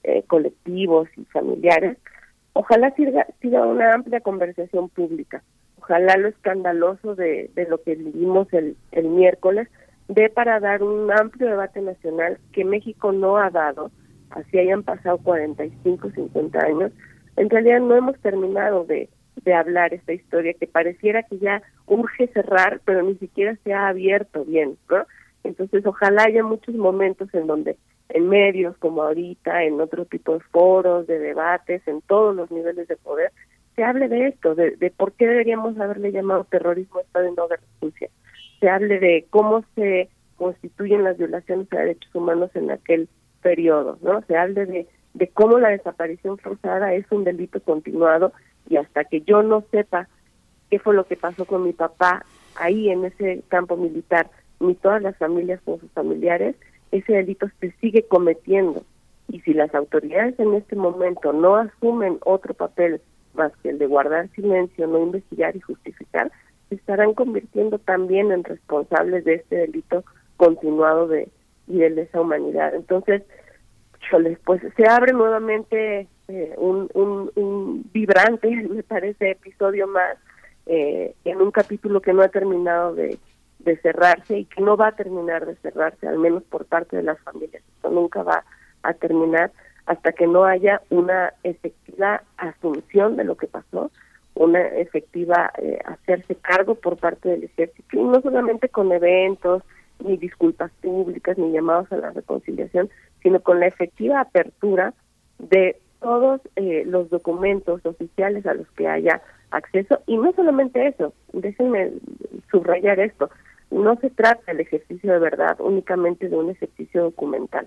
eh, 0.05 0.23
colectivos 0.27 1.09
y 1.17 1.25
familiares, 1.27 1.99
ojalá 2.55 2.91
siga, 2.95 3.27
siga 3.41 3.67
una 3.67 3.93
amplia 3.93 4.21
conversación 4.21 4.89
pública. 4.89 5.43
Ojalá 5.89 6.19
lo 6.19 6.29
escandaloso 6.29 7.15
de, 7.15 7.51
lo 7.67 7.83
que 7.83 7.95
vivimos 7.95 8.53
el, 8.53 8.77
el 8.93 9.09
miércoles 9.09 9.69
dé 10.09 10.29
para 10.29 10.61
dar 10.61 10.83
un 10.83 11.11
amplio 11.11 11.49
debate 11.49 11.81
nacional 11.81 12.39
que 12.53 12.63
México 12.67 13.11
no 13.13 13.39
ha 13.39 13.49
dado, 13.49 13.91
así 14.29 14.59
hayan 14.59 14.83
pasado 14.83 15.17
45, 15.17 16.11
50 16.11 16.59
años. 16.59 16.93
En 17.37 17.49
realidad 17.49 17.81
no 17.81 17.97
hemos 17.97 18.19
terminado 18.19 18.85
de, 18.85 19.09
de 19.37 19.55
hablar 19.55 19.95
esta 19.95 20.13
historia 20.13 20.53
que 20.53 20.67
pareciera 20.67 21.23
que 21.23 21.39
ya 21.39 21.63
urge 21.87 22.27
cerrar, 22.35 22.83
pero 22.85 23.03
ni 23.03 23.15
siquiera 23.15 23.57
se 23.65 23.73
ha 23.73 23.89
abierto 23.89 24.45
bien, 24.45 24.77
¿no? 24.91 25.07
Entonces, 25.43 25.87
ojalá 25.87 26.25
haya 26.25 26.45
muchos 26.45 26.75
momentos 26.75 27.33
en 27.33 27.47
donde 27.47 27.79
en 28.11 28.29
medios 28.29 28.77
como 28.77 29.05
ahorita, 29.05 29.65
en 29.65 29.81
otro 29.81 30.05
tipo 30.05 30.35
de 30.35 30.41
foros, 30.41 31.07
de 31.07 31.19
debates, 31.19 31.81
en 31.89 32.03
todos 32.03 32.37
los 32.37 32.51
niveles 32.51 32.89
de 32.89 32.97
poder, 32.97 33.33
se 33.79 33.85
hable 33.85 34.09
de 34.09 34.27
esto, 34.27 34.57
de, 34.57 34.73
de 34.73 34.91
por 34.91 35.13
qué 35.13 35.25
deberíamos 35.29 35.79
haberle 35.79 36.11
llamado 36.11 36.43
terrorismo 36.43 36.99
a 36.99 37.03
Estado 37.03 37.29
y 37.29 37.37
no 37.37 37.47
guerra 37.47 37.63
sucia. 37.79 38.09
Se 38.59 38.69
hable 38.69 38.99
de 38.99 39.25
cómo 39.31 39.65
se 39.77 40.09
constituyen 40.35 41.05
las 41.05 41.17
violaciones 41.17 41.73
a 41.73 41.77
derechos 41.77 42.13
humanos 42.13 42.51
en 42.55 42.73
aquel 42.73 43.09
periodo, 43.41 43.97
¿no? 44.03 44.21
Se 44.23 44.37
hable 44.37 44.67
de, 44.67 44.89
de 45.15 45.29
cómo 45.29 45.61
la 45.61 45.69
desaparición 45.69 46.39
forzada 46.39 46.93
es 46.93 47.07
un 47.13 47.23
delito 47.23 47.61
continuado 47.63 48.33
y 48.69 48.79
hasta 48.79 49.05
que 49.05 49.21
yo 49.21 49.45
no 49.45 49.63
sepa 49.71 50.09
qué 50.71 50.81
fue 50.81 50.97
lo 50.97 51.07
que 51.07 51.15
pasó 51.15 51.45
con 51.45 51.63
mi 51.63 51.73
papá 51.73 52.25
ahí 52.57 52.91
en 52.91 53.05
ese 53.05 53.45
campo 53.47 53.77
militar, 53.77 54.29
ni 54.59 54.75
todas 54.75 55.01
las 55.03 55.17
familias 55.19 55.61
con 55.65 55.79
sus 55.79 55.91
familiares, 55.93 56.57
ese 56.91 57.13
delito 57.13 57.47
se 57.61 57.71
sigue 57.81 58.03
cometiendo. 58.03 58.83
Y 59.29 59.39
si 59.43 59.55
las 59.55 59.73
autoridades 59.73 60.37
en 60.41 60.55
este 60.55 60.75
momento 60.75 61.33
no 61.33 61.55
asumen 61.55 62.19
otro 62.25 62.55
papel 62.55 63.01
más 63.39 63.53
que 63.63 63.71
el 63.71 63.79
de 63.79 63.87
guardar 63.87 64.29
silencio, 64.31 64.87
no 64.87 64.99
investigar 64.99 65.57
y 65.57 65.61
justificar, 65.61 66.31
se 66.69 66.75
estarán 66.75 67.15
convirtiendo 67.15 67.79
también 67.79 68.33
en 68.33 68.45
responsables 68.45 69.25
de 69.25 69.37
este 69.37 69.57
delito 69.57 70.05
continuado 70.37 71.09
de 71.09 71.29
y 71.69 71.79
de 71.79 71.91
lesa 71.91 72.21
humanidad. 72.21 72.75
Entonces, 72.75 73.23
híjoles, 74.03 74.39
pues 74.45 74.63
se 74.77 74.89
abre 74.89 75.13
nuevamente 75.13 76.09
eh, 76.29 76.55
un, 76.57 76.91
un, 76.95 77.31
un 77.35 77.91
vibrante, 77.93 78.49
me 78.71 78.83
parece, 78.83 79.33
episodio 79.33 79.87
más 79.87 80.17
eh, 80.67 81.15
en 81.25 81.41
un 81.41 81.51
capítulo 81.51 82.01
que 82.01 82.13
no 82.13 82.23
ha 82.23 82.29
terminado 82.29 82.95
de, 82.95 83.19
de 83.61 83.77
cerrarse 83.79 84.39
y 84.39 84.45
que 84.47 84.63
no 84.63 84.77
va 84.77 84.89
a 84.89 84.97
terminar 84.97 85.47
de 85.47 85.57
cerrarse, 85.57 86.07
al 86.07 86.19
menos 86.19 86.43
por 86.45 86.67
parte 86.67 86.97
de 86.97 87.03
las 87.03 87.19
familias. 87.21 87.63
Esto 87.77 87.91
nunca 87.91 88.23
va 88.23 88.45
a 88.83 88.95
terminar 88.95 89.53
hasta 89.89 90.13
que 90.13 90.27
no 90.27 90.45
haya 90.45 90.83
una 90.91 91.33
efectiva 91.45 92.23
asunción 92.37 93.17
de 93.17 93.25
lo 93.25 93.39
que 93.39 93.47
pasó, 93.47 93.91
una 94.35 94.61
efectiva 94.61 95.51
eh, 95.57 95.79
hacerse 95.87 96.35
cargo 96.35 96.75
por 96.75 96.99
parte 96.99 97.31
del 97.31 97.45
ejército, 97.45 97.99
y 97.99 98.05
no 98.05 98.21
solamente 98.21 98.69
con 98.69 98.93
eventos, 98.93 99.63
ni 100.05 100.19
disculpas 100.19 100.71
públicas, 100.83 101.39
ni 101.39 101.53
llamados 101.53 101.91
a 101.91 101.97
la 101.97 102.11
reconciliación, 102.11 102.91
sino 103.23 103.41
con 103.41 103.61
la 103.61 103.67
efectiva 103.67 104.21
apertura 104.21 104.93
de 105.39 105.81
todos 106.01 106.43
eh, 106.57 106.85
los 106.87 107.09
documentos 107.09 107.85
oficiales 107.87 108.45
a 108.45 108.53
los 108.53 108.71
que 108.73 108.87
haya 108.87 109.23
acceso. 109.51 110.01
Y 110.07 110.19
no 110.19 110.35
solamente 110.35 110.87
eso, 110.87 111.15
déjenme 111.33 111.93
subrayar 112.51 113.01
esto, 113.01 113.31
no 113.71 113.97
se 113.97 114.11
trata 114.11 114.53
del 114.53 114.61
ejercicio 114.61 115.15
de 115.15 115.19
verdad 115.19 115.57
únicamente 115.61 116.29
de 116.29 116.37
un 116.37 116.51
ejercicio 116.51 117.05
documental. 117.05 117.67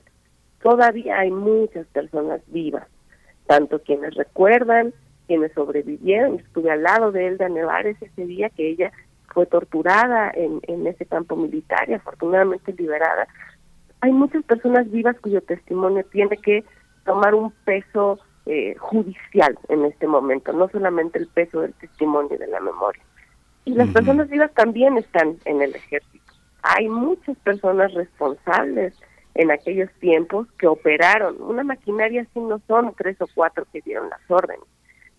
Todavía 0.61 1.19
hay 1.19 1.31
muchas 1.31 1.87
personas 1.87 2.41
vivas, 2.47 2.87
tanto 3.47 3.81
quienes 3.81 4.13
recuerdan, 4.15 4.93
quienes 5.27 5.51
sobrevivieron. 5.53 6.39
Estuve 6.39 6.71
al 6.71 6.83
lado 6.83 7.11
de 7.11 7.27
Elda 7.27 7.49
Nevares 7.49 7.97
ese 8.01 8.25
día 8.25 8.49
que 8.49 8.69
ella 8.69 8.91
fue 9.33 9.45
torturada 9.45 10.31
en, 10.33 10.61
en 10.67 10.85
ese 10.87 11.05
campo 11.05 11.35
militar 11.35 11.89
y 11.89 11.93
afortunadamente 11.93 12.73
liberada. 12.73 13.27
Hay 14.01 14.11
muchas 14.11 14.43
personas 14.43 14.89
vivas 14.91 15.19
cuyo 15.19 15.41
testimonio 15.41 16.03
tiene 16.11 16.37
que 16.37 16.63
tomar 17.05 17.33
un 17.33 17.51
peso 17.65 18.19
eh, 18.45 18.75
judicial 18.77 19.57
en 19.69 19.85
este 19.85 20.07
momento, 20.07 20.51
no 20.53 20.67
solamente 20.69 21.19
el 21.19 21.27
peso 21.27 21.61
del 21.61 21.73
testimonio 21.75 22.35
y 22.35 22.37
de 22.37 22.47
la 22.47 22.59
memoria. 22.59 23.03
Y 23.65 23.73
las 23.73 23.89
personas 23.89 24.29
vivas 24.29 24.51
también 24.53 24.97
están 24.97 25.37
en 25.45 25.61
el 25.61 25.75
ejército. 25.75 26.33
Hay 26.63 26.89
muchas 26.89 27.37
personas 27.37 27.93
responsables 27.93 28.95
en 29.35 29.51
aquellos 29.51 29.89
tiempos 29.99 30.47
que 30.57 30.67
operaron. 30.67 31.41
Una 31.41 31.63
maquinaria 31.63 32.23
así 32.23 32.39
no 32.39 32.61
son 32.67 32.93
tres 32.97 33.19
o 33.21 33.27
cuatro 33.33 33.65
que 33.71 33.81
dieron 33.81 34.09
las 34.09 34.19
órdenes. 34.29 34.65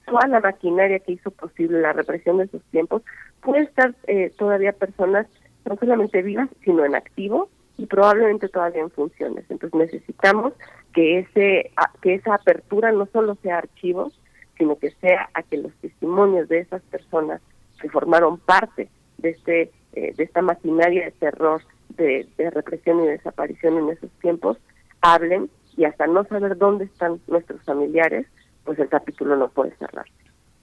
Toda 0.07 0.26
la 0.26 0.41
maquinaria 0.41 0.99
que 0.99 1.12
hizo 1.12 1.31
posible 1.31 1.81
la 1.81 1.92
represión 1.92 2.39
de 2.39 2.44
esos 2.44 2.62
tiempos 2.70 3.02
puede 3.41 3.62
estar 3.62 3.94
eh, 4.07 4.32
todavía 4.36 4.73
personas 4.73 5.26
no 5.65 5.76
solamente 5.76 6.23
vivas, 6.23 6.49
sino 6.65 6.84
en 6.84 6.94
activo 6.94 7.49
y 7.78 7.86
probablemente 7.86 8.49
todavía 8.49 8.82
en 8.82 8.91
funciones. 8.91 9.44
Entonces 9.49 9.78
necesitamos 9.78 10.52
que 10.92 11.20
ese 11.20 11.70
que 12.00 12.15
esa 12.15 12.34
apertura 12.34 12.92
no 12.92 13.07
solo 13.07 13.36
sea 13.42 13.58
archivos, 13.58 14.18
sino 14.58 14.76
que 14.76 14.91
sea 15.00 15.31
a 15.34 15.42
que 15.42 15.57
los 15.57 15.73
testimonios 15.76 16.49
de 16.49 16.60
esas 16.60 16.82
personas 16.82 17.41
que 17.81 17.89
formaron 17.89 18.39
parte 18.39 18.89
de 19.18 19.31
este 19.31 19.70
eh, 19.94 20.15
de 20.16 20.24
esta 20.24 20.42
maquinaria 20.42 21.05
de 21.05 21.10
terror, 21.12 21.62
de, 21.96 22.28
represión 22.50 23.02
y 23.02 23.06
desaparición 23.06 23.78
en 23.78 23.90
esos 23.90 24.10
tiempos, 24.20 24.58
hablen 25.00 25.50
y 25.76 25.84
hasta 25.84 26.06
no 26.06 26.24
saber 26.24 26.56
dónde 26.58 26.84
están 26.84 27.20
nuestros 27.26 27.62
familiares, 27.62 28.26
pues 28.64 28.78
el 28.78 28.88
capítulo 28.88 29.36
no 29.36 29.48
puede 29.48 29.74
cerrar. 29.76 30.06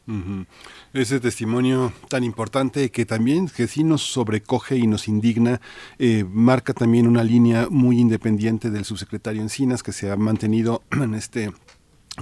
Ujú. 0.08 0.46
Ese 0.94 1.20
testimonio 1.20 1.94
tan 2.10 2.24
importante 2.24 2.90
que 2.90 3.06
también 3.06 3.48
que 3.48 3.68
sí 3.68 3.84
nos 3.84 4.02
sobrecoge 4.02 4.76
y 4.76 4.88
nos 4.88 5.08
indigna, 5.08 5.62
eh, 6.00 6.24
marca 6.28 6.74
también 6.74 7.08
una 7.08 7.24
línea 7.24 7.68
muy 7.70 8.00
independiente 8.00 8.72
del 8.72 8.86
subsecretario 8.86 9.42
Encinas 9.42 9.84
que 9.84 9.92
se 9.92 10.10
ha 10.10 10.16
mantenido 10.16 10.82
en 10.92 11.14
este 11.14 11.52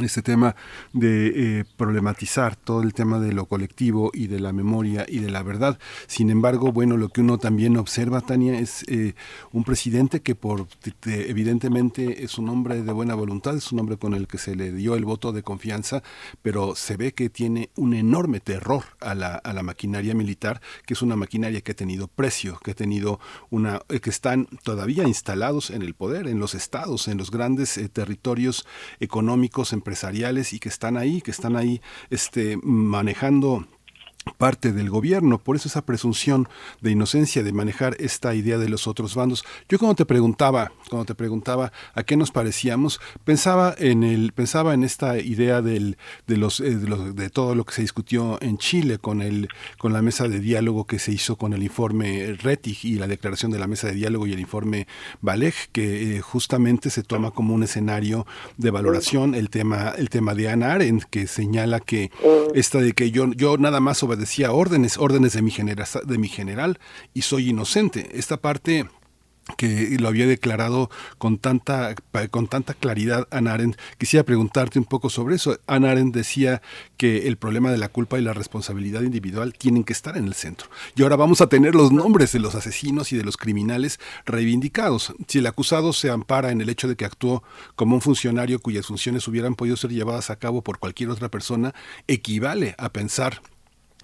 este 0.03 0.21
tema 0.21 0.55
de 0.93 1.59
eh, 1.59 1.65
problematizar 1.77 2.55
todo 2.55 2.81
el 2.83 2.93
tema 2.93 3.19
de 3.19 3.33
lo 3.33 3.45
colectivo 3.45 4.11
y 4.13 4.27
de 4.27 4.39
la 4.39 4.53
memoria 4.53 5.05
y 5.07 5.19
de 5.19 5.29
la 5.31 5.43
verdad. 5.43 5.79
Sin 6.07 6.29
embargo, 6.29 6.71
bueno, 6.71 6.97
lo 6.97 7.09
que 7.09 7.21
uno 7.21 7.37
también 7.37 7.77
observa, 7.77 8.21
Tania, 8.21 8.59
es 8.59 8.83
eh, 8.87 9.13
un 9.51 9.63
presidente 9.63 10.21
que 10.21 10.35
por 10.35 10.67
te- 10.99 11.29
evidentemente 11.29 12.23
es 12.23 12.37
un 12.37 12.49
hombre 12.49 12.81
de 12.81 12.91
buena 12.91 13.15
voluntad, 13.15 13.55
es 13.55 13.71
un 13.71 13.79
hombre 13.79 13.97
con 13.97 14.13
el 14.13 14.27
que 14.27 14.37
se 14.37 14.55
le 14.55 14.71
dio 14.71 14.95
el 14.95 15.05
voto 15.05 15.31
de 15.31 15.43
confianza, 15.43 16.03
pero 16.41 16.75
se 16.75 16.97
ve 16.97 17.13
que 17.13 17.29
tiene 17.29 17.69
un 17.75 17.93
enorme 17.93 18.39
terror 18.39 18.83
a 18.99 19.15
la, 19.15 19.35
a 19.35 19.53
la 19.53 19.63
maquinaria 19.63 20.13
militar, 20.13 20.61
que 20.85 20.93
es 20.93 21.01
una 21.01 21.15
maquinaria 21.15 21.61
que 21.61 21.71
ha 21.71 21.75
tenido 21.75 22.07
precio, 22.07 22.59
que 22.63 22.71
ha 22.71 22.75
tenido 22.75 23.19
una, 23.49 23.81
eh, 23.89 23.99
que 23.99 24.09
están 24.09 24.47
todavía 24.63 25.07
instalados 25.07 25.69
en 25.69 25.81
el 25.81 25.93
poder, 25.93 26.27
en 26.27 26.39
los 26.39 26.55
estados, 26.55 27.07
en 27.07 27.17
los 27.17 27.31
grandes 27.31 27.79
territorios 27.93 28.65
económicos, 28.99 29.73
empresariales 29.87 30.51
y 30.51 30.59
que 30.59 30.67
están 30.67 30.97
ahí, 30.97 31.21
que 31.21 31.31
están 31.31 31.55
ahí 31.55 31.81
este, 32.09 32.57
manejando 32.61 33.65
parte 34.33 34.71
del 34.71 34.89
gobierno, 34.89 35.37
por 35.39 35.55
eso 35.55 35.67
esa 35.67 35.85
presunción 35.85 36.47
de 36.81 36.91
inocencia 36.91 37.43
de 37.43 37.51
manejar 37.53 37.95
esta 37.99 38.33
idea 38.35 38.57
de 38.57 38.69
los 38.69 38.87
otros 38.87 39.15
bandos. 39.15 39.43
Yo 39.69 39.79
cuando 39.79 39.95
te 39.95 40.05
preguntaba, 40.05 40.71
cuando 40.89 41.05
te 41.05 41.15
preguntaba 41.15 41.71
a 41.93 42.03
qué 42.03 42.17
nos 42.17 42.31
parecíamos, 42.31 42.99
pensaba 43.23 43.75
en 43.77 44.03
el 44.03 44.31
pensaba 44.33 44.73
en 44.73 44.83
esta 44.83 45.17
idea 45.19 45.61
del 45.61 45.97
de 46.27 46.37
los 46.37 46.59
eh, 46.59 46.75
de, 46.75 46.87
los- 46.87 47.15
de 47.15 47.29
todo 47.29 47.55
lo 47.55 47.65
que 47.65 47.73
se 47.73 47.81
discutió 47.81 48.37
en 48.41 48.57
Chile 48.57 48.97
con 48.99 49.21
el 49.21 49.47
con 49.77 49.93
la 49.93 50.01
mesa 50.01 50.27
de 50.27 50.39
diálogo 50.39 50.85
que 50.85 50.99
se 50.99 51.11
hizo 51.11 51.37
con 51.37 51.53
el 51.53 51.63
informe 51.63 52.33
Rettig 52.33 52.85
y 52.85 52.95
la 52.95 53.07
declaración 53.07 53.51
de 53.51 53.59
la 53.59 53.67
mesa 53.67 53.87
de 53.87 53.93
diálogo 53.93 54.27
y 54.27 54.33
el 54.33 54.39
informe 54.39 54.87
Baleg 55.21 55.53
que 55.71 56.17
eh, 56.17 56.21
justamente 56.21 56.89
se 56.89 57.03
toma 57.03 57.31
como 57.31 57.53
un 57.53 57.63
escenario 57.63 58.25
de 58.57 58.71
valoración 58.71 59.35
el 59.35 59.49
tema 59.49 59.93
el 59.97 60.09
tema 60.09 60.35
de 60.35 60.49
Ana 60.49 60.73
Arendt 60.73 61.03
que 61.09 61.27
señala 61.27 61.79
que 61.79 62.11
esta 62.53 62.79
de 62.79 62.93
que 62.93 63.11
yo 63.11 63.31
yo 63.33 63.57
nada 63.57 63.79
más 63.79 63.97
obedecía 64.17 64.51
órdenes 64.51 64.97
órdenes 64.97 65.33
de 65.33 65.41
mi 65.43 65.51
genera- 65.51 65.85
de 66.03 66.17
mi 66.17 66.27
general 66.27 66.79
y 67.13 67.21
soy 67.21 67.49
inocente 67.49 68.09
esta 68.13 68.37
parte 68.37 68.87
que 69.55 69.95
lo 69.97 70.09
había 70.09 70.27
declarado 70.27 70.89
con 71.17 71.37
tanta 71.37 71.95
con 72.31 72.47
tanta 72.49 72.73
claridad 72.73 73.29
Ana 73.31 73.53
Arendt. 73.53 73.77
Quisiera 73.97 74.25
preguntarte 74.25 74.77
un 74.77 74.83
poco 74.83 75.09
sobre 75.09 75.35
eso. 75.35 75.57
Ana 75.67 75.91
Arendt 75.91 76.13
decía 76.13 76.61
que 76.97 77.29
el 77.29 77.37
problema 77.37 77.71
de 77.71 77.77
la 77.77 77.87
culpa 77.87 78.19
y 78.19 78.23
la 78.23 78.33
responsabilidad 78.33 79.03
individual 79.03 79.53
tienen 79.53 79.85
que 79.85 79.93
estar 79.93 80.17
en 80.17 80.25
el 80.27 80.33
centro. 80.33 80.67
Y 80.97 81.03
ahora 81.03 81.15
vamos 81.15 81.39
a 81.39 81.47
tener 81.47 81.75
los 81.75 81.93
nombres 81.93 82.33
de 82.33 82.39
los 82.39 82.55
asesinos 82.55 83.13
y 83.13 83.17
de 83.17 83.23
los 83.23 83.37
criminales 83.37 84.01
reivindicados. 84.25 85.13
Si 85.29 85.37
el 85.37 85.47
acusado 85.47 85.93
se 85.93 86.09
ampara 86.09 86.51
en 86.51 86.59
el 86.59 86.67
hecho 86.67 86.89
de 86.89 86.97
que 86.97 87.05
actuó 87.05 87.41
como 87.77 87.95
un 87.95 88.01
funcionario 88.01 88.59
cuyas 88.59 88.87
funciones 88.87 89.29
hubieran 89.29 89.55
podido 89.55 89.77
ser 89.77 89.91
llevadas 89.93 90.29
a 90.29 90.35
cabo 90.39 90.61
por 90.61 90.79
cualquier 90.79 91.09
otra 91.09 91.29
persona, 91.29 91.73
equivale 92.09 92.75
a 92.77 92.89
pensar 92.91 93.41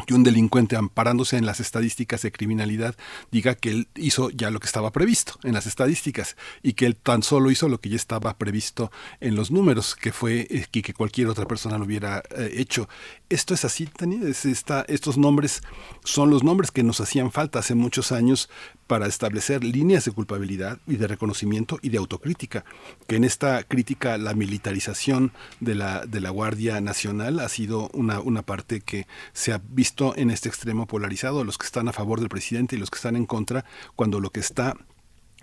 que 0.06 0.14
un 0.14 0.24
delincuente 0.24 0.76
amparándose 0.76 1.38
en 1.38 1.46
las 1.46 1.60
estadísticas 1.60 2.24
de 2.24 2.32
criminalidad 2.32 2.96
diga 3.32 3.56
que 3.56 3.70
él 3.70 3.88
hizo 3.96 4.30
ya 4.32 4.50
lo 4.50 4.60
que 4.60 4.66
estaba 4.66 4.92
previsto 4.92 5.40
en 5.44 5.54
las 5.54 5.68
estadísticas 5.68 6.36
y 6.64 6.74
que 6.74 6.86
él 6.86 6.96
tan 6.96 7.24
solo 7.24 7.52
hizo 7.52 7.70
lo 7.70 7.80
que 7.80 7.90
ya 7.90 7.96
estaba 7.96 8.38
previsto 8.38 8.92
en 9.20 9.36
los 9.36 9.52
números, 9.52 9.96
que 9.96 10.12
fue 10.12 10.48
eh, 10.50 10.66
que, 10.72 10.94
cualquier 10.94 11.28
otra 11.28 11.46
persona 11.46 11.78
lo 11.78 11.86
hubiera 11.86 12.24
eh, 12.36 12.54
hecho. 12.58 12.90
Esto 13.34 13.56
es 13.56 13.66
así, 13.66 13.88
Tania, 13.88 14.20
estos 14.28 15.18
nombres 15.18 15.64
son 16.04 16.30
los 16.30 16.44
nombres 16.44 16.70
que 16.70 16.84
nos 16.84 17.02
hacían 17.02 17.32
falta 17.32 17.58
hace 17.58 17.74
muchos 17.74 18.12
años 18.12 18.48
para 18.86 19.08
establecer 19.08 19.64
líneas 19.64 20.06
de 20.06 20.12
culpabilidad 20.12 20.78
y 20.86 20.98
de 20.98 21.08
reconocimiento 21.08 21.80
y 21.82 21.90
de 21.90 21.98
autocrítica, 21.98 22.64
que 23.08 23.16
en 23.16 23.24
esta 23.24 23.64
crítica 23.64 24.20
la 24.20 24.36
militarización 24.36 25.32
de 25.62 25.74
la, 25.74 26.06
de 26.06 26.22
la 26.22 26.30
Guardia 26.30 26.80
Nacional 26.80 27.40
ha 27.40 27.50
sido 27.50 27.90
una, 27.96 28.20
una 28.20 28.44
parte 28.44 28.82
que 28.82 29.08
se 29.32 29.52
ha 29.52 29.60
visto 29.68 30.14
en 30.16 30.30
este 30.30 30.48
extremo 30.48 30.86
polarizado, 30.86 31.44
los 31.44 31.58
que 31.58 31.66
están 31.66 31.88
a 31.88 31.92
favor 31.92 32.20
del 32.20 32.30
presidente 32.30 32.76
y 32.76 32.80
los 32.80 32.92
que 32.92 32.98
están 32.98 33.16
en 33.16 33.26
contra, 33.26 33.66
cuando 33.96 34.20
lo 34.20 34.30
que 34.30 34.42
está 34.42 34.76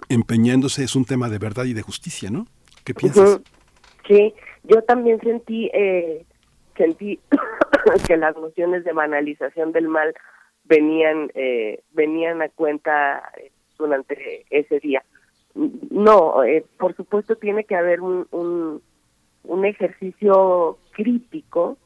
empeñándose 0.09 0.85
es 0.85 0.95
un 0.95 1.07
tema 1.07 1.29
de 1.29 1.39
verdad 1.39 1.65
y 1.65 1.73
de 1.73 1.83
justicia, 1.83 2.31
¿no? 2.31 2.47
¿Qué 2.85 2.95
piensas? 2.95 3.41
Sí, 4.07 4.33
yo 4.63 4.81
también 4.83 5.19
sentí 5.23 5.69
eh, 5.75 6.25
sentí 6.81 7.21
que 8.07 8.17
las 8.17 8.37
nociones 8.37 8.85
de 8.85 8.93
banalización 8.93 9.73
del 9.73 9.89
mal 9.89 10.15
venían 10.65 11.31
eh, 11.35 11.83
venían 11.93 12.41
a 12.41 12.49
cuenta 12.49 13.23
eh, 13.37 13.51
durante 13.79 14.47
ese 14.51 14.81
día. 14.81 15.05
No, 15.55 16.43
eh, 16.45 16.65
por 16.79 16.95
supuesto 16.97 17.37
tiene 17.37 17.65
que 17.65 17.75
haber 17.77 18.01
un, 18.01 18.27
un, 18.31 19.65
ejercicio 19.65 20.79
crítico 20.93 21.77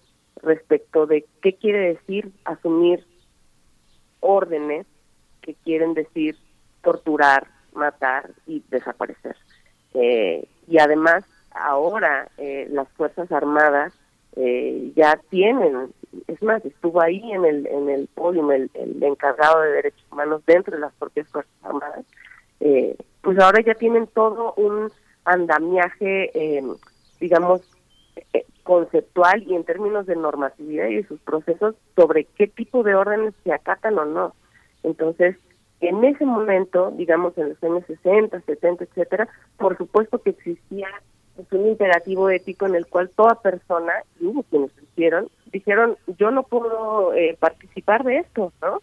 respecto 0.43 1.07
de 1.07 1.25
qué 1.43 1.55
quiere 1.55 1.95
decir 1.95 2.31
asumir 2.45 3.05
órdenes 4.21 4.87
que 5.41 5.55
quieren 5.55 5.95
decir 5.95 6.37
torturar, 6.83 7.49
matar 7.73 8.31
y 8.47 8.63
desaparecer. 8.69 9.37
Eh, 9.95 10.47
y 10.69 10.79
además, 10.79 11.25
ahora 11.53 12.29
eh, 12.37 12.69
las 12.71 12.89
Fuerzas 12.91 13.33
Armadas 13.33 13.95
eh, 14.37 14.93
ya 14.97 15.21
tienen, 15.31 15.93
es 16.27 16.43
más, 16.43 16.65
estuvo 16.65 17.01
ahí 17.01 17.33
en 17.33 17.45
el, 17.45 17.67
en 17.67 17.89
el 17.89 18.09
podium 18.09 18.51
el, 18.51 18.71
el 18.75 19.03
encargado 19.03 19.61
de 19.61 19.71
derechos 19.71 20.05
humanos 20.11 20.43
dentro 20.47 20.75
de 20.75 20.81
las 20.81 20.93
propias 20.95 21.29
Fuerzas 21.29 21.53
Armadas, 21.63 22.05
eh, 22.61 22.97
pues 23.21 23.39
ahora 23.39 23.63
ya 23.63 23.75
tienen 23.75 24.07
todo 24.09 24.55
un 24.55 24.91
andamiaje, 25.25 26.31
eh, 26.35 26.63
digamos, 27.21 27.63
eh, 28.33 28.45
conceptual 28.63 29.43
y 29.43 29.55
en 29.55 29.65
términos 29.65 30.07
de 30.07 30.17
normatividad 30.17 30.89
y 30.89 30.97
de 30.97 31.07
sus 31.07 31.21
procesos 31.21 31.75
sobre 31.97 32.25
qué 32.25 32.47
tipo 32.47 32.83
de 32.83 32.95
órdenes 32.95 33.35
se 33.45 33.53
acatan 33.53 33.99
o 33.99 34.05
no. 34.05 34.35
Entonces, 34.83 35.37
en 35.81 36.05
ese 36.05 36.25
momento, 36.25 36.91
digamos 36.93 37.37
en 37.39 37.51
los 37.51 37.63
años 37.63 37.85
60, 37.87 38.41
70, 38.41 38.85
etcétera, 38.85 39.29
por 39.59 39.77
supuesto 39.77 40.21
que 40.23 40.31
existía 40.31 40.89
pues, 41.37 41.47
un 41.53 41.69
imperativo 41.69 42.31
ético 42.31 42.67
en 42.67 42.75
el 42.75 42.87
cual 42.87 43.11
toda 43.11 43.41
persona, 43.41 43.93
y 44.21 44.27
hubo 44.27 44.43
quienes 44.45 44.71
lo 44.77 44.83
hicieron, 44.83 45.29
dijeron, 45.53 45.97
yo 46.19 46.31
no 46.31 46.43
puedo 46.43 47.15
eh, 47.15 47.37
participar 47.39 48.05
de 48.05 48.19
esto, 48.19 48.53
¿no? 48.63 48.81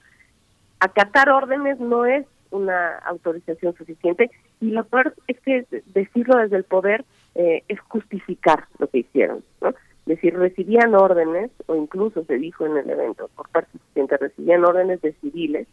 Acatar 0.80 1.30
órdenes 1.30 1.80
no 1.80 2.06
es 2.06 2.26
una 2.50 2.98
autorización 3.00 3.74
suficiente 3.76 4.32
y 4.60 4.72
lo 4.72 4.84
peor 4.84 5.14
es 5.28 5.40
que 5.42 5.66
decirlo 5.94 6.38
desde 6.38 6.58
el 6.58 6.64
poder 6.64 7.06
eh, 7.36 7.64
es 7.68 7.80
justificar 7.82 8.66
lo 8.80 8.88
que 8.88 9.00
hicieron, 9.00 9.44
¿no? 9.62 9.70
Es 9.70 9.76
decir, 10.18 10.34
recibían 10.38 10.96
órdenes, 10.96 11.52
o 11.68 11.76
incluso 11.76 12.26
se 12.26 12.38
dijo 12.38 12.66
en 12.66 12.76
el 12.76 12.90
evento 12.90 13.30
por 13.36 13.48
presidente, 13.50 14.18
recibían 14.18 14.66
órdenes 14.66 15.00
de 15.02 15.14
civiles, 15.14 15.68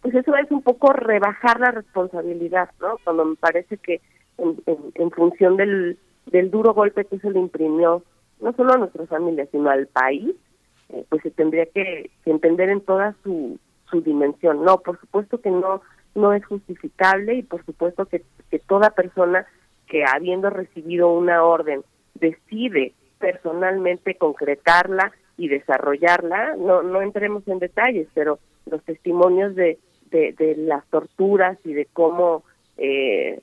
pues 0.00 0.14
eso 0.14 0.34
es 0.36 0.50
un 0.50 0.62
poco 0.62 0.92
rebajar 0.92 1.60
la 1.60 1.70
responsabilidad, 1.72 2.70
¿no? 2.80 2.96
Cuando 3.04 3.24
me 3.26 3.36
parece 3.36 3.76
que 3.76 4.00
en- 4.38 4.56
en 4.94 5.10
función 5.10 5.56
del, 5.56 5.98
del 6.26 6.50
duro 6.50 6.74
golpe 6.74 7.04
que 7.04 7.18
se 7.18 7.30
le 7.30 7.38
imprimió, 7.38 8.02
no 8.40 8.52
solo 8.52 8.74
a 8.74 8.78
nuestras 8.78 9.08
familias, 9.08 9.48
sino 9.50 9.70
al 9.70 9.86
país, 9.86 10.34
eh, 10.90 11.04
pues 11.08 11.22
se 11.22 11.30
tendría 11.30 11.66
que, 11.66 12.10
que 12.24 12.30
entender 12.30 12.68
en 12.68 12.80
toda 12.80 13.14
su, 13.22 13.58
su 13.90 14.00
dimensión. 14.02 14.64
No, 14.64 14.78
por 14.78 15.00
supuesto 15.00 15.40
que 15.40 15.50
no 15.50 15.82
no 16.16 16.32
es 16.32 16.44
justificable 16.46 17.34
y 17.34 17.42
por 17.42 17.64
supuesto 17.64 18.06
que, 18.06 18.22
que 18.50 18.58
toda 18.58 18.90
persona 18.90 19.46
que 19.86 20.04
habiendo 20.04 20.50
recibido 20.50 21.12
una 21.12 21.44
orden 21.44 21.82
decide 22.14 22.94
personalmente 23.18 24.16
concretarla 24.16 25.12
y 25.36 25.48
desarrollarla, 25.48 26.56
no, 26.56 26.82
no 26.82 27.02
entremos 27.02 27.46
en 27.46 27.58
detalles, 27.58 28.08
pero 28.14 28.38
los 28.64 28.82
testimonios 28.84 29.54
de, 29.54 29.78
de, 30.10 30.32
de 30.32 30.56
las 30.56 30.84
torturas 30.86 31.58
y 31.64 31.74
de 31.74 31.86
cómo 31.92 32.42
eh, 32.78 33.40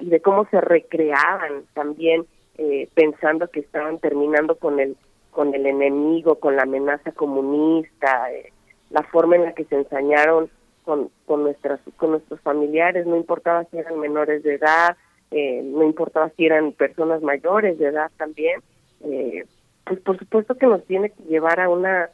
y 0.00 0.08
de 0.08 0.20
cómo 0.20 0.46
se 0.50 0.60
recreaban 0.60 1.64
también 1.74 2.26
eh, 2.58 2.88
pensando 2.94 3.48
que 3.48 3.60
estaban 3.60 3.98
terminando 3.98 4.56
con 4.56 4.80
el 4.80 4.96
con 5.32 5.54
el 5.54 5.64
enemigo, 5.66 6.38
con 6.38 6.56
la 6.56 6.62
amenaza 6.62 7.10
comunista, 7.12 8.30
eh, 8.30 8.52
la 8.90 9.02
forma 9.02 9.36
en 9.36 9.44
la 9.44 9.54
que 9.54 9.64
se 9.64 9.76
ensañaron 9.76 10.50
con, 10.84 11.10
con 11.24 11.42
nuestras 11.42 11.80
con 11.96 12.10
nuestros 12.10 12.40
familiares, 12.42 13.06
no 13.06 13.16
importaba 13.16 13.64
si 13.64 13.78
eran 13.78 13.98
menores 13.98 14.42
de 14.42 14.54
edad, 14.54 14.96
eh, 15.30 15.62
no 15.64 15.84
importaba 15.84 16.30
si 16.36 16.44
eran 16.44 16.72
personas 16.72 17.22
mayores 17.22 17.78
de 17.78 17.86
edad 17.86 18.10
también, 18.18 18.60
eh, 19.04 19.44
pues 19.84 20.00
por 20.00 20.18
supuesto 20.18 20.54
que 20.56 20.66
nos 20.66 20.84
tiene 20.84 21.10
que 21.10 21.22
llevar 21.24 21.60
a 21.60 21.68
una 21.68 22.10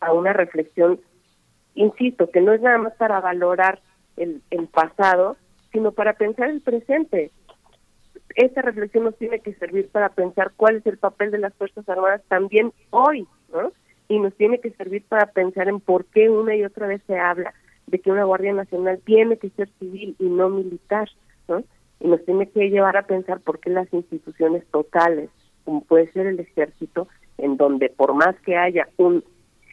a 0.00 0.12
una 0.12 0.32
reflexión, 0.32 1.00
insisto, 1.74 2.30
que 2.30 2.40
no 2.40 2.52
es 2.52 2.60
nada 2.60 2.78
más 2.78 2.94
para 2.94 3.20
valorar 3.20 3.80
el, 4.16 4.42
el 4.50 4.68
pasado, 4.68 5.36
sino 5.72 5.92
para 5.92 6.14
pensar 6.14 6.50
el 6.50 6.60
presente. 6.60 7.30
Esta 8.34 8.62
reflexión 8.62 9.04
nos 9.04 9.16
tiene 9.16 9.40
que 9.40 9.54
servir 9.54 9.88
para 9.88 10.10
pensar 10.10 10.52
cuál 10.56 10.76
es 10.76 10.86
el 10.86 10.98
papel 10.98 11.30
de 11.30 11.38
las 11.38 11.54
Fuerzas 11.54 11.88
Armadas 11.88 12.22
también 12.28 12.72
hoy, 12.90 13.26
¿no? 13.52 13.72
Y 14.08 14.18
nos 14.20 14.34
tiene 14.36 14.60
que 14.60 14.70
servir 14.70 15.04
para 15.08 15.26
pensar 15.26 15.68
en 15.68 15.80
por 15.80 16.04
qué 16.06 16.30
una 16.30 16.54
y 16.54 16.64
otra 16.64 16.86
vez 16.86 17.02
se 17.06 17.18
habla 17.18 17.52
de 17.86 17.98
que 17.98 18.10
una 18.10 18.24
Guardia 18.24 18.52
Nacional 18.52 19.00
tiene 19.04 19.38
que 19.38 19.50
ser 19.50 19.68
civil 19.78 20.14
y 20.18 20.24
no 20.24 20.48
militar, 20.48 21.08
¿no? 21.48 21.62
Y 22.00 22.08
nos 22.08 22.24
tiene 22.24 22.48
que 22.48 22.70
llevar 22.70 22.96
a 22.96 23.06
pensar 23.06 23.40
por 23.40 23.58
qué 23.58 23.70
las 23.70 23.92
instituciones 23.92 24.64
totales 24.70 25.30
como 25.68 25.82
puede 25.82 26.10
ser 26.12 26.26
el 26.26 26.40
ejército, 26.40 27.08
en 27.36 27.58
donde 27.58 27.90
por 27.90 28.14
más 28.14 28.34
que 28.40 28.56
haya 28.56 28.88
un 28.96 29.22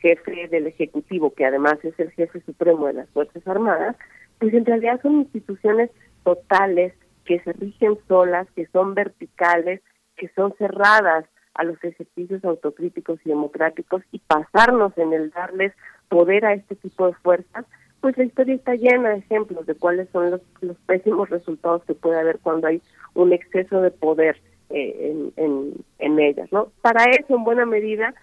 jefe 0.02 0.50
del 0.50 0.68
Ejecutivo, 0.68 1.34
que 1.34 1.46
además 1.46 1.76
es 1.84 1.98
el 1.98 2.12
jefe 2.12 2.42
supremo 2.42 2.88
de 2.88 2.94
las 2.96 3.10
Fuerzas 3.12 3.48
Armadas, 3.48 3.96
pues 4.40 4.54
en 4.54 4.66
realidad 4.66 5.02
son 5.02 5.22
instituciones 5.22 5.90
totales 6.24 6.94
que 7.26 7.40
se 7.40 7.54
rigen 7.54 7.98
solas, 8.08 8.48
que 8.56 8.68
son 8.68 8.94
verticales, 8.94 9.82
que 10.16 10.30
son 10.36 10.54
cerradas 10.58 11.26
a 11.54 11.64
los 11.64 11.82
ejercicios 11.84 12.44
autocríticos 12.44 13.20
y 13.26 13.30
democráticos 13.30 14.04
y 14.12 14.20
pasarnos 14.20 14.98
en 14.98 15.14
el 15.14 15.32
darles 15.32 15.74
poder 16.10 16.46
a 16.46 16.54
este 16.54 16.76
tipo 16.76 17.08
de 17.08 17.14
fuerzas, 17.16 17.66
pues 18.02 18.18
la 18.18 18.26
historia 18.26 18.56
está 18.56 18.76
llena 18.76 19.10
de 19.10 19.18
ejemplos 19.18 19.66
de 19.66 19.76
cuáles 19.76 20.10
son 20.10 20.32
los, 20.32 20.42
los 20.62 20.78
pésimos 20.86 21.30
resultados 21.30 21.84
que 21.86 21.96
puede 21.96 22.20
haber 22.20 22.40
cuando 22.40 22.68
hay 22.68 22.82
un 23.16 23.34
exceso 23.34 23.82
de 23.82 23.92
poder 23.92 24.40
eh, 24.70 25.32
en, 25.38 25.74
en, 26.00 26.20
ellas, 26.20 26.52
¿no? 26.52 26.72
Para 26.82 27.04
eso, 27.06 27.36
en 27.36 27.44
buena 27.44 27.66
medida, 27.66 28.14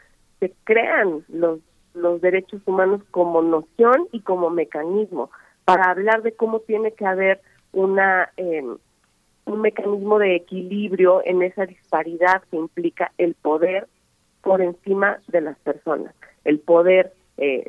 se 0.40 0.52
crean 0.64 1.24
los, 1.28 1.60
los 1.94 2.20
derechos 2.20 2.60
humanos 2.66 3.00
como 3.10 3.42
noción 3.42 4.08
y 4.12 4.20
como 4.20 4.50
mecanismo 4.50 5.30
para 5.64 5.90
hablar 5.90 6.22
de 6.22 6.32
cómo 6.32 6.60
tiene 6.60 6.92
que 6.92 7.06
haber 7.06 7.40
una 7.72 8.30
eh, 8.36 8.62
un 9.44 9.60
mecanismo 9.60 10.18
de 10.18 10.36
equilibrio 10.36 11.22
en 11.24 11.42
esa 11.42 11.66
disparidad 11.66 12.42
que 12.50 12.56
implica 12.56 13.12
el 13.18 13.34
poder 13.34 13.88
por 14.40 14.60
encima 14.60 15.18
de 15.28 15.40
las 15.40 15.58
personas, 15.58 16.14
el 16.44 16.60
poder 16.60 17.12
eh, 17.38 17.64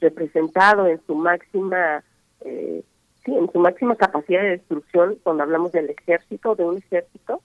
representado 0.00 0.86
en 0.86 1.00
su 1.06 1.14
máxima 1.14 2.02
eh, 2.40 2.82
sí, 3.24 3.34
en 3.34 3.50
su 3.52 3.58
máxima 3.58 3.96
capacidad 3.96 4.42
de 4.42 4.50
destrucción 4.50 5.16
cuando 5.22 5.42
hablamos 5.42 5.72
del 5.72 5.90
ejército 5.90 6.54
de 6.54 6.64
un 6.64 6.78
ejército 6.78 7.40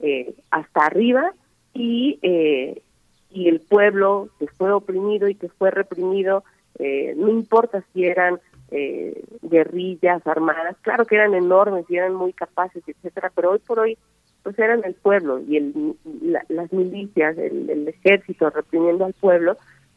eh, 0.00 0.34
hasta 0.50 0.86
arriba 0.86 1.32
y 1.74 2.18
eh, 2.22 2.82
y 3.30 3.48
el 3.48 3.60
pueblo 3.60 4.30
que 4.38 4.46
fue 4.46 4.72
oprimido 4.72 5.28
y 5.28 5.34
que 5.34 5.48
fue 5.48 5.70
reprimido 5.70 6.44
eh, 6.78 7.14
no 7.16 7.28
importa 7.28 7.84
si 7.92 8.04
eran 8.04 8.40
eh, 8.70 9.22
guerrillas 9.42 10.26
armadas 10.26 10.76
claro 10.82 11.04
que 11.04 11.16
eran 11.16 11.34
enormes 11.34 11.84
y 11.88 11.96
eran 11.96 12.14
muy 12.14 12.32
capaces 12.32 12.82
etcétera 12.86 13.30
pero 13.34 13.52
hoy 13.52 13.58
por 13.60 13.78
hoy 13.80 13.98
pues 14.42 14.58
eran 14.58 14.82
el 14.84 14.94
pueblo 14.94 15.40
y 15.40 15.56
el 15.56 15.94
la- 16.22 16.44
las 16.48 16.72
milicias 16.72 17.36
el, 17.38 17.88
ejército 17.88 18.50
reprimiendo 18.50 19.04
al 19.04 19.14
pueblo 19.14 19.56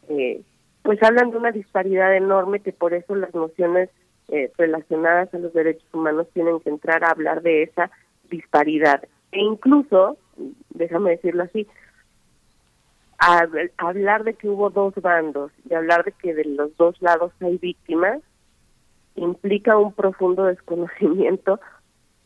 eh, 0.10 0.42
pues 0.84 1.02
hablan 1.04 1.32
de 1.32 1.38
una 1.38 1.52
disparidad 1.52 2.16
enorme 2.16 2.60
que 2.60 2.72
por 2.72 2.94
eso 2.94 3.16
las 3.16 3.34
nociones 3.36 3.90
eh, 4.30 4.52
relacionadas 4.58 5.34
a 5.34 5.40
los 5.40 5.54
derechos 5.54 5.88
humanos 5.94 6.28
tienen 6.34 6.60
que 6.62 6.70
entrar 6.70 7.04
a 7.04 7.12
hablar 7.12 7.42
de 7.42 7.64
esa 7.64 7.92
disparidad. 8.30 9.04
E 9.32 9.40
incluso 9.40 10.18
déjame 10.70 11.12
decirlo 11.12 11.44
así 11.44 11.68
hablar 13.78 14.24
de 14.24 14.34
que 14.34 14.50
hubo 14.50 14.72
dos 14.72 14.96
bandos 14.96 15.52
y 15.70 15.74
hablar 15.76 16.04
de 16.04 16.12
que 16.14 16.34
de 16.34 16.46
los 16.46 16.76
dos 16.78 17.00
lados 17.02 17.32
hay 17.42 17.58
víctimas 17.58 18.20
implica 19.16 19.78
un 19.78 19.94
profundo 19.94 20.46
desconocimiento 20.46 21.60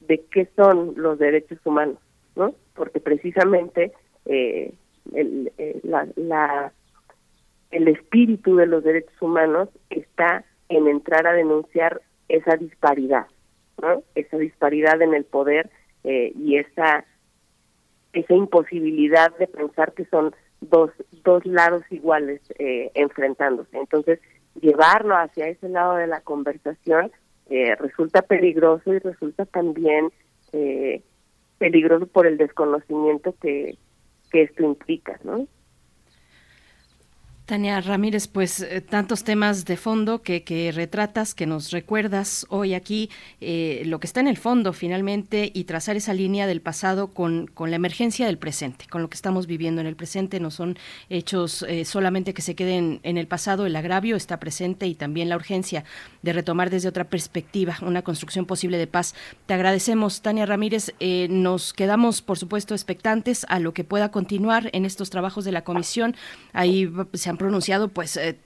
de 0.01 0.23
qué 0.31 0.47
son 0.55 0.93
los 0.97 1.17
derechos 1.19 1.59
humanos, 1.65 1.97
¿no? 2.35 2.53
Porque 2.75 2.99
precisamente 2.99 3.91
eh, 4.25 4.73
el, 5.13 5.51
eh, 5.57 5.79
la, 5.83 6.07
la- 6.15 6.73
el 7.71 7.87
espíritu 7.87 8.55
de 8.55 8.67
los 8.67 8.83
derechos 8.83 9.19
humanos 9.21 9.69
está 9.89 10.45
en 10.69 10.87
entrar 10.87 11.27
a 11.27 11.33
denunciar 11.33 12.01
esa 12.29 12.55
disparidad, 12.55 13.27
¿no? 13.81 14.03
Esa 14.15 14.37
disparidad 14.37 15.01
en 15.01 15.13
el 15.13 15.25
poder 15.25 15.69
eh, 16.03 16.31
y 16.37 16.57
esa 16.57 17.05
esa 18.13 18.33
imposibilidad 18.33 19.35
de 19.37 19.47
pensar 19.47 19.93
que 19.93 20.05
son 20.05 20.33
dos 20.61 20.91
dos 21.23 21.45
lados 21.45 21.83
iguales 21.91 22.41
eh, 22.59 22.91
enfrentándose. 22.95 23.77
Entonces, 23.77 24.19
llevarlo 24.61 25.15
hacia 25.15 25.47
ese 25.47 25.69
lado 25.69 25.95
de 25.95 26.07
la 26.07 26.21
conversación 26.21 27.11
eh, 27.49 27.75
resulta 27.75 28.21
peligroso 28.21 28.93
y 28.93 28.99
resulta 28.99 29.45
también 29.45 30.11
eh, 30.51 31.03
peligroso 31.57 32.07
por 32.07 32.25
el 32.25 32.37
desconocimiento 32.37 33.35
que, 33.41 33.77
que 34.31 34.43
esto 34.43 34.63
implica, 34.63 35.19
¿no? 35.23 35.47
Tania 37.45 37.79
Ramírez, 37.79 38.27
pues 38.27 38.59
eh, 38.59 38.81
tantos 38.81 39.23
temas 39.23 39.65
de 39.65 39.77
fondo 39.77 40.23
que, 40.23 40.71
retratas, 40.73 41.35
que 41.35 41.45
nos 41.45 41.69
recuerdas 41.69 42.47
hoy 42.49 42.73
aquí, 42.73 43.11
eh, 43.39 43.83
lo 43.85 43.99
que 43.99 44.07
está 44.07 44.19
en 44.19 44.27
el 44.27 44.37
fondo 44.37 44.73
finalmente 44.73 45.51
y 45.53 45.65
trazar 45.65 45.95
esa 45.95 46.15
línea 46.15 46.47
del 46.47 46.61
pasado 46.61 47.13
con, 47.13 47.45
con 47.45 47.69
la 47.69 47.75
emergencia 47.75 48.25
del 48.25 48.39
presente, 48.39 48.87
con 48.89 49.03
lo 49.03 49.09
que 49.11 49.15
estamos 49.15 49.45
viviendo 49.45 49.79
en 49.79 49.85
el 49.85 49.95
presente. 49.95 50.39
No 50.39 50.49
son 50.49 50.75
hechos 51.11 51.63
eh, 51.69 51.85
solamente 51.85 52.33
que 52.33 52.41
se 52.41 52.55
queden 52.55 52.99
en 53.03 53.19
el 53.19 53.27
pasado, 53.27 53.67
el 53.67 53.75
agravio 53.75 54.15
está 54.15 54.39
presente 54.39 54.87
y 54.87 54.95
también 54.95 55.29
la 55.29 55.35
urgencia 55.35 55.83
de 56.23 56.33
retomar 56.33 56.71
desde 56.71 56.89
otra 56.89 57.03
perspectiva 57.03 57.77
una 57.83 58.01
construcción 58.01 58.47
posible 58.47 58.79
de 58.79 58.87
paz. 58.87 59.13
Te 59.45 59.53
agradecemos, 59.53 60.23
Tania 60.23 60.47
Ramírez. 60.47 60.93
Nos 61.29 61.73
quedamos, 61.73 62.23
por 62.23 62.39
supuesto, 62.39 62.73
expectantes 62.73 63.45
a 63.49 63.59
lo 63.59 63.71
que 63.71 63.83
pueda 63.83 64.09
continuar 64.09 64.71
en 64.73 64.85
estos 64.85 65.11
trabajos 65.11 65.45
de 65.45 65.51
la 65.51 65.63
comisión. 65.63 66.15
Ahí 66.51 66.91
se 67.13 67.34
han 67.35 67.37
pronunciado, 67.37 67.89
pues, 67.89 68.17
eh, 68.17 68.37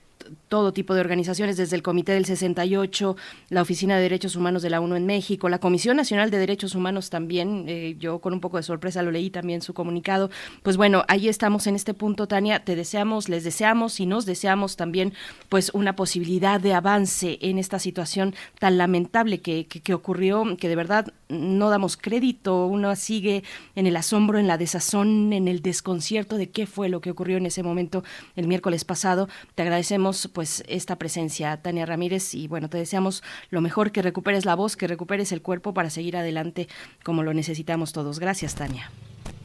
todo 0.48 0.72
tipo 0.72 0.94
de 0.94 1.00
organizaciones, 1.00 1.56
desde 1.56 1.76
el 1.76 1.82
Comité 1.82 2.12
del 2.12 2.24
68, 2.24 3.16
la 3.48 3.62
Oficina 3.62 3.96
de 3.96 4.02
Derechos 4.02 4.36
Humanos 4.36 4.62
de 4.62 4.70
la 4.70 4.80
ONU 4.80 4.96
en 4.96 5.06
México, 5.06 5.48
la 5.48 5.58
Comisión 5.58 5.96
Nacional 5.96 6.30
de 6.30 6.38
Derechos 6.38 6.74
Humanos 6.74 7.10
también, 7.10 7.64
eh, 7.68 7.96
yo 7.98 8.20
con 8.20 8.32
un 8.32 8.40
poco 8.40 8.56
de 8.56 8.62
sorpresa 8.62 9.02
lo 9.02 9.10
leí 9.10 9.30
también 9.30 9.62
su 9.62 9.74
comunicado. 9.74 10.30
Pues 10.62 10.76
bueno, 10.76 11.04
ahí 11.08 11.28
estamos 11.28 11.66
en 11.66 11.76
este 11.76 11.94
punto, 11.94 12.28
Tania, 12.28 12.64
te 12.64 12.76
deseamos, 12.76 13.28
les 13.28 13.44
deseamos 13.44 14.00
y 14.00 14.06
nos 14.06 14.26
deseamos 14.26 14.76
también 14.76 15.12
pues 15.48 15.70
una 15.74 15.96
posibilidad 15.96 16.60
de 16.60 16.74
avance 16.74 17.38
en 17.40 17.58
esta 17.58 17.78
situación 17.78 18.34
tan 18.58 18.78
lamentable 18.78 19.40
que, 19.40 19.66
que, 19.66 19.80
que 19.80 19.94
ocurrió, 19.94 20.44
que 20.56 20.68
de 20.68 20.76
verdad 20.76 21.12
no 21.28 21.70
damos 21.70 21.96
crédito, 21.96 22.66
uno 22.66 22.94
sigue 22.96 23.44
en 23.74 23.86
el 23.86 23.96
asombro, 23.96 24.38
en 24.38 24.46
la 24.46 24.58
desazón, 24.58 25.32
en 25.32 25.48
el 25.48 25.62
desconcierto 25.62 26.36
de 26.36 26.50
qué 26.50 26.66
fue 26.66 26.88
lo 26.88 27.00
que 27.00 27.10
ocurrió 27.10 27.36
en 27.36 27.46
ese 27.46 27.62
momento 27.62 28.02
el 28.36 28.46
miércoles 28.48 28.84
pasado. 28.84 29.28
Te 29.54 29.62
agradecemos 29.62 30.19
pues 30.28 30.62
esta 30.68 30.96
presencia, 30.96 31.56
Tania 31.62 31.86
Ramírez, 31.86 32.34
y 32.34 32.48
bueno, 32.48 32.68
te 32.68 32.78
deseamos 32.78 33.22
lo 33.50 33.60
mejor, 33.60 33.92
que 33.92 34.02
recuperes 34.02 34.44
la 34.44 34.54
voz, 34.54 34.76
que 34.76 34.86
recuperes 34.86 35.32
el 35.32 35.42
cuerpo 35.42 35.74
para 35.74 35.90
seguir 35.90 36.16
adelante 36.16 36.68
como 37.04 37.22
lo 37.22 37.34
necesitamos 37.34 37.92
todos. 37.92 38.18
Gracias, 38.18 38.54
Tania. 38.54 38.90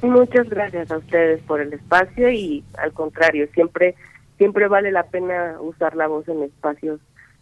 Muchas 0.02 0.50
gracias 0.50 0.92
a 0.92 0.98
ustedes 0.98 1.42
por 1.44 1.62
el 1.62 1.74
espacio 1.74 2.30
y 2.30 2.64
al 2.78 2.94
contrario, 2.94 3.48
siempre 3.54 3.95
siempre 4.38 4.68
vale 4.68 4.92
la 4.92 5.04
pena 5.04 5.58
usar 5.62 5.95
la 5.95 6.08
voz 6.08 6.28
en 6.28 6.44
espacios 6.44 7.00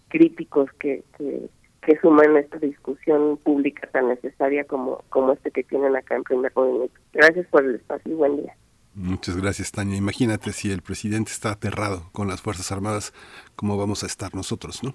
críticos 0.10 0.72
que, 0.80 1.04
que, 1.18 1.50
que 1.82 2.00
suman 2.00 2.38
esta 2.38 2.58
discusión 2.60 3.38
pública 3.38 3.88
tan 3.92 4.10
necesaria 4.10 4.64
como, 4.66 5.04
como 5.10 5.34
este 5.34 5.52
que 5.52 5.64
tienen 5.64 5.96
acá 5.96 6.16
en 6.16 6.24
primer 6.24 6.52
movimiento. 6.56 7.00
Gracias 7.14 7.48
por 7.48 7.66
el 7.66 7.76
espacio 7.76 8.12
y 8.12 8.16
buen 8.16 8.38
día. 8.38 8.56
Muchas 8.96 9.36
gracias, 9.38 9.72
Tania. 9.72 9.98
Imagínate 9.98 10.54
si 10.54 10.72
el 10.72 10.82
presidente 10.82 11.32
está 11.32 11.52
aterrado 11.52 12.10
con 12.12 12.28
las 12.28 12.42
Fuerzas 12.42 12.72
Armadas, 12.72 13.14
¿cómo 13.56 13.78
vamos 13.78 14.04
a 14.04 14.08
estar 14.08 14.36
nosotros, 14.36 14.84
no? 14.84 14.94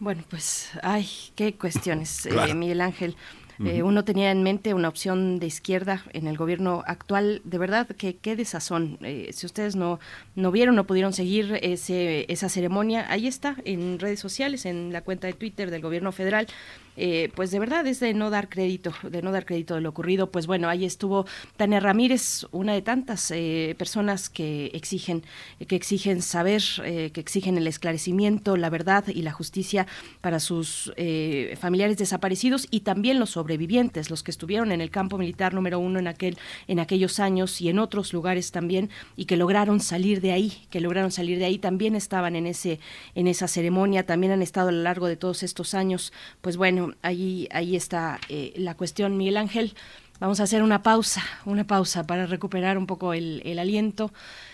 Bueno, 0.00 0.24
pues, 0.28 0.70
ay, 0.82 1.08
qué 1.36 1.54
cuestiones, 1.54 2.26
eh. 2.26 2.54
Miguel 2.54 2.80
Ángel. 2.80 3.16
Eh, 3.62 3.82
uno 3.82 4.04
tenía 4.04 4.30
en 4.30 4.42
mente 4.42 4.72
una 4.72 4.88
opción 4.88 5.38
de 5.38 5.46
izquierda 5.46 6.02
en 6.14 6.26
el 6.26 6.38
gobierno 6.38 6.82
actual. 6.86 7.42
De 7.44 7.58
verdad, 7.58 7.86
que 7.88 8.16
qué 8.16 8.34
desazón. 8.34 8.96
Eh, 9.02 9.30
si 9.34 9.44
ustedes 9.44 9.76
no, 9.76 10.00
no 10.34 10.50
vieron, 10.50 10.76
no 10.76 10.86
pudieron 10.86 11.12
seguir 11.12 11.58
ese, 11.60 12.24
esa 12.32 12.48
ceremonia, 12.48 13.04
ahí 13.10 13.26
está, 13.26 13.56
en 13.66 13.98
redes 13.98 14.18
sociales, 14.18 14.64
en 14.64 14.94
la 14.94 15.02
cuenta 15.02 15.26
de 15.26 15.34
Twitter 15.34 15.70
del 15.70 15.82
gobierno 15.82 16.10
federal. 16.10 16.46
Eh, 16.96 17.30
pues 17.34 17.50
de 17.50 17.58
verdad 17.58 17.86
es 17.86 18.00
de 18.00 18.14
no 18.14 18.30
dar 18.30 18.48
crédito, 18.48 18.92
de 19.02 19.22
no 19.22 19.32
dar 19.32 19.46
crédito 19.46 19.74
de 19.74 19.80
lo 19.80 19.88
ocurrido. 19.90 20.30
Pues 20.30 20.46
bueno, 20.46 20.68
ahí 20.68 20.84
estuvo 20.84 21.26
Tania 21.56 21.80
Ramírez, 21.80 22.46
una 22.52 22.72
de 22.72 22.82
tantas 22.82 23.30
eh, 23.30 23.74
personas 23.78 24.28
que 24.28 24.66
exigen, 24.74 25.22
que 25.66 25.76
exigen 25.76 26.22
saber, 26.22 26.62
eh, 26.84 27.10
que 27.12 27.20
exigen 27.20 27.56
el 27.58 27.66
esclarecimiento, 27.66 28.56
la 28.56 28.70
verdad 28.70 29.04
y 29.08 29.22
la 29.22 29.32
justicia 29.32 29.86
para 30.20 30.40
sus 30.40 30.92
eh, 30.96 31.56
familiares 31.60 31.96
desaparecidos 31.96 32.66
y 32.70 32.80
también 32.80 33.18
los 33.18 33.30
sobrevivientes, 33.30 34.10
los 34.10 34.22
que 34.22 34.30
estuvieron 34.30 34.72
en 34.72 34.80
el 34.80 34.90
campo 34.90 35.18
militar 35.18 35.54
número 35.54 35.78
uno 35.78 35.98
en 35.98 36.08
aquel, 36.08 36.38
en 36.68 36.80
aquellos 36.80 37.20
años 37.20 37.60
y 37.60 37.68
en 37.68 37.78
otros 37.78 38.12
lugares 38.12 38.50
también 38.50 38.90
y 39.16 39.24
que 39.24 39.36
lograron 39.36 39.80
salir 39.80 40.20
de 40.20 40.32
ahí, 40.32 40.66
que 40.70 40.80
lograron 40.80 41.10
salir 41.10 41.38
de 41.38 41.44
ahí, 41.44 41.58
también 41.58 41.94
estaban 41.94 42.36
en 42.36 42.46
ese, 42.46 42.80
en 43.14 43.26
esa 43.26 43.48
ceremonia, 43.48 44.06
también 44.06 44.32
han 44.32 44.42
estado 44.42 44.68
a 44.68 44.72
lo 44.72 44.82
largo 44.82 45.06
de 45.06 45.16
todos 45.16 45.42
estos 45.42 45.74
años. 45.74 46.12
Pues 46.40 46.56
bueno, 46.56 46.79
ahí, 47.02 47.48
ahí 47.52 47.76
está 47.76 48.18
eh, 48.28 48.52
la 48.56 48.74
cuestión, 48.76 49.16
Miguel 49.16 49.36
Ángel. 49.36 49.74
Vamos 50.20 50.38
a 50.40 50.42
hacer 50.42 50.62
una 50.62 50.82
pausa, 50.82 51.22
una 51.46 51.66
pausa 51.66 52.06
para 52.06 52.26
recuperar 52.26 52.76
un 52.76 52.86
poco 52.86 53.14
el, 53.14 53.40
el 53.44 53.58
aliento. 53.58 54.12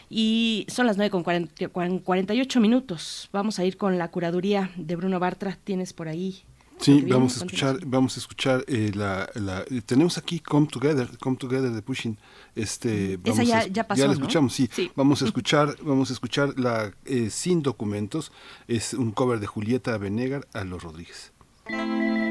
Y 0.09 0.65
son 0.69 0.87
las 0.87 0.97
9 0.97 1.11
con 1.11 1.25
40 1.25 1.69
con 1.71 1.99
48 1.99 2.61
minutos. 2.61 3.29
Vamos 3.33 3.59
a 3.59 3.65
ir 3.65 3.77
con 3.77 3.99
la 3.99 4.09
curaduría 4.09 4.71
de 4.77 4.95
Bruno 4.95 5.19
Bartra. 5.19 5.59
Tienes 5.65 5.93
por 5.93 6.07
ahí 6.09 6.43
Sí, 6.79 7.01
vamos 7.09 7.33
a 7.35 7.39
escuchar, 7.39 7.79
vamos 7.87 8.17
a 8.17 8.21
escuchar 8.21 8.63
eh, 8.69 8.93
la, 8.95 9.27
la- 9.35 9.65
tenemos 9.87 10.19
aquí 10.19 10.41
Come 10.41 10.67
Together, 10.67 11.09
Come 11.19 11.39
Together 11.39 11.71
de 11.71 11.81
Pushing. 11.81 12.19
Este, 12.55 13.15
Esa 13.15 13.21
vamos 13.25 13.47
ya- 13.49 13.59
a, 13.61 13.67
ya 13.67 13.87
pasó, 13.87 14.03
la 14.03 14.07
¿no? 14.09 14.13
escuchamos, 14.13 14.53
sí. 14.53 14.69
Sí. 14.71 14.91
Vamos 14.95 15.23
a 15.23 15.25
escuchar, 15.29 15.75
vamos 15.81 16.11
a 16.11 16.13
escuchar 16.13 16.59
la 16.59 16.93
eh, 17.07 17.31
sin 17.31 17.63
documentos. 17.63 18.31
Es 18.69 18.93
un 18.93 19.11
cover 19.13 19.41
de 19.41 19.47
Julieta 19.47 19.97
Venegar 19.97 20.47
a 20.53 20.65
los 20.65 20.83
Rodríguez. 20.83 21.33
Y 21.69 22.26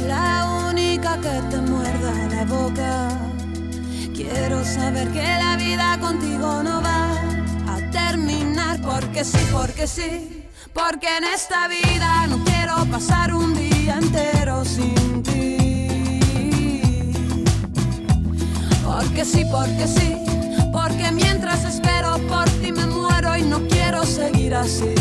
la 0.00 0.68
única 0.70 1.16
que 1.18 1.40
te 1.50 1.58
muerda 1.58 2.12
la 2.30 2.44
boca. 2.44 3.08
Quiero 4.14 4.64
saber 4.64 5.08
que 5.12 5.22
la 5.22 5.56
vida 5.56 5.98
contigo 6.00 6.62
no 6.62 6.80
va 6.82 7.12
a 7.68 7.90
terminar 7.90 8.80
porque 8.80 9.24
sí, 9.24 9.38
porque 9.52 9.86
sí. 9.86 10.46
Porque 10.72 11.06
en 11.18 11.24
esta 11.24 11.68
vida 11.68 12.26
no 12.28 12.42
quiero 12.44 12.84
pasar 12.90 13.34
un 13.34 13.54
día 13.54 13.98
entero 13.98 14.64
sin 14.64 15.22
ti. 15.22 17.12
Porque 18.84 19.24
sí, 19.24 19.44
porque 19.50 19.86
sí. 19.86 20.16
Porque 20.72 21.10
mientras 21.12 21.64
espero 21.64 22.18
por 22.28 22.48
ti 22.60 22.72
me 22.72 22.86
muero 22.86 23.36
y 23.36 23.42
no 23.42 23.60
quiero 23.68 24.04
seguir 24.04 24.54
así. 24.54 24.94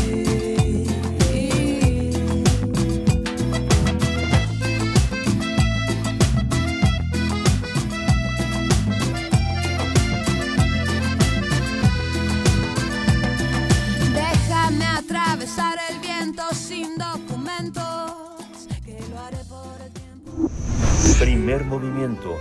Sin 16.54 16.98
documentos, 16.98 18.68
que 18.86 19.00
lo 19.10 19.20
haré 19.20 19.38
por 19.50 19.82
el 19.82 19.92
tiempo. 19.92 20.50
Primer 21.20 21.66
movimiento. 21.66 22.38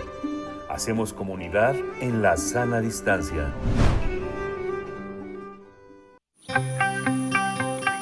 Hacemos 0.68 1.12
comunidad 1.12 1.74
en 2.00 2.22
la 2.22 2.36
sana 2.36 2.80
distancia. 2.80 3.52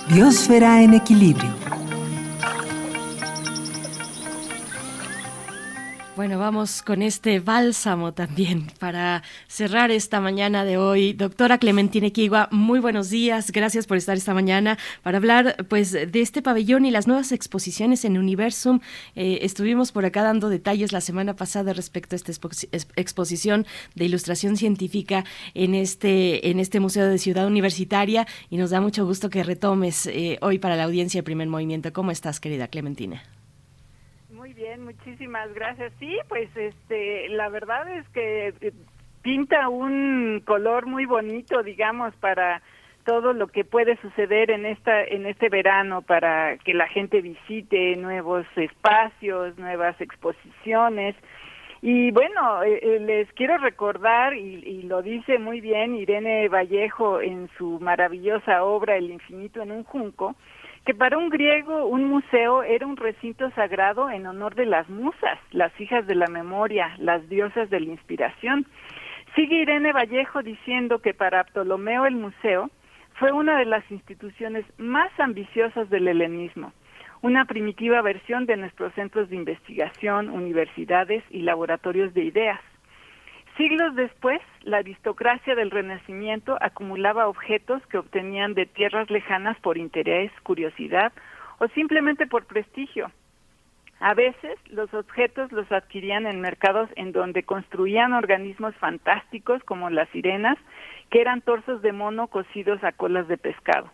Biosfera 0.09 0.83
en 0.83 0.95
equilibrio. 0.95 1.51
Bueno, 6.19 6.41
vamos 6.41 6.83
con 6.83 7.03
este 7.03 7.39
bálsamo 7.39 8.13
también 8.13 8.67
para 8.81 9.23
cerrar 9.47 9.93
esta 9.93 10.21
mañana 10.21 10.65
de 10.65 10.77
hoy. 10.77 11.13
Doctora 11.13 11.59
Clementina 11.59 12.09
Equigua, 12.09 12.49
muy 12.51 12.81
buenos 12.81 13.09
días. 13.09 13.53
Gracias 13.53 13.87
por 13.87 13.99
estar 13.99 14.17
esta 14.17 14.35
mañana 14.35 14.79
para 15.05 15.19
hablar 15.19 15.55
pues 15.69 15.93
de 15.93 16.21
este 16.21 16.43
pabellón 16.43 16.87
y 16.87 16.91
las 16.91 17.07
nuevas 17.07 17.31
exposiciones 17.31 18.05
en 18.05 18.19
Universum. 18.19 18.81
Eh, 19.15 19.39
estuvimos 19.43 19.93
por 19.93 20.07
acá 20.07 20.25
dando 20.25 20.49
detalles 20.49 20.91
la 20.91 21.01
semana 21.03 21.37
pasada 21.37 21.73
respecto 21.73 22.17
a 22.17 22.19
esta 22.19 22.33
expo- 22.33 22.89
exposición 22.97 23.65
de 23.95 24.07
ilustración 24.07 24.57
científica 24.57 25.25
en 25.55 25.77
este, 25.77 26.51
en 26.51 26.59
este 26.59 26.81
Museo 26.81 27.07
de 27.07 27.19
Ciudad 27.19 27.47
Universitaria 27.47 28.27
y 28.51 28.57
nos 28.57 28.71
da 28.71 28.81
mucho 28.81 29.07
gusto 29.07 29.31
que 29.31 29.45
retomes 29.45 30.07
eh, 30.07 30.39
hoy 30.41 30.59
para 30.59 30.75
la 30.75 30.83
audiencia 30.83 31.21
de 31.21 31.23
Primer 31.23 31.47
Movimiento. 31.47 31.93
¿Cómo 31.93 32.11
estás, 32.11 32.41
querida 32.41 32.67
Clementina? 32.67 33.23
Muchísimas 34.79 35.53
gracias. 35.55 35.93
Sí, 35.99 36.19
pues 36.29 36.49
este, 36.57 37.29
la 37.31 37.49
verdad 37.49 37.89
es 37.97 38.09
que 38.11 38.55
eh, 38.61 38.73
pinta 39.23 39.69
un 39.69 40.43
color 40.45 40.87
muy 40.87 41.05
bonito, 41.05 41.63
digamos, 41.63 42.15
para 42.17 42.63
todo 43.05 43.33
lo 43.33 43.49
que 43.49 43.65
puede 43.65 43.97
suceder 44.03 44.51
en 44.51 44.67
esta 44.67 45.03
en 45.03 45.27
este 45.27 45.49
verano 45.49 46.03
para 46.03 46.59
que 46.59 46.75
la 46.75 46.87
gente 46.89 47.23
visite 47.23 47.97
nuevos 47.97 48.47
espacios, 48.57 49.57
nuevas 49.59 49.99
exposiciones. 50.01 51.17
Y 51.81 52.11
bueno, 52.11 52.63
eh, 52.65 52.81
eh, 52.83 53.01
les 53.01 53.33
quiero 53.35 53.57
recordar, 53.57 54.35
y, 54.35 54.63
y 54.67 54.83
lo 54.83 55.01
dice 55.01 55.39
muy 55.39 55.61
bien 55.61 55.95
Irene 55.95 56.49
Vallejo 56.49 57.21
en 57.21 57.49
su 57.57 57.79
maravillosa 57.81 58.65
obra 58.65 58.97
El 58.97 59.11
infinito 59.11 59.63
en 59.63 59.71
un 59.71 59.85
junco, 59.85 60.35
que 60.89 60.95
para 60.95 61.19
un 61.19 61.29
griego 61.29 61.85
un 61.85 62.05
museo 62.05 62.63
era 62.63 62.87
un 62.87 62.97
recinto 62.97 63.51
sagrado 63.51 64.09
en 64.09 64.27
honor 64.27 64.55
de 64.55 64.65
las 64.65 64.89
musas, 64.89 65.39
las 65.51 65.71
hijas 65.79 66.07
de 66.07 66.15
la 66.15 66.29
memoria, 66.29 66.95
las 66.97 67.29
diosas 67.29 67.69
de 67.69 67.79
la 67.79 67.91
inspiración. 67.91 68.65
Sigue 69.37 69.57
Irene 69.57 69.93
Vallejo 69.93 70.43
diciendo 70.43 71.01
que 71.01 71.13
para 71.13 71.45
Ptolomeo 71.45 72.07
el 72.07 72.17
museo 72.17 72.71
fue 73.17 73.33
una 73.33 73.59
de 73.59 73.67
las 73.67 73.85
instituciones 73.91 74.65
más 74.79 75.11
ambiciosas 75.21 75.91
del 75.91 76.09
helenismo, 76.09 76.73
una 77.21 77.45
primitiva 77.45 78.01
versión 78.01 78.47
de 78.47 78.57
nuestros 78.57 78.95
centros 78.95 79.29
de 79.29 79.37
investigación, 79.37 80.31
universidades 80.31 81.23
y 81.29 81.43
laboratorios 81.43 82.15
de 82.15 82.25
ideas. 82.25 82.61
Siglos 83.59 83.97
después, 83.97 84.41
la 84.63 84.77
aristocracia 84.77 85.57
del 85.57 85.73
Renacimiento 85.73 86.57
acumulaba 86.61 87.27
objetos 87.27 87.85
que 87.89 87.99
obtenían 87.99 88.55
de 88.55 88.67
tierras 88.67 89.11
lejanas 89.11 89.59
por 89.59 89.79
interés, 89.79 90.31
curiosidad 90.45 91.13
o 91.59 91.67
simplemente 91.75 92.29
por 92.29 92.47
prestigio. 92.47 93.11
A 93.99 94.15
veces 94.15 94.57
los 94.71 94.95
objetos 94.95 95.51
los 95.51 95.71
adquirían 95.73 96.29
en 96.29 96.41
mercados 96.41 96.89
en 96.95 97.11
donde 97.11 97.43
construían 97.43 98.13
organismos 98.13 98.77
fantásticos 98.77 99.61
como 99.65 99.91
las 99.91 100.09
sirenas, 100.11 100.57
que 101.11 101.21
eran 101.21 101.41
torsos 101.41 101.83
de 101.83 101.91
mono 101.91 102.29
cosidos 102.29 102.85
a 102.85 102.93
colas 102.93 103.27
de 103.27 103.39
pescado. 103.39 103.91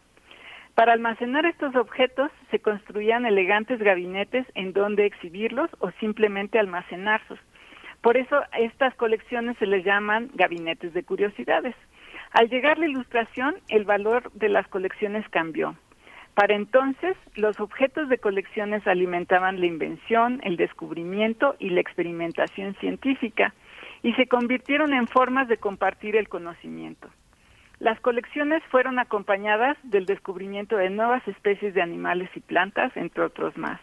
Para 0.75 0.93
almacenar 0.93 1.47
estos 1.47 1.75
objetos 1.75 2.31
se 2.51 2.59
construían 2.59 3.25
elegantes 3.25 3.79
gabinetes 3.79 4.45
en 4.55 4.75
donde 4.75 5.07
exhibirlos 5.07 5.71
o 5.79 5.91
simplemente 5.93 6.59
almacenarlos. 6.59 7.39
Por 8.05 8.19
eso 8.19 8.39
estas 8.53 8.95
colecciones 8.97 9.57
se 9.57 9.65
les 9.65 9.83
llaman 9.83 10.31
gabinetes 10.35 10.93
de 10.93 11.05
curiosidades. 11.05 11.75
Al 12.33 12.51
llegar 12.51 12.79
la 12.79 12.87
ilustración, 12.87 13.55
el 13.69 13.87
valor 13.87 14.31
de 14.35 14.51
las 14.51 14.69
colecciones 14.69 15.27
cambió. 15.31 15.75
Para 16.35 16.55
entonces, 16.55 17.17
los 17.35 17.59
objetos 17.61 18.11
de 18.11 18.19
colecciones 18.19 18.87
alimentaban 18.87 19.59
la 19.59 19.65
invención, 19.65 20.43
el 20.45 20.59
descubrimiento 20.59 21.57
y 21.59 21.71
la 21.71 21.81
experimentación 21.81 22.75
científica 22.75 23.55
y 24.03 24.13
se 24.13 24.27
convirtieron 24.27 24.93
en 24.93 25.09
formas 25.09 25.49
de 25.49 25.57
compartir 25.57 26.15
el 26.17 26.29
conocimiento. 26.29 27.09
Las 27.79 27.99
colecciones 28.01 28.63
fueron 28.65 28.99
acompañadas 28.99 29.79
del 29.83 30.05
descubrimiento 30.05 30.77
de 30.77 30.91
nuevas 30.91 31.27
especies 31.27 31.73
de 31.73 31.81
animales 31.81 32.29
y 32.35 32.41
plantas, 32.41 32.95
entre 32.99 33.23
otros 33.23 33.57
más. 33.57 33.81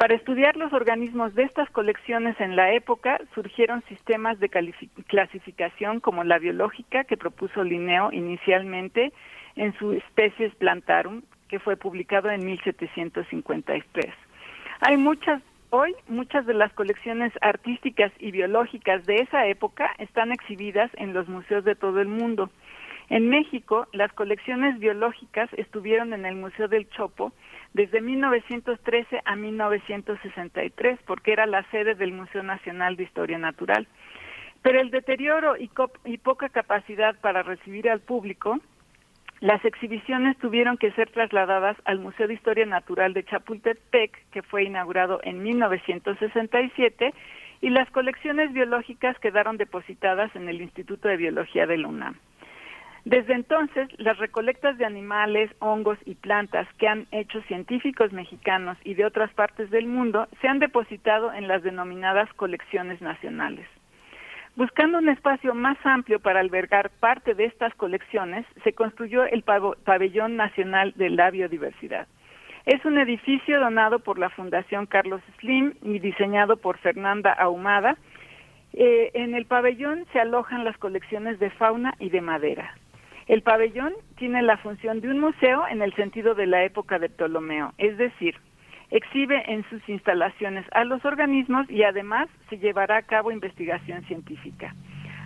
Para 0.00 0.14
estudiar 0.14 0.56
los 0.56 0.72
organismos 0.72 1.34
de 1.34 1.42
estas 1.42 1.68
colecciones 1.68 2.40
en 2.40 2.56
la 2.56 2.72
época 2.72 3.20
surgieron 3.34 3.84
sistemas 3.86 4.40
de 4.40 4.48
clasificación 4.48 6.00
como 6.00 6.24
la 6.24 6.38
biológica 6.38 7.04
que 7.04 7.18
propuso 7.18 7.62
Linneo 7.62 8.10
inicialmente 8.10 9.12
en 9.56 9.74
su 9.74 10.00
Species 10.08 10.54
Plantarum, 10.54 11.20
que 11.48 11.58
fue 11.58 11.76
publicado 11.76 12.30
en 12.30 12.46
1753. 12.46 14.14
Hay 14.80 14.96
muchas, 14.96 15.42
hoy 15.68 15.94
muchas 16.08 16.46
de 16.46 16.54
las 16.54 16.72
colecciones 16.72 17.34
artísticas 17.42 18.10
y 18.18 18.30
biológicas 18.30 19.04
de 19.04 19.16
esa 19.16 19.48
época 19.48 19.90
están 19.98 20.32
exhibidas 20.32 20.90
en 20.94 21.12
los 21.12 21.28
museos 21.28 21.62
de 21.64 21.74
todo 21.74 22.00
el 22.00 22.08
mundo. 22.08 22.48
En 23.10 23.28
México, 23.28 23.88
las 23.92 24.12
colecciones 24.12 24.78
biológicas 24.78 25.50
estuvieron 25.56 26.12
en 26.12 26.26
el 26.26 26.36
Museo 26.36 26.68
del 26.68 26.88
Chopo 26.90 27.32
desde 27.74 28.00
1913 28.00 29.20
a 29.24 29.34
1963, 29.34 31.00
porque 31.06 31.32
era 31.32 31.46
la 31.46 31.68
sede 31.72 31.96
del 31.96 32.12
Museo 32.12 32.44
Nacional 32.44 32.94
de 32.94 33.02
Historia 33.02 33.36
Natural. 33.36 33.88
Pero 34.62 34.80
el 34.80 34.92
deterioro 34.92 35.56
y, 35.56 36.18
poca 36.18 36.50
capacidad 36.50 37.18
para 37.20 37.42
recibir 37.42 37.90
al 37.90 37.98
público, 37.98 38.60
las 39.40 39.64
exhibiciones 39.64 40.38
tuvieron 40.38 40.76
que 40.76 40.92
ser 40.92 41.10
trasladadas 41.10 41.76
al 41.86 41.98
Museo 41.98 42.28
de 42.28 42.34
Historia 42.34 42.66
Natural 42.66 43.12
de 43.12 43.24
Chapultepec, 43.24 44.30
que 44.30 44.42
fue 44.42 44.62
inaugurado 44.62 45.18
en 45.24 45.42
1967, 45.42 47.12
y 47.60 47.70
las 47.70 47.90
colecciones 47.90 48.52
biológicas 48.52 49.18
quedaron 49.18 49.56
depositadas 49.56 50.34
en 50.36 50.48
el 50.48 50.60
Instituto 50.60 51.08
de 51.08 51.16
Biología 51.16 51.66
de 51.66 51.78
la 51.78 51.88
UNAM. 51.88 52.16
Desde 53.10 53.34
entonces, 53.34 53.88
las 53.98 54.18
recolectas 54.18 54.78
de 54.78 54.84
animales, 54.84 55.50
hongos 55.58 55.98
y 56.04 56.14
plantas 56.14 56.68
que 56.78 56.86
han 56.86 57.08
hecho 57.10 57.42
científicos 57.48 58.12
mexicanos 58.12 58.78
y 58.84 58.94
de 58.94 59.04
otras 59.04 59.32
partes 59.32 59.68
del 59.70 59.88
mundo 59.88 60.28
se 60.40 60.46
han 60.46 60.60
depositado 60.60 61.32
en 61.32 61.48
las 61.48 61.64
denominadas 61.64 62.32
colecciones 62.34 63.00
nacionales. 63.02 63.66
Buscando 64.54 64.98
un 64.98 65.08
espacio 65.08 65.56
más 65.56 65.76
amplio 65.82 66.20
para 66.20 66.38
albergar 66.38 66.90
parte 67.00 67.34
de 67.34 67.46
estas 67.46 67.74
colecciones, 67.74 68.46
se 68.62 68.74
construyó 68.74 69.24
el 69.24 69.42
Pabellón 69.42 70.36
Nacional 70.36 70.92
de 70.94 71.10
la 71.10 71.32
Biodiversidad. 71.32 72.06
Es 72.64 72.84
un 72.84 72.96
edificio 72.96 73.58
donado 73.58 73.98
por 73.98 74.20
la 74.20 74.30
Fundación 74.30 74.86
Carlos 74.86 75.20
Slim 75.40 75.74
y 75.82 75.98
diseñado 75.98 76.58
por 76.58 76.78
Fernanda 76.78 77.32
Ahumada. 77.32 77.96
Eh, 78.72 79.10
en 79.14 79.34
el 79.34 79.46
pabellón 79.46 80.06
se 80.12 80.20
alojan 80.20 80.62
las 80.62 80.78
colecciones 80.78 81.40
de 81.40 81.50
fauna 81.50 81.92
y 81.98 82.10
de 82.10 82.20
madera. 82.20 82.76
El 83.30 83.42
pabellón 83.42 83.92
tiene 84.16 84.42
la 84.42 84.56
función 84.56 85.00
de 85.00 85.08
un 85.08 85.20
museo 85.20 85.62
en 85.68 85.82
el 85.82 85.94
sentido 85.94 86.34
de 86.34 86.48
la 86.48 86.64
época 86.64 86.98
de 86.98 87.08
Ptolomeo, 87.08 87.72
es 87.78 87.96
decir, 87.96 88.34
exhibe 88.90 89.40
en 89.46 89.62
sus 89.70 89.88
instalaciones 89.88 90.66
a 90.72 90.82
los 90.82 91.04
organismos 91.04 91.70
y 91.70 91.84
además 91.84 92.28
se 92.48 92.58
llevará 92.58 92.96
a 92.96 93.02
cabo 93.02 93.30
investigación 93.30 94.02
científica. 94.06 94.74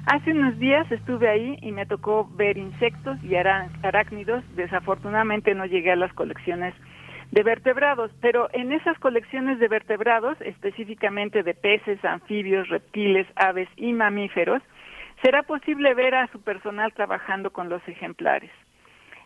Hace 0.04 0.32
unos 0.32 0.58
días 0.58 0.84
estuve 0.92 1.30
ahí 1.30 1.56
y 1.62 1.72
me 1.72 1.86
tocó 1.86 2.28
ver 2.36 2.58
insectos 2.58 3.16
y 3.24 3.36
ará- 3.36 3.70
arácnidos. 3.82 4.44
Desafortunadamente 4.54 5.54
no 5.54 5.64
llegué 5.64 5.92
a 5.92 5.96
las 5.96 6.12
colecciones 6.12 6.74
de 7.30 7.42
vertebrados, 7.42 8.10
pero 8.20 8.50
en 8.52 8.72
esas 8.72 8.98
colecciones 8.98 9.58
de 9.58 9.68
vertebrados, 9.68 10.38
específicamente 10.42 11.42
de 11.42 11.54
peces, 11.54 12.04
anfibios, 12.04 12.68
reptiles, 12.68 13.26
aves 13.34 13.68
y 13.76 13.94
mamíferos, 13.94 14.60
será 15.24 15.42
posible 15.42 15.94
ver 15.94 16.14
a 16.14 16.26
su 16.26 16.42
personal 16.42 16.92
trabajando 16.92 17.50
con 17.50 17.70
los 17.70 17.80
ejemplares. 17.88 18.50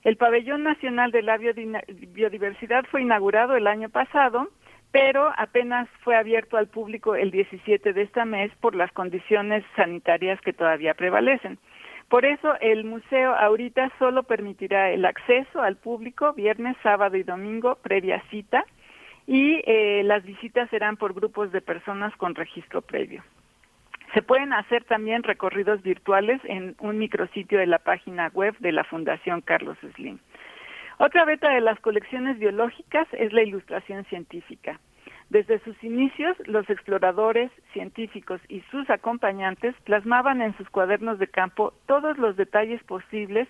El 0.04 0.16
Pabellón 0.16 0.62
Nacional 0.62 1.10
de 1.10 1.22
la 1.22 1.36
Biodiversidad 1.38 2.84
fue 2.88 3.02
inaugurado 3.02 3.56
el 3.56 3.66
año 3.66 3.88
pasado, 3.88 4.48
pero 4.92 5.32
apenas 5.36 5.88
fue 6.04 6.14
abierto 6.14 6.56
al 6.56 6.68
público 6.68 7.16
el 7.16 7.32
17 7.32 7.92
de 7.92 8.02
este 8.02 8.24
mes 8.24 8.52
por 8.60 8.76
las 8.76 8.92
condiciones 8.92 9.64
sanitarias 9.74 10.40
que 10.40 10.52
todavía 10.52 10.94
prevalecen. 10.94 11.58
Por 12.08 12.24
eso 12.24 12.54
el 12.60 12.84
museo 12.84 13.34
ahorita 13.34 13.90
solo 13.98 14.22
permitirá 14.22 14.92
el 14.92 15.04
acceso 15.04 15.62
al 15.62 15.78
público 15.78 16.32
viernes, 16.32 16.76
sábado 16.80 17.16
y 17.16 17.24
domingo 17.24 17.76
previa 17.82 18.22
cita 18.30 18.64
y 19.26 19.60
eh, 19.66 20.02
las 20.04 20.24
visitas 20.24 20.70
serán 20.70 20.96
por 20.96 21.12
grupos 21.12 21.50
de 21.50 21.60
personas 21.60 22.14
con 22.16 22.36
registro 22.36 22.82
previo. 22.82 23.24
Se 24.18 24.22
pueden 24.22 24.52
hacer 24.52 24.82
también 24.82 25.22
recorridos 25.22 25.80
virtuales 25.80 26.40
en 26.42 26.74
un 26.80 26.98
micrositio 26.98 27.60
de 27.60 27.68
la 27.68 27.78
página 27.78 28.32
web 28.34 28.52
de 28.58 28.72
la 28.72 28.82
Fundación 28.82 29.42
Carlos 29.42 29.78
Slim. 29.94 30.18
Otra 30.98 31.24
beta 31.24 31.50
de 31.50 31.60
las 31.60 31.78
colecciones 31.78 32.36
biológicas 32.36 33.06
es 33.12 33.32
la 33.32 33.44
ilustración 33.44 34.05
científica. 34.06 34.80
Desde 35.30 35.60
sus 35.60 35.80
inicios, 35.84 36.36
los 36.47 36.68
exploradores, 36.68 37.52
científicos 37.72 38.40
y 38.48 38.62
sus 38.72 38.90
acompañantes 38.90 39.76
plasmaban 39.84 40.42
en 40.42 40.56
sus 40.56 40.68
cuadernos 40.68 41.20
de 41.20 41.28
campo 41.28 41.72
todos 41.86 42.18
los 42.18 42.36
detalles 42.36 42.82
posibles 42.82 43.47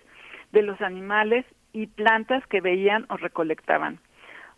de 0.51 0.61
los 0.61 0.79
animales 0.81 1.47
y 1.73 1.87
plantas 1.87 2.45
que 2.45 2.61
veían 2.61 3.07
o 3.09 3.17
recolectaban. 3.17 3.97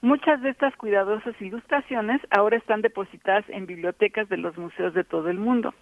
Muchas 0.02 0.42
de 0.42 0.50
estas 0.50 0.76
cuidadosas 0.78 1.40
ilustraciones 1.40 2.20
ahora 2.32 2.58
están 2.58 2.82
depositadas 2.82 3.46
en 3.50 3.68
bibliotecas 3.68 4.28
de 4.30 4.38
los 4.38 4.58
museos 4.58 4.96
de 4.96 5.04
todo 5.04 5.30
el 5.30 5.38
mundo. 5.38 5.76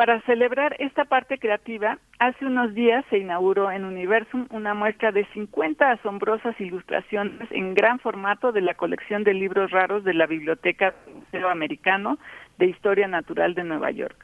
Para 0.00 0.22
celebrar 0.22 0.76
esta 0.78 1.04
parte 1.04 1.36
creativa, 1.36 1.98
hace 2.18 2.46
unos 2.46 2.72
días 2.72 3.04
se 3.10 3.18
inauguró 3.18 3.70
en 3.70 3.84
Universum 3.84 4.46
una 4.48 4.72
muestra 4.72 5.12
de 5.12 5.26
50 5.34 5.90
asombrosas 5.90 6.58
ilustraciones 6.58 7.46
en 7.50 7.74
gran 7.74 7.98
formato 7.98 8.50
de 8.50 8.62
la 8.62 8.72
colección 8.72 9.24
de 9.24 9.34
libros 9.34 9.70
raros 9.72 10.02
de 10.02 10.14
la 10.14 10.24
Biblioteca 10.24 10.94
Museo 11.14 11.50
Americano 11.50 12.16
de 12.56 12.68
Historia 12.68 13.08
Natural 13.08 13.52
de 13.54 13.64
Nueva 13.64 13.90
York. 13.90 14.16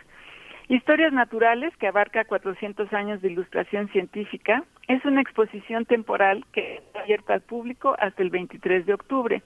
Historias 0.68 1.12
Naturales, 1.12 1.76
que 1.76 1.88
abarca 1.88 2.24
400 2.24 2.90
años 2.94 3.20
de 3.20 3.32
ilustración 3.32 3.88
científica, 3.88 4.64
es 4.88 5.04
una 5.04 5.20
exposición 5.20 5.84
temporal 5.84 6.46
que 6.54 6.76
está 6.76 7.00
abierta 7.00 7.34
al 7.34 7.42
público 7.42 7.94
hasta 7.98 8.22
el 8.22 8.30
23 8.30 8.86
de 8.86 8.94
octubre. 8.94 9.42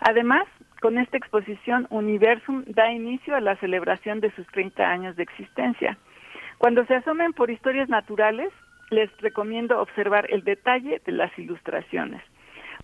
Además, 0.00 0.46
con 0.80 0.98
esta 0.98 1.16
exposición, 1.16 1.86
Universum 1.90 2.64
da 2.66 2.90
inicio 2.92 3.34
a 3.34 3.40
la 3.40 3.56
celebración 3.56 4.20
de 4.20 4.30
sus 4.32 4.46
30 4.48 4.88
años 4.88 5.16
de 5.16 5.22
existencia. 5.22 5.96
Cuando 6.58 6.84
se 6.86 6.94
asomen 6.94 7.32
por 7.32 7.50
historias 7.50 7.88
naturales, 7.88 8.52
les 8.90 9.10
recomiendo 9.18 9.80
observar 9.80 10.26
el 10.30 10.44
detalle 10.44 11.00
de 11.04 11.12
las 11.12 11.36
ilustraciones. 11.38 12.22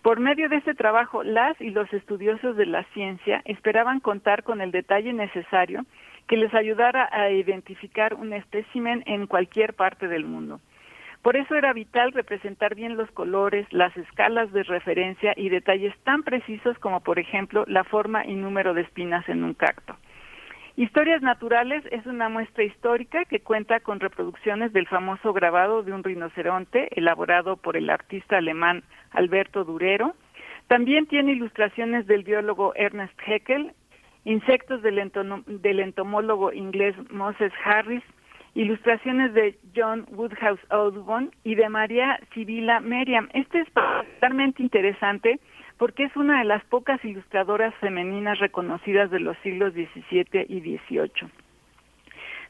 Por 0.02 0.18
medio 0.18 0.48
de 0.48 0.56
este 0.56 0.74
trabajo, 0.74 1.22
las 1.22 1.60
y 1.60 1.70
los 1.70 1.92
estudiosos 1.92 2.56
de 2.56 2.66
la 2.66 2.82
ciencia 2.92 3.40
esperaban 3.44 4.00
contar 4.00 4.42
con 4.42 4.60
el 4.60 4.72
detalle 4.72 5.12
necesario 5.12 5.84
que 6.26 6.36
les 6.36 6.52
ayudara 6.54 7.08
a 7.12 7.30
identificar 7.30 8.14
un 8.14 8.32
espécimen 8.32 9.04
en 9.06 9.26
cualquier 9.26 9.74
parte 9.74 10.08
del 10.08 10.24
mundo. 10.24 10.60
Por 11.23 11.36
eso 11.36 11.55
era 11.55 11.73
vital 11.73 12.12
representar 12.12 12.75
bien 12.75 12.97
los 12.97 13.09
colores, 13.12 13.67
las 13.73 13.97
escalas 13.97 14.52
de 14.52 14.65
referencia 14.65 15.33
y 15.36 15.51
detalles 15.51 15.97
tan 16.02 16.25
precisos 16.25 16.76
como, 16.81 17.01
por 17.01 17.20
ejemplo, 17.20 17.65
la 17.68 17.84
forma 17.84 18.26
y 18.26 18.34
número 18.34 18.75
de 18.75 18.83
espinas 18.83 19.28
en 19.28 19.44
un 19.44 19.55
cacto. 19.55 19.97
Historias 20.75 21.23
Naturales 21.23 21.84
es 21.92 22.07
una 22.07 22.28
muestra 22.28 22.65
histórica 22.65 23.25
que 23.26 23.41
cuenta 23.41 23.78
con 23.81 24.01
reproducciones 24.01 24.73
del 24.73 24.89
famoso 24.89 25.33
grabado 25.33 25.84
de 25.84 25.92
un 25.92 26.02
rinoceronte 26.02 26.89
elaborado 26.99 27.57
por 27.57 27.76
el 27.76 27.89
artista 27.89 28.39
alemán 28.39 28.83
Alberto 29.12 29.65
Durero. 29.65 30.15
También 30.67 31.07
tiene 31.07 31.33
ilustraciones 31.33 32.07
del 32.07 32.25
biólogo 32.25 32.73
Ernest 32.75 33.17
Haeckel, 33.20 33.73
insectos 34.25 34.83
del, 34.83 35.12
del 35.47 35.81
entomólogo 35.81 36.52
inglés 36.52 36.97
Moses 37.10 37.52
Harris, 37.65 38.02
ilustraciones 38.55 39.32
de 39.34 39.58
John 39.74 40.06
Woodhouse 40.10 40.60
Audubon 40.70 41.31
y 41.44 41.55
de 41.55 41.68
María 41.68 42.20
Sibila 42.34 42.81
Merriam. 42.81 43.28
Este 43.32 43.60
es 43.60 43.70
particularmente 43.70 44.62
interesante 44.62 45.40
porque 45.78 46.05
es 46.05 46.16
una 46.16 46.39
de 46.39 46.44
las 46.44 46.64
pocas 46.66 47.05
ilustradoras 47.05 47.74
femeninas 47.76 48.39
reconocidas 48.39 49.10
de 49.10 49.20
los 49.20 49.36
siglos 49.39 49.72
XVII 49.72 50.47
y 50.48 50.60
XVIII. 50.60 51.31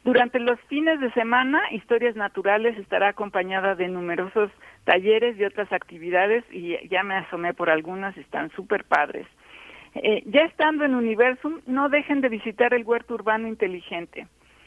Durante 0.05 0.40
los 0.40 0.60
fines 0.62 0.98
de 1.00 1.12
semana, 1.12 1.62
Historias 1.70 2.16
Naturales 2.16 2.76
estará 2.76 3.08
acompañada 3.08 3.76
de 3.76 3.86
numerosos 3.86 4.50
talleres 4.84 5.39
y 5.39 5.44
otras 5.44 5.72
actividades 5.72 6.44
y 6.50 6.76
ya 6.89 7.05
me 7.05 7.14
asomé 7.14 7.55
por 7.55 7.70
algunas, 7.70 8.16
están 8.16 8.50
súper 8.50 8.84
padres. 8.84 9.28
Eh, 9.94 10.24
ya 10.26 10.42
estando 10.42 10.84
en 10.84 10.97
Universum, 10.97 11.60
no 11.66 11.89
dejen 11.89 12.20
de 12.20 12.31
visitar 12.31 12.74
el 12.74 12.84
huerto 12.84 13.14
urbano 13.14 13.47
inteligente. 13.47 14.26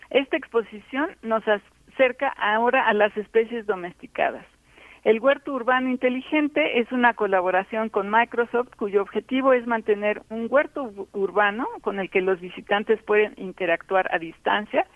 Esta 0.09 0.38
exposición 0.38 1.09
nos 1.22 1.43
acerca 1.48 2.30
ahora 2.30 2.88
a 2.88 2.93
las 2.93 3.16
especies 3.17 3.66
domesticadas. 3.66 4.45
El 5.03 5.19
huerto 5.19 5.53
urbano 5.53 5.90
inteligente 5.90 6.80
es 6.80 6.92
una 6.92 7.14
colaboración 7.14 7.90
con 7.90 8.09
Microsoft 8.09 8.69
cuyo 8.75 9.03
objetivo 9.03 9.53
es 9.53 9.67
mantener 9.67 10.24
un 10.30 10.48
huerto 10.50 10.92
urbano 11.14 11.67
con 11.82 12.00
el 12.00 12.09
que 12.09 12.22
los 12.22 12.42
visitantes 12.42 13.01
pueden 13.03 13.34
interactuar 13.38 14.09
a 14.11 14.17
distancia 14.17 14.88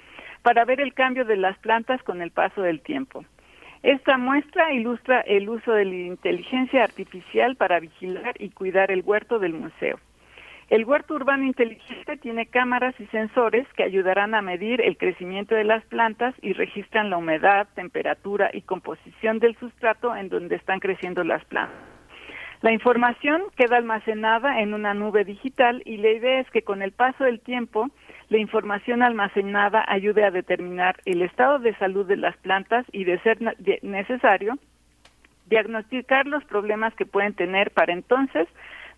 para 0.42 0.66
ver 0.66 0.82
el 0.82 0.96
cambio 0.96 1.26
de 1.26 1.38
las 1.38 1.58
plantas 1.60 2.02
con 2.02 2.24
el 2.24 2.32
paso 2.32 2.64
del 2.64 2.82
tiempo. 2.82 3.24
Esta 3.84 4.18
muestra 4.18 4.74
ilustra 4.74 5.22
el 5.22 5.48
uso 5.48 5.72
de 5.74 5.86
la 5.86 5.96
inteligencia 5.96 6.84
artificial 6.84 7.56
para 7.56 7.80
vigilar 7.80 8.34
y 8.40 8.50
cuidar 8.50 8.90
el 8.90 9.04
huerto 9.06 9.38
del 9.38 9.54
museo. 9.54 10.00
El 10.70 10.86
huerto 10.86 11.16
urbano 11.16 11.46
inteligente 11.46 12.18
tiene 12.18 12.46
cámaras 12.46 12.94
y 13.00 13.08
sensores 13.08 13.68
que 13.74 13.84
ayudarán 13.84 14.36
a 14.36 14.44
medir 14.44 14.82
el 14.82 14.98
crecimiento 14.98 15.56
de 15.56 15.64
las 15.64 15.84
plantas 15.86 16.36
y 16.44 16.54
registran 16.54 17.10
la 17.10 17.18
humedad, 17.18 17.68
temperatura 17.74 18.52
y 18.54 18.62
composición 18.62 19.40
del 19.40 19.58
sustrato 19.58 20.16
en 20.16 20.30
donde 20.30 20.56
están 20.56 20.80
creciendo 20.80 21.24
las 21.24 21.44
plantas. 21.46 21.76
La 22.62 22.72
información 22.72 23.44
queda 23.56 23.78
almacenada 23.78 24.60
en 24.60 24.76
una 24.76 24.94
nube 24.94 25.24
digital 25.24 25.82
y 25.86 25.98
la 25.98 26.10
idea 26.10 26.42
es 26.42 26.52
que 26.52 26.62
con 26.62 26.84
el 26.84 26.92
paso 26.92 27.24
del 27.24 27.40
tiempo 27.40 27.90
la 28.28 28.38
información 28.38 29.02
almacenada 29.02 29.84
ayude 29.88 30.24
a 30.24 30.30
determinar 30.30 30.98
el 31.06 31.24
estado 31.24 31.58
de 31.58 31.74
salud 31.78 32.06
de 32.06 32.18
las 32.18 32.38
plantas 32.38 32.86
y, 32.92 33.06
de 33.06 33.18
ser 33.22 33.40
necesario, 33.82 34.60
diagnosticar 35.48 36.28
los 36.28 36.44
problemas 36.44 36.94
que 36.94 37.08
pueden 37.08 37.34
tener 37.34 37.72
para 37.72 37.94
entonces 37.94 38.48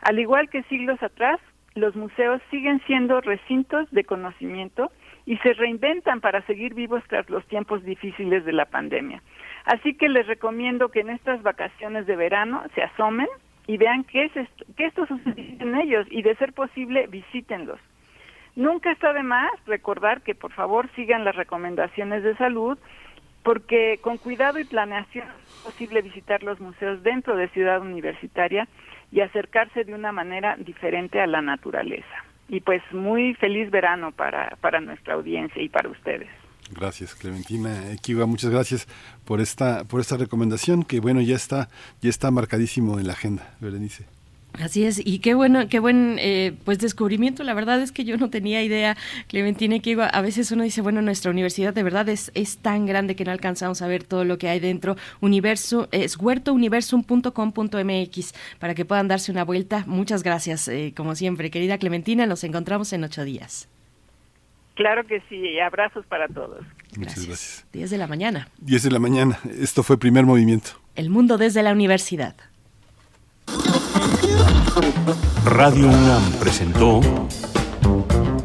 Al 0.01 0.19
igual 0.19 0.49
que 0.49 0.63
siglos 0.63 1.03
atrás, 1.03 1.39
los 1.75 1.95
museos 1.95 2.41
siguen 2.51 2.81
siendo 2.85 3.21
recintos 3.21 3.89
de 3.91 4.03
conocimiento 4.03 4.91
y 5.25 5.37
se 5.37 5.53
reinventan 5.53 6.21
para 6.21 6.45
seguir 6.45 6.73
vivos 6.73 7.03
tras 7.07 7.29
los 7.29 7.45
tiempos 7.47 7.83
difíciles 7.83 8.45
de 8.45 8.53
la 8.53 8.65
pandemia. 8.65 9.21
Así 9.65 9.93
que 9.95 10.09
les 10.09 10.27
recomiendo 10.27 10.89
que 10.89 11.01
en 11.01 11.09
estas 11.09 11.41
vacaciones 11.41 12.05
de 12.05 12.15
verano 12.15 12.63
se 12.75 12.83
asomen 12.83 13.27
y 13.65 13.77
vean 13.77 14.03
qué, 14.03 14.25
es 14.25 14.35
esto, 14.35 14.65
qué 14.75 14.85
esto 14.85 15.05
sucede 15.05 15.57
en 15.59 15.75
ellos 15.75 16.05
y 16.09 16.21
de 16.21 16.35
ser 16.35 16.53
posible 16.53 17.07
visítenlos. 17.07 17.79
Nunca 18.55 18.91
está 18.91 19.13
de 19.13 19.23
más 19.23 19.51
recordar 19.65 20.21
que 20.21 20.35
por 20.35 20.51
favor 20.51 20.89
sigan 20.95 21.23
las 21.23 21.35
recomendaciones 21.35 22.23
de 22.23 22.35
salud 22.35 22.77
porque 23.43 23.99
con 24.01 24.17
cuidado 24.17 24.59
y 24.59 24.65
planeación 24.65 25.27
es 25.47 25.61
posible 25.63 26.01
visitar 26.01 26.43
los 26.43 26.59
museos 26.59 27.03
dentro 27.03 27.35
de 27.35 27.49
Ciudad 27.49 27.81
Universitaria 27.81 28.67
y 29.11 29.21
acercarse 29.21 29.83
de 29.83 29.93
una 29.93 30.11
manera 30.11 30.55
diferente 30.57 31.19
a 31.21 31.27
la 31.27 31.41
naturaleza. 31.41 32.25
Y 32.49 32.61
pues 32.61 32.81
muy 32.91 33.33
feliz 33.35 33.69
verano 33.69 34.11
para, 34.11 34.57
para 34.61 34.81
nuestra 34.81 35.13
audiencia 35.13 35.61
y 35.61 35.69
para 35.69 35.89
ustedes. 35.89 36.29
Gracias, 36.73 37.15
Clementina 37.15 37.91
Equiva, 37.91 38.25
muchas 38.25 38.51
gracias 38.51 38.87
por 39.25 39.41
esta 39.41 39.83
por 39.85 40.01
esta 40.01 40.17
recomendación 40.17 40.83
que 40.83 40.99
bueno, 40.99 41.21
ya 41.21 41.35
está 41.35 41.69
ya 42.01 42.09
está 42.09 42.31
marcadísimo 42.31 42.99
en 42.99 43.07
la 43.07 43.13
agenda, 43.13 43.55
Berenice. 43.59 44.05
Así 44.59 44.83
es, 44.83 45.01
y 45.03 45.17
qué 45.19 45.33
bueno, 45.33 45.67
qué 45.67 45.79
buen 45.79 46.17
eh, 46.19 46.53
pues 46.63 46.77
descubrimiento. 46.77 47.43
La 47.43 47.55
verdad 47.55 47.81
es 47.81 47.91
que 47.91 48.05
yo 48.05 48.17
no 48.17 48.29
tenía 48.29 48.61
idea, 48.61 48.95
Clementina, 49.27 49.79
que 49.79 49.97
a 49.99 50.21
veces 50.21 50.51
uno 50.51 50.61
dice, 50.63 50.81
bueno, 50.81 51.01
nuestra 51.01 51.31
universidad 51.31 51.73
de 51.73 51.81
verdad 51.81 52.07
es, 52.07 52.29
es 52.35 52.57
tan 52.57 52.85
grande 52.85 53.15
que 53.15 53.25
no 53.25 53.31
alcanzamos 53.31 53.81
a 53.81 53.87
ver 53.87 54.03
todo 54.03 54.25
lo 54.25 54.37
que 54.37 54.49
hay 54.49 54.59
dentro. 54.59 54.95
Universo, 55.21 55.87
es 55.91 56.17
huertouniversum.com.mx 56.17 58.33
para 58.59 58.75
que 58.75 58.85
puedan 58.85 59.07
darse 59.07 59.31
una 59.31 59.43
vuelta. 59.43 59.85
Muchas 59.87 60.21
gracias, 60.21 60.67
eh, 60.67 60.93
como 60.95 61.15
siempre, 61.15 61.49
querida 61.49 61.79
Clementina. 61.79 62.27
Nos 62.27 62.43
encontramos 62.43 62.93
en 62.93 63.05
ocho 63.05 63.23
días. 63.23 63.69
Claro 64.75 65.05
que 65.05 65.21
sí, 65.29 65.59
abrazos 65.59 66.05
para 66.07 66.27
todos. 66.27 66.65
Muchas 66.97 67.25
gracias. 67.25 67.65
10 67.73 67.91
de 67.91 67.97
la 67.97 68.07
mañana. 68.07 68.47
10 68.59 68.83
de 68.83 68.91
la 68.91 68.99
mañana. 68.99 69.39
Esto 69.59 69.83
fue 69.83 69.97
Primer 69.97 70.25
Movimiento. 70.25 70.71
El 70.95 71.09
mundo 71.09 71.37
desde 71.37 71.63
la 71.63 71.71
universidad. 71.71 72.35
Radio 75.45 75.87
UNAM 75.87 76.31
presentó 76.39 77.01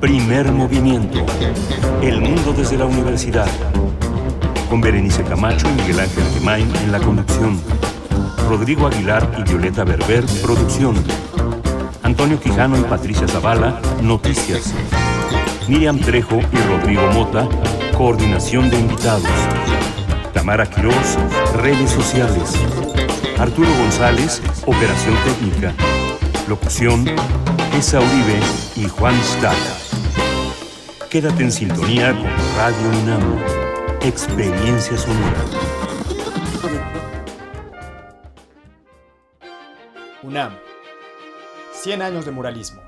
Primer 0.01 0.53
Movimiento. 0.53 1.25
El 2.03 2.21
mundo 2.21 2.53
desde 2.53 2.77
la 2.77 2.85
universidad. 2.85 3.49
Con 4.69 4.81
Berenice 4.81 5.25
Camacho 5.25 5.67
y 5.69 5.81
Miguel 5.81 6.01
Ángel 6.01 6.25
Gemain 6.35 6.77
en 6.77 6.93
la 6.93 7.01
conducción. 7.01 7.61
Rodrigo 8.49 8.87
Aguilar 8.87 9.31
y 9.39 9.43
Violeta 9.49 9.85
Berber, 9.85 10.25
producción. 10.43 10.95
Antonio 12.03 12.39
Quijano 12.41 12.79
y 12.79 12.83
Patricia 12.83 13.27
Zavala, 13.29 13.81
noticias. 14.03 14.75
Miriam 15.69 16.01
Trejo 16.01 16.41
y 16.51 16.57
Rodrigo 16.67 17.07
Mota, 17.13 17.47
coordinación 17.95 18.71
de 18.71 18.79
invitados. 18.79 19.29
Tamara 20.33 20.65
Quirós, 20.65 21.19
redes 21.57 21.91
sociales. 21.91 22.55
Arturo 23.39 23.69
González, 23.77 24.43
operación 24.65 25.15
técnica. 25.27 25.75
Locución, 26.49 27.05
Esa 27.77 27.99
Uribe 27.99 28.41
y 28.77 28.89
Juan 28.89 29.15
Staca. 29.23 29.77
Quédate 31.11 31.43
en 31.43 31.53
sintonía 31.53 32.13
con 32.13 32.31
Radio 32.57 33.03
UNAM. 33.03 33.39
Experiencia 34.01 34.97
sonora. 34.97 35.45
UNAM. 40.23 40.57
100 41.75 42.01
años 42.01 42.25
de 42.25 42.31
muralismo. 42.31 42.88